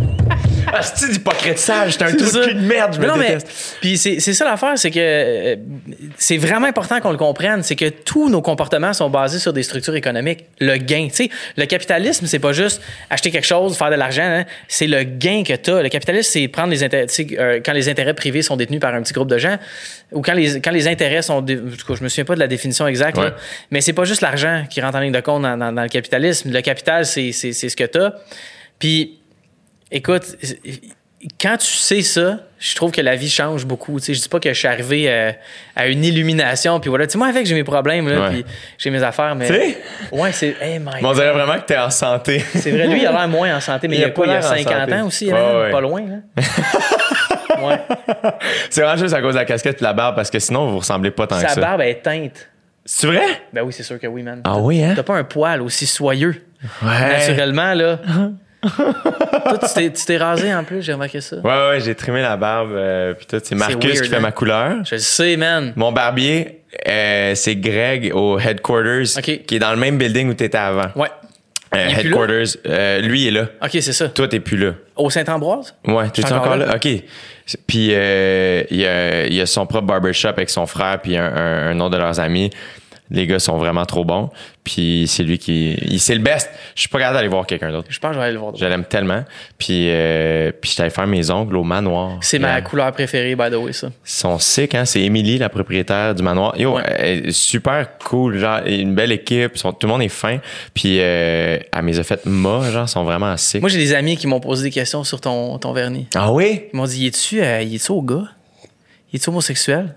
Ah, 0.77 0.81
c'est 0.81 1.09
d'hypocritage, 1.09 1.93
c'est 1.93 2.03
un 2.03 2.07
C'est 2.09 2.17
truc 2.17 2.29
ça. 2.29 2.47
de 2.47 2.59
merde, 2.59 2.93
je 2.95 2.99
me 2.99 3.07
non, 3.07 3.15
mais, 3.15 3.37
puis 3.79 3.97
c'est 3.97 4.19
c'est 4.19 4.33
ça 4.33 4.43
l'affaire, 4.45 4.73
c'est 4.77 4.91
que 4.91 4.99
euh, 4.99 5.55
c'est 6.17 6.37
vraiment 6.37 6.67
important 6.67 6.99
qu'on 6.99 7.11
le 7.11 7.17
comprenne, 7.17 7.63
c'est 7.63 7.75
que 7.75 7.87
tous 7.89 8.29
nos 8.29 8.41
comportements 8.41 8.91
sont 8.93 9.09
basés 9.09 9.39
sur 9.39 9.53
des 9.53 9.63
structures 9.63 9.95
économiques. 9.95 10.45
Le 10.59 10.75
gain, 10.77 11.07
tu 11.09 11.15
sais, 11.15 11.29
le 11.55 11.65
capitalisme, 11.65 12.25
c'est 12.25 12.39
pas 12.39 12.51
juste 12.51 12.81
acheter 13.09 13.31
quelque 13.31 13.47
chose, 13.47 13.77
faire 13.77 13.89
de 13.89 13.95
l'argent, 13.95 14.23
hein, 14.23 14.43
c'est 14.67 14.87
le 14.87 15.03
gain 15.03 15.43
que 15.45 15.53
tu 15.53 15.71
as. 15.71 15.81
Le 15.81 15.89
capitalisme, 15.89 16.29
c'est 16.31 16.47
prendre 16.49 16.69
les 16.71 16.83
intérêts, 16.83 17.05
tu 17.07 17.13
sais, 17.13 17.27
euh, 17.39 17.61
quand 17.65 17.73
les 17.73 17.87
intérêts 17.87 18.13
privés 18.13 18.41
sont 18.41 18.57
détenus 18.57 18.79
par 18.81 18.93
un 18.93 19.01
petit 19.01 19.13
groupe 19.13 19.29
de 19.29 19.37
gens, 19.37 19.57
ou 20.11 20.21
quand 20.21 20.33
les, 20.33 20.59
quand 20.61 20.71
les 20.71 20.87
intérêts 20.87 21.21
sont, 21.21 21.41
dé- 21.41 21.57
je 21.57 22.03
me 22.03 22.09
souviens 22.09 22.25
pas 22.25 22.35
de 22.35 22.39
la 22.39 22.47
définition 22.47 22.85
exacte, 22.87 23.17
là, 23.17 23.23
Ouais. 23.25 23.31
mais 23.71 23.81
c'est 23.81 23.93
pas 23.93 24.03
juste 24.03 24.21
l'argent 24.21 24.65
qui 24.69 24.81
rentre 24.81 24.97
en 24.97 24.99
ligne 24.99 25.13
de 25.13 25.19
compte 25.21 25.43
dans, 25.43 25.57
dans- 25.57 25.71
dans 25.71 25.83
le 25.83 25.89
capitalisme. 25.89 26.51
Le 26.51 26.61
capital, 26.61 27.05
c'est 27.05 27.31
c'est- 27.31 27.53
c'est 27.53 27.69
ce 27.69 27.75
que 27.75 27.85
tu 27.85 27.97
as. 27.99 28.13
Puis, 28.79 29.19
écoute, 29.97 30.23
quand 31.41 31.57
tu 31.57 31.65
sais 31.67 32.01
ça, 32.03 32.39
je 32.59 32.75
trouve 32.75 32.91
que 32.91 33.01
la 33.01 33.15
vie 33.15 33.29
change 33.29 33.65
beaucoup. 33.65 33.99
Tu 33.99 34.05
sais, 34.07 34.13
je 34.13 34.21
dis 34.21 34.29
pas 34.29 34.39
que 34.39 34.49
je 34.53 34.57
suis 34.57 34.67
arrivé 34.67 35.05
euh, 35.09 35.31
à 35.75 35.87
une 35.87 36.03
illumination, 36.03 36.79
puis 36.79 36.89
voilà. 36.89 37.07
Tu 37.07 37.13
sais, 37.13 37.17
moi, 37.17 37.27
avec, 37.27 37.45
j'ai 37.47 37.55
mes 37.55 37.63
problèmes, 37.63 38.07
là, 38.07 38.21
Ouais. 38.21 38.29
puis 38.29 38.45
j'ai 38.77 38.89
mes 38.91 39.01
affaires, 39.01 39.33
mais. 39.35 39.47
Tu 39.47 39.53
sais? 39.53 39.77
Ouais, 40.11 40.31
c'est. 40.31 40.55
Hey, 40.61 40.77
my 40.79 40.85
Mais 41.01 41.05
on 41.07 41.13
dirait 41.13 41.31
vraiment 41.31 41.55
que 41.59 41.65
t'es 41.65 41.77
en 41.77 41.89
santé. 41.89 42.43
C'est 42.55 42.71
vrai, 42.71 42.87
lui, 42.87 43.01
il 43.01 43.07
a 43.07 43.11
l'air 43.11 43.27
moins 43.27 43.55
en 43.55 43.59
santé, 43.59 43.87
mais 43.87 43.95
il, 43.95 44.01
y 44.01 44.05
a 44.05 44.09
quoi, 44.11 44.27
il 44.27 44.33
y 44.33 44.35
a 44.35 44.39
l'air 44.39 44.51
en 44.51 44.55
50 44.55 44.73
santé. 44.81 44.93
ans 44.93 45.05
aussi, 45.07 45.25
Ouais, 45.25 45.39
Emmanuel? 45.39 45.61
ouais. 45.65 45.71
pas 45.71 45.81
loin, 45.81 46.01
hein? 46.01 46.21
ouais. 47.63 47.79
c'est 48.69 48.81
vraiment 48.81 48.97
juste 48.97 49.13
à 49.15 49.21
cause 49.21 49.33
de 49.33 49.39
la 49.39 49.45
casquette 49.45 49.81
et 49.81 49.83
la 49.83 49.93
barbe, 49.93 50.15
parce 50.15 50.29
que 50.29 50.39
sinon, 50.39 50.69
vous 50.71 50.79
ressemblez 50.79 51.11
pas 51.11 51.25
tant 51.27 51.35
que 51.37 51.41
Sa 51.47 51.49
ça. 51.49 51.61
barbe 51.61 51.81
est 51.81 52.01
teinte. 52.03 52.49
C'est 52.87 53.07
vrai? 53.07 53.23
Ben 53.51 53.63
oui, 53.63 53.73
c'est 53.73 53.81
sûr 53.83 53.99
que 53.99 54.05
oui, 54.05 54.21
man. 54.21 54.41
Ah 54.43 54.57
oui, 54.59 54.83
hein? 54.83 54.93
T'as 54.95 55.01
pas 55.03 55.15
un 55.15 55.23
poil 55.23 55.61
aussi 55.63 55.87
soyeux. 55.87 56.45
Ouais. 56.83 56.99
Naturellement, 57.17 57.73
là. 57.73 57.99
Toi, 58.75 59.57
tu 59.91 60.05
t'es- 60.05 60.17
rasé 60.17 60.53
en 60.53 60.63
plus, 60.63 60.81
j'ai 60.81 60.93
remarqué 60.93 61.21
ça. 61.21 61.37
Ouais, 61.37 61.69
ouais, 61.69 61.79
j'ai 61.83 61.95
trimé 61.95 62.21
la 62.21 62.37
barbe. 62.37 62.71
euh, 62.73 63.13
puis 63.13 63.25
tout, 63.25 63.37
c'est 63.43 63.55
Marcus 63.55 63.77
weird, 63.83 64.01
qui 64.03 64.09
fait 64.09 64.15
hein? 64.15 64.19
ma 64.19 64.31
couleur. 64.31 64.77
Je 64.85 64.95
le 64.95 64.99
sais, 65.01 65.37
man. 65.37 65.73
Mon 65.75 65.91
barbier, 65.91 66.61
euh, 66.87 67.33
c'est 67.35 67.55
Greg 67.55 68.11
au 68.13 68.39
headquarters, 68.39 69.21
qui 69.23 69.55
est 69.55 69.59
dans 69.59 69.71
le 69.71 69.77
même 69.77 69.97
building 69.97 70.29
où 70.29 70.33
t'étais 70.33 70.57
avant. 70.57 70.89
Ouais. 70.95 71.09
Euh, 71.75 71.87
headquarters, 71.89 72.57
euh, 72.67 73.01
lui 73.01 73.27
est 73.27 73.31
là. 73.31 73.47
OK, 73.61 73.71
c'est 73.73 73.91
ça. 73.91 74.07
Toi, 74.07 74.27
t'es 74.29 74.39
plus 74.39 74.57
là. 74.57 74.71
Au 74.95 75.09
Saint-Ambroise? 75.09 75.75
Ouais, 75.85 76.09
t'es 76.09 76.23
encore, 76.25 76.37
encore 76.39 76.57
là? 76.57 76.65
là? 76.67 76.75
OK. 76.75 76.87
Puis 77.67 77.89
euh, 77.91 78.63
il 78.71 78.77
y, 78.77 78.87
a, 78.87 79.25
il 79.25 79.33
y 79.33 79.41
a 79.41 79.45
son 79.45 79.65
propre 79.67 79.85
barbershop 79.85 80.29
avec 80.29 80.49
son 80.49 80.65
frère 80.65 80.99
puis 81.01 81.17
un, 81.17 81.25
un, 81.25 81.67
un 81.71 81.79
autre 81.81 81.91
de 81.91 81.97
leurs 81.97 82.19
amis. 82.19 82.49
Les 83.11 83.27
gars 83.27 83.37
sont 83.39 83.57
vraiment 83.57 83.85
trop 83.85 84.03
bons. 84.05 84.29
Puis 84.65 85.05
c'est 85.07 85.23
lui 85.23 85.37
qui... 85.37 85.73
il- 85.81 85.99
C'est 85.99 86.15
le 86.15 86.19
best. 86.21 86.49
Je 86.75 86.81
suis 86.81 86.89
pas 86.89 86.97
capable 86.99 87.15
d'aller 87.17 87.27
voir 87.29 87.45
quelqu'un 87.45 87.71
d'autre. 87.71 87.87
Je 87.89 87.97
pense 87.99 88.09
que 88.09 88.15
je 88.15 88.19
vais 88.19 88.25
aller 88.25 88.33
le 88.33 88.39
voir. 88.39 88.53
Je 88.55 88.65
l'aime 88.65 88.83
tellement. 88.83 89.23
Puis, 89.57 89.87
euh, 89.89 90.51
puis 90.59 90.75
allé 90.79 90.89
faire 90.89 91.07
mes 91.07 91.29
ongles 91.31 91.55
au 91.55 91.63
manoir. 91.63 92.17
C'est 92.21 92.39
ma 92.39 92.61
couleur 92.61 92.91
préférée, 92.91 93.35
by 93.35 93.49
the 93.51 93.55
way, 93.55 93.71
ça. 93.71 93.87
Ils 93.87 93.91
sont 94.09 94.37
sick, 94.39 94.75
hein? 94.75 94.83
C'est 94.85 95.01
Émilie, 95.01 95.37
la 95.37 95.49
propriétaire 95.49 96.13
du 96.15 96.23
manoir. 96.23 96.57
Yo, 96.59 96.75
Ouais. 96.75 96.83
elle 96.97 97.27
est 97.27 97.31
super 97.31 97.97
cool, 97.99 98.39
genre, 98.39 98.59
une 98.65 98.93
belle 98.95 99.11
équipe, 99.11 99.55
sont- 99.57 99.71
tout 99.71 99.87
le 99.87 99.93
monde 99.93 100.01
est 100.01 100.09
fin. 100.09 100.39
Puis, 100.73 100.97
euh, 100.99 101.59
elle 101.71 101.81
me 101.83 101.91
les 101.91 101.99
a 101.99 102.03
fait 102.03 102.25
ma, 102.25 102.69
genre, 102.71 102.89
sont 102.89 103.03
vraiment 103.03 103.37
sick. 103.37 103.61
Moi, 103.61 103.69
j'ai 103.69 103.77
des 103.77 103.93
amis 103.93 104.17
qui 104.17 104.25
m'ont 104.27 104.39
posé 104.39 104.63
des 104.63 104.71
questions 104.71 105.03
sur 105.03 105.21
ton, 105.21 105.59
ton 105.59 105.71
vernis. 105.73 106.07
ah 106.15 106.31
oui? 106.33 106.63
Ils 106.73 106.77
m'ont 106.77 106.85
dit, 106.87 107.03
y 107.03 107.07
es-tu 107.07 107.41
euh, 107.41 107.61
y 107.61 107.75
es-tu 107.75 107.91
au 107.91 108.01
gars? 108.01 108.23
Y 109.13 109.17
es-tu 109.17 109.29
homosexuel? 109.29 109.93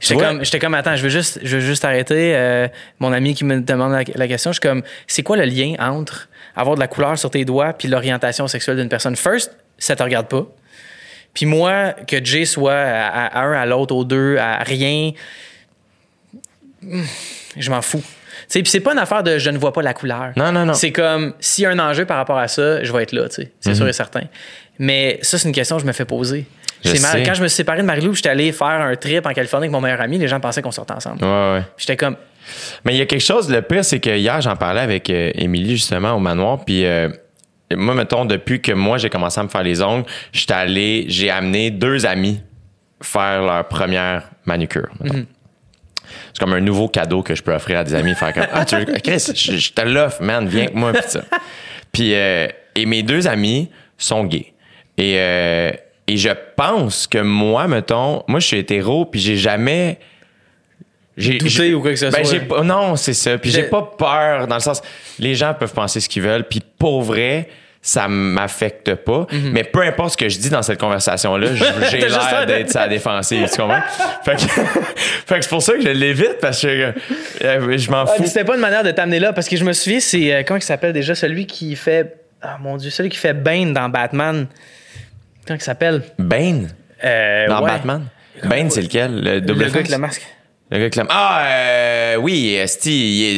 J'étais 0.00 0.16
comme, 0.16 0.42
comme, 0.60 0.74
attends, 0.74 0.96
je 0.96 1.02
veux 1.02 1.08
juste, 1.08 1.40
je 1.42 1.56
veux 1.56 1.62
juste 1.62 1.84
arrêter. 1.84 2.34
euh, 2.36 2.68
mon 3.00 3.12
ami 3.12 3.34
qui 3.34 3.44
me 3.44 3.60
demande 3.60 3.92
la, 3.92 4.02
la 4.14 4.28
question, 4.28 4.50
je 4.52 4.60
suis 4.60 4.68
comme, 4.68 4.82
c'est 5.06 5.22
quoi 5.22 5.36
le 5.36 5.44
lien 5.44 5.74
entre 5.78 6.28
avoir 6.56 6.76
de 6.76 6.80
la 6.80 6.86
couleur 6.86 7.18
sur 7.18 7.30
tes 7.30 7.44
doigts 7.44 7.72
puis 7.72 7.88
l'orientation 7.88 8.46
sexuelle 8.46 8.76
d'une 8.76 8.88
personne? 8.88 9.16
First, 9.16 9.56
ça 9.78 9.96
te 9.96 10.02
regarde 10.02 10.28
pas. 10.28 10.46
Puis 11.32 11.46
moi, 11.46 11.94
que 12.06 12.24
Jay 12.24 12.44
soit 12.44 12.74
à, 12.74 13.26
à 13.26 13.42
un, 13.42 13.52
à 13.52 13.66
l'autre, 13.66 13.94
aux 13.94 14.04
deux, 14.04 14.36
à 14.36 14.58
rien, 14.58 15.10
hmm, 16.82 17.02
je 17.56 17.70
m'en 17.70 17.82
fous. 17.82 18.02
Puis 18.50 18.62
c'est 18.66 18.80
pas 18.80 18.92
une 18.92 18.98
affaire 18.98 19.22
de 19.22 19.38
je 19.38 19.50
ne 19.50 19.58
vois 19.58 19.72
pas 19.72 19.82
la 19.82 19.94
couleur. 19.94 20.32
Non, 20.36 20.52
non, 20.52 20.64
non. 20.66 20.74
C'est 20.74 20.92
comme 20.92 21.34
s'il 21.40 21.64
y 21.64 21.66
a 21.66 21.70
un 21.70 21.78
enjeu 21.78 22.04
par 22.04 22.18
rapport 22.18 22.38
à 22.38 22.46
ça, 22.46 22.84
je 22.84 22.92
vais 22.92 23.02
être 23.02 23.12
là, 23.12 23.28
tu 23.28 23.36
sais. 23.42 23.52
C'est 23.60 23.74
sûr 23.74 23.88
et 23.88 23.92
certain. 23.92 24.22
Mais 24.78 25.18
ça, 25.22 25.38
c'est 25.38 25.48
une 25.48 25.54
question 25.54 25.76
que 25.76 25.82
je 25.82 25.86
me 25.86 25.92
fais 25.92 26.04
poser. 26.04 26.46
Mal. 26.84 27.22
Quand 27.24 27.34
je 27.34 27.42
me 27.42 27.48
suis 27.48 27.56
séparé 27.56 27.80
de 27.80 27.86
Marie-Lou, 27.86 28.14
j'étais 28.14 28.28
allé 28.28 28.52
faire 28.52 28.68
un 28.68 28.94
trip 28.96 29.26
en 29.26 29.32
Californie 29.32 29.64
avec 29.64 29.72
mon 29.72 29.80
meilleur 29.80 30.00
ami, 30.00 30.18
les 30.18 30.28
gens 30.28 30.40
pensaient 30.40 30.62
qu'on 30.62 30.70
sortait 30.70 30.94
ensemble. 30.94 31.24
Ouais, 31.24 31.54
ouais. 31.54 31.62
J'étais 31.76 31.96
comme, 31.96 32.16
Mais 32.84 32.94
il 32.94 32.98
y 32.98 33.02
a 33.02 33.06
quelque 33.06 33.22
chose, 33.24 33.50
le 33.50 33.62
pire, 33.62 33.84
c'est 33.84 34.00
que 34.00 34.10
hier, 34.16 34.40
j'en 34.40 34.56
parlais 34.56 34.80
avec 34.80 35.08
euh, 35.10 35.30
Émilie, 35.34 35.76
justement, 35.76 36.12
au 36.12 36.18
manoir. 36.20 36.64
Puis, 36.64 36.84
euh, 36.84 37.08
moi, 37.74 37.94
mettons, 37.94 38.24
depuis 38.24 38.60
que 38.60 38.72
moi, 38.72 38.98
j'ai 38.98 39.10
commencé 39.10 39.40
à 39.40 39.44
me 39.44 39.48
faire 39.48 39.62
les 39.62 39.82
ongles, 39.82 40.04
j'étais 40.32 40.54
allé, 40.54 41.06
j'ai 41.08 41.30
amené 41.30 41.70
deux 41.70 42.06
amis 42.06 42.40
faire 43.02 43.42
leur 43.42 43.68
première 43.68 44.30
manucure. 44.44 44.88
mettons. 45.00 45.26
C'est 46.32 46.40
comme 46.40 46.52
un 46.52 46.60
nouveau 46.60 46.88
cadeau 46.88 47.22
que 47.22 47.34
je 47.34 47.42
peux 47.42 47.54
offrir 47.54 47.78
à 47.78 47.84
des 47.84 47.94
amis. 47.94 48.14
Faire 48.14 48.32
comme, 48.32 48.46
ah, 48.52 48.64
tu 48.64 48.76
veux, 48.76 48.84
Chris, 48.84 49.24
je, 49.34 49.56
je 49.56 49.72
te 49.72 49.80
l'offre, 49.82 50.22
man, 50.22 50.46
viens 50.48 50.64
avec 50.64 50.74
moi, 50.74 50.92
pis 50.92 51.02
ça. 51.08 51.20
Puis, 51.92 52.14
euh, 52.14 52.46
et 52.74 52.86
mes 52.86 53.02
deux 53.02 53.26
amis 53.28 53.70
sont 53.96 54.24
gays. 54.24 54.52
Et, 54.98 55.14
euh, 55.18 55.70
et 56.06 56.16
je 56.16 56.30
pense 56.56 57.06
que 57.06 57.18
moi, 57.18 57.66
mettons, 57.68 58.22
moi, 58.28 58.40
je 58.40 58.46
suis 58.46 58.58
hétéro, 58.58 59.04
puis 59.06 59.20
j'ai 59.20 59.36
jamais. 59.36 59.98
J'ai 61.16 61.38
Douté 61.38 61.48
j'ai- 61.50 61.74
ou 61.74 61.80
quoi 61.80 61.90
que 61.92 61.96
ce 61.96 62.06
ben, 62.06 62.24
soit. 62.24 62.24
j'ai 62.24 62.40
pas- 62.40 62.62
non, 62.62 62.96
c'est 62.96 63.14
ça. 63.14 63.38
Puis 63.38 63.50
j'ai 63.50 63.62
pas 63.64 63.82
peur 63.96 64.48
dans 64.48 64.56
le 64.56 64.60
sens, 64.60 64.82
les 65.20 65.34
gens 65.36 65.54
peuvent 65.54 65.72
penser 65.72 66.00
ce 66.00 66.08
qu'ils 66.08 66.22
veulent. 66.22 66.42
Puis 66.44 66.60
pour 66.78 67.02
vrai, 67.02 67.48
ça 67.80 68.08
m'affecte 68.08 68.94
pas. 68.96 69.26
Mais 69.30 69.62
peu 69.62 69.82
importe 69.82 70.12
ce 70.12 70.16
que 70.16 70.28
je 70.28 70.38
dis 70.38 70.50
dans 70.50 70.62
cette 70.62 70.80
conversation-là, 70.80 71.46
je- 71.54 71.54
j'ai 71.90 71.98
Mhm. 71.98 72.08
L'air 72.08 72.46
d'être 72.46 72.70
sa 72.70 72.88
défensive. 72.88 73.48
Tu 73.48 73.60
comprends? 73.60 73.80
fait, 74.24 74.34
que, 74.34 74.40
fait 75.26 75.34
que 75.36 75.42
c'est 75.42 75.48
pour 75.50 75.62
ça 75.62 75.74
que 75.74 75.82
je 75.82 75.88
l'évite 75.90 76.38
parce 76.40 76.60
que 76.62 76.66
euh, 77.44 77.78
je 77.78 77.90
m'en 77.92 77.98
Ah, 78.02 78.06
fous. 78.06 78.24
c'était 78.26 78.42
pas 78.44 78.54
une 78.56 78.60
manière 78.60 78.82
de 78.82 78.90
t'amener 78.90 79.20
là 79.20 79.32
parce 79.32 79.48
que 79.48 79.56
je 79.56 79.64
me 79.64 79.72
souviens, 79.72 80.00
c'est 80.00 80.34
euh, 80.34 80.42
comment 80.44 80.58
il 80.58 80.62
s'appelle 80.62 80.92
déjà? 80.92 81.14
Celui 81.14 81.46
qui 81.46 81.76
fait 81.76 82.16
ah 82.42 82.58
mon 82.60 82.76
dieu, 82.76 82.90
celui 82.90 83.08
qui 83.08 83.18
fait 83.18 83.34
Bane 83.34 83.72
dans 83.72 83.88
Batman. 83.88 84.48
Comment 85.46 85.58
il 85.58 85.62
s'appelle? 85.62 86.02
Bane 86.18 86.68
Euh, 87.04 87.46
dans 87.48 87.60
ouais. 87.62 87.70
Batman. 87.70 88.04
Bane, 88.44 88.70
c'est 88.70 88.82
lequel? 88.82 89.20
Le 89.22 89.40
double 89.40 89.60
Le 89.64 89.66
gars 89.70 89.74
avec 89.74 89.88
le 89.90 89.98
masque. 89.98 90.22
Le 90.70 90.76
gars 90.78 90.82
avec 90.82 90.96
le- 90.96 91.02
Ah, 91.10 91.44
euh, 91.46 92.16
oui, 92.16 92.54
Esti, 92.54 92.90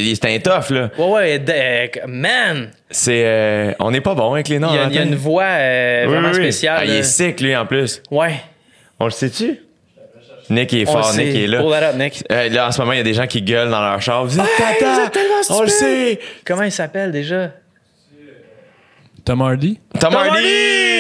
il 0.07 0.11
est- 0.11 0.15
c'est 0.15 0.35
un 0.35 0.39
tough, 0.39 0.71
là. 0.71 0.91
Ouais 0.99 1.11
ouais, 1.11 1.39
de- 1.41 1.53
euh, 1.53 1.87
man, 2.07 2.71
C'est. 2.91 3.25
euh, 3.27 3.73
on 3.81 3.91
n'est 3.91 4.01
pas 4.01 4.15
bon 4.15 4.33
avec 4.33 4.49
les 4.49 4.59
noms. 4.59 4.69
il 4.71 4.77
y 4.77 4.79
a, 4.79 4.83
hein, 4.85 4.89
il 4.91 4.95
y 4.97 4.99
a 4.99 5.03
une 5.03 5.17
voix 5.17 5.43
euh, 5.45 6.05
Oui, 6.07 6.13
vraiment 6.13 6.29
oui, 6.29 6.35
oui. 6.39 6.43
spéciale. 6.45 6.79
Ah, 6.81 6.85
il 6.85 6.93
est 6.93 7.03
sick, 7.03 7.41
lui, 7.41 7.55
en 7.57 7.67
plus. 7.67 8.03
Ouais. 8.11 8.37
On 9.01 9.05
le 9.07 9.11
sait-tu? 9.11 9.59
Nick 10.49 10.73
il 10.73 10.83
est 10.83 10.87
fort, 10.87 11.13
Nick 11.15 11.35
est 11.35 11.47
là. 11.49 11.61
Pull 11.61 11.71
that 11.73 11.91
up, 11.91 11.97
Nick. 11.99 12.23
Euh, 12.31 12.49
là, 12.51 12.69
en 12.69 12.71
ce 12.73 12.81
moment, 12.81 12.93
il 12.93 12.99
y 12.99 13.01
a 13.01 13.05
des 13.05 13.15
gens 13.15 13.27
qui 13.27 13.43
gueulent 13.43 13.69
dans 13.71 13.81
leur 13.81 14.01
char. 14.01 14.25
Vous 14.25 14.39
êtes 14.39 14.47
Hey, 14.47 14.79
tata! 14.79 14.95
vous 14.95 15.07
êtes 15.07 15.13
tellement 15.13 15.35
On 15.51 15.63
le 15.63 15.69
sait! 15.69 16.21
Comment 16.45 16.63
il 16.63 16.71
s'appelle 16.71 17.11
déjà? 17.11 17.51
Tom 19.25 19.43
Hardy? 19.43 19.81
Tom 19.99 20.13
Tom 20.13 20.15
Hardy! 20.15 20.31
Hardy! 20.31 20.96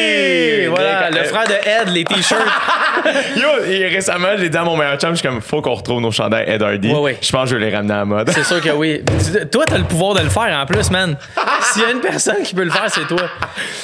Voilà, 0.77 1.11
le 1.11 1.24
frère 1.24 1.45
de 1.47 1.53
Ed, 1.53 1.89
les 1.95 2.05
t-shirts. 2.05 2.41
Yo, 3.37 3.64
et 3.68 3.87
récemment, 3.89 4.29
j'ai 4.39 4.49
dit 4.49 4.57
à 4.57 4.64
mon 4.64 4.77
meilleur 4.77 4.99
chum, 4.99 5.11
je 5.11 5.16
suis 5.16 5.29
comme, 5.29 5.41
faut 5.41 5.61
qu'on 5.62 5.74
retrouve 5.74 6.01
nos 6.01 6.11
chandails 6.11 6.45
Ed 6.49 6.62
Hardy. 6.62 6.91
Ouais, 6.93 6.99
ouais. 6.99 7.18
Je 7.20 7.31
pense 7.31 7.45
que 7.45 7.51
je 7.51 7.57
vais 7.57 7.70
les 7.70 7.74
ramener 7.77 7.95
à 7.95 7.99
la 7.99 8.05
mode. 8.05 8.31
C'est 8.31 8.45
sûr 8.45 8.61
que 8.61 8.70
oui. 8.70 9.03
Tu- 9.07 9.47
Toi, 9.49 9.64
t'as 9.66 9.79
le 9.79 9.85
pouvoir 9.85 10.14
de 10.14 10.20
le 10.22 10.29
faire 10.31 10.57
en 10.59 10.66
plus, 10.66 10.91
man. 10.91 11.16
S'il 11.72 11.83
y 11.83 11.85
a 11.85 11.91
une 11.91 12.01
personne 12.01 12.43
qui 12.43 12.55
peut 12.55 12.64
le 12.64 12.70
faire, 12.70 12.87
c'est 12.89 13.07
toi. 13.07 13.29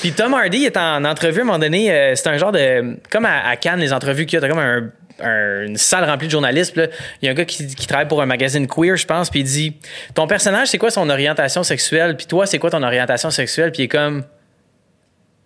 Puis 0.00 0.12
Tom 0.12 0.34
Hardy 0.34 0.64
est 0.64 0.76
en 0.76 1.04
entrevue 1.04 1.40
à 1.40 1.42
un 1.42 1.46
moment 1.46 1.58
donné. 1.58 1.92
euh, 1.92 2.14
c'est 2.14 2.28
un 2.28 2.36
genre 2.38 2.52
de. 2.52 2.96
Comme 3.10 3.24
à, 3.26 3.46
à 3.48 3.56
Cannes, 3.56 3.80
les 3.80 3.92
entrevues 3.92 4.26
qu'il 4.26 4.36
y 4.36 4.38
a, 4.38 4.40
t'as 4.40 4.48
comme 4.48 4.58
un- 4.58 4.90
un- 5.22 5.66
une 5.66 5.76
salle 5.76 6.04
remplie 6.04 6.26
de 6.26 6.32
journalistes. 6.32 6.74
Il 7.20 7.26
y 7.26 7.28
a 7.28 7.32
un 7.32 7.34
gars 7.34 7.44
qui, 7.44 7.66
qui 7.74 7.86
travaille 7.86 8.08
pour 8.08 8.20
un 8.22 8.26
magazine 8.26 8.66
queer, 8.66 8.96
je 8.96 9.06
pense, 9.06 9.30
puis 9.30 9.40
il 9.40 9.44
dit 9.44 9.76
Ton 10.14 10.26
personnage, 10.26 10.68
c'est 10.68 10.78
quoi 10.78 10.90
son 10.90 11.08
orientation 11.10 11.62
sexuelle 11.62 12.16
Puis 12.16 12.26
toi, 12.26 12.46
c'est 12.46 12.58
quoi 12.58 12.70
ton 12.70 12.82
orientation 12.82 13.30
sexuelle? 13.30 13.70
Puis 13.72 13.82
il 13.82 13.84
est 13.84 13.88
comme 13.88 14.24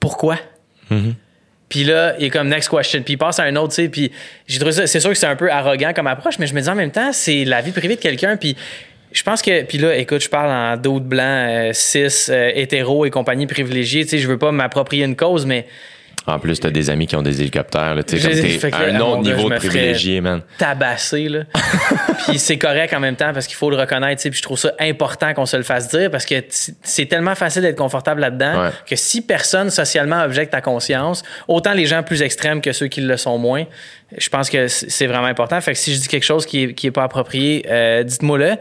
Pourquoi 0.01 0.37
Puis 1.69 1.85
là, 1.85 2.14
il 2.19 2.27
est 2.27 2.31
comme 2.31 2.49
next 2.49 2.71
question. 2.71 3.03
Puis 3.03 3.14
il 3.14 3.17
passe 3.17 3.41
à 3.41 3.45
un 3.45 3.57
autre, 3.57 3.75
tu 3.75 3.83
sais. 3.83 3.89
Puis 3.89 4.12
j'ai 4.47 4.59
trouvé 4.59 4.73
ça, 4.73 4.87
c'est 4.87 5.01
sûr 5.01 5.11
que 5.11 5.17
c'est 5.17 5.27
un 5.27 5.37
peu 5.37 5.51
arrogant 5.51 5.93
comme 5.95 6.07
approche, 6.07 6.39
mais 6.39 6.47
je 6.47 6.55
me 6.55 6.61
dis 6.61 6.69
en 6.69 6.75
même 6.75 6.93
temps, 6.93 7.12
c'est 7.12 7.45
la 7.45 7.61
vie 7.61 7.73
privée 7.73 7.97
de 7.97 8.01
quelqu'un. 8.01 8.37
Puis 8.37 8.57
je 9.12 9.23
pense 9.23 9.43
que, 9.43 9.62
puis 9.62 9.79
là, 9.79 9.97
écoute, 9.97 10.23
je 10.23 10.29
parle 10.29 10.51
en 10.51 10.77
d'autres 10.81 11.05
blancs, 11.07 11.49
euh, 11.51 11.73
cis, 11.73 12.31
euh, 12.31 12.53
hétéro 12.55 13.05
et 13.07 13.11
compagnie 13.11 13.47
privilégiée. 13.47 14.05
Tu 14.05 14.11
sais, 14.11 14.19
je 14.19 14.29
veux 14.29 14.39
pas 14.39 14.53
m'approprier 14.53 15.05
une 15.05 15.17
cause, 15.17 15.47
mais 15.47 15.67
En 16.27 16.39
plus, 16.39 16.59
t'as 16.59 16.70
des 16.70 16.91
amis 16.91 17.07
qui 17.07 17.14
ont 17.16 17.22
des 17.22 17.41
hélicoptères, 17.41 17.95
là. 17.95 18.03
Tu 18.03 18.18
sais, 18.18 18.74
à 18.74 18.79
un 18.81 19.01
autre 19.01 19.22
niveau 19.22 19.49
de 19.49 19.57
privilégié, 19.57 20.20
man. 20.20 20.43
tabassé, 20.59 21.29
là. 21.29 21.41
puis 22.27 22.39
c'est 22.39 22.59
correct 22.59 22.93
en 22.95 23.01
même 23.01 23.16
temps 23.16 23.33
parce 23.33 23.47
qu'il 23.47 23.57
faut 23.57 23.70
le 23.70 23.77
reconnaître. 23.77 24.20
Puis 24.22 24.33
je 24.33 24.43
trouve 24.43 24.59
ça 24.59 24.72
important 24.81 25.33
qu'on 25.35 25.47
se 25.47 25.57
le 25.57 25.62
fasse 25.62 25.89
dire 25.89 26.11
parce 26.11 26.27
que 26.27 26.35
c'est 26.83 27.07
tellement 27.07 27.35
facile 27.35 27.62
d'être 27.62 27.77
confortable 27.79 28.20
là-dedans 28.20 28.47
Ouais. 28.57 28.70
que 28.89 28.97
si 28.97 29.22
personne 29.22 29.70
socialement 29.70 30.22
objecte 30.22 30.53
ta 30.53 30.61
conscience, 30.61 31.22
autant 31.49 31.72
les 31.74 31.87
gens 31.87 32.03
plus 32.03 32.22
extrêmes 32.22 32.61
que 32.61 32.72
ceux 32.72 32.87
qui 32.89 33.01
le 33.03 33.16
sont 33.16 33.39
moins, 33.39 33.64
je 34.16 34.29
pense 34.29 34.51
que 34.51 34.68
c'est 34.68 35.07
vraiment 35.07 35.27
important. 35.27 35.61
Fait 35.61 35.72
que 35.72 35.79
si 35.79 35.95
je 35.95 36.01
dis 36.01 36.09
quelque 36.09 36.24
chose 36.24 36.47
qui 36.47 36.62
est, 36.64 36.74
qui 36.74 36.87
est 36.87 36.91
pas 36.93 37.03
approprié, 37.05 37.66
euh, 37.68 38.03
dites-moi 38.05 38.39
le. 38.39 38.53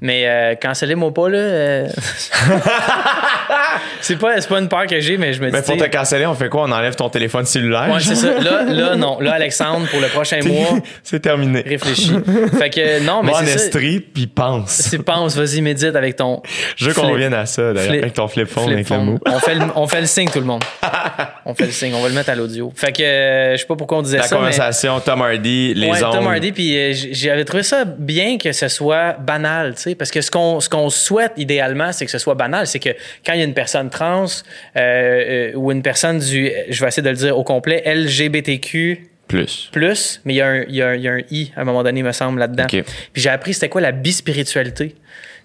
Mais 0.00 0.26
euh, 0.28 0.54
cancellez-moi 0.54 1.12
pas, 1.12 1.28
là. 1.28 1.38
euh. 1.38 1.88
c'est 4.00 4.16
pas, 4.16 4.40
pas 4.40 4.58
une 4.58 4.68
peur 4.68 4.86
que 4.86 5.00
j'ai, 5.00 5.16
mais 5.18 5.32
je 5.32 5.40
me 5.40 5.46
dis. 5.46 5.52
Mais 5.52 5.62
pour 5.62 5.76
te 5.76 5.84
canceller, 5.84 6.26
on 6.26 6.34
fait 6.34 6.48
quoi? 6.48 6.62
On 6.64 6.72
enlève 6.72 6.94
ton 6.94 7.08
téléphone 7.12 7.44
cellulaire? 7.46 7.88
Ouais, 7.92 8.00
c'est 8.00 8.14
ça. 8.16 8.38
Là, 8.40 8.64
là, 8.64 8.96
non. 8.96 9.20
Là, 9.20 9.32
Alexandre, 9.34 9.86
pour 9.90 10.00
le 10.00 10.08
prochain 10.08 10.40
mois, 10.44 10.78
c'est 11.02 11.20
terminé. 11.20 11.60
réfléchis. 11.60 12.12
Fait 12.58 12.70
que 12.70 13.04
non, 13.04 13.22
mais 13.22 13.32
ça. 13.32 13.42
estrie, 13.44 14.00
puis 14.00 14.26
pense. 14.26 14.70
C'est 14.70 14.98
pense, 15.02 15.36
vas-y, 15.36 15.60
médite 15.62 15.94
avec 15.94 16.16
ton. 16.16 16.42
Je 16.76 16.86
veux 16.88 16.94
qu'on 16.94 17.10
revienne 17.10 17.34
à 17.34 17.46
ça, 17.46 17.72
d'ailleurs, 17.72 17.92
avec 18.02 18.14
ton 18.14 18.26
flip 18.28 18.48
phone, 18.48 18.64
flip 18.64 18.74
avec 18.74 18.88
le 18.90 18.96
phone. 18.96 19.04
mot. 19.04 19.18
On 19.26 19.38
fait, 19.38 19.54
le, 19.54 19.62
on 19.76 19.86
fait 19.86 20.00
le 20.00 20.06
signe, 20.06 20.28
tout 20.28 20.40
le 20.40 20.46
monde. 20.46 20.64
On 21.44 21.54
fait 21.54 21.66
le 21.66 21.70
signe, 21.72 21.94
on 21.94 22.00
va 22.02 22.08
le 22.08 22.14
mettre 22.14 22.30
à 22.30 22.34
l'audio. 22.34 22.72
Fait 22.74 22.92
que 22.92 23.02
euh, 23.02 23.52
je 23.52 23.58
sais 23.58 23.66
pas 23.66 23.76
pourquoi 23.76 23.98
on 23.98 24.02
disait 24.02 24.18
La 24.18 24.22
ça. 24.24 24.34
mais- 24.36 24.40
conversation, 24.40 25.00
Tom 25.00 25.22
Hardy, 25.22 25.74
les 25.74 25.88
Ouais, 25.88 26.02
ondes. 26.04 26.12
Tom 26.14 26.26
Hardy, 26.26 26.52
puis 26.52 26.76
euh, 26.76 26.92
j'avais 27.12 27.44
trouvé 27.44 27.62
ça 27.62 27.84
bien 27.84 28.38
que 28.38 28.52
ce 28.52 28.68
soit 28.68 29.14
banal, 29.14 29.74
tu 29.74 29.82
sais, 29.82 29.94
parce 29.94 30.10
que 30.10 30.20
ce 30.20 30.30
qu'on 30.30 30.60
ce 30.60 30.68
qu'on 30.68 30.88
souhaite 30.90 31.32
idéalement, 31.36 31.92
c'est 31.92 32.04
que 32.04 32.10
ce 32.10 32.18
soit 32.18 32.34
banal, 32.34 32.66
c'est 32.66 32.78
que 32.78 32.90
quand 33.26 33.32
il 33.34 33.38
y 33.38 33.42
a 33.42 33.44
une 33.44 33.54
personne 33.54 33.90
trans 33.90 34.24
euh, 34.76 34.80
euh, 34.80 35.52
ou 35.54 35.72
une 35.72 35.82
personne 35.82 36.18
du, 36.18 36.50
je 36.68 36.80
vais 36.80 36.88
essayer 36.88 37.01
de 37.02 37.10
le 37.10 37.16
dire 37.16 37.36
au 37.38 37.44
complet, 37.44 37.82
LGBTQ 37.84 39.08
Plus. 39.28 39.68
plus, 39.72 40.20
mais 40.24 40.34
il 40.34 40.36
y, 40.36 40.40
a 40.42 40.46
un- 40.48 40.64
il 40.68 40.74
y 40.74 40.82
a 40.82 40.88
un- 40.88 40.94
il 40.94 41.02
y 41.02 41.08
a 41.08 41.12
un 41.12 41.20
i 41.30 41.52
à 41.56 41.62
un 41.62 41.64
moment 41.64 41.82
donné, 41.82 42.02
me 42.02 42.12
semble, 42.12 42.38
là-dedans. 42.40 42.66
Puis 42.68 42.82
j'ai 43.14 43.30
appris 43.30 43.54
c'était 43.54 43.68
quoi 43.68 43.80
la 43.80 43.92
bispiritualité. 43.92 44.94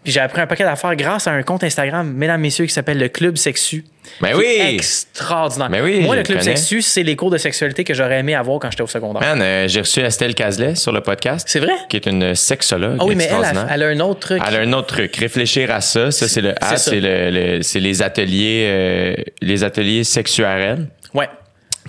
Puis 0.04 0.14
j'ai 0.14 0.20
appris 0.22 0.40
un 0.40 0.48
paquet 0.48 0.64
d'affaires 0.64 0.96
grâce 0.96 1.28
à 1.28 1.32
un 1.32 1.42
compte 1.44 1.64
Instagram, 1.64 2.14
mesdames, 2.14 2.40
messieurs, 2.40 2.66
qui 2.66 2.72
s'appelle 2.74 2.98
le 2.98 3.10
Club 3.10 3.36
Sexu. 3.36 3.84
Ben 4.22 4.30
qui 4.30 4.42
est 4.42 4.62
oui. 4.70 4.76
extraordinaire. 4.76 5.70
Ben 5.70 5.84
oui, 5.84 6.00
Moi, 6.02 6.16
le 6.16 6.24
club 6.24 6.38
le 6.38 6.44
sexu, 6.44 6.82
c'est 6.82 7.04
les 7.04 7.16
cours 7.18 7.30
de 7.30 7.38
sexualité 7.38 7.84
que 7.84 7.94
j'aurais 7.94 8.20
aimé 8.20 8.34
avoir 8.36 8.60
quand 8.60 8.72
j'étais 8.72 8.84
au 8.84 8.88
secondaire. 8.88 9.22
Man, 9.22 9.42
euh, 9.42 9.68
j'ai 9.68 9.82
reçu 9.82 10.00
Estelle 10.00 10.34
Cazelet 10.34 10.76
sur 10.76 10.94
le 10.94 11.02
podcast. 11.02 11.46
C'est 11.50 11.60
vrai? 11.60 11.74
Qui 11.90 11.98
est 11.98 12.06
une 12.06 12.36
sexologue. 12.36 12.98
Ah 13.02 13.06
oui, 13.06 13.16
mais 13.16 13.26
elle, 13.26 13.32
extraordinaire. 13.40 13.68
elle, 13.70 13.84
a 13.84 13.88
un 13.88 14.00
autre 14.00 14.20
truc. 14.22 14.42
Elle 14.48 14.56
a 14.56 14.60
un 14.60 14.74
autre 14.74 14.88
truc, 14.88 15.16
réfléchir 15.18 15.72
à 15.72 15.82
ça. 15.82 16.10
Ça, 16.12 16.28
c'est 16.30 16.42
le 16.42 16.54
A, 16.64 16.78
c'est 16.78 17.02
le, 17.02 17.30
le- 17.60 17.80
les 17.80 18.02
ateliers, 18.02 18.64
euh, 18.68 19.16
les 19.42 19.64
ateliers 19.66 20.04
sexuarels. 20.06 20.88
Ouais. 21.14 21.28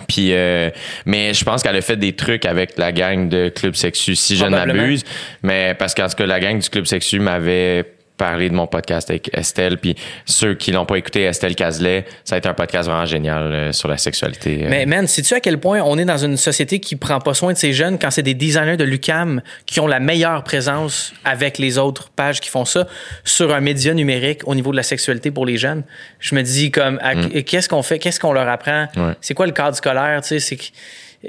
Puis, 0.07 0.33
euh, 0.33 0.69
mais 1.05 1.33
je 1.33 1.43
pense 1.43 1.63
qu'elle 1.63 1.75
a 1.75 1.81
fait 1.81 1.97
des 1.97 2.13
trucs 2.13 2.45
avec 2.45 2.77
la 2.77 2.91
gang 2.91 3.29
de 3.29 3.49
Club 3.49 3.75
Sexu, 3.75 4.15
si 4.15 4.35
je 4.35 4.45
ne 4.45 4.49
m'abuse. 4.49 5.03
Mais 5.43 5.75
parce 5.77 5.93
qu'en 5.93 6.07
tout 6.07 6.15
cas, 6.15 6.25
la 6.25 6.39
gang 6.39 6.59
du 6.59 6.69
Club 6.69 6.85
Sexu 6.85 7.19
m'avait 7.19 7.85
parlé 8.19 8.49
de 8.49 8.53
mon 8.53 8.67
podcast 8.67 9.09
avec 9.09 9.31
Estelle. 9.35 9.77
Puis 9.79 9.95
ceux 10.25 10.53
qui 10.53 10.71
l'ont 10.71 10.85
pas 10.85 10.97
écouté, 10.97 11.23
Estelle 11.23 11.55
Cazelet, 11.55 12.05
ça 12.23 12.35
a 12.35 12.37
été 12.37 12.47
un 12.47 12.53
podcast 12.53 12.87
vraiment 12.87 13.05
génial 13.05 13.41
euh, 13.51 13.71
sur 13.71 13.87
la 13.87 13.97
sexualité. 13.97 14.65
euh. 14.65 14.67
Mais 14.69 14.85
man, 14.85 15.07
sais-tu 15.07 15.33
à 15.33 15.39
quel 15.39 15.57
point 15.57 15.81
on 15.81 15.97
est 15.97 16.05
dans 16.05 16.17
une 16.17 16.37
société 16.37 16.79
qui 16.79 16.95
prend 16.97 17.19
pas 17.19 17.33
soin 17.33 17.53
de 17.53 17.57
ces 17.57 17.73
jeunes 17.73 17.97
quand 17.97 18.11
c'est 18.11 18.21
des 18.21 18.33
designers 18.35 18.77
de 18.77 18.83
l'UCAM 18.83 19.41
qui 19.65 19.79
ont 19.79 19.87
la 19.87 19.99
meilleure 19.99 20.43
présence 20.43 21.13
avec 21.25 21.57
les 21.57 21.77
autres 21.79 22.09
pages 22.09 22.41
qui 22.41 22.49
font 22.49 22.65
ça 22.65 22.85
sur 23.23 23.53
un 23.55 23.61
média 23.61 23.93
numérique 23.93 24.41
au 24.45 24.53
niveau 24.53 24.71
de 24.71 24.77
la 24.77 24.83
sexualité 24.83 25.31
pour 25.31 25.45
les 25.45 25.57
jeunes? 25.57 25.83
Je 26.19 26.35
me 26.35 26.43
dis 26.43 26.69
comme 26.71 26.99
à- 27.01 27.15
qu'est-ce 27.41 27.69
qu'on 27.69 27.81
fait, 27.83 27.97
qu'est-ce 27.99 28.19
qu'on 28.19 28.33
leur 28.33 28.49
apprend? 28.49 28.87
Mm. 28.95 29.01
Ouais. 29.07 29.13
C'est 29.21 29.33
quoi 29.33 29.45
le 29.47 29.53
cadre 29.53 29.75
scolaire? 29.77 30.19
Tu 30.21 30.27
sais, 30.27 30.39
c'est 30.39 30.57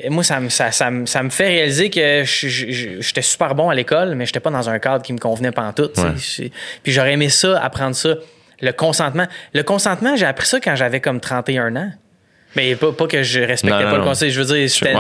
moi, 0.08 0.22
ça 0.22 0.38
me, 0.40 0.48
ça, 0.48 0.70
ça 0.70 0.90
me- 0.90 1.06
ça 1.06 1.22
me 1.22 1.30
fait 1.30 1.48
réaliser 1.48 1.90
que 1.90 2.22
j'étais 2.24 3.22
super 3.22 3.54
bon 3.54 3.70
à 3.70 3.74
l'école, 3.74 4.14
mais 4.14 4.24
j'étais 4.26 4.40
pas 4.40 4.50
dans 4.50 4.68
un 4.70 4.78
cadre 4.78 5.02
qui 5.04 5.12
me 5.12 5.18
convenait 5.18 5.50
pas 5.52 5.62
en 5.62 5.72
tout. 5.72 5.90
Ouais. 5.98 6.50
Puis 6.82 6.92
j'aurais 6.92 7.14
aimé 7.14 7.28
ça, 7.28 7.60
apprendre 7.62 7.96
ça. 7.96 8.14
Le 8.62 8.72
consentement. 8.72 9.26
Le 9.54 9.62
consentement, 9.62 10.16
j'ai 10.16 10.26
appris 10.26 10.46
ça 10.46 10.60
quand 10.60 10.76
j'avais 10.76 11.00
comme 11.00 11.18
31 11.18 11.74
ans. 11.76 11.90
Mais 12.56 12.74
pas, 12.74 12.92
pas 12.92 13.06
que 13.06 13.22
je 13.22 13.40
respectais 13.40 13.76
Non, 13.78 13.84
non, 13.84 13.90
pas 13.92 13.98
le 13.98 14.04
conseil. 14.04 14.30
Je 14.30 14.40
veux 14.42 14.54
dire, 14.56 14.68
c'était, 14.70 14.94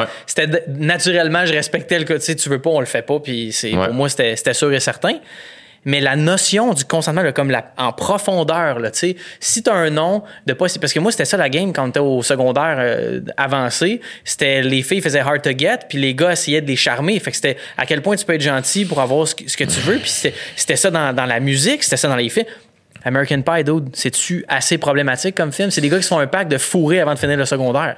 Ouais. 0.46 0.62
naturellement, 0.68 1.44
je 1.44 1.52
respectais 1.52 1.98
le 1.98 2.04
côté, 2.04 2.34
tu 2.36 2.48
veux 2.48 2.60
pas, 2.60 2.70
on 2.70 2.80
le 2.80 2.86
fait 2.86 3.02
pas. 3.02 3.18
Puis 3.20 3.54
Ouais. 3.64 3.72
pour 3.86 3.92
moi, 3.94 4.08
c'était, 4.08 4.34
c'était 4.36 4.54
sûr 4.54 4.72
et 4.72 4.80
certain. 4.80 5.18
Mais 5.84 6.00
la 6.00 6.14
notion 6.14 6.74
du 6.74 6.84
consentement, 6.84 7.22
là, 7.22 7.32
comme 7.32 7.50
la, 7.50 7.72
en 7.78 7.92
profondeur, 7.92 8.78
là, 8.78 8.90
tu 8.90 9.16
si 9.40 9.62
t'as 9.62 9.74
un 9.74 9.90
nom 9.90 10.22
de 10.46 10.52
pas, 10.52 10.66
parce 10.80 10.92
que 10.92 11.00
moi, 11.00 11.10
c'était 11.10 11.24
ça 11.24 11.36
la 11.36 11.48
game 11.48 11.72
quand 11.72 11.88
était 11.88 12.00
au 12.00 12.22
secondaire 12.22 12.76
euh, 12.78 13.20
avancé. 13.36 14.00
C'était 14.24 14.62
les 14.62 14.82
filles 14.82 15.00
faisaient 15.00 15.20
hard 15.20 15.42
to 15.42 15.50
get, 15.56 15.78
puis 15.88 15.98
les 15.98 16.14
gars 16.14 16.32
essayaient 16.32 16.60
de 16.60 16.68
les 16.68 16.76
charmer. 16.76 17.18
Fait 17.18 17.30
que 17.30 17.36
c'était 17.36 17.56
à 17.78 17.86
quel 17.86 18.02
point 18.02 18.16
tu 18.16 18.24
peux 18.24 18.34
être 18.34 18.42
gentil 18.42 18.84
pour 18.84 19.00
avoir 19.00 19.26
ce 19.26 19.34
que, 19.34 19.64
tu 19.64 19.80
veux. 19.80 19.98
Puis 19.98 20.10
c'était, 20.10 20.36
c'était 20.54 20.76
ça 20.76 20.90
dans, 20.90 21.14
dans 21.14 21.26
la 21.26 21.40
musique, 21.40 21.82
c'était 21.82 21.96
ça 21.96 22.08
dans 22.08 22.16
les 22.16 22.28
films. 22.28 22.46
American 23.04 23.42
Pie, 23.42 23.64
dude, 23.64 23.90
c'est-tu 23.94 24.44
assez 24.48 24.78
problématique 24.78 25.34
comme 25.34 25.52
film? 25.52 25.70
C'est 25.70 25.80
des 25.80 25.88
gars 25.88 25.96
qui 25.98 26.02
se 26.04 26.08
font 26.08 26.18
un 26.18 26.26
pack 26.26 26.48
de 26.48 26.58
fourrés 26.58 27.00
avant 27.00 27.14
de 27.14 27.18
finir 27.18 27.36
le 27.36 27.44
secondaire. 27.44 27.96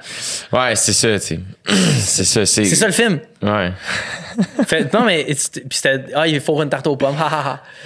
Ouais, 0.51 0.75
c'est 0.75 0.93
ça, 0.93 1.19
tu 1.19 1.25
sais. 1.25 1.39
c'est 1.99 2.23
ça, 2.23 2.45
c'est. 2.45 2.65
C'est 2.65 2.75
ça 2.75 2.87
le 2.87 2.93
film? 2.93 3.19
Ouais. 3.41 3.71
Fait- 4.67 4.91
non, 4.93 5.05
mais 5.05 5.25
puis 5.25 5.67
c'était, 5.71 6.05
ah, 6.15 6.27
il 6.27 6.39
faut 6.41 6.61
une 6.61 6.69
tarte 6.69 6.87
aux 6.87 6.95
pommes. 6.95 7.15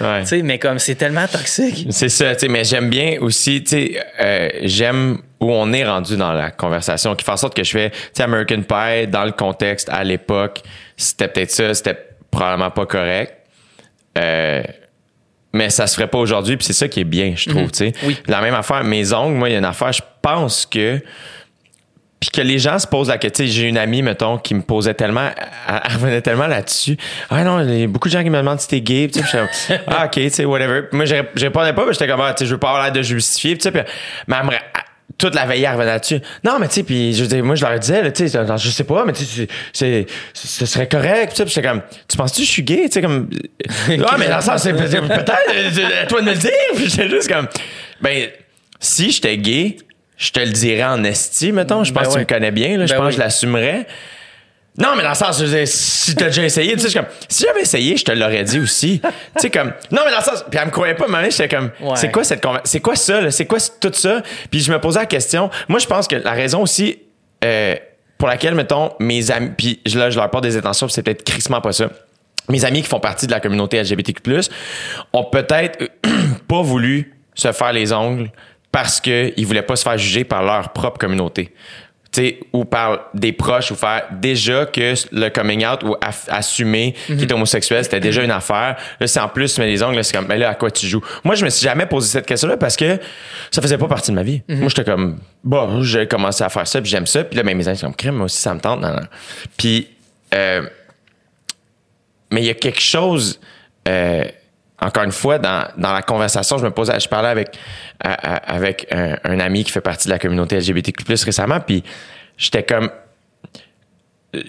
Ouais. 0.00 0.20
Tu 0.22 0.28
sais, 0.28 0.42
mais 0.42 0.58
comme 0.58 0.78
c'est 0.78 0.94
tellement 0.94 1.26
toxique. 1.26 1.88
C'est 1.90 2.08
ça, 2.08 2.34
tu 2.34 2.40
sais, 2.40 2.48
mais 2.48 2.62
j'aime 2.62 2.88
bien 2.88 3.16
aussi, 3.20 3.62
tu 3.64 3.70
sais, 3.70 4.00
euh, 4.20 4.48
j'aime 4.62 5.18
où 5.40 5.50
on 5.52 5.72
est 5.72 5.84
rendu 5.84 6.16
dans 6.16 6.32
la 6.32 6.50
conversation, 6.52 7.14
qui 7.16 7.24
fait 7.24 7.32
en 7.32 7.36
sorte 7.36 7.54
que 7.54 7.64
je 7.64 7.70
fais, 7.72 7.90
tu 7.90 7.96
sais, 8.14 8.22
American 8.22 8.62
Pie, 8.62 9.08
dans 9.08 9.24
le 9.24 9.32
contexte, 9.32 9.88
à 9.90 10.04
l'époque, 10.04 10.62
c'était 10.96 11.26
peut-être 11.28 11.50
ça, 11.50 11.74
c'était 11.74 11.98
probablement 12.30 12.70
pas 12.70 12.86
correct. 12.86 13.34
Euh, 14.16 14.62
mais 15.52 15.70
ça 15.70 15.86
se 15.86 15.94
ferait 15.94 16.08
pas 16.08 16.18
aujourd'hui, 16.18 16.56
puis 16.56 16.66
c'est 16.66 16.72
ça 16.72 16.88
qui 16.88 17.00
est 17.00 17.04
bien, 17.04 17.32
je 17.36 17.48
trouve, 17.50 17.70
tu 17.70 17.78
sais. 17.78 17.92
Oui. 18.02 18.16
La 18.26 18.40
même 18.40 18.54
affaire, 18.54 18.84
mes 18.84 19.12
ongles, 19.12 19.34
moi, 19.36 19.48
il 19.48 19.52
y 19.52 19.54
a 19.54 19.58
une 19.58 19.64
affaire, 19.64 19.92
je 19.92 20.02
pense 20.22 20.66
que 20.66 21.00
puis 22.20 22.30
que 22.30 22.40
les 22.40 22.58
gens 22.58 22.80
se 22.80 22.86
posent 22.88 23.10
la 23.10 23.16
question. 23.18 23.44
J'ai 23.46 23.68
une 23.68 23.78
amie, 23.78 24.02
mettons, 24.02 24.38
qui 24.38 24.52
me 24.52 24.62
posait 24.62 24.92
tellement, 24.92 25.30
elle 25.68 25.92
revenait 25.92 26.20
tellement 26.20 26.48
là-dessus. 26.48 26.96
Ah 27.30 27.44
non, 27.44 27.60
il 27.60 27.78
y 27.78 27.84
a 27.84 27.86
beaucoup 27.86 28.08
de 28.08 28.12
gens 28.12 28.24
qui 28.24 28.30
me 28.30 28.36
demandent 28.38 28.58
si 28.58 28.66
t'es 28.66 28.80
gay. 28.80 29.06
Puis, 29.06 29.22
ah 29.86 30.06
ok, 30.06 30.10
tu 30.14 30.30
sais, 30.30 30.44
whatever. 30.44 30.82
Puis 30.88 30.96
moi, 30.96 31.04
je, 31.04 31.14
rép- 31.14 31.28
je 31.36 31.44
répondais 31.44 31.72
pas, 31.72 31.86
mais 31.86 31.92
j'étais 31.92 32.08
comme, 32.08 32.20
ah, 32.20 32.34
tu 32.34 32.40
sais, 32.40 32.46
je 32.46 32.54
veux 32.54 32.58
pas 32.58 32.70
avoir 32.70 32.82
l'air 32.82 32.92
de 32.92 33.02
justifier. 33.02 33.52
Puis, 33.52 33.58
tu 33.58 33.62
sais, 33.64 33.70
puis, 33.70 33.82
mais 34.26 34.34
elle 34.40 34.46
me 34.46 34.50
toute 35.16 35.34
la 35.34 35.46
veille, 35.46 35.64
elle 35.64 35.72
revenait 35.72 35.86
là-dessus. 35.86 36.20
Non, 36.44 36.58
mais 36.60 36.68
tu 36.68 36.74
sais, 36.74 36.82
puis 36.82 37.14
je 37.14 37.24
dire, 37.24 37.42
moi, 37.42 37.54
je 37.54 37.64
leur 37.64 37.78
disais, 37.78 38.12
tu 38.12 38.28
sais, 38.28 38.40
je 38.56 38.68
sais 38.68 38.84
pas, 38.84 39.04
mais 39.04 39.12
tu 39.12 39.24
sais, 39.24 39.48
c'est, 39.72 40.06
ce 40.34 40.66
serait 40.66 40.86
correct. 40.88 41.32
Tu 41.34 41.48
sais, 41.48 41.62
comme, 41.62 41.82
tu 42.08 42.16
penses-tu 42.16 42.42
que 42.42 42.46
je 42.46 42.52
suis 42.52 42.62
gay? 42.62 42.82
Tu 42.86 42.92
sais, 42.92 43.02
comme, 43.02 43.30
ah, 44.06 44.16
mais 44.18 44.28
dans 44.28 44.36
le 44.36 44.42
sens, 44.42 44.62
c'est 44.62 44.72
peut-être, 44.74 45.30
à 46.02 46.06
toi 46.06 46.20
de 46.20 46.26
me 46.26 46.32
le 46.32 46.38
dire. 46.38 46.50
Puis, 46.74 46.88
j'étais 46.88 47.08
juste 47.08 47.32
comme, 47.32 47.48
ben, 48.00 48.28
si 48.80 49.10
j'étais 49.10 49.38
gay, 49.38 49.76
je 50.16 50.30
te 50.30 50.40
le 50.40 50.50
dirais 50.50 50.84
en 50.84 51.02
esti, 51.04 51.52
mettons. 51.52 51.84
Je 51.84 51.92
pense 51.92 52.02
Ben 52.02 52.08
que 52.08 52.12
tu 52.12 52.14
ouais. 52.14 52.20
me 52.20 52.26
connais 52.26 52.50
bien, 52.50 52.76
là. 52.76 52.86
Je 52.86 52.92
Ben 52.92 52.98
pense 52.98 53.06
oui. 53.06 53.12
que 53.12 53.16
je 53.16 53.20
l'assumerais. 53.20 53.86
Non, 54.80 54.94
mais 54.96 55.02
dans 55.02 55.08
le 55.08 55.14
sens, 55.16 55.38
je 55.40 55.44
veux 55.44 55.56
dire, 55.56 55.66
si 55.66 56.14
t'as 56.14 56.26
déjà 56.26 56.44
essayé, 56.44 56.72
tu 56.74 56.78
sais, 56.78 56.84
je 56.84 56.90
suis 56.90 56.98
comme, 57.00 57.08
si 57.28 57.44
j'avais 57.44 57.62
essayé, 57.62 57.96
je 57.96 58.04
te 58.04 58.12
l'aurais 58.12 58.44
dit 58.44 58.60
aussi. 58.60 59.00
tu 59.36 59.42
sais, 59.42 59.50
comme, 59.50 59.72
non, 59.90 60.02
mais 60.04 60.10
dans 60.12 60.18
le 60.18 60.22
sens, 60.22 60.44
puis 60.48 60.58
elle 60.60 60.66
me 60.66 60.70
croyait 60.70 60.94
pas, 60.94 61.06
mais 61.08 61.30
j'étais 61.30 61.48
comme, 61.48 61.70
Ouais. 61.80 61.96
c'est 61.96 62.12
quoi 62.12 62.22
cette 62.24 62.44
c'est 62.64 62.80
quoi 62.80 62.94
ça, 62.94 63.20
là? 63.20 63.30
C'est 63.32 63.46
quoi 63.46 63.58
tout 63.80 63.90
ça? 63.92 64.22
Puis 64.50 64.60
je 64.60 64.70
me 64.72 64.78
posais 64.80 65.00
la 65.00 65.06
question. 65.06 65.50
Moi, 65.68 65.80
je 65.80 65.86
pense 65.86 66.06
que 66.06 66.16
la 66.16 66.32
raison 66.32 66.62
aussi, 66.62 66.98
euh, 67.44 67.74
pour 68.18 68.28
laquelle, 68.28 68.54
mettons, 68.54 68.92
mes 69.00 69.30
amis, 69.32 69.50
puis 69.56 69.80
je- 69.84 69.98
là, 69.98 70.10
je 70.10 70.16
leur 70.18 70.30
porte 70.30 70.44
des 70.44 70.56
intentions, 70.56 70.86
puis 70.86 70.94
c'est 70.94 71.02
peut-être 71.02 71.24
crissement 71.24 71.60
pas 71.60 71.72
ça. 71.72 71.88
Mes 72.48 72.64
amis 72.64 72.82
qui 72.82 72.88
font 72.88 73.00
partie 73.00 73.26
de 73.26 73.32
la 73.32 73.40
communauté 73.40 73.78
LGBTQ+, 73.78 74.22
ont 75.12 75.24
peut-être 75.24 75.78
pas 76.48 76.62
voulu 76.62 77.14
se 77.34 77.50
faire 77.52 77.72
les 77.72 77.92
ongles 77.92 78.30
parce 78.72 79.00
qu'ils 79.00 79.46
voulaient 79.46 79.62
pas 79.62 79.76
se 79.76 79.82
faire 79.82 79.98
juger 79.98 80.24
par 80.24 80.42
leur 80.42 80.72
propre 80.72 80.98
communauté. 80.98 81.52
Tu 82.10 82.22
sais, 82.22 82.40
ou 82.54 82.64
par 82.64 83.10
des 83.12 83.32
proches, 83.32 83.70
ou 83.70 83.74
faire 83.74 84.04
déjà 84.12 84.64
que 84.64 84.94
le 85.12 85.28
coming 85.28 85.66
out 85.66 85.82
ou 85.82 85.94
assumer 86.28 86.94
qu'il 87.06 87.22
est 87.22 87.32
homosexuel, 87.32 87.84
c'était 87.84 88.00
déjà 88.00 88.24
une 88.24 88.30
affaire. 88.30 88.76
Là, 88.98 89.06
c'est 89.06 89.20
en 89.20 89.28
plus, 89.28 89.54
tu 89.54 89.60
mets 89.60 89.66
les 89.66 89.82
ongles, 89.82 89.96
là, 89.96 90.02
c'est 90.02 90.16
comme, 90.16 90.26
mais 90.26 90.38
là, 90.38 90.48
à 90.48 90.54
quoi 90.54 90.70
tu 90.70 90.86
joues? 90.86 91.04
Moi, 91.22 91.34
je 91.34 91.44
me 91.44 91.50
suis 91.50 91.64
jamais 91.64 91.84
posé 91.84 92.08
cette 92.08 92.24
question-là 92.24 92.56
parce 92.56 92.76
que 92.76 92.98
ça 93.50 93.60
faisait 93.60 93.76
pas 93.76 93.88
partie 93.88 94.10
de 94.10 94.16
ma 94.16 94.22
vie. 94.22 94.42
Moi, 94.48 94.68
j'étais 94.68 94.84
comme, 94.84 95.18
bon, 95.44 95.82
j'ai 95.82 96.06
commencé 96.06 96.42
à 96.42 96.48
faire 96.48 96.66
ça, 96.66 96.80
puis 96.80 96.90
j'aime 96.90 97.06
ça. 97.06 97.24
Puis 97.24 97.36
là, 97.36 97.42
ben, 97.42 97.54
mes 97.54 97.68
amis 97.68 97.76
sont 97.76 97.88
comme, 97.88 97.96
crème, 97.96 98.14
moi 98.14 98.24
aussi, 98.24 98.40
ça 98.40 98.54
me 98.54 98.60
tente. 98.60 98.80
Non, 98.80 98.88
non. 98.88 99.06
Puis, 99.58 99.88
euh, 100.34 100.62
mais 102.30 102.40
il 102.40 102.46
y 102.46 102.50
a 102.50 102.54
quelque 102.54 102.80
chose, 102.80 103.38
euh, 103.86 104.24
encore 104.80 105.02
une 105.04 105.12
fois, 105.12 105.38
dans, 105.38 105.66
dans 105.76 105.92
la 105.92 106.02
conversation, 106.02 106.58
je 106.58 106.64
me 106.64 106.70
posais, 106.70 106.98
je 107.00 107.08
parlais 107.08 107.28
avec, 107.28 107.56
à- 108.00 108.12
à- 108.34 108.54
avec 108.54 108.86
un, 108.92 109.16
un 109.24 109.40
ami 109.40 109.64
qui 109.64 109.72
fait 109.72 109.80
partie 109.80 110.06
de 110.08 110.12
la 110.12 110.18
communauté 110.18 110.56
LGBTQ+, 110.56 111.04
récemment, 111.24 111.60
puis 111.60 111.82
j'étais 112.36 112.62
comme, 112.62 112.90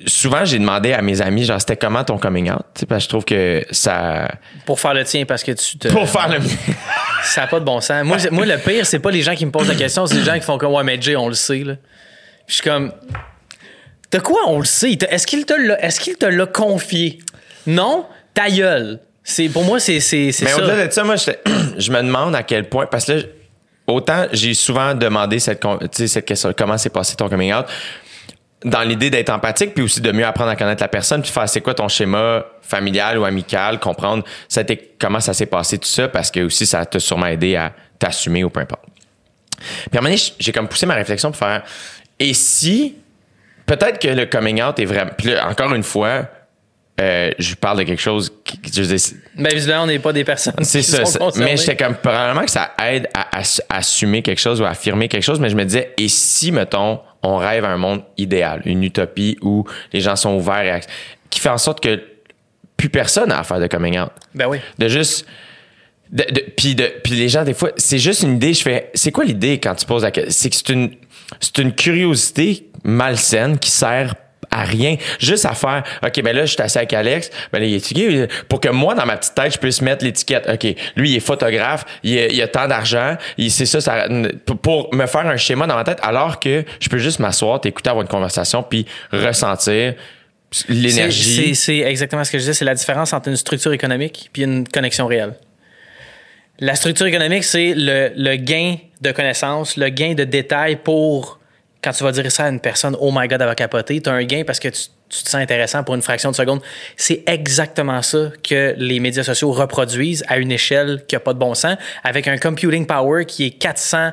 souvent, 0.06 0.44
j'ai 0.46 0.60
demandé 0.60 0.94
à 0.94 1.02
mes 1.02 1.22
amis, 1.22 1.46
genre, 1.46 1.60
c'était 1.60 1.78
comment 1.78 2.04
ton 2.04 2.18
coming 2.18 2.52
out? 2.52 2.62
Tu 2.74 2.82
sais, 2.82 2.86
parce 2.86 3.00
que 3.00 3.04
je 3.06 3.10
trouve 3.10 3.26
que 3.26 3.66
ça, 3.72 4.28
Pour 4.66 4.80
faire 4.80 4.94
le 4.94 5.04
tien, 5.04 5.26
parce 5.26 5.44
que 5.44 5.52
tu 5.54 5.78
te. 5.78 5.88
pour 5.88 6.08
faire 6.10 6.28
le 6.30 6.40
Ça 7.24 7.42
n'a 7.42 7.48
pas 7.48 7.60
de 7.60 7.66
bon 7.66 7.82
sens. 7.82 8.04
Moi, 8.06 8.18
moi, 8.32 8.46
le 8.46 8.58
pire, 8.58 8.86
c'est 8.86 9.00
pas 9.00 9.12
les 9.12 9.22
gens 9.22 9.36
qui 9.36 9.46
me 9.46 9.52
posent 9.52 9.68
la 9.68 9.76
question, 9.76 10.06
c'est 10.06 10.16
les 10.16 10.24
gens 10.24 10.36
qui 10.36 10.42
font 10.42 10.58
comme 10.58 10.74
Ouais, 10.74 10.84
mais 10.84 11.02
Jay, 11.02 11.16
on 11.16 11.28
le 11.28 11.34
sait. 11.34 11.64
Là. 11.64 11.76
Puis 12.46 12.48
je 12.48 12.54
suis 12.56 12.64
comme 12.64 12.92
De 14.12 14.20
quoi 14.20 14.40
on 14.48 14.60
le 14.60 14.66
sait? 14.66 14.98
Est-ce 15.10 15.28
qu'il 15.28 15.46
te 15.46 15.54
l'a 15.54 15.84
est-ce 15.84 16.00
qu'il 16.00 16.16
te 16.18 16.26
l'a 16.26 16.46
confié? 16.46 17.20
Non? 17.68 18.06
Ta 18.34 18.50
gueule. 18.50 19.00
C'est, 19.30 19.48
pour 19.50 19.64
moi, 19.64 19.80
c'est, 19.80 20.00
c'est, 20.00 20.32
c'est 20.32 20.46
Mais 20.46 20.52
ça. 20.52 20.58
au-delà 20.58 20.88
de 20.88 20.92
ça, 20.92 21.04
moi, 21.04 21.16
j'étais- 21.16 21.40
je 21.78 21.92
me 21.92 22.02
demande 22.02 22.36
à 22.36 22.42
quel 22.42 22.68
point, 22.68 22.88
parce 22.88 23.06
que 23.06 23.12
là, 23.12 23.22
autant 23.86 24.26
j'ai 24.32 24.56
souvent 24.56 24.96
demandé 24.96 25.38
cette, 25.40 25.64
cette 25.94 26.26
question, 26.26 26.52
comment 26.58 26.78
s'est 26.80 26.90
passé 26.90 27.16
ton 27.16 27.30
coming 27.30 27.54
out, 27.54 27.66
dans 28.66 28.82
l'idée 28.82 29.12
d'être 29.12 29.30
empathique, 29.30 29.76
puis 29.76 29.84
aussi 29.84 30.02
de 30.02 30.12
mieux 30.12 30.26
apprendre 30.26 30.50
à 30.50 30.56
connaître 30.56 30.82
la 30.82 30.88
personne, 30.88 31.22
puis 31.22 31.32
faire 31.32 31.48
c'est 31.48 31.62
quoi 31.62 31.76
ton 31.76 31.88
schéma 31.88 32.44
familial 32.62 33.20
ou 33.20 33.26
amical, 33.26 33.80
comprendre 33.80 34.24
ça 34.48 34.64
comment 35.00 35.20
ça 35.20 35.34
s'est 35.34 35.46
passé 35.46 35.78
tout 35.78 35.88
ça, 35.88 36.08
parce 36.08 36.32
que 36.32 36.40
aussi 36.42 36.66
ça 36.66 36.84
t'a 36.86 37.00
sûrement 37.00 37.28
aidé 37.28 37.56
à 37.56 37.72
t'assumer 38.00 38.44
ou 38.44 38.50
peu 38.50 38.60
importe. 38.62 38.84
Puis 39.60 39.68
à 39.94 40.00
un 40.00 40.02
moment 40.02 40.10
donné, 40.16 40.22
j'ai 40.40 40.52
comme 40.52 40.68
poussé 40.68 40.86
ma 40.88 40.96
réflexion 40.96 41.30
pour 41.32 41.38
faire, 41.40 41.64
et 42.20 42.34
si, 42.34 42.96
peut-être 43.68 44.00
que 44.00 44.08
le 44.08 44.26
coming 44.26 44.62
out 44.64 44.80
est 44.80 44.86
vraiment, 44.86 45.12
puis 45.16 45.28
là, 45.28 45.48
encore 45.48 45.74
une 45.76 45.84
fois, 45.84 46.26
euh, 47.00 47.32
je 47.40 47.56
parle 47.56 47.78
de 47.80 47.84
quelque 47.84 48.02
chose 48.02 48.32
qui, 48.44 48.60
je 48.66 48.82
dire, 48.82 48.98
Ben, 49.36 49.54
visiblement, 49.54 49.84
on 49.84 49.88
n'est 49.88 50.00
pas 50.00 50.12
des 50.14 50.24
personnes. 50.24 50.54
c'est 50.64 50.82
ça. 50.82 51.06
sont. 51.06 51.32
Mais 51.38 51.56
j'étais 51.58 51.76
comme 51.78 51.96
probablement 51.96 52.44
que 52.44 52.52
ça 52.52 52.72
aide 52.86 53.08
à, 53.14 53.40
ass- 53.40 53.62
assumer 53.70 54.22
quelque 54.22 54.42
chose 54.42 54.60
ou 54.60 54.66
à 54.66 54.70
affirmer 54.70 55.08
quelque 55.08 55.24
chose. 55.24 55.40
Mais 55.40 55.50
je 55.50 55.56
me 55.56 55.64
disais, 55.64 55.94
et 55.98 56.08
si, 56.10 56.52
mettons, 56.52 57.00
on 57.24 57.38
rêve 57.38 57.64
à 57.66 57.70
un 57.70 57.78
monde 57.78 58.04
idéal, 58.18 58.62
une 58.66 58.84
utopie 58.84 59.38
où 59.42 59.66
les 59.94 60.02
gens 60.02 60.16
sont 60.16 60.36
ouverts 60.36 60.76
et 60.78 60.82
qui 61.30 61.40
fait 61.40 61.50
en 61.50 61.58
sorte 61.58 61.80
que 61.82 62.02
plus 62.76 62.90
personne 62.90 63.32
a 63.32 63.40
à 63.40 63.44
faire 63.44 63.60
de 63.60 63.68
coming 63.68 64.00
out. 64.00 64.10
Ben 64.36 64.48
oui. 64.48 64.58
De 64.78 64.88
juste. 64.88 65.26
De, 66.12 66.24
de- 66.24 66.44
puis, 66.58 66.74
de, 66.76 66.92
puis 67.04 67.14
les 67.14 67.30
gens, 67.30 67.44
des 67.44 67.54
fois, 67.54 67.70
c'est 67.78 68.00
juste 68.00 68.24
une 68.24 68.36
idée. 68.36 68.54
Je 68.54 68.62
fais, 68.64 68.90
c'est 68.96 69.12
quoi 69.12 69.24
l'idée 69.26 69.60
quand 69.60 69.76
tu 69.76 69.86
poses 69.86 70.04
la 70.04 70.12
question? 70.12 70.32
C'est 70.34 70.50
que 70.50 70.56
c'est 70.56 70.70
une, 70.70 70.96
c'est 71.40 71.58
une 71.60 71.74
curiosité 71.76 72.68
malsaine 72.84 73.60
qui 73.60 73.70
sert 73.70 74.16
à 74.52 74.64
rien, 74.64 74.96
juste 75.20 75.46
à 75.46 75.54
faire 75.54 75.84
OK, 76.04 76.22
ben 76.24 76.36
là 76.36 76.46
je 76.46 76.54
suis 76.54 76.62
assis 76.62 76.78
avec 76.78 76.94
Alex, 76.94 77.30
ben 77.52 77.60
là 77.60 77.66
il 77.66 77.76
est 77.76 77.94
gay 77.94 78.28
pour 78.48 78.60
que 78.60 78.70
moi 78.70 78.96
dans 78.96 79.06
ma 79.06 79.18
petite 79.18 79.36
tête 79.36 79.54
je 79.54 79.58
puisse 79.60 79.82
mettre 79.82 80.04
l'étiquette 80.04 80.50
OK, 80.52 80.76
lui 80.96 81.12
il 81.12 81.16
est 81.18 81.20
photographe, 81.20 81.86
il, 82.04 82.18
a- 82.18 82.28
il 82.28 82.42
a 82.42 82.48
tant 82.48 82.68
d'argent, 82.68 83.16
il 83.38 83.52
c'est 83.52 83.66
ça, 83.66 84.08
pour- 84.62 84.94
me 84.94 85.06
faire 85.06 85.28
un 85.28 85.38
schéma 85.38 85.68
dans 85.68 85.76
ma 85.76 85.84
tête 85.84 86.00
alors 86.02 86.40
que 86.40 86.64
je 86.80 86.90
peux 86.90 86.98
juste 86.98 87.20
m'asseoir, 87.20 87.62
t'écouter 87.62 87.90
avoir 87.90 88.04
une 88.04 88.10
conversation 88.10 88.64
puis 88.64 88.86
ressentir 89.12 89.94
l'énergie. 90.68 91.54
C'est 91.54 91.54
c'est 91.54 91.78
exactement 91.80 92.24
ce 92.24 92.32
que 92.32 92.38
je 92.38 92.44
disais. 92.44 92.54
C'est 92.54 92.66
la 92.66 92.74
différence 92.76 93.14
entre 93.14 93.30
une 93.30 93.36
structure 93.36 93.72
économique 93.74 94.30
puis 94.34 94.44
une 94.44 94.68
connexion 94.68 95.06
réelle. 95.08 95.34
La 96.60 96.76
structure 96.76 97.06
économique, 97.06 97.44
c'est 97.44 97.74
le, 97.76 98.12
le 98.18 98.36
gain 98.36 98.76
de 99.02 99.12
connaissances, 99.12 99.78
le 99.78 99.90
gain 99.90 100.14
de 100.14 100.24
détails 100.26 100.76
pour 100.78 101.39
quand 101.82 101.92
tu 101.92 102.04
vas 102.04 102.12
dire 102.12 102.32
ça 102.32 102.46
à 102.46 102.50
une 102.50 102.60
personne, 102.60 102.96
oh 103.00 103.12
my 103.14 103.28
god, 103.28 103.42
elle 103.42 103.48
va 103.48 103.56
capoter. 103.56 104.02
Tu 104.02 104.10
as 104.10 104.14
un 104.14 104.24
gain 104.24 104.44
parce 104.46 104.60
que 104.60 104.68
tu, 104.68 104.82
tu 105.10 105.24
te 105.24 105.30
sens 105.30 105.42
intéressant 105.42 105.84
pour 105.84 105.96
une 105.96 106.02
fraction 106.02 106.32
de 106.32 106.36
seconde. 106.36 106.62
C'est 106.98 107.24
exactement 107.26 108.02
ça 108.02 108.32
que 108.44 108.76
les 108.78 109.00
médias 109.00 109.24
sociaux 109.24 109.52
reproduisent 109.52 110.24
à 110.28 110.38
une 110.38 110.52
échelle 110.52 111.04
qui 111.08 111.16
n'a 111.16 111.20
pas 111.20 111.34
de 111.34 111.40
bon 111.40 111.54
sens, 111.54 111.78
avec 112.04 112.28
un 112.28 112.38
computing 112.38 112.86
power 112.86 113.26
qui 113.26 113.46
est 113.46 113.52
400 113.52 114.12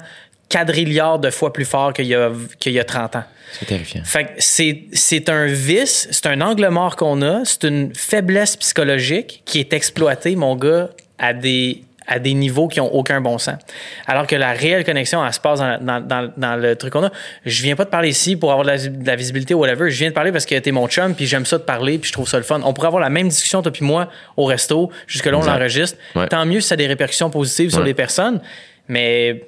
quadrilliards 0.49 1.19
de 1.19 1.31
fois 1.31 1.53
plus 1.53 1.65
fort 1.65 1.93
qu'il 1.93 2.07
y 2.07 2.15
a, 2.15 2.31
qu'il 2.61 2.73
y 2.73 2.81
a 2.81 2.85
30 2.85 3.17
ans. 3.17 3.25
C'est 3.53 3.67
terrifiant. 3.67 4.03
Fait 4.05 4.25
que 4.25 4.31
c'est, 4.39 4.85
c'est 4.93 5.29
un 5.29 5.47
vice, 5.47 6.09
c'est 6.11 6.27
un 6.27 6.41
angle 6.41 6.69
mort 6.69 6.97
qu'on 6.97 7.23
a, 7.23 7.45
c'est 7.45 7.65
une 7.65 7.95
faiblesse 7.95 8.57
psychologique 8.57 9.43
qui 9.45 9.61
est 9.61 9.73
exploitée, 9.73 10.37
mon 10.37 10.57
gars, 10.57 10.91
à 11.19 11.33
des, 11.33 11.83
à 12.07 12.19
des 12.19 12.35
niveaux 12.35 12.69
qui 12.69 12.81
ont 12.81 12.95
aucun 12.95 13.21
bon 13.21 13.39
sens. 13.39 13.59
Alors 14.07 14.27
que 14.27 14.37
la 14.37 14.53
réelle 14.53 14.85
connexion, 14.85 15.25
elle 15.25 15.33
se 15.33 15.41
passe 15.41 15.59
dans, 15.59 15.79
dans, 15.81 16.01
dans, 16.01 16.33
dans 16.37 16.57
le 16.57 16.77
truc 16.77 16.93
qu'on 16.93 17.05
a. 17.05 17.11
Je 17.45 17.63
viens 17.63 17.77
pas 17.77 17.85
te 17.85 17.91
parler 17.91 18.11
ici 18.11 18.37
pour 18.37 18.53
avoir 18.53 18.65
de 18.65 18.71
la, 18.71 18.79
de 18.79 19.07
la 19.07 19.17
visibilité 19.17 19.55
ou 19.55 19.61
whatever. 19.61 19.91
Je 19.91 19.99
viens 19.99 20.11
te 20.11 20.15
parler 20.15 20.33
parce 20.33 20.47
que 20.47 20.59
t'es 20.59 20.73
mon 20.73 20.89
chum, 20.89 21.15
puis 21.15 21.27
j'aime 21.27 21.47
ça 21.47 21.59
te 21.59 21.65
parler, 21.65 21.99
puis 21.99 22.09
je 22.09 22.13
trouve 22.13 22.29
ça 22.29 22.37
le 22.37 22.45
fun. 22.45 22.61
On 22.65 22.73
pourrait 22.73 22.89
avoir 22.89 23.03
la 23.03 23.11
même 23.11 23.29
discussion, 23.29 23.63
toi 23.63 23.73
puis 23.73 23.85
moi, 23.85 24.09
au 24.37 24.45
resto, 24.45 24.91
jusque 25.07 25.27
là, 25.27 25.39
on 25.39 25.45
l'enregistre. 25.45 25.99
Ouais. 26.15 26.29
Tant 26.29 26.45
mieux 26.47 26.61
si 26.61 26.69
ça 26.69 26.75
a 26.75 26.77
des 26.77 26.87
répercussions 26.87 27.31
positives 27.31 27.71
sur 27.71 27.83
les 27.83 27.95
personnes, 27.95 28.41
mais 28.89 29.45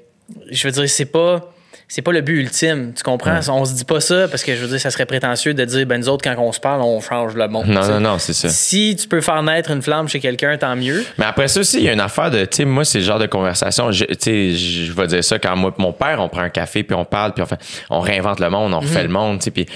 je 0.51 0.66
veux 0.66 0.72
dire, 0.72 0.89
c'est 0.89 1.06
pas 1.06 1.52
c'est 1.90 2.02
pas 2.02 2.12
le 2.12 2.20
but 2.20 2.39
ultime, 2.40 2.93
tu 2.94 3.02
comprends? 3.02 3.40
On 3.48 3.65
se 3.65 3.73
dit 3.73 3.85
pas 3.86 4.01
ça 4.01 4.28
parce 4.28 4.44
que 4.44 4.55
je 4.55 4.60
veux 4.60 4.69
dire, 4.69 4.78
ça 4.81 4.90
serait 4.90 5.06
prétentieux 5.06 5.55
de 5.55 5.65
dire, 5.65 5.86
ben 5.86 5.98
nous 5.98 6.09
autres, 6.10 6.23
quand 6.23 6.39
on 6.39 6.52
se 6.52 6.60
parle, 6.60 6.82
on 6.82 7.01
change 7.01 7.35
le 7.35 7.48
monde. 7.48 7.66
Non, 7.66 7.81
non, 7.89 8.01
non, 8.01 8.19
c'est 8.19 8.35
ça. 8.35 8.51
Si 8.51 8.94
tu 9.01 9.09
peux 9.09 9.23
faire 9.23 9.43
naître 9.43 9.70
une 9.70 9.81
flamme 9.81 10.06
chez 10.06 10.20
quelqu'un, 10.20 10.59
tant 10.59 10.77
mieux. 10.77 11.02
Mais 11.16 11.24
après 11.24 11.48
ça 11.48 11.60
aussi, 11.60 11.78
il 11.78 11.85
y 11.85 11.89
a 11.89 11.94
une 11.94 12.01
affaire 12.01 12.31
de, 12.31 12.44
tu 12.44 12.59
sais, 12.59 12.65
moi, 12.66 12.85
c'est 12.85 12.98
le 12.98 13.05
genre 13.05 13.19
de 13.19 13.27
conversation, 13.27 13.90
je- 13.90 14.05
tu 14.05 14.16
sais, 14.20 14.51
je 14.52 14.93
vais 14.93 15.06
dire 15.06 15.24
ça 15.24 15.39
quand 15.39 15.56
moi 15.56 15.73
et 15.77 15.81
mon 15.82 15.93
père, 15.94 16.20
on 16.20 16.28
prend 16.28 16.43
un 16.43 16.51
café, 16.51 16.82
puis 16.82 16.94
on 16.94 17.06
parle, 17.06 17.32
puis 17.32 17.43
on, 17.43 17.47
fait, 17.47 17.59
on 17.89 18.01
réinvente 18.01 18.40
le 18.40 18.51
monde, 18.51 18.74
on 18.74 18.81
refait 18.81 19.02
le 19.02 19.09
monde, 19.09 19.39
tu 19.39 19.44
sais, 19.44 19.51
puis... 19.51 19.66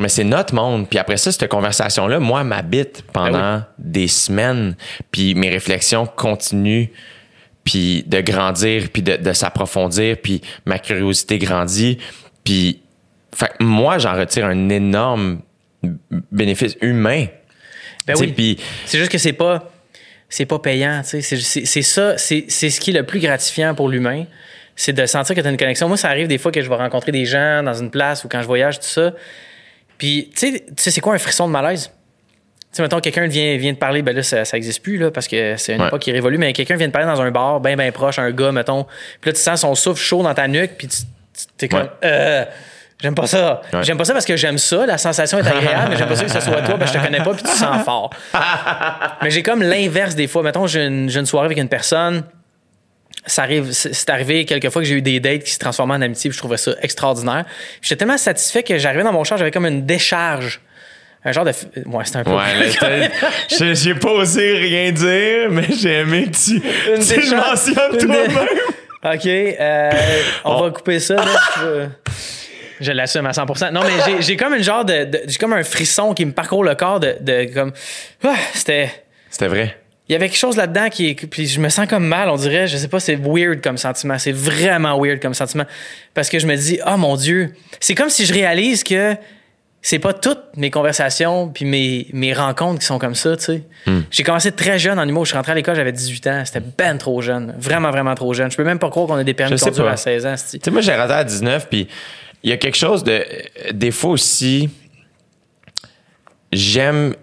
Mais 0.00 0.08
c'est 0.08 0.22
notre 0.22 0.54
monde. 0.54 0.88
Puis 0.88 0.96
après 1.00 1.16
ça, 1.16 1.32
cette 1.32 1.48
conversation-là, 1.48 2.20
moi, 2.20 2.44
m'habite 2.44 3.02
pendant 3.12 3.62
des 3.78 4.06
semaines. 4.06 4.76
Puis 5.10 5.34
mes 5.34 5.48
réflexions 5.50 6.06
continuent, 6.06 6.86
puis 7.68 8.02
de 8.06 8.22
grandir, 8.22 8.88
puis 8.90 9.02
de, 9.02 9.16
de 9.16 9.32
s'approfondir, 9.34 10.16
puis 10.22 10.40
ma 10.64 10.78
curiosité 10.78 11.36
grandit. 11.36 11.98
Puis, 12.42 12.80
fait 13.36 13.48
que 13.58 13.62
moi, 13.62 13.98
j'en 13.98 14.14
retire 14.16 14.46
un 14.46 14.70
énorme 14.70 15.42
bénéfice 16.32 16.78
humain. 16.80 17.26
Ben 18.06 18.14
oui. 18.16 18.58
C'est 18.86 18.98
juste 18.98 19.10
que 19.12 19.18
c'est 19.18 19.34
pas 19.34 19.70
c'est 20.30 20.46
pas 20.46 20.58
payant, 20.58 21.02
tu 21.02 21.20
sais. 21.22 21.36
C'est- 21.66 21.82
ça, 21.82 22.16
c'est 22.16 22.48
ce 22.48 22.80
qui 22.80 22.90
est 22.90 22.94
le 22.94 23.04
plus 23.04 23.20
gratifiant 23.20 23.74
pour 23.74 23.90
l'humain, 23.90 24.24
c'est 24.74 24.94
de 24.94 25.04
sentir 25.04 25.34
que 25.36 25.40
tu 25.42 25.46
as 25.46 25.50
une 25.50 25.58
connexion. 25.58 25.88
Moi, 25.88 25.98
ça 25.98 26.08
arrive 26.08 26.26
des 26.26 26.38
fois 26.38 26.50
que 26.50 26.62
je 26.62 26.68
vais 26.70 26.74
rencontrer 26.74 27.12
des 27.12 27.26
gens 27.26 27.62
dans 27.62 27.74
une 27.74 27.90
place 27.90 28.24
ou 28.24 28.28
quand 28.28 28.40
je 28.40 28.46
voyage, 28.46 28.78
tout 28.80 28.86
ça. 28.86 29.12
Puis, 29.98 30.30
tu 30.34 30.58
sais, 30.76 30.90
c'est 30.90 31.00
quoi 31.02 31.14
un 31.14 31.18
frisson 31.18 31.46
de 31.46 31.52
malaise? 31.52 31.90
Tu 32.70 32.76
sais, 32.76 32.82
mettons, 32.82 33.00
quelqu'un 33.00 33.26
vient, 33.26 33.56
vient 33.56 33.72
te 33.72 33.78
parler, 33.78 34.02
ben 34.02 34.14
là, 34.14 34.22
ça, 34.22 34.44
ça 34.44 34.56
existe 34.58 34.82
plus, 34.82 34.98
là, 34.98 35.10
parce 35.10 35.26
que 35.26 35.56
c'est 35.56 35.74
une 35.74 35.80
Ouais. 35.80 35.86
époque 35.88 36.02
qui 36.02 36.12
révolue, 36.12 36.36
mais 36.36 36.52
quelqu'un 36.52 36.76
vient 36.76 36.86
te 36.88 36.92
parler 36.92 37.08
dans 37.08 37.20
un 37.22 37.30
bar, 37.30 37.60
ben, 37.60 37.76
ben 37.76 37.90
proche, 37.92 38.18
un 38.18 38.30
gars, 38.30 38.52
mettons, 38.52 38.84
puis 39.20 39.30
là, 39.30 39.32
tu 39.32 39.40
sens 39.40 39.62
son 39.62 39.74
souffle 39.74 40.02
chaud 40.02 40.22
dans 40.22 40.34
ta 40.34 40.46
nuque, 40.48 40.72
puis 40.76 40.86
tu 40.88 40.98
t'es 41.56 41.66
comme, 41.68 41.80
Ouais. 41.80 41.88
euh, 42.04 42.44
j'aime 43.00 43.14
pas 43.14 43.26
ça. 43.26 43.62
Ouais. 43.72 43.82
J'aime 43.84 43.96
pas 43.96 44.04
ça 44.04 44.12
parce 44.12 44.26
que 44.26 44.36
j'aime 44.36 44.58
ça, 44.58 44.84
la 44.84 44.98
sensation 44.98 45.38
est 45.38 45.46
agréable, 45.46 45.86
mais 45.90 45.96
j'aime 45.96 46.08
pas 46.08 46.16
ça 46.16 46.24
que 46.24 46.30
ce 46.30 46.40
soit 46.40 46.60
toi, 46.60 46.76
ben, 46.76 46.86
je 46.86 46.92
te 46.92 46.98
connais 46.98 47.22
pas, 47.22 47.32
puis 47.32 47.42
tu 47.42 47.50
sens 47.56 47.82
fort. 47.84 48.10
mais 49.22 49.30
j'ai 49.30 49.42
comme 49.42 49.62
l'inverse 49.62 50.14
des 50.14 50.26
fois. 50.26 50.42
Mettons, 50.42 50.66
j'ai 50.66 50.84
une, 50.84 51.08
soirée 51.26 51.46
avec 51.46 51.56
une 51.58 51.68
personne, 51.70 52.22
ça 53.24 53.44
arrive, 53.44 53.72
c'est 53.72 53.94
c'est 53.94 54.10
arrivé 54.10 54.44
quelques 54.44 54.68
fois 54.70 54.82
que 54.82 54.88
j'ai 54.88 54.94
eu 54.96 55.02
des 55.02 55.20
dates 55.20 55.42
qui 55.44 55.52
se 55.52 55.58
transformaient 55.58 55.94
en 55.94 56.02
amitié, 56.02 56.28
puis 56.28 56.34
je 56.36 56.40
trouvais 56.40 56.56
ça 56.58 56.72
extraordinaire. 56.82 57.44
J'étais 57.80 57.96
tellement 57.96 58.18
satisfait 58.18 58.62
que 58.62 58.76
j'arrivais 58.78 59.04
dans 59.04 59.12
mon 59.12 59.24
char, 59.24 59.38
j'avais 59.38 59.50
comme 59.50 59.66
une 59.66 59.86
décharge. 59.86 60.60
Un 61.28 61.32
genre 61.32 61.44
de. 61.44 61.50
f- 61.52 61.66
Ouais, 61.86 62.04
c'était 62.04 62.18
un 62.18 62.24
peu. 62.24 62.30
Ouais, 62.30 62.54
là, 62.58 62.66
t'as- 62.80 63.56
j'ai- 63.58 63.74
j'ai 63.74 63.94
pas 63.94 64.10
osé 64.12 64.52
rien 64.56 64.90
dire, 64.92 65.50
mais 65.50 65.66
j'ai 65.78 65.92
aimé 66.00 66.24
que 66.30 66.36
tu, 66.36 66.54
Une 66.56 67.04
tu 67.04 67.20
le 67.30 67.36
mentionnes 67.36 67.92
Une 67.92 67.98
toi-même. 68.06 68.48
OK, 69.14 69.26
euh, 69.26 69.90
on 70.44 70.62
va 70.62 70.70
couper 70.70 70.98
ça. 71.00 71.16
là. 71.16 71.24
Je, 71.60 71.86
je 72.80 72.92
l'assume 72.92 73.26
à 73.26 73.32
100%. 73.32 73.70
Non, 73.72 73.82
mais 73.82 73.90
j'ai- 74.06 74.22
j'ai 74.22 74.36
comme 74.36 74.54
une 74.54 74.62
genre 74.62 74.84
de, 74.84 75.04
de- 75.04 75.20
J'ai 75.26 75.36
comme 75.38 75.52
un 75.52 75.62
frisson 75.64 76.14
qui 76.14 76.24
me 76.24 76.32
parcourt 76.32 76.64
le 76.64 76.74
corps 76.74 76.98
de, 77.00 77.16
de 77.20 77.44
comme. 77.52 77.72
Ah, 78.24 78.34
c'était. 78.54 78.90
C'était 79.30 79.48
vrai. 79.48 79.76
Il 80.08 80.12
y 80.12 80.16
avait 80.16 80.28
quelque 80.30 80.38
chose 80.38 80.56
là-dedans 80.56 80.88
qui 80.88 81.10
est. 81.10 81.26
Puis 81.26 81.46
je 81.46 81.60
me 81.60 81.68
sens 81.68 81.86
comme 81.86 82.06
mal, 82.06 82.30
on 82.30 82.36
dirait. 82.36 82.66
Je 82.66 82.78
sais 82.78 82.88
pas, 82.88 82.98
c'est 83.00 83.16
weird 83.16 83.60
comme 83.62 83.76
sentiment. 83.76 84.18
C'est 84.18 84.32
vraiment 84.32 84.98
weird 84.98 85.20
comme 85.20 85.34
sentiment. 85.34 85.66
Parce 86.14 86.30
que 86.30 86.38
je 86.38 86.46
me 86.46 86.56
dis, 86.56 86.80
oh 86.86 86.96
mon 86.96 87.14
Dieu. 87.16 87.52
C'est 87.80 87.94
comme 87.94 88.08
si 88.08 88.24
je 88.24 88.32
réalise 88.32 88.82
que 88.82 89.14
c'est 89.80 89.98
pas 89.98 90.12
toutes 90.12 90.56
mes 90.56 90.70
conversations 90.70 91.48
puis 91.48 91.64
mes, 91.64 92.08
mes 92.12 92.32
rencontres 92.32 92.80
qui 92.80 92.86
sont 92.86 92.98
comme 92.98 93.14
ça, 93.14 93.36
tu 93.36 93.44
sais. 93.44 93.62
J'ai 94.10 94.22
commencé 94.22 94.52
très 94.52 94.78
jeune 94.78 94.98
en 94.98 95.08
humour. 95.08 95.24
Je 95.24 95.30
suis 95.30 95.36
rentré 95.36 95.52
à 95.52 95.54
l'école, 95.54 95.76
j'avais 95.76 95.92
18 95.92 96.26
ans. 96.26 96.42
C'était 96.44 96.62
ben 96.76 96.98
trop 96.98 97.22
jeune. 97.22 97.54
Vraiment, 97.58 97.90
vraiment 97.90 98.14
trop 98.14 98.34
jeune. 98.34 98.50
Je 98.50 98.56
peux 98.56 98.64
même 98.64 98.78
pas 98.78 98.90
croire 98.90 99.06
qu'on 99.06 99.14
a 99.14 99.24
des 99.24 99.34
permis 99.34 99.56
de 99.56 99.60
conduire 99.60 99.86
pas. 99.86 99.92
à 99.92 99.96
16 99.96 100.26
ans. 100.26 100.34
Tu 100.34 100.58
sais, 100.62 100.70
moi, 100.70 100.80
j'ai 100.80 100.92
raté 100.92 101.12
à 101.14 101.24
19, 101.24 101.68
puis 101.68 101.88
il 102.42 102.50
y 102.50 102.52
a 102.52 102.56
quelque 102.56 102.76
chose 102.76 103.04
de. 103.04 103.24
Des 103.72 103.90
fois 103.90 104.10
aussi, 104.10 104.68
j'aime. 106.52 107.14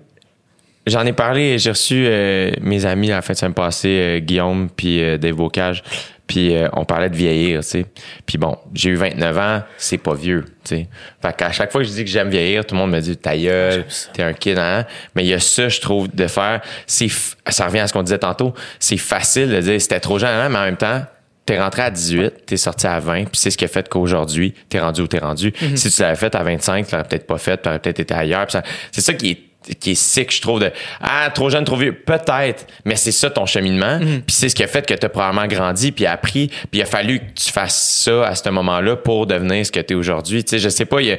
J'en 0.88 1.04
ai 1.06 1.14
parlé, 1.14 1.58
j'ai 1.58 1.72
reçu 1.72 2.06
euh, 2.06 2.52
mes 2.62 2.86
amis 2.86 3.08
la 3.08 3.24
fin 3.24 3.34
de 3.34 3.38
semaine 3.40 3.56
passée, 3.56 3.88
euh, 3.88 4.20
Guillaume 4.20 4.70
puis 4.70 5.02
euh, 5.02 5.18
Dave 5.18 5.34
Bocage, 5.34 5.84
puis 6.28 6.56
euh, 6.56 6.68
on 6.74 6.86
parlait 6.86 7.10
de 7.10 7.16
vieillir, 7.16 7.62
tu 7.62 7.68
sais. 7.68 7.86
Puis 8.26 8.38
bon, 8.38 8.58
j'ai 8.74 8.90
eu 8.90 8.96
29 8.96 9.38
ans, 9.38 9.62
c'est 9.78 9.98
pas 9.98 10.14
vieux, 10.14 10.44
tu 10.64 10.76
sais. 10.76 10.88
Fait 11.22 11.36
qu'à 11.36 11.52
chaque 11.52 11.72
fois 11.72 11.82
que 11.82 11.88
je 11.88 11.94
dis 11.94 12.04
que 12.04 12.10
j'aime 12.10 12.30
vieillir, 12.30 12.66
tout 12.66 12.76
le 12.76 12.82
monde 12.82 12.92
me 12.92 13.00
dit 13.00 13.16
ta 13.18 13.38
gueule, 13.38 13.86
t'es 14.14 14.24
un 14.24 14.34
kid, 14.34 14.58
hein. 14.58 14.86
Mais 15.16 15.24
il 15.24 15.28
y 15.30 15.34
a 15.34 15.40
ça, 15.40 15.70
je 15.70 15.80
trouve, 15.82 16.08
de 16.14 16.28
faire. 16.28 16.62
C'est, 16.88 17.06
f- 17.08 17.36
ça 17.50 17.66
revient 17.68 17.80
à 17.80 17.88
ce 17.88 17.94
qu'on 17.94 18.04
disait 18.04 18.18
tantôt. 18.20 18.54
C'est 18.80 18.98
facile 18.98 19.50
de 19.50 19.62
dire 19.62 19.80
c'était 19.82 20.00
trop 20.00 20.18
jeune, 20.20 20.30
hein, 20.30 20.50
mais 20.50 20.58
en 20.58 20.66
même 20.66 20.78
temps, 20.78 21.02
T'es 21.48 21.60
rentré 21.62 21.84
à 21.84 21.92
18, 21.92 22.48
t'es 22.48 22.58
sorti 22.58 22.88
à 22.88 23.00
20, 23.00 23.26
puis 23.26 23.30
c'est 23.36 23.52
ce 23.52 23.58
qui 23.60 23.66
a 23.66 23.68
fait 23.68 23.88
qu'aujourd'hui, 23.88 24.56
t'es 24.68 24.80
rendu 24.80 25.02
où 25.02 25.08
t'es 25.08 25.20
rendu. 25.20 25.54
Si 25.76 25.92
tu 25.92 26.02
l'avais 26.02 26.16
fait 26.16 26.34
à 26.34 26.42
25, 26.42 26.88
tu 26.88 26.96
l'aurais 26.96 27.08
peut-être 27.08 27.28
pas 27.28 27.38
fait, 27.38 27.58
t'aurais 27.58 27.78
peut-être 27.78 28.00
été 28.00 28.16
ailleurs. 28.16 28.50
ça- 28.50 28.64
C'est 28.92 29.02
ça 29.02 29.14
qui 29.14 29.30
est, 29.30 29.38
qui 29.80 29.92
est 29.92 29.96
sick, 29.96 30.34
je 30.34 30.42
trouve, 30.42 30.60
de 30.60 30.72
Ah, 31.02 31.30
trop 31.34 31.50
jeune, 31.50 31.64
trop 31.66 31.76
vieux. 31.76 31.94
Peut-être, 31.94 32.68
mais 32.86 32.96
c'est 32.96 33.12
ça 33.12 33.30
ton 33.30 33.46
cheminement. 33.46 34.00
Puis 34.00 34.36
c'est 34.36 34.50
ce 34.50 34.56
qui 34.56 34.64
a 34.64 34.68
fait 34.68 34.86
que 34.86 34.94
t'as 34.94 35.10
probablement 35.10 35.48
grandi, 35.48 35.92
puis 35.92 36.06
appris, 36.06 36.48
puis 36.48 36.68
il 36.80 36.82
a 36.82 36.86
fallu 36.86 37.20
que 37.20 37.32
tu 37.36 37.52
fasses 37.52 38.02
ça 38.06 38.28
à 38.28 38.36
ce 38.36 38.48
moment-là 38.50 38.96
pour 38.96 39.26
devenir 39.28 39.66
ce 39.66 39.72
que 39.72 39.80
t'es 39.80 39.96
aujourd'hui. 39.96 40.44
Tu 40.44 40.52
sais, 40.52 40.60
je 40.60 40.70
sais 40.70 40.86
pas, 40.86 41.02
il 41.02 41.08
y 41.08 41.12
a- 41.12 41.18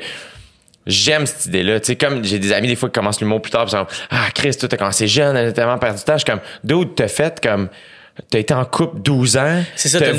J'aime 0.86 1.26
cette 1.26 1.46
idée-là. 1.46 1.80
Tu 1.80 1.86
sais, 1.86 1.96
comme 1.96 2.22
j'ai 2.24 2.38
des 2.38 2.52
amis 2.52 2.68
des 2.68 2.76
fois 2.76 2.88
qui 2.88 2.92
commencent 2.92 3.20
l'humour 3.20 3.42
plus 3.42 3.50
tard, 3.50 3.64
ils 3.66 3.70
sont 3.72 3.86
Ah, 4.08 4.28
Chris, 4.32 4.54
toi, 4.56 4.68
t'as 4.68 4.76
commencé 4.76 5.08
jeune, 5.08 5.34
t'as 5.34 5.50
tellement 5.50 5.78
perdu 5.78 5.98
du 5.98 6.04
temps. 6.04 6.12
Je 6.12 6.18
suis 6.18 6.24
comme, 6.30 6.40
d'où 6.62 6.84
t'as 6.84 7.08
fait 7.08 7.40
comme. 7.42 7.68
T'as 8.30 8.38
été 8.38 8.54
en 8.54 8.64
couple 8.64 9.00
12 9.00 9.36
ans. 9.36 9.62
C'est 9.74 9.88
ça, 9.88 9.98
t'as 9.98 10.12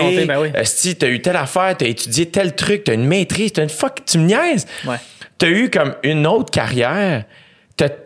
raconter, 0.00 0.24
ben 0.26 0.40
oui. 0.40 0.48
Esti, 0.54 0.96
t'as 0.96 1.06
eu 1.08 1.22
telle 1.22 1.36
affaire, 1.36 1.76
t'as 1.78 1.86
étudié 1.86 2.26
tel 2.26 2.54
truc, 2.54 2.82
t'as 2.84 2.94
une 2.94 3.06
maîtrise, 3.06 3.52
t'as 3.52 3.62
une 3.62 3.68
fuck, 3.70 4.04
tu 4.04 4.18
me 4.18 4.24
niaises. 4.26 4.66
Ouais. 4.84 4.96
T'as 5.38 5.46
eu 5.48 5.70
comme 5.70 5.94
une 6.02 6.26
autre 6.26 6.50
carrière. 6.50 7.22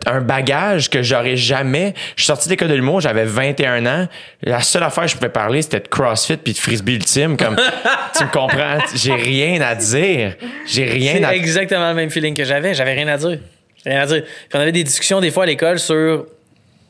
Un 0.05 0.21
bagage 0.21 0.89
que 0.89 1.03
j'aurais 1.03 1.35
jamais. 1.35 1.93
Je 2.15 2.23
suis 2.23 2.27
sorti 2.27 2.47
de 2.47 2.53
l'école 2.53 2.69
de 2.69 2.73
l'humour, 2.73 3.01
j'avais 3.01 3.25
21 3.25 3.85
ans. 3.85 4.07
La 4.41 4.61
seule 4.61 4.83
affaire 4.83 5.03
que 5.03 5.09
je 5.11 5.15
pouvais 5.15 5.29
parler, 5.29 5.61
c'était 5.61 5.81
de 5.81 5.87
CrossFit 5.87 6.37
puis 6.37 6.53
de 6.53 6.57
frisbee 6.57 6.95
ultime. 6.95 7.37
Comme, 7.37 7.55
tu 8.17 8.23
me 8.23 8.31
comprends? 8.31 8.79
J'ai 8.95 9.13
rien 9.13 9.61
à 9.61 9.75
dire. 9.75 10.35
J'ai 10.65 10.85
rien 10.85 11.23
à 11.23 11.35
exactement 11.35 11.89
le 11.89 11.95
même 11.95 12.09
feeling 12.09 12.33
que 12.33 12.43
j'avais. 12.43 12.73
J'avais 12.73 12.93
rien 12.93 13.07
à 13.07 13.17
dire. 13.17 13.39
Rien 13.85 14.01
à 14.01 14.05
dire. 14.05 14.23
Puis 14.23 14.57
on 14.57 14.59
avait 14.59 14.71
des 14.71 14.83
discussions 14.83 15.21
des 15.21 15.31
fois 15.31 15.43
à 15.43 15.47
l'école 15.47 15.79
sur 15.79 16.25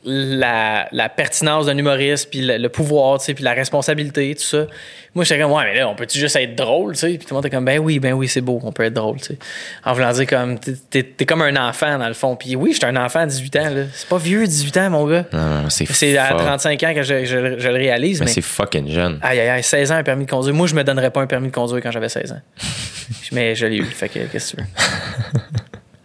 la, 0.04 0.88
la 0.92 1.08
pertinence 1.08 1.66
d'un 1.66 1.76
humoriste, 1.76 2.30
puis 2.30 2.40
le, 2.40 2.56
le 2.56 2.68
pouvoir, 2.68 3.18
tu 3.18 3.26
sais, 3.26 3.34
puis 3.34 3.44
la 3.44 3.52
responsabilité, 3.52 4.34
tout 4.34 4.42
ça. 4.42 4.66
Moi, 5.14 5.24
j'étais 5.24 5.40
comme, 5.42 5.50
ouais, 5.52 5.64
mais 5.64 5.78
là, 5.80 5.88
on 5.88 5.96
peut-tu 5.96 6.18
juste 6.18 6.36
être 6.36 6.54
drôle, 6.54 6.92
tu 6.92 7.00
sais? 7.00 7.08
Puis 7.08 7.18
tout 7.18 7.26
le 7.30 7.34
monde 7.34 7.46
était 7.46 7.54
comme, 7.56 7.64
ben 7.64 7.78
oui, 7.80 7.98
ben 7.98 8.12
oui, 8.12 8.28
c'est 8.28 8.40
beau, 8.40 8.60
on 8.62 8.70
peut 8.70 8.84
être 8.84 8.94
drôle, 8.94 9.16
tu 9.18 9.24
sais. 9.32 9.38
En 9.84 9.92
voulant 9.94 10.12
dire, 10.12 10.26
comme, 10.26 10.58
t'es- 10.58 11.26
comme 11.26 11.42
un 11.42 11.56
enfant, 11.68 11.98
dans 11.98 12.06
le 12.06 12.14
fond. 12.14 12.36
Puis 12.36 12.54
oui, 12.54 12.72
j'étais 12.72 12.86
un 12.86 12.96
enfant 12.96 13.20
à 13.20 13.26
18 13.26 13.56
ans, 13.56 13.70
là. 13.70 13.82
C'est 13.92 14.08
pas 14.08 14.18
vieux, 14.18 14.46
18 14.46 14.76
ans, 14.76 14.90
mon 14.90 15.06
gars. 15.06 15.24
C'est 15.68 16.16
à 16.16 16.26
fuck. 16.28 16.38
35 16.38 16.82
ans 16.84 16.94
que 16.94 17.02
je, 17.02 17.24
je- 17.24 17.58
je 17.58 17.68
le 17.68 17.74
réalise, 17.74 18.20
Mais 18.20 18.26
mais. 18.26 18.32
c'est 18.32 18.40
fucking 18.40 18.88
jeune. 18.88 19.18
Aïe, 19.22 19.40
aïe, 19.40 19.48
aïe, 19.48 19.62
16 19.64 19.90
ans, 19.90 19.96
un 19.96 20.04
permis 20.04 20.26
de 20.26 20.30
conduire. 20.30 20.54
Moi, 20.54 20.68
je 20.68 20.74
me 20.74 20.84
donnerais 20.84 21.10
pas 21.10 21.20
un 21.22 21.26
permis 21.26 21.48
de 21.48 21.54
conduire 21.54 21.82
quand 21.82 21.90
j'avais 21.90 22.08
16 22.08 22.32
ans. 22.32 22.40
mais 23.32 23.54
je 23.56 23.66
l'ai 23.66 23.76
eu. 23.78 23.84
Fait 23.84 24.08
que, 24.08 24.20
qu'est-ce 24.20 24.52
que 24.54 24.60
tu 24.62 24.62
veux? 24.62 24.68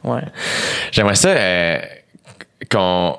Ouais. 0.03 0.21
J'aimerais 0.91 1.15
ça 1.15 1.29
euh, 1.29 1.79
qu'on 2.69 3.15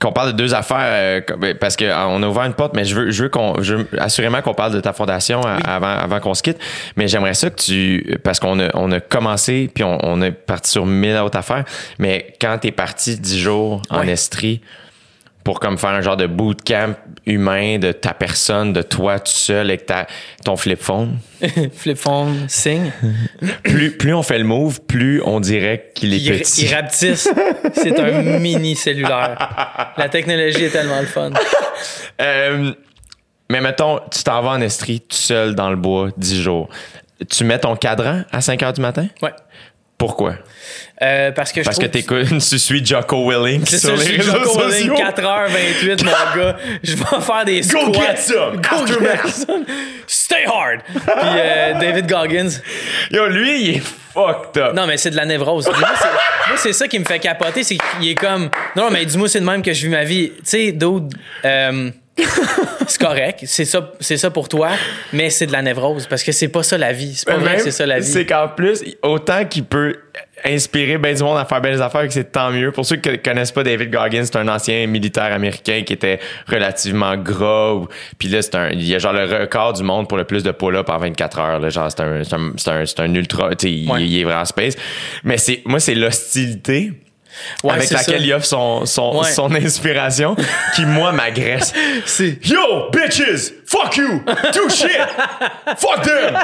qu'on 0.00 0.12
parle 0.12 0.32
de 0.32 0.36
deux 0.36 0.54
affaires 0.54 0.76
euh, 0.80 1.20
comme- 1.22 1.54
parce 1.60 1.74
que 1.76 1.84
euh, 1.84 2.06
on 2.06 2.22
a 2.22 2.28
ouvert 2.28 2.44
une 2.44 2.54
porte, 2.54 2.74
mais 2.74 2.84
je 2.84 2.94
veux, 2.94 3.10
je 3.10 3.22
veux 3.24 3.28
qu'on, 3.28 3.62
je 3.62 3.76
veux 3.76 3.86
assurément 3.98 4.42
qu'on 4.42 4.52
parle 4.54 4.72
de 4.72 4.80
ta 4.80 4.92
fondation 4.92 5.40
euh, 5.46 5.56
avant, 5.64 5.86
avant 5.96 6.20
qu'on 6.20 6.34
se 6.34 6.42
quitte. 6.42 6.58
Mais 6.96 7.08
j'aimerais 7.08 7.34
ça 7.34 7.48
que 7.50 7.56
tu, 7.62 8.18
parce 8.22 8.38
qu'on 8.40 8.60
a, 8.60 8.68
on 8.74 8.92
a 8.92 9.00
commencé 9.00 9.70
puis 9.74 9.84
on, 9.84 9.98
on 10.02 10.20
est 10.22 10.32
parti 10.32 10.70
sur 10.70 10.84
mille 10.86 11.16
autres 11.16 11.38
affaires. 11.38 11.64
Mais 11.98 12.34
quand 12.40 12.58
t'es 12.60 12.72
parti 12.72 13.18
dix 13.18 13.38
jours 13.38 13.80
en. 13.90 14.02
Estrie 14.02 14.60
pour 15.46 15.60
comme 15.60 15.78
faire 15.78 15.90
un 15.90 16.00
genre 16.00 16.16
de 16.16 16.26
bootcamp 16.26 16.96
humain 17.24 17.78
de 17.78 17.92
ta 17.92 18.12
personne, 18.14 18.72
de 18.72 18.82
toi 18.82 19.20
tout 19.20 19.30
seul 19.30 19.68
avec 19.68 19.86
ta, 19.86 20.08
ton 20.44 20.56
flip 20.56 20.82
phone? 20.82 21.18
Flip 21.72 21.96
phone, 21.96 22.46
signe. 22.48 22.90
Plus, 23.62 23.96
plus 23.96 24.12
on 24.12 24.24
fait 24.24 24.38
le 24.38 24.44
move, 24.44 24.80
plus 24.80 25.22
on 25.24 25.38
dirait 25.38 25.92
qu'il 25.94 26.14
est 26.14 26.18
Il, 26.18 26.38
petit. 26.40 26.64
il 26.64 26.74
rapetisse. 26.74 27.30
C'est 27.74 27.96
un 28.00 28.22
mini 28.40 28.74
cellulaire. 28.74 29.92
La 29.96 30.08
technologie 30.08 30.64
est 30.64 30.70
tellement 30.70 30.98
le 30.98 31.06
fun. 31.06 31.30
Euh, 32.20 32.72
mais 33.48 33.60
mettons, 33.60 34.00
tu 34.10 34.24
t'en 34.24 34.42
vas 34.42 34.50
en 34.50 34.60
Estrie 34.60 34.98
tout 34.98 35.14
seul 35.14 35.54
dans 35.54 35.70
le 35.70 35.76
bois 35.76 36.08
10 36.16 36.42
jours. 36.42 36.68
Tu 37.30 37.44
mets 37.44 37.60
ton 37.60 37.76
cadran 37.76 38.22
à 38.32 38.40
5 38.40 38.60
heures 38.64 38.72
du 38.72 38.80
matin? 38.80 39.06
Ouais. 39.22 39.30
Pourquoi? 39.98 40.34
Euh, 41.00 41.30
parce 41.32 41.52
que 41.52 41.60
je 41.62 41.64
Parce 41.64 41.78
que 41.78 41.86
t'écoutes, 41.86 42.28
tu 42.48 42.58
suis 42.58 42.84
Jocko 42.84 43.30
Willing 43.30 43.64
C'est 43.66 43.78
sur 43.78 43.90
ça, 43.90 43.94
je 43.96 44.00
les 44.00 44.06
suis 44.06 44.16
réseaux 44.16 44.32
Jocko 44.32 44.58
Willing, 44.58 44.88
sociaux. 44.90 44.94
4h28, 44.94 46.04
mon 46.04 46.10
gars. 46.40 46.56
Je 46.82 46.96
vais 46.96 47.20
faire 47.20 47.44
des 47.44 47.60
Go 47.60 47.78
squats. 47.92 47.92
get 47.92 48.16
some, 48.16 48.56
Go 48.56 48.86
get 48.86 49.28
some. 49.30 49.64
Stay 50.06 50.44
hard. 50.46 50.80
Puis 50.92 51.02
euh, 51.06 51.78
David 51.80 52.06
Goggins. 52.08 52.60
Yo, 53.10 53.26
lui, 53.28 53.62
il 53.62 53.76
est 53.76 53.82
fucked 54.12 54.62
up. 54.62 54.74
Non, 54.74 54.86
mais 54.86 54.96
c'est 54.96 55.10
de 55.10 55.16
la 55.16 55.24
névrose. 55.24 55.66
Moi, 55.78 56.56
c'est, 56.56 56.72
ça 56.72 56.88
qui 56.88 56.98
me 56.98 57.04
fait 57.04 57.18
capoter. 57.18 57.62
C'est 57.62 57.76
qu'il 57.76 58.08
est 58.08 58.14
comme. 58.14 58.50
Non, 58.74 58.90
mais 58.90 59.04
dis-moi, 59.04 59.28
c'est 59.28 59.40
de 59.40 59.46
même 59.46 59.62
que 59.62 59.72
je 59.72 59.86
vis 59.86 59.92
ma 59.92 60.04
vie. 60.04 60.30
Tu 60.36 60.42
sais, 60.44 60.72
dude, 60.72 61.12
euh, 61.44 61.90
c'est 62.86 63.00
correct. 63.00 63.40
C'est 63.46 63.64
ça, 63.64 63.92
c'est 64.00 64.16
ça 64.16 64.30
pour 64.30 64.48
toi, 64.48 64.70
mais 65.12 65.28
c'est 65.30 65.46
de 65.46 65.52
la 65.52 65.62
névrose 65.62 66.06
parce 66.06 66.22
que 66.22 66.32
c'est 66.32 66.48
pas 66.48 66.62
ça 66.62 66.78
la 66.78 66.92
vie. 66.92 67.14
C'est 67.14 67.26
pas 67.26 67.36
Mais 67.36 67.44
vrai 67.44 67.56
que 67.56 67.62
c'est 67.62 67.70
ça 67.70 67.84
la 67.86 67.98
vie. 67.98 68.06
C'est 68.06 68.24
qu'en 68.26 68.48
plus, 68.48 68.82
autant 69.02 69.44
qu'il 69.44 69.64
peut 69.64 69.96
inspirer 70.44 70.98
ben 70.98 71.14
du 71.16 71.22
monde 71.22 71.38
à 71.38 71.44
faire 71.44 71.60
belles 71.60 71.80
affaires, 71.82 72.06
que 72.06 72.12
c'est 72.12 72.30
tant 72.32 72.50
mieux. 72.50 72.70
Pour 72.72 72.84
ceux 72.86 72.96
qui 72.96 73.18
connaissent 73.18 73.52
pas 73.52 73.62
David 73.62 73.90
Goggins, 73.90 74.24
c'est 74.24 74.36
un 74.36 74.48
ancien 74.48 74.86
militaire 74.86 75.32
américain 75.32 75.82
qui 75.84 75.92
était 75.94 76.20
relativement 76.46 77.16
gras. 77.16 77.72
ou- 77.74 77.88
Puis 78.18 78.28
là, 78.28 78.42
c'est 78.42 78.54
un, 78.54 78.70
il 78.70 78.86
y 78.86 78.94
a 78.94 78.98
genre 78.98 79.12
le 79.14 79.24
record 79.24 79.72
du 79.74 79.82
monde 79.82 80.08
pour 80.08 80.16
le 80.18 80.24
plus 80.24 80.42
de 80.42 80.50
pull-up 80.52 80.88
en 80.88 80.98
24 80.98 81.38
heures. 81.38 81.60
Là, 81.60 81.68
genre, 81.70 81.90
c'est 81.90 82.00
un, 82.02 82.22
c'est 82.22 82.34
un, 82.34 82.52
c'est 82.56 82.70
un, 82.70 82.86
c'est 82.86 83.00
un 83.00 83.14
ultra, 83.14 83.50
tu 83.56 83.66
sais, 83.66 83.72
il- 83.72 83.90
Ouais. 83.90 84.02
il, 84.02 84.20
est 84.20 84.24
vraiment 84.24 84.44
space. 84.44 84.74
Mais 85.24 85.38
c'est, 85.38 85.62
moi, 85.64 85.80
c'est 85.80 85.94
l'hostilité. 85.94 86.92
Ouais, 87.64 87.72
avec 87.74 87.90
laquelle 87.90 88.18
ça. 88.20 88.24
il 88.24 88.32
offre 88.32 88.46
son, 88.46 88.86
son, 88.86 89.18
Ouais. 89.20 89.30
son 89.32 89.54
inspiration 89.54 90.36
qui, 90.74 90.84
moi, 90.86 91.12
m'agresse. 91.12 91.72
C'est- 92.06 92.38
Yo, 92.46 92.90
bitches! 92.92 93.52
Fuck 93.66 93.96
you! 93.96 94.22
Do 94.54 94.68
shit! 94.68 94.90
Fuck 95.76 96.02
them! 96.02 96.38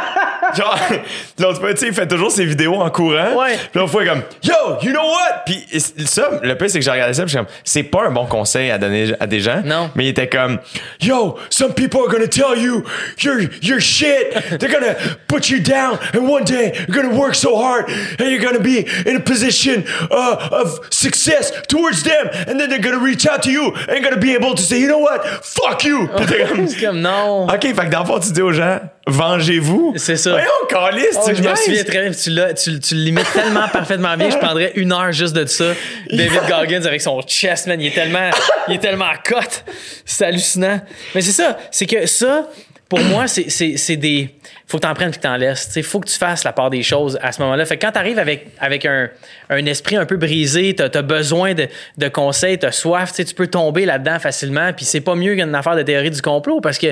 Genre, 0.56 0.78
l'autre 1.38 1.60
fois, 1.60 1.72
tu 1.74 1.80
sais, 1.80 1.86
il 1.88 1.94
fait 1.94 2.06
toujours 2.08 2.30
ses 2.32 2.44
vidéos 2.44 2.74
en 2.74 2.90
courant. 2.90 3.34
Ouais. 3.36 3.56
Puis 3.70 3.78
l'autre 3.80 3.92
fois, 3.92 4.02
il 4.02 4.08
est 4.08 4.10
comme, 4.10 4.22
Yo, 4.42 4.54
you 4.82 4.90
know 4.90 5.02
what? 5.02 5.42
Puis 5.46 5.64
ça, 6.04 6.30
le 6.42 6.54
pire, 6.56 6.68
c'est 6.70 6.78
que 6.80 6.84
j'ai 6.84 6.90
regardé 6.90 7.14
ça, 7.14 7.22
puis 7.22 7.32
je 7.32 7.38
suis 7.38 7.44
comme, 7.46 7.54
c'est 7.64 7.82
pas 7.84 8.06
un 8.06 8.10
bon 8.10 8.26
conseil 8.26 8.70
à 8.70 8.78
donner 8.78 9.12
à 9.20 9.26
des 9.26 9.40
gens. 9.40 9.62
Non. 9.64 9.90
Mais 9.94 10.06
il 10.06 10.08
était 10.08 10.28
comme, 10.28 10.58
Yo, 11.00 11.38
some 11.48 11.72
people 11.74 12.00
are 12.00 12.08
gonna 12.10 12.26
tell 12.28 12.58
you 12.58 12.82
you're, 13.22 13.42
you're 13.62 13.80
shit. 13.80 14.32
They're 14.58 14.70
gonna 14.72 14.94
put 15.28 15.48
you 15.48 15.60
down, 15.60 15.98
and 16.14 16.28
one 16.28 16.44
day 16.44 16.72
you're 16.88 17.02
gonna 17.02 17.14
work 17.16 17.34
so 17.34 17.56
hard, 17.56 17.86
and 18.18 18.28
you're 18.28 18.42
gonna 18.42 18.58
be 18.58 18.84
in 19.06 19.16
a 19.16 19.20
position 19.20 19.84
uh, 20.10 20.48
of 20.50 20.80
success 20.90 21.52
towards 21.68 22.02
them, 22.02 22.28
and 22.48 22.58
then 22.58 22.68
they're 22.68 22.78
gonna 22.80 22.98
reach 23.02 23.26
out 23.26 23.42
to 23.42 23.50
you 23.50 23.72
and 23.88 24.02
gonna 24.02 24.16
be 24.16 24.34
able 24.34 24.54
to 24.54 24.62
say, 24.62 24.78
you 24.80 24.86
know 24.88 24.98
what? 25.00 25.20
Fuck 25.42 25.84
you! 25.84 26.08
Puis 26.16 26.26
comme, 26.48 26.66
comme 26.80 27.00
non. 27.00 27.46
OK, 27.48 27.62
fait 27.62 27.74
que 27.74 27.90
dans 27.90 28.00
le 28.00 28.06
fond, 28.06 28.18
tu 28.20 28.32
dis 28.32 28.42
aux 28.42 28.52
gens, 28.52 28.80
vengez-vous. 29.06 29.94
C'est 29.96 30.16
ça. 30.16 30.30
Voyons, 30.30 30.46
calice, 30.68 31.16
Oh, 31.16 31.28
tu 31.28 31.36
je 31.36 31.42
me 31.42 31.54
souviens 31.54 31.84
très 31.84 32.02
bien. 32.02 32.10
Tu, 32.12 32.30
l'as- 32.30 32.54
tu, 32.54 32.78
tu 32.80 32.94
le 32.94 33.00
limites 33.02 33.32
tellement 33.32 33.68
parfaitement 33.68 34.16
bien. 34.16 34.30
Je 34.30 34.36
prendrais 34.38 34.72
une 34.76 34.92
heure 34.92 35.12
juste 35.12 35.34
de 35.34 35.44
ça. 35.46 35.72
David 36.10 36.40
Goggins 36.48 36.84
avec 36.84 37.00
son 37.00 37.20
chest, 37.22 37.66
man. 37.66 37.80
Il 37.80 37.86
est 37.88 37.94
tellement, 37.94 38.30
il 38.68 38.74
est 38.74 38.78
tellement 38.78 39.06
à 39.06 39.16
cote. 39.16 39.64
C'est 40.04 40.26
hallucinant. 40.26 40.80
Mais 41.14 41.20
c'est 41.20 41.32
ça. 41.32 41.58
C'est 41.70 41.86
que 41.86 42.06
ça, 42.06 42.48
pour 42.92 43.00
moi, 43.04 43.26
c'est, 43.26 43.96
des. 43.96 44.28
Faut 44.66 44.76
que 44.76 44.82
t'en 44.82 44.92
prennes 44.92 45.12
puis 45.12 45.18
que 45.18 45.22
t'en 45.22 45.38
laisses. 45.38 45.72
Il 45.76 45.82
faut 45.82 45.98
que 45.98 46.10
tu 46.10 46.18
fasses 46.18 46.44
la 46.44 46.52
part 46.52 46.68
des 46.68 46.82
choses 46.82 47.18
à 47.22 47.32
ce 47.32 47.40
moment-là. 47.40 47.64
Fait 47.64 47.78
que 47.78 47.86
quand 47.86 47.92
t'arrives 47.92 48.18
avec, 48.18 48.48
avec 48.60 48.84
un, 48.84 49.08
un 49.48 49.64
esprit 49.64 49.96
un 49.96 50.04
peu 50.04 50.18
brisé, 50.18 50.74
t'as, 50.74 50.90
as 50.92 51.00
besoin 51.00 51.54
de, 51.54 51.68
de 51.96 52.08
conseils, 52.08 52.58
t'as 52.58 52.70
soif, 52.70 53.08
tu 53.08 53.16
sais, 53.16 53.24
tu 53.24 53.34
peux 53.34 53.46
tomber 53.46 53.86
là-dedans 53.86 54.18
facilement. 54.18 54.74
Puis 54.74 54.84
c'est 54.84 55.00
pas 55.00 55.14
mieux 55.14 55.34
qu'une 55.34 55.54
affaire 55.54 55.74
de 55.74 55.80
théorie 55.80 56.10
du 56.10 56.20
complot 56.20 56.60
parce 56.60 56.76
que 56.76 56.88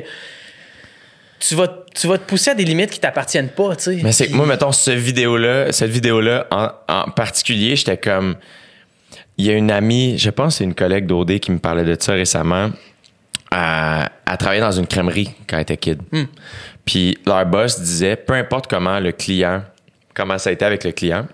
tu 1.39 1.55
vas, 1.55 1.85
tu 1.95 2.07
vas 2.07 2.17
te 2.17 2.25
pousser 2.25 2.53
à 2.53 2.55
des 2.55 2.65
limites 2.65 2.93
qui 2.93 3.01
t'appartiennent 3.01 3.51
pas, 3.51 3.77
tu 3.77 3.83
sais. 3.83 4.01
Mais 4.03 4.13
c'est 4.13 4.29
que 4.29 4.33
moi, 4.33 4.47
mettons, 4.47 4.73
ce 4.73 4.93
vidéo-là, 4.93 5.71
cette 5.71 5.91
vidéo-là 5.91 6.47
en, 6.51 6.69
en 6.89 7.11
particulier, 7.11 7.77
j'étais 7.77 7.99
comme. 7.99 8.37
Il 9.37 9.45
y 9.45 9.51
a 9.51 9.55
une 9.55 9.71
amie, 9.71 10.17
je 10.17 10.31
pense 10.31 10.55
que 10.55 10.59
c'est 10.59 10.65
une 10.65 10.75
collègue 10.75 11.05
d'OD 11.05 11.41
qui 11.41 11.53
me 11.53 11.59
parlait 11.59 11.85
de 11.85 11.95
ça 11.99 12.13
récemment. 12.13 12.71
Elle, 13.53 14.09
elle 14.31 14.37
travaillait 14.39 14.61
dans 14.63 14.71
une 14.71 14.87
crèmerie 14.87 15.31
quand 15.49 15.57
elle 15.57 15.63
était 15.63 15.77
kid. 15.77 16.01
Puis 16.85 17.19
leur 17.27 17.45
boss 17.47 17.81
disait 17.81 18.17
peu 18.17 18.35
importe 18.35 18.69
comment 18.69 19.01
le 19.01 19.13
client, 19.13 19.63
comment 20.15 20.39
ça 20.39 20.51
a 20.51 20.53
été 20.53 20.65
avec 20.65 20.85
le 20.85 20.93
client, 20.93 21.27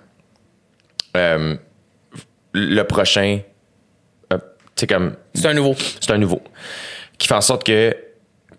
euh, 1.17 1.57
le 2.53 2.83
prochain, 2.85 3.41
euh, 4.33 4.39
c'est 4.75 4.87
comme 4.87 5.15
C'est 5.35 5.47
un 5.47 5.55
nouveau. 5.55 5.75
c'est 6.01 6.11
un 6.11 6.19
nouveau. 6.19 6.43
Qui 7.19 7.29
fait 7.29 7.35
en 7.35 7.41
sorte 7.41 7.65
que. 7.65 7.95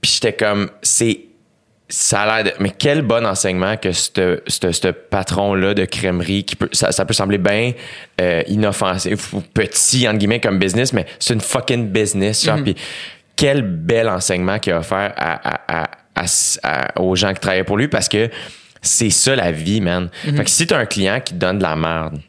Puis 0.02 0.12
j'étais 0.16 0.34
comme. 0.34 0.70
C'est. 0.82 1.22
Ça 1.90 2.22
a 2.24 2.44
l'air 2.44 2.54
de. 2.54 2.62
Mais 2.62 2.72
quel 2.72 3.02
bon 3.02 3.26
enseignement 3.26 3.78
que 3.78 3.92
ce 3.92 4.42
ce- 4.46 4.72
ce 4.72 4.88
patron-là 4.90 5.74
de 5.74 5.86
crèmerie, 5.86 6.44
qui 6.44 6.56
peut, 6.56 6.70
ça, 6.74 6.92
ça 6.92 7.06
peut 7.06 7.14
sembler 7.14 7.38
bien 7.38 7.74
euh, 8.20 8.44
inoffensif 8.48 9.34
ou 9.34 9.42
petit, 9.42 10.08
entre 10.08 10.18
guillemets, 10.18 10.42
comme 10.42 10.60
business, 10.60 10.92
mais 10.94 11.06
c'est 11.20 11.34
une 11.34 11.42
fucking 11.42 11.88
business. 11.90 12.44
Genre, 12.44 12.62
Puis 12.64 12.76
quel 13.38 13.61
bel 13.61 14.09
enseignement 14.09 14.59
qu'il 14.59 14.73
a 14.73 14.80
offert 14.80 15.14
à, 15.15 15.34
à- 15.34 15.84
à- 15.84 15.89
à- 16.15 16.26
à- 16.64 16.99
aux 17.01 17.15
gens 17.15 17.34
qui 17.34 17.39
travaillaient 17.39 17.64
pour 17.64 17.77
lui 17.77 17.88
parce 17.88 18.09
que 18.09 18.30
c'est 18.81 19.09
ça 19.11 19.35
la 19.35 19.51
vie, 19.51 19.80
man. 19.81 20.09
Fait 20.35 20.43
que 20.43 20.49
si 20.49 20.68
t'as 20.68 20.80
un 20.80 20.85
client 20.85 21.19
qui 21.23 21.34
te 21.34 21.39
donne 21.39 21.57
de 21.59 21.64
la 21.64 21.76
merde, 21.76 22.19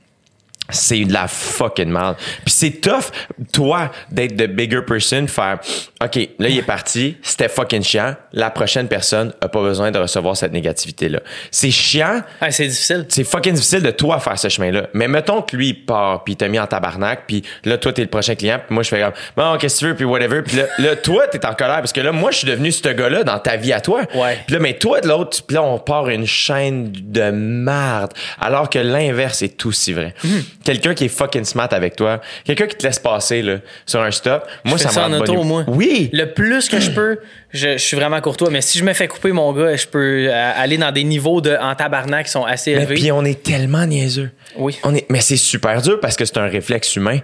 c'est 0.70 1.04
de 1.04 1.12
la 1.12 1.28
fucking 1.28 1.88
merde. 1.88 2.16
Puis 2.44 2.54
c'est 2.54 2.70
tough, 2.80 3.10
toi, 3.52 3.90
d'être 4.10 4.36
the 4.36 4.46
bigger 4.46 4.82
person, 4.82 5.26
faire 5.26 5.58
OK, 6.02 6.16
là, 6.38 6.48
il 6.48 6.58
est 6.58 6.62
parti, 6.62 7.16
c'était 7.22 7.48
fucking 7.48 7.82
chiant. 7.82 8.14
La 8.32 8.50
prochaine 8.50 8.86
personne 8.88 9.32
a 9.40 9.48
pas 9.48 9.60
besoin 9.62 9.90
de 9.90 9.98
recevoir 9.98 10.36
cette 10.36 10.52
négativité-là. 10.52 11.20
C'est 11.50 11.70
chiant, 11.70 12.22
Ah, 12.40 12.50
c'est 12.50 12.66
difficile. 12.66 13.06
c'est 13.08 13.24
fucking 13.24 13.54
difficile 13.54 13.82
de 13.82 13.90
toi 13.90 14.20
faire 14.20 14.38
ce 14.38 14.48
chemin-là. 14.48 14.88
Mais 14.94 15.08
mettons 15.08 15.42
que 15.42 15.56
lui, 15.56 15.68
il 15.70 15.84
part, 15.86 16.22
puis 16.24 16.34
il 16.34 16.36
t'a 16.36 16.48
mis 16.48 16.58
en 16.58 16.66
tabarnak, 16.66 17.24
puis 17.26 17.42
là, 17.64 17.78
toi, 17.78 17.92
t'es 17.92 18.02
le 18.02 18.08
prochain 18.08 18.34
client, 18.34 18.58
puis 18.64 18.74
moi, 18.74 18.82
je 18.82 18.88
fais 18.90 19.00
comme, 19.00 19.12
bon, 19.36 19.56
qu'est-ce 19.58 19.76
que 19.76 19.80
tu 19.80 19.86
veux, 19.86 19.94
puis 19.96 20.04
whatever. 20.04 20.42
Puis 20.42 20.56
là, 20.56 20.64
là, 20.78 20.96
toi, 20.96 21.26
t'es 21.28 21.44
en 21.46 21.54
colère, 21.54 21.78
parce 21.78 21.92
que 21.92 22.00
là, 22.00 22.12
moi, 22.12 22.30
je 22.30 22.38
suis 22.38 22.46
devenu 22.48 22.70
ce 22.70 22.88
gars-là 22.88 23.24
dans 23.24 23.38
ta 23.38 23.56
vie 23.56 23.72
à 23.72 23.80
toi. 23.80 24.02
Ouais. 24.14 24.38
Puis 24.46 24.54
là, 24.54 24.60
mais 24.60 24.74
toi, 24.74 25.00
de 25.00 25.08
l'autre, 25.08 25.38
puis 25.46 25.54
là, 25.56 25.62
on 25.62 25.78
part 25.78 26.08
une 26.08 26.26
chaîne 26.26 26.92
de 26.92 27.30
merde. 27.30 28.12
Alors 28.40 28.70
que 28.70 28.78
l'inverse 28.78 29.42
est 29.42 29.64
aussi 29.66 29.92
vrai. 29.92 30.14
Mhm. 30.22 30.42
Quelqu'un 30.68 30.92
qui 30.92 31.06
est 31.06 31.08
fucking 31.08 31.44
smart 31.46 31.68
avec 31.70 31.96
toi, 31.96 32.20
quelqu'un 32.44 32.66
qui 32.66 32.76
te 32.76 32.86
laisse 32.86 32.98
passer, 32.98 33.40
là, 33.40 33.56
sur 33.86 34.02
un 34.02 34.10
stop, 34.10 34.46
moi, 34.64 34.76
Je 34.76 34.82
ça 34.82 34.90
fais 34.90 34.94
ça 34.96 35.08
me 35.08 35.14
en 35.14 35.18
rend 35.18 35.24
de 35.24 35.30
auto, 35.30 35.34
bonne 35.36 35.46
moi. 35.48 35.64
Oui! 35.66 36.10
Le 36.12 36.26
plus 36.26 36.68
que 36.68 36.78
je 36.78 36.90
peux, 36.90 37.20
je, 37.54 37.72
je 37.72 37.78
suis 37.78 37.96
vraiment 37.96 38.20
courtois. 38.20 38.50
Mais 38.50 38.60
si 38.60 38.76
je 38.78 38.84
me 38.84 38.92
fais 38.92 39.08
couper 39.08 39.32
mon 39.32 39.50
gars, 39.54 39.76
je 39.76 39.86
peux 39.86 40.26
euh, 40.28 40.52
aller 40.54 40.76
dans 40.76 40.92
des 40.92 41.04
niveaux 41.04 41.40
de, 41.40 41.56
en 41.58 41.74
tabarnak 41.74 42.26
qui 42.26 42.32
sont 42.32 42.44
assez 42.44 42.74
Mais 42.74 42.82
élevés. 42.82 42.96
puis 42.96 43.10
on 43.12 43.24
est 43.24 43.42
tellement 43.42 43.86
niaiseux. 43.86 44.30
Oui. 44.56 44.78
On 44.84 44.94
est, 44.94 45.06
mais 45.08 45.22
c'est 45.22 45.38
super 45.38 45.80
dur 45.80 46.00
parce 46.00 46.16
que 46.16 46.26
c'est 46.26 46.36
un 46.36 46.48
réflexe 46.48 46.94
humain. 46.96 47.20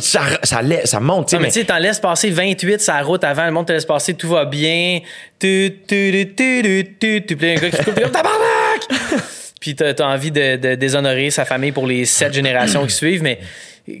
Ça, 0.00 0.20
ça, 0.44 0.60
ça 0.84 1.00
monte, 1.00 1.26
tu 1.26 1.30
sais, 1.32 1.38
mais 1.38 1.46
mais 1.46 1.52
tu 1.52 1.58
sais, 1.58 1.66
t'en 1.66 1.78
laisses 1.78 1.98
passer 1.98 2.30
28 2.30 2.80
sur 2.80 2.94
la 2.94 3.02
route 3.02 3.24
avant, 3.24 3.46
le 3.46 3.50
monde 3.50 3.66
te 3.66 3.72
laisse 3.72 3.84
passer, 3.84 4.14
tout 4.14 4.28
va 4.28 4.44
bien. 4.44 5.00
Tu, 5.40 5.80
tu, 5.88 6.12
tu, 6.12 6.34
tu, 6.36 6.62
tu, 6.64 6.96
tu, 7.00 7.26
tu, 7.26 7.36
puis 7.36 7.46
là, 7.48 7.54
un 7.54 7.56
gars 7.56 7.70
qui 7.70 8.96
se 8.96 9.40
Puis 9.64 9.74
t'as 9.74 9.94
t'as 9.94 10.06
envie 10.06 10.30
de, 10.30 10.56
de 10.56 10.74
déshonorer 10.74 11.30
sa 11.30 11.46
famille 11.46 11.72
pour 11.72 11.86
les 11.86 12.04
sept 12.04 12.34
générations 12.40 12.86
qui 12.86 12.92
suivent, 12.92 13.22
mais 13.22 13.38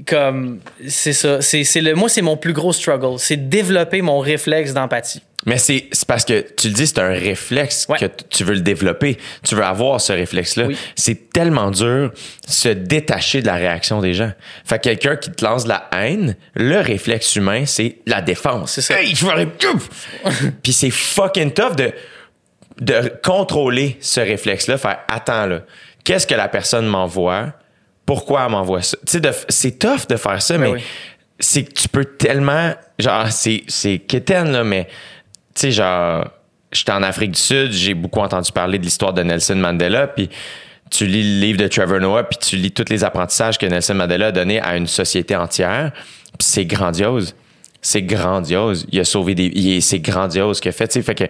comme, 0.06 0.60
c'est 0.86 1.14
ça. 1.14 1.40
C'est, 1.40 1.64
c'est 1.64 1.80
le, 1.80 1.94
moi, 1.94 2.10
c'est 2.10 2.20
mon 2.20 2.36
plus 2.36 2.52
gros 2.52 2.74
struggle. 2.74 3.18
C'est 3.18 3.48
développer 3.48 4.02
mon 4.02 4.18
réflexe 4.18 4.74
d'empathie. 4.74 5.22
Mais 5.46 5.56
c'est 5.56 5.88
c'est 5.92 6.06
parce 6.06 6.26
que 6.26 6.44
tu 6.54 6.68
le 6.68 6.74
dis, 6.74 6.86
c'est 6.86 6.98
un 6.98 7.08
réflexe 7.08 7.86
Ouais. 7.88 7.98
que 7.98 8.04
tu 8.28 8.44
veux 8.44 8.54
le 8.54 8.60
développer. 8.60 9.16
Tu 9.42 9.54
veux 9.54 9.64
avoir 9.64 10.02
ce 10.02 10.12
réflexe-là. 10.12 10.66
Oui. 10.66 10.76
C'est 10.96 11.30
tellement 11.30 11.70
dur 11.70 12.12
se 12.46 12.68
détacher 12.68 13.40
de 13.40 13.46
la 13.46 13.54
réaction 13.54 14.02
des 14.02 14.12
gens. 14.12 14.32
Fait 14.66 14.76
que 14.76 14.82
quelqu'un 14.84 15.16
qui 15.16 15.30
te 15.30 15.42
lance 15.42 15.64
de 15.64 15.70
la 15.70 15.88
haine, 15.92 16.36
le 16.54 16.80
réflexe 16.80 17.36
humain, 17.36 17.64
c'est 17.64 17.96
la 18.06 18.20
défense. 18.20 18.72
C'est 18.72 18.82
ça. 18.82 19.00
Hey, 19.00 19.14
je 19.14 19.24
vais 19.24 19.46
Puis 20.62 20.74
c'est 20.74 20.90
fucking 20.90 21.52
tough 21.52 21.74
de, 21.76 21.90
de 22.80 23.12
contrôler 23.22 23.96
ce 24.00 24.20
réflexe-là. 24.20 24.78
Faire 24.78 24.98
attends 25.08 25.46
là, 25.46 25.60
qu'est-ce 26.04 26.26
que 26.26 26.34
la 26.34 26.48
personne 26.48 26.86
m'envoie? 26.86 27.52
pourquoi 28.06 28.44
elle 28.44 28.50
m'envoie 28.50 28.82
ça? 28.82 28.98
Tu 29.06 29.18
sais, 29.18 29.30
c'est 29.48 29.78
tough 29.78 30.06
de 30.08 30.16
faire 30.16 30.42
ça, 30.42 30.58
mais 30.58 30.72
oui. 30.72 30.82
c'est 31.40 31.64
que 31.64 31.72
tu 31.72 31.88
peux 31.88 32.04
tellement. 32.04 32.74
Genre, 32.98 33.30
c'est, 33.32 33.64
c'est 33.66 33.98
quétaine, 33.98 34.52
là, 34.52 34.62
mais 34.62 34.84
tu 35.54 35.62
sais, 35.62 35.70
genre, 35.70 36.28
j'étais 36.70 36.92
en 36.92 37.02
Afrique 37.02 37.30
du 37.30 37.40
Sud, 37.40 37.72
j'ai 37.72 37.94
beaucoup 37.94 38.20
entendu 38.20 38.52
parler 38.52 38.78
de 38.78 38.84
l'histoire 38.84 39.14
de 39.14 39.22
Nelson 39.22 39.56
Mandela, 39.56 40.06
puis 40.06 40.28
tu 40.90 41.06
lis 41.06 41.22
le 41.22 41.40
livre 41.40 41.58
de 41.58 41.66
Trevor 41.66 41.98
Noah, 41.98 42.24
puis 42.24 42.38
tu 42.38 42.56
lis 42.56 42.72
tous 42.72 42.90
les 42.90 43.04
apprentissages 43.04 43.56
que 43.56 43.64
Nelson 43.64 43.94
Mandela 43.94 44.26
a 44.26 44.32
donné 44.32 44.60
à 44.60 44.76
une 44.76 44.86
société 44.86 45.34
entière, 45.34 45.92
puis 46.38 46.46
c'est 46.46 46.66
grandiose. 46.66 47.34
C'est 47.80 48.02
grandiose. 48.02 48.86
Il 48.92 49.00
a 49.00 49.04
sauvé 49.04 49.34
des. 49.34 49.50
il 49.54 49.76
est- 49.76 49.80
c'est 49.80 49.98
grandiose 50.00 50.56
ce 50.58 50.62
qu'il 50.62 50.68
a 50.68 50.72
fait, 50.72 50.88
tu 50.88 50.92
sais. 50.94 51.02
Fait 51.02 51.14
que 51.14 51.24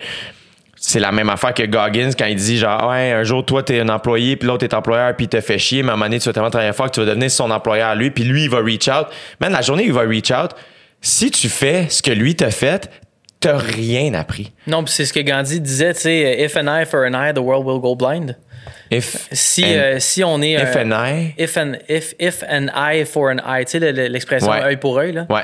c'est 0.86 1.00
la 1.00 1.12
même 1.12 1.30
affaire 1.30 1.54
que 1.54 1.62
Goggins 1.62 2.10
quand 2.18 2.26
il 2.26 2.36
dit 2.36 2.58
genre 2.58 2.88
ouais 2.90 3.12
un 3.12 3.24
jour 3.24 3.44
toi 3.44 3.62
t'es 3.62 3.80
un 3.80 3.88
employé 3.88 4.36
puis 4.36 4.46
l'autre 4.46 4.64
est 4.64 4.74
employeur 4.74 5.16
puis 5.16 5.24
il 5.24 5.28
te 5.28 5.40
fait 5.40 5.58
chier 5.58 5.82
mais 5.82 5.88
à 5.88 5.92
un 5.92 5.96
moment 5.96 6.06
donné 6.06 6.18
tu 6.18 6.28
vas 6.28 6.32
tellement 6.34 6.50
travailler 6.50 6.72
fort 6.74 6.86
que 6.86 6.92
tu 6.92 7.00
vas 7.00 7.06
devenir 7.06 7.30
son 7.30 7.50
employeur 7.50 7.88
à 7.88 7.94
lui 7.94 8.10
puis 8.10 8.24
lui 8.24 8.44
il 8.44 8.50
va 8.50 8.58
reach 8.60 8.88
out 8.88 9.06
man 9.40 9.50
la 9.52 9.62
journée 9.62 9.84
où 9.84 9.86
il 9.86 9.92
va 9.92 10.02
reach 10.02 10.30
out 10.30 10.50
si 11.00 11.30
tu 11.30 11.48
fais 11.48 11.86
ce 11.88 12.02
que 12.02 12.10
lui 12.10 12.34
t'a 12.36 12.50
fait 12.50 12.90
t'as 13.40 13.56
rien 13.58 14.12
appris 14.14 14.52
Non, 14.66 14.82
puis 14.84 14.92
c'est 14.94 15.04
ce 15.04 15.12
que 15.12 15.20
Gandhi 15.20 15.60
disait, 15.60 15.92
tu 15.92 16.00
sais, 16.00 16.42
if 16.42 16.56
an 16.56 16.66
eye 16.66 16.86
for 16.86 17.00
an 17.04 17.12
eye, 17.12 17.34
the 17.34 17.40
world 17.40 17.66
will 17.66 17.78
go 17.78 17.94
blind. 17.94 18.38
if 18.90 19.28
Si, 19.32 19.62
euh, 19.64 19.98
si 20.00 20.24
on 20.24 20.40
est. 20.40 20.52
if 20.52 20.74
euh, 20.76 20.82
an 20.82 20.92
eye 20.92 21.34
If 21.36 21.56
an, 21.58 21.72
if, 21.86 22.14
if 22.18 22.42
an 22.48 22.68
eye 22.74 23.04
for 23.04 23.28
an 23.30 23.36
eye, 23.46 23.66
tu 23.66 23.72
sais, 23.72 23.80
le- 23.80 23.92
le- 23.92 24.06
l'expression 24.06 24.50
Ouais. 24.50 24.62
œil 24.62 24.76
pour 24.78 24.96
œil, 24.96 25.12
là. 25.12 25.26
ouais 25.28 25.42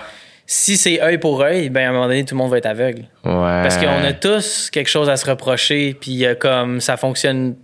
Si 0.52 0.76
c'est 0.76 1.00
œil 1.00 1.18
pour 1.18 1.42
œil, 1.42 1.70
ben 1.70 1.86
à 1.86 1.90
un 1.90 1.92
moment 1.92 2.08
donné, 2.08 2.24
tout 2.24 2.34
le 2.34 2.38
monde 2.38 2.50
va 2.50 2.58
être 2.58 2.66
aveugle. 2.66 3.02
ouais 3.24 3.62
Parce 3.62 3.76
qu'on 3.76 4.02
a 4.02 4.12
tous 4.12 4.68
quelque 4.70 4.90
chose 4.90 5.08
à 5.08 5.16
se 5.16 5.24
reprocher, 5.30 5.94
puis 5.94 6.26
euh, 6.26 6.34
comme 6.34 6.80
ça 6.80 6.96
fonctionne 6.96 7.54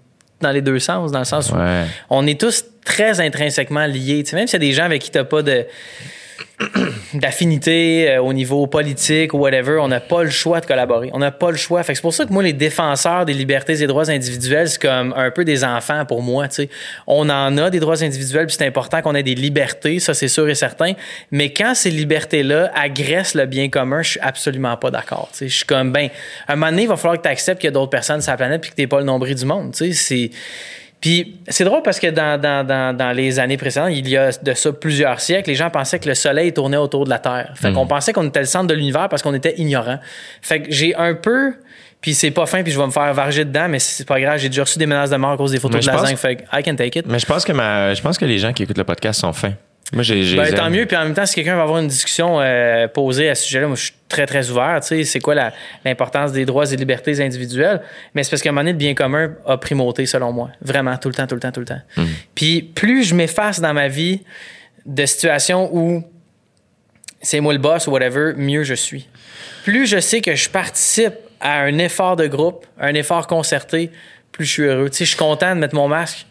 dans 0.40 0.52
les 0.52 0.62
deux 0.62 0.78
sens, 0.78 1.10
dans 1.10 1.18
le 1.18 1.24
sens 1.24 1.50
où 1.50 1.56
on 2.10 2.24
est 2.28 2.40
tous 2.40 2.64
très 2.84 3.20
intrinsèquement 3.20 3.86
liés. 3.86 4.22
Tu 4.22 4.30
sais, 4.30 4.36
même 4.36 4.46
s'il 4.46 4.62
y 4.62 4.64
a 4.64 4.68
des 4.68 4.72
gens 4.72 4.84
avec 4.84 5.02
qui 5.02 5.10
tu 5.10 5.18
n'as 5.18 5.24
pas 5.24 5.42
de 5.42 5.66
d'affinité 7.14 8.10
euh, 8.10 8.22
au 8.22 8.32
niveau 8.32 8.66
politique 8.66 9.34
ou 9.34 9.38
whatever, 9.38 9.78
on 9.80 9.88
n'a 9.88 10.00
pas 10.00 10.22
le 10.22 10.30
choix 10.30 10.60
de 10.60 10.66
collaborer. 10.66 11.10
On 11.12 11.18
n'a 11.18 11.30
pas 11.30 11.50
le 11.50 11.56
choix. 11.56 11.82
C'est 11.82 12.00
pour 12.00 12.14
ça 12.14 12.24
que 12.24 12.32
moi, 12.32 12.42
les 12.42 12.52
défenseurs 12.52 13.24
des 13.24 13.34
libertés 13.34 13.82
et 13.82 13.86
droits 13.86 14.10
individuels, 14.10 14.68
c'est 14.68 14.80
comme 14.80 15.12
un 15.16 15.30
peu 15.30 15.44
des 15.44 15.64
enfants 15.64 16.04
pour 16.06 16.22
moi. 16.22 16.46
On 17.06 17.28
en 17.28 17.58
a 17.58 17.70
des 17.70 17.80
droits 17.80 18.02
individuels, 18.02 18.46
puis 18.46 18.56
c'est 18.58 18.66
important 18.66 19.02
qu'on 19.02 19.14
ait 19.14 19.22
des 19.22 19.34
libertés, 19.34 20.00
ça 20.00 20.14
c'est 20.14 20.28
sûr 20.28 20.48
et 20.48 20.54
certain. 20.54 20.92
Mais 21.30 21.52
quand 21.52 21.74
ces 21.74 21.90
libertés-là 21.90 22.70
agressent 22.74 23.34
le 23.34 23.46
bien 23.46 23.68
commun, 23.68 24.02
je 24.02 24.12
suis 24.12 24.20
absolument 24.20 24.76
pas 24.76 24.90
d'accord. 24.90 25.30
Je 25.38 25.46
suis 25.46 25.64
comme, 25.64 25.92
ben, 25.92 26.08
à 26.48 26.52
un 26.54 26.56
moment 26.56 26.70
donné, 26.70 26.82
il 26.82 26.88
va 26.88 26.96
falloir 26.96 27.18
que 27.18 27.22
tu 27.22 27.28
acceptes 27.28 27.60
qu'il 27.60 27.68
y 27.68 27.72
a 27.72 27.72
d'autres 27.72 27.90
personnes 27.90 28.20
sur 28.20 28.30
la 28.30 28.36
planète 28.36 28.60
puis 28.62 28.70
que 28.70 28.76
tu 28.76 28.88
pas 28.88 28.98
le 28.98 29.04
nombril 29.04 29.34
du 29.34 29.44
monde. 29.44 29.74
C'est... 29.74 30.30
Puis 31.06 31.36
c'est 31.46 31.62
drôle 31.62 31.82
parce 31.84 32.00
que 32.00 32.08
dans, 32.08 32.40
dans, 32.40 32.66
dans, 32.66 32.96
dans 32.96 33.12
les 33.12 33.38
années 33.38 33.56
précédentes, 33.56 33.90
il 33.92 34.08
y 34.08 34.16
a 34.16 34.32
de 34.42 34.54
ça 34.54 34.72
plusieurs 34.72 35.20
siècles, 35.20 35.50
les 35.50 35.54
gens 35.54 35.70
pensaient 35.70 36.00
que 36.00 36.08
le 36.08 36.16
soleil 36.16 36.52
tournait 36.52 36.78
autour 36.78 37.04
de 37.04 37.10
la 37.10 37.20
Terre. 37.20 37.52
Fait 37.54 37.72
qu'on 37.72 37.86
pensait 37.86 38.12
qu'on 38.12 38.26
était 38.26 38.40
le 38.40 38.46
centre 38.46 38.66
de 38.66 38.74
l'univers 38.74 39.08
parce 39.08 39.22
qu'on 39.22 39.32
était 39.32 39.54
ignorant. 39.56 40.00
Fait 40.42 40.62
que 40.62 40.72
j'ai 40.72 40.96
un 40.96 41.14
peu. 41.14 41.54
Puis 42.00 42.12
c'est 42.14 42.32
pas 42.32 42.44
fin, 42.46 42.64
puis 42.64 42.72
je 42.72 42.78
vais 42.80 42.86
me 42.86 42.90
faire 42.90 43.14
varger 43.14 43.44
dedans, 43.44 43.68
mais 43.68 43.78
c'est 43.78 44.04
pas 44.04 44.20
grave. 44.20 44.40
J'ai 44.40 44.48
déjà 44.48 44.64
reçu 44.64 44.80
des 44.80 44.86
menaces 44.86 45.10
de 45.10 45.16
mort 45.16 45.30
à 45.30 45.36
cause 45.36 45.52
des 45.52 45.60
photos 45.60 45.80
de 45.80 45.92
la 45.92 45.98
zinc. 45.98 46.16
Fait 46.16 46.36
que 46.36 46.42
I 46.52 46.64
can 46.64 46.74
take 46.74 46.98
it. 46.98 47.06
mais 47.06 47.20
je 47.20 47.26
pense 47.26 47.44
que 47.44 47.52
ma 47.52 47.94
je 47.94 48.02
pense 48.02 48.18
que 48.18 48.24
les 48.24 48.38
gens 48.38 48.52
qui 48.52 48.64
écoutent 48.64 48.78
le 48.78 48.82
podcast 48.82 49.20
sont 49.20 49.32
fins 49.32 49.54
moi 49.92 50.02
j'ai 50.02 50.24
j'ai 50.24 50.36
Ben, 50.36 50.52
tant 50.52 50.70
mieux. 50.70 50.86
Puis 50.86 50.96
en 50.96 51.04
même 51.04 51.14
temps, 51.14 51.26
si 51.26 51.34
quelqu'un 51.34 51.56
va 51.56 51.62
avoir 51.62 51.78
une 51.78 51.86
discussion 51.86 52.40
euh, 52.40 52.88
posée 52.88 53.28
à 53.28 53.34
ce 53.34 53.44
sujet-là, 53.44 53.68
moi, 53.68 53.76
je 53.76 53.84
suis 53.84 53.92
très, 54.08 54.26
très 54.26 54.50
ouvert. 54.50 54.80
Tu 54.80 54.88
sais, 54.88 55.04
c'est 55.04 55.20
quoi 55.20 55.34
l'importance 55.84 56.32
des 56.32 56.44
droits 56.44 56.70
et 56.72 56.76
libertés 56.76 57.20
individuelles? 57.22 57.80
Mais 58.14 58.24
c'est 58.24 58.30
parce 58.30 58.42
qu'à 58.42 58.48
un 58.48 58.52
moment 58.52 58.62
donné, 58.62 58.72
le 58.72 58.78
bien 58.78 58.94
commun 58.94 59.34
a 59.46 59.56
primauté, 59.58 60.06
selon 60.06 60.32
moi. 60.32 60.50
Vraiment, 60.60 60.96
tout 60.96 61.08
le 61.08 61.14
temps, 61.14 61.26
tout 61.26 61.36
le 61.36 61.40
temps, 61.40 61.52
tout 61.52 61.60
le 61.60 61.66
temps. 61.66 61.80
Puis 62.34 62.62
plus 62.62 63.04
je 63.04 63.14
m'efface 63.14 63.60
dans 63.60 63.74
ma 63.74 63.88
vie 63.88 64.22
de 64.86 65.06
situations 65.06 65.70
où 65.72 66.04
c'est 67.22 67.40
moi 67.40 67.52
le 67.52 67.58
boss 67.58 67.86
ou 67.86 67.90
whatever, 67.90 68.32
mieux 68.36 68.64
je 68.64 68.74
suis. 68.74 69.08
Plus 69.64 69.86
je 69.86 70.00
sais 70.00 70.20
que 70.20 70.34
je 70.34 70.48
participe 70.48 71.14
à 71.40 71.60
un 71.60 71.78
effort 71.78 72.16
de 72.16 72.26
groupe, 72.26 72.66
un 72.80 72.94
effort 72.94 73.26
concerté, 73.26 73.90
plus 74.32 74.44
je 74.44 74.52
suis 74.52 74.62
heureux. 74.62 74.90
Tu 74.90 74.98
sais, 74.98 75.04
je 75.04 75.10
suis 75.10 75.18
content 75.18 75.54
de 75.54 75.60
mettre 75.60 75.74
mon 75.74 75.88
masque 75.88 76.26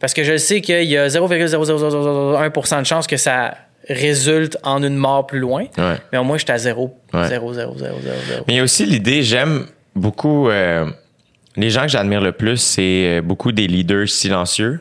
parce 0.00 0.14
que 0.14 0.24
je 0.24 0.36
sais 0.36 0.60
qu'il 0.60 0.84
y 0.84 0.96
a 0.96 1.08
0,00001% 1.08 2.80
de 2.80 2.86
chance 2.86 3.06
que 3.06 3.16
ça 3.16 3.54
résulte 3.88 4.58
en 4.62 4.82
une 4.82 4.96
mort 4.96 5.26
plus 5.26 5.38
loin. 5.38 5.64
Mais 6.12 6.18
au 6.18 6.24
moins, 6.24 6.38
j'étais 6.38 6.52
à 6.52 6.58
0. 6.58 6.94
Ouais. 7.14 7.28
0, 7.28 7.54
0, 7.54 7.74
0, 7.78 7.98
0, 8.02 8.16
0. 8.28 8.44
Mais 8.46 8.54
il 8.54 8.56
y 8.56 8.60
a 8.60 8.62
aussi 8.62 8.84
l'idée, 8.84 9.22
j'aime 9.22 9.66
beaucoup. 9.94 10.48
euh, 10.50 10.86
les 11.56 11.70
gens 11.70 11.82
que 11.82 11.88
j'admire 11.88 12.20
le 12.20 12.32
plus, 12.32 12.58
c'est 12.58 13.18
euh, 13.18 13.20
beaucoup 13.22 13.50
des 13.50 13.66
leaders 13.66 14.08
silencieux 14.08 14.80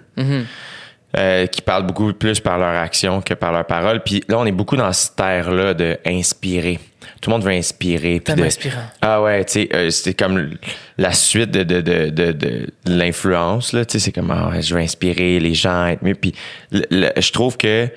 euh, 1.18 1.48
qui 1.48 1.61
parlent 1.61 1.88
beaucoup 1.88 2.14
plus 2.14 2.39
par 2.39 2.60
leur 2.60 2.76
action 2.76 3.22
que 3.22 3.34
par 3.34 3.52
leur 3.52 3.65
parole. 3.65 4.03
Puis 4.03 4.23
là, 4.27 4.38
on 4.38 4.45
est 4.45 4.52
beaucoup 4.52 4.76
dans 4.76 4.94
cette 4.94 5.19
ère-là 5.19 5.73
de 5.73 5.98
inspirer. 6.06 6.80
Tout 7.22 7.30
le 7.30 7.35
monde 7.35 7.44
veut 7.45 7.52
inspirer. 7.52 8.15
puis 8.19 8.22
Tellement 8.26 8.41
de- 8.44 8.48
inspirant. 8.48 8.84
Ah 9.02 9.22
ouais, 9.22 9.44
tu 9.45 9.53
sais, 9.53 9.69
euh, 9.73 9.89
c'est 9.89 10.14
comme 10.14 10.52
la 10.98 11.11
suite 11.14 11.52
de, 11.52 11.64
de, 11.64 11.81
de, 11.81 12.10
de, 12.10 12.31
de 12.31 12.68
l'influence. 12.85 13.73
Là, 13.73 13.85
tu 13.85 13.94
sais, 13.94 13.99
c'est 14.06 14.11
comme, 14.11 14.31
ah 14.31 14.49
ouais, 14.49 14.61
je 14.61 14.73
veux 14.76 14.80
inspirer 14.81 15.39
les 15.39 15.53
gens 15.53 15.84
à 15.84 15.89
être 15.91 16.03
mieux. 16.03 16.15
Puis 16.15 16.34
le- 16.72 16.85
le- 16.91 17.11
je 17.22 17.31
trouve 17.31 17.57
que 17.57 17.89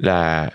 la, 0.00 0.50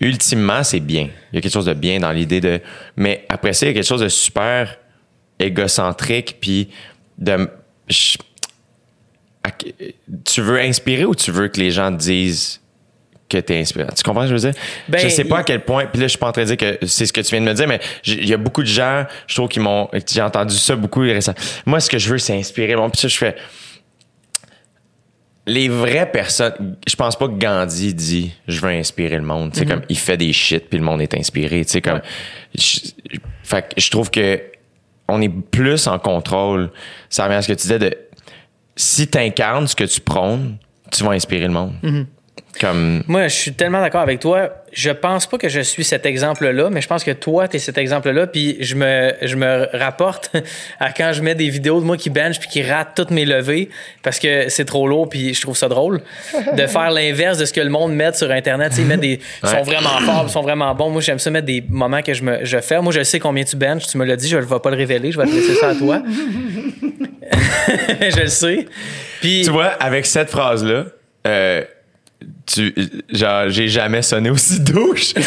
ultimement, 0.00 0.62
c'est 0.62 0.80
bien. 0.80 1.08
Il 1.32 1.36
y 1.36 1.38
a 1.38 1.40
quelque 1.40 1.52
chose 1.52 1.66
de 1.66 1.74
bien 1.74 1.98
dans 2.00 2.12
l'idée 2.12 2.40
de. 2.40 2.60
Mais 2.96 3.24
après 3.28 3.52
ça, 3.52 3.66
il 3.66 3.70
y 3.70 3.72
a 3.72 3.74
quelque 3.74 3.86
chose 3.88 4.00
de 4.02 4.08
super 4.08 4.76
égocentrique, 5.38 6.36
puis 6.40 6.68
de. 7.18 7.48
je- 7.88 8.16
tu 10.24 10.42
veux 10.42 10.60
inspirer 10.60 11.04
ou 11.04 11.14
tu 11.14 11.30
veux 11.32 11.48
que 11.48 11.58
les 11.58 11.70
gens 11.70 11.90
te 11.92 11.96
disent 11.98 12.60
que 13.30 13.38
tu 13.38 13.52
es 13.54 13.60
inspirant? 13.60 13.88
Tu 13.96 14.02
comprends 14.02 14.26
ce 14.26 14.32
que 14.32 14.36
je 14.36 14.46
veux 14.46 14.52
dire? 14.52 14.62
Ben, 14.88 15.00
je 15.00 15.08
sais 15.08 15.24
pas 15.24 15.38
à 15.38 15.42
quel 15.42 15.64
point. 15.64 15.86
Puis 15.86 16.00
là, 16.00 16.06
je 16.06 16.10
suis 16.10 16.18
pas 16.18 16.28
en 16.28 16.32
train 16.32 16.42
de 16.42 16.54
dire 16.54 16.56
que 16.56 16.86
c'est 16.86 17.06
ce 17.06 17.12
que 17.12 17.20
tu 17.20 17.30
viens 17.30 17.40
de 17.40 17.46
me 17.46 17.54
dire, 17.54 17.66
mais 17.66 17.80
il 18.04 18.28
y 18.28 18.34
a 18.34 18.36
beaucoup 18.36 18.62
de 18.62 18.68
gens, 18.68 19.04
je 19.26 19.34
trouve, 19.34 19.48
qui 19.48 19.60
m'ont. 19.60 19.88
J'ai 20.06 20.22
entendu 20.22 20.54
ça 20.56 20.76
beaucoup 20.76 21.00
récemment. 21.00 21.38
Moi, 21.64 21.80
ce 21.80 21.88
que 21.88 21.98
je 21.98 22.10
veux, 22.10 22.18
c'est 22.18 22.36
inspirer. 22.36 22.76
Bon, 22.76 22.90
puis 22.90 23.00
ça, 23.00 23.08
je 23.08 23.16
fais 23.16 23.36
les 25.46 25.68
vraies 25.68 26.10
personnes, 26.10 26.76
je 26.86 26.94
pense 26.94 27.16
pas 27.16 27.26
que 27.26 27.32
Gandhi 27.32 27.94
dit 27.94 28.32
je 28.46 28.60
veux 28.60 28.68
inspirer 28.68 29.16
le 29.16 29.24
monde. 29.24 29.50
C'est 29.54 29.66
comme 29.66 29.82
il 29.88 29.98
fait 29.98 30.16
des 30.16 30.32
shit 30.32 30.68
puis 30.68 30.78
le 30.78 30.84
monde 30.84 31.00
est 31.00 31.14
inspiré. 31.14 31.64
Tu 31.64 31.72
sais 31.72 31.80
comme, 31.80 32.00
je, 32.54 32.80
fait 33.42 33.74
que 33.74 33.80
je 33.80 33.90
trouve 33.90 34.10
que 34.10 34.40
on 35.08 35.20
est 35.20 35.28
plus 35.28 35.88
en 35.88 35.98
contrôle. 35.98 36.70
Ça 37.08 37.24
revient 37.24 37.36
à 37.36 37.42
ce 37.42 37.48
que 37.48 37.54
tu 37.54 37.62
disais 37.62 37.78
de 37.78 37.96
si 38.76 39.08
t'incarnes 39.08 39.66
ce 39.66 39.74
que 39.74 39.84
tu 39.84 40.00
prônes, 40.00 40.56
tu 40.92 41.02
vas 41.04 41.10
inspirer 41.10 41.46
le 41.46 41.52
monde. 41.52 41.72
Comme 42.60 43.02
Moi, 43.06 43.28
je 43.28 43.34
suis 43.34 43.52
tellement 43.52 43.80
d'accord 43.80 44.00
avec 44.00 44.20
toi. 44.20 44.50
Je 44.72 44.90
pense 44.90 45.26
pas 45.26 45.38
que 45.38 45.48
je 45.48 45.60
suis 45.60 45.82
cet 45.82 46.06
exemple-là, 46.06 46.68
mais 46.70 46.80
je 46.80 46.88
pense 46.88 47.02
que 47.02 47.10
toi, 47.10 47.48
tu 47.48 47.56
es 47.56 47.58
cet 47.58 47.78
exemple-là. 47.78 48.26
Puis 48.26 48.56
je 48.60 48.74
me, 48.74 49.14
je 49.22 49.36
me 49.36 49.66
rapporte 49.76 50.30
à 50.80 50.92
quand 50.92 51.12
je 51.12 51.22
mets 51.22 51.34
des 51.34 51.48
vidéos 51.48 51.80
de 51.80 51.84
moi 51.84 51.96
qui 51.96 52.10
bench 52.10 52.38
puis 52.38 52.48
qui 52.48 52.62
rate 52.62 52.90
toutes 52.94 53.10
mes 53.10 53.24
levées 53.24 53.70
parce 54.02 54.18
que 54.18 54.48
c'est 54.48 54.64
trop 54.64 54.86
lourd 54.86 55.08
puis 55.08 55.34
je 55.34 55.40
trouve 55.40 55.56
ça 55.56 55.68
drôle 55.68 56.02
de 56.56 56.66
faire 56.66 56.90
l'inverse 56.90 57.38
de 57.38 57.44
ce 57.44 57.52
que 57.52 57.60
le 57.60 57.70
monde 57.70 57.94
met 57.94 58.12
sur 58.12 58.30
Internet. 58.30 58.72
Ils 58.78 58.84
mettent 58.84 59.00
des, 59.00 59.20
sont 59.42 59.62
vraiment 59.62 59.98
forts, 60.00 60.24
ils 60.26 60.32
sont 60.32 60.42
vraiment 60.42 60.74
bons. 60.74 60.90
Moi, 60.90 61.00
j'aime 61.00 61.18
ça 61.18 61.30
mettre 61.30 61.46
des 61.46 61.64
moments 61.68 62.02
que 62.02 62.14
je, 62.14 62.22
me, 62.22 62.44
je 62.44 62.58
fais. 62.60 62.80
Moi, 62.80 62.92
je 62.92 63.02
sais 63.02 63.18
combien 63.18 63.44
tu 63.44 63.56
benches. 63.56 63.86
Tu 63.86 63.96
me 63.98 64.04
l'as 64.04 64.16
dit, 64.16 64.28
je 64.28 64.36
ne 64.36 64.42
vais 64.42 64.58
pas 64.58 64.70
le 64.70 64.76
révéler. 64.76 65.12
Je 65.12 65.18
vais 65.18 65.26
te 65.26 65.34
laisser 65.34 65.54
ça 65.54 65.70
à 65.70 65.74
toi. 65.74 66.02
je 68.00 68.20
le 68.20 68.28
sais. 68.28 68.66
Puis, 69.20 69.42
tu 69.44 69.50
vois 69.50 69.66
avec 69.66 70.06
cette 70.06 70.30
phrase 70.30 70.64
là. 70.64 70.84
Euh, 71.26 71.64
tu, 72.52 72.74
genre, 73.12 73.48
j'ai 73.48 73.68
jamais 73.68 74.02
sonné 74.02 74.30
aussi 74.30 74.60
douche. 74.60 75.14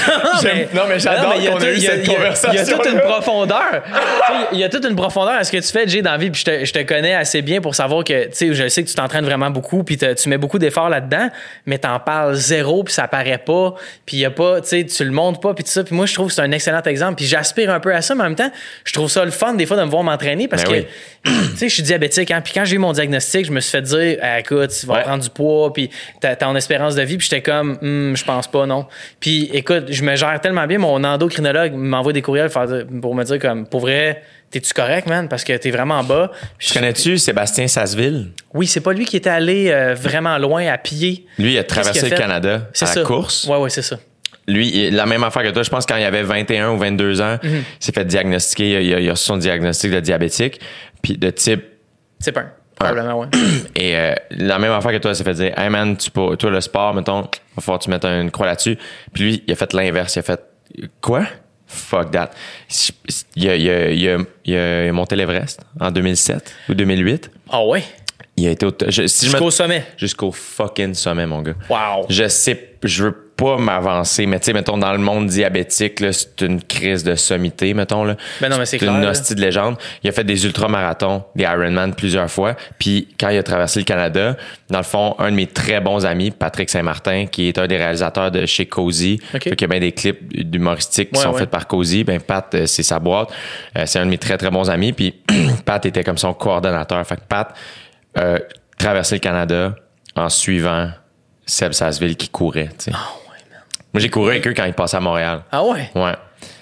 Non, 0.74 0.84
mais 0.90 1.00
j'adore 1.00 1.24
Non, 1.24 1.30
mais 1.36 1.38
il 1.40 1.44
y 1.46 1.48
a 1.48 1.52
qu'on 1.52 1.62
a 1.62 1.72
eu 1.72 1.80
cette 1.80 2.08
conversation. 2.08 2.50
Il 2.52 2.56
y 2.56 2.60
a 2.60 2.66
toute 2.78 2.86
une 2.92 3.00
profondeur. 3.02 3.84
Il 4.52 4.60
y 4.60 4.64
a 4.64 4.70
toute 4.70 4.86
une 4.86 4.96
profondeur 4.96 5.34
à 5.36 5.44
ce 5.44 5.52
que 5.52 5.58
tu 5.58 5.68
fais, 5.72 5.88
Jay, 5.88 6.02
dans 6.02 6.12
la 6.12 6.18
vie. 6.18 6.30
Puis 6.32 6.42
je 6.42 6.46
te, 6.46 6.66
je 6.66 6.74
te 6.74 6.80
connais 6.84 7.14
assez 7.16 7.42
bien 7.42 7.62
pour 7.62 7.76
savoir 7.76 8.04
que, 8.04 8.26
tu 8.26 8.30
sais, 8.34 8.54
je 8.54 8.68
sais 8.68 8.84
que 8.84 8.90
tu 8.90 8.96
t'entraînes 8.96 9.26
vraiment 9.26 9.50
beaucoup, 9.52 9.84
puis 9.84 9.98
te- 9.98 10.14
tu 10.14 10.30
mets 10.30 10.38
beaucoup 10.38 10.60
d'efforts 10.60 10.90
là-dedans, 10.90 11.30
mais 11.66 11.78
t'en 11.78 12.00
parles 12.00 12.34
zéro, 12.36 12.84
puis 12.84 12.94
ça 12.94 13.08
paraît 13.08 13.38
pas, 13.38 13.76
puis 14.06 14.18
y 14.18 14.26
a 14.26 14.32
pas, 14.32 14.62
tu 14.62 14.68
sais, 14.70 14.86
tu 14.86 15.04
le 15.04 15.12
montres 15.12 15.40
pas, 15.40 15.54
puis 15.54 15.64
tout 15.64 15.70
ça. 15.72 15.84
Puis 15.84 15.96
moi, 15.96 16.06
je 16.06 16.14
trouve 16.14 16.28
que 16.28 16.34
c'est 16.34 16.42
un 16.42 16.52
excellent 16.52 16.82
exemple. 16.84 17.16
Puis 17.16 17.26
j'aspire 17.26 17.70
un 17.72 17.80
peu 17.80 17.94
à 17.94 18.02
ça, 18.02 18.16
mais 18.16 18.22
en 18.22 18.26
même 18.26 18.36
temps, 18.36 18.52
je 18.84 18.94
trouve 18.94 19.10
ça 19.10 19.24
le 19.24 19.32
fun 19.32 19.54
des 19.54 19.66
fois 19.66 19.78
de 19.78 19.84
me 19.84 19.90
voir 19.90 20.04
m'entraîner 20.04 20.48
parce 20.48 20.64
Ben 20.64 20.70
que, 20.72 20.76
oui. 20.76 20.86
tu 21.52 21.58
sais, 21.58 21.70
je 21.70 21.74
suis 21.74 21.84
diabétique, 21.84 22.32
hein. 22.32 22.42
Puis 22.42 22.54
quand 22.54 22.66
j'ai 22.66 22.76
eu 22.76 22.80
mon 22.80 22.92
diagnostic, 22.94 23.46
je 23.46 23.52
me 23.52 23.60
suis 23.60 23.72
fait 23.72 23.82
dire, 23.82 24.18
Ah, 24.22 24.40
écoute, 24.40 24.72
tu 24.80 24.86
vas 24.88 24.94
Ouais. 24.96 25.02
prendre 25.04 25.24
du 25.24 25.30
poids, 25.30 25.72
puis 25.74 25.90
t'as 26.20 26.36
t'as 26.36 26.48
en 26.48 26.56
espérance 26.56 26.96
de 26.96 27.02
vie, 27.04 27.13
puis 27.18 27.28
j'étais 27.30 27.42
comme, 27.42 27.78
Hum, 27.82 28.16
je 28.16 28.24
pense 28.24 28.48
pas, 28.48 28.66
non. 28.66 28.86
Puis 29.20 29.50
écoute, 29.54 29.86
je 29.90 30.04
me 30.04 30.16
gère 30.16 30.40
tellement 30.42 30.66
bien, 30.68 30.78
mon 30.80 31.04
endocrinologue 31.04 31.74
m'envoie 31.74 32.14
des 32.14 32.22
courriels 32.22 32.50
pour 33.02 33.16
me 33.16 33.24
dire, 33.24 33.40
comme, 33.40 33.66
pour 33.68 33.82
vrai, 33.82 34.22
t'es-tu 34.52 34.74
correct, 34.74 35.08
man? 35.08 35.28
Parce 35.28 35.44
que 35.44 35.54
t'es 35.58 35.72
vraiment 35.72 36.04
bas. 36.04 36.32
Puis 36.58 36.68
je- 36.70 36.74
Connais-tu 36.74 37.18
Sébastien 37.18 37.68
Sasseville? 37.68 38.30
Oui, 38.54 38.68
c'est 38.68 38.82
pas 38.82 38.94
lui 38.94 39.06
qui 39.06 39.18
était 39.18 39.30
allé 39.30 39.70
euh, 39.72 39.94
vraiment 39.96 40.38
loin 40.38 40.66
à 40.68 40.78
pied. 40.78 41.26
Lui, 41.40 41.54
il 41.54 41.58
a 41.58 41.64
traversé 41.64 42.06
a 42.06 42.10
le? 42.10 42.16
Canada 42.16 42.70
C'est 42.74 42.86
à 42.86 42.88
ça. 42.90 43.00
la 43.02 43.06
course. 43.06 43.46
Ouais, 43.48 43.58
ouais, 43.58 43.70
c'est 43.70 43.82
ça. 43.82 43.98
Lui, 44.48 44.92
la 44.92 45.06
même 45.06 45.24
affaire 45.24 45.44
que 45.44 45.50
toi, 45.52 45.64
je 45.64 45.70
pense 45.70 45.86
quand 45.86 45.96
il 45.96 46.04
avait 46.04 46.22
21 46.24 46.72
ou 46.72 46.78
22 46.78 47.22
ans, 47.22 47.38
Mhm. 47.42 47.50
il 47.80 47.84
s'est 47.86 47.94
fait 47.94 48.04
diagnostiquer, 48.06 48.84
il 48.84 48.94
a, 48.94 49.00
il 49.00 49.08
a 49.08 49.12
reçu 49.14 49.24
son 49.24 49.38
diagnostic 49.38 49.90
de 49.92 50.02
diabétique, 50.02 50.60
puis 51.02 51.18
de 51.18 51.30
type 51.30 51.64
pas 52.34 52.42
un. 52.42 52.52
Probablement, 52.88 53.20
ouais. 53.22 53.28
Et 53.76 53.96
euh, 53.98 54.14
la 54.32 54.60
même 54.60 54.72
affaire 54.72 54.92
que 54.92 54.98
toi, 54.98 55.14
ça 55.16 55.24
fait 55.24 55.34
dire, 55.34 55.58
hey 55.58 55.70
man, 55.70 55.96
tu 55.98 56.10
peux, 56.12 56.36
toi, 56.38 56.50
le 56.50 56.62
sport, 56.62 56.94
mettons, 56.94 57.22
va 57.22 57.62
falloir 57.62 57.80
que 57.80 57.84
tu 57.86 57.90
mettes 57.90 58.06
une 58.06 58.32
croix 58.32 58.46
là-dessus. 58.46 58.78
Puis 59.14 59.24
lui, 59.24 59.44
il 59.48 59.52
a 59.54 59.56
fait 59.56 59.74
l'inverse. 59.74 60.16
Il 60.16 60.20
a 60.20 60.24
fait, 60.24 60.42
quoi? 61.02 61.24
Fuck 61.68 62.12
that. 62.12 62.32
Il 63.36 63.50
a, 63.50 63.56
il 63.56 63.70
a, 63.70 63.90
il 63.90 64.10
a, 64.10 64.18
il 64.46 64.56
a 64.90 64.92
monté 64.92 65.16
l'Everest 65.16 65.62
en 65.80 65.90
2007 65.92 66.54
ou 66.70 66.74
2008. 66.76 67.32
Ah 67.50 67.64
ouais? 67.66 67.84
Il 68.38 68.48
a 68.48 68.52
été 68.52 68.66
au, 68.66 68.72
je- 68.88 69.08
si 69.08 69.26
je 69.26 69.32
me- 69.32 69.38
Jusqu'au 69.38 69.52
sommet. 69.52 69.86
Jusqu'au 69.98 70.32
fucking 70.32 70.94
sommet, 70.94 71.26
mon 71.26 71.42
gars. 71.42 71.54
Wow. 71.70 72.06
Je 72.10 72.28
sais, 72.28 72.76
je 72.84 73.04
veux 73.06 73.23
pas 73.36 73.58
m'avancer, 73.58 74.26
mais 74.26 74.40
tu 74.40 74.46
sais, 74.46 74.54
mettons, 74.54 74.78
dans 74.78 74.92
le 74.92 75.00
monde 75.00 75.28
diabétique, 75.28 76.04
c'est 76.12 76.42
une 76.42 76.62
crise 76.62 77.04
de 77.04 77.16
sommité, 77.16 77.74
mettons, 77.74 78.04
là. 78.04 78.16
Ben 78.42 78.50
non, 78.50 78.58
mais 78.58 78.66
c'est 78.66 78.82
une 78.82 79.04
hostie 79.06 79.34
de 79.36 79.42
légende. 79.42 79.76
Il 80.04 80.10
a 80.10 80.14
fait 80.14 80.24
des 80.24 80.46
ultramarathons, 80.46 81.24
des 81.36 81.44
Ironman 81.44 81.94
plusieurs 81.96 82.30
fois. 82.30 82.56
Puis 82.80 83.08
quand 83.20 83.30
il 83.30 83.38
a 83.38 83.44
traversé 83.44 83.80
le 83.80 83.86
Canada, 83.86 84.38
dans 84.70 84.78
le 84.78 84.84
fond, 84.84 85.16
un 85.20 85.32
de 85.32 85.36
mes 85.36 85.48
très 85.48 85.82
bons 85.82 86.06
amis, 86.06 86.32
Patrick 86.32 86.70
Saint-Martin, 86.70 87.26
qui 87.26 87.48
est 87.48 87.58
un 87.58 87.68
des 87.68 87.78
réalisateurs 87.78 88.30
de 88.32 88.46
chez 88.46 88.66
Cozy, 88.68 89.20
Ok. 89.34 89.44
fait 89.44 89.50
qu'il 89.56 89.62
y 89.62 89.64
a 89.66 89.68
bien 89.68 89.80
des 89.80 89.92
clips 89.92 90.20
humoristiques 90.54 91.12
qui 91.12 91.18
Ouais, 91.18 91.24
sont 91.24 91.32
ouais. 91.34 91.40
faits 91.40 91.50
par 91.50 91.68
Cozy. 91.68 92.04
Ben, 92.04 92.20
Pat, 92.22 92.54
euh, 92.54 92.66
c'est 92.66 92.84
sa 92.84 93.00
boîte. 93.00 93.30
Euh, 93.78 93.84
c'est 93.86 94.00
un 94.00 94.06
de 94.06 94.10
mes 94.12 94.18
très, 94.18 94.38
très 94.38 94.52
bons 94.52 94.70
amis. 94.70 94.94
Puis 94.94 95.14
Pat 95.66 95.84
était 95.86 96.04
comme 96.04 96.18
son 96.18 96.34
coordonnateur. 96.34 97.06
Fait 97.08 97.16
que 97.16 97.22
Pat, 97.28 97.54
euh, 98.18 98.38
traversé 98.78 99.16
le 99.16 99.20
Canada 99.20 99.76
en 100.16 100.30
suivant 100.30 100.90
Seb 101.46 101.72
Sasseville 101.74 102.16
qui 102.16 102.30
courait, 102.30 102.70
tu 102.78 102.92
sais. 102.92 102.92
Moi, 103.94 104.02
j'ai 104.02 104.10
couru 104.10 104.32
avec 104.32 104.48
eux 104.48 104.54
quand 104.56 104.66
ils 104.66 104.74
passaient 104.74 104.98
à 104.98 105.02
Montréal. 105.02 105.42
Ah 105.52 105.64
ouais? 105.64 105.90
Ouais. 105.96 106.14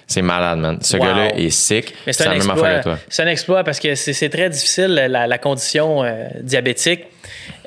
C'est 0.07 0.21
malade, 0.21 0.59
man. 0.59 0.77
Ce 0.81 0.97
Wow. 0.97 1.03
gars-là 1.05 1.35
est 1.37 1.49
sick. 1.49 1.93
Mais 2.05 2.11
C'est 2.11 2.27
un 2.27 2.33
exploit. 2.33 2.55
affaire 2.67 2.79
que 2.79 2.83
toi. 2.83 2.97
C'est 3.07 3.23
un 3.23 3.27
exploit 3.27 3.63
parce 3.63 3.79
que 3.79 3.95
c'est 3.95 4.29
très 4.29 4.49
difficile 4.49 4.87
la, 5.09 5.25
la 5.27 5.37
condition 5.37 6.03
euh, 6.03 6.25
diabétique 6.41 7.05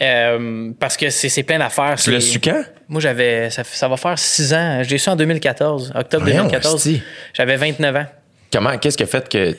euh, 0.03 0.71
parce 0.79 0.97
que 0.99 1.09
c'est 1.09 1.43
plein 1.43 1.59
d'affaires. 1.59 1.97
Tu 1.97 2.11
l'as 2.11 2.21
su 2.21 2.41
quand? 2.41 2.63
Moi, 2.89 3.01
j'avais 3.01 3.49
ça, 3.49 3.65
ça 3.65 3.89
va 3.89 3.97
faire 3.97 4.19
six 4.19 4.53
ans. 4.53 4.83
J'ai 4.83 4.99
su 4.99 5.09
en 5.09 5.17
2014, 5.17 5.93
octobre 5.95 6.25
Voyons, 6.25 6.43
2014. 6.43 6.75
hostie. 6.75 7.03
J'avais 7.33 7.57
29 7.57 7.97
ans. 7.97 8.07
Comment, 8.53 8.77
qu'est-ce 8.79 8.97
qui 8.99 9.03
a 9.03 9.07
fait 9.07 9.27
que 9.29 9.53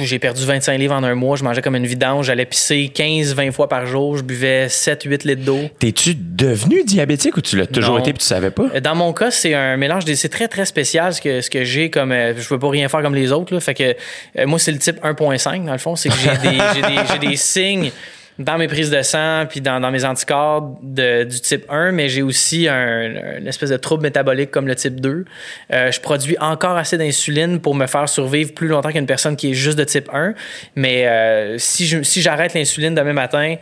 J'ai 0.00 0.18
perdu 0.18 0.44
25 0.46 0.78
livres 0.78 0.94
en 0.94 1.02
un 1.04 1.14
mois. 1.14 1.36
Je 1.36 1.44
mangeais 1.44 1.60
comme 1.60 1.76
une 1.76 1.86
vidange. 1.86 2.26
J'allais 2.26 2.46
pisser 2.46 2.90
15-20 2.94 3.52
fois 3.52 3.68
par 3.68 3.84
jour. 3.86 4.16
Je 4.16 4.22
buvais 4.22 4.66
7-8 4.68 5.26
litres 5.26 5.44
d'eau. 5.44 5.60
T'es-tu 5.78 6.14
devenu 6.14 6.82
diabétique 6.84 7.36
ou 7.36 7.42
tu 7.42 7.56
l'as 7.56 7.66
toujours 7.66 7.96
Non. 7.96 8.00
été 8.00 8.12
puis 8.14 8.20
tu 8.20 8.26
savais 8.26 8.50
pas? 8.50 8.64
Euh, 8.74 8.80
Dans 8.80 8.94
mon 8.94 9.12
cas, 9.12 9.30
c'est 9.30 9.52
un 9.54 9.76
mélange. 9.76 10.06
des- 10.06 10.16
C'est 10.16 10.30
très, 10.30 10.48
très 10.48 10.64
spécial 10.64 11.12
ce 11.12 11.20
que, 11.20 11.42
ce 11.42 11.50
que 11.50 11.64
j'ai 11.64 11.90
comme. 11.90 12.12
euh, 12.12 12.32
je 12.36 12.48
peux 12.48 12.58
pas 12.58 12.70
rien 12.70 12.88
faire 12.88 13.02
comme 13.02 13.14
les 13.14 13.30
autres. 13.30 13.52
Là, 13.52 13.60
fait 13.60 13.74
que 13.74 13.94
euh, 14.38 14.46
moi, 14.46 14.58
c'est 14.58 14.72
le 14.72 14.78
type 14.78 15.00
1.5, 15.04 15.66
dans 15.66 15.72
le 15.72 15.78
fond. 15.78 15.96
C'est 15.96 16.08
que 16.08 16.14
j'ai 16.16 16.48
des, 16.50 16.58
j'ai 16.74 16.80
des, 16.82 16.98
j'ai 17.12 17.28
des 17.28 17.36
signes 17.36 17.90
dans 18.38 18.56
mes 18.56 18.68
prises 18.68 18.90
de 18.90 19.02
sang 19.02 19.46
puis 19.48 19.60
dans, 19.60 19.80
dans 19.80 19.90
mes 19.90 20.04
anticorps 20.04 20.78
de- 20.82 21.24
du 21.24 21.40
type 21.40 21.64
1, 21.68 21.90
mais 21.92 22.08
j'ai 22.08 22.22
aussi 22.22 22.68
un, 22.68 23.38
une 23.38 23.46
espèce 23.48 23.70
de 23.70 23.76
trouble 23.76 24.02
métabolique 24.04 24.50
comme 24.50 24.66
le 24.68 24.74
type 24.76 25.00
2. 25.00 25.24
Euh, 25.72 25.90
je 25.90 26.00
produis 26.00 26.36
encore 26.40 26.76
assez 26.76 26.96
d'insuline 26.96 27.60
pour 27.60 27.74
me 27.74 27.86
faire 27.86 28.08
survivre 28.08 28.54
plus 28.54 28.68
longtemps 28.68 28.90
qu'une 28.92 29.06
personne 29.06 29.36
qui 29.36 29.50
est 29.50 29.54
juste 29.54 29.78
de 29.78 29.84
type 29.84 30.08
1. 30.12 30.34
Mais 30.76 31.06
euh, 31.08 31.58
si 31.58 32.04
si 32.04 32.22
j'arrête 32.22 32.54
l'insuline 32.54 32.94
demain 32.94 33.12
matin, 33.12 33.56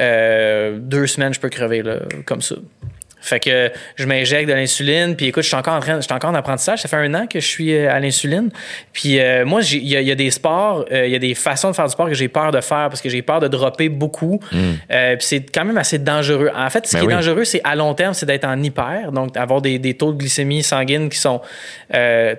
euh, 0.00 0.78
deux 0.78 1.06
semaines, 1.06 1.34
je 1.34 1.40
peux 1.40 1.50
crever 1.50 1.82
là, 1.82 1.96
comme 2.24 2.40
ça. 2.40 2.56
Fait 3.22 3.40
que 3.40 3.70
je 3.96 4.04
m'injecte 4.04 4.48
de 4.48 4.52
l'insuline, 4.54 5.16
puis 5.16 5.26
écoute, 5.26 5.42
je 5.44 5.48
suis 5.48 5.56
encore 5.56 5.74
en 5.74 5.80
train, 5.80 5.96
je 5.96 6.02
suis 6.02 6.12
encore 6.12 6.30
en 6.30 6.34
apprentissage. 6.34 6.80
Ça 6.82 6.88
fait 6.88 6.96
un 6.96 7.14
an 7.14 7.26
que 7.26 7.40
je 7.40 7.46
suis 7.46 7.72
euh, 7.74 7.90
à 7.90 7.98
l'insuline. 8.00 8.50
Puis 8.92 9.18
euh, 9.20 9.44
moi, 9.46 9.60
il 9.62 9.86
y, 9.88 9.96
a- 9.96 10.00
il 10.00 10.08
y 10.08 10.10
a 10.10 10.14
des 10.14 10.30
sports, 10.30 10.84
euh, 10.92 11.06
il 11.06 11.12
y 11.12 11.16
a 11.16 11.18
des 11.18 11.34
façons 11.34 11.70
de 11.70 11.74
faire 11.76 11.86
du 11.86 11.92
sport 11.92 12.08
que 12.08 12.14
j'ai 12.14 12.28
peur 12.28 12.50
de 12.50 12.60
faire 12.60 12.88
parce 12.88 13.00
que 13.00 13.08
j'ai 13.08 13.22
peur 13.22 13.40
de 13.40 13.48
dropper 13.48 13.88
beaucoup. 13.88 14.40
Euh, 14.90 15.16
puis 15.16 15.26
c'est 15.26 15.40
quand 15.54 15.64
même 15.64 15.78
assez 15.78 15.98
dangereux. 15.98 16.50
En 16.54 16.68
fait, 16.68 16.86
ce 16.86 16.94
Ben 16.94 17.00
qui 17.00 17.06
oui. 17.06 17.12
est 17.12 17.16
dangereux, 17.16 17.44
c'est 17.44 17.60
à 17.64 17.74
long 17.76 17.94
terme, 17.94 18.12
c'est 18.14 18.26
d'être 18.26 18.44
en 18.44 18.60
hyper, 18.62 19.12
donc 19.12 19.36
avoir 19.36 19.62
des, 19.62 19.78
des 19.78 19.94
taux 19.94 20.12
de 20.12 20.18
glycémie 20.18 20.62
sanguine 20.62 21.08
qui 21.08 21.18
sont 21.18 21.40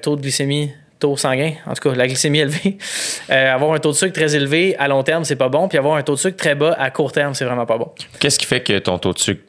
taux 0.01 0.15
de 0.15 0.21
glycémie 0.21 0.71
taux 0.99 1.17
sanguin, 1.17 1.53
en 1.65 1.73
tout 1.73 1.89
cas 1.89 1.95
la 1.95 2.07
glycémie 2.07 2.39
élevée. 2.39 2.77
Euh, 3.29 3.53
avoir 3.53 3.73
un 3.73 3.79
taux 3.79 3.91
de 3.91 3.95
sucre 3.95 4.11
très 4.13 4.35
élevé 4.35 4.75
à 4.77 4.87
long 4.89 5.01
terme, 5.01 5.23
c'est 5.23 5.37
pas 5.37 5.47
bon. 5.47 5.67
Puis 5.69 5.77
avoir 5.77 5.95
un 5.95 6.03
taux 6.03 6.13
de 6.15 6.19
sucre 6.19 6.35
très 6.35 6.55
bas 6.55 6.75
à 6.77 6.91
court 6.91 7.11
terme, 7.13 7.33
c'est 7.33 7.45
vraiment 7.45 7.65
pas 7.65 7.77
bon. 7.77 7.89
Qu'est-ce 8.19 8.37
qui 8.37 8.45
fait 8.45 8.59
que 8.61 8.77
ton 8.79 8.97
taux 8.97 9.13
de 9.13 9.19
sucre 9.19 9.41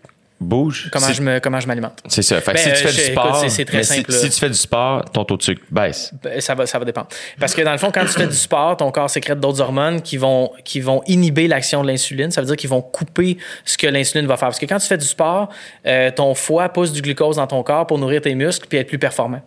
bouge? 0.45 0.89
Comment 0.93 1.07
Si- 1.07 1.15
je 1.15 1.23
me 1.23 1.39
comment 1.41 1.59
je 1.61 1.67
m'alimente. 1.67 2.01
C'est 2.07 2.23
ça. 2.23 2.41
Fait 2.41 2.53
que 2.53 2.57
Ben, 2.59 2.75
si 2.77 2.83
tu 2.83 2.89
fais 2.89 2.93
du 2.93 3.13
sport, 3.13 3.27
écoute, 3.27 3.41
c'est- 3.41 3.49
c'est 3.49 3.65
très 3.65 3.77
mais 3.79 3.83
si- 3.83 3.95
simple, 3.97 4.13
si, 4.13 4.31
tu 4.31 4.39
fais 4.39 4.49
du 4.49 4.55
sport, 4.55 5.05
ton 5.11 5.25
taux 5.25 5.37
de 5.37 5.43
sucre 5.43 5.63
baisse. 5.71 6.13
Ben, 6.23 6.41
Ça 6.41 6.55
va, 6.55 6.67
ça 6.67 6.79
va 6.79 6.85
dépendre. 6.85 7.09
Parce 7.41 7.55
que 7.55 7.63
dans 7.63 7.73
le 7.73 7.79
fond, 7.79 7.91
quand 7.93 8.03
tu 8.05 8.13
fais 8.13 8.27
du 8.27 8.35
sport, 8.37 8.77
ton 8.77 8.91
corps 8.91 9.11
sécrète 9.11 9.41
d'autres 9.41 9.61
hormones 9.61 10.03
qui 10.03 10.17
vont, 10.17 10.51
qui 10.65 10.81
vont 10.81 11.03
inhiber 11.07 11.49
l'action 11.49 11.83
de 11.83 11.89
l'insuline. 11.89 12.31
Ça 12.31 12.41
veut 12.41 12.47
dire 12.47 12.57
qu'ils 12.57 12.71
vont 12.71 12.83
couper 12.83 13.39
ce 13.65 13.77
que 13.79 13.87
l'insuline 13.87 14.27
va 14.27 14.37
faire. 14.37 14.49
Parce 14.49 14.59
que 14.59 14.67
quand 14.67 14.79
tu 14.79 14.87
fais 14.87 14.99
du 14.99 15.07
sport, 15.07 15.49
euh, 15.87 16.11
ton 16.11 16.35
foie 16.35 16.69
pousse 16.69 16.93
du 16.93 17.03
glucose 17.03 17.37
dans 17.37 17.47
ton 17.47 17.63
corps 17.63 17.87
pour 17.87 17.99
nourrir 17.99 18.21
tes 18.21 18.35
muscles 18.35 18.67
puis 18.69 18.79
être 18.79 18.89
plus 18.89 18.99
performant. 18.99 19.41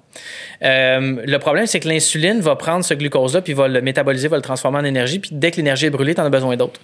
Euh, 0.63 1.21
le 1.25 1.37
problème, 1.39 1.67
c'est 1.67 1.79
que 1.79 1.87
l'insuline 1.87 2.39
va 2.39 2.55
prendre 2.55 2.83
ce 2.83 2.93
glucose-là 2.93 3.41
puis 3.41 3.53
va 3.53 3.67
le 3.67 3.81
métaboliser, 3.81 4.27
va 4.27 4.37
le 4.37 4.41
transformer 4.41 4.79
en 4.79 4.83
énergie. 4.85 5.19
Puis 5.19 5.29
dès 5.33 5.51
que 5.51 5.57
l'énergie 5.57 5.85
est 5.85 5.89
brûlée, 5.91 6.15
tu 6.15 6.21
en 6.21 6.25
as 6.25 6.29
besoin 6.29 6.55
d'autre. 6.57 6.79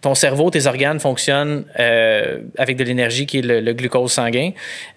Ton 0.00 0.14
cerveau, 0.14 0.50
tes 0.50 0.66
organes 0.66 1.00
fonctionnent 1.00 1.64
euh, 1.78 2.38
avec 2.56 2.76
de 2.76 2.84
l'énergie 2.84 3.26
qui 3.26 3.38
est 3.38 3.42
le, 3.42 3.57
le 3.60 3.72
glucose 3.72 4.12
sanguin. 4.12 4.50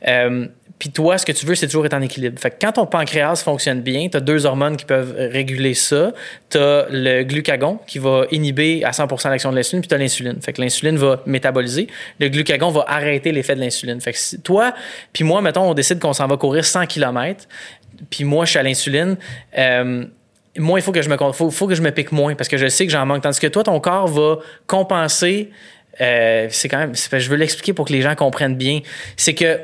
Euh, 0.07 0.47
puis 0.81 0.89
toi, 0.89 1.19
ce 1.19 1.27
que 1.27 1.31
tu 1.31 1.45
veux, 1.45 1.53
c'est 1.53 1.67
toujours 1.67 1.85
être 1.85 1.93
en 1.93 2.01
équilibre. 2.01 2.39
Fait 2.39 2.49
que 2.49 2.55
quand 2.59 2.71
ton 2.71 2.87
pancréas 2.87 3.43
fonctionne 3.43 3.81
bien, 3.81 4.09
tu 4.09 4.17
as 4.17 4.19
deux 4.19 4.47
hormones 4.47 4.77
qui 4.77 4.85
peuvent 4.85 5.13
réguler 5.15 5.75
ça. 5.75 6.11
Tu 6.49 6.57
as 6.57 6.87
le 6.89 7.21
glucagon 7.21 7.79
qui 7.85 7.99
va 7.99 8.25
inhiber 8.31 8.83
à 8.83 8.89
100% 8.89 9.29
l'action 9.29 9.51
de 9.51 9.57
l'insuline, 9.57 9.81
puis 9.81 9.87
tu 9.87 9.93
as 9.93 9.99
l'insuline. 9.99 10.41
Fait 10.41 10.53
que 10.53 10.59
l'insuline 10.59 10.97
va 10.97 11.21
métaboliser. 11.27 11.85
Le 12.19 12.29
glucagon 12.29 12.71
va 12.71 12.83
arrêter 12.87 13.31
l'effet 13.31 13.53
de 13.53 13.59
l'insuline. 13.59 14.01
Fait 14.01 14.11
que 14.11 14.17
si 14.17 14.41
toi, 14.41 14.73
puis 15.13 15.23
moi, 15.23 15.39
mettons, 15.43 15.69
on 15.69 15.75
décide 15.75 15.99
qu'on 15.99 16.13
s'en 16.13 16.25
va 16.25 16.37
courir 16.37 16.65
100 16.65 16.87
km, 16.87 17.47
puis 18.09 18.23
moi, 18.23 18.45
je 18.45 18.49
suis 18.49 18.59
à 18.59 18.63
l'insuline. 18.63 19.17
euh, 19.59 20.05
moi, 20.57 20.79
il 20.79 20.81
faut 20.81 20.91
que 20.91 21.01
je 21.01 21.09
me 21.09 21.17
faut 21.31 21.67
que 21.67 21.75
je 21.75 21.81
me 21.81 21.91
pique 21.91 22.11
moins 22.11 22.35
parce 22.35 22.49
que 22.49 22.57
je 22.57 22.67
sais 22.67 22.85
que 22.85 22.91
j'en 22.91 23.05
manque. 23.05 23.21
Tandis 23.21 23.39
que 23.39 23.47
toi, 23.47 23.63
ton 23.63 23.79
corps 23.79 24.07
va 24.07 24.39
compenser. 24.67 25.51
Euh, 26.01 26.47
c'est 26.49 26.67
quand 26.67 26.79
même. 26.79 26.93
je 26.95 27.29
veux 27.29 27.37
l'expliquer 27.37 27.73
pour 27.73 27.85
que 27.85 27.93
les 27.93 28.01
gens 28.01 28.15
comprennent 28.15 28.55
bien. 28.55 28.81
C'est 29.17 29.35
que 29.35 29.59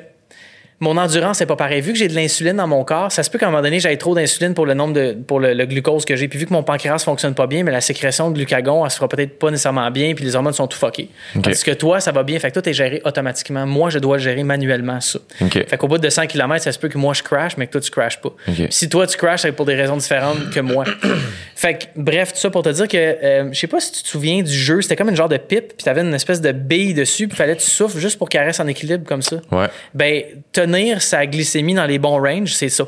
mon 0.79 0.95
endurance 0.97 1.39
n'est 1.39 1.45
pas 1.45 1.55
pareille. 1.55 1.81
Vu 1.81 1.93
que 1.93 1.97
j'ai 1.97 2.07
de 2.07 2.13
l'insuline 2.13 2.57
dans 2.57 2.67
mon 2.67 2.83
corps, 2.83 3.11
ça 3.11 3.23
se 3.23 3.31
peut 3.31 3.39
qu'à 3.39 3.47
un 3.47 3.49
moment 3.49 3.63
donné, 3.63 3.79
j'aille 3.79 3.97
trop 3.97 4.13
d'insuline 4.13 4.53
pour 4.53 4.65
le 4.65 4.75
nombre 4.75 4.93
de 4.93 5.17
pour 5.25 5.39
le, 5.39 5.53
le 5.53 5.65
glucose 5.65 6.05
que 6.05 6.15
j'ai. 6.15 6.27
Puis 6.27 6.37
vu 6.37 6.45
que 6.45 6.53
mon 6.53 6.61
pancréas 6.61 6.99
fonctionne 6.99 7.33
pas 7.33 7.47
bien, 7.47 7.63
mais 7.63 7.71
la 7.71 7.81
sécrétion 7.81 8.29
de 8.29 8.35
glucagon, 8.35 8.85
elle 8.85 8.91
se 8.91 8.97
fera 8.97 9.07
peut-être 9.07 9.39
pas 9.39 9.49
nécessairement 9.49 9.89
bien, 9.89 10.13
puis 10.13 10.23
les 10.23 10.35
hormones 10.35 10.53
sont 10.53 10.67
tout 10.67 10.77
fuckées. 10.77 11.09
Tandis 11.41 11.63
que 11.63 11.71
toi, 11.71 11.99
ça 11.99 12.11
va 12.11 12.23
bien. 12.23 12.37
Fait 12.39 12.49
que 12.49 12.53
toi, 12.53 12.61
t'es 12.61 12.73
géré 12.73 13.01
automatiquement. 13.05 13.65
Moi, 13.65 13.89
je 13.89 13.97
dois 13.99 14.19
gérer 14.19 14.43
manuellement, 14.43 15.01
ça. 15.01 15.19
Fait 15.49 15.77
qu'au 15.77 15.87
bout 15.87 15.97
de 15.97 16.09
100 16.09 16.27
km, 16.27 16.63
ça 16.63 16.71
se 16.71 16.79
peut 16.79 16.89
que 16.89 16.97
moi, 16.97 17.13
je 17.13 17.23
crash, 17.23 17.57
mais 17.57 17.65
que 17.67 17.71
toi, 17.71 17.81
tu 17.81 17.89
crashes 17.89 18.21
pas. 18.21 18.33
Si 18.69 18.89
toi, 18.89 19.07
tu 19.07 19.17
crashes, 19.17 19.41
c'est 19.41 19.51
pour 19.51 19.65
des 19.65 19.75
raisons 19.75 19.97
différentes 19.97 20.51
que 20.51 20.59
moi. 20.59 20.85
fait 21.55 21.73
que, 21.75 21.85
bref, 21.95 22.33
tout 22.33 22.39
ça 22.39 22.49
pour 22.49 22.61
te 22.61 22.69
dire 22.69 22.87
que, 22.87 22.97
euh, 22.97 23.49
je 23.51 23.59
sais 23.59 23.67
pas 23.67 23.79
si 23.79 23.91
tu 23.91 24.03
te 24.03 24.07
souviens 24.07 24.43
du 24.43 24.53
jeu, 24.53 24.81
c'était 24.81 24.95
comme 24.95 25.09
une 25.09 25.15
genre 25.15 25.29
de 25.29 25.37
pipe, 25.37 25.73
puis 25.75 25.83
t'avais 25.83 26.01
une 26.01 26.13
espèce 26.13 26.41
de 26.41 26.51
bille 26.51 26.93
dessus, 26.93 27.27
puis 27.27 27.35
fallait 27.35 27.55
que 27.55 27.61
tu 27.61 27.69
souffles 27.69 27.97
juste 27.97 28.17
pour 28.17 28.29
qu'elle 28.29 28.43
reste 28.43 28.59
en 28.59 28.67
équilibre 28.67 29.05
comme 29.05 29.21
ça. 29.21 29.37
Ouais. 29.51 29.67
Ben, 29.93 30.23
tenir 30.67 31.01
sa 31.01 31.25
glycémie 31.25 31.73
dans 31.73 31.85
les 31.85 31.99
bons 31.99 32.21
ranges, 32.21 32.53
c'est 32.53 32.69
ça. 32.69 32.85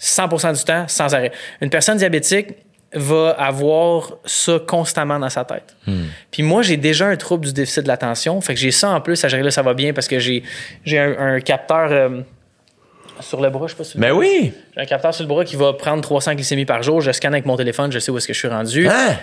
100% 0.00 0.56
du 0.56 0.64
temps, 0.64 0.86
sans 0.86 1.14
arrêt. 1.14 1.32
Une 1.60 1.70
personne 1.70 1.98
diabétique 1.98 2.48
va 2.94 3.30
avoir 3.30 4.12
ça 4.24 4.58
constamment 4.66 5.18
dans 5.18 5.28
sa 5.28 5.44
tête. 5.44 5.76
Puis 6.30 6.42
moi, 6.42 6.62
j'ai 6.62 6.76
déjà 6.76 7.06
un 7.06 7.16
trouble 7.16 7.46
du 7.46 7.52
déficit 7.52 7.82
de 7.82 7.88
l'attention. 7.88 8.40
Fait 8.40 8.54
que 8.54 8.60
j'ai 8.60 8.70
ça 8.70 8.90
en 8.90 9.00
plus 9.00 9.22
à 9.24 9.28
gérer 9.28 9.42
là, 9.42 9.50
ça 9.50 9.62
va 9.62 9.74
bien 9.74 9.92
parce 9.92 10.08
que 10.08 10.18
j'ai, 10.18 10.42
j'ai 10.84 10.98
un, 10.98 11.34
un 11.34 11.40
capteur 11.40 11.88
euh, 11.90 12.20
sur 13.20 13.40
le 13.40 13.50
bras, 13.50 13.66
je 13.66 13.72
sais 13.72 13.76
pas 13.78 13.84
si 13.84 13.92
tu 13.92 13.98
le 13.98 14.02
Ben 14.02 14.12
oui! 14.12 14.52
J'ai 14.76 14.82
un 14.82 14.86
capteur 14.86 15.12
sur 15.14 15.24
le 15.24 15.28
bras 15.28 15.44
qui 15.44 15.56
va 15.56 15.72
prendre 15.72 16.00
300 16.02 16.34
glycémies 16.34 16.64
par 16.64 16.82
jour. 16.82 17.00
Je 17.00 17.10
scanne 17.12 17.34
avec 17.34 17.46
mon 17.46 17.56
téléphone, 17.56 17.90
je 17.92 17.98
sais 17.98 18.10
où 18.10 18.16
est-ce 18.18 18.26
que 18.26 18.32
je 18.32 18.38
suis 18.38 18.48
rendu. 18.48 18.88
Hein? 18.88 19.16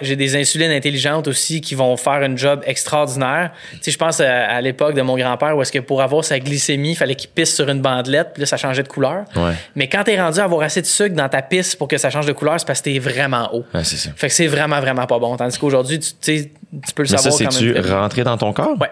J'ai 0.00 0.16
des 0.16 0.36
insulines 0.36 0.70
intelligentes 0.70 1.28
aussi 1.28 1.60
qui 1.60 1.74
vont 1.74 1.96
faire 1.96 2.14
un 2.22 2.36
job 2.36 2.62
extraordinaire. 2.66 3.50
Tu 3.72 3.78
sais, 3.82 3.90
je 3.90 3.98
pense 3.98 4.20
à, 4.20 4.46
à 4.46 4.60
l'époque 4.60 4.94
de 4.94 5.02
mon 5.02 5.16
grand-père 5.16 5.56
où 5.56 5.62
est-ce 5.62 5.72
que 5.72 5.78
pour 5.78 6.02
avoir 6.02 6.24
sa 6.24 6.38
glycémie, 6.38 6.92
il 6.92 6.96
fallait 6.96 7.14
qu'il 7.14 7.30
pisse 7.30 7.54
sur 7.54 7.68
une 7.68 7.80
bandelette, 7.80 8.30
puis 8.34 8.40
là, 8.40 8.46
ça 8.46 8.56
changeait 8.56 8.82
de 8.82 8.88
couleur. 8.88 9.24
Ouais. 9.36 9.52
Mais 9.74 9.88
quand 9.88 10.04
t'es 10.04 10.20
rendu 10.20 10.40
à 10.40 10.44
avoir 10.44 10.62
assez 10.62 10.80
de 10.80 10.86
sucre 10.86 11.14
dans 11.14 11.28
ta 11.28 11.42
pisse 11.42 11.74
pour 11.76 11.88
que 11.88 11.98
ça 11.98 12.10
change 12.10 12.26
de 12.26 12.32
couleur, 12.32 12.58
c'est 12.58 12.66
parce 12.66 12.80
que 12.80 12.84
t'es 12.90 12.98
vraiment 12.98 13.50
haut. 13.54 13.64
Ouais, 13.74 13.84
c'est 13.84 13.96
ça. 13.96 14.10
Fait 14.16 14.28
que 14.28 14.34
c'est 14.34 14.46
vraiment, 14.46 14.80
vraiment 14.80 15.06
pas 15.06 15.18
bon. 15.18 15.36
Tandis 15.36 15.58
qu'aujourd'hui, 15.58 15.98
tu, 15.98 16.12
tu 16.20 16.50
tu 16.86 16.92
peux 16.94 17.04
le 17.04 17.08
Mais 17.10 17.16
ça, 17.18 17.30
savoir 17.30 17.52
quand 17.52 17.60
même. 17.60 17.72
bien. 17.82 18.00
rentré 18.00 18.24
dans 18.24 18.36
ton 18.36 18.52
corps? 18.52 18.76
Ouais. 18.80 18.88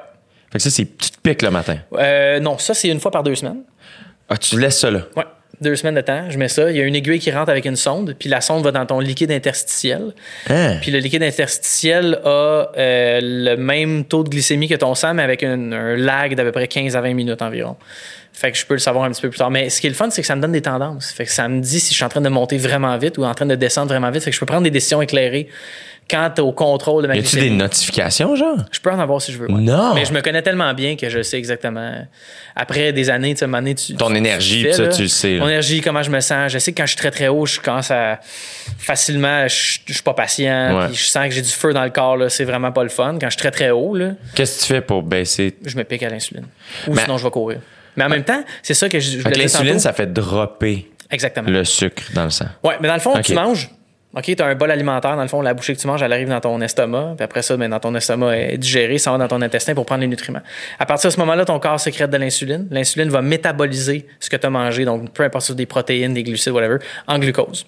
Fait 0.53 0.59
que 0.59 0.63
ça, 0.63 0.71
c'est 0.71 0.85
tu 0.85 1.11
te 1.11 1.17
piques 1.21 1.43
le 1.43 1.51
matin? 1.51 1.79
Euh, 1.95 2.39
non, 2.39 2.59
ça, 2.59 2.75
c'est 2.75 2.89
une 2.89 3.01
fois 3.01 3.11
par 3.11 3.23
deux 3.23 3.35
semaines. 3.35 3.63
Ah, 4.33 4.39
tu 4.39 4.59
laisses 4.59 4.79
ça 4.79 4.91
là. 4.91 5.01
Ouais. 5.15 5.25
Deux 5.61 5.77
semaines 5.77 5.95
de 5.95 6.01
temps, 6.01 6.25
je 6.31 6.39
mets 6.39 6.49
ça. 6.49 6.71
Il 6.71 6.77
y 6.77 6.81
a 6.81 6.85
une 6.85 6.95
aiguille 6.95 7.19
qui 7.19 7.31
rentre 7.31 7.51
avec 7.51 7.67
une 7.67 7.77
sonde, 7.77 8.17
puis 8.19 8.31
la 8.31 8.41
sonde 8.41 8.65
va 8.65 8.73
dans 8.73 8.87
ton 8.87 8.99
liquide 8.99 9.31
interstitiel. 9.31 10.15
Hein? 10.49 10.79
Puis 10.81 10.91
le 10.91 10.99
liquide 10.99 11.23
interstitiel 11.23 12.19
a 12.25 12.73
euh, 12.77 13.21
le 13.23 13.57
même 13.57 14.07
taux 14.07 14.25
de 14.25 14.31
glycémie 14.31 14.69
que 14.69 14.75
ton 14.75 14.95
sang, 14.95 15.13
mais 15.13 15.23
avec 15.23 15.43
un, 15.43 15.71
un 15.73 15.97
lag 15.97 16.35
d'à 16.35 16.45
peu 16.45 16.51
près 16.51 16.67
15 16.67 16.97
à 16.97 17.03
20 17.03 17.13
minutes 17.15 17.43
environ. 17.43 17.77
Fait 18.33 18.51
que 18.51 18.57
je 18.57 18.65
peux 18.65 18.75
le 18.75 18.81
savoir 18.81 19.05
un 19.05 19.11
petit 19.11 19.21
peu 19.21 19.29
plus 19.29 19.39
tard. 19.39 19.51
Mais 19.51 19.69
ce 19.69 19.81
qui 19.81 19.87
est 19.87 19.91
le 19.91 19.97
fun, 19.97 20.09
c'est 20.11 20.23
que 20.23 20.27
ça 20.27 20.35
me 20.35 20.41
donne 20.41 20.53
des 20.53 20.63
tendances. 20.63 21.11
Fait 21.11 21.27
que 21.27 21.31
ça 21.31 21.47
me 21.49 21.61
dit 21.61 21.79
si 21.79 21.91
je 21.91 21.95
suis 21.95 22.05
en 22.05 22.09
train 22.09 22.23
de 22.23 22.31
monter 22.31 22.57
vraiment 22.57 22.97
vite 22.97 23.19
ou 23.19 23.25
en 23.25 23.35
train 23.35 23.47
de 23.47 23.55
descendre 23.55 23.89
vraiment 23.89 24.11
vite. 24.11 24.25
Fait 24.25 24.31
que 24.31 24.35
je 24.35 24.41
peux 24.41 24.47
prendre 24.47 24.65
des 24.65 24.71
décisions 24.71 25.03
éclairées. 25.03 25.49
Quand 26.11 26.31
t'es 26.35 26.43
au 26.43 26.53
contrôle 26.53 27.05
de 27.05 27.09
ma 27.09 27.17
Y 27.17 27.21
a-tu 27.21 27.37
des 27.37 27.41
glycémie, 27.43 27.57
notifications, 27.57 28.37
genre? 28.37 28.57
je 28.71 28.81
peux 28.81 28.91
en 28.91 28.99
avoir 28.99 29.23
si 29.23 29.33
je 29.33 29.39
veux. 29.39 29.51
ouais. 29.51 29.61
Non. 29.61 29.95
Mais 29.95 30.05
je 30.05 30.13
me 30.13 30.21
connais 30.21 30.43
tellement 30.43 30.75
bien 30.75 30.95
que 30.97 31.09
je 31.09 31.23
sais 31.23 31.39
exactement. 31.39 32.07
Après 32.55 32.93
des 32.93 33.09
années, 33.09 33.35
tu 33.35 33.47
sais, 33.47 33.75
tu. 33.75 33.95
Ton 33.95 34.11
tu- 34.11 34.17
énergie, 34.17 34.65
tu 34.65 34.73
ça, 34.75 34.83
là. 34.83 34.89
tu 34.89 35.03
le 35.03 35.09
sais, 35.09 35.35
là. 35.35 35.41
Mon 35.41 35.49
énergie, 35.49 35.81
comment 35.81 36.03
je 36.03 36.11
me 36.11 36.21
sens. 36.21 36.53
Je 36.53 36.59
sais 36.59 36.73
que 36.73 36.77
quand 36.79 36.87
je 36.87 36.91
suis 36.91 36.99
très 36.99 37.11
très 37.11 37.29
haut, 37.29 37.47
je 37.47 37.61
commence 37.61 37.91
à. 37.91 38.21
Facilement, 38.79 39.47
je, 39.49 39.79
je 39.87 39.93
suis 39.93 40.03
pas 40.03 40.15
patient. 40.15 40.79
Ouais. 40.81 40.87
Puis 40.89 40.97
je 40.97 41.05
sens 41.05 41.25
que 41.29 41.31
j'ai 41.35 41.43
du 41.43 41.49
feu 41.49 41.73
dans 41.73 41.85
le 41.85 41.91
corps, 41.91 42.17
là. 42.17 42.29
C'est 42.29 42.45
vraiment 42.45 42.73
pas 42.73 42.83
le 42.83 42.89
fun. 42.89 43.17
Quand 43.21 43.27
je 43.29 43.31
suis 43.31 43.39
très 43.41 43.51
très 43.51 43.71
haut, 43.71 43.95
là, 43.97 44.11
Qu'est-ce 44.35 44.59
que 44.61 44.67
tu 44.67 44.73
fais 44.75 44.81
pour 44.81 45.03
baisser? 45.03 45.57
je 45.65 45.77
me 45.77 45.85
pique 45.85 46.03
à 46.03 46.09
l'insuline. 46.09 46.47
Ou 46.89 46.95
Mais- 46.95 47.03
sinon, 47.03 47.17
je 47.19 47.25
vais 47.25 47.31
courir. 47.31 47.59
Mais 47.97 48.05
en 48.05 48.09
même 48.09 48.25
temps, 48.25 48.43
c'est 48.63 48.75
ça 48.75 48.89
que 48.89 48.99
je, 48.99 49.19
je 49.21 49.29
l'insuline, 49.29 49.79
ça 49.79 49.93
fait 49.93 50.13
dropper 50.13 50.91
Exactement. 51.11 51.49
le 51.51 51.65
sucre 51.65 52.03
dans 52.15 52.25
le 52.25 52.31
sang. 52.31 52.47
Ouais, 52.65 52.77
mais 52.81 52.89
dans 52.89 52.95
le 52.95 53.01
fond, 53.01 53.15
tu 53.23 53.35
manges. 53.35 53.69
OK, 54.15 54.25
tu 54.25 54.43
as 54.43 54.47
un 54.47 54.55
bol 54.55 54.71
alimentaire. 54.71 55.17
Dans 55.17 55.23
le 55.23 55.29
fond, 55.29 55.41
la 55.41 55.55
bouchée 55.55 55.75
que 55.75 55.81
tu 55.81 55.87
manges, 55.87 56.03
elle 56.03 56.13
arrive 56.13 56.29
dans 56.29 56.41
ton 56.41 56.61
estomac. 56.61 57.15
Puis 57.17 57.25
après 57.25 57.43
ça, 57.43 57.57
ben, 57.57 57.71
dans 57.71 57.81
ton 57.81 57.95
estomac, 57.95 58.37
elle 58.37 58.55
est 58.55 58.59
digérée, 58.59 58.99
ça 58.99 59.11
va 59.11 59.19
dans 59.19 59.29
ton 59.29 59.41
intestin 59.41 59.75
pour 59.75 59.87
prendre 59.87 60.03
les 60.03 60.07
nutriments. 60.07 60.43
À 60.79 60.85
partir 60.85 61.09
de 61.09 61.15
ce 61.15 61.21
moment-là, 61.21 61.45
ton 61.45 61.59
corps 61.59 61.81
sécrète 61.81 62.11
de 62.11 62.17
l'insuline. 62.17 62.67
L'insuline 62.71 63.09
va 63.09 63.23
métaboliser 63.23 64.07
ce 64.21 64.29
que 64.29 64.37
tu 64.37 64.47
as 64.47 64.51
mangé, 64.51 64.85
donc 64.85 65.13
peu 65.13 65.23
importe 65.23 65.45
si 65.45 65.53
c'est 65.53 65.57
des 65.57 65.67
protéines, 65.67 66.13
des 66.13 66.23
glucides, 66.23 66.53
whatever, 66.53 66.79
en 67.07 67.19
glucose. 67.19 67.67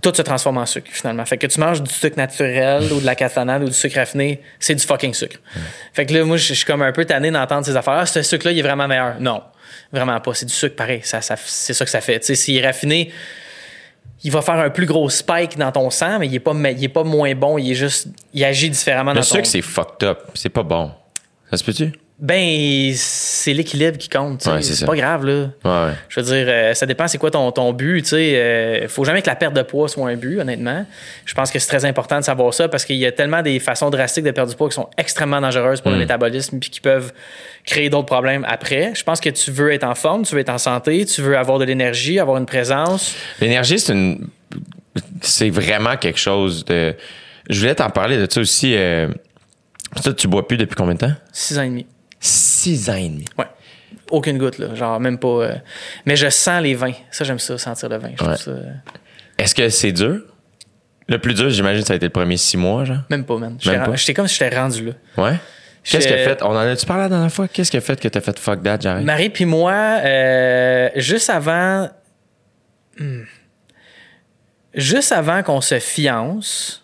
Tout 0.00 0.14
se 0.14 0.22
transforme 0.22 0.58
en 0.58 0.66
sucre, 0.66 0.88
finalement. 0.90 1.24
Fait 1.26 1.38
que 1.38 1.46
tu 1.46 1.60
manges 1.60 1.82
du 1.82 1.92
sucre 1.92 2.16
naturel 2.16 2.92
ou 2.92 3.00
de 3.00 3.06
la 3.06 3.14
castanade 3.14 3.62
ou 3.62 3.66
du 3.66 3.74
sucre 3.74 3.96
raffiné, 3.96 4.40
c'est 4.58 4.74
du 4.74 4.84
fucking 4.84 5.14
sucre. 5.14 5.36
Fait 5.92 6.06
que 6.06 6.14
là, 6.14 6.24
moi, 6.24 6.36
je 6.36 6.52
je 6.52 6.58
suis 6.58 6.66
comme 6.66 6.82
un 6.82 6.92
peu 6.92 7.04
tanné 7.04 7.30
d'entendre 7.30 7.64
ces 7.64 7.76
affaires. 7.76 7.98
Ah, 8.00 8.06
ce 8.06 8.22
sucre-là, 8.22 8.52
il 8.52 8.58
est 8.58 8.62
vraiment 8.62 8.86
meilleur. 8.86 9.18
Non, 9.20 9.42
vraiment 9.92 10.20
pas. 10.20 10.34
C'est 10.34 10.46
du 10.46 10.52
sucre 10.52 10.76
pareil. 10.76 11.00
Ça, 11.02 11.20
ça, 11.20 11.36
c'est 11.36 11.72
ça 11.72 11.84
que 11.84 11.90
ça 11.90 12.00
fait. 12.00 12.20
Tu 12.20 12.26
sais, 12.26 12.34
s'il 12.34 12.56
est 12.56 12.66
raffiné, 12.66 13.10
il 14.24 14.30
va 14.30 14.42
faire 14.42 14.54
un 14.54 14.70
plus 14.70 14.86
gros 14.86 15.08
spike 15.08 15.56
dans 15.58 15.72
ton 15.72 15.90
sang, 15.90 16.18
mais 16.18 16.26
il 16.26 16.34
est 16.34 16.40
pas, 16.40 16.52
il 16.52 16.84
est 16.84 16.88
pas 16.88 17.04
moins 17.04 17.34
bon, 17.34 17.58
il 17.58 17.70
est 17.70 17.74
juste, 17.74 18.08
il 18.32 18.44
agit 18.44 18.70
différemment 18.70 19.12
Le 19.12 19.16
dans 19.20 19.26
ton... 19.26 19.34
sucre, 19.34 19.46
c'est 19.46 19.62
fucked 19.62 20.08
up. 20.08 20.20
C'est 20.34 20.48
pas 20.48 20.62
bon. 20.62 20.92
Ça 21.50 21.56
se 21.56 21.64
peut-tu? 21.64 21.92
Ben, 22.24 22.92
c'est 22.94 23.52
l'équilibre 23.52 23.98
qui 23.98 24.08
compte. 24.08 24.46
Ouais, 24.46 24.62
c'est 24.62 24.74
ça. 24.74 24.86
pas 24.86 24.94
grave, 24.94 25.26
là. 25.26 25.48
Ouais, 25.64 25.86
ouais. 25.88 25.94
Je 26.08 26.20
veux 26.20 26.26
dire, 26.26 26.46
euh, 26.48 26.72
ça 26.72 26.86
dépend 26.86 27.08
c'est 27.08 27.18
quoi 27.18 27.32
ton, 27.32 27.50
ton 27.50 27.72
but, 27.72 28.02
tu 28.02 28.10
sais. 28.10 28.36
Euh, 28.36 28.86
faut 28.86 29.04
jamais 29.04 29.22
que 29.22 29.26
la 29.26 29.34
perte 29.34 29.54
de 29.54 29.62
poids 29.62 29.88
soit 29.88 30.08
un 30.08 30.14
but, 30.14 30.38
honnêtement. 30.38 30.86
Je 31.24 31.34
pense 31.34 31.50
que 31.50 31.58
c'est 31.58 31.66
très 31.66 31.84
important 31.84 32.20
de 32.20 32.24
savoir 32.24 32.54
ça 32.54 32.68
parce 32.68 32.84
qu'il 32.84 32.94
y 32.94 33.06
a 33.06 33.10
tellement 33.10 33.42
des 33.42 33.58
façons 33.58 33.90
drastiques 33.90 34.22
de 34.22 34.30
perdre 34.30 34.50
du 34.52 34.56
poids 34.56 34.68
qui 34.68 34.76
sont 34.76 34.88
extrêmement 34.96 35.40
dangereuses 35.40 35.80
pour 35.80 35.90
le 35.90 35.96
Mm. 35.96 36.00
métabolisme 36.00 36.58
puis 36.60 36.70
qui 36.70 36.80
peuvent 36.80 37.12
créer 37.66 37.90
d'autres 37.90 38.06
problèmes 38.06 38.46
après. 38.48 38.92
Je 38.94 39.02
pense 39.02 39.20
que 39.20 39.30
tu 39.30 39.50
veux 39.50 39.72
être 39.72 39.82
en 39.82 39.96
forme, 39.96 40.24
tu 40.24 40.36
veux 40.36 40.40
être 40.40 40.48
en 40.50 40.58
santé, 40.58 41.04
tu 41.04 41.22
veux 41.22 41.36
avoir 41.36 41.58
de 41.58 41.64
l'énergie, 41.64 42.20
avoir 42.20 42.36
une 42.38 42.46
présence. 42.46 43.16
L'énergie, 43.40 43.80
c'est 43.80 43.94
une. 43.94 44.28
C'est 45.22 45.50
vraiment 45.50 45.96
quelque 45.96 46.20
chose 46.20 46.64
de. 46.66 46.94
Je 47.50 47.58
voulais 47.58 47.74
t'en 47.74 47.90
parler 47.90 48.16
de 48.16 48.30
ça 48.30 48.40
aussi. 48.40 48.76
Euh... 48.76 49.08
Toi, 50.04 50.12
tu 50.14 50.28
bois 50.28 50.46
plus 50.46 50.56
depuis 50.56 50.76
combien 50.76 50.94
de 50.94 51.00
temps? 51.00 51.12
Six 51.32 51.58
ans 51.58 51.62
et 51.62 51.68
demi. 51.68 51.86
Six 52.24 52.88
ans 52.88 52.94
et 52.94 53.08
demi. 53.08 53.24
Ouais. 53.36 53.46
Aucune 54.10 54.38
goutte, 54.38 54.58
là. 54.58 54.74
Genre, 54.74 55.00
même 55.00 55.18
pas. 55.18 55.26
euh, 55.28 55.54
Mais 56.06 56.16
je 56.16 56.28
sens 56.30 56.62
les 56.62 56.74
vins. 56.74 56.92
Ça, 57.10 57.24
j'aime 57.24 57.38
ça, 57.38 57.58
sentir 57.58 57.88
le 57.88 57.96
vin. 57.98 58.10
Ouais. 58.20 58.36
ça. 58.36 58.50
euh, 58.50 58.72
Est-ce 59.38 59.54
que 59.54 59.68
c'est 59.68 59.92
dur? 59.92 60.20
Le 61.08 61.18
plus 61.18 61.34
dur, 61.34 61.50
j'imagine, 61.50 61.84
ça 61.84 61.94
a 61.94 61.96
été 61.96 62.06
le 62.06 62.10
premier 62.12 62.36
six 62.36 62.56
mois, 62.56 62.84
genre. 62.84 62.98
Même 63.10 63.24
pas, 63.24 63.36
man. 63.36 63.56
J'étais 63.60 64.14
comme 64.14 64.28
si 64.28 64.38
j'étais 64.38 64.56
rendu 64.56 64.86
là. 64.86 64.92
Ouais. 65.24 65.36
Qu'est-ce 65.82 66.06
a 66.06 66.16
fait? 66.16 66.42
On 66.42 66.50
en 66.50 66.56
a-tu 66.58 66.86
parlé 66.86 67.02
la 67.02 67.08
dernière 67.08 67.32
fois? 67.32 67.48
Qu'est-ce 67.48 67.70
qui 67.70 67.76
a 67.76 67.80
fait 67.80 68.00
que 68.00 68.06
t'as 68.06 68.20
fait 68.20 68.38
fuck 68.38 68.62
that, 68.62 68.78
j'arrête? 68.80 69.04
Marie 69.04 69.30
puis 69.30 69.44
moi, 69.44 69.72
euh, 69.72 70.88
juste 70.94 71.28
avant. 71.28 71.90
Hmm. 72.98 73.22
Juste 74.74 75.10
avant 75.12 75.42
qu'on 75.42 75.60
se 75.60 75.78
fiance, 75.80 76.81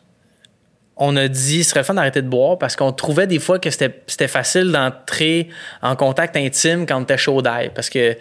on 0.98 1.16
a 1.16 1.28
dit 1.28 1.64
ce 1.64 1.70
serait 1.70 1.80
le 1.80 1.84
fun 1.84 1.94
d'arrêter 1.94 2.22
de 2.22 2.28
boire 2.28 2.58
parce 2.58 2.76
qu'on 2.76 2.92
trouvait 2.92 3.26
des 3.26 3.38
fois 3.38 3.58
que 3.58 3.70
c'était 3.70 4.28
facile 4.28 4.72
d'entrer 4.72 5.48
en 5.82 5.96
contact 5.96 6.36
intime 6.36 6.86
quand 6.86 6.98
on 6.98 7.02
était 7.02 7.16
chaud 7.16 7.40
d'ail. 7.42 7.70
Parce 7.74 7.88
que 7.88 8.16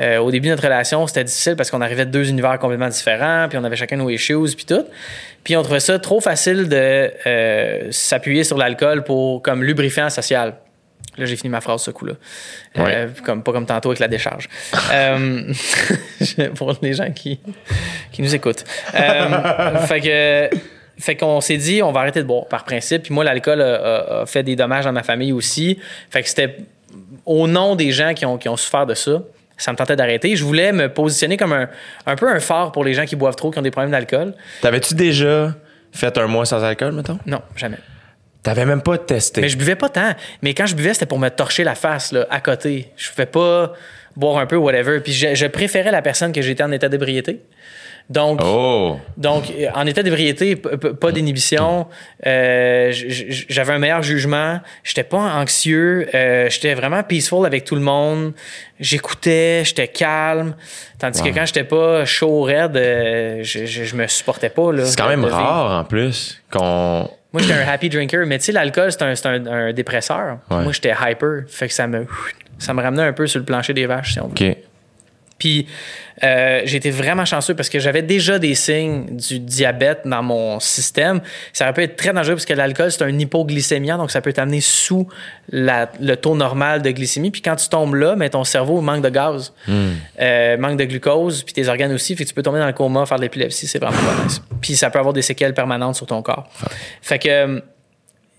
euh, 0.00 0.18
au 0.18 0.30
début 0.30 0.46
de 0.46 0.52
notre 0.52 0.64
relation, 0.64 1.06
c'était 1.06 1.24
difficile 1.24 1.56
parce 1.56 1.70
qu'on 1.70 1.80
arrivait 1.80 2.06
de 2.06 2.10
deux 2.10 2.30
univers 2.30 2.58
complètement 2.58 2.88
différents, 2.88 3.46
puis 3.48 3.58
on 3.58 3.64
avait 3.64 3.76
chacun 3.76 3.96
nos 3.96 4.10
issues, 4.10 4.54
puis 4.56 4.64
tout. 4.64 4.84
Puis 5.44 5.56
on 5.56 5.62
trouvait 5.62 5.80
ça 5.80 5.98
trop 5.98 6.20
facile 6.20 6.68
de 6.68 7.10
euh, 7.26 7.88
s'appuyer 7.90 8.44
sur 8.44 8.56
l'alcool 8.56 9.04
pour 9.04 9.42
comme 9.42 9.64
lubrifiant 9.64 10.10
social. 10.10 10.54
Là, 11.18 11.26
j'ai 11.26 11.36
fini 11.36 11.50
ma 11.50 11.60
phrase 11.60 11.82
ce 11.82 11.90
coup-là. 11.90 12.14
Euh, 12.78 13.08
comme, 13.24 13.42
pas 13.42 13.52
comme 13.52 13.66
tantôt 13.66 13.90
avec 13.90 13.98
la 13.98 14.08
décharge. 14.08 14.48
Euh, 14.92 15.52
pour 16.56 16.76
les 16.82 16.94
gens 16.94 17.10
qui, 17.12 17.38
qui 18.12 18.22
nous 18.22 18.34
écoutent. 18.34 18.64
Euh, 18.94 19.78
fait 19.86 20.00
que. 20.00 20.56
Fait 21.00 21.16
qu'on 21.16 21.40
s'est 21.40 21.56
dit, 21.56 21.82
on 21.82 21.92
va 21.92 22.00
arrêter 22.00 22.20
de 22.20 22.26
boire 22.26 22.46
par 22.46 22.64
principe. 22.64 23.04
Puis 23.04 23.14
moi, 23.14 23.24
l'alcool 23.24 23.60
a, 23.62 23.74
a- 23.74 24.20
a 24.22 24.26
fait 24.26 24.42
des 24.42 24.56
dommages 24.56 24.84
dans 24.84 24.92
ma 24.92 25.02
famille 25.02 25.32
aussi. 25.32 25.78
Fait 26.10 26.22
que 26.22 26.28
c'était 26.28 26.56
au 27.26 27.46
nom 27.46 27.74
des 27.76 27.90
gens 27.92 28.14
qui 28.14 28.26
ont, 28.26 28.38
qui 28.38 28.48
ont 28.48 28.56
souffert 28.56 28.86
de 28.86 28.94
ça. 28.94 29.22
Ça 29.56 29.72
me 29.72 29.76
tentait 29.76 29.96
d'arrêter. 29.96 30.36
Je 30.36 30.44
voulais 30.44 30.72
me 30.72 30.88
positionner 30.92 31.36
comme 31.36 31.52
un, 31.52 31.68
un 32.06 32.16
peu 32.16 32.28
un 32.30 32.40
phare 32.40 32.72
pour 32.72 32.82
les 32.84 32.94
gens 32.94 33.04
qui 33.04 33.14
boivent 33.16 33.36
trop, 33.36 33.50
qui 33.50 33.58
ont 33.58 33.62
des 33.62 33.70
problèmes 33.70 33.90
d'alcool. 33.90 34.34
T'avais-tu 34.62 34.94
déjà 34.94 35.54
fait 35.92 36.16
un 36.18 36.26
mois 36.26 36.46
sans 36.46 36.62
alcool, 36.64 36.92
mettons? 36.92 37.18
Non, 37.26 37.42
jamais. 37.56 37.76
T'avais 38.42 38.64
même 38.64 38.80
pas 38.80 38.96
testé. 38.96 39.42
Mais 39.42 39.50
je 39.50 39.58
buvais 39.58 39.76
pas 39.76 39.90
tant. 39.90 40.14
Mais 40.40 40.54
quand 40.54 40.64
je 40.64 40.74
buvais, 40.74 40.94
c'était 40.94 41.04
pour 41.04 41.18
me 41.18 41.28
torcher 41.28 41.62
la 41.62 41.74
face, 41.74 42.10
là, 42.12 42.26
à 42.30 42.40
côté. 42.40 42.90
Je 42.96 43.10
pouvais 43.10 43.26
pas 43.26 43.74
boire 44.16 44.38
un 44.38 44.46
peu, 44.46 44.56
whatever. 44.56 45.00
Puis 45.00 45.12
je, 45.12 45.34
je 45.34 45.46
préférais 45.46 45.90
la 45.90 46.00
personne 46.00 46.32
que 46.32 46.40
j'étais 46.40 46.62
en 46.62 46.72
état 46.72 46.88
d'ébriété. 46.88 47.40
Donc, 48.10 48.40
Oh! 48.44 48.98
donc, 49.16 49.44
en 49.72 49.86
état 49.86 50.02
d'ébriété, 50.02 50.56
pas 50.56 51.12
d'inhibition. 51.12 51.86
Euh, 52.26 52.90
J'avais 52.92 53.72
un 53.72 53.78
meilleur 53.78 54.02
jugement. 54.02 54.58
J'étais 54.82 55.04
pas 55.04 55.18
anxieux. 55.18 56.08
Euh, 56.12 56.48
j'étais 56.50 56.74
vraiment 56.74 57.02
peaceful 57.04 57.46
avec 57.46 57.64
tout 57.64 57.76
le 57.76 57.80
monde. 57.80 58.32
J'écoutais. 58.80 59.62
J'étais 59.64 59.86
calme. 59.88 60.54
Tandis 60.98 61.22
que 61.22 61.28
quand 61.28 61.46
j'étais 61.46 61.62
pas 61.64 62.04
chaud, 62.04 62.42
raide, 62.42 62.76
euh, 62.76 63.40
je, 63.44 63.64
je, 63.64 63.84
je 63.84 63.94
me 63.96 64.06
supportais 64.08 64.50
pas. 64.50 64.72
là, 64.72 64.84
C'est 64.86 64.98
quand 64.98 65.08
même 65.08 65.24
rare, 65.24 65.80
en 65.80 65.84
plus, 65.84 66.42
qu'on... 66.50 67.08
Moi, 67.32 67.42
j'étais 67.42 67.54
un 67.54 67.68
happy 67.68 67.88
drinker, 67.90 68.26
mais 68.26 68.38
tu 68.38 68.46
sais, 68.46 68.52
l'alcool, 68.52 68.90
c'est 68.90 69.02
un, 69.04 69.14
un, 69.26 69.46
un 69.68 69.72
dépresseur. 69.72 70.38
Ouais. 70.50 70.64
Moi, 70.64 70.72
j'étais 70.72 70.90
hyper. 71.00 71.44
Fait 71.46 71.68
que 71.68 71.72
ça 71.74 71.86
me, 71.86 72.04
ça 72.58 72.74
me 72.74 72.82
ramenait 72.82 73.04
un 73.04 73.12
peu 73.12 73.28
sur 73.28 73.38
le 73.38 73.44
plancher 73.44 73.72
des 73.72 73.86
vaches, 73.86 74.14
si 74.14 74.20
on 74.20 74.26
veut. 74.26 74.32
OK. 74.32 74.56
Puis, 75.40 75.66
euh, 76.22 76.60
j'ai 76.66 76.76
été 76.76 76.90
vraiment 76.92 77.24
chanceux 77.24 77.54
parce 77.54 77.68
que 77.68 77.80
j'avais 77.80 78.02
déjà 78.02 78.38
des 78.38 78.54
signes 78.54 79.06
du 79.16 79.40
diabète 79.40 80.02
dans 80.04 80.22
mon 80.22 80.60
système. 80.60 81.20
Ça 81.52 81.72
peut 81.72 81.80
être 81.82 81.96
très 81.96 82.12
dangereux 82.12 82.34
parce 82.34 82.44
que 82.44 82.52
l'alcool, 82.52 82.92
c'est 82.92 83.02
un 83.02 83.18
hypoglycémien, 83.18 83.96
donc 83.96 84.10
ça 84.12 84.20
peut 84.20 84.32
t'amener 84.32 84.60
sous 84.60 85.08
la- 85.50 85.90
le 86.00 86.14
taux 86.16 86.36
normal 86.36 86.82
de 86.82 86.90
glycémie. 86.90 87.30
Puis 87.30 87.40
quand 87.42 87.56
tu 87.56 87.68
tombes 87.68 87.94
là, 87.94 88.14
mais 88.16 88.28
ton 88.30 88.44
cerveau 88.44 88.80
manque 88.82 89.02
de 89.02 89.08
gaz, 89.08 89.52
euh, 90.20 90.56
manque 90.58 90.78
de 90.78 90.84
glucose, 90.84 91.42
puis 91.42 91.54
tes 91.54 91.66
organes 91.68 91.92
aussi. 91.92 92.14
Fait 92.14 92.24
que 92.24 92.28
tu 92.28 92.34
peux 92.34 92.42
tomber 92.42 92.58
dans 92.60 92.66
le 92.66 92.72
coma, 92.74 93.06
faire 93.06 93.16
de 93.16 93.22
l'épilepsie. 93.22 93.66
C'est 93.66 93.78
vraiment 93.78 93.96
pas 93.96 94.22
nice. 94.24 94.42
Puis 94.60 94.76
ça 94.76 94.90
peut 94.90 94.98
avoir 94.98 95.14
des 95.14 95.22
séquelles 95.22 95.54
permanentes 95.54 95.96
sur 95.96 96.06
ton 96.06 96.20
corps. 96.22 96.48
Fait 97.00 97.18
que 97.18 97.28
euh, 97.30 97.60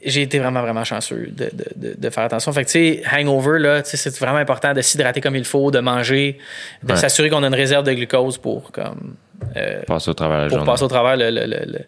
j'ai 0.03 0.22
été 0.23 0.40
vraiment, 0.40 0.61
vraiment 0.61 0.84
chanceux 0.84 1.30
de, 1.32 1.45
de- 1.53 1.65
de- 1.90 1.95
de 1.98 2.10
faire 2.10 2.23
attention. 2.23 2.52
Fait 2.53 2.64
que, 2.64 2.69
tu 2.69 2.73
sais, 2.73 3.03
hangover, 3.14 3.60
là, 3.60 3.82
tu 3.82 3.90
sais, 3.91 3.98
c'est 3.98 4.18
vraiment 4.19 4.38
important 4.40 4.73
de 4.73 4.82
s'hydrater 4.82 5.22
comme 5.22 5.36
il 5.36 5.45
faut, 5.45 5.72
de 5.72 5.80
manger, 5.80 6.38
de 6.84 6.91
Ouais. 6.94 6.98
s'assurer 6.99 7.30
qu'on 7.30 7.44
a 7.44 7.48
une 7.48 7.56
réserve 7.56 7.86
de 7.86 7.94
glucose 7.94 8.38
pour, 8.38 8.72
comme, 8.72 9.15
euh, 9.57 9.82
Passer 9.88 10.10
au 10.10 10.14
travers 10.14 10.38
de 10.38 10.44
la 10.44 10.48
pour 10.49 10.57
journée. 10.60 10.72
passer 10.72 10.84
au 10.84 10.88
travers 10.88 11.18
le, 11.18 11.30
le- 11.30 11.45
le- 11.45 11.80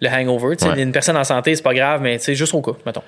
le- 0.00 0.08
hangover. 0.10 0.56
Tu 0.56 0.64
sais, 0.64 0.70
Ouais. 0.72 0.82
Une 0.82 0.92
personne 0.92 1.16
en 1.16 1.24
santé, 1.24 1.54
c'est 1.56 1.62
pas 1.62 1.74
grave, 1.74 2.00
mais 2.02 2.18
tu 2.18 2.24
sais, 2.24 2.34
juste 2.34 2.54
au 2.54 2.62
cas, 2.62 2.72
mettons. 2.84 3.02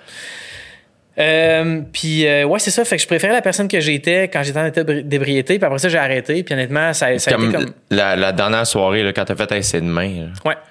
Euh, 1.18 1.80
puis, 1.93 2.26
euh, 2.28 2.44
ouais, 2.44 2.60
c'est 2.60 2.70
ça. 2.70 2.85
Fait 2.85 2.94
que 2.97 3.02
je 3.02 3.06
préférais 3.09 3.32
la 3.32 3.43
personne 3.43 3.66
que 3.66 3.80
j'étais 3.80 4.28
quand 4.28 4.44
j'étais 4.44 4.59
en 4.60 4.66
état 4.66 4.85
d'ébri- 4.85 5.02
d'ébriété. 5.02 5.59
Puis 5.59 5.66
après 5.66 5.80
ça, 5.80 5.89
j'ai 5.89 5.98
arrêté. 5.98 6.44
Puis 6.44 6.55
honnêtement, 6.55 6.93
ça, 6.93 7.18
ça 7.18 7.30
a 7.30 7.35
Comme, 7.35 7.48
été 7.48 7.56
comme. 7.59 7.70
La, 7.90 8.14
la 8.14 8.30
dernière 8.30 8.64
soirée, 8.66 9.02
là, 9.02 9.12
quand 9.12 9.24
t'as 9.24 9.35
fait 9.35 9.51
essai 9.52 9.80
de 9.80 9.86
main, 9.86 10.09
là, 10.09 10.26
Ouais, 10.44 10.55
c'est, 10.55 10.68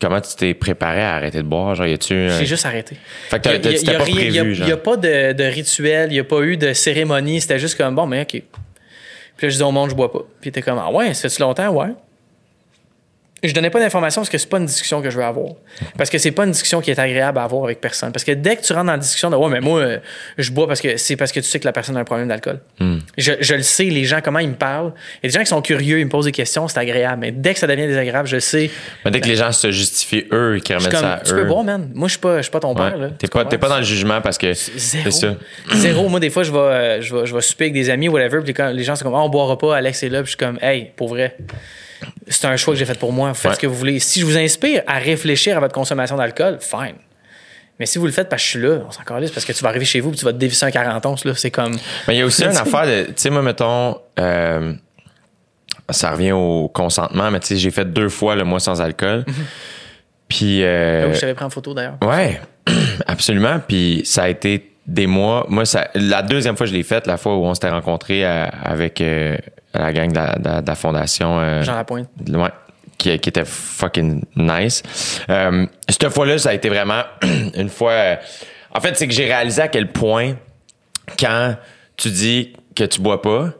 comment 0.00 0.20
tu 0.20 0.36
t'es 0.36 0.54
préparé 0.54 1.02
à 1.02 1.14
arrêter 1.16 1.38
de 1.38 1.42
boire? 1.48 1.74
Genre, 1.74 1.86
y 1.86 1.92
a-tu... 1.94 2.14
un- 2.14 2.38
j'ai 2.38 2.46
juste 2.46 2.66
arrêté. 2.66 2.96
Fait 3.28 3.38
que 3.38 3.42
t'as- 3.42 3.54
Il 3.56 3.64
y 3.88 3.90
a- 3.90 3.96
a 3.96 3.98
pas 3.98 4.04
a- 4.40 4.66
n'y 4.66 4.72
a 4.72 4.76
de 5.34 5.44
rituel, 5.44 6.10
il 6.10 6.14
n'y 6.14 6.18
a 6.20 6.24
pas 6.24 6.40
eu 6.42 6.56
de 6.56 6.72
cérémonie. 6.72 7.40
C'était 7.40 7.58
juste 7.58 7.76
comme, 7.76 7.94
bon, 7.94 8.06
mais 8.06 8.22
OK. 8.22 8.28
Puis 8.32 8.42
là, 9.46 9.48
je 9.48 9.48
disais 9.48 9.64
au 9.64 9.72
monde, 9.72 9.90
je 9.90 9.94
bois 9.94 10.12
pas. 10.12 10.22
Puis 10.40 10.52
t'es 10.52 10.62
comme, 10.62 10.78
ah 10.78 10.90
ouais, 10.90 11.14
ça 11.14 11.28
fait-tu 11.28 11.40
longtemps? 11.42 11.68
Ouais. 11.70 11.88
Je 13.42 13.52
donnais 13.54 13.70
pas 13.70 13.80
d'informations 13.80 14.20
parce 14.20 14.28
que 14.28 14.36
c'est 14.38 14.48
pas 14.48 14.58
une 14.58 14.66
discussion 14.66 15.00
que 15.00 15.08
je 15.10 15.16
veux 15.16 15.24
avoir. 15.24 15.48
Parce 15.96 16.10
que 16.10 16.18
c'est 16.18 16.30
pas 16.30 16.44
une 16.44 16.50
discussion 16.50 16.80
qui 16.80 16.90
est 16.90 16.98
agréable 16.98 17.38
à 17.38 17.44
avoir 17.44 17.64
avec 17.64 17.80
personne. 17.80 18.12
Parce 18.12 18.24
que 18.24 18.32
dès 18.32 18.56
que 18.56 18.62
tu 18.62 18.72
rentres 18.72 18.86
dans 18.86 18.92
la 18.92 18.98
discussion 18.98 19.30
de 19.30 19.36
ouais, 19.36 19.48
mais 19.48 19.60
moi, 19.60 19.80
euh, 19.80 19.98
je 20.36 20.50
bois 20.52 20.66
parce 20.68 20.80
que 20.80 20.96
c'est 20.98 21.16
parce 21.16 21.32
que 21.32 21.40
tu 21.40 21.46
sais 21.46 21.58
que 21.58 21.64
la 21.64 21.72
personne 21.72 21.96
a 21.96 22.00
un 22.00 22.04
problème 22.04 22.28
d'alcool. 22.28 22.60
Hmm. 22.80 22.98
Je, 23.16 23.32
je 23.40 23.54
le 23.54 23.62
sais, 23.62 23.84
les 23.84 24.04
gens, 24.04 24.20
comment 24.22 24.40
ils 24.40 24.48
me 24.50 24.54
parlent. 24.54 24.92
Il 25.22 25.26
y 25.26 25.26
a 25.26 25.28
des 25.30 25.34
gens 25.34 25.40
qui 25.40 25.46
sont 25.46 25.62
curieux, 25.62 26.00
ils 26.00 26.04
me 26.04 26.10
posent 26.10 26.26
des 26.26 26.32
questions, 26.32 26.68
c'est 26.68 26.78
agréable. 26.78 27.20
Mais 27.20 27.32
dès 27.32 27.54
que 27.54 27.60
ça 27.60 27.66
devient 27.66 27.86
désagréable, 27.86 28.28
je 28.28 28.38
sais. 28.38 28.70
Mais 29.04 29.10
dès 29.10 29.20
que 29.20 29.28
les 29.28 29.36
gens 29.36 29.52
se 29.52 29.70
justifient, 29.70 30.26
eux, 30.32 30.56
et 30.56 30.60
qu'ils 30.60 30.76
remettent 30.76 30.90
comme, 30.90 31.00
ça 31.00 31.14
à 31.14 31.20
tu 31.20 31.32
eux. 31.32 31.36
peux 31.36 31.44
boire, 31.44 31.64
man. 31.64 31.90
Moi, 31.94 32.08
je 32.08 32.12
suis 32.12 32.20
pas, 32.20 32.36
je 32.38 32.42
suis 32.42 32.50
pas 32.50 32.60
ton 32.60 32.74
Ouais. 32.74 32.90
père. 32.90 32.98
Là. 32.98 33.08
T'es 33.18 33.26
Tu 33.26 33.30
pas, 33.32 33.44
pas 33.44 33.68
dans 33.68 33.78
le 33.78 33.84
jugement 33.84 34.20
parce 34.20 34.36
que 34.38 34.52
Zéro. 34.52 35.04
c'est 35.04 35.10
ça. 35.12 35.34
Zéro. 35.74 36.08
Moi, 36.08 36.20
des 36.20 36.30
fois, 36.30 36.42
je 36.42 36.52
vais, 36.52 36.58
euh, 36.58 37.00
je 37.02 37.14
vais, 37.16 37.26
je 37.26 37.34
vais 37.34 37.40
souper 37.40 37.64
avec 37.64 37.74
des 37.74 37.88
amis, 37.90 38.08
whatever, 38.08 38.40
puis 38.44 38.52
quand 38.54 38.68
les 38.70 38.84
gens 38.84 38.96
sont 38.96 39.04
comme, 39.04 39.14
Ah, 39.14 39.22
on 39.22 39.28
boira 39.28 39.56
pas, 39.56 39.76
Alex 39.76 40.02
est 40.02 40.08
là, 40.08 40.18
puis 40.22 40.26
je 40.32 40.36
suis 40.36 40.36
comme, 40.36 40.58
hey, 40.62 40.90
pour 40.94 41.08
vrai. 41.08 41.36
C'est 42.28 42.46
un 42.46 42.56
choix 42.56 42.74
que 42.74 42.78
j'ai 42.78 42.84
fait 42.84 42.98
pour 42.98 43.12
moi. 43.12 43.32
Faites 43.34 43.50
Ouais. 43.50 43.54
ce 43.56 43.60
que 43.60 43.66
vous 43.66 43.74
voulez. 43.74 43.98
Si 44.00 44.20
je 44.20 44.26
vous 44.26 44.36
inspire 44.38 44.82
à 44.86 44.98
réfléchir 44.98 45.56
à 45.56 45.60
votre 45.60 45.74
consommation 45.74 46.16
d'alcool, 46.16 46.58
fine. 46.60 46.94
Mais 47.78 47.86
si 47.86 47.98
vous 47.98 48.06
le 48.06 48.12
faites 48.12 48.28
parce 48.28 48.42
que 48.42 48.46
je 48.46 48.50
suis 48.50 48.60
là, 48.68 48.80
on 48.86 48.90
s'en 48.90 49.02
calisse 49.02 49.30
parce 49.30 49.46
que 49.46 49.52
tu 49.52 49.62
vas 49.62 49.70
arriver 49.70 49.86
chez 49.86 50.00
vous 50.00 50.10
et 50.12 50.14
tu 50.16 50.24
vas 50.24 50.32
te 50.32 50.38
dévisser 50.38 50.66
un 50.66 50.70
40 50.70 51.06
onces, 51.06 51.24
là. 51.24 51.32
C'est 51.34 51.50
comme. 51.50 51.76
Mais 52.08 52.16
il 52.16 52.18
y 52.18 52.22
a 52.22 52.26
aussi 52.26 52.42
une 52.44 52.56
affaire 52.56 52.86
de, 52.86 53.04
tu 53.06 53.12
sais, 53.16 53.30
moi, 53.30 53.40
mettons, 53.42 53.96
euh, 54.18 54.74
ça 55.88 56.10
revient 56.12 56.32
au 56.32 56.68
consentement, 56.72 57.30
mais 57.30 57.40
tu 57.40 57.48
sais, 57.48 57.56
j'ai 57.56 57.70
fait 57.70 57.86
deux 57.90 58.08
fois 58.10 58.36
le 58.36 58.44
mois 58.44 58.60
sans 58.60 58.80
alcool. 58.82 59.24
Puis, 60.28 60.62
euh, 60.62 61.10
où 61.10 61.14
je 61.14 61.20
t'avais 61.20 61.34
pris 61.34 61.44
en 61.44 61.50
photo 61.50 61.74
d'ailleurs. 61.74 61.96
ouais, 62.02 62.40
absolument. 63.06 63.60
Puis 63.66 64.02
ça 64.04 64.24
a 64.24 64.28
été 64.28 64.70
des 64.86 65.06
mois. 65.06 65.46
Moi, 65.48 65.64
ça, 65.64 65.88
la 65.94 66.22
deuxième 66.22 66.56
fois 66.56 66.66
que 66.66 66.72
je 66.72 66.76
l'ai 66.76 66.82
faite, 66.82 67.06
la 67.06 67.16
fois 67.16 67.36
où 67.36 67.44
on 67.44 67.54
s'était 67.54 67.70
rencontrés 67.70 68.24
euh, 68.24 68.46
avec 68.62 69.00
euh, 69.00 69.36
la 69.74 69.92
gang 69.92 70.10
de 70.10 70.14
la, 70.16 70.34
de 70.36 70.60
de 70.62 70.66
la 70.66 70.74
fondation. 70.74 71.38
euh, 71.40 71.62
Jean 71.62 71.74
Lapointe. 71.74 72.08
Ouais. 72.28 72.48
Qui, 72.98 73.18
qui 73.18 73.28
était 73.30 73.44
fucking 73.46 74.22
nice. 74.36 74.82
Euh, 75.30 75.64
cette 75.88 76.08
fois-là, 76.10 76.36
ça 76.38 76.50
a 76.50 76.52
été 76.52 76.68
vraiment 76.68 77.02
une 77.54 77.70
fois. 77.70 77.92
euh, 77.92 78.16
en 78.74 78.80
fait, 78.80 78.96
c'est 78.96 79.08
que 79.08 79.14
j'ai 79.14 79.24
réalisé 79.24 79.62
à 79.62 79.68
quel 79.68 79.90
point, 79.90 80.34
quand 81.18 81.56
tu 81.96 82.10
dis 82.10 82.52
que 82.76 82.84
tu 82.84 83.00
bois 83.00 83.22
pas, 83.22 83.50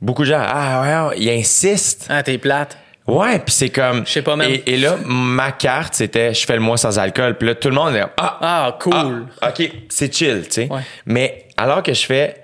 beaucoup 0.00 0.22
de 0.22 0.28
gens, 0.28 0.42
ah 0.42 1.08
ouais, 1.10 1.18
ils 1.18 1.30
insistent. 1.30 2.06
Ah, 2.08 2.22
t'es 2.22 2.38
plate. 2.38 2.78
Ouais, 3.06 3.38
puis 3.38 3.52
c'est 3.54 3.68
comme. 3.68 4.04
Je 4.06 4.12
sais 4.12 4.22
pas 4.22 4.34
même. 4.34 4.50
Et, 4.50 4.62
et 4.66 4.76
là, 4.78 4.96
ma 5.04 5.52
carte, 5.52 5.94
c'était 5.94 6.34
je 6.34 6.44
fais 6.46 6.54
le 6.54 6.60
mois 6.60 6.76
sans 6.76 6.98
alcool. 6.98 7.36
Puis 7.38 7.46
là, 7.48 7.54
tout 7.54 7.68
le 7.68 7.74
monde 7.74 7.94
est 7.94 8.02
ah, 8.16 8.38
Ah, 8.40 8.76
cool. 8.80 9.26
ah, 9.42 9.50
ok, 9.50 9.70
c'est 9.90 10.12
chill, 10.12 10.42
tu 10.46 10.50
sais. 10.52 10.68
Ouais. 10.72 10.80
Mais 11.04 11.46
alors 11.56 11.82
que 11.84 11.92
je 11.94 12.04
fais, 12.04 12.42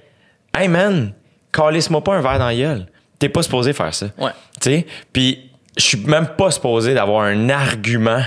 hey 0.56 0.68
man, 0.68 1.14
calisse-moi 1.52 2.04
pas 2.04 2.14
un 2.14 2.20
verre 2.20 2.38
dans 2.38 2.46
la 2.46 2.54
gueule. 2.54 2.86
T'es 3.22 3.28
pas 3.28 3.44
supposé 3.44 3.72
faire 3.72 3.94
ça. 3.94 4.06
Ouais. 4.18 4.32
Tu 4.60 4.70
sais, 4.70 4.86
puis 5.12 5.48
je 5.76 5.82
suis 5.84 5.98
même 5.98 6.30
pas 6.36 6.50
supposé 6.50 6.92
d'avoir 6.92 7.22
un 7.22 7.50
argument 7.50 8.20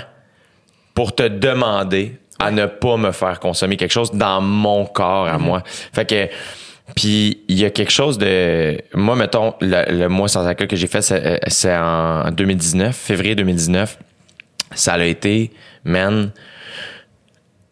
pour 0.94 1.14
te 1.14 1.24
demander 1.24 2.18
à 2.40 2.50
ne 2.50 2.66
pas 2.66 2.96
me 2.96 3.12
faire 3.12 3.42
consommer 3.42 3.76
quelque 3.76 3.92
chose 3.92 4.14
dans 4.14 4.40
mon 4.40 4.86
corps 4.86 5.28
à 5.28 5.38
moi. 5.38 5.64
Fait 5.66 6.10
que 6.10 6.30
puis 6.96 7.44
il 7.50 7.60
y 7.60 7.66
a 7.66 7.72
quelque 7.72 7.92
chose 7.92 8.18
de 8.18 8.80
moi 8.94 9.18
mettons 9.18 9.56
le, 9.60 9.84
le 9.92 10.08
mois 10.08 10.30
sans 10.30 10.48
alcool 10.48 10.68
que 10.70 10.78
j'ai 10.78 10.88
fait 10.88 11.02
c'est 11.02 11.26
euh, 11.26 11.38
c'est 11.48 11.76
en 11.76 12.32
2019, 12.32 12.96
février 12.96 13.36
2019. 13.36 14.00
Ça 14.76 14.94
a 14.94 15.04
été 15.04 15.52
man 15.84 16.32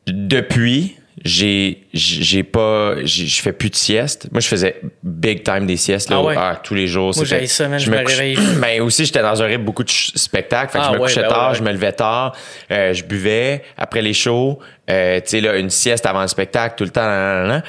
depuis 0.08 0.98
j'ai 1.24 1.84
j'ai 1.94 2.44
pas 2.44 2.95
je 3.06 3.41
fais 3.41 3.54
plus 3.54 3.70
de 3.70 3.76
sieste. 3.76 4.28
Moi 4.32 4.41
je 4.41 4.48
faisais 4.48 4.82
big 5.04 5.44
time 5.44 5.66
des 5.66 5.78
siestes 5.78 6.10
là, 6.10 6.18
Ah 6.20 6.24
ouais? 6.24 6.36
ah, 6.38 6.60
tous 6.62 6.76
les 6.76 6.88
jours. 6.88 7.06
Moi, 7.06 7.14
C'était- 7.14 7.28
j'haïs 7.40 7.48
ça, 7.48 7.68
man, 7.70 7.80
je 7.80 7.90
me 7.90 7.98
couche- 8.04 8.12
réveille. 8.18 8.38
ben 8.62 8.82
aussi 8.82 9.06
j'étais 9.06 9.22
dans 9.22 9.41
un 9.41 9.45
rythme 9.45 9.64
beaucoup 9.64 9.84
de 9.84 9.90
spectacles, 9.90 10.72
fait 10.74 10.80
que 10.80 10.84
Ah 10.84 10.88
je 10.91 10.98
me 10.98 11.00
ouais, 11.02 11.08
couchais 11.08 11.22
ben 11.22 11.30
tard, 11.30 11.52
ouais, 11.52 11.58
je 11.58 11.64
me 11.64 11.72
levais 11.72 11.94
tard, 11.94 12.36
euh, 12.72 12.94
je 12.94 13.04
buvais 13.04 13.64
après 13.78 14.02
les 14.02 14.14
shows, 14.14 14.60
euh, 14.90 15.18
tu 15.22 15.30
sais 15.30 15.41
là 15.41 15.56
une 15.58 15.70
sieste 15.70 16.06
avant 16.06 16.22
le 16.24 16.28
spectacle 16.28 16.76
tout 16.78 16.84
le 16.84 16.90
temps. 16.90 17.02
nan, 17.06 17.40
nan, 17.40 17.48
nan. 17.48 17.64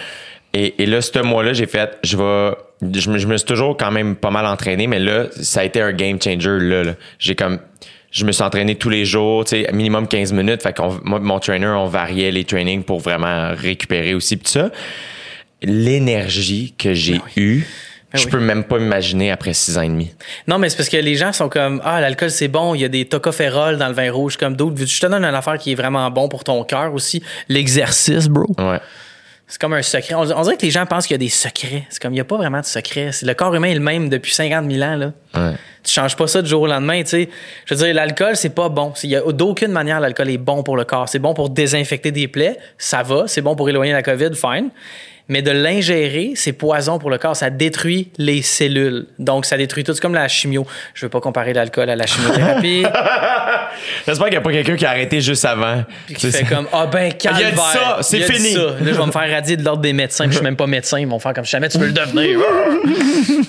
Et, 0.53 0.83
et 0.83 0.87
là 0.87 1.01
ce 1.01 1.19
mois-là 1.21 1.53
j'ai 1.53 1.67
fait 1.67 1.97
je 2.03 2.17
vais 2.17 2.53
je 3.01 3.09
me, 3.11 3.19
je 3.19 3.27
me 3.27 3.37
suis 3.37 3.47
toujours 3.47 3.77
quand 3.77 3.91
même 3.91 4.15
pas 4.17 4.31
mal 4.31 4.47
entraîné, 4.47 4.87
mais 4.89 4.99
là 4.99 5.27
ça 5.41 5.61
a 5.61 5.65
été 5.65 5.81
un 5.81 5.93
game 5.93 6.19
changer 6.21 6.59
là. 6.61 6.83
là. 6.85 6.93
J'ai 7.19 7.35
comme 7.35 7.59
je 8.15 8.25
me 8.25 8.31
suis 8.31 8.45
entraîné 8.45 8.77
tous 8.77 8.91
les 8.91 9.05
jours, 9.05 9.45
tu 9.45 9.51
sais, 9.65 9.69
minimum 9.73 10.07
15 10.07 10.33
minutes. 10.33 10.63
Fait 10.63 10.73
qu'on, 10.75 11.01
moi, 11.03 11.19
mon 11.19 11.41
trainer, 11.41 11.67
on 11.67 11.89
variait 11.89 12.31
les 12.31 12.45
trainings 12.45 12.85
pour 12.85 13.01
vraiment 13.01 13.53
récupérer 13.57 14.15
aussi. 14.15 14.39
Ça, 14.45 14.71
l'énergie 15.63 16.75
que 16.79 16.95
j'ai 16.95 17.21
eue, 17.37 17.67
Ben 18.13 18.19
je 18.21 18.25
oui. 18.27 18.31
peux 18.31 18.39
même 18.41 18.63
pas 18.65 18.79
imaginer 18.79 19.33
après 19.33 19.53
six 19.53 19.77
ans 19.77 19.83
et 19.83 19.89
demi. 19.89 20.13
Non, 20.47 20.59
mais 20.59 20.69
c'est 20.69 20.77
parce 20.77 20.89
que 20.89 20.97
les 20.97 21.17
gens 21.17 21.33
sont 21.33 21.49
comme 21.49 21.81
Ah, 21.85 22.01
l'alcool 22.01 22.31
c'est 22.31 22.47
bon, 22.49 22.75
il 22.77 22.83
y 22.83 22.85
a 22.85 22.89
des 22.89 23.05
tocophérols 23.07 23.79
dans 23.79 23.89
le 23.89 23.95
vin 23.95 24.13
rouge 24.13 24.37
comme 24.37 24.55
d'autres. 24.55 24.77
Je 24.85 25.01
te 25.01 25.07
donne 25.07 25.25
une 25.25 25.35
affaire 25.35 25.59
qui 25.59 25.73
est 25.73 25.75
vraiment 25.75 26.09
bon 26.11 26.29
pour 26.29 26.45
ton 26.45 26.63
cœur 26.63 26.95
aussi. 26.95 27.21
L'exercice, 27.49 28.29
bro. 28.29 28.47
Ouais. 28.59 28.79
C'est 29.55 29.61
comme 29.61 29.75
un 29.75 29.83
secret. 29.83 30.15
On, 30.15 30.23
on 30.23 30.43
dirait 30.43 30.57
que 30.57 30.67
les 30.67 30.73
gens 30.73 30.85
pensent 30.85 31.07
qu'il 31.07 31.15
y 31.15 31.15
a 31.15 31.19
des 31.19 31.29
secrets. 31.29 31.85
C'est 31.89 32.03
comme 32.03 32.11
il 32.11 32.17
n'y 32.17 32.21
a 32.21 32.25
pas 32.25 32.37
vraiment 32.37 32.59
de 32.59 32.65
secret. 32.65 33.11
Le 33.23 33.35
corps 33.35 33.55
humain 33.55 33.69
est 33.69 33.75
le 33.75 33.79
même 33.79 34.09
depuis 34.09 34.35
50 34.35 34.69
000 34.69 34.83
ans. 34.83 34.97
Là. 34.97 35.13
Ouais. 35.33 35.55
Tu 35.85 35.93
changes 35.93 36.17
pas 36.17 36.27
ça 36.27 36.43
du 36.43 36.49
jour 36.49 36.63
au 36.63 36.67
lendemain. 36.67 37.05
Je 37.07 37.27
veux 37.71 37.77
dire, 37.77 37.95
l'alcool, 37.95 38.35
c'est 38.35 38.53
pas 38.53 38.69
bon. 38.69 38.93
Il 39.05 39.11
y 39.11 39.17
a 39.17 39.21
d'aucune 39.31 39.71
manière 39.71 40.01
l'alcool 40.01 40.29
est 40.31 40.39
bon 40.39 40.65
pour 40.65 40.77
le 40.77 40.85
corps. 40.85 41.09
C'est 41.09 41.21
bon 41.21 41.35
pour 41.35 41.51
désinfecter 41.51 42.11
des 42.11 42.27
plaies, 42.27 42.59
ça 42.79 43.05
va. 43.05 43.29
C'est 43.29 43.43
bon 43.43 43.55
pour 43.55 43.69
éloigner 43.69 43.93
la 43.93 44.03
COVID, 44.03 44.35
fine. 44.35 44.71
Mais 45.29 45.41
de 45.41 45.51
l'ingérer, 45.51 46.33
c'est 46.35 46.53
poison 46.53 46.99
pour 46.99 47.09
le 47.09 47.17
corps. 47.17 47.35
Ça 47.35 47.49
détruit 47.49 48.11
les 48.19 48.43
cellules. 48.43 49.07
Donc, 49.19 49.47
ça 49.47 49.57
détruit 49.57 49.83
tout. 49.83 49.95
C'est 49.95 50.01
comme 50.01 50.13
la 50.13 50.29
chimio. 50.29 50.67
Je 50.93 51.07
veux 51.07 51.11
pas 51.11 51.21
comparer 51.21 51.55
l'alcool 51.55 51.89
à 51.89 51.97
la 51.97 52.05
chimiothérapie. 52.07 52.85
J'espère 54.07 54.27
qu'il 54.27 54.35
n'y 54.35 54.37
a 54.37 54.41
pas 54.43 54.53
quelqu'un 54.53 54.77
qui 54.77 54.85
a 54.85 54.91
arrêté 54.91 55.23
juste 55.23 55.47
avant. 55.47 55.83
Puis 56.07 56.15
qui 56.17 56.31
C'est 56.31 56.39
fait 56.39 56.45
ça. 56.45 56.55
comme 56.55 56.69
Ah 56.73 56.87
ben 56.87 57.11
calvaire. 57.15 57.41
Il 57.41 57.47
a 57.47 57.51
dit 57.53 57.57
ça, 57.57 57.99
c'est 58.03 58.21
fini. 58.21 58.53
ça. 58.53 58.61
Là, 58.61 58.75
je 58.81 58.91
vais 58.93 59.07
me 59.07 59.13
faire 59.13 59.31
radier 59.31 59.57
de 59.57 59.65
l'ordre 59.65 59.81
des 59.83 59.95
médecins, 59.95 60.25
puis 60.25 60.33
je 60.33 60.37
suis 60.39 60.45
même 60.45 60.57
pas 60.57 60.67
médecin, 60.67 60.99
ils 61.01 61.07
vont 61.09 61.19
faire 61.19 61.33
comme 61.33 61.47
jamais 61.47 61.71
tu 61.71 61.79
veux 61.79 61.87
le 61.87 61.93
devenir. 61.93 62.39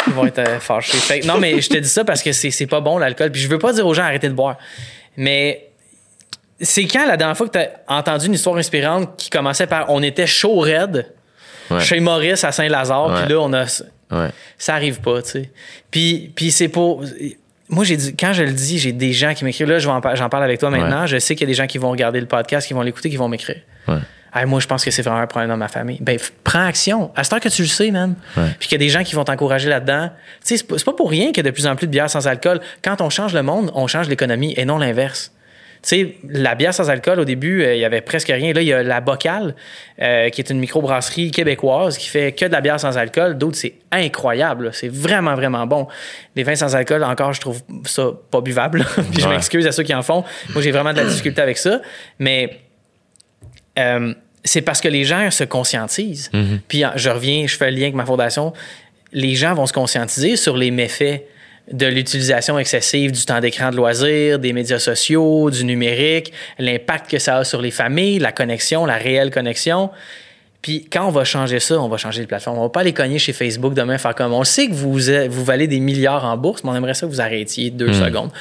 Ils 0.08 0.14
vont 0.14 0.26
être 0.26 0.40
euh, 0.40 0.60
fâchés. 0.60 0.98
Fait 0.98 1.26
non, 1.26 1.38
mais 1.40 1.60
je 1.62 1.70
te 1.70 1.78
dis 1.78 1.90
ça 1.90 2.06
parce 2.06 2.22
que 2.24 2.32
c'est 2.32 2.52
c'est 2.52 2.68
pas 2.68 2.80
bon 2.80 2.98
l'alcool. 2.98 3.32
Puis 3.32 3.42
je 3.42 3.48
veux 3.50 3.60
pas 3.60 3.74
dire 3.74 3.86
aux 3.86 3.94
gens 3.94 4.04
arrêtez 4.04 4.30
de 4.30 4.34
boire. 4.34 4.58
Mais 5.18 5.68
c'est 6.62 6.86
quand 6.86 7.06
la 7.06 7.18
dernière 7.18 7.36
fois 7.36 7.48
que 7.48 7.58
tu 7.58 7.60
as 7.60 7.70
entendu 7.88 8.28
une 8.28 8.34
histoire 8.34 8.56
inspirante 8.58 9.18
qui 9.18 9.30
commençait 9.30 9.68
par 9.68 9.90
on 9.90 10.02
était 10.02 10.28
chaud 10.28 10.60
raide 10.60 11.06
Ouais. 11.72 11.80
chez 11.82 12.00
Maurice 12.00 12.44
à 12.44 12.52
Saint-Lazare, 12.52 13.08
Ouais. 13.08 13.22
puis 13.24 13.34
là 13.34 13.40
on 13.42 13.52
a 13.54 13.66
Ouais. 14.12 14.30
ça 14.58 14.76
arrive 14.76 15.02
pas, 15.02 15.22
tu 15.24 15.30
sais. 15.32 15.52
Puis, 15.90 16.32
puis 16.36 16.52
c'est 16.52 16.68
pour. 16.68 17.04
Moi, 17.68 17.84
j'ai 17.84 17.98
dit, 17.98 18.16
quand 18.16 18.32
je 18.34 18.44
le 18.44 18.52
dis, 18.52 18.78
j'ai 18.78 18.92
des 18.92 19.12
gens 19.12 19.34
qui 19.34 19.44
m'écrivent. 19.44 19.68
Là, 19.70 19.80
j'en 19.80 20.00
parle 20.02 20.44
avec 20.44 20.60
toi 20.60 20.70
maintenant. 20.70 21.08
Je 21.08 21.18
sais 21.18 21.34
qu'il 21.36 21.48
y 21.48 21.50
a 21.50 21.52
des 21.52 21.56
gens 21.56 21.66
qui 21.66 21.80
vont 21.80 21.90
regarder 21.90 22.20
le 22.20 22.28
podcast, 22.28 22.68
qui 22.68 22.76
vont 22.76 22.82
l'écouter, 22.84 23.10
qui 23.10 23.18
vont 23.18 23.28
m'écrire. 23.28 23.62
Ouais. 23.88 23.98
Hey, 24.36 24.46
moi, 24.46 24.60
je 24.60 24.68
pense 24.68 24.84
que 24.86 24.92
c'est 24.92 25.02
vraiment 25.02 25.22
un 25.22 25.28
problème 25.28 25.50
dans 25.50 25.58
ma 25.58 25.68
famille. 25.70 25.98
Ben, 26.02 26.20
prends 26.44 26.66
action. 26.66 27.10
À 27.16 27.24
ce 27.24 27.30
temps 27.32 27.40
que 27.40 27.50
tu 27.50 27.64
le 27.64 27.68
sais, 27.68 27.90
man. 27.90 28.14
Puis 28.60 28.68
qu'il 28.68 28.74
y 28.74 28.76
a 28.76 28.86
des 28.86 28.90
gens 28.90 29.02
qui 29.04 29.16
vont 29.16 29.24
t'encourager 29.24 29.70
là-dedans. 29.70 30.10
Tu 30.10 30.14
sais, 30.44 30.58
c'est 30.58 30.68
pas, 30.68 30.78
c'est 30.78 30.84
pas 30.86 30.94
pour 30.94 31.10
rien 31.10 31.28
qu'il 31.28 31.38
y 31.38 31.40
a 31.40 31.44
de 31.44 31.52
plus 31.52 31.66
en 31.66 31.76
plus 31.76 31.88
de 31.88 31.92
bières 31.92 32.10
sans 32.10 32.28
alcool. 32.28 32.60
Quand 32.84 33.02
on 33.02 33.10
change 33.10 33.34
le 33.34 33.42
monde, 33.44 33.72
on 33.74 33.88
change 33.88 34.10
l'économie 34.10 34.54
et 34.58 34.66
non 34.66 34.78
l'inverse. 34.78 35.32
Tu 35.88 35.90
sais, 35.90 36.16
la 36.28 36.56
bière 36.56 36.74
sans 36.74 36.90
alcool, 36.90 37.20
au 37.20 37.26
début, 37.26 37.62
euh, 37.62 37.76
il 37.76 37.80
y 37.80 37.86
avait 37.86 38.02
presque 38.02 38.30
rien. 38.30 38.54
Là, 38.54 38.62
il 38.64 38.68
y 38.68 38.74
a 38.74 38.82
la 38.82 39.02
Bocale, 39.02 39.54
euh, 40.02 40.30
qui 40.30 40.42
est 40.42 40.50
une 40.50 40.58
microbrasserie 40.58 41.30
québécoise 41.30 42.00
qui 42.00 42.08
fait 42.10 42.32
que 42.32 42.46
de 42.46 42.52
la 42.52 42.62
bière 42.62 42.80
sans 42.80 42.98
alcool. 42.98 43.38
D'autres, 43.38 43.58
c'est 43.58 43.76
incroyable. 43.92 44.72
C'est 44.74 44.88
vraiment, 44.92 45.36
vraiment 45.36 45.68
bon. 45.68 45.88
Les 46.36 46.42
vins 46.42 46.56
sans 46.56 46.76
alcool, 46.76 47.04
encore, 47.04 47.34
je 47.34 47.40
trouve 47.42 47.62
ça 47.86 48.08
pas 48.32 48.42
buvable. 48.42 48.84
Puis 49.12 49.22
je 49.22 49.28
Ouais. 49.28 49.36
m'excuse 49.36 49.68
à 49.68 49.72
ceux 49.72 49.84
qui 49.84 49.94
en 49.94 50.02
font. 50.02 50.24
Moi, 50.54 50.64
j'ai 50.64 50.72
vraiment 50.72 50.92
de 50.92 50.98
la 50.98 51.06
difficulté 51.06 51.40
avec 51.42 51.60
ça. 51.60 51.80
Mais 52.18 52.62
euh, 53.78 54.14
c'est 54.44 54.62
parce 54.62 54.82
que 54.82 54.88
les 54.88 55.04
gens 55.04 55.30
se 55.32 55.44
conscientisent. 55.44 56.32
Puis 56.68 56.86
en- 56.86 56.94
je 56.96 57.10
reviens, 57.10 57.46
je 57.48 57.58
fais 57.58 57.70
le 57.70 57.78
lien 57.78 57.84
avec 57.84 57.96
ma 57.96 58.06
fondation. 58.06 58.54
Les 59.12 59.36
gens 59.36 59.54
vont 59.54 59.66
se 59.66 59.74
conscientiser 59.74 60.36
sur 60.36 60.58
les 60.58 60.72
méfaits 60.72 61.24
de 61.72 61.88
l'utilisation 61.88 62.60
excessive 62.60 63.12
du 63.12 63.26
temps 63.26 63.40
d'écran 63.40 63.72
de 63.72 63.76
loisirs, 63.76 64.40
des 64.40 64.54
médias 64.54 64.80
sociaux, 64.80 65.50
du 65.50 65.66
numérique, 65.66 66.32
l'impact 66.60 67.10
que 67.10 67.20
ça 67.20 67.38
a 67.38 67.44
sur 67.44 67.62
les 67.62 67.72
familles, 67.72 68.20
la 68.20 68.32
connexion, 68.32 68.86
la 68.86 68.98
réelle 68.98 69.32
connexion. 69.32 69.90
Puis 70.66 70.84
quand 70.92 71.06
on 71.06 71.12
va 71.12 71.26
changer 71.26 71.60
ça, 71.60 71.80
on 71.80 71.88
va 71.88 71.98
changer 71.98 72.24
de 72.24 72.26
plateforme. 72.26 72.58
On 72.58 72.64
va 72.64 72.70
pas 72.70 72.80
aller 72.80 72.92
cogner 72.92 73.20
chez 73.20 73.34
Facebook 73.34 73.76
demain 73.76 74.00
faire 74.00 74.16
comme 74.16 74.34
on 74.34 74.44
sait 74.44 74.68
que 74.68 74.74
vous, 74.74 74.98
vous 75.30 75.46
valez 75.46 75.68
des 75.68 75.80
milliards 75.80 76.26
en 76.26 76.36
bourse, 76.38 76.64
mais 76.64 76.72
on 76.72 76.76
aimerait 76.76 76.96
ça 76.96 77.06
que 77.06 77.12
vous 77.12 77.22
arrêtiez 77.22 77.70
deux 77.70 77.94
secondes. 77.94 78.32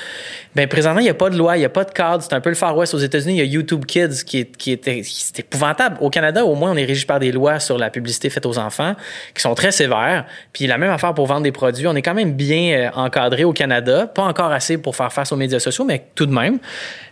Ben 0.54 0.66
présentement, 0.66 1.00
il 1.00 1.04
n'y 1.04 1.10
a 1.10 1.14
pas 1.14 1.28
de 1.28 1.36
loi, 1.36 1.58
il 1.58 1.60
n'y 1.60 1.66
a 1.66 1.68
pas 1.68 1.84
de 1.84 1.90
cadre. 1.90 2.22
C'est 2.22 2.32
un 2.32 2.40
peu 2.40 2.48
le 2.48 2.54
Far 2.54 2.74
West 2.78 2.94
aux 2.94 2.98
États-Unis. 2.98 3.34
Il 3.34 3.38
y 3.40 3.42
a 3.42 3.44
YouTube 3.44 3.84
Kids 3.84 4.24
qui 4.24 4.38
est, 4.38 4.56
qui 4.56 4.72
est, 4.72 5.02
qui 5.02 5.24
est 5.36 5.38
épouvantable. 5.38 5.98
Au 6.00 6.08
Canada, 6.08 6.46
au 6.46 6.54
moins, 6.54 6.70
on 6.72 6.76
est 6.78 6.86
régi 6.86 7.04
par 7.04 7.20
des 7.20 7.30
lois 7.30 7.60
sur 7.60 7.76
la 7.76 7.90
publicité 7.90 8.30
faite 8.30 8.46
aux 8.46 8.56
enfants 8.56 8.94
qui 9.34 9.42
sont 9.42 9.54
très 9.54 9.70
sévères. 9.70 10.24
Puis 10.54 10.66
la 10.66 10.78
même 10.78 10.92
affaire 10.92 11.12
pour 11.12 11.26
vendre 11.26 11.42
des 11.42 11.52
produits. 11.52 11.86
On 11.86 11.94
est 11.94 12.00
quand 12.00 12.14
même 12.14 12.32
bien 12.32 12.72
euh, 12.72 12.90
encadré 12.94 13.44
au 13.44 13.52
Canada. 13.52 14.06
Pas 14.06 14.22
encore 14.22 14.50
assez 14.50 14.78
pour 14.78 14.96
faire 14.96 15.12
face 15.12 15.30
aux 15.30 15.36
médias 15.36 15.60
sociaux, 15.60 15.84
mais 15.84 16.06
tout 16.14 16.24
de 16.24 16.32
même. 16.32 16.58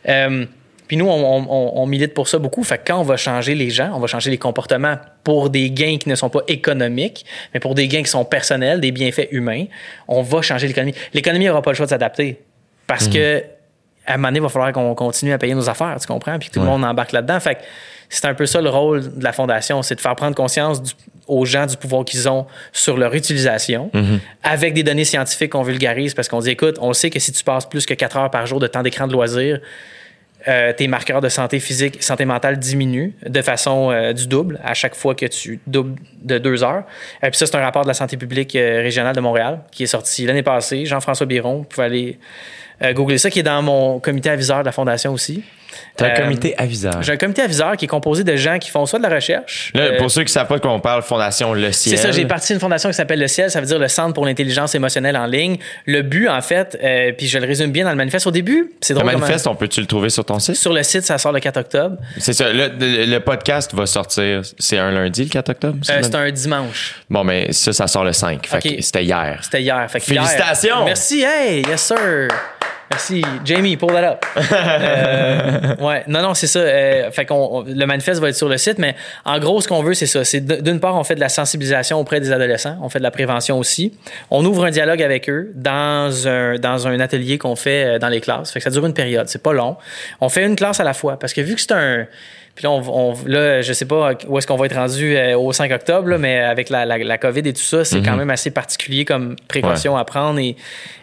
Euh, 0.09 0.47
puis 0.93 0.98
nous, 0.98 1.06
on, 1.09 1.24
on- 1.39 1.47
on- 1.48 1.73
on 1.82 1.86
milite 1.86 2.12
pour 2.12 2.28
ça 2.28 2.36
beaucoup. 2.39 2.62
Fait 2.64 2.77
que 2.77 2.82
quand 2.89 2.98
on 3.01 3.02
va 3.02 3.16
changer 3.16 3.55
les 3.55 3.70
gens, 3.70 3.93
on 3.94 3.98
va 3.98 4.06
changer 4.06 4.28
les 4.31 4.36
comportements 4.36 4.97
pour 5.24 5.48
des 5.48 5.70
gains 5.70 5.97
qui 5.97 6.06
ne 6.10 6.14
sont 6.14 6.28
pas 6.28 6.40
économiques, 6.48 7.24
mais 7.55 7.60
pour 7.60 7.74
des 7.74 7.89
gains 7.89 8.02
qui 8.02 8.10
sont 8.10 8.27
personnels, 8.27 8.78
des 8.78 8.93
bienfaits 8.93 9.28
humains, 9.31 9.64
on 10.06 10.20
va 10.20 10.43
changer 10.43 10.66
l'économie. 10.66 10.93
L'économie 11.14 11.47
n'aura 11.47 11.62
pas 11.62 11.70
le 11.70 11.77
choix 11.77 11.86
de 11.86 11.90
s'adapter 11.90 12.43
parce 12.86 13.09
que 13.09 13.43
à 14.06 14.12
un 14.12 14.16
moment 14.19 14.28
donné, 14.28 14.39
il 14.40 14.43
va 14.43 14.51
falloir 14.51 14.70
qu'on 14.73 14.94
continue 14.94 15.32
à 15.32 15.39
payer 15.39 15.55
nos 15.55 15.70
affaires, 15.70 15.97
tu 15.98 16.06
comprends? 16.06 16.39
Puis 16.39 16.51
que 16.51 16.55
tout 16.55 16.60
le 16.60 16.66
monde 16.66 16.85
embarque 16.85 17.12
là-dedans. 17.12 17.40
Fait 17.40 17.55
que 17.55 17.60
c'est 18.10 18.27
un 18.27 18.35
peu 18.35 18.44
ça 18.44 18.60
le 18.60 18.69
rôle 18.69 19.16
de 19.16 19.24
la 19.24 19.32
Fondation, 19.32 19.81
c'est 19.81 19.94
de 19.94 20.01
faire 20.02 20.14
prendre 20.14 20.35
conscience 20.36 20.82
du- 20.82 20.93
aux 21.27 21.47
gens 21.47 21.64
du 21.64 21.78
pouvoir 21.78 22.05
qu'ils 22.05 22.28
ont 22.28 22.47
sur 22.73 22.98
leur 22.98 23.14
utilisation, 23.14 23.90
avec 24.43 24.74
des 24.74 24.82
données 24.82 25.05
scientifiques 25.06 25.52
qu'on 25.52 25.62
vulgarise, 25.62 26.12
parce 26.12 26.28
qu'on 26.28 26.40
dit, 26.40 26.51
écoute, 26.51 26.77
on 26.82 26.93
sait 26.93 27.09
que 27.09 27.19
si 27.19 27.32
tu 27.32 27.43
passes 27.44 27.64
plus 27.66 27.86
que 27.86 27.94
4 27.94 28.16
heures 28.19 28.31
par 28.31 28.44
jour 28.47 28.60
de 28.60 28.66
temps 28.66 28.82
d'écran 28.82 29.06
de 29.06 29.12
loisirs, 29.12 29.60
euh, 30.48 30.73
tes 30.73 30.89
marqueurs 30.89 31.20
de 31.20 31.28
santé 31.28 31.60
physique, 31.60 32.02
santé 32.02 32.24
mentale 32.24 32.59
diminuent 32.59 33.12
de 33.27 33.43
façon 33.43 33.90
euh, 33.90 34.12
du 34.12 34.27
double 34.27 34.60
à 34.64 34.74
chaque 34.74 34.94
fois 34.94 35.14
que 35.14 35.27
tu 35.27 35.60
doubles 35.66 36.01
de 36.23 36.39
deux 36.39 36.62
heures. 36.62 36.85
Et 37.23 37.31
puis 37.31 37.36
ça, 37.36 37.47
c'est 37.47 37.56
un 37.56 37.60
rapport 37.60 37.82
de 37.82 37.89
la 37.89 37.94
santé 37.94 38.16
publique 38.16 38.56
euh, 38.56 38.81
régionale 38.82 39.14
de 39.14 39.20
Montréal 39.20 39.60
qui 39.70 39.85
est 39.85 39.86
sorti 39.86 40.27
l'année 40.27 40.43
passée. 40.43 40.85
Jean-François 40.86 41.27
Biron, 41.27 41.59
vous 41.59 41.64
pouvez 41.64 41.86
aller 41.86 42.19
euh, 42.82 42.93
googler 42.93 43.19
ça, 43.19 43.31
qui 43.31 43.40
est 43.40 43.44
dans 43.44 43.62
mon 43.62 44.01
comité 44.01 44.31
aviseur 44.31 44.60
de 44.60 44.64
la 44.64 44.73
Fondation 44.73 45.12
aussi. 45.12 45.44
T'as 45.97 46.07
un 46.07 46.11
Euh, 46.11 46.23
comité 46.23 46.55
aviseur. 46.59 47.03
J'ai 47.03 47.12
un 47.12 47.16
comité 47.16 47.43
aviseur 47.43 47.77
qui 47.77 47.85
est 47.85 47.89
composé 47.89 48.24
de 48.24 48.36
gens 48.36 48.59
qui 48.59 48.70
font 48.70 48.86
soit 48.86 48.99
de 48.99 49.05
la 49.05 49.15
recherche. 49.15 49.70
Là, 49.74 49.82
euh, 49.82 49.99
pour 49.99 50.11
ceux 50.11 50.24
qui 50.24 50.32
savent 50.32 50.47
pas 50.47 50.57
de 50.57 50.61
quoi 50.61 50.73
on 50.73 50.81
parle, 50.81 51.03
Fondation 51.03 51.53
Le 51.55 51.73
Ciel. 51.73 51.97
c'est 51.97 52.03
ça, 52.03 52.11
j'ai 52.12 52.24
parti 52.27 52.53
d'une 52.53 52.61
fondation 52.61 52.89
qui 52.90 52.94
s'appelle 52.94 53.20
le 53.20 53.28
Ciel, 53.28 53.51
ça 53.51 53.61
veut 53.61 53.66
dire 53.66 53.78
le 53.78 53.89
Centre 53.89 54.15
pour 54.15 54.24
l'intelligence 54.27 54.74
émotionnelle 54.74 55.16
en 55.16 55.27
ligne. 55.27 55.57
Le 55.86 56.03
but, 56.03 56.28
en 56.28 56.40
fait, 56.40 56.78
euh, 56.82 57.12
puis 57.16 57.27
je 57.28 57.39
le 57.39 57.47
résume 57.47 57.70
bien 57.73 57.85
dans 57.85 57.90
le 57.90 57.97
manifeste 57.97 58.27
au 58.27 58.31
début, 58.31 58.73
c'est 58.81 58.94
Le 58.94 59.01
drôle. 59.01 59.11
comment- 59.12 59.20
manifeste, 59.24 59.47
on 59.47 59.55
peut-tu 59.55 59.81
le 59.81 59.86
trouver 59.86 60.11
sur 60.11 60.24
ton 60.24 60.39
site? 60.39 60.57
Sur 60.57 60.73
le 60.73 60.82
site, 60.82 61.03
ça 61.03 61.19
sort 61.19 61.32
le 61.32 61.40
4 61.40 61.57
octobre. 61.59 61.97
C'est 62.19 62.32
ça. 62.32 62.53
Le, 62.53 62.69
le- 62.78 63.05
le 63.07 63.20
podcast 63.20 63.74
va 63.74 63.86
sortir. 63.86 64.43
C'est 64.59 64.78
un 64.78 64.90
lundi, 64.90 65.24
le 65.24 65.31
4 65.31 65.49
octobre? 65.51 65.78
Euh, 65.90 65.97
le- 65.99 66.03
c'est 66.03 66.15
un 66.15 66.31
dimanche. 66.31 66.97
Bon, 67.11 67.24
mais 67.24 67.53
ça, 67.53 67.73
ça 67.73 67.86
sort 67.86 68.05
le 68.05 68.12
5. 68.12 68.47
Fait 68.47 68.57
Ok. 68.57 68.77
que 68.77 68.82
c'était 68.82 69.05
hier. 69.05 69.39
C'était 69.43 69.62
hier. 69.62 69.90
Fait 69.90 70.01
que 70.01 70.11
hier- 70.11 70.23
Félicitations! 70.24 70.85
Merci, 70.85 71.23
hey, 71.23 71.62
yes 71.69 71.81
sir. 71.82 72.28
Merci, 72.93 73.23
Jamie, 73.44 73.77
pull 73.78 73.90
that 73.93 74.05
up. 74.12 74.24
Euh, 74.52 75.77
ouais, 75.81 76.05
non, 76.09 76.20
non, 76.23 76.35
c'est 76.35 76.47
ça. 76.47 76.59
Euh, 76.60 77.10
fait 77.10 77.24
qu'on, 77.27 77.35
on- 77.52 77.62
le 77.62 77.86
manifeste 77.86 78.20
va 78.20 78.28
être 78.28 78.36
sur 78.36 78.48
le 78.48 78.59
site, 78.59 78.78
mais 78.78 78.94
en 79.24 79.39
gros, 79.39 79.60
ce 79.60 79.69
qu'on 79.69 79.82
veut, 79.82 79.94
c'est 79.94 80.06
ça. 80.06 80.24
C'est 80.24 80.40
d'une 80.40 80.81
part, 80.81 80.97
on 80.97 81.05
fait 81.05 81.14
de 81.14 81.20
la 81.20 81.28
sensibilisation 81.28 81.98
auprès 81.98 82.20
des 82.20 82.32
adolescents, 82.32 82.77
on 82.82 82.89
fait 82.89 82.98
de 82.98 83.02
la 83.05 83.10
prévention 83.10 83.59
aussi. 83.59 83.94
On 84.31 84.44
ouvre 84.44 84.64
un 84.64 84.70
dialogue 84.70 85.02
avec 85.02 85.28
eux 85.31 85.52
dans 85.55 86.28
un, 86.28 86.56
dans 86.59 86.86
un 86.86 87.01
atelier 87.01 87.39
qu'on 87.39 87.56
fait 87.56 87.85
euh, 87.85 87.98
dans 87.98 88.09
les 88.09 88.20
classes. 88.20 88.51
Fait 88.52 88.60
que 88.60 88.64
ça 88.64 88.70
dure 88.70 88.85
une 88.86 88.94
période, 88.94 89.28
c'est 89.28 89.43
pas 89.43 89.52
long. 89.52 89.77
On 90.20 90.28
fait 90.28 90.44
une 90.44 90.56
classe 90.56 90.81
à 90.81 90.85
la 90.85 90.94
fois 90.94 91.19
parce 91.19 91.32
que 91.32 91.40
vu 91.40 91.55
que 91.55 91.60
c'est 91.60 91.73
un 91.73 92.06
puis 92.55 92.65
là, 92.65 92.70
on, 92.70 92.83
on- 92.87 93.15
là, 93.27 93.62
je 93.62 93.73
sais 93.73 93.87
pas 93.87 94.12
où 94.29 94.39
est-ce 94.39 94.47
qu'on 94.47 94.57
va 94.57 94.66
être 94.66 94.74
rendu 94.77 95.16
euh, 95.16 95.37
au 95.39 95.53
5 95.53 95.70
octobre, 95.73 96.09
là, 96.09 96.19
mais 96.19 96.39
avec 96.39 96.69
la, 96.70 96.85
la, 96.85 96.99
la 96.99 97.19
COVID 97.19 97.41
et 97.47 97.53
tout 97.53 97.61
ça, 97.62 97.85
c'est 97.85 98.01
quand 98.03 98.16
même 98.16 98.31
assez 98.31 98.51
particulier 98.51 99.05
comme 99.05 99.37
précaution 99.49 99.97
à 99.97 100.05
prendre 100.05 100.39
et, 100.39 100.55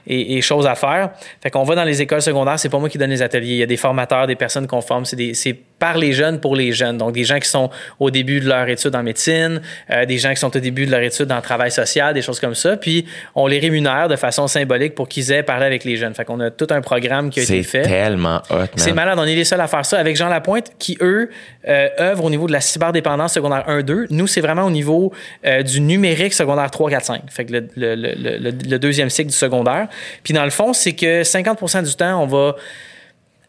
et, 0.08 0.38
et 0.38 0.42
choses 0.42 0.68
à 0.68 0.76
faire. 0.76 1.10
Fait 1.42 1.50
qu'on 1.50 1.64
va 1.64 1.76
dans 1.76 1.84
les 1.84 2.02
écoles 2.02 2.22
secondaires, 2.22 2.60
c'est 2.60 2.70
pas 2.70 2.80
moi 2.80 2.90
qui 2.90 2.98
donne 2.98 3.10
les 3.10 3.22
ateliers. 3.22 3.54
Il 3.54 3.58
y 3.58 3.64
a 3.64 3.68
des 3.68 3.78
formateurs, 3.78 4.28
des 4.28 4.36
personnes 4.36 4.68
qu'on 4.68 4.82
forme. 4.82 5.06
C'est, 5.06 5.16
des, 5.16 5.34
c'est 5.34 5.58
par 5.80 5.98
les 5.98 6.12
jeunes 6.14 6.40
pour 6.40 6.56
les 6.56 6.72
jeunes. 6.74 6.98
Donc, 6.98 7.14
des 7.14 7.24
gens 7.24 7.40
qui 7.40 7.48
sont 7.50 7.70
au 8.00 8.12
début 8.12 8.40
de 8.42 8.48
leur 8.50 8.68
étude 8.68 8.96
en 8.96 9.02
médecine, 9.04 9.62
euh, 9.90 10.06
des 10.06 10.18
gens 10.18 10.30
qui 10.32 10.38
sont 10.40 10.56
au 10.56 10.60
début 10.60 10.86
de 10.86 10.92
leur 10.92 11.02
étude 11.02 11.32
en 11.32 11.42
travail 11.42 11.72
social, 11.72 12.14
des 12.14 12.22
choses 12.22 12.40
comme 12.40 12.56
ça. 12.56 12.78
Puis, 12.78 13.06
on 13.36 13.48
les 13.48 13.60
rémunère 13.60 14.08
de 14.10 14.16
façon 14.16 14.48
symbolique 14.48 14.94
pour 14.96 15.08
qu'ils 15.08 15.32
aient 15.32 15.44
parlé 15.44 15.66
avec 15.66 15.84
les 15.86 15.96
jeunes. 15.96 16.14
Fait 16.14 16.26
qu'on 16.26 16.40
a 16.42 16.52
tout 16.52 16.68
un 16.70 16.82
programme 16.82 17.30
qui 17.30 17.40
a 17.40 17.44
été 17.44 17.64
C'est 17.64 17.70
fait. 17.70 17.82
tellement 17.84 18.42
hot. 18.50 18.66
C'est 18.76 18.92
malade, 18.94 19.18
on 19.20 19.26
est 19.26 19.36
les 19.36 19.44
seuls 19.46 19.62
à 19.62 19.68
faire 19.68 19.86
ça 19.86 19.98
avec 20.00 20.16
Jean 20.16 20.28
Lapointe 20.30 20.72
qui, 20.78 20.98
eux, 21.02 21.30
euh, 21.68 21.88
œuvrent 22.00 22.26
au 22.26 22.30
niveau 22.30 22.48
de 22.48 22.52
la 22.54 22.62
cyberdépendance 22.62 23.34
secondaire 23.34 23.64
1-2. 23.68 24.08
Nous, 24.10 24.28
c'est 24.28 24.42
vraiment 24.42 24.64
au 24.66 24.72
niveau 24.72 25.14
euh, 25.46 25.64
du 25.64 25.80
numérique 25.82 26.34
secondaire 26.34 26.70
3, 26.70 26.90
4, 26.90 27.06
5. 27.06 27.22
Fait 27.30 27.46
que 27.46 27.54
le, 27.54 27.68
le- 27.76 27.96
le- 27.96 28.38
le- 28.38 28.52
le 28.70 28.80
deuxième 28.80 29.10
cycle 29.10 29.30
du 29.30 29.36
secondaire. 29.36 29.88
Puis 30.24 30.34
dans 30.34 30.44
le 30.44 30.50
fond, 30.50 30.74
c'est 30.74 30.94
que 30.94 31.24
50 31.24 31.84
du 31.86 31.96
temps, 31.96 32.22
on 32.22 32.28
va 32.28 32.56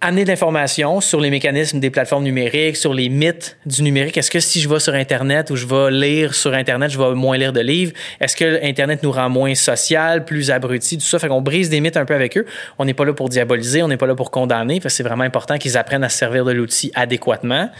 amener 0.00 0.24
de 0.24 0.30
l'information 0.30 1.00
sur 1.00 1.20
les 1.20 1.30
mécanismes 1.30 1.78
des 1.78 1.90
plateformes 1.90 2.24
numériques, 2.24 2.76
sur 2.76 2.94
les 2.94 3.08
mythes 3.08 3.58
du 3.66 3.82
numérique? 3.82 4.16
Est-ce 4.16 4.30
que 4.30 4.40
si 4.40 4.60
je 4.60 4.68
vais 4.68 4.80
sur 4.80 4.94
Internet 4.94 5.50
ou 5.50 5.56
je 5.56 5.66
vais 5.66 5.90
lire 5.90 6.34
sur 6.34 6.54
Internet, 6.54 6.90
je 6.90 6.98
vais 6.98 7.14
moins 7.14 7.36
lire 7.36 7.52
de 7.52 7.60
livres? 7.60 7.92
Est-ce 8.20 8.36
que 8.36 8.64
Internet 8.64 9.02
nous 9.02 9.12
rend 9.12 9.28
moins 9.28 9.54
social, 9.54 10.24
plus 10.24 10.50
abruti, 10.50 10.96
tout 10.96 11.04
ça? 11.04 11.18
Fait 11.18 11.28
qu'on 11.28 11.42
brise 11.42 11.68
des 11.68 11.80
mythes 11.80 11.96
un 11.96 12.04
peu 12.04 12.14
avec 12.14 12.36
eux. 12.38 12.46
On 12.78 12.84
n'est 12.84 12.94
pas 12.94 13.04
là 13.04 13.12
pour 13.12 13.28
diaboliser, 13.28 13.82
on 13.82 13.88
n'est 13.88 13.96
pas 13.96 14.06
là 14.06 14.14
pour 14.14 14.30
condamner, 14.30 14.80
parce 14.80 14.94
que 14.94 14.96
c'est 14.96 15.02
vraiment 15.02 15.24
important 15.24 15.58
qu'ils 15.58 15.76
apprennent 15.76 16.04
à 16.04 16.08
se 16.08 16.18
servir 16.18 16.44
de 16.44 16.52
l'outil 16.52 16.90
adéquatement, 16.94 17.70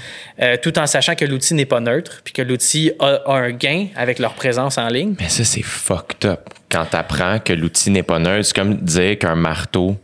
euh, 0.43 0.57
tout 0.61 0.79
en 0.79 0.87
sachant 0.87 1.15
que 1.15 1.25
l'outil 1.25 1.55
n'est 1.55 1.65
pas 1.65 1.81
neutre, 1.81 2.21
puis 2.23 2.33
que 2.35 2.43
l'outil 2.43 2.93
a, 2.99 3.21
a 3.27 3.35
un 3.35 3.53
gain 3.53 3.87
avec 3.97 4.19
leur 4.19 4.35
présence 4.35 4.77
en 4.79 4.89
ligne. 4.89 5.15
Mais 5.19 5.29
ça, 5.29 5.45
c'est 5.45 5.63
fucked 5.63 6.29
up. 6.29 6.41
Quand 6.71 6.85
t'apprends 6.85 7.39
que 7.39 7.53
l'outil 7.53 7.91
n'est 7.91 8.03
pas 8.03 8.19
neutre, 8.19 8.45
c'est 8.45 8.57
comme 8.57 8.77
dire 8.77 9.19
qu'un 9.19 9.37
marteau. 9.37 9.97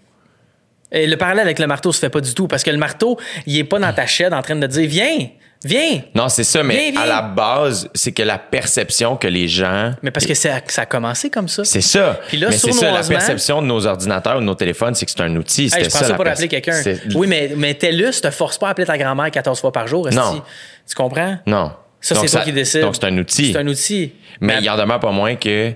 Et 0.97 1.07
le 1.07 1.17
parallèle 1.17 1.45
avec 1.45 1.59
le 1.59 1.67
marteau 1.67 1.93
se 1.93 1.99
fait 1.99 2.09
pas 2.11 2.21
du 2.21 2.33
tout, 2.35 2.49
parce 2.49 2.63
que 2.63 2.71
le 2.71 2.79
marteau, 2.79 3.19
il 3.47 3.59
est 3.59 3.65
pas 3.65 3.79
dans 3.79 3.93
ta 3.93 4.07
chaîne 4.07 4.33
en 4.33 4.43
train 4.43 4.57
de 4.57 4.67
te 4.67 4.73
dire, 4.73 4.89
viens, 4.89 5.29
viens. 5.65 6.01
Non, 6.15 6.29
c'est 6.29 6.45
ça, 6.45 6.63
mais 6.63 6.75
Viens, 6.75 6.91
viens. 6.93 7.01
à 7.03 7.07
la 7.07 7.23
base, 7.23 7.89
c'est 7.95 8.13
que 8.13 8.23
la 8.23 8.39
perception 8.39 9.17
que 9.17 9.29
les 9.29 9.47
gens. 9.47 9.93
Mais 10.03 10.11
parce 10.11 10.27
que 10.27 10.35
ça, 10.35 10.61
ça 10.67 10.83
a 10.83 10.87
commencé 10.87 11.29
comme 11.29 11.49
ça. 11.49 11.65
C'est 11.65 11.81
ça. 11.81 12.19
Puis 12.29 12.39
là, 12.39 12.49
mais 12.51 12.57
c'est 12.57 12.73
ça, 12.73 12.91
la 12.91 13.03
perception 13.03 13.61
de 13.61 13.67
nos 13.67 13.87
ordinateurs 13.87 14.37
ou 14.39 14.41
de 14.41 14.47
nos 14.47 14.55
téléphones, 14.55 14.95
c'est 14.95 15.05
que 15.07 15.13
c'est 15.13 15.21
un 15.21 15.37
outil. 15.37 15.65
Hey, 15.65 15.85
je 15.85 15.91
ça, 15.91 15.99
pensais 15.99 16.13
la 16.13 16.17
pas 16.17 16.25
d'appeler 16.25 16.49
quelqu'un. 16.49 16.83
Oui, 17.15 17.27
mais, 17.27 17.53
mais 17.57 17.75
TELUS 17.75 18.21
te 18.23 18.31
force 18.31 18.59
pas 18.59 18.69
à 18.69 18.71
appeler 18.71 18.87
ta 18.87 18.97
grand-mère 18.97 19.31
14 19.31 19.61
fois 19.61 19.73
par 19.73 19.87
jour. 19.87 20.09
Non. 20.11 20.43
Tu 20.89 20.95
comprends? 20.95 21.39
Non. 21.47 21.73
Ça, 22.01 22.15
c'est 22.15 22.29
toi 22.29 22.41
qui 22.41 22.53
décides. 22.53 22.83
Donc, 22.83 22.95
c'est 22.95 23.07
un 23.07 23.19
outil. 23.19 23.53
C'est 23.53 23.59
un 23.59 23.67
outil. 23.67 24.13
Mais 24.41 24.57
il 24.61 24.65
y 24.65 24.71
en 24.71 24.77
demeure 24.77 25.01
pas 25.01 25.11
moins 25.11 25.35
que 25.37 25.73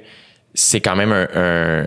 c'est 0.54 0.80
quand 0.80 0.96
même 0.96 1.12
un. 1.12 1.86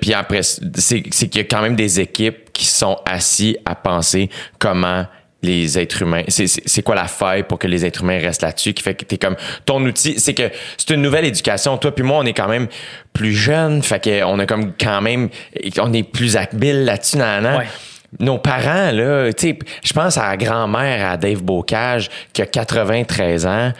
Puis 0.00 0.14
après, 0.14 0.42
c'est 0.42 1.02
c'est 1.10 1.28
qu'il 1.28 1.36
y 1.36 1.40
a 1.40 1.44
quand 1.44 1.62
même 1.62 1.76
des 1.76 2.00
équipes 2.00 2.52
qui 2.52 2.66
sont 2.66 2.98
assis 3.06 3.56
à 3.64 3.74
penser 3.74 4.30
comment 4.58 5.06
les 5.42 5.78
êtres 5.78 6.00
humains, 6.00 6.22
c'est- 6.28 6.82
quoi 6.82 6.94
la 6.94 7.06
faille 7.06 7.42
pour 7.42 7.58
que 7.58 7.66
les 7.66 7.84
êtres 7.84 8.02
humains 8.02 8.18
restent 8.18 8.40
là-dessus, 8.40 8.72
qui 8.72 8.82
fait 8.82 8.94
que 8.94 9.04
t'es 9.04 9.18
comme 9.18 9.36
ton 9.66 9.84
outil, 9.84 10.18
c'est 10.18 10.32
que 10.32 10.50
c'est 10.78 10.94
une 10.94 11.02
nouvelle 11.02 11.26
éducation. 11.26 11.76
Toi 11.76 11.94
puis 11.94 12.02
moi, 12.02 12.16
on 12.20 12.24
est 12.24 12.32
quand 12.32 12.48
même 12.48 12.66
plus 13.12 13.34
jeunes, 13.34 13.82
fait 13.82 14.02
que 14.02 14.24
on 14.24 14.38
a 14.38 14.46
comme 14.46 14.72
quand 14.80 15.02
même, 15.02 15.28
on 15.78 15.92
est 15.92 16.02
plus 16.02 16.38
habile 16.38 16.86
là-dessus. 16.86 17.18
Ouais. 17.58 17.66
Nos 18.20 18.38
parents, 18.38 18.90
là, 18.92 19.30
tu 19.34 19.48
sais, 19.48 19.58
je 19.82 19.92
pense 19.92 20.16
à 20.16 20.30
la 20.30 20.36
grand-mère, 20.38 21.10
à 21.10 21.16
Dave 21.18 21.42
Bocage, 21.42 22.08
qui 22.32 22.40
a 22.40 22.46
93 22.46 23.44
ans. 23.44 23.72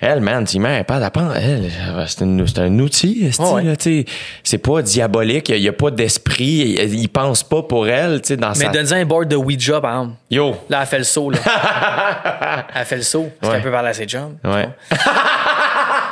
Elle, 0.00 0.20
man, 0.20 0.44
tu 0.44 0.58
mets 0.60 0.78
un 0.78 0.84
pas 0.84 1.00
d'apprendre. 1.00 1.34
Elle, 1.36 1.70
c'est 2.06 2.22
un, 2.22 2.46
c'est 2.46 2.58
un 2.60 2.78
outil, 2.78 3.30
ouais. 3.38 3.74
sais. 3.78 4.04
C'est 4.44 4.58
pas 4.58 4.80
diabolique, 4.82 5.48
il 5.48 5.58
y 5.58 5.68
a 5.68 5.72
pas 5.72 5.90
d'esprit, 5.90 6.76
il, 6.78 7.08
pense 7.08 7.42
pas 7.42 7.62
pour 7.62 7.88
elle, 7.88 8.20
tu 8.22 8.28
sais, 8.28 8.36
dans 8.36 8.50
Mais 8.50 8.66
sa... 8.66 8.68
donne-en 8.70 8.96
un 8.96 9.04
board 9.04 9.28
de 9.28 9.36
Ouija, 9.36 9.80
par 9.80 9.90
exemple. 10.02 10.14
Yo! 10.30 10.54
Là, 10.68 10.80
elle 10.82 10.86
fait 10.86 10.98
le 10.98 11.04
saut. 11.04 11.30
Là. 11.30 11.38
elle 12.74 12.84
fait 12.84 12.96
le 12.96 13.02
saut. 13.02 13.28
Parce 13.40 13.50
Ouais. 13.52 13.58
qu'elle 13.58 13.64
peut 13.64 13.72
parler 13.72 13.88
à 13.88 13.94
ses 13.94 14.06
jumps. 14.06 14.36
Ouais. 14.44 14.68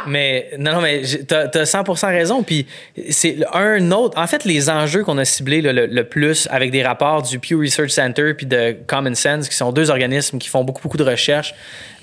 Mais 0.07 0.51
non, 0.59 0.73
non, 0.73 0.81
mais 0.81 1.03
t'as 1.27 1.45
as 1.55 1.62
100% 1.65 2.07
raison. 2.09 2.43
Puis 2.43 2.66
c'est 3.11 3.37
un 3.53 3.91
autre. 3.93 4.19
En 4.19 4.27
fait, 4.27 4.45
les 4.45 4.69
enjeux 4.70 5.05
qu'on 5.05 5.19
a 5.19 5.24
ciblés 5.24 5.61
le, 5.61 5.73
le 5.87 6.05
plus 6.05 6.49
avec 6.51 6.70
des 6.70 6.83
rapports 6.83 7.23
du 7.23 7.39
Pew 7.39 7.55
Research 7.61 7.91
Center 7.91 8.35
puis 8.35 8.47
de 8.47 8.77
Common 8.87 9.15
Sense, 9.15 9.49
qui 9.49 9.57
sont 9.57 9.73
deux 9.73 9.91
organismes 9.91 10.39
qui 10.39 10.49
font 10.49 10.65
beaucoup, 10.65 10.83
beaucoup 10.83 10.97
de 10.97 11.05
recherches 11.05 11.55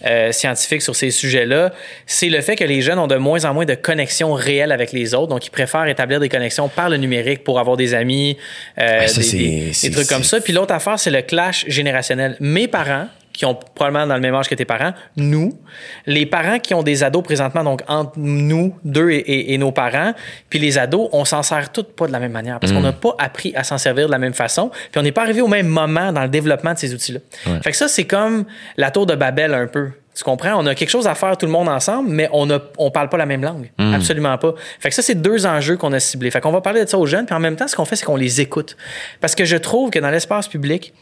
euh, 0.05 0.31
scientifiques 0.33 0.81
sur 0.81 0.95
ces 0.97 1.11
sujets-là, 1.11 1.71
c'est 2.05 2.27
le 2.27 2.41
fait 2.41 2.57
que 2.57 2.65
les 2.65 2.81
jeunes 2.81 2.99
ont 2.99 3.07
de 3.07 3.15
moins 3.15 3.45
en 3.45 3.53
moins 3.53 3.63
de 3.65 3.73
connexions 3.75 4.33
réelles 4.33 4.73
avec 4.73 4.91
les 4.91 5.13
autres. 5.13 5.27
Donc, 5.29 5.45
ils 5.45 5.49
préfèrent 5.49 5.85
établir 5.87 6.19
des 6.19 6.27
connexions 6.27 6.67
par 6.67 6.89
le 6.89 6.97
numérique 6.97 7.43
pour 7.45 7.57
avoir 7.59 7.77
des 7.77 7.93
amis, 7.93 8.37
euh, 8.79 9.07
ça, 9.07 9.21
des, 9.21 9.71
des- 9.81 9.91
trucs 9.91 10.07
comme 10.07 10.23
ça. 10.25 10.41
Puis 10.41 10.51
l'autre 10.51 10.73
affaire, 10.73 10.99
c'est 10.99 11.09
le 11.11 11.21
clash 11.21 11.63
générationnel. 11.69 12.35
Mes 12.41 12.67
parents, 12.67 13.07
qui 13.33 13.45
ont 13.45 13.55
probablement 13.75 14.05
dans 14.07 14.15
le 14.15 14.21
même 14.21 14.35
âge 14.35 14.47
que 14.47 14.55
tes 14.55 14.63
parents, 14.65 14.93
nous, 15.17 15.57
les 16.05 16.25
parents 16.25 16.59
qui 16.59 16.73
ont 16.75 16.83
des 16.83 17.03
ados 17.03 17.23
présentement, 17.23 17.63
donc 17.63 17.81
entre 17.87 18.13
nous 18.17 18.75
deux 18.85 19.09
et, 19.09 19.17
et- 19.17 19.53
et 19.53 19.57
nos 19.57 19.71
parents, 19.71 20.13
puis 20.49 20.59
les 20.59 20.77
ados, 20.77 21.09
on 21.11 21.25
s'en 21.25 21.41
sert 21.43 21.71
toutes 21.71 21.93
pas 21.95 22.05
de 22.07 22.11
la 22.11 22.19
même 22.19 22.31
manière 22.31 22.59
parce 22.59 22.71
qu'on 22.71 22.81
n'a 22.81 22.93
pas 22.93 23.15
appris 23.17 23.51
à 23.55 23.63
s'en 23.63 23.77
servir 23.79 24.05
de 24.07 24.11
la 24.11 24.19
même 24.19 24.33
façon, 24.35 24.69
puis 24.69 24.99
on 24.99 25.01
n'est 25.01 25.11
pas 25.11 25.23
arrivé 25.23 25.41
au 25.41 25.47
même 25.47 25.67
moment 25.67 26.11
dans 26.13 26.21
le 26.23 26.29
développement 26.29 26.73
de 26.73 26.77
ces 26.77 26.93
outils-là. 26.93 27.19
Fait 27.63 27.71
que 27.71 27.77
ça, 27.77 27.87
c'est 27.87 28.05
comme 28.05 28.45
la 28.77 28.91
tour 28.91 29.05
de 29.05 29.15
Babel 29.15 29.53
un 29.53 29.67
peu. 29.67 29.89
Tu 30.15 30.23
comprends? 30.23 30.53
On 30.61 30.67
a 30.67 30.75
quelque 30.75 30.91
chose 30.91 31.07
à 31.07 31.15
faire 31.15 31.35
tout 31.37 31.47
le 31.47 31.51
monde 31.51 31.67
ensemble, 31.67 32.09
mais 32.11 32.29
on 32.33 32.45
ne 32.45 32.59
on 32.77 32.91
parle 32.91 33.09
pas 33.09 33.17
la 33.17 33.25
même 33.25 33.41
langue. 33.43 33.71
Absolument 33.95 34.37
pas. 34.37 34.53
Fait 34.79 34.89
que 34.89 34.93
ça, 34.95 35.01
c'est 35.01 35.15
deux 35.15 35.47
enjeux 35.47 35.75
qu'on 35.75 35.91
a 35.91 35.99
ciblés. 35.99 36.29
Fait 36.29 36.39
qu'on 36.39 36.51
va 36.51 36.61
parler 36.61 36.83
de 36.85 36.89
ça 36.89 36.99
aux 36.99 37.07
jeunes, 37.07 37.25
puis 37.25 37.33
en 37.33 37.39
même 37.39 37.55
temps, 37.55 37.67
ce 37.67 37.75
qu'on 37.75 37.85
fait, 37.85 37.95
c'est 37.95 38.05
qu'on 38.05 38.15
les 38.15 38.39
écoute. 38.39 38.77
Parce 39.21 39.33
que 39.33 39.43
je 39.43 39.57
trouve 39.57 39.89
que 39.89 39.97
dans 39.97 40.11
l'espace 40.11 40.47
public, 40.47 40.93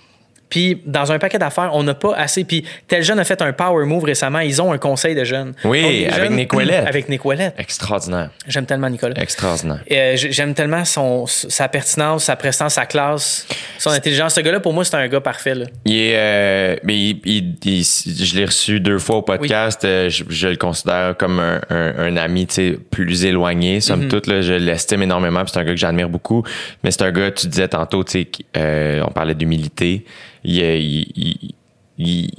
puis 0.51 0.79
dans 0.85 1.11
un 1.11 1.17
paquet 1.17 1.39
d'affaires, 1.39 1.71
on 1.73 1.81
n'a 1.81 1.95
pas 1.95 2.13
assez. 2.15 2.43
Puis 2.43 2.63
tel 2.87 3.01
jeune 3.01 3.17
a 3.17 3.23
fait 3.23 3.41
un 3.41 3.51
power 3.53 3.85
move 3.87 4.03
récemment. 4.03 4.39
Ils 4.41 4.61
ont 4.61 4.71
un 4.71 4.77
conseil 4.77 5.15
de 5.15 5.23
jeunes. 5.23 5.53
Oui, 5.65 6.05
avec 6.05 6.29
Nick 6.29 6.53
Ouellet. 6.53 6.75
Avec 6.91 7.09
Nick 7.09 7.25
Ouellet. 7.25 7.53
Extraordinaire. 7.57 8.29
J'aime 8.47 8.65
tellement 8.67 8.89
Nicolas. 8.89 9.15
Extraordinaire. 9.19 9.79
Euh, 9.91 10.13
J'aime 10.15 10.53
tellement 10.53 10.85
son, 10.85 11.25
sa 11.25 11.67
pertinence, 11.67 12.25
sa 12.25 12.35
prestance, 12.35 12.73
sa 12.75 12.85
classe, 12.85 13.47
son 13.79 13.89
intelligence. 13.89 14.35
Ce 14.35 14.41
gars-là, 14.41 14.59
pour 14.59 14.73
moi, 14.73 14.83
c'est 14.85 14.95
un 14.95 15.07
gars 15.07 15.21
parfait. 15.21 15.55
Là. 15.55 15.65
Il 15.85 15.95
est, 15.97 16.13
euh, 16.15 16.75
mais 16.83 16.95
il- 16.97 17.21
il- 17.25 17.55
il- 17.65 17.83
je 18.25 18.35
l'ai 18.37 18.45
reçu 18.45 18.79
deux 18.79 18.99
fois 18.99 19.15
au 19.17 19.21
podcast. 19.21 19.83
Euh, 19.85 20.09
Je, 20.09 20.23
je 20.29 20.47
le 20.49 20.57
considère 20.57 21.15
comme 21.17 21.39
un, 21.39 21.61
un- 21.69 21.93
un 21.97 22.17
ami, 22.17 22.45
tu 22.47 22.53
sais, 22.55 22.77
plus 22.91 23.23
éloigné. 23.25 23.79
Somme 23.79 24.07
toute, 24.09 24.27
là, 24.27 24.41
je 24.41 24.53
l'estime 24.53 25.01
énormément. 25.01 25.43
C'est 25.47 25.57
un 25.59 25.63
gars 25.63 25.71
que 25.71 25.77
j'admire 25.79 26.09
beaucoup. 26.09 26.43
Mais 26.83 26.91
c'est 26.91 27.03
un 27.03 27.11
gars, 27.11 27.31
tu 27.31 27.47
disais 27.47 27.67
tantôt, 27.69 28.03
tu 28.03 28.11
sais, 28.11 28.25
qui- 28.25 28.45
euh, 28.57 29.01
on 29.07 29.11
parlait 29.11 29.35
d'humilité. 29.35 30.05
Il, 30.43 30.55
il- 30.55 31.07
il- 31.15 31.53
il- 31.97 32.31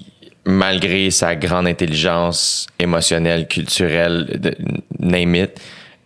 malgré 0.45 1.11
sa 1.11 1.37
grande 1.37 1.67
intelligence 1.69 2.67
émotionnelle, 2.79 3.47
culturelle, 3.47 4.27
de, 4.41 4.55
name 4.99 5.37
it, 5.37 5.51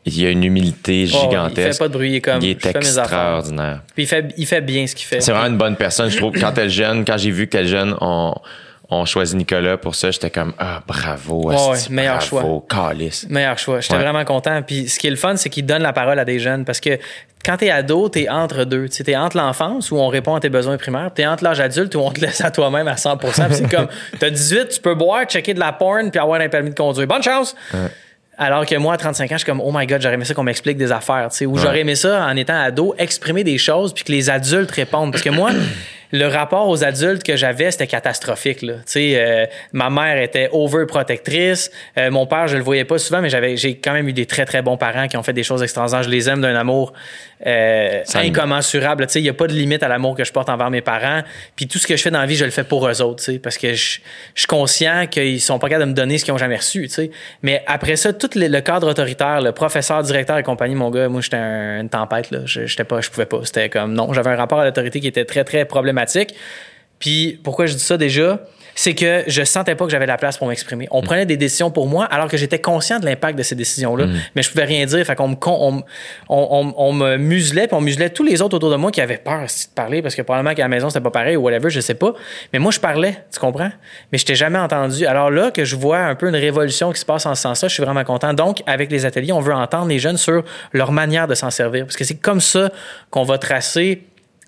il 0.04 0.20
y 0.22 0.26
a 0.26 0.30
une 0.30 0.44
humilité 0.44 1.04
Oh, 1.06 1.16
il 1.16 1.20
gigantesque. 1.30 1.72
fait 1.72 1.78
pas 1.78 1.88
de 1.88 1.92
bruit, 1.94 2.10
il 2.10 2.14
est 2.16 2.20
comme, 2.20 2.40
il 2.42 2.50
est 2.50 2.62
je 2.62 2.68
extraordinaire. 2.68 3.82
Puis 3.94 4.04
il 4.04 4.06
fait, 4.06 4.34
il 4.36 4.46
fait 4.46 4.60
bien 4.60 4.86
ce 4.86 4.94
qu'il 4.94 5.06
fait. 5.06 5.20
C'est 5.20 5.32
vraiment 5.32 5.48
une 5.48 5.58
bonne 5.58 5.76
personne, 5.76 6.10
je 6.10 6.16
trouve. 6.18 6.32
Quand 6.38 6.56
elle 6.58 6.70
jeune, 6.70 7.04
quand 7.04 7.16
j'ai 7.16 7.30
vu 7.30 7.46
que 7.46 7.52
t'es 7.56 7.66
jeune, 7.66 7.96
on, 8.00 8.32
on 8.88 9.04
choisit 9.04 9.36
Nicolas 9.36 9.76
pour 9.76 9.94
ça, 9.96 10.10
j'étais 10.12 10.30
comme, 10.30 10.52
ah, 10.58 10.80
bravo, 10.86 11.48
Ouais, 11.48 11.54
ouais, 11.56 11.78
meilleur 11.90 12.18
bravo, 12.30 12.60
calice. 12.60 13.26
Meilleur 13.28 13.58
choix. 13.58 13.80
J'étais 13.80 13.94
Ouais. 13.96 14.00
vraiment 14.02 14.24
content. 14.24 14.62
Puis 14.62 14.88
ce 14.88 14.98
qui 14.98 15.08
est 15.08 15.10
le 15.10 15.16
fun, 15.16 15.36
c'est 15.36 15.48
qu'il 15.48 15.66
donne 15.66 15.82
la 15.82 15.92
parole 15.92 16.18
à 16.18 16.24
des 16.24 16.38
jeunes 16.38 16.64
parce 16.64 16.78
que 16.80 16.98
quand 17.44 17.56
t'es 17.56 17.70
ado, 17.70 18.08
t'es 18.08 18.28
entre 18.28 18.64
deux. 18.64 18.88
Tu 18.88 19.02
t'es 19.04 19.16
entre 19.16 19.36
l'enfance 19.36 19.90
où 19.90 19.96
on 19.96 20.08
répond 20.08 20.34
à 20.36 20.40
tes 20.40 20.48
besoins 20.48 20.76
primaires, 20.76 21.10
t'es 21.14 21.26
entre 21.26 21.44
l'âge 21.44 21.60
adulte 21.60 21.94
où 21.96 21.98
on 22.00 22.10
te 22.10 22.20
laisse 22.20 22.40
à 22.40 22.50
toi-même 22.50 22.88
à 22.88 22.94
100%. 22.94 23.18
Puis 23.46 23.54
c'est 23.56 23.70
comme, 23.74 23.88
t'as 24.18 24.30
18, 24.30 24.68
tu 24.68 24.80
peux 24.80 24.94
boire, 24.94 25.24
checker 25.24 25.54
de 25.54 25.60
la 25.60 25.72
porn, 25.72 26.10
puis 26.10 26.20
avoir 26.20 26.40
un 26.40 26.48
permis 26.48 26.70
de 26.70 26.74
conduire. 26.76 27.06
Bonne 27.08 27.22
chance! 27.22 27.54
Alors 28.38 28.66
que 28.66 28.74
moi, 28.76 28.92
à 28.94 28.96
35 28.98 29.24
ans, 29.24 29.28
je 29.32 29.38
suis 29.38 29.46
comme, 29.46 29.62
oh 29.62 29.70
my 29.74 29.86
god, 29.86 30.02
j'aurais 30.02 30.14
aimé 30.14 30.26
ça 30.26 30.34
qu'on 30.34 30.42
m'explique 30.42 30.76
des 30.76 30.92
affaires, 30.92 31.28
tu 31.30 31.38
sais, 31.38 31.46
ou 31.46 31.56
j'aurais 31.56 31.80
aimé 31.80 31.94
ça 31.94 32.26
en 32.26 32.36
étant 32.36 32.60
ado, 32.60 32.94
exprimer 32.98 33.44
des 33.44 33.56
choses 33.56 33.94
puis 33.94 34.04
que 34.04 34.12
les 34.12 34.28
adultes 34.28 34.70
répondent. 34.72 35.10
Parce 35.10 35.22
que 35.24 35.30
moi, 35.30 35.52
le 36.12 36.26
rapport 36.26 36.68
aux 36.68 36.84
adultes 36.84 37.22
que 37.22 37.36
j'avais, 37.36 37.70
c'était 37.70 37.86
catastrophique, 37.86 38.62
là. 38.62 38.74
Euh, 38.96 39.46
ma 39.72 39.90
mère 39.90 40.20
était 40.20 40.48
overprotectrice, 40.52 41.70
euh, 41.98 42.10
mon 42.10 42.26
père, 42.26 42.48
je 42.48 42.56
le 42.56 42.62
voyais 42.62 42.84
pas 42.84 42.98
souvent, 42.98 43.20
mais 43.20 43.28
j'avais, 43.28 43.56
j'ai 43.56 43.76
quand 43.76 43.92
même 43.92 44.08
eu 44.08 44.12
des 44.12 44.26
très 44.26 44.44
très 44.44 44.62
bons 44.62 44.76
parents 44.76 45.08
qui 45.08 45.16
ont 45.16 45.22
fait 45.22 45.32
des 45.32 45.42
choses 45.42 45.62
extraordinaires. 45.62 46.02
Je 46.02 46.10
les 46.10 46.28
aime 46.28 46.40
d'un 46.40 46.54
amour 46.54 46.92
euh, 47.46 48.02
incommensurable. 48.14 49.06
Il 49.14 49.20
y 49.22 49.28
a 49.28 49.34
pas 49.34 49.46
de 49.46 49.52
limite 49.52 49.82
à 49.82 49.88
l'amour 49.88 50.16
que 50.16 50.24
je 50.24 50.32
porte 50.32 50.48
envers 50.48 50.70
mes 50.70 50.80
parents. 50.80 51.22
Puis 51.54 51.66
tout 51.66 51.78
ce 51.78 51.86
que 51.86 51.96
je 51.96 52.02
fais 52.02 52.10
dans 52.10 52.20
la 52.20 52.26
vie, 52.26 52.36
je 52.36 52.44
le 52.44 52.50
fais 52.50 52.64
pour 52.64 52.88
eux 52.88 53.02
autres, 53.02 53.24
parce 53.42 53.58
que 53.58 53.74
je, 53.74 53.98
je 54.34 54.40
suis 54.40 54.46
conscient 54.46 55.06
qu'ils 55.06 55.40
sont 55.40 55.58
pas 55.58 55.68
capables 55.68 55.84
de 55.86 55.90
me 55.90 55.94
donner 55.94 56.18
ce 56.18 56.24
qu'ils 56.24 56.34
ont 56.34 56.38
jamais 56.38 56.56
reçu. 56.56 56.88
Mais 57.42 57.62
après 57.66 57.96
ça, 57.96 58.12
tout 58.12 58.30
le, 58.34 58.48
le 58.48 58.60
cadre 58.60 58.88
autoritaire, 58.88 59.40
le 59.40 59.52
professeur, 59.52 60.02
directeur 60.02 60.38
et 60.38 60.42
compagnie, 60.42 60.74
mon 60.74 60.90
gars, 60.90 61.08
moi, 61.08 61.20
j'étais 61.20 61.36
un- 61.36 61.80
une 61.80 61.88
tempête, 61.88 62.30
là. 62.30 62.40
Je, 62.46 62.66
j'étais 62.66 62.84
pas, 62.84 63.00
je 63.00 63.10
pouvais 63.10 63.26
pas. 63.26 63.40
C'était 63.44 63.68
comme, 63.68 63.92
non, 63.92 64.12
j'avais 64.12 64.30
un 64.30 64.36
rapport 64.36 64.60
à 64.60 64.64
l'autorité 64.64 65.00
qui 65.00 65.08
était 65.08 65.24
très, 65.24 65.44
très 65.44 65.64
problématique. 65.64 65.95
Puis 66.98 67.38
pourquoi 67.44 67.66
je 67.66 67.74
dis 67.74 67.80
ça 67.80 67.96
déjà? 67.96 68.40
C'est 68.78 68.94
que 68.94 69.24
je 69.26 69.42
sentais 69.42 69.74
pas 69.74 69.86
que 69.86 69.90
j'avais 69.90 70.04
la 70.04 70.18
place 70.18 70.36
pour 70.36 70.48
m'exprimer. 70.48 70.86
On 70.90 71.00
prenait 71.00 71.24
des 71.24 71.38
décisions 71.38 71.70
pour 71.70 71.86
moi 71.86 72.04
alors 72.04 72.28
que 72.28 72.36
j'étais 72.36 72.58
conscient 72.58 72.98
de 73.00 73.06
l'impact 73.06 73.38
de 73.38 73.42
ces 73.42 73.54
décisions-là, 73.54 74.04
mais 74.34 74.42
je 74.42 74.50
pouvais 74.50 74.64
rien 74.64 74.84
dire. 74.84 75.02
Fait 75.06 75.14
qu'on 75.14 75.28
me, 75.28 75.36
on, 75.46 75.72
me- 75.72 75.82
on, 76.28 76.48
on- 76.50 76.74
on 76.76 76.92
me 76.92 77.16
muselait, 77.16 77.68
puis 77.68 77.74
on 77.76 77.80
muselait 77.80 78.10
tous 78.10 78.22
les 78.22 78.42
autres 78.42 78.54
autour 78.56 78.70
de 78.70 78.76
moi 78.76 78.90
qui 78.90 79.00
avaient 79.00 79.16
peur 79.16 79.44
de 79.44 79.74
parler 79.74 80.02
parce 80.02 80.14
que 80.14 80.20
probablement 80.20 80.54
qu'à 80.54 80.64
la 80.64 80.68
maison 80.68 80.90
c'était 80.90 81.00
pas 81.02 81.10
pareil 81.10 81.36
ou 81.36 81.42
whatever, 81.44 81.70
je 81.70 81.80
sais 81.80 81.94
pas. 81.94 82.12
Mais 82.52 82.58
moi 82.58 82.70
je 82.70 82.78
parlais, 82.78 83.16
tu 83.32 83.40
comprends? 83.40 83.70
Mais 84.12 84.18
je 84.18 84.26
t'ai 84.26 84.34
jamais 84.34 84.58
entendu. 84.58 85.06
Alors 85.06 85.30
là 85.30 85.50
que 85.50 85.64
je 85.64 85.74
vois 85.74 86.00
un 86.00 86.14
peu 86.14 86.28
une 86.28 86.36
révolution 86.36 86.92
qui 86.92 87.00
se 87.00 87.06
passe 87.06 87.24
en 87.24 87.34
ce 87.34 87.40
sens-là, 87.42 87.68
je 87.68 87.74
suis 87.74 87.82
vraiment 87.82 88.04
content. 88.04 88.34
Donc 88.34 88.62
avec 88.66 88.90
les 88.90 89.06
ateliers, 89.06 89.32
on 89.32 89.40
veut 89.40 89.54
entendre 89.54 89.88
les 89.88 89.98
jeunes 89.98 90.18
sur 90.18 90.44
leur 90.74 90.92
manière 90.92 91.26
de 91.28 91.34
s'en 91.34 91.50
servir 91.50 91.86
parce 91.86 91.96
que 91.96 92.04
c'est 92.04 92.16
comme 92.20 92.42
ça 92.42 92.70
qu'on 93.08 93.22
va 93.24 93.38
tracer 93.38 94.02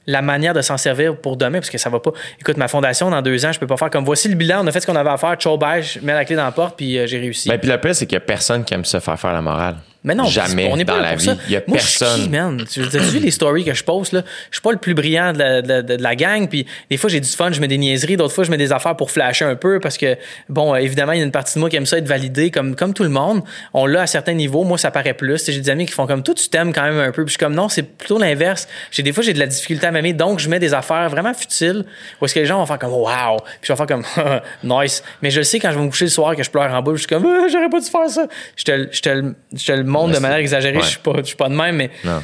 la 0.08 0.22
manière 0.22 0.54
de 0.54 0.62
s'en 0.62 0.78
servir 0.78 1.16
pour 1.16 1.36
demain, 1.36 1.58
parce 1.58 1.70
que 1.70 1.76
ça 1.76 1.90
va 1.90 2.00
pas. 2.00 2.12
Écoute, 2.40 2.56
ma 2.56 2.66
fondation, 2.66 3.10
dans 3.10 3.20
deux 3.20 3.44
ans, 3.44 3.52
je 3.52 3.60
peux 3.60 3.66
pas 3.66 3.76
faire 3.76 3.90
comme 3.90 4.06
voici 4.06 4.28
le 4.28 4.34
bilan, 4.34 4.64
on 4.64 4.66
a 4.66 4.72
fait 4.72 4.80
ce 4.80 4.86
qu'on 4.86 4.96
avait 4.96 5.10
à 5.10 5.18
faire, 5.18 5.36
ciao, 5.36 5.58
bye, 5.58 5.82
je 5.82 6.00
mets 6.00 6.14
la 6.14 6.24
clé 6.24 6.34
dans 6.34 6.44
la 6.44 6.50
porte, 6.50 6.76
puis 6.78 6.98
euh, 6.98 7.06
j'ai 7.06 7.18
réussi. 7.18 7.50
Ben, 7.50 7.58
puis 7.58 7.68
le 7.68 7.78
pire, 7.78 7.94
c'est 7.94 8.06
qu'il 8.06 8.14
y 8.14 8.16
a 8.16 8.20
personne 8.20 8.64
qui 8.64 8.72
aime 8.72 8.86
se 8.86 8.98
faire 9.00 9.20
faire 9.20 9.34
la 9.34 9.42
morale. 9.42 9.76
Mais 10.08 10.14
non, 10.14 10.24
Jamais 10.24 10.68
on 10.72 10.76
n'est 10.76 10.84
pas 10.86 10.92
dans 10.94 11.00
là 11.00 11.10
la 11.10 11.16
pour 11.16 11.20
vie. 11.22 11.38
Il 11.48 11.52
y 11.52 11.56
a 11.56 11.62
Moi, 11.66 11.76
je 11.78 11.86
suis 11.86 11.98
personne. 11.98 12.22
qui, 12.22 12.28
man? 12.30 12.64
Tu 12.68 12.82
les 13.20 13.30
stories 13.30 13.64
que 13.64 13.74
je 13.74 13.84
poste, 13.84 14.12
là? 14.14 14.22
Je 14.50 14.56
suis 14.56 14.62
pas 14.62 14.72
le 14.72 14.78
plus 14.78 14.94
brillant 14.94 15.32
de 15.34 15.38
la, 15.38 15.62
de, 15.62 15.82
de- 15.82 15.96
de 15.96 16.02
la 16.02 16.16
gang, 16.16 16.48
puis 16.48 16.66
des 16.90 16.96
fois, 16.96 17.10
j'ai 17.10 17.20
du 17.20 17.28
fun, 17.28 17.52
je 17.52 17.60
mets 17.60 17.68
des 17.68 17.76
niaiseries, 17.78 18.16
d'autres 18.16 18.34
fois, 18.34 18.44
je 18.44 18.50
mets 18.50 18.56
des 18.56 18.72
affaires 18.72 18.96
pour 18.96 19.10
flasher 19.10 19.44
un 19.44 19.54
peu, 19.54 19.80
parce 19.80 19.98
que, 19.98 20.16
bon, 20.48 20.74
euh, 20.74 20.78
évidemment, 20.78 21.12
il 21.12 21.18
y 21.18 21.20
a 21.20 21.24
une 21.24 21.30
partie 21.30 21.54
de 21.54 21.60
moi 21.60 21.68
qui 21.68 21.76
aime 21.76 21.84
ça 21.86 21.98
être 21.98 22.08
validé, 22.08 22.50
comme, 22.50 22.74
comme 22.74 22.94
tout 22.94 23.02
le 23.02 23.08
monde. 23.10 23.42
On 23.74 23.84
l'a 23.86 24.02
à 24.02 24.06
certains 24.06 24.32
niveaux. 24.32 24.64
Moi, 24.64 24.78
ça 24.78 24.90
paraît 24.90 25.12
plus. 25.14 25.44
J'ai 25.46 25.60
des 25.60 25.68
amis 25.70 25.84
qui 25.84 25.92
font 25.92 26.06
comme, 26.06 26.22
toi, 26.22 26.34
tu 26.34 26.48
t'aimes 26.48 26.72
quand 26.72 26.84
même 26.84 26.98
un 26.98 27.12
peu, 27.12 27.24
puis 27.24 27.32
je 27.34 27.38
suis 27.38 27.38
comme, 27.44 27.54
non, 27.54 27.68
c'est 27.68 27.82
plutôt 27.82 28.18
l'inverse. 28.18 28.66
J'ai 28.90 29.02
des 29.02 29.12
fois, 29.12 29.22
j'ai 29.22 29.34
de 29.34 29.38
la 29.38 29.46
difficulté 29.46 29.86
à 29.86 29.90
m'aimer, 29.90 30.14
donc 30.14 30.38
je 30.38 30.48
mets 30.48 30.58
des 30.58 30.72
affaires 30.72 31.10
vraiment 31.10 31.34
futiles, 31.34 31.84
où 32.20 32.24
est-ce 32.24 32.34
que 32.34 32.40
les 32.40 32.46
gens 32.46 32.58
vont 32.58 32.64
faire 32.66 32.78
comme, 32.78 32.92
wow, 32.94 33.36
puis 33.60 33.68
je 33.68 33.72
vais 33.74 33.76
faire 33.76 33.86
comme, 33.86 34.04
nice. 34.64 35.02
Mais 35.20 35.30
je 35.30 35.40
le 35.40 35.44
sais 35.44 35.58
quand 35.58 35.70
je 35.70 35.78
vais 35.78 35.84
me 35.84 35.90
coucher 35.90 36.06
le 36.06 36.10
soir 36.10 36.34
que 36.34 36.42
je 36.42 36.50
pleure 36.50 36.72
en 36.72 36.80
boule, 36.80 36.96
je 36.96 37.00
suis 37.00 37.08
comme, 37.08 37.26
Ah, 37.26 37.48
j'aurais 37.52 37.68
pas 37.68 37.80
dû 37.80 37.86
faire 37.90 38.08
ça. 38.08 38.26
Je 38.56 38.64
te, 38.64 38.88
je 38.90 39.00
te, 39.02 39.08
le- 39.10 39.34
je 39.54 39.64
te 39.66 39.72
le 39.72 39.84
de 40.06 40.18
manière 40.18 40.38
exagérée, 40.38 40.76
Ouais. 40.76 40.82
je 40.82 40.88
suis 40.90 40.98
pas, 40.98 41.12
je 41.18 41.24
suis 41.24 41.36
pas 41.36 41.48
de 41.48 41.54
même, 41.54 41.76
mais 41.76 41.90
Non. 42.04 42.22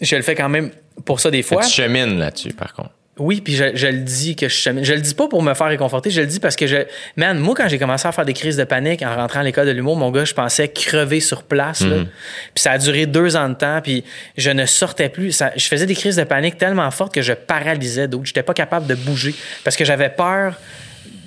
je 0.00 0.16
le 0.16 0.22
fais 0.22 0.34
quand 0.34 0.48
même 0.48 0.70
pour 1.04 1.20
ça 1.20 1.30
des 1.30 1.42
fois. 1.42 1.62
Tu 1.62 1.70
chemines 1.70 2.18
là-dessus, 2.18 2.52
par 2.54 2.72
contre. 2.72 2.90
Oui, 3.20 3.40
puis 3.40 3.56
je, 3.56 3.74
je 3.74 3.88
le 3.88 3.98
dis 3.98 4.36
que 4.36 4.48
je 4.48 4.54
chemine. 4.54 4.84
Je 4.84 4.92
le 4.94 5.00
dis 5.00 5.12
pas 5.12 5.26
pour 5.26 5.42
me 5.42 5.52
faire 5.54 5.66
réconforter, 5.66 6.08
je 6.08 6.20
le 6.20 6.28
dis 6.28 6.38
parce 6.38 6.54
que 6.54 6.68
je. 6.68 6.76
Man, 7.16 7.36
moi, 7.40 7.56
quand 7.56 7.66
j'ai 7.66 7.76
commencé 7.78 8.06
à 8.06 8.12
faire 8.12 8.24
des 8.24 8.32
crises 8.32 8.56
de 8.56 8.62
panique 8.62 9.02
en 9.02 9.12
rentrant 9.16 9.40
à 9.40 9.42
l'école 9.42 9.66
de 9.66 9.72
l'humour, 9.72 9.96
mon 9.96 10.12
gars, 10.12 10.24
je 10.24 10.34
pensais 10.34 10.68
crever 10.68 11.18
sur 11.18 11.42
place. 11.42 11.80
là. 11.80 11.96
Puis 12.54 12.62
ça 12.62 12.70
a 12.70 12.78
duré 12.78 13.06
deux 13.06 13.34
ans 13.34 13.48
de 13.48 13.54
temps, 13.54 13.80
puis 13.82 14.04
je 14.36 14.50
ne 14.50 14.64
sortais 14.66 15.08
plus. 15.08 15.32
Ça- 15.32 15.50
je 15.56 15.66
faisais 15.66 15.86
des 15.86 15.96
crises 15.96 16.14
de 16.14 16.22
panique 16.22 16.58
tellement 16.58 16.88
fortes 16.92 17.12
que 17.12 17.22
je 17.22 17.32
paralysais 17.32 18.06
d'autres. 18.06 18.26
J'étais 18.26 18.44
pas 18.44 18.54
capable 18.54 18.86
de 18.86 18.94
bouger 18.94 19.34
parce 19.64 19.74
que 19.76 19.84
j'avais 19.84 20.10
peur 20.10 20.54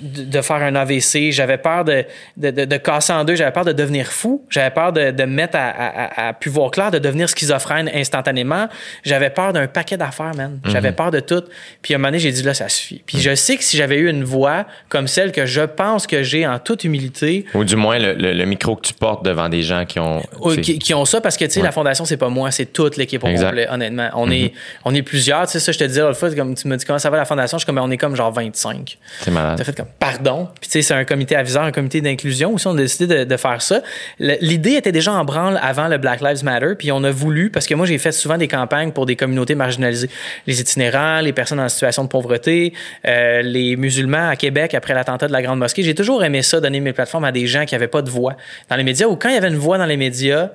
de, 0.02 0.24
de 0.24 0.40
faire 0.42 0.56
un 0.56 0.74
AVC, 0.74 1.30
j'avais 1.30 1.58
peur 1.58 1.84
de, 1.84 2.04
de, 2.36 2.50
de, 2.50 2.76
casser 2.76 3.12
en 3.12 3.24
deux, 3.24 3.36
j'avais 3.36 3.52
peur 3.52 3.64
de 3.64 3.72
devenir 3.72 4.06
fou, 4.08 4.44
j'avais 4.50 4.70
peur 4.70 4.92
de, 4.92 5.10
de 5.10 5.22
me 5.24 5.32
mettre 5.32 5.56
à, 5.56 5.68
à, 5.68 6.28
à, 6.28 6.32
plus 6.32 6.50
voir 6.50 6.70
clair, 6.70 6.90
de 6.90 6.98
devenir 6.98 7.28
schizophrène 7.28 7.90
instantanément, 7.94 8.68
j'avais 9.04 9.30
peur 9.30 9.52
d'un 9.52 9.66
paquet 9.66 9.96
d'affaires, 9.96 10.34
man. 10.36 10.60
J'avais 10.66 10.92
peur 10.92 11.10
de 11.10 11.20
tout. 11.20 11.42
Puis 11.80 11.94
à 11.94 11.96
un 11.96 11.98
moment 11.98 12.08
donné, 12.08 12.18
j'ai 12.18 12.32
dit 12.32 12.42
là, 12.42 12.54
ça 12.54 12.68
suffit. 12.68 13.02
Puis 13.06 13.18
je 13.20 13.34
sais 13.34 13.56
que 13.56 13.64
si 13.64 13.76
j'avais 13.76 13.96
eu 13.96 14.08
une 14.10 14.24
voix 14.24 14.66
comme 14.88 15.06
celle 15.08 15.32
que 15.32 15.46
je 15.46 15.62
pense 15.62 16.06
que 16.06 16.22
j'ai 16.22 16.46
en 16.46 16.58
toute 16.58 16.84
humilité, 16.84 17.46
Ou 17.54 17.64
du 17.64 17.76
moins, 17.76 17.98
le, 17.98 18.14
le- 18.14 18.32
le 18.32 18.44
micro 18.44 18.76
que 18.76 18.86
tu 18.86 18.94
portes 18.94 19.24
devant 19.24 19.48
des 19.48 19.62
gens 19.62 19.84
qui 19.84 19.98
ont. 20.00 20.22
qui, 20.62 20.78
qui 20.78 20.94
ont 20.94 21.04
ça 21.04 21.20
parce 21.20 21.36
que 21.36 21.44
tu 21.44 21.52
sais 21.52 21.62
la 21.62 21.72
fondation 21.72 22.04
c'est 22.04 22.16
pas 22.16 22.28
moi 22.28 22.50
c'est 22.50 22.66
toute 22.66 22.96
l'équipe 22.96 23.22
au 23.22 23.28
complet 23.28 23.68
honnêtement. 23.70 24.08
On 24.14 24.30
est 24.30 24.52
on 24.84 24.94
est 24.94 25.02
plusieurs. 25.02 25.46
Tu 25.46 25.52
sais 25.52 25.60
ça 25.60 25.72
je 25.72 25.78
te 25.78 25.84
disais 25.84 26.00
l'autre 26.00 26.18
fois 26.18 26.30
comme 26.34 26.54
tu 26.54 26.66
me 26.68 26.76
dis 26.76 26.84
comment 26.84 26.98
ça 26.98 27.10
va 27.10 27.16
la 27.18 27.24
fondation 27.24 27.58
je 27.58 27.64
suis 27.64 27.66
comme 27.66 27.78
on 27.78 27.90
est 27.90 27.96
comme 27.96 28.16
genre 28.16 28.32
25 28.32 28.98
C'est 29.20 29.30
malade. 29.30 29.56
T'as 29.58 29.64
fait 29.64 29.76
comme 29.76 29.86
pardon. 29.98 30.48
Puis 30.60 30.68
tu 30.68 30.72
sais, 30.72 30.82
c'est 30.82 30.94
un 30.94 31.04
comité 31.04 31.36
aviseur, 31.36 31.62
un 31.62 31.70
comité 31.72 32.00
d'inclusion 32.00 32.54
aussi. 32.54 32.66
On 32.66 32.72
a 32.72 32.76
décidé 32.78 33.06
de, 33.18 33.24
de 33.24 33.36
faire 33.36 33.62
ça. 33.62 33.82
L'idée 34.18 34.72
était 34.74 34.90
déjà 34.92 35.12
en 35.12 35.24
branle 35.24 35.58
avant 35.62 35.88
le 35.88 35.98
Black 35.98 36.20
Lives 36.20 36.42
Matter. 36.44 36.74
Puis 36.78 36.90
on 36.92 37.04
a 37.04 37.10
voulu, 37.10 37.50
parce 37.50 37.66
que 37.66 37.74
moi, 37.74 37.86
j'ai 37.86 37.98
fait 37.98 38.12
souvent 38.12 38.36
des 38.36 38.48
campagnes 38.48 38.90
pour 38.92 39.06
des 39.06 39.14
communautés 39.16 39.54
marginalisées. 39.54 40.10
Les 40.46 40.60
itinérants, 40.60 41.20
les 41.20 41.32
personnes 41.32 41.60
en 41.60 41.68
situation 41.68 42.04
de 42.04 42.08
pauvreté, 42.08 42.72
euh, 43.06 43.42
les 43.42 43.76
musulmans 43.76 44.28
à 44.28 44.36
Québec 44.36 44.74
après 44.74 44.94
l'attentat 44.94 45.28
de 45.28 45.32
la 45.32 45.42
Grande 45.42 45.58
Mosquée. 45.60 45.82
J'ai 45.82 45.94
toujours 45.94 46.24
aimé 46.24 46.42
ça, 46.42 46.60
donner 46.60 46.80
mes 46.80 46.92
plateformes 46.92 47.24
à 47.24 47.32
des 47.32 47.46
gens 47.46 47.64
qui 47.64 47.74
n'avaient 47.74 47.86
pas 47.88 48.02
de 48.02 48.10
voix 48.10 48.36
dans 48.68 48.76
les 48.76 48.84
médias 48.84 49.06
ou 49.06 49.16
quand 49.16 49.28
il 49.28 49.34
y 49.34 49.38
avait 49.38 49.48
une 49.48 49.56
voix 49.56 49.78
dans 49.78 49.86
les 49.86 49.96
médias, 49.96 50.50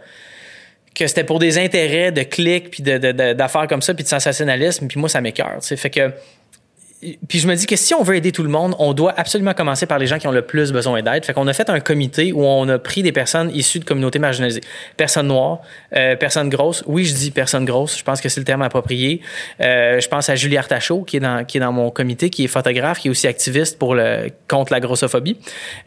que 0.95 1.05
c'était 1.05 1.23
pour 1.23 1.37
des 1.37 1.59
intérêts 1.59 2.11
de 2.11 2.23
clics 2.23 2.71
puis 2.71 2.81
de- 2.81 2.97
de- 2.97 3.11
de- 3.11 3.33
d'affaires 3.33 3.67
comme 3.67 3.83
ça 3.83 3.93
puis 3.93 4.03
de 4.03 4.09
sensationnalisme 4.09 4.87
puis 4.87 4.99
moi 4.99 5.07
ça 5.07 5.21
m'écœure 5.21 5.59
fait 5.61 5.91
que 5.91 6.11
puis 7.27 7.37
je 7.37 7.47
me 7.47 7.53
dis 7.53 7.67
que 7.67 7.75
si 7.75 7.93
on 7.93 8.01
veut 8.01 8.15
aider 8.15 8.31
tout 8.31 8.41
le 8.41 8.49
monde, 8.49 8.75
on 8.79 8.93
doit 8.93 9.13
absolument 9.17 9.53
commencer 9.53 9.85
par 9.85 9.99
les 9.99 10.07
gens 10.07 10.17
qui 10.17 10.27
ont 10.27 10.31
le 10.31 10.41
plus 10.41 10.71
besoin 10.71 11.03
d'aide. 11.03 11.25
Fait 11.25 11.33
qu'on 11.33 11.47
a 11.47 11.53
fait 11.53 11.69
un 11.69 11.79
comité 11.79 12.31
où 12.31 12.43
on 12.43 12.67
a 12.69 12.79
pris 12.79 13.03
des 13.03 13.11
personnes 13.11 13.51
issues 13.53 13.79
de 13.79 13.85
communautés 13.85 14.17
marginalisées. 14.17 14.61
Personnes 14.95 15.27
noires, 15.27 15.59
euh, 15.95 16.15
personnes 16.15 16.49
grosses. 16.49 16.83
Oui, 16.87 17.05
je 17.05 17.13
dis 17.13 17.29
personnes 17.29 17.65
grosses. 17.65 17.97
Je 17.99 18.03
pense 18.03 18.19
que 18.19 18.29
c'est 18.29 18.39
le 18.39 18.45
terme 18.45 18.63
approprié. 18.63 19.21
Euh, 19.61 19.99
je 19.99 20.07
pense 20.07 20.29
à 20.29 20.35
Julie 20.35 20.57
Artachot, 20.57 21.03
qui 21.03 21.17
est 21.17 21.19
dans, 21.19 21.45
qui 21.45 21.57
est 21.57 21.61
dans 21.61 21.71
mon 21.71 21.91
comité, 21.91 22.31
qui 22.31 22.45
est 22.45 22.47
photographe, 22.47 22.99
qui 22.99 23.09
est 23.09 23.11
aussi 23.11 23.27
activiste 23.27 23.77
pour 23.77 23.93
le, 23.93 24.29
contre 24.47 24.73
la 24.73 24.79
grossophobie. 24.79 25.37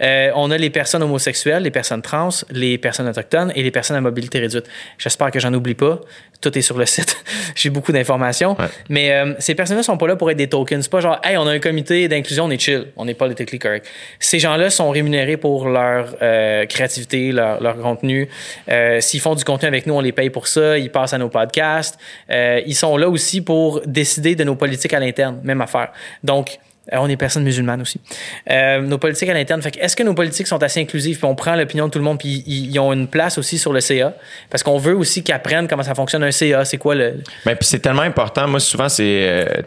Euh, 0.03 0.31
on 0.37 0.53
a 0.53 0.59
les 0.59 0.71
personnes 0.71 1.03
homosexuelles, 1.03 1.65
les 1.65 1.73
personnes 1.73 2.03
trans, 2.03 2.29
les 2.51 2.79
personnes 2.79 3.09
autochtones 3.09 3.53
et 3.57 3.65
les 3.65 3.73
personnes 3.73 3.97
à 3.97 4.01
mobilité 4.01 4.39
réduite. 4.39 4.67
J'espère 4.97 5.33
que 5.33 5.41
j'en 5.41 5.53
oublie 5.55 5.75
pas. 5.75 6.01
Tout 6.41 6.57
est 6.57 6.63
sur 6.63 6.79
le 6.79 6.87
site. 6.87 7.17
J'ai 7.57 7.71
beaucoup 7.71 7.93
d'informations. 7.93 8.57
Ouais. 8.59 8.67
Mais 8.89 9.13
euh, 9.13 9.35
ces 9.41 9.55
personnes-là 9.55 9.83
sont 9.83 9.99
pas 9.99 10.07
là 10.07 10.17
pour 10.17 10.31
être 10.31 10.37
des 10.37 10.49
tokens. 10.49 10.85
C'est 10.85 10.91
pas 11.01 11.09
genre, 11.09 11.21
hey, 11.25 11.37
on 11.37 11.47
a 11.47 11.53
un 11.53 11.59
comité 11.59 12.09
d'inclusion, 12.09 12.45
on 12.45 12.51
est 12.51 12.61
chill, 12.61 12.87
on 12.97 13.09
est 13.09 13.15
politically 13.15 13.59
correct. 13.59 13.87
Ces 14.19 14.39
gens-là 14.39 14.71
sont 14.71 14.91
rémunérés 14.91 15.37
pour 15.37 15.69
leur 15.69 16.17
euh, 16.23 16.67
créativité, 16.67 17.33
leur, 17.33 17.77
contenu. 17.81 18.29
Euh, 18.69 19.01
S'ils 19.01 19.21
font 19.21 19.35
du 19.35 19.45
contenu 19.45 19.69
avec 19.69 19.87
nous, 19.87 19.95
on 19.95 20.01
les 20.01 20.13
paye 20.13 20.31
pour 20.31 20.47
ça. 20.47 20.79
Ils 20.79 20.91
passent 20.91 21.13
à 21.13 21.19
nos 21.19 21.29
podcasts. 21.29 21.99
Euh, 22.31 22.61
ils 22.67 22.75
sont 22.75 22.97
là 22.97 23.09
aussi 23.09 23.41
pour 23.41 23.81
décider 23.87 24.35
de 24.35 24.45
nos 24.45 24.55
politiques 24.55 24.93
à 24.93 25.01
l'interne, 25.01 25.41
même 25.43 25.61
affaire. 25.61 25.93
Donc, 26.23 26.59
on 26.93 27.09
est 27.09 27.17
personnes 27.17 27.45
musulmanes 27.45 27.83
aussi. 27.83 28.01
Nos 28.49 28.99
politiques 28.99 29.29
à 29.29 29.35
l'interne. 29.35 29.63
Fait 29.63 29.77
est-ce 29.81 29.95
que 29.95 30.03
nos 30.03 30.15
politiques 30.15 30.49
sont 30.49 30.61
assez 30.61 30.81
inclusives? 30.81 31.19
Puis 31.19 31.25
on 31.25 31.37
prend 31.37 31.55
l'opinion 31.55 31.87
de 31.87 31.93
tout 31.93 32.01
le 32.01 32.05
monde 32.05 32.19
puis 32.19 32.43
ils, 32.47 32.77
ont 32.81 32.93
une 32.93 33.07
place 33.07 33.39
aussi 33.39 33.59
sur 33.59 33.73
le 33.73 33.81
CA 33.81 34.15
parce 34.49 34.65
qu'on 34.65 34.79
veut 34.79 34.97
aussi 34.97 35.23
qu'ils 35.23 35.35
apprennent 35.35 35.69
comment 35.69 35.85
ça 35.85 35.95
fonctionne 35.95 36.25
un 36.25 36.33
CA, 36.33 36.65
c'est 36.65 36.79
quoi 36.79 36.97
le 36.97 37.21
Ben, 37.45 37.55
puis 37.55 37.69
c'est 37.69 37.79
tellement 37.79 38.03
important. 38.03 38.49
Moi, 38.49 38.59
souvent, 38.59 38.89
c'est, 38.89 39.63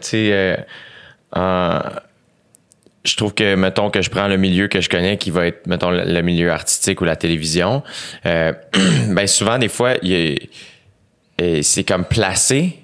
euh, 1.36 1.80
je 3.04 3.16
trouve 3.16 3.34
que, 3.34 3.54
mettons, 3.54 3.90
que 3.90 4.00
je 4.00 4.08
prends 4.10 4.28
le 4.28 4.36
milieu 4.38 4.66
que 4.68 4.80
je 4.80 4.88
connais, 4.88 5.18
qui 5.18 5.30
va 5.30 5.46
être, 5.46 5.66
mettons, 5.66 5.90
le, 5.90 6.22
milieu 6.22 6.50
artistique 6.50 7.00
ou 7.00 7.04
la 7.04 7.16
télévision, 7.16 7.82
euh, 8.24 8.52
ben, 9.08 9.26
souvent, 9.26 9.58
des 9.58 9.68
fois, 9.68 9.94
c'est 11.62 11.84
comme 11.84 12.04
placé. 12.04 12.78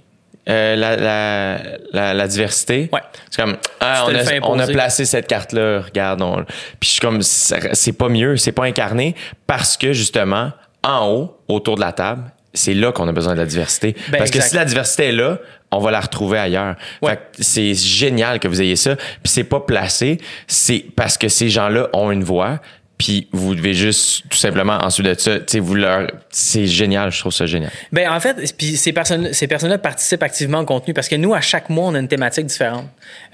euh, 0.49 0.75
la, 0.75 0.97
la, 0.97 1.59
la, 1.93 2.15
la 2.15 2.27
diversité. 2.29 2.89
Ouais. 2.93 3.01
C'est 3.31 3.41
comme, 3.43 3.57
ah, 3.81 4.05
on, 4.09 4.15
a, 4.15 4.41
on 4.43 4.59
a 4.59 4.67
placé 4.67 5.05
cette 5.05 5.27
carte-là, 5.29 5.81
regarde. 5.83 6.21
on- 6.23 6.45
Puis 6.45 6.89
je 6.89 6.89
suis 6.89 7.01
comme, 7.01 7.23
c'est 7.23 7.93
pas 7.93 8.09
mieux, 8.09 8.37
c'est 8.37 8.53
pas 8.53 8.65
incarné 8.65 9.15
parce 9.47 9.77
que 9.77 9.93
justement, 9.93 10.51
en 10.83 11.07
haut, 11.09 11.39
autour 11.47 11.77
de 11.77 11.83
la 11.83 11.93
table, 11.93 12.25
c'est 12.53 12.75
là 12.75 12.91
qu'on 12.91 13.07
a 13.07 13.13
besoin 13.13 13.35
de 13.35 13.39
la 13.41 13.47
diversité. 13.47 13.95
Ben, 14.09 14.19
Parce 14.19 14.31
que 14.31 14.41
si 14.41 14.57
la 14.57 14.65
diversité 14.65 15.09
est 15.09 15.13
là, 15.13 15.39
on 15.71 15.79
va 15.79 15.91
la 15.91 16.01
retrouver 16.01 16.39
ailleurs. 16.39 16.77
Ouais. 17.03 17.19
C'est 17.39 17.75
génial 17.75 18.41
que 18.41 18.49
vous 18.49 18.61
ayez 18.61 18.77
ça. 18.77 18.97
Puis 18.97 19.07
c'est 19.25 19.45
pas 19.45 19.61
placé, 19.61 20.19
c'est 20.47 20.85
parce 20.97 21.17
que 21.17 21.29
ces 21.29 21.49
gens-là 21.49 21.89
ont 21.93 22.11
une 22.11 22.25
voix. 22.25 22.61
Puis 23.01 23.29
vous 23.33 23.55
devez 23.55 23.73
juste 23.73 24.25
tout 24.29 24.37
simplement 24.37 24.75
ensuite 24.75 25.07
de 25.07 25.15
ça, 25.19 25.39
tu 25.39 25.45
sais, 25.47 25.59
vous 25.59 25.75
leur, 25.75 26.07
c'est 26.29 26.67
génial, 26.67 27.11
je 27.11 27.19
trouve 27.19 27.33
ça 27.33 27.47
génial. 27.47 27.71
Ben 27.93 28.11
en 28.13 28.21
fait, 28.21 28.55
puis 28.59 28.77
ces 28.77 28.93
personnes, 28.93 29.33
ces 29.33 29.47
personnes-là 29.47 29.79
participent 29.79 30.23
activement 30.23 30.59
au 30.61 30.65
contenu 30.67 30.93
parce 30.93 31.09
que 31.09 31.17
nous, 31.17 31.33
à 31.33 31.41
chaque 31.41 31.71
mois, 31.71 31.87
on 31.87 31.95
a 31.95 31.99
une 31.99 32.09
thématique 32.09 32.45
différente. 32.45 32.85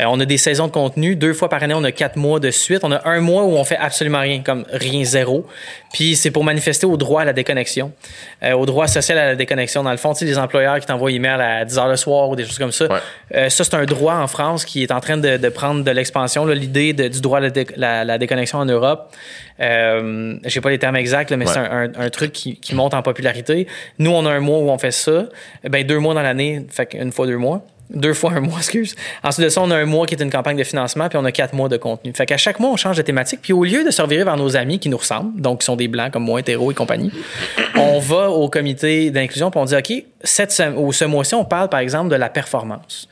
Euh, 0.01 0.05
on 0.07 0.21
a 0.21 0.25
des 0.25 0.37
saisons 0.39 0.69
de 0.69 0.73
contenu. 0.73 1.17
Deux 1.17 1.33
fois 1.35 1.49
par 1.49 1.65
année, 1.65 1.75
on 1.75 1.83
a 1.83 1.91
quatre 1.91 2.15
mois 2.15 2.39
de 2.39 2.53
suite. 2.53 2.85
On 2.85 2.93
a 2.93 3.09
un 3.09 3.19
mois 3.19 3.43
où 3.43 3.57
on 3.57 3.65
fait 3.65 3.77
absolument 3.77 4.21
rien, 4.21 4.41
comme 4.41 4.65
rien 4.73 5.03
zéro. 5.03 5.45
Puis 5.93 6.15
c'est 6.15 6.31
pour 6.31 6.45
manifester 6.45 6.87
au 6.87 6.97
droit 6.97 7.23
à 7.23 7.25
la 7.25 7.33
déconnexion, 7.33 7.91
euh, 8.45 8.53
au 8.53 8.67
droit 8.67 8.87
social 8.87 9.19
à 9.19 9.27
la 9.27 9.35
déconnexion. 9.35 9.83
Dans 9.83 9.91
le 9.91 9.97
fond, 9.97 10.13
tu 10.13 10.21
sais, 10.21 10.25
les 10.27 10.39
employeurs 10.39 10.79
qui 10.79 10.87
t'envoient 10.87 11.11
email 11.11 11.41
à 11.41 11.65
10 11.65 11.77
heures 11.79 11.89
le 11.89 11.97
soir 11.97 12.29
ou 12.29 12.37
des 12.37 12.45
choses 12.45 12.59
comme 12.59 12.71
ça. 12.71 12.87
Ouais. 12.87 12.99
Euh, 13.35 13.49
ça, 13.49 13.65
c'est 13.65 13.75
un 13.75 13.85
droit 13.85 14.15
en 14.15 14.29
France 14.29 14.65
qui 14.65 14.85
est 14.85 14.93
en 14.93 15.01
train 15.01 15.17
de, 15.17 15.39
de 15.39 15.49
prendre 15.49 15.83
de 15.83 15.91
l'expansion. 15.91 16.47
L'idée 16.47 16.93
du 16.93 17.21
droit 17.21 17.39
à 17.39 17.41
la, 17.41 17.51
dé- 17.51 17.67
la- 17.77 18.05
la 18.05 18.17
déconnexion 18.19 18.59
en 18.59 18.65
Europe. 18.67 19.13
Euh, 19.61 20.37
je 20.45 20.51
sais 20.51 20.61
pas 20.61 20.71
les 20.71 20.79
termes 20.79 20.97
exacts, 20.97 21.31
là, 21.31 21.37
mais 21.37 21.47
Ouais. 21.47 21.53
c'est 21.53 21.59
un, 21.61 21.85
un- 21.85 21.93
un 22.07 22.11
truc 22.11 22.33
qui, 22.33 22.57
qui 22.57 22.75
monte 22.75 22.95
en 22.95 23.03
popularité. 23.03 23.67
Nous, 23.99 24.11
on 24.11 24.27
a 24.27 24.31
un 24.31 24.41
mois 24.41 24.59
où 24.59 24.69
on 24.71 24.79
fait 24.79 24.91
ça. 24.91 25.27
Ben, 25.69 25.87
deux 25.87 25.99
mois 25.99 26.15
dans 26.15 26.23
l'année, 26.23 26.67
fait 26.69 26.95
une 26.95 27.13
fois 27.13 27.27
deux 27.27 27.39
mois. 27.39 27.63
Deux 27.89 28.15
fois 28.15 28.33
un 28.33 28.41
mois, 28.41 28.59
excuse. 28.59 28.97
Ensuite 29.23 29.45
de 29.45 29.49
ça, 29.49 29.61
on 29.63 29.71
a 29.71 29.77
un 29.77 29.85
mois 29.85 30.07
qui 30.07 30.15
est 30.17 30.23
une 30.23 30.31
campagne 30.31 30.57
de 30.57 30.65
financement, 30.65 31.09
puis 31.09 31.17
on 31.19 31.25
a 31.25 31.31
quatre 31.33 31.55
mois 31.55 31.69
de 31.69 31.77
contenu. 31.77 32.13
Fait 32.15 32.27
qu'à 32.27 32.37
chaque 32.37 32.59
mois, 32.59 32.71
on 32.71 32.77
change 32.77 32.97
de 32.97 33.03
thématique. 33.03 33.39
Puis 33.43 33.53
au 33.53 33.63
lieu 33.65 33.85
de 33.85 33.91
se 33.93 34.03
revirer 34.03 34.25
vers 34.25 34.37
nos 34.37 34.57
amis 34.57 34.79
qui 34.81 34.89
nous 34.89 34.97
ressemblent, 34.97 35.41
donc 35.41 35.61
qui 35.61 35.67
sont 35.67 35.77
des 35.77 35.87
blancs 35.89 36.13
comme 36.13 36.25
moi, 36.25 36.41
hétéros 36.41 36.73
et 36.73 36.75
compagnie, 36.75 37.13
on 37.77 37.99
va 38.01 38.29
au 38.31 38.49
comité 38.51 39.11
d'inclusion, 39.13 39.51
puis 39.53 39.61
on 39.61 39.65
dit, 39.65 39.77
OK, 39.77 39.93
cette, 40.25 40.61
ou 40.77 40.93
ce 40.93 41.05
mois-ci, 41.05 41.35
on 41.37 41.45
parle, 41.45 41.69
par 41.69 41.79
exemple, 41.81 42.11
de 42.11 42.17
la 42.17 42.29
performance. 42.29 43.09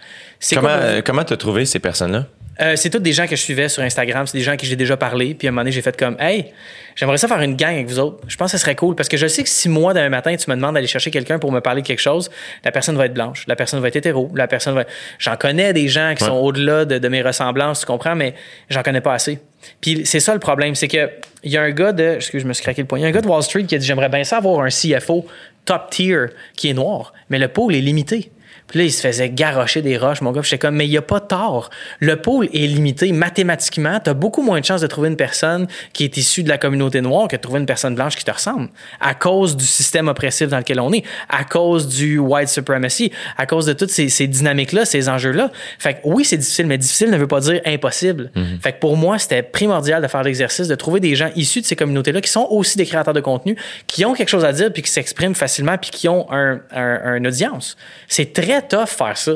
Comment, 0.53 0.69
euh, 0.69 1.01
comment 1.03 1.23
t'as 1.25 1.37
trouvé 1.37 1.65
ces 1.65 1.79
personnes-là? 1.79 2.27
Euh, 2.61 2.77
c'est 2.77 2.89
tous 2.91 3.01
des 3.01 3.13
gens 3.13 3.27
que 3.27 3.35
je 3.35 3.41
suivais 3.41 3.69
sur 3.69 3.83
Instagram, 3.83 4.27
c'est 4.27 4.39
des 4.39 4.45
gens 4.45 4.53
à 4.53 4.57
qui 4.57 4.67
j'ai 4.67 4.77
déjà 4.77 4.97
parlé. 4.97 5.35
Puis 5.35 5.49
à 5.49 5.51
un 5.51 5.53
moment 5.53 5.63
donné, 5.63 5.73
j'ai 5.73 5.83
fait 5.83 5.97
comme, 5.97 6.17
hey, 6.21 6.53
j'aimerais 6.95 7.19
ça 7.19 7.27
faire 7.27 7.41
une 7.43 7.57
gang 7.57 7.75
avec 7.75 7.89
vous 7.89 7.99
autres. 7.99 8.19
Je 8.29 8.37
pense 8.37 8.53
que 8.53 8.59
ce 8.59 8.63
serait 8.63 8.77
cool 8.77 8.95
parce 8.95 9.09
que 9.09 9.17
je 9.17 9.27
sais 9.27 9.43
que 9.43 9.49
si 9.49 9.69
moi, 9.69 9.93
demain 9.93 10.09
matin, 10.09 10.37
tu 10.37 10.49
me 10.49 10.55
demandes 10.55 10.75
d'aller 10.75 10.87
chercher 10.87 11.11
quelqu'un 11.11 11.39
pour 11.41 11.51
me 11.51 11.61
parler 11.61 11.83
de 11.83 11.87
quelque 11.87 12.01
chose, 12.01 12.31
la 12.65 12.71
personne 12.71 12.97
va 12.97 13.07
être 13.07 13.15
blanche, 13.15 13.45
la 13.49 13.57
personne 13.57 13.81
va 13.81 13.89
être 13.89 13.97
hétéro, 13.97 14.31
la 14.37 14.47
personne 14.47 14.75
va. 14.75 14.85
J'en 15.19 15.37
connais 15.37 15.73
des 15.73 15.89
gens 15.89 16.15
qui 16.17 16.23
Ouais. 16.23 16.31
sont 16.31 16.37
au-delà 16.37 16.85
de, 16.85 16.99
de 16.99 17.09
mes 17.09 17.23
ressemblances, 17.23 17.81
tu 17.81 17.87
comprends, 17.87 18.15
mais 18.15 18.35
j'en 18.71 18.83
connais 18.83 19.01
pas 19.01 19.15
assez. 19.15 19.41
Puis 19.81 20.03
c'est 20.07 20.21
ça 20.21 20.33
le 20.33 20.41
problème, 20.41 20.75
c'est 20.77 20.89
que 20.89 21.11
il 21.43 21.51
y 21.51 21.57
a 21.57 21.63
un 21.63 21.71
gars 21.73 21.93
de, 21.93 22.15
excuse, 22.17 22.43
je 22.43 22.47
me 22.47 22.53
suis 22.53 22.63
craqué 22.63 22.83
le 22.83 22.87
poing, 22.87 22.99
il 22.99 23.03
y 23.03 23.05
a 23.05 23.09
un 23.09 23.13
gars 23.13 23.21
de 23.21 23.27
Wall 23.29 23.43
Street 23.43 23.65
qui 23.65 23.75
a 23.75 23.79
dit, 23.79 23.87
j'aimerais 23.87 24.09
bien 24.09 24.23
ça 24.25 24.37
avoir 24.39 24.61
un 24.65 24.69
CFO 24.69 25.27
top 25.65 25.91
tier 25.91 26.27
qui 26.57 26.71
est 26.71 26.75
noir, 26.75 27.13
mais 27.31 27.39
le 27.39 27.49
pôle 27.49 27.75
est 27.75 27.81
limité. 27.81 28.31
Puis 28.69 28.79
là, 28.79 28.85
il 28.87 28.93
se 28.93 29.01
faisait 29.01 29.29
garrocher 29.29 29.83
des 29.83 29.97
roches, 29.99 30.21
mon 30.23 30.33
gars. 30.33 30.41
J'étais 30.43 30.59
comme, 30.59 30.75
mais 30.77 30.87
il 30.87 30.91
n'y 30.91 30.97
a 30.97 31.03
pas 31.03 31.21
tort. 31.21 31.71
Le 32.01 32.17
pôle 32.17 32.47
est 32.53 32.67
limité 32.67 33.13
mathématiquement. 33.13 34.01
Tu 34.03 34.11
as 34.11 34.15
beaucoup 34.15 34.43
moins 34.43 34.61
de 34.61 34.65
chances 34.65 34.81
de 34.81 34.87
trouver 34.87 35.09
une 35.09 35.17
personne 35.17 35.67
qui 35.93 36.05
est 36.05 36.17
issue 36.17 36.43
de 36.43 36.49
la 36.49 36.57
communauté 36.59 37.01
noire 37.01 37.29
que 37.29 37.37
de 37.37 37.41
trouver 37.41 37.61
une 37.61 37.67
personne 37.67 37.95
blanche 37.95 38.17
qui 38.17 38.25
te 38.25 38.31
ressemble. 38.31 38.69
À 39.01 39.15
cause 39.15 39.57
du 39.57 39.65
système 39.65 40.09
oppressif 40.09 40.49
dans 40.49 40.59
lequel 40.59 40.81
on 40.81 40.93
est, 40.93 41.05
à 41.29 41.45
cause 41.45 41.89
du 41.89 42.19
white 42.19 42.49
supremacy, 42.49 43.13
à 43.37 43.47
cause 43.47 43.67
de 43.67 43.73
toutes 43.75 43.91
ces, 43.91 44.09
ces 44.09 44.27
dynamiques-là, 44.27 44.85
ces 44.85 45.09
enjeux-là. 45.09 45.51
Fait 45.79 45.95
que 45.95 45.99
oui, 46.05 46.25
c'est 46.25 46.39
difficile, 46.39 46.67
mais 46.67 46.79
difficile 46.79 47.11
ne 47.11 47.17
veut 47.19 47.29
pas 47.29 47.41
dire 47.41 47.61
impossible. 47.67 48.31
Fait 48.63 48.73
que 48.73 48.79
pour 48.79 48.97
moi, 48.97 49.19
c'était 49.19 49.43
primordial 49.43 50.03
de 50.03 50.09
faire 50.09 50.23
l'exercice, 50.23 50.69
de 50.69 50.75
trouver 50.75 51.01
des 51.01 51.15
gens 51.15 51.31
issus 51.37 51.61
de 51.61 51.67
ces 51.67 51.77
communautés-là 51.77 52.21
qui 52.21 52.31
sont 52.31 52.47
aussi 52.51 52.79
des 52.79 52.87
créateurs 52.87 53.15
de 53.15 53.21
contenu, 53.21 53.57
qui 53.87 54.05
ont 54.05 54.15
quelque 54.15 54.29
chose 54.29 54.45
à 54.45 54.53
dire, 54.53 54.73
puis 54.73 54.83
qui 54.83 54.91
s'expriment 54.91 55.35
facilement, 55.35 55.77
puis 55.77 55.91
qui 55.91 56.09
ont 56.09 56.27
un, 56.33 56.61
un- 56.73 57.17
une 57.17 57.27
audience. 57.27 57.77
C'est 58.09 58.33
très 58.33 58.54
tough 58.63 58.87
faire 58.89 59.17
ça. 59.17 59.33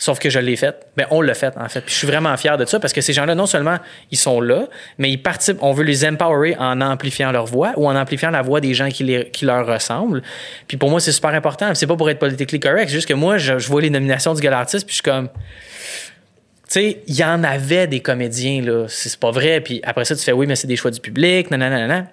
Sauf 0.00 0.20
que 0.20 0.30
je 0.30 0.38
l'ai 0.38 0.54
fait. 0.54 0.76
Ben, 0.96 1.06
on 1.10 1.20
l'a 1.20 1.34
fait, 1.34 1.52
en 1.56 1.68
fait. 1.68 1.80
Puis 1.80 1.92
je 1.92 1.98
suis 1.98 2.06
vraiment 2.06 2.36
fier 2.36 2.56
de 2.56 2.64
ça 2.64 2.78
parce 2.78 2.92
que 2.92 3.00
ces 3.00 3.12
gens-là, 3.12 3.34
non 3.34 3.46
seulement 3.46 3.78
ils 4.12 4.16
sont 4.16 4.40
là, 4.40 4.68
mais 4.96 5.10
ils 5.10 5.20
participent. 5.20 5.58
On 5.60 5.72
veut 5.72 5.82
les 5.82 6.06
empowerer 6.06 6.54
en 6.56 6.80
amplifiant 6.80 7.32
leur 7.32 7.46
voix 7.46 7.72
ou 7.76 7.88
en 7.88 7.96
amplifiant 7.96 8.30
la 8.30 8.42
voix 8.42 8.60
des 8.60 8.74
gens 8.74 8.90
qui, 8.90 9.02
les- 9.02 9.28
qui 9.30 9.44
leur 9.44 9.66
ressemblent. 9.66 10.22
Puis 10.68 10.76
pour 10.76 10.88
moi, 10.88 11.00
c'est 11.00 11.10
super 11.10 11.30
important. 11.30 11.74
C'est 11.74 11.88
pas 11.88 11.96
pour 11.96 12.08
être 12.10 12.20
politically 12.20 12.60
correct, 12.60 12.88
c'est 12.88 12.94
juste 12.94 13.08
que 13.08 13.14
moi, 13.14 13.38
je, 13.38 13.54
vois 13.54 13.80
les 13.82 13.90
nominations 13.90 14.34
du 14.34 14.40
Gala 14.40 14.60
Artiste, 14.60 14.86
puis 14.86 14.92
je 14.92 15.02
suis 15.02 15.02
comme. 15.02 15.28
Tu 15.28 16.74
sais, 16.74 17.02
il 17.08 17.16
y 17.16 17.24
en 17.24 17.42
avait 17.42 17.88
des 17.88 17.98
comédiens, 17.98 18.62
là. 18.62 18.84
C'est 18.88 19.18
pas 19.18 19.32
vrai. 19.32 19.60
Puis 19.60 19.80
après 19.82 20.04
ça, 20.04 20.14
tu 20.14 20.22
fais 20.22 20.32
oui, 20.32 20.46
mais 20.46 20.54
c'est 20.54 20.68
des 20.68 20.76
choix 20.76 20.92
du 20.92 21.00
public, 21.00 21.50
nanana. 21.50 22.06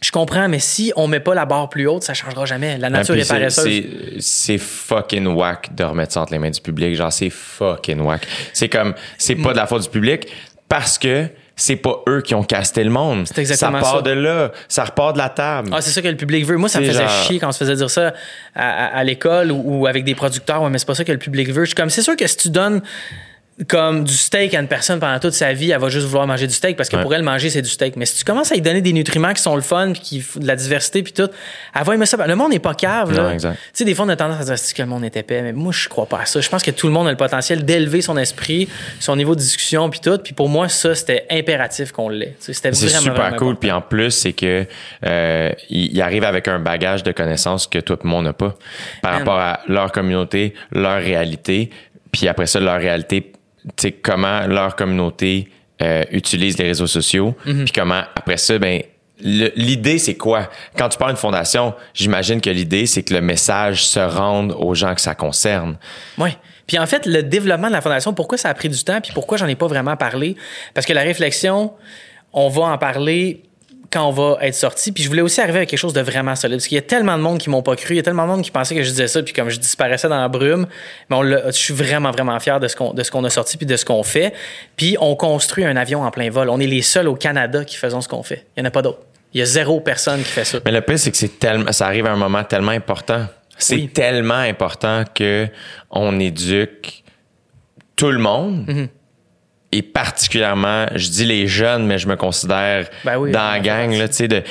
Je 0.00 0.10
comprends, 0.12 0.48
mais 0.48 0.58
si 0.60 0.92
on 0.96 1.06
met 1.08 1.20
pas 1.20 1.34
la 1.34 1.44
barre 1.44 1.68
plus 1.68 1.86
haute, 1.86 2.02
ça 2.04 2.14
changera 2.14 2.46
jamais. 2.46 2.78
La 2.78 2.88
nature 2.88 3.14
Puis 3.14 3.22
est 3.22 3.28
paresseuse. 3.28 3.84
c'est- 4.20 4.56
fucking 4.58 5.26
whack 5.26 5.74
de 5.74 5.84
remettre 5.84 6.12
ça 6.14 6.22
entre 6.22 6.32
les 6.32 6.38
mains 6.38 6.50
du 6.50 6.60
public. 6.60 6.94
Genre, 6.96 7.12
c'est 7.12 7.28
fucking 7.30 8.00
whack. 8.00 8.26
C'est 8.54 8.68
comme, 8.70 8.94
c'est 9.18 9.34
pas 9.36 9.52
de 9.52 9.58
la 9.58 9.66
faute 9.66 9.82
du 9.82 9.88
public 9.90 10.26
parce 10.68 10.96
que 10.98 11.26
c'est 11.54 11.76
pas 11.76 11.96
eux 12.08 12.22
qui 12.22 12.34
ont 12.34 12.42
casté 12.42 12.82
le 12.82 12.88
monde. 12.88 13.26
C'est 13.26 13.42
exactement 13.42 13.78
ça. 13.80 13.84
part 13.84 13.96
ça. 13.96 14.02
de 14.02 14.10
là. 14.12 14.50
Ça 14.68 14.84
repart 14.84 15.12
de 15.12 15.18
la 15.18 15.28
table. 15.28 15.68
Ah, 15.74 15.82
c'est 15.82 15.90
ça 15.90 16.00
que 16.00 16.08
le 16.08 16.16
public 16.16 16.46
veut. 16.46 16.56
Moi, 16.56 16.70
ça 16.70 16.80
me 16.80 16.86
faisait 16.86 17.00
genre- 17.02 17.10
chier 17.26 17.38
quand 17.38 17.48
on 17.48 17.52
se 17.52 17.58
faisait 17.58 17.76
dire 17.76 17.90
ça 17.90 18.14
à, 18.54 18.86
à- 18.86 18.96
à 18.98 19.04
l'école 19.04 19.52
ou, 19.52 19.62
ou 19.82 19.86
avec 19.86 20.04
des 20.04 20.14
producteurs. 20.14 20.62
Ouais, 20.62 20.70
mais 20.70 20.78
c'est 20.78 20.86
pas 20.86 20.94
ça 20.94 21.04
que 21.04 21.12
le 21.12 21.18
public 21.18 21.50
veut. 21.50 21.64
Je 21.64 21.70
suis 21.70 21.74
comme, 21.74 21.90
c'est 21.90 22.00
sûr 22.02 22.16
que 22.16 22.26
si 22.26 22.38
tu 22.38 22.48
donnes 22.48 22.80
comme 23.68 24.04
du 24.04 24.14
steak 24.14 24.54
à 24.54 24.60
une 24.60 24.68
personne 24.68 25.00
pendant 25.00 25.18
toute 25.18 25.34
sa 25.34 25.52
vie, 25.52 25.70
elle 25.70 25.80
va 25.80 25.88
juste 25.88 26.06
vouloir 26.06 26.26
manger 26.26 26.46
du 26.46 26.54
steak 26.54 26.76
parce 26.76 26.88
que 26.88 26.96
Ouais. 26.96 27.02
pour 27.02 27.14
elle, 27.14 27.22
manger, 27.22 27.50
c'est 27.50 27.62
du 27.62 27.68
steak. 27.68 27.96
Mais 27.96 28.06
si 28.06 28.18
tu 28.18 28.24
commences 28.24 28.50
à 28.52 28.54
lui 28.54 28.62
donner 28.62 28.80
des 28.80 28.92
nutriments 28.92 29.32
qui 29.32 29.42
sont 29.42 29.54
le 29.54 29.62
fun, 29.62 29.92
puis 29.92 30.00
qui 30.00 30.24
de 30.40 30.46
la 30.46 30.56
diversité, 30.56 31.02
puis 31.02 31.12
tout, 31.12 31.28
elle 31.74 31.84
va 31.84 31.94
aimer 31.94 32.06
ça. 32.06 32.16
Le 32.26 32.36
monde 32.36 32.50
n'est 32.52 32.58
pas 32.58 32.74
cave. 32.74 33.12
là. 33.14 33.36
Tu 33.36 33.48
sais, 33.72 33.84
des 33.84 33.94
fois, 33.94 34.06
on 34.06 34.08
a 34.08 34.16
tendance 34.16 34.48
à 34.48 34.54
dire 34.54 34.74
que 34.74 34.82
le 34.82 34.88
monde 34.88 35.04
est 35.04 35.16
épais, 35.16 35.42
mais 35.42 35.52
moi, 35.52 35.72
je 35.72 35.88
crois 35.88 36.06
pas 36.06 36.20
à 36.20 36.26
ça. 36.26 36.40
Je 36.40 36.48
pense 36.48 36.62
que 36.62 36.70
tout 36.70 36.86
le 36.86 36.92
monde 36.92 37.06
a 37.06 37.10
le 37.10 37.16
potentiel 37.16 37.64
d'élever 37.64 38.00
son 38.00 38.16
esprit, 38.16 38.68
son 38.98 39.16
niveau 39.16 39.34
de 39.34 39.40
discussion, 39.40 39.90
puis 39.90 40.00
tout. 40.00 40.18
Puis 40.18 40.32
pour 40.32 40.48
moi, 40.48 40.68
ça, 40.68 40.94
c'était 40.94 41.26
impératif 41.30 41.92
qu'on 41.92 42.08
l'ait. 42.08 42.36
C'était 42.38 42.70
vraiment, 42.70 42.98
super 42.98 43.14
vraiment 43.14 43.36
cool. 43.36 43.56
Puis 43.56 43.70
en 43.70 43.80
plus, 43.80 44.10
c'est 44.10 44.32
que 44.32 44.66
euh, 45.06 45.52
il, 45.68 46.00
arrive 46.00 46.24
avec 46.24 46.48
un 46.48 46.58
bagage 46.58 47.02
de 47.02 47.12
connaissances 47.12 47.66
que 47.66 47.78
tout 47.78 47.98
le 48.02 48.08
monde 48.08 48.24
n'a 48.24 48.32
pas 48.32 48.56
par 49.02 49.12
rapport 49.12 49.38
à 49.38 49.60
leur 49.68 49.92
communauté, 49.92 50.54
leur 50.72 51.00
réalité. 51.00 51.70
Puis 52.12 52.26
après 52.28 52.46
ça, 52.46 52.58
leur 52.60 52.78
réalité, 52.80 53.32
comment 54.02 54.46
leur 54.46 54.76
communauté 54.76 55.48
euh, 55.82 56.04
utilise 56.10 56.58
les 56.58 56.66
réseaux 56.66 56.86
sociaux. 56.86 57.34
Mhm. 57.46 57.64
Puis 57.64 57.72
comment, 57.72 58.02
après 58.14 58.36
ça, 58.36 58.58
ben 58.58 58.82
l'idée, 59.22 59.98
c'est 59.98 60.14
quoi? 60.14 60.48
Quand 60.76 60.88
tu 60.88 60.98
parles 60.98 61.12
d'une 61.12 61.20
fondation, 61.20 61.74
j'imagine 61.94 62.40
que 62.40 62.50
l'idée, 62.50 62.86
c'est 62.86 63.02
que 63.02 63.14
le 63.14 63.20
message 63.20 63.86
se 63.86 64.00
rende 64.00 64.54
aux 64.58 64.74
gens 64.74 64.94
que 64.94 65.00
ça 65.00 65.14
concerne. 65.14 65.76
Oui. 66.18 66.30
Puis 66.66 66.78
en 66.78 66.86
fait, 66.86 67.04
le 67.06 67.22
développement 67.22 67.68
de 67.68 67.72
la 67.72 67.80
fondation, 67.80 68.14
pourquoi 68.14 68.38
ça 68.38 68.48
a 68.48 68.54
pris 68.54 68.68
du 68.68 68.82
temps, 68.82 69.00
puis 69.00 69.12
pourquoi 69.12 69.36
j'en 69.38 69.46
ai 69.46 69.56
pas 69.56 69.66
vraiment 69.66 69.96
parlé? 69.96 70.36
Parce 70.72 70.86
que 70.86 70.92
la 70.92 71.02
réflexion, 71.02 71.72
on 72.32 72.48
va 72.48 72.62
en 72.62 72.78
parler 72.78 73.42
quand 73.90 74.06
on 74.06 74.12
va 74.12 74.38
être 74.42 74.54
sorti. 74.54 74.92
Puis 74.92 75.02
je 75.02 75.08
voulais 75.08 75.22
aussi 75.22 75.40
arriver 75.40 75.58
avec 75.58 75.68
quelque 75.68 75.78
chose 75.78 75.92
de 75.92 76.00
vraiment 76.00 76.36
solide. 76.36 76.58
Parce 76.58 76.68
qu'il 76.68 76.76
y 76.76 76.78
a 76.78 76.82
tellement 76.82 77.16
de 77.18 77.22
monde 77.22 77.38
qui 77.38 77.50
m'ont 77.50 77.62
pas 77.62 77.74
cru. 77.74 77.94
Il 77.94 77.96
y 77.96 78.00
a 78.00 78.02
tellement 78.02 78.22
de 78.24 78.28
monde 78.30 78.42
qui 78.42 78.50
pensait 78.52 78.74
que 78.74 78.82
je 78.82 78.90
disais 78.90 79.08
ça, 79.08 79.22
puis 79.22 79.32
comme 79.32 79.48
je 79.50 79.58
disparaissais 79.58 80.08
dans 80.08 80.20
la 80.20 80.28
brume. 80.28 80.66
Mais 81.08 81.16
on 81.16 81.22
je 81.24 81.50
suis 81.50 81.74
vraiment, 81.74 82.10
vraiment 82.12 82.38
fier 82.38 82.60
de 82.60 82.68
ce 82.68 82.76
qu'on, 82.76 83.24
a 83.24 83.30
sorti, 83.30 83.56
puis 83.56 83.66
de 83.66 83.76
ce 83.76 83.84
qu'on 83.84 84.02
fait. 84.04 84.32
Puis 84.76 84.96
on 85.00 85.16
construit 85.16 85.64
un 85.64 85.76
avion 85.76 86.02
en 86.04 86.10
plein 86.10 86.30
vol. 86.30 86.48
On 86.50 86.60
est 86.60 86.66
les 86.66 86.82
seuls 86.82 87.08
au 87.08 87.16
Canada 87.16 87.64
qui 87.64 87.76
faisons 87.76 88.00
ce 88.00 88.08
qu'on 88.08 88.22
fait. 88.22 88.46
Il 88.56 88.60
y 88.60 88.62
en 88.62 88.66
a 88.66 88.70
pas 88.70 88.82
d'autres. 88.82 89.00
Il 89.34 89.40
y 89.40 89.42
a 89.42 89.46
zéro 89.46 89.80
personne 89.80 90.20
qui 90.22 90.30
fait 90.30 90.44
ça. 90.44 90.58
Mais 90.64 90.72
le 90.72 90.80
pire, 90.80 90.98
c'est 90.98 91.10
que 91.10 91.16
c'est 91.16 91.38
tellement, 91.38 91.70
ça 91.72 91.86
arrive 91.86 92.06
à 92.06 92.12
un 92.12 92.16
moment 92.16 92.42
tellement 92.44 92.72
important. 92.72 93.26
C'est 93.58 93.74
Oui. 93.74 93.88
tellement 93.88 94.34
important 94.34 95.04
que 95.14 95.48
on 95.90 96.18
éduque 96.18 97.02
tout 97.96 98.10
le 98.10 98.18
monde. 98.18 98.64
Mhm. 98.68 98.88
Et 99.72 99.82
particulièrement, 99.82 100.86
je 100.94 101.08
dis 101.08 101.24
les 101.24 101.46
jeunes, 101.46 101.86
mais 101.86 101.98
je 101.98 102.08
me 102.08 102.16
considère 102.16 102.88
Ben 103.04 103.16
oui, 103.18 103.30
dans 103.30 103.50
la 103.50 103.60
gang, 103.60 103.92
là, 103.92 104.08
tu 104.08 104.14
sais, 104.14 104.28
de, 104.28 104.42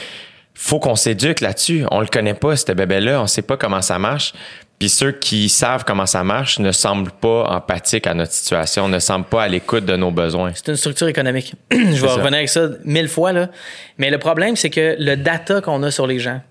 faut 0.54 0.80
qu'on 0.80 0.96
s'éduque 0.96 1.42
là-dessus. 1.42 1.86
On 1.92 2.02
le 2.02 2.08
connaît 2.08 2.34
pas, 2.34 2.56
ce 2.56 2.72
bébé-là. 2.72 3.22
On 3.22 3.28
sait 3.28 3.42
pas 3.42 3.58
comment 3.58 3.82
ça 3.82 4.00
marche. 4.00 4.34
Puis 4.80 4.88
ceux 4.88 5.12
qui 5.12 5.50
savent 5.50 5.84
comment 5.86 6.06
ça 6.06 6.24
marche 6.24 6.60
ne 6.60 6.72
semblent 6.72 7.12
pas 7.12 7.44
empathiques 7.50 8.08
à 8.08 8.14
notre 8.14 8.32
situation, 8.32 8.88
ne 8.88 9.00
semblent 9.00 9.26
pas 9.26 9.44
à 9.44 9.48
l'écoute 9.50 9.86
de 9.86 9.98
nos 9.98 10.10
besoins. 10.10 10.52
C'est 10.56 10.70
une 10.70 10.78
structure 10.78 11.10
économique. 11.10 11.54
je 11.72 11.78
vais 11.78 12.08
ça. 12.08 12.14
revenir 12.14 12.36
avec 12.36 12.50
ça 12.50 12.70
mille 12.86 13.10
fois, 13.10 13.34
là. 13.34 13.50
Mais 13.98 14.10
le 14.10 14.18
problème, 14.18 14.56
c'est 14.56 14.70
que 14.70 14.96
le 14.98 15.16
data 15.16 15.60
qu'on 15.60 15.84
a 15.84 15.92
sur 15.92 16.08
les 16.08 16.20
gens 16.20 16.42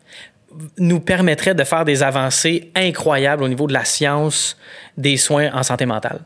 nous 0.76 1.00
permettrait 1.00 1.54
de 1.54 1.64
faire 1.64 1.84
des 1.84 2.02
avancées 2.02 2.70
incroyables 2.74 3.42
au 3.42 3.48
niveau 3.48 3.66
de 3.66 3.72
la 3.72 3.84
science 3.84 4.56
des 4.96 5.16
soins 5.16 5.50
en 5.54 5.62
santé 5.62 5.86
mentale. 5.86 6.20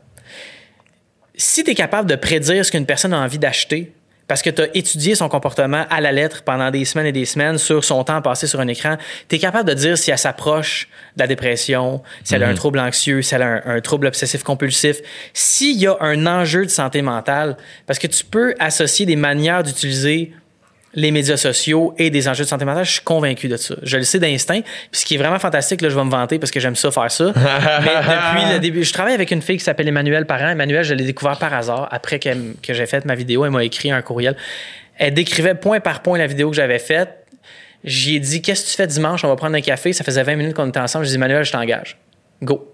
Si 1.35 1.63
tu 1.63 1.71
es 1.71 1.75
capable 1.75 2.09
de 2.09 2.15
prédire 2.15 2.63
ce 2.63 2.71
qu'une 2.71 2.85
personne 2.85 3.13
a 3.13 3.19
envie 3.19 3.39
d'acheter, 3.39 3.91
parce 4.27 4.41
que 4.41 4.49
tu 4.49 4.61
as 4.61 4.67
étudié 4.75 5.15
son 5.15 5.27
comportement 5.29 5.85
à 5.89 5.99
la 5.99 6.11
lettre 6.11 6.43
pendant 6.43 6.71
des 6.71 6.85
semaines 6.85 7.07
et 7.07 7.11
des 7.11 7.25
semaines 7.25 7.57
sur 7.57 7.83
son 7.83 8.03
temps 8.03 8.21
passé 8.21 8.47
sur 8.47 8.59
un 8.59 8.67
écran, 8.67 8.97
tu 9.27 9.35
es 9.35 9.39
capable 9.39 9.67
de 9.67 9.73
dire 9.73 9.97
si 9.97 10.11
elle 10.11 10.17
s'approche 10.17 10.87
de 11.17 11.23
la 11.23 11.27
dépression, 11.27 12.01
si 12.23 12.35
elle 12.35 12.43
a 12.43 12.47
un 12.47 12.53
trouble 12.53 12.79
anxieux, 12.79 13.21
si 13.21 13.35
elle 13.35 13.41
a 13.41 13.61
un, 13.65 13.75
un 13.77 13.81
trouble 13.81 14.07
obsessif-compulsif, 14.07 15.01
s'il 15.33 15.77
y 15.77 15.87
a 15.87 15.97
un 15.99 16.25
enjeu 16.25 16.65
de 16.65 16.71
santé 16.71 17.01
mentale, 17.01 17.57
parce 17.85 17.99
que 17.99 18.07
tu 18.07 18.23
peux 18.23 18.55
associer 18.59 19.05
des 19.05 19.15
manières 19.15 19.63
d'utiliser 19.63 20.31
les 20.95 21.11
médias 21.11 21.37
sociaux 21.37 21.93
et 21.97 22.09
des 22.09 22.27
enjeux 22.27 22.43
de 22.43 22.49
santé 22.49 22.65
mentale, 22.65 22.85
je 22.85 22.91
suis 22.93 23.01
convaincu 23.01 23.47
de 23.47 23.57
ça. 23.57 23.75
Je 23.81 23.97
le 23.97 24.03
sais 24.03 24.19
d'instinct. 24.19 24.61
Puis 24.61 25.01
ce 25.01 25.05
qui 25.05 25.15
est 25.15 25.17
vraiment 25.17 25.39
fantastique, 25.39 25.81
là, 25.81 25.89
je 25.89 25.95
vais 25.95 26.03
me 26.03 26.11
vanter 26.11 26.39
parce 26.39 26.51
que 26.51 26.59
j'aime 26.59 26.75
ça 26.75 26.91
faire 26.91 27.11
ça. 27.11 27.33
Mais 27.35 27.95
depuis 27.95 28.53
le 28.53 28.59
début, 28.59 28.83
je 28.83 28.93
travaille 28.93 29.13
avec 29.13 29.31
une 29.31 29.41
fille 29.41 29.57
qui 29.57 29.63
s'appelle 29.63 29.87
Emmanuel 29.87 30.25
Parent. 30.25 30.49
Emmanuel, 30.49 30.83
je 30.83 30.93
l'ai 30.93 31.05
découvert 31.05 31.37
par 31.39 31.53
hasard 31.53 31.87
après 31.91 32.19
que, 32.19 32.29
que 32.61 32.73
j'ai 32.73 32.85
fait 32.85 33.05
ma 33.05 33.15
vidéo. 33.15 33.45
Elle 33.45 33.51
m'a 33.51 33.63
écrit 33.63 33.91
un 33.91 34.01
courriel. 34.01 34.35
Elle 34.97 35.13
décrivait 35.13 35.55
point 35.55 35.79
par 35.79 36.01
point 36.01 36.17
la 36.17 36.27
vidéo 36.27 36.49
que 36.51 36.55
j'avais 36.55 36.79
faite. 36.79 37.09
J'y 37.83 38.15
ai 38.15 38.19
dit, 38.19 38.41
qu'est-ce 38.41 38.65
que 38.65 38.69
tu 38.69 38.75
fais 38.75 38.87
dimanche? 38.87 39.25
On 39.25 39.27
va 39.27 39.35
prendre 39.35 39.55
un 39.55 39.61
café. 39.61 39.93
Ça 39.93 40.03
faisait 40.03 40.23
20 40.23 40.35
minutes 40.35 40.53
qu'on 40.53 40.69
était 40.69 40.79
ensemble. 40.79 41.05
Je 41.05 41.09
dis, 41.09 41.15
Emmanuel, 41.15 41.43
je 41.43 41.51
t'engage. 41.51 41.97
Go. 42.41 42.72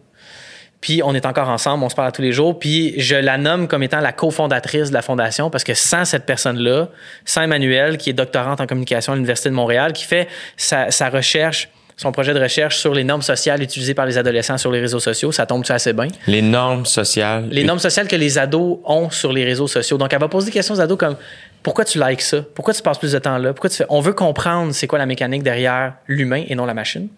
Puis 0.82 1.02
on 1.04 1.14
est 1.14 1.26
encore 1.26 1.50
ensemble, 1.50 1.84
on 1.84 1.90
se 1.90 1.96
parle 1.96 2.12
tous 2.12 2.22
les 2.22 2.32
jours. 2.32 2.58
Puis 2.58 2.94
je 2.98 3.16
la 3.16 3.38
nomme 3.38 3.68
comme 3.68 3.84
étant 3.84 4.00
la 4.00 4.14
cofondatrice 4.14 4.90
de 4.90 4.94
la 4.94 5.02
fondation 5.02 5.50
parce 5.50 5.64
que 5.64 5.74
sans 5.74 6.06
cette 6.06 6.26
personne-là, 6.26 6.90
sans 7.26 7.42
Emmanuel, 7.42 7.98
qui 7.98 8.10
est 8.10 8.14
doctorante 8.14 8.62
en 8.62 8.66
communication 8.66 9.14
à 9.14 9.16
l'Université 9.16 9.50
de 9.50 9.56
Montréal, 9.56 9.94
qui 9.94 10.06
fait 10.06 10.28
sa, 10.56 10.90
sa 10.92 11.10
recherche, 11.10 11.70
son 11.98 12.14
projet 12.14 12.34
de 12.34 12.40
recherche 12.40 12.78
sur 12.78 12.94
les 12.94 13.04
normes 13.04 13.22
sociales 13.22 13.62
utilisées 13.62 13.94
par 13.94 14.06
les 14.06 14.18
adolescents 14.18 14.58
sur 14.58 14.72
les 14.72 14.80
réseaux 14.80 15.02
sociaux, 15.02 15.34
ça 15.34 15.46
tombe 15.46 15.66
assez 15.68 15.92
bien? 15.92 16.08
Les 16.28 16.42
normes 16.42 16.86
sociales. 16.86 17.50
Les 17.52 17.66
normes 17.66 17.80
sociales 17.80 18.08
que 18.08 18.16
les 18.16 18.38
ados 18.38 18.80
ont 18.86 19.10
sur 19.10 19.34
les 19.34 19.44
réseaux 19.44 19.68
sociaux. 19.68 19.98
Donc 19.98 20.14
elle 20.14 20.20
va 20.20 20.30
poser 20.30 20.46
des 20.46 20.54
questions 20.54 20.76
aux 20.76 20.80
ados 20.80 20.98
comme 20.98 21.18
pourquoi 21.62 21.86
tu 21.86 22.00
likes 22.00 22.22
ça? 22.22 22.42
Pourquoi 22.56 22.74
tu 22.74 22.82
passes 22.82 22.98
plus 22.98 23.12
de 23.12 23.20
temps 23.20 23.38
là? 23.38 23.54
Pourquoi 23.54 23.70
tu 23.70 23.78
fais... 23.78 23.86
On 23.90 24.00
veut 24.00 24.14
comprendre 24.14 24.74
c'est 24.74 24.88
quoi 24.88 24.98
la 24.98 25.06
mécanique 25.06 25.44
derrière 25.44 25.96
l'humain 26.08 26.44
et 26.48 26.56
non 26.56 26.66
la 26.66 26.74
machine. 26.74 27.10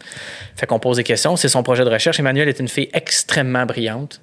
Fait 0.55 0.65
qu'on 0.65 0.79
pose 0.79 0.97
des 0.97 1.03
questions. 1.03 1.35
C'est 1.35 1.49
son 1.49 1.63
projet 1.63 1.85
de 1.85 1.89
recherche. 1.89 2.19
Emmanuel 2.19 2.49
est 2.49 2.59
une 2.59 2.67
fille 2.67 2.89
extrêmement 2.93 3.65
brillante. 3.65 4.21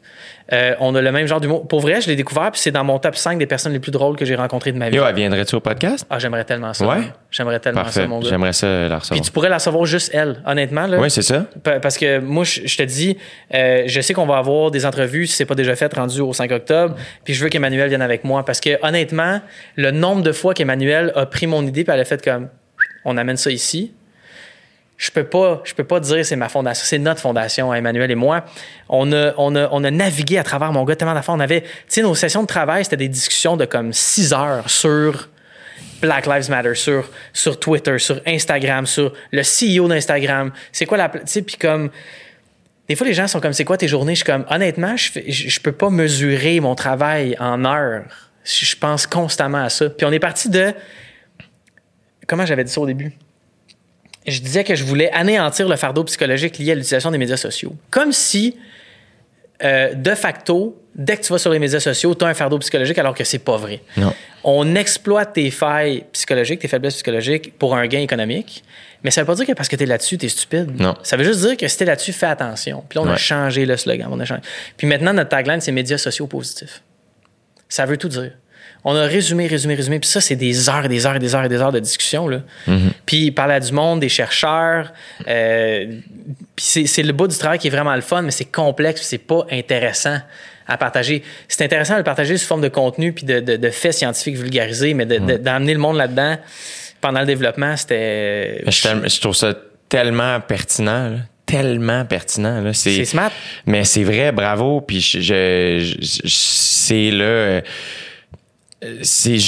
Euh, 0.52 0.74
on 0.80 0.94
a 0.94 1.02
le 1.02 1.12
même 1.12 1.26
genre 1.26 1.40
d'humour. 1.40 1.68
Pour 1.68 1.80
vrai, 1.80 2.00
je 2.00 2.06
l'ai 2.08 2.16
découvert, 2.16 2.50
puis 2.50 2.60
c'est 2.60 2.70
dans 2.70 2.82
mon 2.84 2.98
top 2.98 3.16
5 3.16 3.38
des 3.38 3.46
personnes 3.46 3.72
les 3.74 3.80
plus 3.80 3.90
drôles 3.92 4.16
que 4.16 4.24
j'ai 4.24 4.34
rencontrées 4.34 4.72
de 4.72 4.78
ma 4.78 4.88
vie. 4.88 4.96
Yo, 4.96 5.04
elle 5.04 5.14
viendrait-tu 5.14 5.54
au 5.56 5.60
podcast? 5.60 6.06
Ah, 6.08 6.18
j'aimerais 6.18 6.44
tellement 6.44 6.72
ça. 6.72 6.86
Ouais? 6.86 7.02
J'aimerais 7.30 7.60
tellement 7.60 7.82
Parfait. 7.82 8.00
ça, 8.00 8.06
mon 8.06 8.20
gars. 8.20 8.28
J'aimerais 8.30 8.54
ça 8.54 8.66
la 8.66 8.88
Puis 8.88 8.94
recevoir. 8.98 9.20
tu 9.26 9.32
pourrais 9.32 9.48
la 9.50 9.58
savoir 9.58 9.84
juste 9.84 10.10
elle, 10.14 10.40
honnêtement. 10.46 10.86
Là. 10.86 10.98
Oui, 10.98 11.10
c'est 11.10 11.20
ça. 11.22 11.44
Pa- 11.62 11.80
Parce 11.80 11.98
que 11.98 12.18
moi, 12.18 12.44
je 12.44 12.62
je 12.64 12.76
te 12.78 12.82
dis, 12.82 13.18
euh, 13.54 13.82
je 13.86 14.00
sais 14.00 14.14
qu'on 14.14 14.24
va 14.26 14.38
avoir 14.38 14.70
des 14.70 14.86
entrevues, 14.86 15.26
si 15.26 15.36
c'est 15.36 15.44
pas 15.44 15.54
déjà 15.54 15.76
fait, 15.76 15.92
rendu 15.92 16.20
au 16.22 16.32
5 16.32 16.50
octobre. 16.52 16.94
Puis 17.24 17.34
je 17.34 17.42
veux 17.44 17.50
qu'Emmanuel 17.50 17.88
vienne 17.90 18.00
avec 18.02 18.24
moi. 18.24 18.44
Parce 18.44 18.60
que 18.60 18.78
honnêtement, 18.86 19.40
le 19.76 19.90
nombre 19.90 20.22
de 20.22 20.32
fois 20.32 20.54
qu'Emmanuel 20.54 21.12
a 21.14 21.26
pris 21.26 21.46
mon 21.46 21.66
idée 21.66 21.84
puis 21.84 21.92
elle 21.92 22.00
a 22.00 22.04
fait 22.06 22.24
comme, 22.24 22.48
on 23.04 23.16
amène 23.18 23.36
ça 23.36 23.50
ici. 23.50 23.92
Je 24.98 25.12
peux 25.12 25.24
pas, 25.24 25.62
je 25.64 25.74
peux 25.74 25.84
pas 25.84 26.00
dire 26.00 26.26
c'est 26.26 26.34
ma 26.34 26.48
fondation, 26.48 26.84
c'est 26.84 26.98
notre 26.98 27.20
fondation, 27.20 27.70
hein, 27.70 27.76
Emmanuel 27.76 28.10
et 28.10 28.16
moi. 28.16 28.44
On 28.88 29.12
a, 29.12 29.32
on 29.38 29.54
a, 29.54 29.68
on 29.70 29.84
a 29.84 29.90
navigué 29.92 30.38
à 30.38 30.42
travers 30.42 30.72
mon 30.72 30.84
gars 30.84 30.96
tellement 30.96 31.14
d'affaires. 31.14 31.36
On 31.36 31.40
avait, 31.40 31.62
tu 31.62 31.68
sais, 31.86 32.02
nos 32.02 32.16
sessions 32.16 32.42
de 32.42 32.48
travail, 32.48 32.82
c'était 32.82 32.96
des 32.96 33.08
discussions 33.08 33.56
de 33.56 33.64
comme 33.64 33.92
6 33.92 34.32
heures 34.32 34.68
sur 34.68 35.28
Black 36.00 36.26
Lives 36.26 36.50
Matter 36.50 36.74
sur, 36.74 37.08
sur 37.32 37.60
Twitter, 37.60 37.98
sur 37.98 38.20
Instagram, 38.26 38.86
sur 38.86 39.12
le 39.30 39.42
CEO 39.42 39.86
d'Instagram. 39.88 40.52
C'est 40.72 40.86
quoi 40.86 40.98
la. 40.98 41.08
Tu 41.08 41.20
sais, 41.26 41.42
puis 41.42 41.56
comme. 41.56 41.90
Des 42.88 42.96
fois, 42.96 43.06
les 43.06 43.14
gens 43.14 43.28
sont 43.28 43.40
comme, 43.40 43.52
c'est 43.52 43.66
quoi 43.66 43.76
tes 43.76 43.86
journées? 43.86 44.14
Je 44.14 44.24
suis 44.24 44.24
comme, 44.24 44.46
honnêtement, 44.48 44.96
je, 44.96 45.20
je, 45.28 45.60
peux 45.60 45.72
pas 45.72 45.90
mesurer 45.90 46.58
mon 46.58 46.74
travail 46.74 47.36
en 47.38 47.66
heures. 47.66 48.04
Je 48.44 48.74
pense 48.76 49.06
constamment 49.06 49.62
à 49.62 49.68
ça. 49.68 49.90
Puis 49.90 50.06
on 50.06 50.12
est 50.12 50.18
parti 50.18 50.48
de. 50.48 50.72
Comment 52.26 52.46
j'avais 52.46 52.64
dit 52.64 52.72
ça 52.72 52.80
au 52.80 52.86
début? 52.86 53.12
Je 54.30 54.40
disais 54.40 54.64
que 54.64 54.74
je 54.74 54.84
voulais 54.84 55.10
anéantir 55.12 55.68
le 55.68 55.76
fardeau 55.76 56.04
psychologique 56.04 56.58
lié 56.58 56.72
à 56.72 56.74
l'utilisation 56.74 57.10
des 57.10 57.18
médias 57.18 57.36
sociaux. 57.36 57.74
Comme 57.90 58.12
si, 58.12 58.56
euh, 59.64 59.94
de 59.94 60.14
facto, 60.14 60.80
dès 60.94 61.16
que 61.16 61.22
tu 61.22 61.32
vas 61.32 61.38
sur 61.38 61.50
les 61.50 61.58
médias 61.58 61.80
sociaux, 61.80 62.14
tu 62.14 62.24
as 62.24 62.28
un 62.28 62.34
fardeau 62.34 62.58
psychologique 62.58 62.98
alors 62.98 63.14
que 63.14 63.24
c'est 63.24 63.38
pas 63.38 63.56
vrai. 63.56 63.80
Non. 63.96 64.12
On 64.44 64.74
exploite 64.74 65.34
tes 65.34 65.50
failles 65.50 66.04
psychologiques, 66.12 66.60
tes 66.60 66.68
faiblesses 66.68 66.94
psychologiques 66.94 67.56
pour 67.58 67.76
un 67.76 67.86
gain 67.86 68.00
économique. 68.00 68.64
Mais 69.04 69.10
ça 69.10 69.22
veut 69.22 69.26
pas 69.26 69.34
dire 69.36 69.46
que 69.46 69.52
parce 69.52 69.68
que 69.68 69.76
tu 69.76 69.84
es 69.84 69.86
là-dessus, 69.86 70.18
tu 70.18 70.26
es 70.26 70.28
stupide. 70.28 70.80
Non. 70.80 70.96
Ça 71.02 71.16
veut 71.16 71.24
juste 71.24 71.40
dire 71.40 71.56
que 71.56 71.68
si 71.68 71.76
tu 71.76 71.84
là-dessus, 71.84 72.12
fais 72.12 72.26
attention. 72.26 72.84
Puis 72.88 72.98
là, 72.98 73.04
on 73.06 73.08
a 73.08 73.16
changé 73.16 73.64
le 73.64 73.76
slogan. 73.76 74.08
On 74.10 74.18
a 74.18 74.24
changé. 74.24 74.42
Puis 74.76 74.86
maintenant, 74.86 75.12
notre 75.12 75.30
tagline, 75.30 75.60
c'est 75.60 75.72
médias 75.72 75.98
sociaux 75.98 76.26
positifs. 76.26 76.82
Ça 77.68 77.86
veut 77.86 77.96
tout 77.96 78.08
dire. 78.08 78.32
On 78.84 78.94
a 78.94 79.02
résumé, 79.06 79.46
résumé, 79.46 79.74
résumé. 79.74 79.98
Puis 79.98 80.08
ça, 80.08 80.20
c'est 80.20 80.36
des 80.36 80.68
heures 80.68 80.88
des 80.88 81.04
heures 81.06 81.18
des 81.18 81.34
heures 81.34 81.48
des 81.48 81.60
heures 81.60 81.72
de 81.72 81.80
discussion. 81.80 82.28
Là. 82.28 82.40
Puis 83.06 83.16
il 83.26 83.32
parlait 83.32 83.60
du 83.60 83.72
monde, 83.72 84.00
des 84.00 84.08
chercheurs. 84.08 84.92
euh, 85.26 85.86
puis 86.56 86.84
c'est, 86.86 87.02
le 87.02 87.12
bout 87.12 87.26
du 87.28 87.36
travail 87.36 87.58
qui 87.58 87.66
est 87.68 87.70
vraiment 87.70 87.94
le 87.94 88.00
fun, 88.00 88.22
mais 88.22 88.30
c'est 88.30 88.44
complexe, 88.44 89.00
puis 89.00 89.08
c'est 89.08 89.18
pas 89.18 89.46
intéressant 89.50 90.18
à 90.66 90.76
partager. 90.76 91.22
C'est 91.48 91.64
intéressant 91.64 91.94
de 91.94 91.98
le 91.98 92.04
partager 92.04 92.36
sous 92.36 92.46
forme 92.46 92.60
de 92.60 92.68
contenu 92.68 93.12
puis 93.12 93.24
de, 93.24 93.40
de- 93.40 93.56
de 93.56 93.70
faits 93.70 93.94
scientifiques 93.94 94.36
vulgarisés, 94.36 94.94
mais 94.94 95.06
de- 95.06 95.36
d'amener 95.36 95.72
le 95.74 95.80
monde 95.80 95.96
là-dedans 95.96 96.36
pendant 97.00 97.20
le 97.20 97.26
développement, 97.26 97.76
c'était. 97.76 98.62
Je, 98.66 99.20
trouve 99.20 99.34
ça 99.34 99.54
tellement 99.88 100.40
pertinent, 100.40 101.10
là. 101.10 101.16
tellement 101.46 102.04
pertinent. 102.04 102.60
Là. 102.60 102.72
C'est 102.74 103.04
smart. 103.04 103.30
Mais 103.66 103.84
c'est 103.84 104.04
vrai, 104.04 104.32
bravo. 104.32 104.80
Puis 104.82 105.00
je, 105.00 105.20
je- 105.20 105.94
je- 106.00 106.20
je- 106.24 106.28
c'est 106.28 107.10
là, 107.10 107.24
euh, 107.24 107.60
c'est 109.02 109.38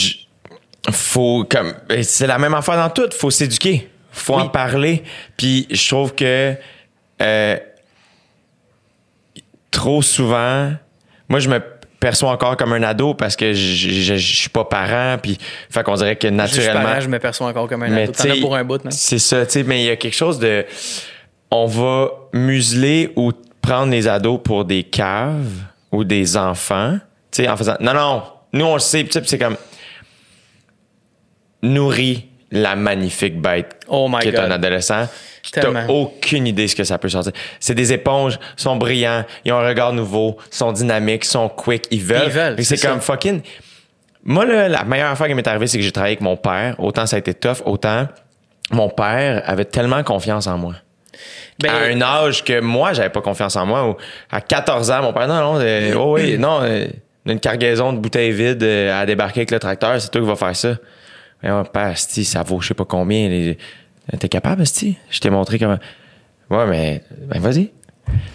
faut 0.90 1.44
comme 1.48 1.74
c'est 2.02 2.26
la 2.26 2.38
même 2.38 2.54
affaire 2.54 2.76
dans 2.76 2.90
tout. 2.90 3.08
Faut 3.16 3.30
s'éduquer, 3.30 3.88
faut 4.10 4.34
en 4.34 4.48
parler. 4.48 5.02
Puis 5.36 5.66
je 5.70 5.88
trouve 5.88 6.14
que 6.14 6.54
euh, 7.20 7.56
trop 9.70 10.02
souvent, 10.02 10.72
moi 11.28 11.38
je 11.38 11.48
me 11.48 11.60
perçois 12.00 12.30
encore 12.30 12.56
comme 12.56 12.72
un 12.72 12.82
ado 12.82 13.12
parce 13.14 13.36
que 13.36 13.52
je, 13.52 13.74
je, 13.74 14.16
je 14.16 14.36
suis 14.36 14.48
pas 14.48 14.64
parent 14.64 15.18
puis 15.22 15.36
fait 15.68 15.82
qu'on 15.82 15.94
dirait 15.94 16.16
que 16.16 16.28
naturellement 16.28 16.82
parent, 16.82 17.00
je 17.00 17.08
me 17.08 17.18
perçois 17.18 17.48
encore 17.48 17.68
comme 17.68 17.82
un 17.82 17.88
mais 17.88 18.02
ado. 18.04 18.12
T'en 18.12 18.24
as 18.24 18.32
t'sais, 18.32 18.40
pour 18.40 18.56
un 18.56 18.64
bout. 18.64 18.80
C'est 18.90 19.18
ça, 19.18 19.44
tu 19.44 19.52
sais, 19.52 19.62
mais 19.62 19.82
il 19.82 19.86
y 19.86 19.90
a 19.90 19.96
quelque 19.96 20.16
chose 20.16 20.38
de. 20.38 20.64
On 21.50 21.66
va 21.66 22.10
museler 22.32 23.12
ou 23.16 23.32
prendre 23.60 23.90
les 23.90 24.08
ados 24.08 24.40
pour 24.42 24.64
des 24.64 24.84
caves 24.84 25.64
ou 25.92 26.04
des 26.04 26.36
enfants, 26.36 26.98
tu 27.30 27.42
sais, 27.42 27.48
en 27.48 27.56
faisant. 27.56 27.76
Non, 27.80 27.92
non, 27.92 28.22
nous 28.52 28.64
on 28.64 28.74
le 28.74 28.80
sait, 28.80 29.06
c'est 29.10 29.38
comme. 29.38 29.56
Nourris 31.62 32.26
la 32.50 32.74
magnifique 32.74 33.40
bête 33.40 33.80
Oh 33.86 34.08
my 34.08 34.20
qui 34.20 34.28
est 34.28 34.38
un 34.38 34.50
adolescent. 34.50 35.06
T'as 35.52 35.86
aucune 35.88 36.46
idée 36.46 36.68
ce 36.68 36.76
que 36.76 36.84
ça 36.84 36.98
peut 36.98 37.08
sortir. 37.08 37.32
C'est 37.60 37.74
des 37.74 37.92
éponges, 37.92 38.38
sont 38.56 38.76
brillants, 38.76 39.24
ils 39.44 39.52
ont 39.52 39.58
un 39.58 39.68
regard 39.68 39.92
nouveau, 39.92 40.36
sont 40.50 40.72
dynamiques, 40.72 41.24
sont 41.24 41.48
quick, 41.48 41.86
ils 41.90 42.02
veulent. 42.02 42.22
Ils 42.26 42.32
veulent, 42.32 42.64
c'est 42.64 42.80
comme 42.80 43.00
ça. 43.00 43.12
fucking. 43.12 43.40
Moi, 44.22 44.44
là, 44.44 44.68
la 44.68 44.84
meilleure 44.84 45.10
affaire 45.10 45.28
qui 45.28 45.34
m'est 45.34 45.46
arrivée, 45.46 45.66
c'est 45.66 45.78
que 45.78 45.84
j'ai 45.84 45.92
travaillé 45.92 46.12
avec 46.12 46.20
mon 46.20 46.36
père. 46.36 46.74
Autant 46.78 47.06
ça 47.06 47.16
a 47.16 47.18
été 47.18 47.32
tough, 47.34 47.62
autant 47.64 48.06
mon 48.70 48.88
père 48.88 49.42
avait 49.46 49.64
tellement 49.64 50.02
confiance 50.02 50.46
en 50.46 50.58
moi. 50.58 50.74
Ben, 51.58 51.70
à 51.70 51.78
un 51.84 52.00
âge 52.00 52.44
que 52.44 52.60
moi, 52.60 52.92
j'avais 52.92 53.10
pas 53.10 53.20
confiance 53.20 53.56
en 53.56 53.66
moi. 53.66 53.88
Ou 53.88 53.96
à 54.30 54.40
14 54.40 54.90
ans, 54.90 55.02
mon 55.02 55.12
père, 55.12 55.28
non, 55.28 55.54
non, 55.54 55.60
euh, 55.60 55.94
oh 55.98 56.14
oui, 56.14 56.38
non, 56.38 56.60
euh, 56.62 56.86
une 57.26 57.40
cargaison 57.40 57.92
de 57.92 57.98
bouteilles 57.98 58.32
vides 58.32 58.62
euh, 58.62 59.00
à 59.00 59.06
débarquer 59.06 59.40
avec 59.40 59.50
le 59.50 59.58
tracteur, 59.58 60.00
c'est 60.00 60.10
toi 60.10 60.20
qui 60.20 60.26
vas 60.26 60.36
faire 60.36 60.56
ça. 60.56 60.76
Mais 61.42 61.50
mon 61.50 61.64
père, 61.64 61.96
sti, 61.96 62.24
ça 62.24 62.42
vaut 62.42 62.60
je 62.60 62.68
sais 62.68 62.74
pas 62.74 62.84
combien. 62.84 63.54
T'es 64.18 64.28
capable, 64.28 64.66
Sti? 64.66 64.96
Je 65.08 65.20
t'ai 65.20 65.30
montré 65.30 65.58
comment. 65.58 65.78
Ouais, 66.50 66.66
mais 66.66 67.02
ben 67.28 67.40
vas-y. 67.40 67.70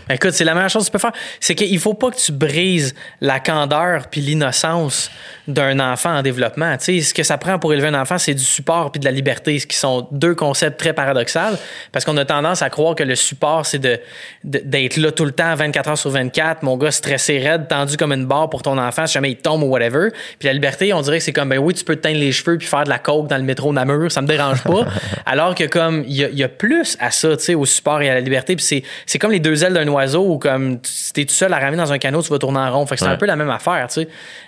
Écoute, 0.09 0.31
c'est 0.31 0.43
la 0.43 0.53
meilleure 0.53 0.69
chose 0.69 0.83
que 0.83 0.87
tu 0.87 0.91
peux 0.91 0.99
faire. 0.99 1.13
C'est 1.39 1.55
qu'il 1.55 1.79
faut 1.79 1.95
pas 1.95 2.11
que 2.11 2.17
tu 2.17 2.31
brises 2.31 2.93
la 3.21 3.39
candeur 3.39 4.07
puis 4.09 4.21
l'innocence 4.21 5.09
d'un 5.47 5.79
enfant 5.79 6.17
en 6.17 6.21
développement. 6.21 6.77
Tu 6.77 6.85
sais, 6.85 7.01
ce 7.01 7.13
que 7.13 7.23
ça 7.23 7.37
prend 7.37 7.59
pour 7.59 7.73
élever 7.73 7.87
un 7.87 7.99
enfant, 7.99 8.17
c'est 8.17 8.33
du 8.33 8.43
support 8.43 8.91
puis 8.91 8.99
de 8.99 9.05
la 9.05 9.11
liberté, 9.11 9.57
ce 9.59 9.67
qui 9.67 9.77
sont 9.77 10.07
deux 10.11 10.35
concepts 10.35 10.79
très 10.79 10.93
paradoxaux 10.93 11.57
parce 11.91 12.05
qu'on 12.05 12.17
a 12.17 12.25
tendance 12.25 12.61
à 12.61 12.69
croire 12.69 12.95
que 12.95 13.03
le 13.03 13.15
support, 13.15 13.65
c'est 13.65 13.79
de, 13.79 13.99
d'être 14.43 14.97
là 14.97 15.11
tout 15.11 15.25
le 15.25 15.31
temps, 15.31 15.53
24 15.55 15.89
heures 15.89 15.97
sur 15.97 16.11
24, 16.11 16.63
mon 16.63 16.77
gars 16.77 16.91
stressé 16.91 17.39
raide, 17.39 17.67
tendu 17.67 17.97
comme 17.97 18.13
une 18.13 18.25
barre 18.25 18.49
pour 18.49 18.61
ton 18.61 18.77
enfant 18.77 19.07
si 19.07 19.13
jamais 19.13 19.31
il 19.31 19.37
tombe 19.37 19.63
ou 19.63 19.67
whatever. 19.67 20.09
Puis 20.39 20.47
la 20.47 20.53
liberté, 20.53 20.93
on 20.93 21.01
dirait 21.01 21.17
que 21.17 21.23
c'est 21.23 21.33
comme, 21.33 21.49
ben 21.49 21.59
oui, 21.59 21.73
tu 21.73 21.83
peux 21.83 21.95
te 21.95 22.01
teindre 22.01 22.19
les 22.19 22.31
cheveux 22.31 22.57
puis 22.57 22.67
faire 22.67 22.83
de 22.83 22.89
la 22.89 22.99
coke 22.99 23.27
dans 23.27 23.37
le 23.37 23.43
métro 23.43 23.73
Namur, 23.73 24.11
ça 24.11 24.21
me 24.21 24.27
dérange 24.27 24.63
pas. 24.63 24.85
Alors 25.25 25.55
que 25.55 25.65
comme, 25.65 26.03
il 26.07 26.15
y 26.15 26.35
y 26.35 26.43
a 26.43 26.49
plus 26.49 26.97
à 26.99 27.11
ça, 27.11 27.35
tu 27.37 27.43
sais, 27.43 27.55
au 27.55 27.65
support 27.65 28.01
et 28.01 28.09
à 28.09 28.13
la 28.13 28.19
liberté. 28.19 28.55
Puis 28.55 28.65
c'est, 28.65 28.83
c'est 29.05 29.19
comme 29.19 29.31
les 29.31 29.39
deux 29.39 29.63
ailes 29.65 29.73
d'un 29.73 29.87
oiseau 29.87 30.23
où 30.23 30.37
comme 30.39 30.79
si 30.83 31.11
t'es 31.13 31.25
tout 31.25 31.33
seul 31.33 31.51
à 31.53 31.59
ramer 31.59 31.77
dans 31.77 31.91
un 31.91 31.97
canot, 31.97 32.21
tu 32.21 32.29
vas 32.29 32.39
tourner 32.39 32.59
en 32.59 32.71
rond. 32.71 32.85
Fait 32.85 32.95
que 32.95 32.99
c'est 32.99 33.05
Ouais. 33.07 33.11
un 33.11 33.17
peu 33.17 33.25
la 33.25 33.35
même 33.35 33.49
affaire, 33.49 33.85
tu 33.87 34.01
sais. 34.01 34.07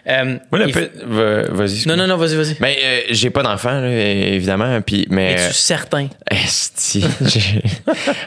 Euh, 0.09 0.37
Moi, 0.51 0.61
le 0.65 0.71
va- 1.05 1.41
Vas-y. 1.53 1.87
Non, 1.87 1.95
non, 1.97 2.07
non, 2.07 2.15
vas-y, 2.17 2.35
vas-y. 2.35 2.55
Mais 2.59 2.77
euh, 2.83 2.99
j'ai 3.09 3.29
pas 3.29 3.43
d'enfant, 3.43 3.71
là, 3.81 3.89
évidemment. 3.89 4.79
Puis, 4.81 5.05
mais. 5.09 5.33
Es-tu 5.33 5.53
certain? 5.53 6.07
Esti. 6.31 7.05
J'ai- 7.25 7.61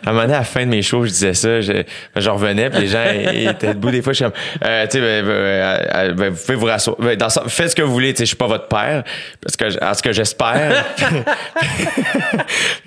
à 0.05 0.11
un 0.11 0.13
moment 0.13 0.23
donné, 0.23 0.35
à 0.35 0.39
la 0.39 0.45
fin 0.45 0.61
de 0.65 0.71
mes 0.71 0.83
shows, 0.83 1.05
je 1.07 1.11
disais 1.11 1.35
ça. 1.35 1.61
Je, 1.61 1.83
je 2.17 2.31
revenais, 2.31 2.69
puis 2.71 2.81
les 2.83 2.87
gens 2.89 3.05
étaient 3.51 3.75
debout 3.75 3.91
des 3.91 4.03
fois. 4.03 4.13
Je 4.13 4.17
suis 4.17 4.25
comme, 4.25 4.35
euh, 4.65 4.85
tu 4.87 4.99
sais, 4.99 5.01
ben, 5.01 5.25
ben, 5.25 5.31
euh, 5.33 6.13
ben, 6.15 6.29
vous 6.31 6.41
pouvez 6.45 6.57
vous 6.59 6.67
rasseoir. 6.67 6.97
Ben, 6.99 7.17
dans 7.17 7.29
faites 7.49 7.71
ce 7.71 7.77
que 7.77 7.83
vous 7.83 7.93
voulez. 7.93 8.13
Tu 8.13 8.19
sais, 8.19 8.25
je 8.25 8.29
suis 8.29 8.37
pas 8.37 8.47
votre 8.47 8.69
père, 8.69 9.05
parce 9.41 9.57
que, 9.57 9.83
à 9.83 9.95
ce 9.95 10.03
que 10.03 10.13
j'espère. 10.13 10.85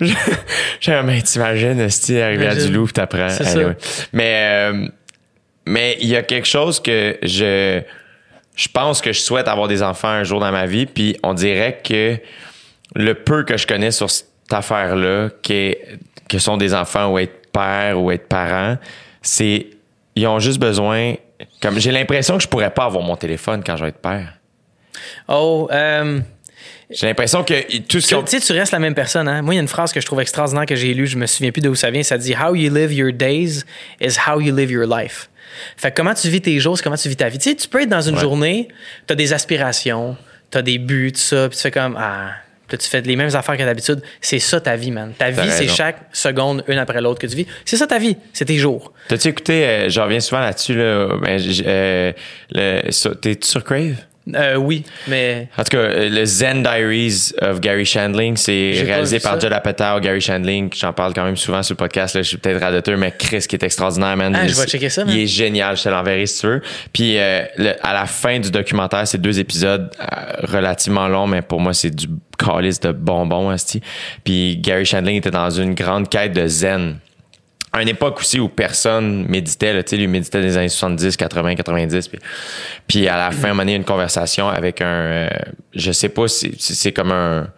J'ai 0.80 1.02
mais 1.02 1.22
t'imagines, 1.22 1.80
Esti, 1.80 2.20
arriver 2.20 2.46
à 2.46 2.54
du 2.54 2.68
loup, 2.72 2.84
puis 2.84 2.92
t'apprends. 2.94 3.28
C'est 3.28 3.44
ça. 3.44 3.60
Mais, 4.12 4.70
euh, 4.72 4.88
mais 5.66 5.96
il 6.00 6.08
y 6.08 6.16
a 6.16 6.22
quelque 6.22 6.46
chose 6.46 6.80
que 6.80 7.16
je, 7.22 7.80
je 8.56 8.68
pense 8.68 9.00
que 9.00 9.12
je 9.12 9.20
souhaite 9.20 9.48
avoir 9.48 9.68
des 9.68 9.82
enfants 9.82 10.08
un 10.08 10.24
jour 10.24 10.40
dans 10.40 10.52
ma 10.52 10.66
vie, 10.66 10.86
puis 10.86 11.16
on 11.22 11.34
dirait 11.34 11.80
que 11.84 12.16
le 12.94 13.14
peu 13.14 13.44
que 13.44 13.56
je 13.56 13.66
connais 13.66 13.90
sur 13.90 14.10
cette 14.10 14.28
affaire-là, 14.52 15.30
qui 15.42 15.52
est- 15.52 15.98
que 16.28 16.38
sont 16.38 16.56
des 16.56 16.74
enfants 16.74 17.12
ou 17.12 17.18
être 17.18 17.50
père 17.52 18.00
ou 18.00 18.10
être 18.10 18.28
parent, 18.28 18.76
c'est 19.22 19.66
ils 20.16 20.26
ont 20.26 20.38
juste 20.38 20.58
besoin. 20.60 21.14
Comme 21.60 21.78
j'ai 21.80 21.90
l'impression 21.90 22.36
que 22.36 22.42
je 22.42 22.48
pourrais 22.48 22.70
pas 22.70 22.84
avoir 22.84 23.02
mon 23.02 23.16
téléphone 23.16 23.62
quand 23.64 23.76
je 23.76 23.82
vais 23.82 23.88
être 23.90 23.98
père. 24.00 24.34
Oh, 25.28 25.68
euh, 25.72 26.20
J'ai 26.90 27.06
l'impression 27.06 27.42
que 27.44 27.54
tout 27.82 28.00
ce 28.00 28.14
tu 28.14 28.24
tu 28.24 28.30
sais, 28.30 28.40
tu 28.40 28.52
restes 28.52 28.72
la 28.72 28.78
même 28.78 28.94
personne. 28.94 29.26
Hein? 29.28 29.42
Moi, 29.42 29.54
il 29.54 29.56
y 29.56 29.60
a 29.60 29.62
une 29.62 29.68
phrase 29.68 29.92
que 29.92 30.00
je 30.00 30.06
trouve 30.06 30.20
extraordinaire 30.20 30.66
que 30.66 30.76
j'ai 30.76 30.92
lue, 30.94 31.06
je 31.06 31.16
me 31.16 31.26
souviens 31.26 31.50
plus 31.50 31.60
d'où 31.62 31.74
ça 31.74 31.90
vient. 31.90 32.02
Ça 32.02 32.18
dit 32.18 32.34
How 32.34 32.54
you 32.54 32.72
live 32.72 32.92
your 32.92 33.12
days 33.12 33.64
is 34.00 34.16
how 34.28 34.40
you 34.40 34.54
live 34.54 34.70
your 34.70 34.86
life. 34.86 35.30
Fait 35.76 35.90
que 35.90 35.96
comment 35.96 36.14
tu 36.14 36.28
vis 36.28 36.40
tes 36.40 36.58
jours, 36.60 36.76
c'est 36.76 36.82
comment 36.84 36.96
tu 36.96 37.08
vis 37.08 37.16
ta 37.16 37.28
vie. 37.28 37.38
Tu 37.38 37.50
sais, 37.50 37.56
tu 37.56 37.68
peux 37.68 37.82
être 37.82 37.88
dans 37.88 38.00
une 38.02 38.16
Ouais. 38.16 38.20
journée, 38.20 38.68
tu 39.06 39.12
as 39.12 39.16
des 39.16 39.32
aspirations, 39.32 40.16
tu 40.50 40.58
as 40.58 40.62
des 40.62 40.78
buts, 40.78 41.12
tout 41.12 41.20
ça, 41.20 41.48
puis 41.48 41.56
tu 41.56 41.62
fais 41.62 41.70
comme 41.70 41.96
Ah, 41.98 42.32
puis 42.66 42.76
tu 42.78 42.88
fais 42.88 43.00
les 43.02 43.14
mêmes 43.16 43.34
affaires 43.34 43.56
que 43.56 43.62
d'habitude. 43.62 44.02
C'est 44.20 44.38
ça 44.38 44.60
ta 44.60 44.74
vie, 44.76 44.90
man. 44.90 45.12
Ta 45.16 45.30
vie, 45.30 45.50
c'est 45.50 45.68
chaque 45.68 45.98
seconde, 46.12 46.64
une 46.66 46.78
après 46.78 47.00
l'autre 47.00 47.20
que 47.20 47.26
tu 47.26 47.36
vis. 47.36 47.46
C'est 47.64 47.76
ça 47.76 47.86
ta 47.86 47.98
vie, 47.98 48.16
c'est 48.32 48.46
tes 48.46 48.56
jours. 48.58 48.92
T'as-tu 49.08 49.28
écouté, 49.28 49.64
euh, 49.66 49.88
je 49.88 50.00
reviens 50.00 50.20
souvent 50.20 50.40
là-dessus, 50.40 50.74
là, 50.74 51.08
euh, 51.66 52.12
t'es 53.20 53.38
sur 53.42 53.62
Crave? 53.64 53.96
Euh, 54.34 54.56
oui, 54.56 54.84
mais 55.06 55.48
En 55.58 55.64
tout 55.64 55.70
cas, 55.76 55.82
euh, 55.82 56.08
le 56.08 56.24
Zen 56.24 56.62
Diaries 56.62 57.32
of 57.42 57.60
Gary 57.60 57.84
Shandling, 57.84 58.36
c'est 58.38 58.82
réalisé 58.86 59.20
par. 59.20 59.38
Judd 59.38 59.52
Apatow, 59.52 60.00
Gary 60.00 60.20
Shandling. 60.22 60.70
J'en 60.74 60.94
parle 60.94 61.12
quand 61.12 61.24
même 61.24 61.36
souvent 61.36 61.62
sur 61.62 61.74
le 61.74 61.76
podcast. 61.76 62.14
Là, 62.14 62.22
je 62.22 62.28
suis 62.28 62.36
peut-être 62.38 62.60
radoteux, 62.62 62.96
mais 62.96 63.12
Chris 63.18 63.44
qui 63.46 63.56
est 63.56 63.62
extraordinaire, 63.62 64.16
man. 64.16 64.34
Ah, 64.34 64.46
je 64.48 64.54
vais 64.54 64.62
Il- 64.62 64.68
checker 64.68 64.88
ça, 64.88 65.04
man. 65.04 65.14
Il 65.14 65.20
est 65.22 65.26
génial, 65.26 65.76
je 65.76 65.82
te 65.82 65.88
l'enverrai 65.90 66.24
si 66.26 66.40
tu 66.40 66.46
veux. 66.46 66.62
Puis 66.92 67.18
euh, 67.18 67.42
le- 67.58 67.74
à 67.86 67.92
la 67.92 68.06
fin 68.06 68.40
du 68.40 68.50
documentaire, 68.50 69.06
c'est 69.06 69.20
deux 69.20 69.38
épisodes 69.38 69.90
euh, 70.00 70.06
relativement 70.44 71.06
longs, 71.06 71.26
mais 71.26 71.42
pour 71.42 71.60
moi, 71.60 71.74
c'est 71.74 71.90
du 71.94 72.06
calice 72.38 72.80
de 72.80 72.92
bonbons, 72.92 73.50
asti. 73.50 73.82
Puis 74.24 74.56
Gary 74.56 74.86
Shandling 74.86 75.18
était 75.18 75.30
dans 75.30 75.50
une 75.50 75.74
grande 75.74 76.08
quête 76.08 76.32
de 76.32 76.46
zen 76.46 76.96
à 77.74 77.82
une 77.82 77.88
époque 77.88 78.20
aussi 78.20 78.38
où 78.38 78.48
personne 78.48 79.26
méditait, 79.28 79.82
tu 79.82 79.90
sais, 79.90 79.96
lui 79.96 80.06
méditait 80.06 80.40
des 80.40 80.56
années 80.56 80.68
70, 80.68 81.16
80, 81.16 81.56
90. 81.56 82.08
Puis, 82.08 82.18
puis 82.86 83.08
à 83.08 83.16
la 83.16 83.32
fin, 83.32 83.52
on 83.52 83.58
a 83.58 83.64
une 83.72 83.84
conversation 83.84 84.48
avec 84.48 84.80
un, 84.80 84.86
euh, 84.86 85.28
je 85.74 85.90
sais 85.90 86.08
pas, 86.08 86.28
si 86.28 86.54
c'est 86.56 86.92
comme 86.92 87.10
un, 87.10 87.48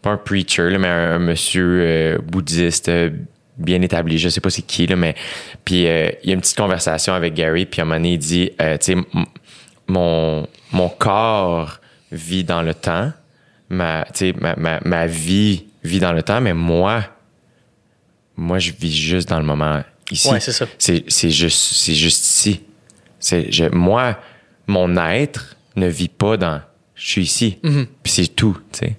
pas 0.00 0.10
un 0.10 0.16
preacher, 0.16 0.70
là, 0.70 0.78
mais 0.78 0.86
un, 0.86 1.18
monsieur 1.18 1.80
euh, 1.80 2.18
bouddhiste 2.22 2.88
euh, 2.88 3.10
bien 3.56 3.82
établi, 3.82 4.18
je 4.18 4.28
sais 4.28 4.40
pas 4.40 4.50
c'est 4.50 4.62
qui, 4.62 4.86
là, 4.86 4.94
mais 4.94 5.16
puis 5.64 5.88
euh, 5.88 6.08
il 6.22 6.28
y 6.28 6.32
a 6.32 6.34
une 6.34 6.40
petite 6.40 6.56
conversation 6.56 7.12
avec 7.12 7.34
Gary, 7.34 7.66
puis 7.66 7.80
à 7.80 7.82
un 7.84 7.86
moment 7.86 7.96
donné, 7.96 8.12
il 8.12 8.18
dit, 8.18 8.52
euh, 8.60 8.78
tu 8.78 8.94
sais, 8.94 8.98
mon, 9.88 10.46
mon 10.70 10.88
corps 10.88 11.80
vit 12.12 12.44
dans 12.44 12.62
le 12.62 12.74
temps, 12.74 13.12
ma, 13.70 14.06
ma, 14.40 14.54
ma, 14.56 14.80
ma 14.84 15.06
vie 15.08 15.64
vit 15.82 15.98
dans 15.98 16.12
le 16.12 16.22
temps, 16.22 16.40
mais 16.40 16.54
moi, 16.54 17.02
moi, 18.36 18.58
je 18.58 18.72
vis 18.72 18.94
juste 18.94 19.28
dans 19.28 19.38
le 19.38 19.46
moment 19.46 19.82
ici. 20.10 20.28
Ouais, 20.28 20.40
c'est 20.40 20.52
ça. 20.52 20.66
C'est, 20.78 21.04
c'est 21.08 21.30
juste, 21.30 21.74
c'est 21.74 21.94
juste 21.94 22.24
ici. 22.24 22.60
Je, 23.20 23.68
moi, 23.74 24.18
mon 24.66 24.96
être 24.96 25.56
ne 25.76 25.86
vit 25.86 26.08
pas 26.08 26.36
dans. 26.36 26.60
Je 26.94 27.10
suis 27.10 27.22
ici. 27.22 27.58
Mhm. 27.62 27.86
Puis 28.02 28.12
c'est 28.12 28.28
tout, 28.28 28.56
tu 28.72 28.80
sais. 28.80 28.96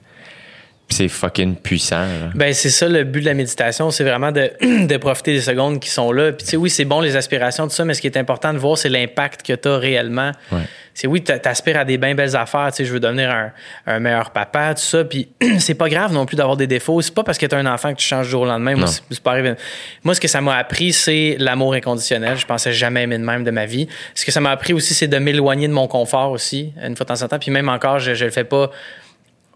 C'est 0.90 1.08
fucking 1.08 1.56
puissant. 1.56 2.02
là. 2.02 2.30
Ben, 2.36 2.54
c'est 2.54 2.70
ça 2.70 2.88
le 2.88 3.04
but 3.04 3.22
de 3.22 3.26
la 3.26 3.34
méditation, 3.34 3.92
c'est 3.92 4.04
vraiment 4.04 4.32
de, 4.32 4.52
de 4.88 4.98
profiter 4.98 5.34
des 5.34 5.42
secondes 5.42 5.80
qui 5.80 5.90
sont 5.90 6.12
là. 6.12 6.32
Puis, 6.32 6.46
tu 6.46 6.52
sais, 6.52 6.58
oui, 6.58 6.70
c'est 6.70 6.86
bon 6.86 7.02
les 7.02 7.16
aspirations, 7.16 7.68
tout 7.68 7.74
ça, 7.74 7.84
mais 7.86 7.94
ce 7.94 8.02
qui 8.02 8.08
est 8.08 8.18
important 8.18 8.54
de 8.54 8.60
voir, 8.60 8.78
c'est 8.78 8.90
l'impact 8.90 9.42
que 9.46 9.54
tu 9.54 9.68
as 9.68 9.78
réellement. 9.78 10.32
Ouais. 10.52 10.62
C'est 10.94 11.08
oui, 11.08 11.22
tu 11.22 11.32
aspires 11.32 11.78
à 11.78 11.86
des 11.86 11.98
bien 11.98 12.16
belles 12.16 12.36
affaires, 12.38 12.70
tu 12.72 12.78
sais, 12.78 12.86
je 12.86 12.94
veux 12.94 13.02
devenir 13.02 13.30
un, 13.30 13.52
un 13.86 14.00
meilleur 14.00 14.30
papa, 14.32 14.74
tout 14.76 14.82
ça. 14.82 15.04
Puis, 15.04 15.28
c'est 15.60 15.74
pas 15.74 15.90
grave 15.90 16.14
non 16.14 16.26
plus 16.26 16.38
d'avoir 16.38 16.56
des 16.56 16.68
défauts. 16.68 17.02
C'est 17.02 17.14
pas 17.14 17.24
parce 17.24 17.38
que 17.38 17.46
tu 17.46 17.56
as 17.56 17.58
un 17.58 17.66
enfant 17.66 17.92
que 17.92 18.00
tu 18.00 18.06
changes 18.06 18.28
du 18.28 18.32
jour 18.32 18.44
au 18.44 18.46
lendemain. 18.46 18.76
Moi, 18.76 18.88
c'est 18.88 19.20
pas 19.20 19.32
arrivé. 19.32 19.56
Moi, 20.04 20.16
ce 20.16 20.22
que 20.22 20.28
ça 20.30 20.40
m'a 20.40 20.56
appris, 20.56 20.94
c'est 20.94 21.36
l'amour 21.40 21.74
inconditionnel. 21.74 22.38
Je 22.38 22.46
pensais 22.46 22.72
jamais 22.72 23.04
aimer 23.04 23.18
de 23.18 23.24
même 23.24 23.44
de 23.44 23.52
ma 23.52 23.66
vie. 23.66 23.88
Ce 24.14 24.24
que 24.24 24.32
ça 24.32 24.40
m'a 24.40 24.52
appris 24.52 24.72
aussi, 24.72 24.94
c'est 24.94 25.08
de 25.08 25.18
m'éloigner 25.18 25.68
de 25.68 25.74
mon 25.74 25.88
confort 25.88 26.32
aussi, 26.32 26.72
une 26.82 26.96
fois 26.96 27.04
de 27.04 27.14
temps 27.14 27.22
en 27.24 27.28
temps. 27.28 27.40
Puis, 27.40 27.52
même 27.52 27.68
encore, 27.68 28.00
je, 28.00 28.14
je 28.14 28.24
le 28.24 28.32
fais 28.32 28.46
pas 28.46 28.72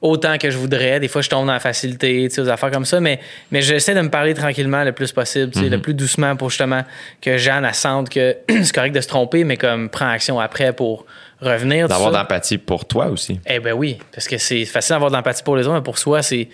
autant 0.02 0.38
que 0.38 0.50
je 0.50 0.58
voudrais. 0.58 1.00
Des 1.00 1.08
fois, 1.08 1.22
je 1.22 1.30
tombe 1.30 1.46
dans 1.46 1.54
la 1.54 1.60
facilité, 1.60 2.28
tu 2.30 2.36
sais, 2.36 2.42
aux 2.42 2.50
affaires 2.50 2.72
comme 2.72 2.86
ça, 2.86 3.00
mais, 3.00 3.20
mais 3.52 3.62
j'essaie 3.62 3.94
de 3.94 4.02
me 4.02 4.10
parler 4.10 4.34
tranquillement 4.34 4.84
le 4.84 4.92
plus 4.92 5.12
possible, 5.12 5.52
tu 5.52 5.60
sais, 5.60 5.70
le 5.70 5.82
plus 5.82 5.94
doucement 5.94 6.36
pour 6.36 6.50
justement 6.50 6.84
que 7.22 7.38
Jeanne, 7.38 7.70
sente 7.74 8.10
que 8.10 8.38
c'est 8.50 8.74
correct 8.74 8.96
de 8.96 9.02
se 9.02 9.08
tromper, 9.08 9.44
mais 9.44 9.58
comme 9.58 9.90
prend 9.90 10.10
action 10.10 10.40
après 10.40 10.74
pour 10.74 11.06
revenir. 11.42 11.88
D'avoir 11.88 12.12
de 12.12 12.18
l'empathie 12.18 12.58
pour 12.58 12.86
toi 12.86 13.08
aussi. 13.08 13.40
Eh 13.46 13.60
ben 13.60 13.74
oui, 13.74 13.98
parce 14.12 14.28
que 14.28 14.38
c'est 14.38 14.66
facile 14.66 14.94
d'avoir 14.94 15.12
de 15.12 15.16
l'empathie 15.16 15.44
pour 15.44 15.56
les 15.56 15.66
autres, 15.66 15.76
mais 15.76 15.84
pour 15.84 15.98
soi, 15.98 16.22
c'est. 16.22 16.50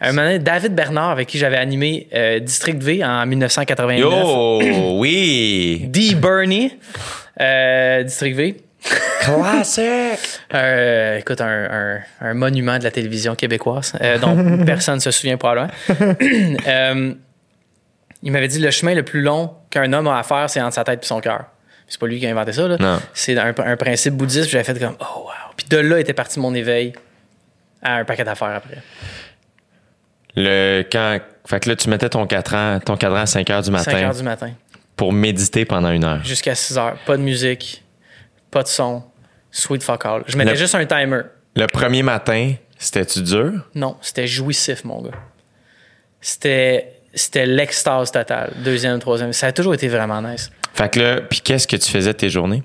À 0.00 0.08
un 0.08 0.12
moment 0.12 0.26
donné, 0.26 0.38
David 0.38 0.74
Bernard, 0.74 1.10
avec 1.10 1.26
qui 1.26 1.38
j'avais 1.38 1.56
animé 1.56 2.06
euh, 2.14 2.38
District 2.38 2.80
V 2.80 3.04
en 3.04 3.26
1989. 3.26 3.98
Yo, 3.98 4.98
oui! 5.00 5.86
D. 5.88 6.14
Bernie, 6.14 6.72
euh, 7.40 8.04
District 8.04 8.36
V. 8.36 8.56
Classic! 8.82 10.18
Euh, 10.54 11.18
écoute, 11.18 11.40
un, 11.40 11.46
un- 11.46 12.00
un 12.20 12.34
monument 12.34 12.78
de 12.78 12.84
la 12.84 12.90
télévision 12.90 13.34
québécoise, 13.34 13.92
euh, 14.00 14.18
dont 14.18 14.64
personne 14.66 14.96
ne 14.96 15.00
se 15.00 15.10
souvient 15.10 15.36
probablement. 15.36 15.70
Euh, 16.66 17.14
il 18.22 18.32
m'avait 18.32 18.48
dit 18.48 18.58
le 18.58 18.70
chemin 18.72 18.94
le 18.94 19.04
plus 19.04 19.22
long 19.22 19.54
qu'un 19.70 19.92
homme 19.92 20.08
a 20.08 20.18
à 20.18 20.22
faire, 20.24 20.50
c'est 20.50 20.60
entre 20.60 20.74
sa 20.74 20.82
tête 20.84 21.04
et 21.04 21.06
son 21.06 21.20
cœur. 21.20 21.44
C'est 21.86 22.00
pas 22.00 22.06
lui 22.08 22.18
qui 22.18 22.26
a 22.26 22.30
inventé 22.30 22.52
ça. 22.52 22.66
là. 22.66 22.76
Non. 22.80 22.98
C'est 23.14 23.38
un, 23.38 23.54
un 23.56 23.76
principe 23.76 24.14
bouddhiste. 24.14 24.42
puis 24.44 24.52
J'avais 24.52 24.64
fait 24.64 24.78
comme 24.78 24.96
oh 25.00 25.20
wow. 25.24 25.30
Puis 25.56 25.66
de 25.68 25.76
là 25.78 26.00
était 26.00 26.12
parti 26.14 26.40
mon 26.40 26.52
éveil 26.54 26.92
à 27.82 27.96
un 27.98 28.04
paquet 28.04 28.24
d'affaires 28.24 28.48
après. 28.56 28.78
Le, 30.34 30.82
quand, 30.90 31.18
fait 31.46 31.60
que 31.60 31.68
là, 31.70 31.76
tu 31.76 31.88
mettais 31.88 32.08
ton 32.08 32.26
cadran, 32.26 32.80
ton 32.80 32.96
cadran 32.96 33.20
à 33.20 33.26
5 33.26 33.48
heures 33.50 33.62
du 33.62 33.66
5 33.66 33.72
matin 33.72 34.06
heures 34.08 34.14
du 34.14 34.22
matin 34.22 34.50
pour 34.96 35.12
méditer 35.12 35.64
pendant 35.64 35.90
une 35.90 36.04
heure. 36.04 36.22
jusqu'à 36.24 36.54
6 36.56 36.76
heures. 36.76 36.96
Pas 37.06 37.16
de 37.16 37.22
musique, 37.22 37.84
pas 38.50 38.62
de 38.62 38.68
son, 38.68 39.02
sweet 39.50 39.82
fuck 39.82 40.04
all. 40.06 40.22
Je 40.26 40.36
mettais 40.36 40.50
Le- 40.52 40.56
juste 40.56 40.74
un 40.74 40.84
timer. 40.86 41.20
Le 41.56 41.66
premier 41.66 42.02
matin, 42.02 42.54
c'était-tu 42.78 43.22
dur? 43.22 43.52
Non, 43.74 43.96
c'était 44.00 44.26
jouissif, 44.26 44.84
mon 44.84 45.02
gars. 45.02 45.10
C'était, 46.20 46.92
c'était 47.14 47.46
l'extase 47.46 48.10
totale. 48.10 48.52
Deuxième, 48.64 48.98
troisième. 48.98 49.32
Ça 49.32 49.48
a 49.48 49.52
toujours 49.52 49.74
été 49.74 49.88
vraiment 49.88 50.20
nice. 50.22 50.50
Fait 50.74 50.90
que 50.92 51.00
là, 51.00 51.20
puis 51.22 51.40
qu'est-ce 51.40 51.66
que 51.66 51.76
tu 51.76 51.90
faisais 51.90 52.12
de 52.12 52.18
tes 52.18 52.30
journées? 52.30 52.62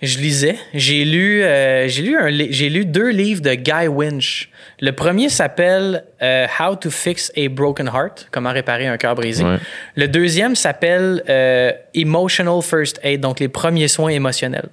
Je 0.00 0.18
lisais. 0.18 0.56
J'ai 0.74 1.04
lu, 1.04 1.42
euh, 1.42 1.88
j'ai 1.88 2.02
lu, 2.02 2.16
un 2.16 2.28
li- 2.28 2.52
j'ai 2.52 2.68
lu 2.70 2.84
deux 2.84 3.08
livres 3.10 3.42
de 3.42 3.54
Guy 3.54 3.88
Winch. 3.88 4.48
Le 4.80 4.92
premier 4.92 5.28
s'appelle 5.28 6.04
euh, 6.22 6.46
How 6.60 6.76
to 6.76 6.88
Fix 6.90 7.32
a 7.36 7.48
Broken 7.48 7.88
Heart, 7.92 8.28
comment 8.30 8.52
réparer 8.52 8.86
un 8.86 8.96
cœur 8.96 9.16
brisé. 9.16 9.42
Ouais. 9.42 9.56
Le 9.96 10.06
deuxième 10.06 10.54
s'appelle 10.54 11.24
euh, 11.28 11.72
Emotional 11.94 12.62
First 12.62 13.00
Aid, 13.02 13.20
donc 13.22 13.40
les 13.40 13.48
premiers 13.48 13.88
soins 13.88 14.10
émotionnels. 14.10 14.68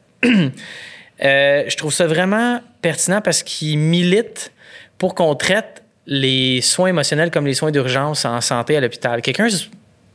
Euh, 1.24 1.64
je 1.70 1.78
trouve 1.78 1.94
ça 1.94 2.08
vraiment 2.08 2.60
pertinent 2.82 3.22
parce 3.22 3.42
qu'il 3.42 3.80
milite 3.80 4.52
pour 4.98 5.16
qu'on 5.16 5.34
traite 5.34 5.82
les 6.08 6.60
soins 6.62 6.90
émotionnels 6.90 7.32
comme 7.32 7.46
les 7.46 7.54
soins 7.54 7.72
d'urgence 7.72 8.26
en 8.26 8.42
santé 8.42 8.76
à 8.76 8.82
l'hôpital. 8.82 9.22
Quelqu'un, 9.22 9.48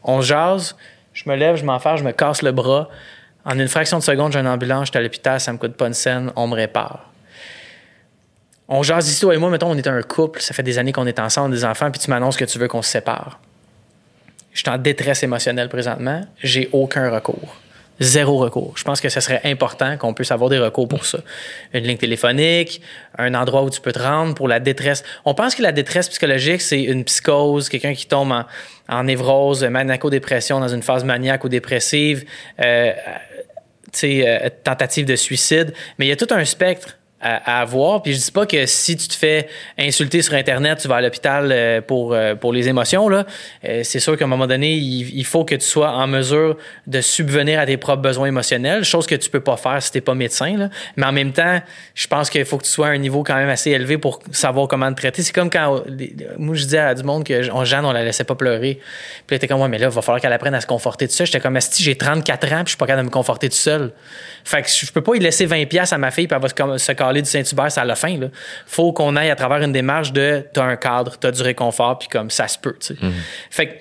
on 0.04 0.20
jase, 0.20 0.76
je 1.12 1.28
me 1.28 1.36
lève, 1.36 1.56
je 1.56 1.64
m'enferme, 1.64 1.96
je 1.96 2.04
me 2.04 2.12
casse 2.12 2.42
le 2.42 2.52
bras. 2.52 2.88
En 3.44 3.58
une 3.58 3.68
fraction 3.68 3.98
de 3.98 4.02
seconde, 4.02 4.32
j'ai 4.32 4.38
une 4.38 4.46
ambulance, 4.46 4.88
je 4.88 4.90
suis 4.92 4.98
à 4.98 5.02
l'hôpital, 5.02 5.40
ça 5.40 5.52
me 5.52 5.58
coûte 5.58 5.72
pas 5.72 5.86
une 5.86 5.94
scène, 5.94 6.30
on 6.36 6.46
me 6.46 6.54
répare. 6.54 7.10
On 8.68 8.82
jase 8.82 9.08
ici, 9.08 9.20
toi 9.20 9.34
et 9.34 9.38
moi, 9.38 9.50
mettons, 9.50 9.70
on 9.70 9.76
est 9.76 9.88
un 9.88 10.02
couple, 10.02 10.40
ça 10.40 10.54
fait 10.54 10.62
des 10.62 10.78
années 10.78 10.92
qu'on 10.92 11.06
est 11.06 11.18
ensemble, 11.18 11.52
des 11.52 11.64
enfants, 11.64 11.90
puis 11.90 12.00
tu 12.00 12.10
m'annonces 12.10 12.36
que 12.36 12.44
tu 12.44 12.58
veux 12.58 12.68
qu'on 12.68 12.82
se 12.82 12.90
sépare. 12.90 13.40
Je 14.52 14.60
suis 14.60 14.68
en 14.68 14.78
détresse 14.78 15.22
émotionnelle 15.22 15.68
présentement, 15.68 16.20
j'ai 16.42 16.68
aucun 16.72 17.10
recours. 17.10 17.56
Zéro 18.00 18.38
recours. 18.38 18.72
Je 18.76 18.84
pense 18.84 19.00
que 19.00 19.10
ce 19.10 19.20
serait 19.20 19.42
important 19.44 19.98
qu'on 19.98 20.14
puisse 20.14 20.32
avoir 20.32 20.48
des 20.48 20.58
recours 20.58 20.88
pour 20.88 21.04
ça. 21.04 21.18
Une 21.74 21.84
ligne 21.84 21.98
téléphonique, 21.98 22.80
un 23.18 23.34
endroit 23.34 23.62
où 23.62 23.68
tu 23.68 23.80
peux 23.82 23.92
te 23.92 23.98
rendre 23.98 24.34
pour 24.34 24.48
la 24.48 24.58
détresse. 24.58 25.04
On 25.26 25.34
pense 25.34 25.54
que 25.54 25.62
la 25.62 25.72
détresse 25.72 26.08
psychologique, 26.08 26.62
c'est 26.62 26.82
une 26.82 27.04
psychose, 27.04 27.68
quelqu'un 27.68 27.92
qui 27.92 28.06
tombe 28.06 28.32
en, 28.32 28.44
en 28.88 29.04
névrose, 29.04 29.62
maniaco-dépression, 29.64 30.60
dans 30.60 30.68
une 30.68 30.82
phase 30.82 31.04
maniaque 31.04 31.44
ou 31.44 31.50
dépressive, 31.50 32.24
euh, 32.60 32.92
euh, 34.04 34.48
tentative 34.64 35.04
de 35.04 35.16
suicide. 35.16 35.74
Mais 35.98 36.06
il 36.06 36.08
y 36.08 36.12
a 36.12 36.16
tout 36.16 36.28
un 36.30 36.44
spectre 36.46 36.96
à, 37.20 37.60
avoir. 37.60 38.02
Puis 38.02 38.14
je 38.14 38.18
dis 38.18 38.32
pas 38.32 38.46
que 38.46 38.64
si 38.66 38.96
tu 38.96 39.08
te 39.08 39.14
fais 39.14 39.48
insulter 39.78 40.22
sur 40.22 40.34
Internet, 40.34 40.78
tu 40.80 40.88
vas 40.88 40.96
à 40.96 41.00
l'hôpital 41.00 41.50
euh, 41.52 41.80
pour, 41.80 42.14
euh, 42.14 42.34
pour 42.34 42.52
les 42.52 42.68
émotions. 42.68 43.08
Là. 43.08 43.26
Euh, 43.68 43.82
c'est 43.84 44.00
sûr 44.00 44.16
qu'à 44.16 44.24
un 44.24 44.28
moment 44.28 44.46
donné, 44.46 44.72
il, 44.72 45.24
faut 45.24 45.44
que 45.44 45.54
tu 45.54 45.66
sois 45.66 45.90
en 45.90 46.06
mesure 46.06 46.56
de 46.86 47.00
subvenir 47.00 47.60
à 47.60 47.66
tes 47.66 47.76
propres 47.76 48.02
besoins 48.02 48.28
émotionnels, 48.28 48.84
chose 48.84 49.06
que 49.06 49.14
tu 49.14 49.28
peux 49.28 49.40
pas 49.40 49.56
faire 49.56 49.82
si 49.82 49.92
t'es 49.92 50.00
pas 50.00 50.14
médecin. 50.14 50.56
Là. 50.56 50.70
Mais 50.96 51.06
en 51.06 51.12
même 51.12 51.32
temps, 51.32 51.60
je 51.94 52.06
pense 52.06 52.30
qu'il 52.30 52.44
faut 52.44 52.56
que 52.56 52.64
tu 52.64 52.70
sois 52.70 52.88
à 52.88 52.90
un 52.90 52.98
niveau 52.98 53.22
quand 53.22 53.36
même 53.36 53.48
assez 53.48 53.70
élevé 53.70 53.98
pour 53.98 54.20
savoir 54.32 54.66
comment 54.66 54.90
te 54.90 54.96
traiter. 54.96 55.22
C'est 55.22 55.34
comme 55.34 55.50
quand 55.50 55.84
moi 56.38 56.54
je 56.54 56.64
disais 56.64 56.78
à 56.78 56.94
du 56.94 57.02
monde 57.02 57.24
que 57.24 57.50
on, 57.52 57.64
Jeanne, 57.64 57.84
on 57.84 57.92
la 57.92 58.02
laissait 58.02 58.24
pas 58.24 58.34
pleurer. 58.34 58.80
Puis 58.80 59.24
elle 59.30 59.36
était 59.36 59.48
comme 59.48 59.60
ouais, 59.60 59.68
mais 59.68 59.78
là, 59.78 59.88
il 59.88 59.94
va 59.94 60.02
falloir 60.02 60.20
qu'elle 60.20 60.32
apprenne 60.32 60.54
à 60.54 60.60
se 60.60 60.66
conforter 60.66 61.06
tout 61.06 61.14
seul. 61.14 61.26
J'étais 61.26 61.40
comme 61.40 61.60
si 61.60 61.82
j'ai 61.82 61.96
34 61.96 62.52
ans 62.52 62.56
puis 62.56 62.64
je 62.66 62.68
suis 62.70 62.76
pas 62.78 62.86
capable 62.86 63.02
de 63.02 63.10
me 63.10 63.12
conforter 63.12 63.48
tout 63.48 63.56
seul. 63.56 63.92
Fait 64.44 64.62
que 64.62 64.68
je 64.68 64.90
peux 64.90 65.02
pas 65.02 65.14
y 65.16 65.18
laisser 65.18 65.44
20 65.46 65.66
pièces 65.66 65.92
à 65.92 65.98
ma 65.98 66.10
fille 66.10 66.26
puis 66.26 66.34
elle 66.34 66.42
va 66.42 66.78
se, 66.78 66.84
se 66.84 66.92
chialer 67.10 67.22
du 67.22 67.28
Saint-Hubert, 67.28 67.70
ça 67.72 67.82
a 67.82 67.84
la 67.84 67.96
fin. 67.96 68.16
Là. 68.16 68.28
Faut 68.66 68.92
qu'on 68.92 69.16
aille 69.16 69.30
à 69.30 69.36
travers 69.36 69.62
une 69.62 69.72
démarche 69.72 70.12
de 70.12 70.44
t'as 70.52 70.64
un 70.64 70.76
cadre, 70.76 71.16
t'as 71.18 71.30
du 71.30 71.42
réconfort, 71.42 71.98
puis 71.98 72.08
comme 72.08 72.30
ça 72.30 72.48
se 72.48 72.58
peut. 72.58 72.76
sais. 72.80 72.96
Fait 73.50 73.66
que 73.66 73.72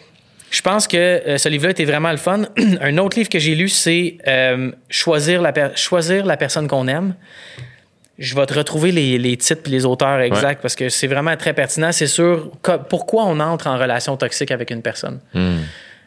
je 0.52 0.62
pense 0.62 0.88
que 0.88 0.98
euh, 0.98 1.38
ce 1.38 1.48
livre-là 1.48 1.72
était 1.72 1.86
vraiment 1.86 2.12
le 2.12 2.18
fun. 2.18 2.44
un 2.82 2.98
autre 2.98 3.18
livre 3.18 3.30
que 3.30 3.40
j'ai 3.40 3.56
lu, 3.56 3.70
c'est 3.70 4.18
euh, 4.28 4.72
choisir, 4.90 5.42
la 5.42 5.76
choisir 5.76 6.26
la 6.26 6.38
personne 6.38 6.68
qu'on 6.68 6.88
aime. 6.88 7.14
Je 8.18 8.36
vais 8.36 8.46
te 8.48 8.54
retrouver 8.54 8.92
les, 8.92 9.18
les 9.18 9.38
titres 9.38 9.62
et 9.68 9.70
les 9.70 9.86
auteurs 9.86 10.20
exacts 10.20 10.62
parce 10.62 10.76
que 10.76 10.90
c'est 10.90 11.08
vraiment 11.08 11.38
très 11.38 11.54
pertinent. 11.54 11.94
C'est 11.94 12.08
sur 12.08 12.52
pourquoi 12.90 13.24
on 13.26 13.40
entre 13.40 13.68
en 13.68 13.78
relation 13.78 14.18
toxique 14.18 14.52
avec 14.52 14.72
une 14.72 14.82
personne. 14.82 15.22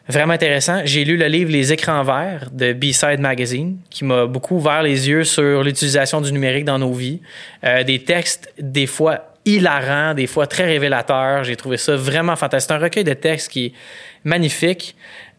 Vraiment 0.09 0.33
intéressant. 0.33 0.81
J'ai 0.83 1.05
lu 1.05 1.15
le 1.15 1.27
livre 1.27 1.49
Les 1.51 1.71
écrans 1.71 2.03
verts 2.03 2.49
de 2.51 2.73
B-Side 2.73 3.19
Magazine 3.19 3.77
qui 3.89 4.03
m'a 4.03 4.25
beaucoup 4.25 4.57
ouvert 4.57 4.83
les 4.83 5.07
yeux 5.07 5.23
sur 5.23 5.63
l'utilisation 5.63 6.19
du 6.19 6.31
numérique 6.33 6.65
dans 6.65 6.77
nos 6.77 6.91
vies. 6.93 7.21
Euh, 7.63 7.83
des 7.83 8.03
textes, 8.03 8.51
des 8.59 8.85
fois 8.85 9.33
hilarants, 9.45 10.13
des 10.13 10.27
fois 10.27 10.45
très 10.45 10.65
révélateurs. 10.65 11.43
J'ai 11.45 11.55
trouvé 11.55 11.77
ça 11.77 11.95
vraiment 11.95 12.35
fantastique. 12.35 12.69
C'est 12.69 12.75
un 12.75 12.83
recueil 12.83 13.03
de 13.05 13.13
textes 13.13 13.49
qui 13.49 13.67
est 13.67 13.73
magnifique. 14.25 14.95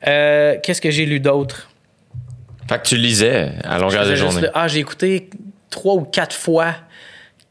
Euh, 0.07 0.57
Qu'est-ce 0.63 0.81
que 0.81 0.91
j'ai 0.91 1.05
lu 1.05 1.21
d'autre? 1.21 1.69
Fait 2.69 2.79
que 2.83 2.87
tu 2.89 2.97
lisais 2.97 3.51
à 3.65 3.79
longueur 3.79 4.07
de 4.07 4.15
journée. 4.15 4.41
le- 4.43 4.51
ah, 4.55 4.67
j'ai 4.69 4.79
écouté 4.79 5.29
trois 5.69 5.95
ou 5.95 6.03
quatre 6.05 6.35
fois 6.35 6.75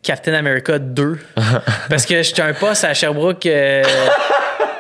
Captain 0.02 0.34
America 0.34 0.80
2 0.80 1.20
parce 1.90 2.08
que 2.08 2.24
j'étais 2.24 2.42
un 2.42 2.54
poste 2.54 2.84
à 2.84 2.94
Sherbrooke. 2.96 3.46
euh, 3.46 3.84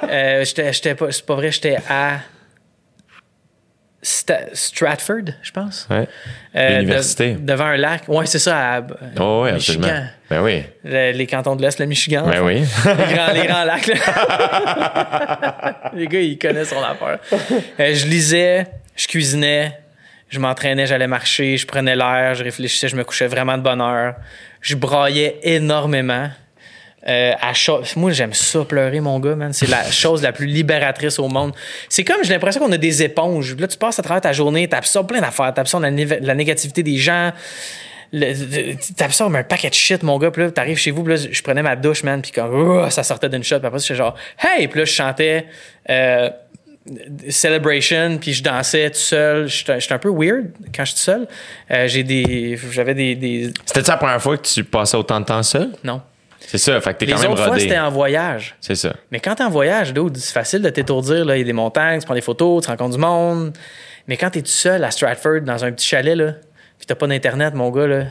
euh, 0.10 0.46
j'étais, 0.46 0.96
pas, 0.96 1.12
c'est 1.12 1.26
pas 1.26 1.36
vrai, 1.36 1.52
j'étais 1.52 1.78
à 1.90 2.20
Stratford, 4.06 5.32
je 5.42 5.52
pense. 5.52 5.88
Ouais. 5.90 6.08
Euh, 6.58 6.80
L'université. 6.80 7.34
de- 7.34 7.40
devant 7.40 7.66
un 7.68 7.78
lac. 7.78 8.04
Ouais, 8.10 8.26
c'est 8.26 8.40
ça, 8.40 8.76
à 8.76 8.82
Oh, 9.20 9.44
oui, 9.46 9.54
Michigan. 9.54 9.82
absolument. 9.84 10.08
Ben 10.30 10.42
oui. 10.44 10.64
Le- 10.84 11.12
les 11.14 11.26
cantons 11.28 11.56
de 11.56 11.62
l'Est, 11.62 11.80
le 11.80 11.86
Michigan. 11.86 12.28
Ben 12.28 12.42
oui. 12.44 12.56
les, 12.56 13.14
grands, 13.16 13.32
les 13.34 13.48
grands 13.48 13.64
lacs. 13.64 13.88
là. 13.88 15.92
les 15.94 16.08
gars, 16.08 16.20
ils 16.20 16.38
connaissent 16.38 16.70
son 16.72 16.84
affaire. 16.84 17.20
Euh, 17.80 17.94
je 17.94 18.06
lisais, 18.08 18.68
je 18.98 19.08
cuisinais, 19.08 19.80
je 20.30 20.40
m'entraînais, 20.40 20.86
j'allais 20.86 21.08
marcher, 21.08 21.56
je 21.56 21.66
prenais 21.66 21.96
l'air, 21.96 22.36
je 22.36 22.44
réfléchissais, 22.44 22.90
je 22.90 22.98
me 22.98 23.06
couchais 23.06 23.28
vraiment 23.28 23.58
de 23.58 23.64
bonne 23.64 23.80
heure. 23.82 24.16
Je 24.60 24.76
braillais 24.76 25.38
énormément. 25.44 26.28
Euh, 27.08 27.34
à 27.42 27.52
Moi, 27.98 28.12
j'aime 28.12 28.34
ça, 28.34 28.64
pleurer, 28.64 29.02
mon 29.02 29.20
gars, 29.20 29.36
man. 29.36 29.52
C'est 29.52 29.68
la 29.68 29.90
chose 29.92 30.22
la 30.22 30.32
plus 30.32 30.46
libératrice 30.46 31.20
au 31.20 31.28
monde. 31.28 31.54
C'est 31.90 32.04
comme, 32.04 32.24
j'ai 32.24 32.34
l'impression 32.34 32.62
qu'on 32.62 32.72
a 32.72 32.78
des 32.78 33.04
éponges. 33.04 33.56
Là, 33.58 33.68
tu 33.68 33.78
passes 33.78 34.00
à 34.00 34.04
travers 34.04 34.22
ta 34.22 34.32
journée, 34.32 34.68
t'absorbes 34.68 35.08
plein 35.10 35.22
d'affaires, 35.22 35.54
t'absorbes 35.54 35.84
la, 35.84 35.92
né- 35.92 36.20
la 36.22 36.36
négativité 36.36 36.82
des 36.82 36.98
gens, 36.98 37.32
t'absorbes 38.96 39.36
un 39.36 39.44
paquet 39.44 39.70
de 39.70 39.74
shit, 39.74 40.02
mon 40.04 40.18
gars. 40.18 40.32
Puis 40.32 40.44
là, 40.44 40.52
t'arrives 40.52 40.78
chez 40.78 40.92
vous, 40.92 41.04
puis 41.04 41.16
là, 41.16 41.28
je 41.32 41.42
prenais 41.42 41.64
ma 41.64 41.76
douche, 41.76 42.04
man, 42.04 42.22
puis 42.22 42.32
comme, 42.32 42.90
ça 42.90 43.04
sortait 43.04 43.30
d'une 43.30 43.44
shot. 43.44 43.60
Puis 43.60 43.68
après, 43.68 43.80
j'étais 43.80 43.96
genre, 43.96 44.16
hey! 44.40 44.68
Puis 44.68 44.80
là, 44.80 44.86
je 44.86 44.92
chantais 44.92 45.46
euh, 45.90 46.30
Celebration, 47.30 48.18
puis 48.20 48.34
je 48.34 48.44
dansais 48.44 48.90
tout 48.90 48.98
seul. 48.98 49.48
J'étais 49.48 49.94
un 49.94 49.98
peu 50.00 50.10
weird 50.10 50.52
quand 50.76 50.84
je 50.84 50.92
suis 50.92 50.96
tout 51.00 51.04
seul. 51.04 51.28
Euh, 51.72 51.88
j'ai 51.88 52.04
des, 52.04 52.60
j'avais 52.72 52.94
des, 52.94 53.16
des, 53.16 53.54
C'était 53.66 53.90
la 53.90 53.98
première 53.98 54.22
fois 54.22 54.38
que 54.38 54.46
tu 54.46 54.64
passais 54.64 54.98
autant 54.98 55.20
de 55.20 55.26
temps 55.26 55.44
seul? 55.44 55.72
non. 55.84 56.02
C'est 56.56 56.60
ça, 56.60 56.80
fait 56.82 56.94
que 56.94 57.00
t'es 57.00 57.06
Les 57.08 57.14
quand 57.14 57.22
même 57.22 57.32
autres 57.32 57.42
fois, 57.42 57.50
rodé. 57.54 57.62
c'était 57.62 57.80
en 57.80 57.90
voyage. 57.90 58.56
C'est 58.62 58.76
ça. 58.76 58.96
Mais 59.10 59.20
quand 59.20 59.34
t'es 59.34 59.44
en 59.44 59.50
voyage, 59.50 59.92
dude, 59.92 60.16
c'est 60.18 60.34
facile 60.34 60.62
de 60.62 60.70
t'étourdir. 60.70 61.26
là. 61.26 61.36
Il 61.36 61.40
y 61.40 61.42
a 61.42 61.46
des 61.46 61.52
montagnes, 61.52 62.00
tu 62.00 62.06
prends 62.06 62.14
des 62.14 62.22
photos, 62.22 62.64
tu 62.64 62.70
rencontres 62.70 62.94
du 62.96 63.02
monde. 63.02 63.58
Mais 64.08 64.18
quand 64.18 64.30
t'es 64.30 64.44
tout 64.44 64.48
seul 64.50 64.84
à 64.84 64.92
Stratford, 64.92 65.42
dans 65.42 65.66
un 65.66 65.72
petit 65.72 65.88
chalet, 65.88 66.16
là, 66.16 66.34
puis 66.78 66.86
t'as 66.86 66.94
pas 66.94 67.08
d'Internet, 67.08 67.56
mon 67.56 67.72
gars, 67.72 67.88
là. 67.88 68.04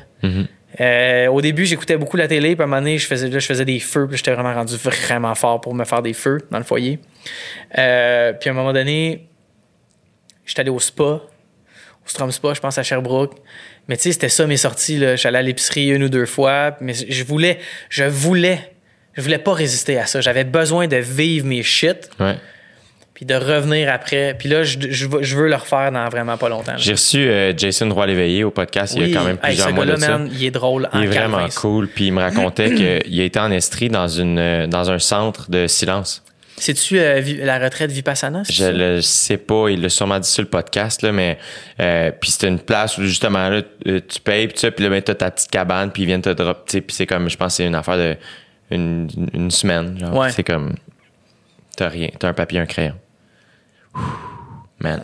euh, 0.81 1.27
au 1.29 1.41
début, 1.41 1.67
j'écoutais 1.67 1.97
beaucoup 1.97 2.17
la 2.17 2.27
télé, 2.27 2.57
puis 2.57 2.63
à 2.63 2.65
un 2.65 2.67
moment 2.67 2.81
donné, 2.81 2.99
je 2.99 3.07
faisais, 3.07 3.29
là, 3.29 3.39
je 3.39 3.47
faisais 3.47 3.65
des 3.65 3.79
feux, 3.79 4.09
puis 4.09 4.17
j'étais 4.17 4.33
vraiment 4.35 4.55
rendu 4.55 4.75
vraiment 4.77 5.37
fort 5.37 5.61
pour 5.61 5.73
me 5.73 5.85
faire 5.85 6.03
des 6.03 6.13
feux 6.15 6.39
dans 6.51 6.59
le 6.59 6.65
foyer. 6.65 6.99
Euh, 7.79 8.33
puis 8.33 8.51
à 8.51 8.53
un 8.53 8.57
moment 8.57 8.73
donné, 8.73 9.29
j'étais 10.45 10.63
allé 10.63 10.71
au 10.71 10.81
spa, 10.81 11.05
au 11.05 11.21
Strom 12.07 12.33
Spa, 12.33 12.55
je 12.55 12.61
pense 12.61 12.77
à 12.79 12.83
Sherbrooke. 12.83 13.37
Mais 13.89 13.97
tu 13.97 14.05
sais, 14.05 14.13
c'était 14.13 14.29
ça 14.29 14.47
mes 14.47 14.57
sorties. 14.57 14.97
Là. 14.99 15.17
J'allais 15.17 15.39
à 15.39 15.43
l'épicerie 15.43 15.89
une 15.89 16.05
ou 16.05 16.09
deux 16.09 16.27
fois. 16.27 16.77
Mais 16.81 16.93
je 16.95 17.25
voulais, 17.25 17.59
je 17.89 18.05
voulais, 18.05 18.71
je 19.15 19.23
voulais 19.23 19.39
pas 19.39 19.53
résister 19.55 19.99
à 19.99 20.07
ça. 20.07 20.21
J'avais 20.21 20.45
besoin 20.45 20.87
de 20.87 20.97
vivre 20.97 21.47
mes 21.47 21.63
shit, 21.65 22.09
Ouais. 22.21 22.37
puis 23.13 23.27
de 23.27 23.35
revenir 23.35 23.93
après. 23.93 24.35
Puis 24.39 24.49
là, 24.49 24.63
je, 24.63 24.79
je 24.89 25.07
veux- 25.09 25.23
je 25.23 25.37
veux 25.37 25.49
le 25.49 25.57
refaire 25.57 25.91
dans 25.93 26.09
vraiment 26.09 26.37
pas 26.39 26.49
longtemps. 26.49 26.73
là. 26.73 26.79
J'ai 26.79 26.93
reçu 26.93 27.19
euh, 27.19 27.53
Jason 27.57 27.93
Roy-Léveillé 27.93 28.45
au 28.45 28.51
podcast 28.53 28.95
il 28.97 29.09
y 29.09 29.13
a 29.13 29.19
quand 29.19 29.25
même 29.25 29.37
Hey, 29.43 29.49
plusieurs 29.51 29.69
ce 29.69 29.73
mois 29.75 29.85
de 29.85 29.97
ça. 29.97 30.21
il 30.33 30.45
est 30.45 30.51
drôle 30.53 30.89
en 30.93 30.99
Il 31.01 31.05
est 31.05 31.09
vraiment 31.09 31.49
cool. 31.57 31.89
Puis 31.89 32.07
il 32.07 32.13
me 32.13 32.21
racontait 32.21 32.75
qu'il 33.05 33.21
été 33.21 33.39
en 33.41 33.51
Estrie 33.51 33.89
dans, 33.89 34.09
une, 34.09 34.39
euh, 34.39 34.67
dans 34.69 34.91
un 34.91 34.99
centre 35.01 35.51
de 35.51 35.67
silence. 35.67 36.23
C'est-tu 36.63 36.97
euh, 37.01 37.21
la 37.45 37.59
retraite 37.59 37.91
Vipassana? 37.91 38.43
c'est 38.45 38.53
Je 38.53 38.65
le 38.67 39.01
sais 39.03 39.37
pas, 39.37 39.69
il 39.69 39.83
l'a 39.83 39.89
sûrement 39.89 40.21
dit 40.21 40.29
sur 40.29 40.43
le 40.43 40.49
podcast, 40.49 41.03
là, 41.03 41.11
mais 41.11 41.37
euh, 41.81 42.13
puis 42.21 42.31
c'était 42.31 42.47
une 42.47 42.61
place 42.61 42.99
où 42.99 43.03
justement 43.03 43.49
là, 43.49 43.63
euh, 43.89 44.01
tu 44.07 44.21
payes, 44.21 44.47
puis 44.47 44.59
ça, 44.59 44.71
puis 44.71 44.85
là, 44.85 44.91
ben, 44.91 45.03
t'as 45.03 45.17
ta 45.17 45.31
petite 45.33 45.51
cabane, 45.51 45.91
puis 45.91 46.03
ils 46.05 46.07
viennent 46.07 46.23
te 46.23 46.29
drop, 46.31 46.65
tu 46.67 46.73
sais, 46.73 46.81
puis 46.81 46.95
c'est 46.95 47.07
comme, 47.07 47.29
je 47.29 47.37
pense 47.37 47.55
que 47.55 47.57
c'est 47.57 47.67
une 47.67 47.75
affaire 47.75 47.97
de 47.97 48.17
une, 48.71 49.09
une 49.35 49.51
semaine, 49.51 49.99
genre, 49.99 50.15
Ouais. 50.15 50.31
c'est 50.31 50.45
comme, 50.45 50.77
t'as 51.77 51.89
rien, 51.89 52.09
t'as 52.19 52.29
un 52.29 52.33
papier, 52.33 52.61
un 52.61 52.67
crayon. 52.67 52.95
Ouh, 53.97 53.99
Man. 54.79 55.03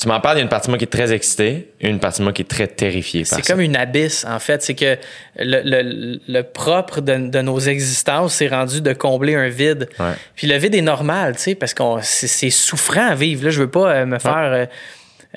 Tu 0.00 0.08
m'en 0.08 0.18
parles, 0.18 0.36
il 0.36 0.38
y 0.38 0.40
a 0.40 0.44
une 0.44 0.48
partie 0.48 0.68
de 0.68 0.70
moi 0.70 0.78
qui 0.78 0.84
est 0.84 0.88
très 0.88 1.12
excitée, 1.12 1.68
et 1.80 1.88
une 1.88 1.98
partie 2.00 2.20
de 2.20 2.24
moi 2.24 2.32
qui 2.32 2.40
est 2.42 2.48
très 2.48 2.66
terrifiée. 2.66 3.24
C'est 3.26 3.46
comme 3.46 3.60
une 3.60 3.76
abysse, 3.76 4.24
en 4.26 4.38
fait. 4.38 4.62
C'est 4.62 4.74
que 4.74 4.96
le, 5.38 5.60
le- 5.62 6.20
le 6.26 6.42
propre 6.42 7.02
de, 7.02 7.28
de 7.28 7.40
nos 7.42 7.58
existences, 7.60 8.34
c'est 8.36 8.48
rendu 8.48 8.80
de 8.80 8.92
combler 8.94 9.34
un 9.34 9.48
vide. 9.48 9.88
Ouais. 9.98 10.12
Puis 10.36 10.46
le 10.46 10.56
vide 10.56 10.74
est 10.74 10.80
normal, 10.80 11.36
tu 11.36 11.42
sais, 11.42 11.54
parce 11.54 11.74
que 11.74 11.82
c'est 12.02 12.48
souffrant 12.50 13.08
à 13.10 13.14
vivre. 13.14 13.44
Là, 13.44 13.50
je 13.50 13.60
veux 13.60 13.70
pas 13.70 13.90
euh, 13.92 14.06
me 14.06 14.18
faire 14.18 14.36
euh, 14.38 14.66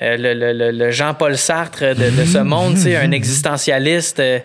euh, 0.02 0.16
le, 0.16 0.32
le- 0.34 0.52
le- 0.54 0.70
le 0.70 0.90
Jean-Paul 0.90 1.36
Sartre 1.36 1.82
de, 1.94 2.10
de 2.10 2.24
ce 2.24 2.38
monde, 2.52 2.74
tu 2.74 2.80
sais, 2.82 2.96
un 2.96 3.10
existentialiste. 3.10 4.20
euh, 4.20 4.38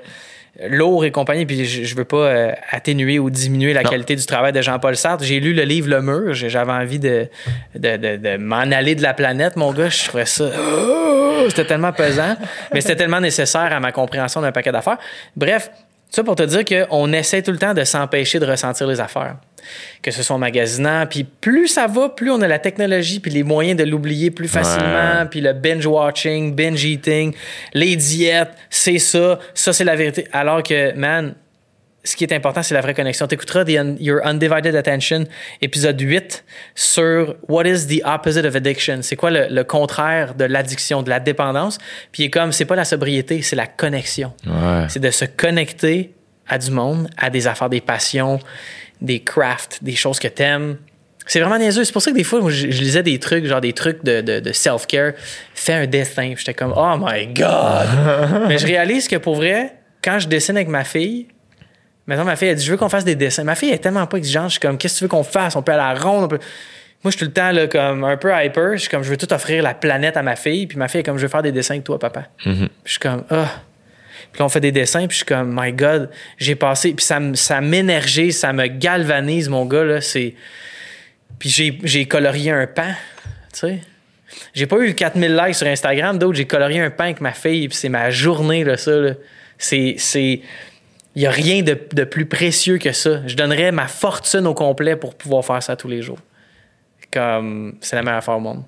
lourd 0.68 1.06
et 1.06 1.12
compagnie, 1.12 1.46
puis 1.46 1.66
je, 1.66 1.84
je 1.84 1.96
veux 1.96 2.06
pas 2.06 2.18
euh, 2.28 2.52
atténuer 2.72 3.20
ou 3.20 3.30
diminuer 3.30 3.74
la 3.74 3.84
Non. 3.84 3.90
qualité 3.90 4.16
du 4.16 4.26
travail 4.26 4.52
de 4.52 4.62
Jean-Paul 4.62 4.96
Sartre. 4.96 5.24
J'ai 5.24 5.40
lu 5.40 5.54
le 5.54 5.64
livre 5.64 5.90
Le 5.90 6.02
Mur, 6.02 6.34
j'avais 6.34 6.72
envie 6.72 7.00
de, 7.00 7.28
de, 7.76 7.98
de- 7.98 8.18
de 8.18 8.38
m'en 8.38 8.58
aller 8.58 8.96
de 8.96 9.02
la 9.04 9.14
planète, 9.14 9.56
mon 9.56 9.72
gars. 9.72 9.90
Je 9.90 10.06
trouvais 10.08 10.26
ça... 10.26 10.46
Oh, 10.58 11.46
c'était 11.48 11.66
tellement 11.66 11.94
pesant, 11.94 12.36
mais 12.74 12.82
c'était 12.82 12.98
tellement 12.98 13.22
nécessaire 13.22 13.72
à 13.72 13.80
ma 13.80 13.92
compréhension 13.94 14.42
d'un 14.42 14.52
paquet 14.52 14.72
d'affaires. 14.72 14.98
Bref, 15.38 15.72
ça 16.10 16.24
pour 16.24 16.36
te 16.36 16.44
dire 16.44 16.64
qu'on 16.66 17.14
essaie 17.14 17.42
tout 17.42 17.52
le 17.52 17.58
temps 17.58 17.74
de 17.74 17.84
s'empêcher 17.84 18.40
de 18.40 18.46
ressentir 18.46 18.88
les 18.88 19.00
affaires. 19.00 19.36
Que 20.02 20.10
ce 20.10 20.24
soit 20.24 20.36
en 20.36 20.40
magasinant, 20.40 21.06
puis 21.06 21.24
plus 21.24 21.68
ça 21.68 21.86
va, 21.86 22.10
plus 22.10 22.32
on 22.32 22.42
a 22.42 22.48
la 22.48 22.60
technologie, 22.60 23.20
puis 23.20 23.30
les 23.30 23.44
moyens 23.44 23.78
de 23.78 23.84
l'oublier 23.84 24.32
plus 24.32 24.48
facilement, 24.48 25.28
puis 25.30 25.42
le 25.42 25.54
binge-watching, 25.54 26.56
binge-eating, 26.56 27.36
les 27.74 27.96
diètes, 27.96 28.52
c'est 28.70 29.00
ça, 29.00 29.38
ça 29.54 29.74
c'est 29.74 29.84
la 29.84 29.96
vérité. 29.96 30.28
Alors 30.32 30.64
que, 30.64 30.94
man, 30.94 31.36
ce 32.10 32.16
qui 32.16 32.24
est 32.24 32.34
important, 32.34 32.64
c'est 32.64 32.74
la 32.74 32.82
vraie 32.82 32.94
connexion. 32.94 33.28
Tu 33.28 33.36
écouteras 33.36 33.66
The 33.66 33.70
Un- 33.78 33.96
Your 34.00 34.20
Undivided 34.26 34.76
Attention, 34.76 35.26
épisode 35.62 36.00
8, 36.00 36.44
sur 36.76 37.36
What 37.48 37.66
is 37.66 37.88
the 37.88 38.02
opposite 38.06 38.46
of 38.46 38.56
addiction? 38.56 39.00
C'est 39.02 39.16
quoi 39.16 39.30
le, 39.32 39.48
le 39.50 39.64
contraire 39.64 40.34
de 40.36 40.46
l'addiction, 40.46 41.04
de 41.04 41.10
la 41.10 41.20
dépendance? 41.20 41.78
Puis 42.12 42.24
il 42.24 42.26
est 42.28 42.30
comme, 42.30 42.52
c'est 42.52 42.66
pas 42.66 42.76
la 42.76 42.86
sobriété, 42.86 43.42
c'est 43.42 43.56
la 43.56 43.68
connexion. 43.68 44.34
Ouais. 44.46 44.86
C'est 44.88 45.00
de 45.00 45.12
se 45.12 45.26
connecter 45.26 46.14
à 46.48 46.58
du 46.58 46.72
monde, 46.72 47.10
à 47.18 47.30
des 47.30 47.46
affaires, 47.48 47.70
des 47.70 47.82
passions, 47.82 48.40
des 49.02 49.20
crafts, 49.20 49.84
des 49.84 49.96
choses 49.96 50.20
que 50.20 50.28
t'aimes. 50.28 50.78
C'est 51.28 51.40
vraiment 51.42 51.60
niaiseux. 51.60 51.84
C'est 51.84 51.94
pour 51.94 52.02
ça 52.02 52.10
que 52.10 52.16
des 52.16 52.24
fois, 52.24 52.40
je, 52.48 52.72
je 52.72 52.82
lisais 52.82 53.04
des 53.04 53.20
trucs, 53.20 53.46
genre 53.46 53.62
des 53.62 53.74
trucs 53.74 54.04
de, 54.04 54.22
de- 54.22 54.40
de 54.40 54.52
self-care. 54.52 55.12
Fais 55.54 55.74
un 55.74 55.86
dessin. 55.86 56.34
J'étais 56.36 56.56
comme, 56.56 56.74
oh 56.76 56.96
my 57.00 57.28
God! 57.28 57.88
Mais 58.48 58.58
je 58.58 58.66
réalise 58.66 59.08
que 59.08 59.18
pour 59.18 59.36
vrai, 59.36 59.76
quand 60.04 60.18
je 60.18 60.28
dessine 60.28 60.56
avec 60.56 60.70
ma 60.70 60.84
fille, 60.84 61.28
maintenant 62.10 62.26
ma 62.26 62.36
fille, 62.36 62.50
elle 62.50 62.56
dit, 62.56 62.66
je 62.66 62.72
veux 62.72 62.78
qu'on 62.78 62.90
fasse 62.90 63.06
des 63.06 63.16
dessins. 63.16 63.44
Ma 63.44 63.56
fille 63.56 63.70
elle 63.70 63.76
est 63.76 63.80
tellement 63.80 64.06
pas 64.08 64.18
exigeante. 64.18 64.46
Je 64.50 64.52
suis 64.52 64.60
comme, 64.60 64.78
qu'est-ce 64.78 64.96
que 64.96 65.00
tu 65.00 65.04
veux 65.06 65.10
qu'on 65.10 65.24
fasse? 65.24 65.56
On 65.56 65.62
peut 65.62 65.72
aller 65.72 65.82
à 65.82 65.94
la 65.94 66.00
ronde. 66.00 66.26
on 66.26 66.28
peut- 66.28 66.40
Moi, 67.04 67.12
je 67.12 67.18
suis 67.18 67.20
tout 67.20 67.26
le 67.26 67.32
temps 67.32 67.52
là, 67.52 67.68
comme 67.68 68.04
un 68.04 68.18
peu 68.18 68.32
hyper. 68.44 68.74
Je 68.74 68.78
suis 68.80 68.90
comme, 68.90 69.04
je 69.04 69.10
veux 69.10 69.18
tout 69.18 69.32
offrir 69.34 69.64
la 69.64 69.74
planète 69.74 70.18
à 70.18 70.22
ma 70.24 70.36
fille. 70.36 70.68
Puis 70.68 70.78
ma 70.78 70.88
fille 70.90 71.00
est 71.00 71.04
comme, 71.04 71.18
je 71.18 71.24
veux 71.24 71.30
faire 71.30 71.42
des 71.44 71.52
dessins 71.54 71.76
avec 71.76 71.86
toi, 71.86 71.98
papa. 72.00 72.26
Puis 72.60 72.70
je 72.86 72.90
suis 72.92 73.00
comme, 73.00 73.24
ah. 73.30 73.48
Puis 74.32 74.40
là, 74.40 74.46
on 74.46 74.50
fait 74.50 74.60
des 74.60 74.72
dessins, 74.72 75.08
puis 75.08 75.12
je 75.12 75.24
suis 75.24 75.26
comme, 75.26 75.58
my 75.58 75.72
God, 75.72 76.10
j'ai 76.38 76.56
passé. 76.56 76.94
Puis 76.94 77.06
ça, 77.06 77.20
ça 77.36 77.62
m'énergise, 77.62 78.38
ça 78.38 78.52
me 78.54 78.68
galvanise, 78.68 79.48
mon 79.50 79.66
gars, 79.66 79.84
là. 79.86 80.02
C'est. 80.02 80.36
Puis 81.40 81.50
j'ai, 81.50 81.80
j'ai 81.84 82.06
colorié 82.06 82.52
un 82.52 82.68
pan, 82.68 82.92
tu 83.54 83.60
sais. 83.60 83.80
J'ai 84.54 84.68
pas 84.68 84.78
eu 84.80 84.94
4000 84.94 85.36
likes 85.36 85.56
sur 85.56 85.68
Instagram, 85.68 86.20
d'autres, 86.20 86.38
j'ai 86.38 86.46
colorié 86.46 86.80
un 86.82 86.90
pan 86.92 87.06
avec 87.06 87.22
ma 87.22 87.32
fille, 87.32 87.68
puis 87.70 87.78
c'est 87.78 87.90
ma 87.90 88.10
journée, 88.12 88.64
là, 88.64 88.78
ça, 88.78 88.92
là. 88.92 89.12
C'est. 89.58 89.96
Il 91.20 91.24
y 91.24 91.28
a 91.28 91.32
rien 91.32 91.64
de, 91.64 91.78
de 91.92 92.04
plus 92.06 92.26
précieux 92.26 92.78
que 92.78 92.94
ça. 92.94 93.28
Je 93.28 93.36
donnerais 93.36 93.74
ma 93.74 93.90
fortune 93.90 94.48
au 94.48 94.54
complet 94.54 94.96
pour 94.96 95.16
pouvoir 95.16 95.44
faire 95.44 95.62
ça 95.62 95.76
tous 95.76 95.90
les 95.90 96.02
jours. 96.02 96.20
Comme, 97.12 97.76
c'est 97.82 97.98
la 97.98 98.04
meilleure 98.04 98.20
affaire 98.20 98.38
au 98.38 98.40
monde. 98.40 98.64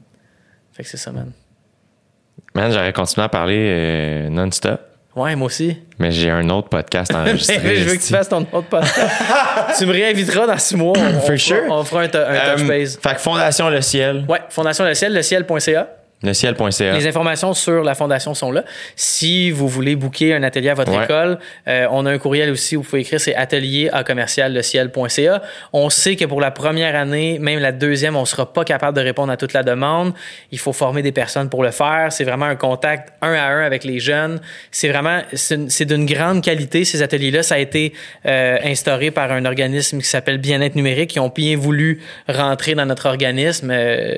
Fait 0.73 0.83
que 0.83 0.89
c'est 0.89 0.97
ça, 0.97 1.13
man. 1.13 1.31
Man, 2.53 2.69
j'aurais 2.73 2.91
continué 2.91 3.23
à 3.23 3.29
parler 3.29 3.55
euh, 3.57 4.29
non-stop. 4.29 4.81
Ouais, 5.15 5.33
moi 5.37 5.45
aussi. 5.45 5.77
Mais 5.97 6.11
j'ai 6.11 6.29
un 6.29 6.49
autre 6.49 6.67
podcast 6.67 7.15
enregistré. 7.15 7.77
je 7.77 7.83
veux 7.85 7.95
que 7.95 8.01
tu 8.01 8.11
fasses 8.11 8.27
ton 8.27 8.41
autre 8.51 8.67
podcast. 8.67 9.09
tu 9.77 9.85
me 9.85 9.93
réinviteras 9.93 10.45
dans 10.47 10.57
six 10.57 10.75
mois. 10.75 10.97
On, 10.97 11.17
on 11.17 11.21
For 11.21 11.37
sure. 11.39 11.61
On 11.69 11.83
fera 11.85 12.01
un, 12.01 12.03
un 12.05 12.07
touch 12.07 12.17
Euh, 12.63 12.67
base. 12.67 12.99
fait 13.01 13.15
que 13.15 13.21
Fondation 13.21 13.69
Le 13.69 13.79
Ciel, 13.79 14.25
Ouais, 14.27 14.41
Fondation 14.49 14.83
Le 14.83 14.93
Ciel, 14.93 15.13
leciel.ca. 15.13 15.87
leciel.ca. 16.23 16.93
Les 16.93 17.07
informations 17.07 17.53
sur 17.53 17.83
la 17.83 17.95
fondation 17.95 18.33
sont 18.33 18.51
là. 18.51 18.63
Si 18.95 19.51
vous 19.51 19.67
voulez 19.67 19.95
booker 19.95 20.33
un 20.33 20.43
atelier 20.43 20.69
à 20.69 20.73
votre 20.73 20.91
Ouais. 20.95 21.03
école, 21.05 21.39
euh, 21.67 21.87
on 21.91 22.05
a 22.05 22.11
un 22.11 22.17
courriel 22.17 22.51
aussi 22.51 22.75
où 22.75 22.81
vous 22.81 22.89
pouvez 22.89 23.01
écrire, 23.01 23.19
c'est 23.19 23.35
atelier 23.35 23.89
à 23.91 24.03
commercial 24.03 24.53
leciel.ca. 24.53 25.41
On 25.73 25.89
sait 25.89 26.15
que 26.15 26.25
pour 26.25 26.41
la 26.41 26.51
première 26.51 26.95
année, 26.95 27.39
même 27.39 27.59
la 27.59 27.71
deuxième, 27.71 28.15
on 28.15 28.25
sera 28.25 28.51
pas 28.51 28.63
capable 28.63 28.95
de 28.97 29.01
répondre 29.01 29.31
à 29.31 29.37
toute 29.37 29.53
la 29.53 29.63
demande. 29.63 30.13
Il 30.51 30.59
faut 30.59 30.73
former 30.73 31.01
des 31.01 31.11
personnes 31.11 31.49
pour 31.49 31.63
le 31.63 31.71
faire. 31.71 32.07
C'est 32.11 32.23
vraiment 32.23 32.45
un 32.45 32.55
contact 32.55 33.13
un 33.21 33.33
à 33.33 33.45
un 33.47 33.65
avec 33.65 33.83
les 33.83 33.99
jeunes. 33.99 34.39
C'est 34.71 34.89
vraiment, 34.89 35.21
c'est 35.33 35.85
d'une 35.85 36.05
grande 36.05 36.43
qualité, 36.43 36.85
ces 36.85 37.01
ateliers-là. 37.01 37.43
Ça 37.43 37.55
a 37.55 37.59
été 37.59 37.93
euh, 38.25 38.57
instauré 38.63 39.11
par 39.11 39.31
un 39.31 39.45
organisme 39.45 39.99
qui 39.99 40.07
s'appelle 40.07 40.37
Bien-être 40.37 40.75
numérique, 40.75 41.09
qui 41.11 41.19
ont 41.19 41.29
bien 41.33 41.57
voulu 41.57 42.01
rentrer 42.27 42.75
dans 42.75 42.85
notre 42.85 43.07
organisme. 43.07 43.69
Euh, 43.71 44.15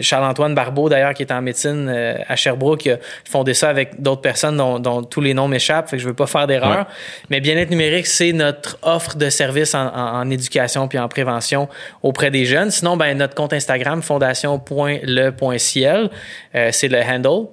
Charles-Antoine 0.00 0.54
Barbeau, 0.54 0.88
d'ailleurs, 0.88 1.14
qui 1.14 1.22
est 1.22 1.32
en 1.32 1.42
médecine 1.46 1.88
euh, 1.88 2.14
à 2.28 2.36
Sherbrooke, 2.36 2.86
a 2.86 2.96
fondé 3.28 3.54
ça 3.54 3.70
avec 3.70 4.00
d'autres 4.02 4.20
personnes 4.20 4.58
dont, 4.58 4.78
dont 4.78 5.02
tous 5.02 5.22
les 5.22 5.32
noms 5.32 5.48
m'échappent, 5.48 5.88
fait 5.88 5.96
que 5.96 6.02
je 6.02 6.08
veux 6.08 6.14
pas 6.14 6.26
faire 6.26 6.46
d'erreur. 6.46 6.80
Ouais. 6.80 6.84
Mais 7.30 7.40
Bien-être 7.40 7.70
numérique, 7.70 8.06
c'est 8.06 8.32
notre 8.32 8.78
offre 8.82 9.16
de 9.16 9.30
services 9.30 9.74
en, 9.74 9.86
en- 9.86 10.20
en 10.20 10.30
éducation 10.30 10.86
puis 10.88 10.98
en 10.98 11.08
prévention 11.08 11.68
auprès 12.02 12.30
des 12.30 12.44
jeunes. 12.44 12.70
Sinon, 12.70 12.96
ben, 12.96 13.16
notre 13.16 13.34
compte 13.34 13.52
Instagram, 13.54 14.02
fondation.le.ciel, 14.02 16.10
euh, 16.54 16.68
c'est 16.72 16.88
le 16.88 16.98
handle. 17.00 17.46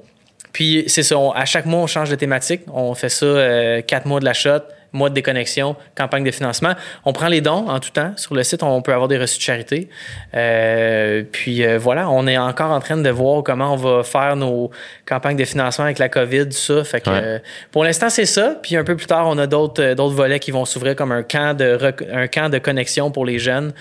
Puis 0.52 0.84
c'est 0.88 1.04
ça, 1.04 1.18
on- 1.18 1.32
à 1.32 1.46
chaque 1.46 1.66
mois, 1.66 1.82
on 1.82 1.88
change 1.88 2.10
de 2.10 2.16
thématique. 2.16 2.62
On 2.74 2.94
fait 2.94 3.10
ça 3.10 3.26
euh, 3.26 3.82
quatre 3.82 4.06
mois 4.06 4.20
de 4.20 4.26
la 4.26 4.34
shot, 4.34 4.60
mois 4.94 5.10
de 5.10 5.16
déconnexion, 5.16 5.76
campagne 5.98 6.24
de 6.24 6.32
financement. 6.32 6.74
On 7.06 7.14
prend 7.14 7.28
les 7.28 7.42
dons 7.42 7.68
en 7.68 7.80
tout 7.80 7.90
temps. 7.90 8.14
Sur 8.16 8.36
le 8.36 8.44
site, 8.44 8.64
on 8.64 8.82
peut 8.82 8.94
avoir 8.94 9.08
des 9.08 9.18
reçus 9.18 9.38
de 9.40 9.44
charité. 9.44 9.90
Euh, 10.36 11.24
puis 11.32 11.66
euh, 11.66 11.78
voilà, 11.78 12.10
on 12.10 12.28
est 12.28 12.38
encore 12.38 12.72
en 12.72 12.80
train 12.80 12.98
de 12.98 13.10
voir 13.10 13.44
comment 13.44 13.74
on 13.74 13.78
va 13.78 14.04
faire 14.04 14.36
nos 14.36 14.72
campagnes 15.06 15.38
de 15.38 15.46
financement 15.46 15.86
avec 15.86 16.00
la 16.00 16.10
COVID, 16.10 16.46
tout 16.46 16.52
ça. 16.52 16.84
Fait 16.84 17.02
que 17.02 17.10
Ouais. 17.10 17.20
euh, 17.22 17.40
pour 17.72 17.84
l'instant, 17.84 18.10
c'est 18.10 18.26
ça. 18.26 18.56
Puis 18.62 18.76
un 18.78 18.84
peu 18.84 18.96
plus 18.96 19.06
tard, 19.08 19.28
on 19.28 19.38
a 19.38 19.48
d'autres 19.48 19.94
d'autres 19.94 20.16
volets 20.16 20.40
qui 20.40 20.52
vont 20.52 20.66
s'ouvrir 20.66 20.96
comme 20.96 21.12
un 21.12 21.24
camp 21.24 21.56
de 21.58 21.78
un 22.14 22.28
camp 22.28 22.50
de 22.50 22.58
connexion 22.60 23.12
pour 23.12 23.26
les 23.26 23.40
jeunes 23.40 23.74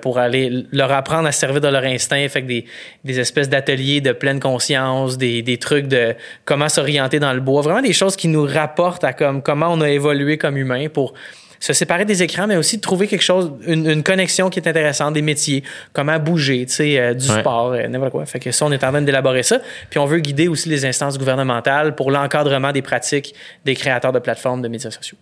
pour 0.00 0.18
aller 0.18 0.64
leur 0.72 0.90
apprendre 0.92 1.28
à 1.28 1.32
se 1.32 1.40
servir 1.40 1.60
de 1.60 1.68
leur 1.68 1.84
instinct. 1.84 2.26
Fait 2.28 2.42
que 2.42 2.46
des, 2.46 2.64
des 3.04 3.20
espèces 3.20 3.48
d'ateliers 3.48 4.00
de 4.00 4.12
pleine 4.12 4.40
conscience, 4.40 5.18
des, 5.18 5.42
des 5.42 5.58
trucs 5.58 5.86
de 5.88 6.14
comment 6.44 6.68
s'orienter 6.68 7.20
dans 7.20 7.32
le 7.32 7.40
bois. 7.40 7.62
Vraiment 7.62 7.82
des 7.82 7.92
choses 7.92 8.16
qui 8.16 8.28
nous 8.28 8.44
rapportent 8.44 9.04
à 9.04 9.12
comme, 9.12 9.42
comment 9.42 9.68
on 9.70 9.80
a 9.80 9.90
évolué 9.90 10.27
comme 10.36 10.56
humain 10.58 10.88
pour 10.92 11.14
se 11.60 11.72
séparer 11.72 12.04
des 12.04 12.22
écrans, 12.22 12.46
mais 12.46 12.56
aussi 12.56 12.76
de 12.76 12.80
trouver 12.82 13.08
quelque 13.08 13.22
chose, 13.24 13.50
une, 13.66 13.88
une 13.90 14.02
connexion 14.04 14.48
qui 14.48 14.60
est 14.60 14.68
intéressante, 14.68 15.14
des 15.14 15.22
métiers, 15.22 15.64
comment 15.92 16.16
bouger, 16.20 16.64
tu 16.66 16.72
sais, 16.74 16.98
euh, 17.00 17.14
du 17.14 17.28
Ouais. 17.28 17.40
sport, 17.40 17.72
euh, 17.72 17.88
n'importe 17.88 18.12
quoi. 18.12 18.26
Fait 18.26 18.38
que 18.38 18.52
ça, 18.52 18.64
on 18.66 18.70
est 18.70 18.84
en 18.84 18.90
train 18.92 19.02
d'élaborer 19.02 19.42
ça. 19.42 19.58
Puis 19.90 19.98
on 19.98 20.06
veut 20.06 20.20
guider 20.20 20.46
aussi 20.46 20.68
les 20.68 20.84
instances 20.86 21.18
gouvernementales 21.18 21.96
pour 21.96 22.12
l'encadrement 22.12 22.70
des 22.70 22.82
pratiques 22.82 23.34
des 23.64 23.74
créateurs 23.74 24.12
de 24.12 24.20
plateformes 24.20 24.62
de 24.62 24.68
médias 24.68 24.90
sociaux. 24.92 25.16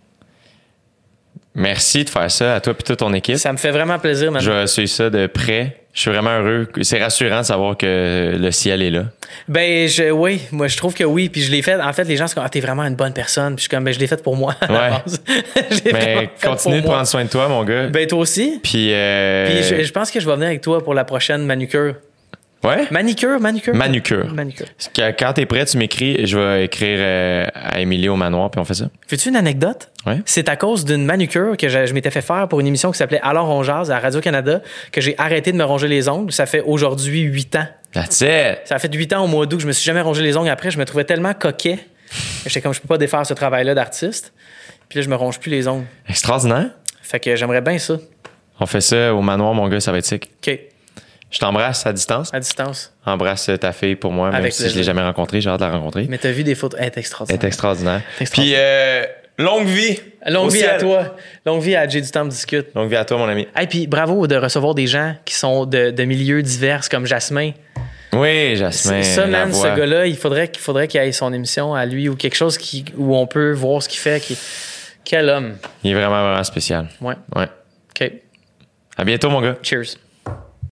Merci 1.58 2.04
de 2.04 2.10
faire 2.10 2.30
ça 2.30 2.54
à 2.56 2.60
toi 2.60 2.74
et 2.78 2.82
toute 2.82 2.98
ton 2.98 3.12
équipe. 3.14 3.36
Ça 3.38 3.50
me 3.50 3.56
fait 3.56 3.70
vraiment 3.70 3.98
plaisir, 3.98 4.26
Je 4.28 4.30
maintenant. 4.32 4.60
vais 4.60 4.66
suivre 4.66 4.90
ça 4.90 5.08
de 5.10 5.26
près. 5.26 5.78
Je 5.94 6.00
suis 6.02 6.10
vraiment 6.10 6.38
heureux. 6.38 6.68
C'est 6.82 7.02
rassurant 7.02 7.40
de 7.40 7.46
savoir 7.46 7.74
que 7.78 8.36
le 8.38 8.50
ciel 8.50 8.82
est 8.82 8.90
là. 8.90 9.04
Ben, 9.48 9.88
je, 9.88 10.10
oui, 10.10 10.42
moi, 10.52 10.68
je 10.68 10.76
trouve 10.76 10.92
que 10.92 11.04
oui. 11.04 11.30
Puis 11.30 11.40
je 11.40 11.50
l'ai 11.50 11.62
fait. 11.62 11.80
En 11.80 11.92
fait, 11.94 12.04
les 12.04 12.18
gens 12.18 12.26
sont 12.26 12.34
comme, 12.34 12.44
ah, 12.44 12.50
t'es 12.50 12.60
vraiment 12.60 12.82
une 12.82 12.96
bonne 12.96 13.14
personne. 13.14 13.54
Puis 13.56 13.60
je 13.60 13.60
suis 13.62 13.68
comme, 13.70 13.84
ben, 13.84 13.94
je 13.94 13.98
l'ai 13.98 14.06
fait 14.06 14.22
pour 14.22 14.36
moi. 14.36 14.54
à 14.60 14.70
la 14.70 14.90
base. 14.90 15.22
Je 15.70 15.76
fait 15.76 16.30
continue 16.44 16.82
de 16.82 16.86
moi. 16.86 16.96
prendre 16.96 17.08
soin 17.08 17.24
de 17.24 17.30
toi, 17.30 17.48
mon 17.48 17.64
gars. 17.64 17.86
Ben, 17.86 18.06
toi 18.06 18.18
aussi. 18.18 18.60
Puis, 18.62 18.92
euh, 18.92 19.46
Puis 19.46 19.62
je, 19.78 19.82
je 19.84 19.92
pense 19.92 20.10
que 20.10 20.20
je 20.20 20.26
vais 20.26 20.34
venir 20.34 20.48
avec 20.48 20.60
toi 20.60 20.84
pour 20.84 20.92
la 20.92 21.04
prochaine 21.04 21.46
manucure. 21.46 21.94
Ouais? 22.64 22.86
Manicure, 22.90 23.40
manucure? 23.40 23.74
Manucure. 23.74 24.32
Manucure. 24.32 24.66
Quand 25.18 25.32
t'es 25.34 25.46
prêt, 25.46 25.64
tu 25.64 25.78
m'écris. 25.78 26.26
Je 26.26 26.38
vais 26.38 26.64
écrire 26.64 26.98
euh, 27.00 27.46
à 27.54 27.80
Émilie 27.80 28.08
au 28.08 28.16
manoir, 28.16 28.50
puis 28.50 28.60
on 28.60 28.64
fait 28.64 28.74
ça. 28.74 28.86
Veux-tu 29.08 29.28
une 29.28 29.36
anecdote? 29.36 29.90
Ouais. 30.06 30.20
C'est 30.24 30.48
à 30.48 30.56
cause 30.56 30.84
d'une 30.84 31.04
manucure 31.04 31.56
que 31.56 31.68
je, 31.68 31.86
je 31.86 31.94
m'étais 31.94 32.10
fait 32.10 32.22
faire 32.22 32.46
pour 32.48 32.60
une 32.60 32.66
émission 32.66 32.90
qui 32.92 32.98
s'appelait 32.98 33.20
Alors 33.22 33.48
on 33.50 33.62
jase 33.62 33.90
à 33.90 33.98
Radio-Canada 33.98 34.62
que 34.92 35.00
j'ai 35.00 35.14
arrêté 35.18 35.52
de 35.52 35.56
me 35.56 35.64
ronger 35.64 35.88
les 35.88 36.08
ongles. 36.08 36.32
Ça 36.32 36.46
fait 36.46 36.60
aujourd'hui 36.60 37.22
huit 37.22 37.56
ans. 37.56 37.66
That's 37.92 38.20
it. 38.20 38.66
Ça 38.66 38.78
fait 38.78 38.94
huit 38.94 39.12
ans 39.12 39.24
au 39.24 39.26
mois 39.26 39.46
d'août 39.46 39.56
que 39.56 39.62
je 39.62 39.66
me 39.68 39.72
suis 39.72 39.84
jamais 39.84 40.00
rongé 40.02 40.22
les 40.22 40.36
ongles 40.36 40.48
après. 40.50 40.70
Je 40.70 40.78
me 40.78 40.84
trouvais 40.84 41.04
tellement 41.04 41.34
coquet. 41.34 41.78
J'étais 42.46 42.60
comme, 42.60 42.74
je 42.74 42.80
peux 42.80 42.88
pas 42.88 42.98
défaire 42.98 43.26
ce 43.26 43.34
travail-là 43.34 43.74
d'artiste. 43.74 44.32
Puis 44.88 44.98
là, 44.98 45.02
je 45.04 45.08
me 45.08 45.16
ronge 45.16 45.40
plus 45.40 45.50
les 45.50 45.66
ongles. 45.66 45.86
Extraordinaire. 46.08 46.70
Fait 47.02 47.20
que 47.20 47.34
j'aimerais 47.36 47.60
bien 47.60 47.78
ça. 47.78 47.96
On 48.60 48.66
fait 48.66 48.80
ça 48.80 49.14
au 49.14 49.22
manoir, 49.22 49.54
mon 49.54 49.68
gars, 49.68 49.80
ça 49.80 49.92
va 49.92 49.98
être 49.98 50.06
sick. 50.06 50.30
OK, 50.46 50.58
Je 51.30 51.38
t'embrasse 51.38 51.84
à 51.86 51.92
distance. 51.92 52.32
à 52.32 52.40
distance. 52.40 52.92
Embrasse 53.04 53.50
ta 53.60 53.72
fille 53.72 53.96
pour 53.96 54.12
moi, 54.12 54.30
même 54.30 54.50
si 54.50 54.58
je 54.58 54.62
l'ai 54.64 54.72
plaisir. 54.74 54.82
jamais 54.84 55.02
rencontrée. 55.02 55.40
J'ai 55.40 55.50
hâte 55.50 55.60
de 55.60 55.64
la 55.64 55.72
rencontrer. 55.72 56.06
Mais 56.08 56.18
t'as 56.18 56.30
vu 56.30 56.44
des 56.44 56.54
photos. 56.54 56.78
Elle 56.80 56.86
est 56.86 56.92
Elle 56.94 57.00
extraordinaire. 57.00 57.42
est 57.42 57.46
extraordinaire. 57.46 58.02
Puis, 58.32 58.52
euh, 58.54 59.04
longue 59.38 59.66
vie. 59.66 59.98
Longue 60.28 60.50
vie 60.50 60.58
ciel. 60.58 60.70
à 60.70 60.78
toi. 60.78 61.16
Longue 61.44 61.62
vie 61.62 61.74
à 61.76 61.86
J'ai 61.88 62.00
du 62.00 62.10
temps 62.10 62.24
discute. 62.24 62.68
Longue 62.74 62.88
vie 62.88 62.96
à 62.96 63.04
toi, 63.04 63.18
mon 63.18 63.28
ami. 63.28 63.46
Et 63.60 63.66
puis 63.66 63.86
bravo 63.86 64.26
de 64.26 64.36
recevoir 64.36 64.74
des 64.74 64.86
gens 64.86 65.14
qui 65.24 65.34
sont 65.34 65.66
de, 65.66 65.90
de 65.90 66.04
milieux 66.04 66.42
divers 66.42 66.88
comme 66.88 67.06
Jasmin. 67.06 67.50
Oui, 68.12 68.56
Jasmin. 68.56 69.02
ça, 69.02 69.26
man, 69.26 69.52
ce 69.52 69.66
gars-là, 69.76 70.06
il 70.06 70.16
faudrait 70.16 70.48
qu'il 70.48 70.62
faudrait 70.62 70.88
qu'il 70.88 71.00
ait 71.00 71.12
son 71.12 71.32
émission 71.32 71.74
à 71.74 71.84
lui 71.86 72.08
ou 72.08 72.16
quelque 72.16 72.36
chose 72.36 72.56
qui, 72.56 72.84
où 72.96 73.14
on 73.16 73.26
peut 73.26 73.52
voir 73.52 73.82
ce 73.82 73.88
qu'il 73.88 74.00
fait. 74.00 74.20
qui- 74.22 74.38
Quel 75.04 75.28
homme. 75.28 75.56
Il 75.84 75.90
est 75.90 75.94
vraiment, 75.94 76.22
vraiment 76.22 76.42
spécial. 76.44 76.86
Ouais. 77.00 77.14
Ouais. 77.34 77.46
OK. 77.90 78.10
À 78.96 79.04
bientôt, 79.04 79.28
mon 79.28 79.40
gars. 79.42 79.56
Cheers. 79.62 79.96